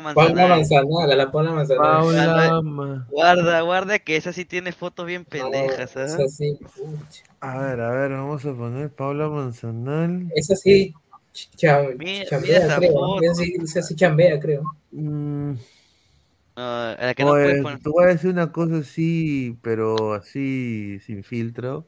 la 1.15 1.31
Paula 1.31 1.51
Manzanaga. 1.51 1.99
Paula 1.99 3.05
Guarda, 3.09 3.61
guarda, 3.61 3.99
que 3.99 4.15
esa 4.15 4.31
sí 4.31 4.45
tiene 4.45 4.71
fotos 4.71 5.05
bien 5.05 5.25
pendejas, 5.25 5.97
¿ah? 5.97 6.05
Esa 6.05 6.27
sí. 6.29 6.57
A 7.41 7.57
ver, 7.59 7.81
a 7.81 7.89
ver, 7.89 8.11
vamos 8.11 8.45
a 8.45 8.53
poner 8.53 8.89
Paula 8.89 9.27
Manzanal. 9.27 10.27
Esa 10.33 10.55
sí, 10.55 10.93
Mira- 11.97 12.25
chambea, 12.30 12.77
creo. 12.77 13.22
esa 13.22 13.81
sí 13.81 13.95
chambea, 13.95 14.39
creo. 14.39 14.64
Mm, 14.91 15.51
No, 16.57 16.64
a 16.64 16.95
la 16.99 17.14
que 17.14 17.23
no 17.23 17.31
oye, 17.31 17.43
puedes 17.43 17.61
poner. 17.64 17.80
te 17.81 17.89
voy 17.89 18.03
a 18.05 18.07
decir 18.07 18.30
una 18.30 18.51
cosa 18.51 18.77
así, 18.77 19.57
pero 19.61 20.14
así, 20.14 20.99
sin 21.01 21.23
filtro. 21.23 21.85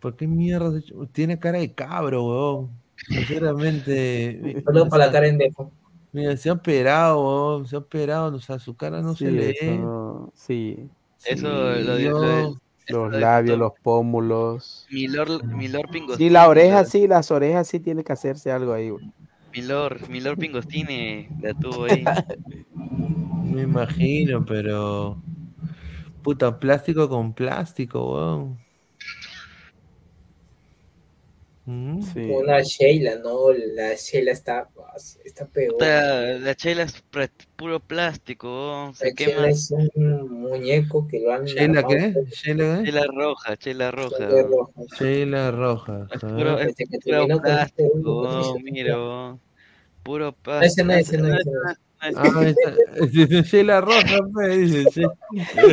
¿Por 0.00 0.16
qué 0.16 0.26
mierda? 0.26 0.80
se 0.80 0.92
Tiene 1.12 1.38
cara 1.38 1.58
de 1.58 1.72
cabro, 1.74 2.24
weón. 2.24 2.70
Sinceramente. 3.06 4.62
Solo 4.66 4.88
para 4.88 5.06
la 5.06 5.12
cara 5.12 5.28
en 5.28 5.38
defo. 5.38 5.70
Mira, 6.12 6.36
se 6.36 6.48
ha 6.48 6.54
operado, 6.54 7.20
weón. 7.54 7.66
Se 7.68 7.76
ha 7.76 7.78
operado, 7.78 8.34
o 8.34 8.40
sea, 8.40 8.58
su 8.58 8.74
cara 8.76 9.00
no 9.02 9.14
se 9.14 9.30
le 9.30 9.50
eso, 9.50 10.32
sí. 10.34 10.88
Eso 11.24 11.74
Sí, 11.76 11.82
lo, 11.84 11.98
yo- 11.98 12.18
lo, 12.18 12.58
Los 12.88 13.12
lo- 13.12 13.18
labios, 13.18 13.58
lo- 13.58 13.64
los 13.66 13.72
pómulos. 13.80 14.86
Milor, 14.90 15.44
Milor 15.44 15.88
Pingostini. 15.90 16.28
Sí, 16.28 16.32
la 16.32 16.48
oreja 16.48 16.84
sí, 16.84 17.06
las 17.06 17.30
orejas 17.30 17.66
sí 17.68 17.80
tiene 17.80 18.04
que 18.04 18.12
hacerse 18.12 18.50
algo 18.50 18.72
ahí. 18.72 18.90
güey. 18.90 19.10
Milor, 19.52 20.08
Milor 20.08 20.36
Pingostini 20.36 21.28
la 21.40 21.54
tuvo 21.54 21.84
ahí. 21.84 22.04
Me 23.44 23.62
imagino, 23.62 24.44
pero. 24.44 25.20
Puta, 26.22 26.58
plástico 26.58 27.08
con 27.08 27.32
plástico, 27.32 28.14
weón. 28.14 28.48
Mm. 28.50 28.67
Sí. 32.14 32.30
Una 32.30 32.62
Sheila, 32.62 33.16
no, 33.16 33.52
la 33.52 33.94
Sheila 33.94 34.32
está, 34.32 34.68
está 35.24 35.46
peor. 35.46 35.76
La 35.80 36.54
chela 36.54 36.84
es 36.84 37.02
pre- 37.10 37.30
puro 37.56 37.78
plástico, 37.78 38.90
se 38.94 39.08
La 39.08 39.12
quema. 39.12 39.32
Sheila 39.32 39.48
es 39.50 39.70
un 39.70 40.30
muñeco 40.40 41.06
que 41.06 41.20
lo 41.20 41.32
han 41.32 41.44
¿Sheila 41.44 41.82
qué? 41.86 42.14
¿Sheila 42.30 43.04
roja, 43.14 43.56
chela 43.58 43.90
roja. 43.90 44.16
Sheila 44.98 45.50
Roja. 45.50 46.06
Es 46.10 46.24
a 46.24 46.28
puro, 46.28 46.58
es 46.58 46.74
puro 47.04 47.22
este 47.22 47.38
plástico, 47.42 48.58
mira. 48.62 49.38
Puro 50.02 50.32
pa- 50.32 50.64
Ese 50.64 50.84
no, 50.84 50.94
ese 50.94 51.18
no, 51.18 51.34
ese 51.34 51.50
no. 51.50 51.87
Ah, 52.00 52.12
esa- 52.46 53.06
dice 53.06 53.42
Sheila 53.42 53.80
Roja, 53.80 54.18
pe, 54.34 54.48
dice. 54.58 54.90
sí. 54.90 55.02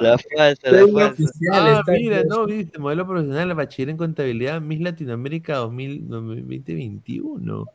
La 0.00 0.16
falsa, 0.16 0.70
la 0.70 0.86
falsa. 0.88 1.30
Ah, 1.52 1.78
está 1.80 1.92
mira, 1.92 2.22
no, 2.24 2.46
viste, 2.46 2.78
modelo 2.78 3.06
profesional, 3.06 3.52
bachiller 3.54 3.90
en 3.90 3.96
contabilidad, 3.96 4.60
Miss 4.60 4.80
Latinoamérica 4.80 5.56
2000 5.56 6.06
2021. 6.08 7.66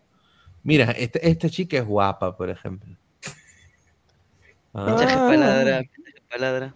Mira, 0.64 0.92
esta, 0.92 1.19
esta 1.19 1.50
chica 1.50 1.77
es 1.77 1.85
guapa, 1.85 2.35
por 2.38 2.50
ejemplo. 2.50 2.95
Ah, 4.76 5.27
palabra, 5.30 5.84
mensaje 5.84 6.24
palabra. 6.27 6.76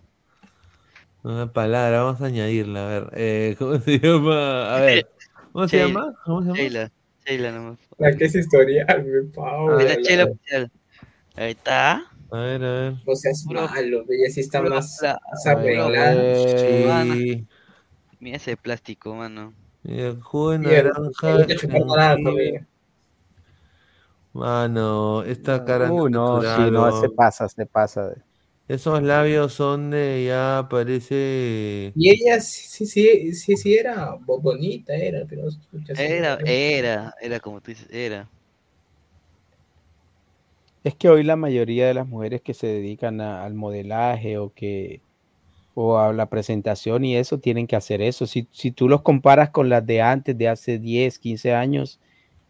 una 1.24 1.52
palabra, 1.52 2.04
vamos 2.04 2.22
a 2.22 2.26
añadirla, 2.26 2.86
a 2.86 2.90
ver. 2.90 3.10
eh, 3.16 3.56
¿Cómo 3.58 3.80
se 3.80 3.98
llama? 4.00 4.76
A 4.76 4.80
ver, 4.82 5.08
¿cómo 5.52 5.68
se 5.68 5.78
Sheila, 5.78 5.88
llama? 6.00 6.14
¿Cómo 6.24 6.42
se 6.44 6.48
llama? 6.50 6.92
Sheila, 7.28 7.52
nomás. 7.52 7.78
La 7.98 8.16
que 8.16 8.24
es 8.26 8.36
historial, 8.36 9.04
mi 9.04 9.30
Paula. 9.30 9.76
Mira, 9.76 9.96
Sheila 9.96 10.24
oficial. 10.26 10.72
Ahí 11.36 11.52
está. 11.52 12.04
A 12.32 12.38
ver, 12.40 12.64
a 12.64 12.72
ver. 12.72 12.94
No 13.06 13.16
seas 13.16 13.46
malo, 13.46 14.06
ella 14.10 14.30
sí 14.32 14.40
está 14.40 14.60
puro 14.62 14.76
más, 14.76 14.98
pla- 15.00 15.20
más 15.30 15.46
A 15.48 15.52
arreglada. 15.52 16.14
Mano. 16.88 17.14
Sí. 17.14 17.48
Mira 18.22 18.38
ese 18.38 18.56
plástico, 18.56 19.14
mano. 19.14 19.54
Mira, 19.84 20.16
jugo 20.22 20.52
de 20.58 20.58
Y 20.58 20.76
el- 20.76 21.48
que 21.48 21.56
chupar 21.58 21.86
naranja. 21.86 22.30
Mano, 24.34 25.24
esta 25.24 25.66
cara 25.66 25.92
Uh, 25.92 26.10
no, 26.10 26.42
sí, 26.42 26.72
no, 26.72 27.02
se 27.02 27.10
pasa, 27.10 27.50
se 27.50 27.66
pasa. 27.66 28.14
Esos 28.68 29.02
labios 29.02 29.54
son 29.54 29.92
de 29.92 30.26
ya 30.28 30.68
parece. 30.70 31.94
Y 31.94 32.10
ella 32.12 32.40
sí, 32.40 32.68
sí, 32.68 32.86
sí, 32.86 33.34
sí, 33.34 33.58
sí 33.58 33.76
era 33.76 34.14
bo- 34.16 34.40
bonita, 34.40 34.94
era, 34.96 35.26
pero 35.28 35.44
no 35.46 35.52
se 35.52 35.60
escucha 35.60 35.94
así. 35.94 36.04
Era, 36.04 36.40
era, 36.46 37.14
era 37.22 37.40
como 37.40 37.62
tú 37.62 37.72
dices, 37.72 37.88
era. 37.92 38.30
Es 40.84 40.96
que 40.96 41.10
hoy 41.10 41.24
la 41.24 41.36
mayoría 41.36 41.88
de 41.88 41.94
las 41.94 42.08
mujeres 42.08 42.42
que 42.42 42.54
se 42.54 42.68
dedican 42.68 43.22
a- 43.22 43.44
al 43.46 43.54
modelaje 43.54 44.38
o 44.38 44.54
que 44.54 45.02
o 45.76 45.98
a 46.00 46.14
la 46.14 46.30
presentación 46.30 47.06
y 47.06 47.16
eso 47.18 47.40
tienen 47.40 47.68
que 47.68 47.76
hacer 47.78 48.02
eso. 48.02 48.28
Si, 48.28 48.48
si 48.52 48.72
tú 48.72 48.90
los 48.90 49.04
comparas 49.04 49.52
con 49.52 49.70
las 49.70 49.86
de 49.86 50.02
antes, 50.02 50.38
de 50.38 50.50
hace 50.50 50.80
10, 50.80 51.20
15 51.20 51.54
años, 51.54 52.02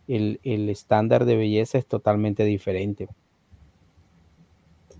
el, 0.07 0.39
el 0.43 0.69
estándar 0.69 1.25
de 1.25 1.37
belleza 1.37 1.77
es 1.79 1.87
totalmente 1.87 2.45
diferente. 2.45 3.09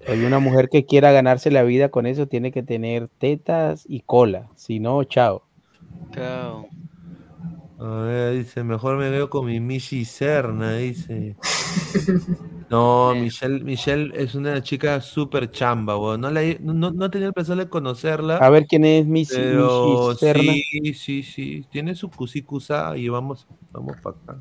Hay 0.08 0.24
una 0.24 0.40
mujer 0.40 0.70
que 0.70 0.86
quiera 0.86 1.12
ganarse 1.12 1.52
la 1.52 1.64
vida 1.64 1.90
con 1.90 2.06
eso, 2.06 2.28
tiene 2.28 2.52
que 2.52 2.64
tener 2.64 3.10
tetas 3.20 3.84
y 3.88 4.02
cola. 4.02 4.50
Si 4.56 4.80
no, 4.80 5.04
chao. 5.04 5.44
Chao. 6.14 6.66
A 7.80 7.86
ver, 8.04 8.34
dice, 8.36 8.64
mejor 8.64 8.98
me 8.98 9.10
veo 9.10 9.30
con 9.30 9.46
mi 9.46 9.60
Michi 9.60 10.06
Serna, 10.06 10.76
dice. 10.78 11.36
No, 12.70 13.14
Michelle, 13.16 13.64
Michelle 13.64 14.12
es 14.16 14.34
una 14.34 14.62
chica 14.64 15.02
súper 15.02 15.52
chamba, 15.52 15.98
weón. 15.98 16.22
No, 16.22 16.32
la 16.32 16.42
he- 16.44 16.58
no, 16.62 16.74
no, 16.74 16.92
no 16.92 17.06
he 17.06 17.10
tenido 17.10 17.28
el 17.30 17.34
placer 17.34 17.58
de 17.58 17.68
conocerla. 17.70 18.38
A 18.38 18.50
ver 18.50 18.66
quién 18.66 18.86
es 18.86 19.06
Michi, 19.06 19.34
Pero 19.36 20.08
Michi 20.08 20.18
Serna. 20.20 20.54
sí, 20.54 20.94
sí, 20.94 21.24
sí. 21.24 21.68
Tiene 21.70 21.96
su 21.96 22.10
cusicusa 22.10 22.96
y 22.98 23.10
vamos, 23.10 23.46
vamos 23.72 23.98
para 24.02 24.16
acá. 24.16 24.38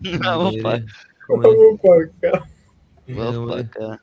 Vamos 0.20 0.54
Mire, 0.54 0.62
pa- 0.62 0.80
como- 1.26 1.42
Vamos 1.42 1.80
pa' 1.82 2.28
acá. 2.30 2.46
Vamos 3.14 3.52
pa' 3.54 3.60
acá. 3.60 4.02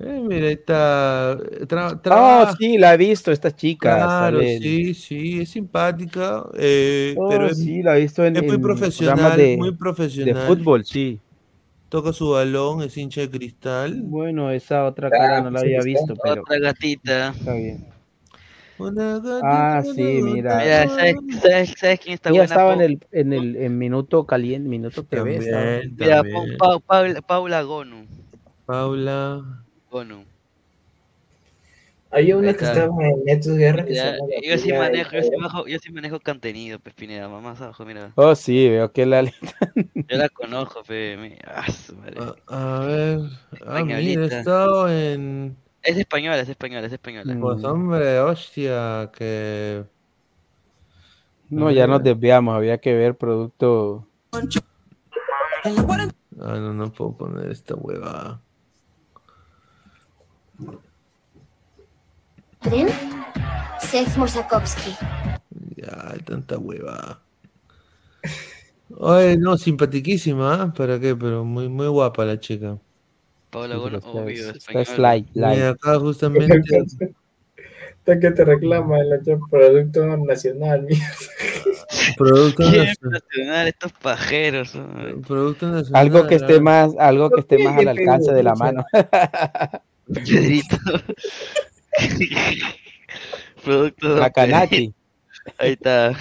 Eh, 0.00 0.20
mira, 0.22 0.46
ahí 0.46 0.52
está. 0.54 1.36
tra- 1.66 1.90
Ah, 1.92 2.00
trabaja- 2.02 2.56
sí, 2.56 2.78
la 2.78 2.94
he 2.94 2.96
visto, 2.96 3.32
esta 3.32 3.50
chica. 3.50 3.96
Claro, 3.96 4.38
sale 4.38 4.58
sí, 4.58 4.94
sí, 4.94 5.40
es 5.40 5.50
simpática, 5.50 6.44
eh, 6.54 7.16
Oh, 7.18 7.28
pero 7.28 7.48
es, 7.48 7.58
sí, 7.58 7.82
la 7.82 7.96
he 7.98 8.02
visto 8.02 8.24
en, 8.24 8.36
es 8.36 8.42
muy 8.44 8.54
en 8.54 8.62
profesional, 8.62 9.36
de, 9.36 9.56
muy 9.56 9.70
de 9.72 9.76
profesional. 9.76 10.46
fútbol, 10.46 10.84
sí. 10.84 11.20
Toca 11.88 12.12
su 12.12 12.30
balón, 12.30 12.82
es 12.82 12.96
hincha 12.96 13.22
de 13.22 13.30
cristal. 13.30 14.00
Bueno, 14.04 14.50
esa 14.50 14.84
otra 14.84 15.10
cara 15.10 15.40
no 15.40 15.50
la 15.50 15.60
había 15.60 15.82
visto, 15.82 16.14
pero 16.22 16.42
Otra 16.42 16.58
gatita. 16.60 17.28
está 17.30 17.54
bien. 17.54 17.84
Una 18.78 19.20
Ah, 19.42 19.82
sí, 19.84 20.20
mira. 20.22 20.58
Mira, 20.58 20.88
¿sabes, 20.88 21.16
sabes, 21.42 21.74
sabes 21.78 22.00
quién 22.00 22.14
está 22.14 22.30
buena? 22.30 22.44
estaba 22.44 22.74
en 22.74 22.80
el, 22.80 23.00
en 23.12 23.32
el 23.32 23.56
en 23.56 23.78
minuto 23.78 24.26
caliente, 24.26 24.68
minuto 24.68 25.04
TV. 25.04 25.36
estaba. 25.36 25.60
También, 25.62 25.96
Mira, 25.96 26.16
también. 26.22 26.58
pon 26.58 26.58
Pau- 26.58 26.80
Paula, 26.80 27.20
Paula 27.22 27.62
Gonu. 27.62 28.06
Paula. 28.66 29.42
Gonu. 29.90 30.24
Había 32.10 32.36
una 32.38 32.54
que 32.54 32.64
estaba 32.64 33.06
en 33.06 33.24
Netos 33.24 33.56
Guerra 33.56 33.84
que 33.84 33.94
Ya, 33.94 34.16
yo 34.42 34.56
sí 34.58 34.72
manejo, 34.72 35.10
yo 35.12 35.22
sí 35.22 35.30
manejo, 35.36 35.66
yo 35.66 35.78
sí 35.78 35.92
manejo 35.92 36.20
contenido, 36.20 36.78
pues 36.78 36.94
Pineda, 36.94 37.28
más 37.28 37.60
abajo, 37.60 37.84
mira. 37.84 38.12
Oh, 38.16 38.34
sí, 38.34 38.68
veo 38.68 38.90
que 38.92 39.04
la 39.04 39.22
Yo 39.24 40.16
la 40.16 40.28
conozco, 40.30 40.82
fe, 40.84 41.38
ah. 41.44 41.66
A 42.48 42.86
ver. 42.86 43.20
Ah, 43.66 43.84
mira, 43.84 44.00
he 44.22 44.26
estado 44.26 44.88
en. 44.88 45.56
Es 45.82 45.96
española, 45.96 46.40
es 46.40 46.48
española, 46.48 46.86
es 46.86 46.92
española. 46.92 47.36
Pues 47.40 47.64
hombre, 47.64 48.18
hostia, 48.20 49.10
que. 49.16 49.84
No, 51.50 51.70
ya 51.70 51.86
nos 51.86 52.02
desviamos, 52.02 52.54
había 52.54 52.78
que 52.78 52.94
ver 52.94 53.16
producto. 53.16 54.06
Ah, 56.40 56.56
no, 56.56 56.74
no 56.74 56.92
puedo 56.92 57.16
poner 57.16 57.50
esta 57.50 57.74
hueva. 57.74 58.40
Tren 62.60 62.88
Seth 63.80 64.16
Morsakowski. 64.16 64.94
Ya, 65.76 66.10
hay 66.10 66.18
tanta 66.20 66.58
hueva. 66.58 67.22
Oye, 68.96 69.36
no, 69.36 69.56
simpatiquísima, 69.56 70.62
¿ah? 70.62 70.72
¿Para 70.72 70.98
qué? 70.98 71.14
Pero 71.14 71.44
muy, 71.44 71.68
muy 71.68 71.86
guapa 71.86 72.24
la 72.24 72.38
chica. 72.38 72.78
Paula 73.50 73.74
está- 73.96 74.08
obvio, 74.10 74.50
está 74.50 74.80
española. 74.80 74.98
light, 74.98 75.26
Mira, 75.34 75.48
light. 75.48 75.62
acá 75.64 75.98
justamente. 75.98 76.60
Está 77.98 78.20
que 78.20 78.30
te 78.30 78.42
reclama 78.42 79.00
el 79.00 79.12
otro 79.12 79.38
producto 79.50 80.06
nacional, 80.16 80.82
mierda. 80.84 81.04
Producto 82.16 82.62
nacional. 82.64 82.94
nacional, 83.10 83.68
estos 83.68 83.92
pajeros. 83.92 84.74
hombre. 84.76 85.14
Producto 85.26 85.66
nacional. 85.68 86.00
Algo 86.02 86.26
que 86.26 86.36
esté 86.36 86.58
más, 86.58 86.96
algo 86.98 87.28
que 87.28 87.40
esté 87.40 87.58
más 87.58 87.76
al 87.76 87.88
alcance 87.88 88.32
de 88.32 88.42
la 88.42 88.54
mano. 88.54 88.82
Pedrito. 90.06 90.78
Producto. 93.62 94.16
Pedrito. 94.32 94.94
Ahí 95.58 95.72
está. 95.72 96.16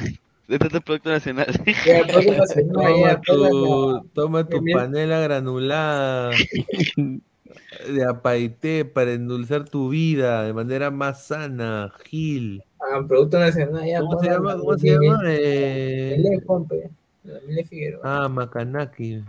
Este 0.48 0.67
es 0.67 0.74
el 0.74 0.82
producto 0.82 1.09
nacional. 1.09 1.48
Ya, 1.85 2.03
producto 2.08 2.34
nacional, 2.38 2.74
Toma 2.74 2.98
ya, 3.00 3.22
tu, 3.22 3.38
la- 3.38 4.03
toma 4.14 4.48
tu 4.48 4.61
Mira. 4.61 4.80
panela 4.80 5.19
granulada 5.19 6.32
de 7.93 8.06
apaité 8.09 8.85
para 8.85 9.11
endulzar 9.14 9.66
tu 9.66 9.90
vida 9.90 10.43
de 10.43 10.53
manera 10.53 10.90
más 10.92 11.26
sana, 11.26 11.92
Gil. 12.06 12.64
Ah, 12.80 13.01
producto 13.06 13.40
nacional, 13.40 13.85
ya. 13.85 14.00
¿Cómo 14.00 14.19
se 14.22 14.30
llama? 14.30 14.53
la- 14.56 14.59
¿Cómo 14.59 14.77
se 14.77 14.88
llama? 14.90 15.22
Eh, 15.27 16.16
Mile 16.17 16.42
Pompe, 16.45 16.90
la 17.24 17.40
Mile 17.45 17.64
Figueroa. 17.66 18.01
Ah, 18.03 18.30
Macanaki. 18.30 19.24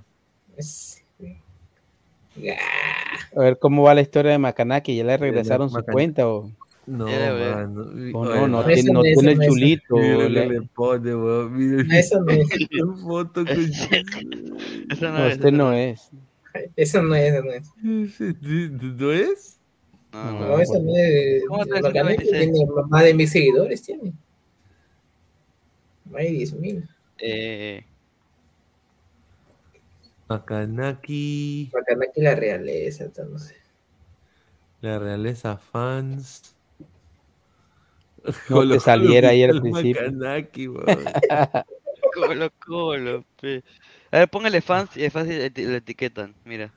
Es-. 0.57 1.03
A 3.35 3.41
ver 3.41 3.59
cómo 3.59 3.83
va 3.83 3.95
la 3.95 4.01
historia 4.03 4.31
de 4.33 4.39
Macanaki. 4.39 4.95
¿Ya 4.97 5.03
le 5.05 5.17
regresaron 5.17 5.69
su 5.71 5.83
cuenta 5.85 6.29
o, 6.29 6.51
No, 6.89 7.05
mano. 7.07 7.83
o 8.19 8.21
Oye, 8.21 8.41
no? 8.41 8.49
No 8.49 8.65
tiene, 8.65 8.93
no 8.93 9.03
tiene 9.03 9.33
el 9.33 9.41
chulito. 9.41 9.97
Mira 9.97 10.15
lo 10.15 10.19
que 10.21 10.29
le- 10.31 10.49
le 10.49 10.63
pone, 10.63 11.15
weón. 11.15 11.57
Mira 11.57 11.85
No, 11.85 11.95
Eso 11.97 12.21
no 12.23 12.33
es. 12.33 12.49
foto 13.03 13.45
que... 13.45 13.53
Eso 13.53 13.89
no 15.03 15.19
No, 15.19 15.27
es. 15.27 15.33
este 15.35 15.49
eso 15.49 15.57
no 15.57 15.73
es. 15.73 16.11
Eso 16.77 17.03
no 17.03 17.15
es, 17.15 17.45
no 17.45 17.53
es. 17.53 17.71
¿No 19.01 19.13
es? 19.13 19.61
No, 20.13 20.25
No, 20.25 20.41
no. 20.41 20.49
No, 20.49 20.61
eso 20.61 20.83
no 20.83 20.97
es. 20.97 21.45
¿Cómo 21.47 21.67
te 21.67 21.83
Macanaki 21.83 22.23
dice? 22.25 22.39
tiene 22.39 22.67
más 22.89 23.05
de 23.05 23.15
mil 23.15 23.29
seguidores, 23.29 23.83
tiene. 23.83 24.13
Más 26.07 26.23
de 26.23 26.29
diez 26.31 26.53
mil. 26.55 26.89
Eh, 27.19 27.85
Macanaki, 30.29 31.71
Macanaki 31.73 32.21
la 32.21 32.35
realeza, 32.35 33.11
sé. 33.39 33.57
la 34.81 34.99
realeza 34.99 35.57
fans. 35.57 36.55
No 38.49 38.69
te 38.69 38.81
saliera 38.81 39.31
ahí 39.31 39.43
al 39.43 39.61
principio. 39.61 40.03
Macanaki, 40.13 40.67
colo, 42.15 42.51
colo, 42.65 43.25
pe. 43.41 43.63
A 44.11 44.19
ver, 44.21 44.29
póngale 44.29 44.61
fans 44.61 44.97
y 44.97 45.05
es 45.05 45.13
fácil 45.13 45.41
eti- 45.41 45.65
lo 45.67 45.77
etiquetan, 45.77 46.35
mira. 46.45 46.73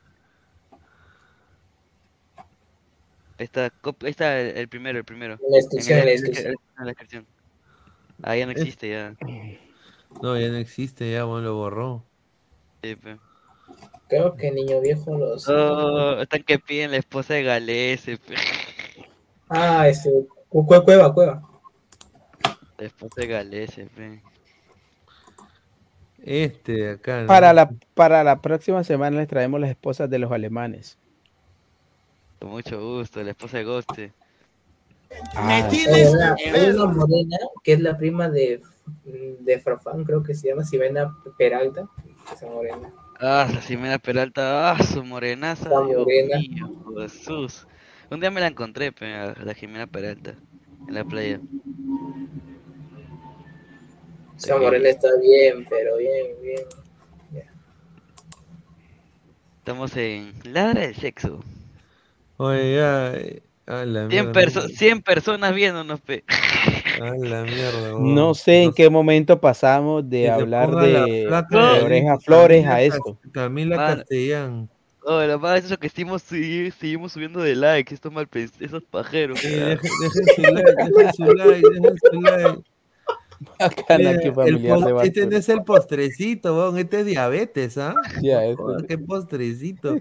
Ahí 3.37 3.45
está, 3.45 3.63
ahí 3.65 4.09
está 4.09 4.39
el, 4.39 4.57
el 4.57 4.67
primero, 4.67 4.99
el 4.99 5.05
primero. 5.05 5.39
La 5.49 5.57
descripción, 5.57 5.99
En 5.99 6.05
la 6.05 6.11
descripción. 6.11 6.47
en 6.47 6.55
la 6.77 6.85
descripción. 6.85 7.27
Ah, 8.21 8.35
ya 8.35 8.45
no 8.45 8.51
existe, 8.51 8.89
ya. 8.89 9.15
No, 10.21 10.37
ya 10.39 10.49
no 10.49 10.57
existe, 10.57 11.11
ya, 11.11 11.23
bueno, 11.23 11.47
lo 11.47 11.55
borró. 11.55 12.03
Sí, 12.83 12.95
pe. 12.95 13.17
Creo 14.09 14.35
que 14.35 14.51
niño 14.51 14.81
viejo 14.81 15.17
los. 15.17 15.47
Oh, 15.47 16.19
están 16.21 16.43
que 16.43 16.59
piden 16.59 16.91
la 16.91 16.97
esposa 16.97 17.33
de 17.33 17.43
Galese, 17.43 18.17
pe. 18.17 18.35
Ah, 19.49 19.87
este. 19.87 20.09
Cu- 20.51 20.65
cu- 20.65 20.83
Cueva, 20.83 21.13
cueva. 21.13 21.41
Esposa 22.77 23.21
de 23.21 23.27
Galese, 23.27 23.87
pe. 23.95 24.21
Este 26.23 26.73
de 26.73 26.89
acá. 26.91 27.21
¿no? 27.21 27.27
Para 27.27 27.53
la, 27.53 27.71
para 27.95 28.23
la 28.23 28.41
próxima 28.41 28.83
semana 28.83 29.17
les 29.17 29.27
traemos 29.27 29.59
las 29.59 29.69
esposas 29.71 30.09
de 30.09 30.19
los 30.19 30.31
alemanes. 30.31 30.97
Con 32.39 32.49
mucho 32.49 32.79
gusto, 32.81 33.23
la 33.23 33.31
esposa 33.31 33.57
de 33.57 33.63
Goste. 33.63 34.13
Ah, 35.35 35.67
una, 36.09 36.35
una 36.73 36.85
morena 36.93 37.37
que 37.63 37.73
es 37.73 37.79
la 37.81 37.97
prima 37.97 38.29
de, 38.29 38.61
de 39.03 39.59
Farfán, 39.59 40.03
creo 40.05 40.23
que 40.23 40.33
se 40.33 40.47
llama 40.49 40.63
Sibena 40.63 41.15
Peralta. 41.37 41.87
Esa 42.33 42.47
morena. 42.47 42.89
Ah, 43.19 43.47
la 43.53 43.61
Ximena 43.61 43.99
Peralta, 43.99 44.71
ah, 44.71 44.83
su 44.83 45.03
morenaza, 45.03 45.69
La 45.69 45.85
Dios 45.85 46.07
mío, 46.07 46.67
Jesús. 46.97 47.67
Un 48.11 48.19
día 48.19 48.29
me 48.29 48.41
la 48.41 48.47
encontré, 48.47 48.93
a 48.99 49.33
la 49.41 49.53
Jimena 49.53 49.87
Peralta, 49.87 50.35
en 50.85 50.93
la 50.93 51.05
playa. 51.05 51.39
Esa 54.37 54.57
morena 54.57 54.89
está 54.89 55.07
bien, 55.21 55.65
pero 55.69 55.95
bien, 55.95 56.27
bien. 56.41 56.63
Estamos 59.59 59.95
en 59.95 60.33
Ladra 60.43 60.81
del 60.81 60.95
Sexo. 60.95 61.39
Oye, 62.35 62.75
ya. 62.75 63.13
A 63.67 63.85
la 63.85 63.99
100, 64.01 64.07
mierda. 64.09 64.31
perso 64.33 64.67
100 64.67 65.01
personas 65.03 65.55
viéndonos, 65.55 66.01
pe. 66.01 66.25
A 66.99 67.15
la 67.15 67.43
mierda. 67.43 67.93
No 67.97 68.33
sé 68.33 68.63
en 68.63 68.73
qué 68.73 68.89
momento 68.89 69.39
pasamos 69.39 70.09
de 70.09 70.29
hablar 70.29 70.69
de, 70.71 71.27
de 71.29 71.81
oreja 71.81 72.19
flores 72.19 72.65
a 72.65 72.81
esto. 72.81 73.17
Camila. 73.31 73.77
Castellán. 73.77 74.69
Oh, 75.03 75.21
lo 75.23 75.39
más 75.39 75.59
es 75.59 75.65
eso 75.65 75.77
que 75.79 75.89
seguimos, 75.89 76.23
segui- 76.31 76.71
seguimos 76.71 77.11
subiendo 77.13 77.41
de 77.41 77.55
likes, 77.55 77.93
estos 77.93 78.11
mal 78.11 78.27
esos 78.59 78.83
pajeros. 78.83 79.39
Sí, 79.39 79.49
dejen, 79.49 79.89
su 80.35 80.41
like, 80.43 80.71
dejen 80.75 81.13
su 81.13 81.23
like, 81.33 81.69
dejen 81.69 81.97
su 82.11 82.21
like. 82.21 82.61
Bacana, 83.59 84.09
Mira, 84.11 84.19
qué 84.19 84.31
de 84.31 85.07
este 85.07 85.25
no 85.25 85.37
es 85.37 85.49
el 85.49 85.63
postrecito, 85.63 86.77
este 86.77 86.99
es 86.99 87.05
diabetes, 87.07 87.77
¿ah? 87.79 87.95
Ya, 88.21 88.45
este- 88.45 88.87
qué 88.87 88.97
postrecito. 88.99 89.99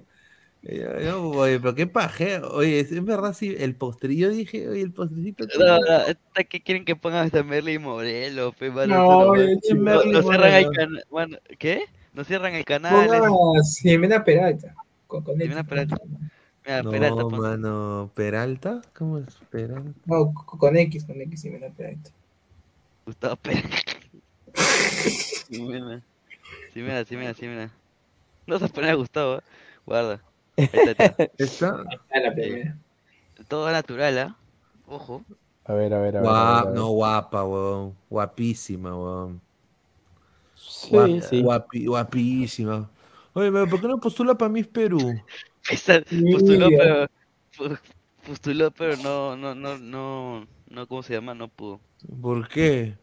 No, 0.63 1.31
oye, 1.31 1.59
pero 1.59 1.75
qué 1.75 1.87
pajeo. 1.87 2.51
Oye, 2.53 2.81
es, 2.81 3.03
verdad, 3.03 3.33
sí, 3.33 3.57
el 3.59 3.75
postre. 3.77 4.15
Yo 4.15 4.29
dije, 4.29 4.69
oye, 4.69 4.83
el 4.83 4.93
postrecito. 4.93 5.47
qué 5.47 5.59
No, 5.59 5.79
bueno. 5.79 6.05
no, 6.09 6.45
que 6.51 6.61
quieren 6.63 6.85
que 6.85 6.97
pongan 6.97 7.25
hasta 7.25 7.43
Merly 7.43 7.79
Morelo, 7.79 8.53
pe, 8.53 8.71
mano, 8.71 8.95
No, 8.95 9.35
no- 9.35 9.61
chico. 9.63 9.75
no- 9.77 10.23
cierran 10.23 10.53
el 10.53 10.71
canal, 10.71 11.05
mano, 11.11 11.39
¿qué? 11.59 11.85
Nos 12.13 12.27
cierran 12.27 12.55
el 12.55 12.67
canal. 12.67 13.07
Es- 13.07 13.13
a 13.13 13.63
Ximena 13.65 14.23
Peralta. 14.23 14.75
Con, 15.11 15.23
con 15.25 15.43
X. 15.43 15.57
Peralta. 15.69 15.97
Mira, 16.65 16.83
No, 16.83 16.91
Peralta, 16.91 17.23
pon- 17.23 17.41
mano, 17.41 18.11
Peralta, 18.15 18.81
¿cómo 18.95 19.19
es 19.19 19.35
Peralta? 19.51 19.91
No, 20.07 20.33
con 20.33 20.59
con 20.59 20.77
X, 20.77 21.05
con 21.05 21.21
X, 21.21 21.41
Ximena 21.43 21.69
Peralta. 21.75 22.11
Gustavo 23.07 23.37
Peralta. 23.37 23.77
Ximena. 25.49 26.03
Ximena, 26.73 27.05
Ximena, 27.05 27.35
Ximena. 27.35 27.71
No 28.47 28.59
se 28.59 28.69
pone 28.69 28.91
a 28.91 28.95
Gustavo, 28.95 29.39
¿eh? 29.39 29.43
guarda. 29.87 30.21
Ahí 30.57 30.65
está, 30.73 30.91
está. 30.91 31.31
¿Esta? 31.39 31.85
La 32.23 32.33
primera. 32.35 32.77
Todo 33.49 33.71
natural, 33.73 34.19
¿ah? 34.19 34.37
Ojo. 34.87 35.25
A 35.65 35.73
ver, 35.73 35.93
a 35.95 36.01
ver, 36.01 36.17
a 36.19 36.21
ver. 36.21 36.29
a 36.31 36.33
Guap- 36.33 36.57
ver, 36.59 36.63
a 36.63 36.71
ver. 36.71 36.75
no, 36.75 36.89
guapa, 36.91 37.45
weón. 37.45 37.95
Guapísima, 38.11 38.97
weón. 38.97 39.41
Sí, 40.55 40.91
Guap- 40.91 41.23
sí. 41.23 41.43
guapi- 41.43 41.87
guapísima. 41.89 42.91
Oye, 43.41 43.51
pero 43.51 43.67
¿por 43.69 43.81
qué 43.81 43.89
no 43.89 43.99
postula 44.01 44.35
para 44.37 44.51
Miss 44.51 44.67
Perú? 44.67 44.99
Esa- 45.71 46.03
postuló, 46.33 46.69
pero. 46.69 47.09
Postuló, 48.27 48.71
pero 48.71 48.97
no, 48.99 49.37
no, 49.37 49.55
no, 49.55 49.79
no, 49.79 50.47
no, 50.69 50.87
¿cómo 50.87 51.03
se 51.03 51.15
llama? 51.15 51.35
No 51.35 51.49
pudo. 51.49 51.81
¿Por 52.21 52.49
qué? 52.49 52.95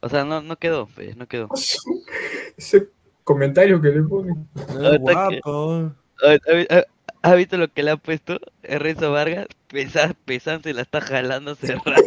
O 0.00 0.08
sea, 0.08 0.24
no, 0.24 0.40
no 0.40 0.56
quedó, 0.56 0.86
pues, 0.94 1.14
no 1.16 1.26
quedó. 1.28 1.48
Ese 2.56 2.88
comentario 3.24 3.80
que 3.80 3.88
le 3.88 4.02
ponen. 4.02 4.48
No 4.74 4.90
que- 4.92 4.98
guapo. 4.98 5.66
weón. 5.68 5.96
¿Has- 6.22 6.66
has- 6.70 6.86
¿Has 7.22 7.36
visto 7.36 7.58
lo 7.58 7.68
que 7.68 7.82
le 7.82 7.90
ha 7.90 7.96
puesto 7.98 8.38
Renzo 8.62 9.12
Vargas? 9.12 9.46
Pesán, 9.68 10.16
Pesán 10.24 10.62
se 10.62 10.72
la 10.72 10.80
está 10.82 11.02
jalando 11.02 11.54
rato. 11.84 12.02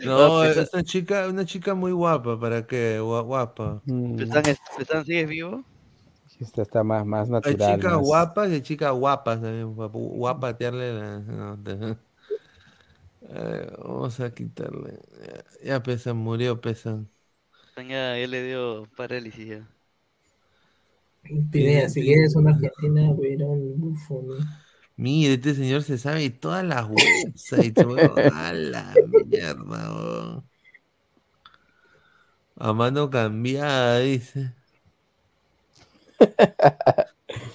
No, 0.00 0.44
es 0.44 0.56
pues, 0.56 0.70
una 0.72 0.82
chica, 0.84 1.28
una 1.28 1.44
chica 1.44 1.74
muy 1.74 1.92
guapa, 1.92 2.38
¿para 2.40 2.66
qué? 2.66 2.98
Gua- 3.00 3.22
Guapa. 3.24 3.82
Mm, 3.86 4.36
es- 4.46 4.58
Pesán, 4.76 5.04
¿sigues 5.04 5.28
vivo? 5.28 5.64
Esta 6.38 6.62
está 6.62 6.82
más, 6.84 7.06
más 7.06 7.28
Hay 7.42 7.56
natural. 7.56 7.56
chicas 7.56 7.96
más- 7.96 8.00
guapas 8.00 8.50
y 8.50 8.54
hay 8.54 8.62
chicas 8.62 8.92
guapas 8.92 9.40
también. 9.40 9.74
guap- 9.76 9.92
Guapatearle 9.92 10.92
la. 10.94 11.18
no, 11.20 11.62
te- 11.62 11.96
Eh, 13.22 13.72
vamos 13.78 14.18
a 14.20 14.32
quitarle. 14.34 14.98
Ya, 15.24 15.44
ya 15.76 15.82
pesan, 15.82 16.16
murió, 16.16 16.60
pesan. 16.60 17.08
Ya, 17.76 18.16
ya 18.18 18.26
le 18.26 18.42
dio 18.42 18.86
parálisis 18.96 19.46
ya. 19.48 19.68
Pineda, 21.50 21.88
si 21.88 22.00
quieres 22.02 22.36
una 22.36 22.50
Argentina, 22.52 23.12
verán, 23.14 23.80
bufo, 23.80 24.22
¿no? 24.24 24.36
Mire, 25.02 25.34
este 25.34 25.54
señor 25.56 25.82
se 25.82 25.98
sabe 25.98 26.30
todas 26.30 26.64
las 26.64 26.86
websites, 26.88 27.84
weón. 27.84 28.32
A 28.32 28.52
la 28.52 28.94
mierda, 29.26 29.92
weón. 29.92 30.44
A 32.54 32.72
mano 32.72 33.10
cambiada, 33.10 33.98
dice. 33.98 34.54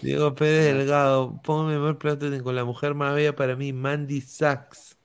Diego 0.02 0.36
Pérez 0.36 0.76
Delgado, 0.76 1.42
ponme 1.42 1.80
mal 1.80 1.98
plato 1.98 2.26
con 2.44 2.54
la 2.54 2.66
mujer 2.66 2.96
más 2.96 3.16
bella 3.16 3.34
para 3.34 3.56
mí, 3.56 3.72
Mandy 3.72 4.20
Sachs. 4.20 4.98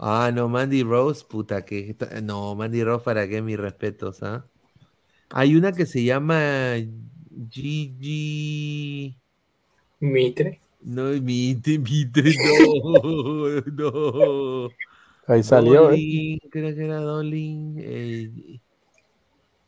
Ah, 0.00 0.32
no, 0.34 0.48
Mandy 0.48 0.82
Rose, 0.82 1.24
puta, 1.24 1.64
que 1.64 1.94
no, 2.24 2.56
Mandy 2.56 2.82
Rose, 2.82 3.04
¿para 3.04 3.28
qué? 3.28 3.40
Mis 3.40 3.56
respetos, 3.56 4.24
¿ah? 4.24 4.44
Hay 5.30 5.54
una 5.54 5.70
que 5.70 5.86
se 5.86 6.02
llama 6.02 6.74
Gigi. 7.48 9.16
Mitre. 10.00 10.60
No, 10.84 11.12
Mitre, 11.20 11.78
Mitre, 11.78 12.22
no, 12.42 13.60
no. 13.76 14.76
Ahí 15.26 15.42
salió, 15.42 15.92
¿eh? 15.92 16.04
Creo 16.50 16.74
que 16.74 16.84
era 16.84 17.00
Dolin. 17.00 17.76
eh, 17.78 18.60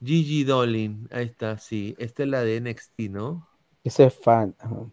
Gigi 0.03 0.45
Dolin, 0.45 1.09
ahí 1.11 1.25
está, 1.27 1.57
sí. 1.59 1.95
Esta 1.99 2.23
es 2.25 2.29
la 2.29 2.43
de 2.43 2.57
NXT, 2.57 3.09
¿no? 3.09 3.49
Ese 3.85 4.07
es 4.07 4.15
fan. 4.15 4.55
ajá. 4.59 4.91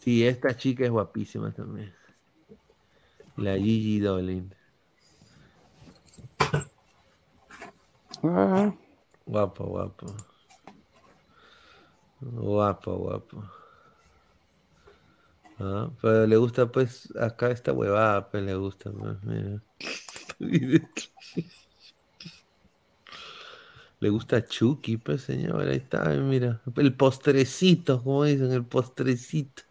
Sí, 0.00 0.24
esta 0.26 0.56
chica 0.56 0.84
es 0.84 0.90
guapísima 0.90 1.52
también. 1.52 1.92
La 3.36 3.56
Gigi 3.56 4.00
Dolin. 4.00 4.52
Ah, 8.22 8.72
Guapo, 9.26 9.64
guapo. 9.66 10.06
Guapo, 12.20 12.90
guapo. 12.98 13.36
Ah, 15.58 15.90
pero 16.02 16.26
le 16.26 16.36
gusta, 16.36 16.66
pues, 16.66 17.08
acá 17.16 17.50
esta 17.50 17.72
huevada, 17.72 18.30
pues 18.30 18.42
le 18.42 18.54
gusta, 18.54 18.90
pues, 18.90 19.16
mira. 19.22 19.62
Le 24.00 24.08
gusta 24.10 24.44
Chucky, 24.44 24.96
pues, 24.96 25.22
señor, 25.22 25.68
ahí 25.68 25.76
está, 25.76 26.08
mira. 26.10 26.60
El 26.76 26.94
postrecito, 26.94 28.02
como 28.02 28.24
dicen, 28.24 28.52
el 28.52 28.64
postrecito. 28.64 29.62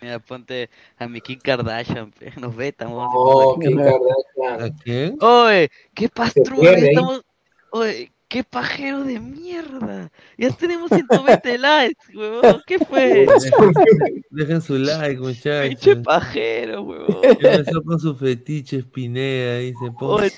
Mira, 0.00 0.18
ponte 0.20 0.70
a 0.96 1.06
mi 1.06 1.20
Kim 1.20 1.38
Kardashian, 1.38 2.10
pe. 2.12 2.32
Nos 2.40 2.56
ve, 2.56 2.68
estamos. 2.68 3.08
Oh, 3.12 3.58
qué 3.60 3.74
Kardashian. 3.74 4.62
¿A 4.62 4.82
quién? 4.82 5.18
Oye, 5.20 5.70
qué 5.94 6.08
pastrón, 6.08 6.66
estamos. 6.66 7.22
Oye, 7.70 8.12
qué 8.32 8.42
pajero 8.44 9.04
de 9.04 9.20
mierda. 9.20 10.10
Ya 10.38 10.50
tenemos 10.50 10.88
120 10.90 11.58
likes, 11.58 12.16
huevón. 12.16 12.62
¿Qué 12.66 12.78
fue? 12.78 13.26
Dejen, 13.26 14.22
dejen 14.30 14.60
su 14.62 14.78
like, 14.78 15.20
Pinche 15.20 15.66
muchachos. 15.68 15.98
pajero, 16.04 16.82
huevón. 16.82 17.18
Empezó 17.22 17.82
con 17.82 18.00
su 18.00 18.14
fetiche 18.16 18.82
Pineda, 18.82 19.58
dice. 19.58 19.92
Oye, 20.00 20.32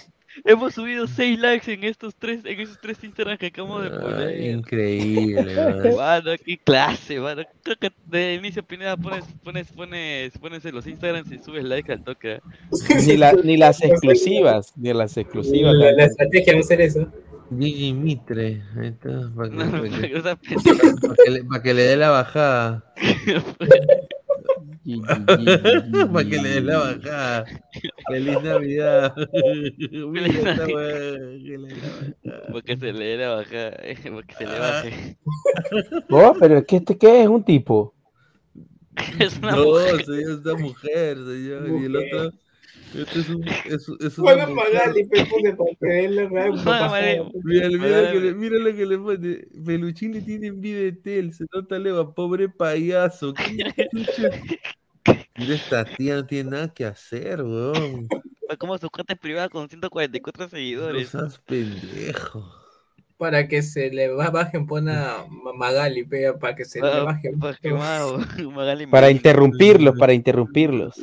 hemos 0.44 0.74
subido 0.74 1.06
6 1.06 1.38
likes 1.38 1.72
en 1.72 1.84
estos 1.84 2.16
tres, 2.16 2.40
en 2.44 2.58
esos 2.60 2.80
tres 2.80 2.98
Instagram 3.04 3.38
que 3.38 3.46
acabamos 3.46 3.84
de 3.84 3.90
Ay, 3.90 3.98
poner. 4.02 4.40
increíble. 4.50 5.94
Mano, 5.96 6.32
qué 6.44 6.58
clase, 6.58 7.20
mano. 7.20 7.42
Creo 7.62 7.76
que 7.76 7.92
de 8.06 8.34
inicio 8.34 8.64
Pineda 8.64 8.96
pones, 8.96 9.24
pones, 9.44 9.68
pones, 9.70 10.36
pones 10.38 10.64
en 10.64 10.74
los 10.74 10.86
Instagrams 10.88 11.30
y 11.30 11.38
subes 11.38 11.62
like 11.64 11.92
al 11.92 12.02
toque. 12.02 12.32
¿eh? 12.32 12.40
Ni, 13.06 13.16
la- 13.16 13.32
ni 13.34 13.56
las 13.56 13.80
exclusivas, 13.82 14.72
ni 14.76 14.92
las 14.92 15.16
exclusivas. 15.16 15.74
La, 15.74 15.92
la 15.92 16.04
estrategia 16.06 16.54
va 16.54 16.60
a 16.60 16.64
ser 16.64 16.80
eso. 16.80 17.06
Gigi 17.58 17.92
Mitre, 17.92 18.62
ahí 18.78 18.88
está, 18.88 19.30
para 19.34 19.48
que, 19.50 19.56
No, 19.56 19.70
para 19.70 19.82
que- 19.82 20.20
para 20.20 21.14
que 21.24 21.30
le, 21.30 21.44
para 21.44 21.62
que 21.62 21.74
le 21.74 21.82
dé 21.82 21.96
la 21.96 22.10
bajada. 22.10 22.84
Para 26.12 26.24
que 26.28 26.36
le 26.42 26.48
dé 26.50 26.60
la 26.60 26.78
bajada. 26.78 27.44
Feliz 28.08 28.42
Navidad. 28.42 29.14
Mira 29.90 30.26
esta 30.26 30.66
weá, 30.66 31.18
que 31.42 31.58
le 31.58 31.68
dé 31.68 31.76
la 31.76 31.88
bajada. 31.88 32.52
Porque 32.52 32.76
se 32.76 32.92
le 32.92 33.04
dé 33.04 33.16
la 33.16 33.28
bajada, 33.34 33.76
eh, 33.82 33.96
porque 34.12 34.34
se 34.34 34.44
le 34.46 34.58
baje. 34.58 35.18
Oh, 36.10 36.36
pero 36.38 36.58
es 36.58 36.66
que 36.66 36.76
este 36.76 36.98
qué 36.98 37.22
es 37.22 37.28
un 37.28 37.42
tipo. 37.44 37.94
Es 39.18 39.38
una 39.38 39.52
No, 39.52 39.64
mujer. 39.64 40.04
señor, 40.04 40.30
esta 40.38 40.54
mujer, 40.54 41.16
señor. 41.16 41.68
Y 41.80 41.84
el 41.86 41.96
otro, 41.96 42.32
Este 42.96 43.20
es 43.20 43.28
un, 43.28 43.44
es, 43.66 43.88
es 44.00 44.18
una 44.18 44.36
papá. 44.46 44.54
Magali, 44.54 45.08
Mira, 47.44 47.68
que 48.12 48.20
le- 48.20 48.34
mira 48.34 48.58
lo 48.58 48.74
que 48.74 48.86
le 48.86 48.98
pone. 48.98 49.46
Peluchín 49.64 50.12
le 50.12 50.20
tiene 50.22 50.46
envidia 50.48 50.80
de 50.82 50.92
Tel, 50.92 51.32
se 51.32 51.44
nota 51.52 51.78
leva, 51.78 52.14
pobre 52.14 52.48
payaso. 52.48 53.34
¿Qué? 53.34 53.72
Mira, 55.36 55.54
esta 55.56 55.84
tía 55.84 56.14
no 56.16 56.26
tiene 56.26 56.50
nada 56.50 56.72
que 56.72 56.84
hacer, 56.84 57.42
weón. 57.42 58.06
Fue 58.46 58.56
como 58.56 58.78
su 58.78 58.88
cuenta 58.88 59.16
privada 59.16 59.48
con 59.48 59.68
144 59.68 60.44
No 60.44 60.48
seguidores. 60.50 61.08
seas 61.08 61.38
pendejo. 61.40 62.48
Para 63.16 63.48
que 63.48 63.62
se 63.62 63.90
le 63.90 64.08
ba- 64.08 64.30
bajen, 64.30 64.66
pon 64.66 64.88
a 64.88 65.24
Ma- 65.28 65.52
Magali, 65.56 66.04
para 66.40 66.54
que 66.54 66.64
se 66.64 66.80
le 66.80 66.86
Ah, 66.88 67.02
bajen. 67.02 67.38
Para 68.90 69.10
interrumpirlos, 69.10 69.96
para 69.98 70.12
interrumpirlos. 70.12 70.94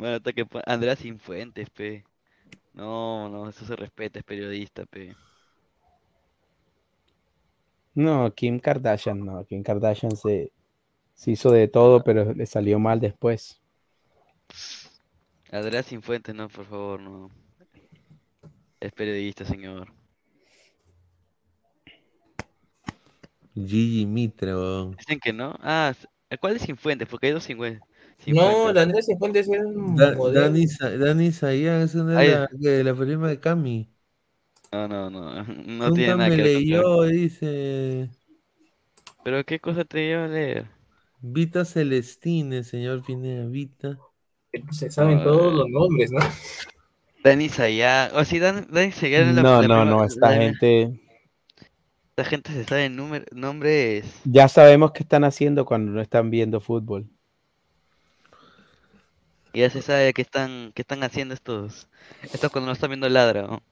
Bueno, 0.00 0.16
hasta 0.16 0.32
que 0.32 0.46
Andrea 0.64 0.96
Sinfuentes, 0.96 1.68
pe. 1.68 2.04
No, 2.72 3.28
no, 3.28 3.50
eso 3.50 3.66
se 3.66 3.76
respeta, 3.76 4.18
es 4.18 4.24
periodista, 4.24 4.86
pe. 4.86 5.14
No, 7.94 8.32
Kim 8.34 8.58
Kardashian, 8.58 9.22
no. 9.22 9.44
Kim 9.44 9.62
Kardashian 9.62 10.16
se, 10.16 10.52
se 11.12 11.32
hizo 11.32 11.50
de 11.50 11.68
todo, 11.68 12.02
pero 12.02 12.32
le 12.32 12.46
salió 12.46 12.78
mal 12.78 12.98
después. 12.98 13.60
Andrea 15.52 15.82
Sinfuentes, 15.82 16.34
no, 16.34 16.48
por 16.48 16.64
favor, 16.64 16.98
no. 16.98 17.30
Es 18.80 18.92
periodista, 18.92 19.44
señor. 19.44 19.92
Gigi 23.54 24.06
Mitra. 24.06 24.54
Dicen 24.96 25.20
que 25.20 25.34
no. 25.34 25.54
Ah, 25.60 25.92
¿cuál 26.40 26.56
es 26.56 26.62
Sinfuentes? 26.62 27.06
Porque 27.06 27.26
hay 27.26 27.34
dos 27.34 27.44
Sinfuentes. 27.44 27.82
No, 28.26 28.72
la 28.72 28.82
Andrea 28.82 29.02
Cifuentes 29.02 29.48
era 29.48 29.66
un 29.66 29.96
Da- 29.96 30.14
modelo. 30.14 30.40
Dani, 30.42 30.66
Dani 30.98 31.32
Sayán 31.32 31.82
es 31.82 31.94
una 31.94 32.20
de 32.20 32.28
la, 32.28 32.48
de 32.52 32.84
la 32.84 32.94
prima 32.94 33.28
de 33.28 33.40
Cami. 33.40 33.90
No, 34.72 34.88
no, 34.88 35.10
no. 35.10 35.44
No 35.44 35.90
Nunca 35.90 35.94
tiene 35.94 36.14
nada 36.16 36.28
me 36.28 36.36
que 36.36 36.42
ver 36.42 36.52
con 36.52 36.62
leyó, 36.62 37.02
dice. 37.04 38.10
Pero 39.24 39.44
qué 39.44 39.60
cosa 39.60 39.84
te 39.84 39.98
lleva 40.06 40.24
a 40.24 40.28
leer. 40.28 40.66
Vita 41.20 41.64
Celestine, 41.64 42.64
señor 42.64 43.04
Pineda, 43.04 43.46
Vita. 43.46 43.98
Se 44.70 44.90
saben 44.90 45.22
todos 45.22 45.52
los 45.54 45.68
nombres, 45.68 46.10
¿no? 46.12 46.20
Dani 47.24 47.48
Sayá. 47.48 48.10
O 48.14 48.24
si 48.24 48.38
Dan, 48.38 48.66
Dani 48.70 48.92
Sayá 48.92 49.20
es 49.20 49.34
la, 49.34 49.42
No, 49.42 49.62
la 49.62 49.68
no, 49.68 49.84
prima- 49.84 49.84
no, 49.84 50.04
esta 50.04 50.30
la- 50.30 50.36
gente 50.36 51.00
Esta 52.10 52.24
gente 52.24 52.52
se 52.52 52.64
sabe 52.64 52.88
número, 52.88 53.24
nombres. 53.32 54.04
ya 54.24 54.48
sabemos 54.48 54.92
qué 54.92 55.02
están 55.02 55.24
haciendo 55.24 55.64
cuando 55.64 55.92
no 55.92 56.00
están 56.00 56.30
viendo 56.30 56.60
fútbol. 56.60 57.08
Y 59.52 59.60
ya 59.60 59.70
se 59.70 59.82
sabe 59.82 60.12
qué 60.12 60.22
están, 60.22 60.72
qué 60.74 60.82
están 60.82 61.02
haciendo 61.02 61.34
estos. 61.34 61.88
Estos 62.22 62.50
cuando 62.50 62.66
no 62.66 62.72
están 62.72 62.90
viendo 62.90 63.08
ladra, 63.08 63.42
¿no? 63.42 63.62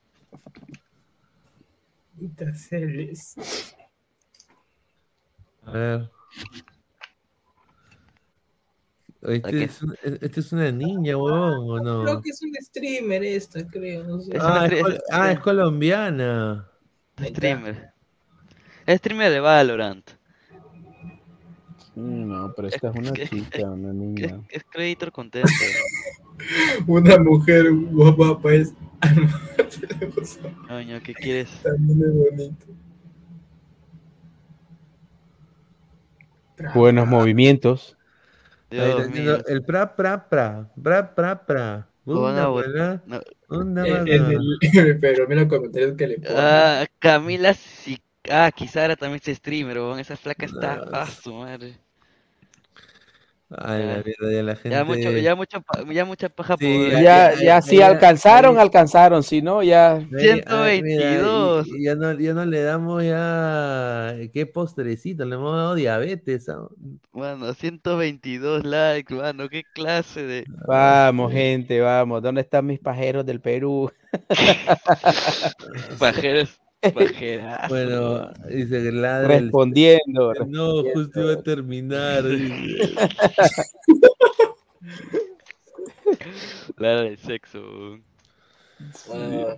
A 5.67 5.71
ver. 5.73 6.11
Este 9.23 9.65
es, 9.65 9.83
un- 9.83 9.97
este 10.03 10.41
es 10.41 10.53
una 10.53 10.71
niña, 10.71 11.17
huevón, 11.17 11.71
¿o 11.71 11.81
no? 11.81 12.05
Creo 12.05 12.23
que 12.23 12.31
es 12.31 12.41
un 12.43 12.55
streamer 12.61 13.25
esta, 13.25 13.67
creo, 13.67 14.05
no 14.05 14.21
sé. 14.21 14.33
Ah, 14.41 14.67
es, 14.71 14.85
ah, 15.11 15.33
es 15.33 15.41
colombiana. 15.41 16.69
Streamer. 17.21 17.93
Es 18.87 18.99
streamer 18.99 19.31
de 19.33 19.41
Valorant. 19.41 20.11
No, 21.99 22.53
pero 22.55 22.69
esta 22.69 22.91
es 22.91 22.97
una 22.99 23.13
chica, 23.13 23.71
una 23.71 23.93
niña. 23.93 24.41
Es 24.51 24.63
creator 24.71 25.11
contento. 25.11 25.49
Una 26.87 27.19
mujer 27.19 27.67
guapa 27.73 28.53
es. 28.55 28.73
Coño, 30.69 31.01
¿qué 31.03 31.13
quieres? 31.15 31.51
También 31.65 32.01
es 32.01 32.15
bonito. 32.15 32.67
Buenos 36.75 37.09
movimientos. 37.09 37.97
Dios 38.71 39.11
mío. 39.11 39.39
el 39.49 39.63
pra, 39.65 39.97
pra, 39.97 40.29
pra, 40.29 40.71
pra, 40.81 41.15
pra, 41.15 41.45
pra. 41.47 41.89
Una 42.05 42.43
no. 43.07 43.21
una 43.49 43.87
Eh, 43.87 44.05
el- 44.07 44.99
pero 45.01 45.27
mira 45.29 45.43
los 45.43 45.51
comentarios 45.51 45.97
que 45.97 46.07
le 46.07 46.19
ponen. 46.21 46.37
Ah, 46.39 46.87
Camila 47.01 47.53
Si- 47.55 48.01
Ah, 48.31 48.51
Kisara 48.55 48.95
también 48.95 49.21
es 49.25 49.37
streamer, 49.39 49.79
weón. 49.79 49.99
Esa 49.99 50.17
flaca 50.17 50.47
está. 50.47 50.85
Ah, 50.93 51.07
su 51.07 51.33
madre. 51.35 51.79
Ay, 53.51 53.81
la 53.81 53.95
verdad, 54.03 54.31
ya 54.31 54.43
la 54.43 54.57
gente. 54.57 54.69
Ya 54.71 54.85
mucho, 54.85 55.11
ya 55.11 55.35
mucho, 55.35 55.65
ya 55.91 56.05
mucha 56.05 56.29
paja 56.29 56.57
Sí, 56.59 56.67
por. 56.67 56.91
ya- 56.91 57.01
Ya, 57.01 57.33
ya- 57.35 57.41
ya 57.43 57.63
si 57.63 57.81
alcanzaron, 57.81 58.57
ya- 58.57 58.61
alcanzaron. 58.61 59.23
Si 59.23 59.41
no, 59.41 59.63
ya. 59.63 59.95
Ay, 59.95 60.43
ay, 60.47 60.83
mira, 60.83 61.01
122. 61.13 61.67
y- 61.69 61.77
y 61.81 61.85
ya, 61.85 61.95
no, 61.95 62.13
ya 62.21 62.35
no 62.35 62.45
le 62.45 62.61
damos 62.63 63.03
ya. 63.05 64.15
¿Qué 64.35 64.45
postrecito? 64.45 65.25
Le 65.25 65.37
hemos 65.37 65.57
dado 65.57 65.75
diabetes. 65.77 66.47
¿ah? 66.51 66.67
Mano, 67.13 67.55
122 67.55 68.65
likes, 68.65 69.15
mano. 69.15 69.49
Qué 69.49 69.63
clase 69.75 70.23
de. 70.25 70.45
Vamos, 70.67 71.33
gente, 71.33 71.81
vamos. 71.81 72.23
¿Dónde 72.23 72.43
están 72.43 72.67
mis 72.67 72.81
pajeros 72.81 73.25
del 73.25 73.41
Perú? 73.41 73.91
Pajeros. 75.99 76.61
Bueno, 77.69 78.33
dice 78.49 78.83
que 78.83 78.93
ladra 78.93 79.37
el- 79.37 79.45
Respondiendo. 79.45 80.33
No, 80.47 80.83
justo 80.95 81.21
iba 81.23 81.33
a 81.33 81.43
terminar. 81.43 82.25
dice. 82.25 82.95
La 86.77 87.03
del 87.03 87.19
sexo. 87.19 87.99
Ah, 89.13 89.57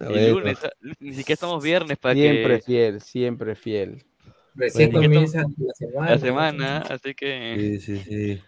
A 0.00 0.04
El 0.06 0.12
ver, 0.12 0.32
lunes, 0.32 0.58
ah, 0.64 0.70
ni 0.98 1.14
siquiera 1.14 1.34
estamos 1.34 1.62
viernes 1.62 1.98
para 1.98 2.14
Siempre 2.14 2.56
que. 2.56 2.62
fiel, 2.64 3.00
siempre 3.00 3.54
fiel. 3.54 4.04
Recién 4.54 4.90
Bueno, 4.90 5.06
comienza 5.06 5.42
la 5.56 5.74
semana. 5.74 6.10
La 6.10 6.18
semana, 6.18 6.78
así 6.78 7.14
que. 7.14 7.56
Sí, 7.58 7.80
sí, 7.80 7.98
sí. 8.04 8.42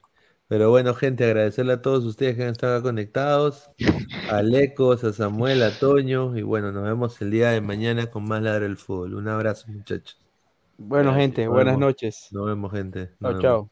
Pero 0.52 0.68
bueno, 0.68 0.92
gente, 0.92 1.24
agradecerle 1.24 1.72
a 1.72 1.80
todos 1.80 2.04
ustedes 2.04 2.36
que 2.36 2.42
han 2.42 2.50
estado 2.50 2.82
conectados, 2.82 3.70
a 4.30 4.42
Lecos, 4.42 5.02
a 5.02 5.14
Samuel, 5.14 5.62
a 5.62 5.78
Toño, 5.78 6.36
y 6.36 6.42
bueno, 6.42 6.72
nos 6.72 6.84
vemos 6.84 7.18
el 7.22 7.30
día 7.30 7.52
de 7.52 7.62
mañana 7.62 8.10
con 8.10 8.28
más 8.28 8.42
Ladra 8.42 8.66
el 8.66 8.76
Fútbol. 8.76 9.14
Un 9.14 9.28
abrazo, 9.28 9.68
muchachos. 9.68 10.20
Bueno, 10.76 11.14
gente, 11.14 11.48
buenas 11.48 11.78
noches. 11.78 12.28
Nos 12.32 12.44
vemos, 12.44 12.70
gente. 12.70 13.12
Chao, 13.22 13.32
Nos 13.32 13.38
vemos. 13.38 13.42
chao. 13.42 13.71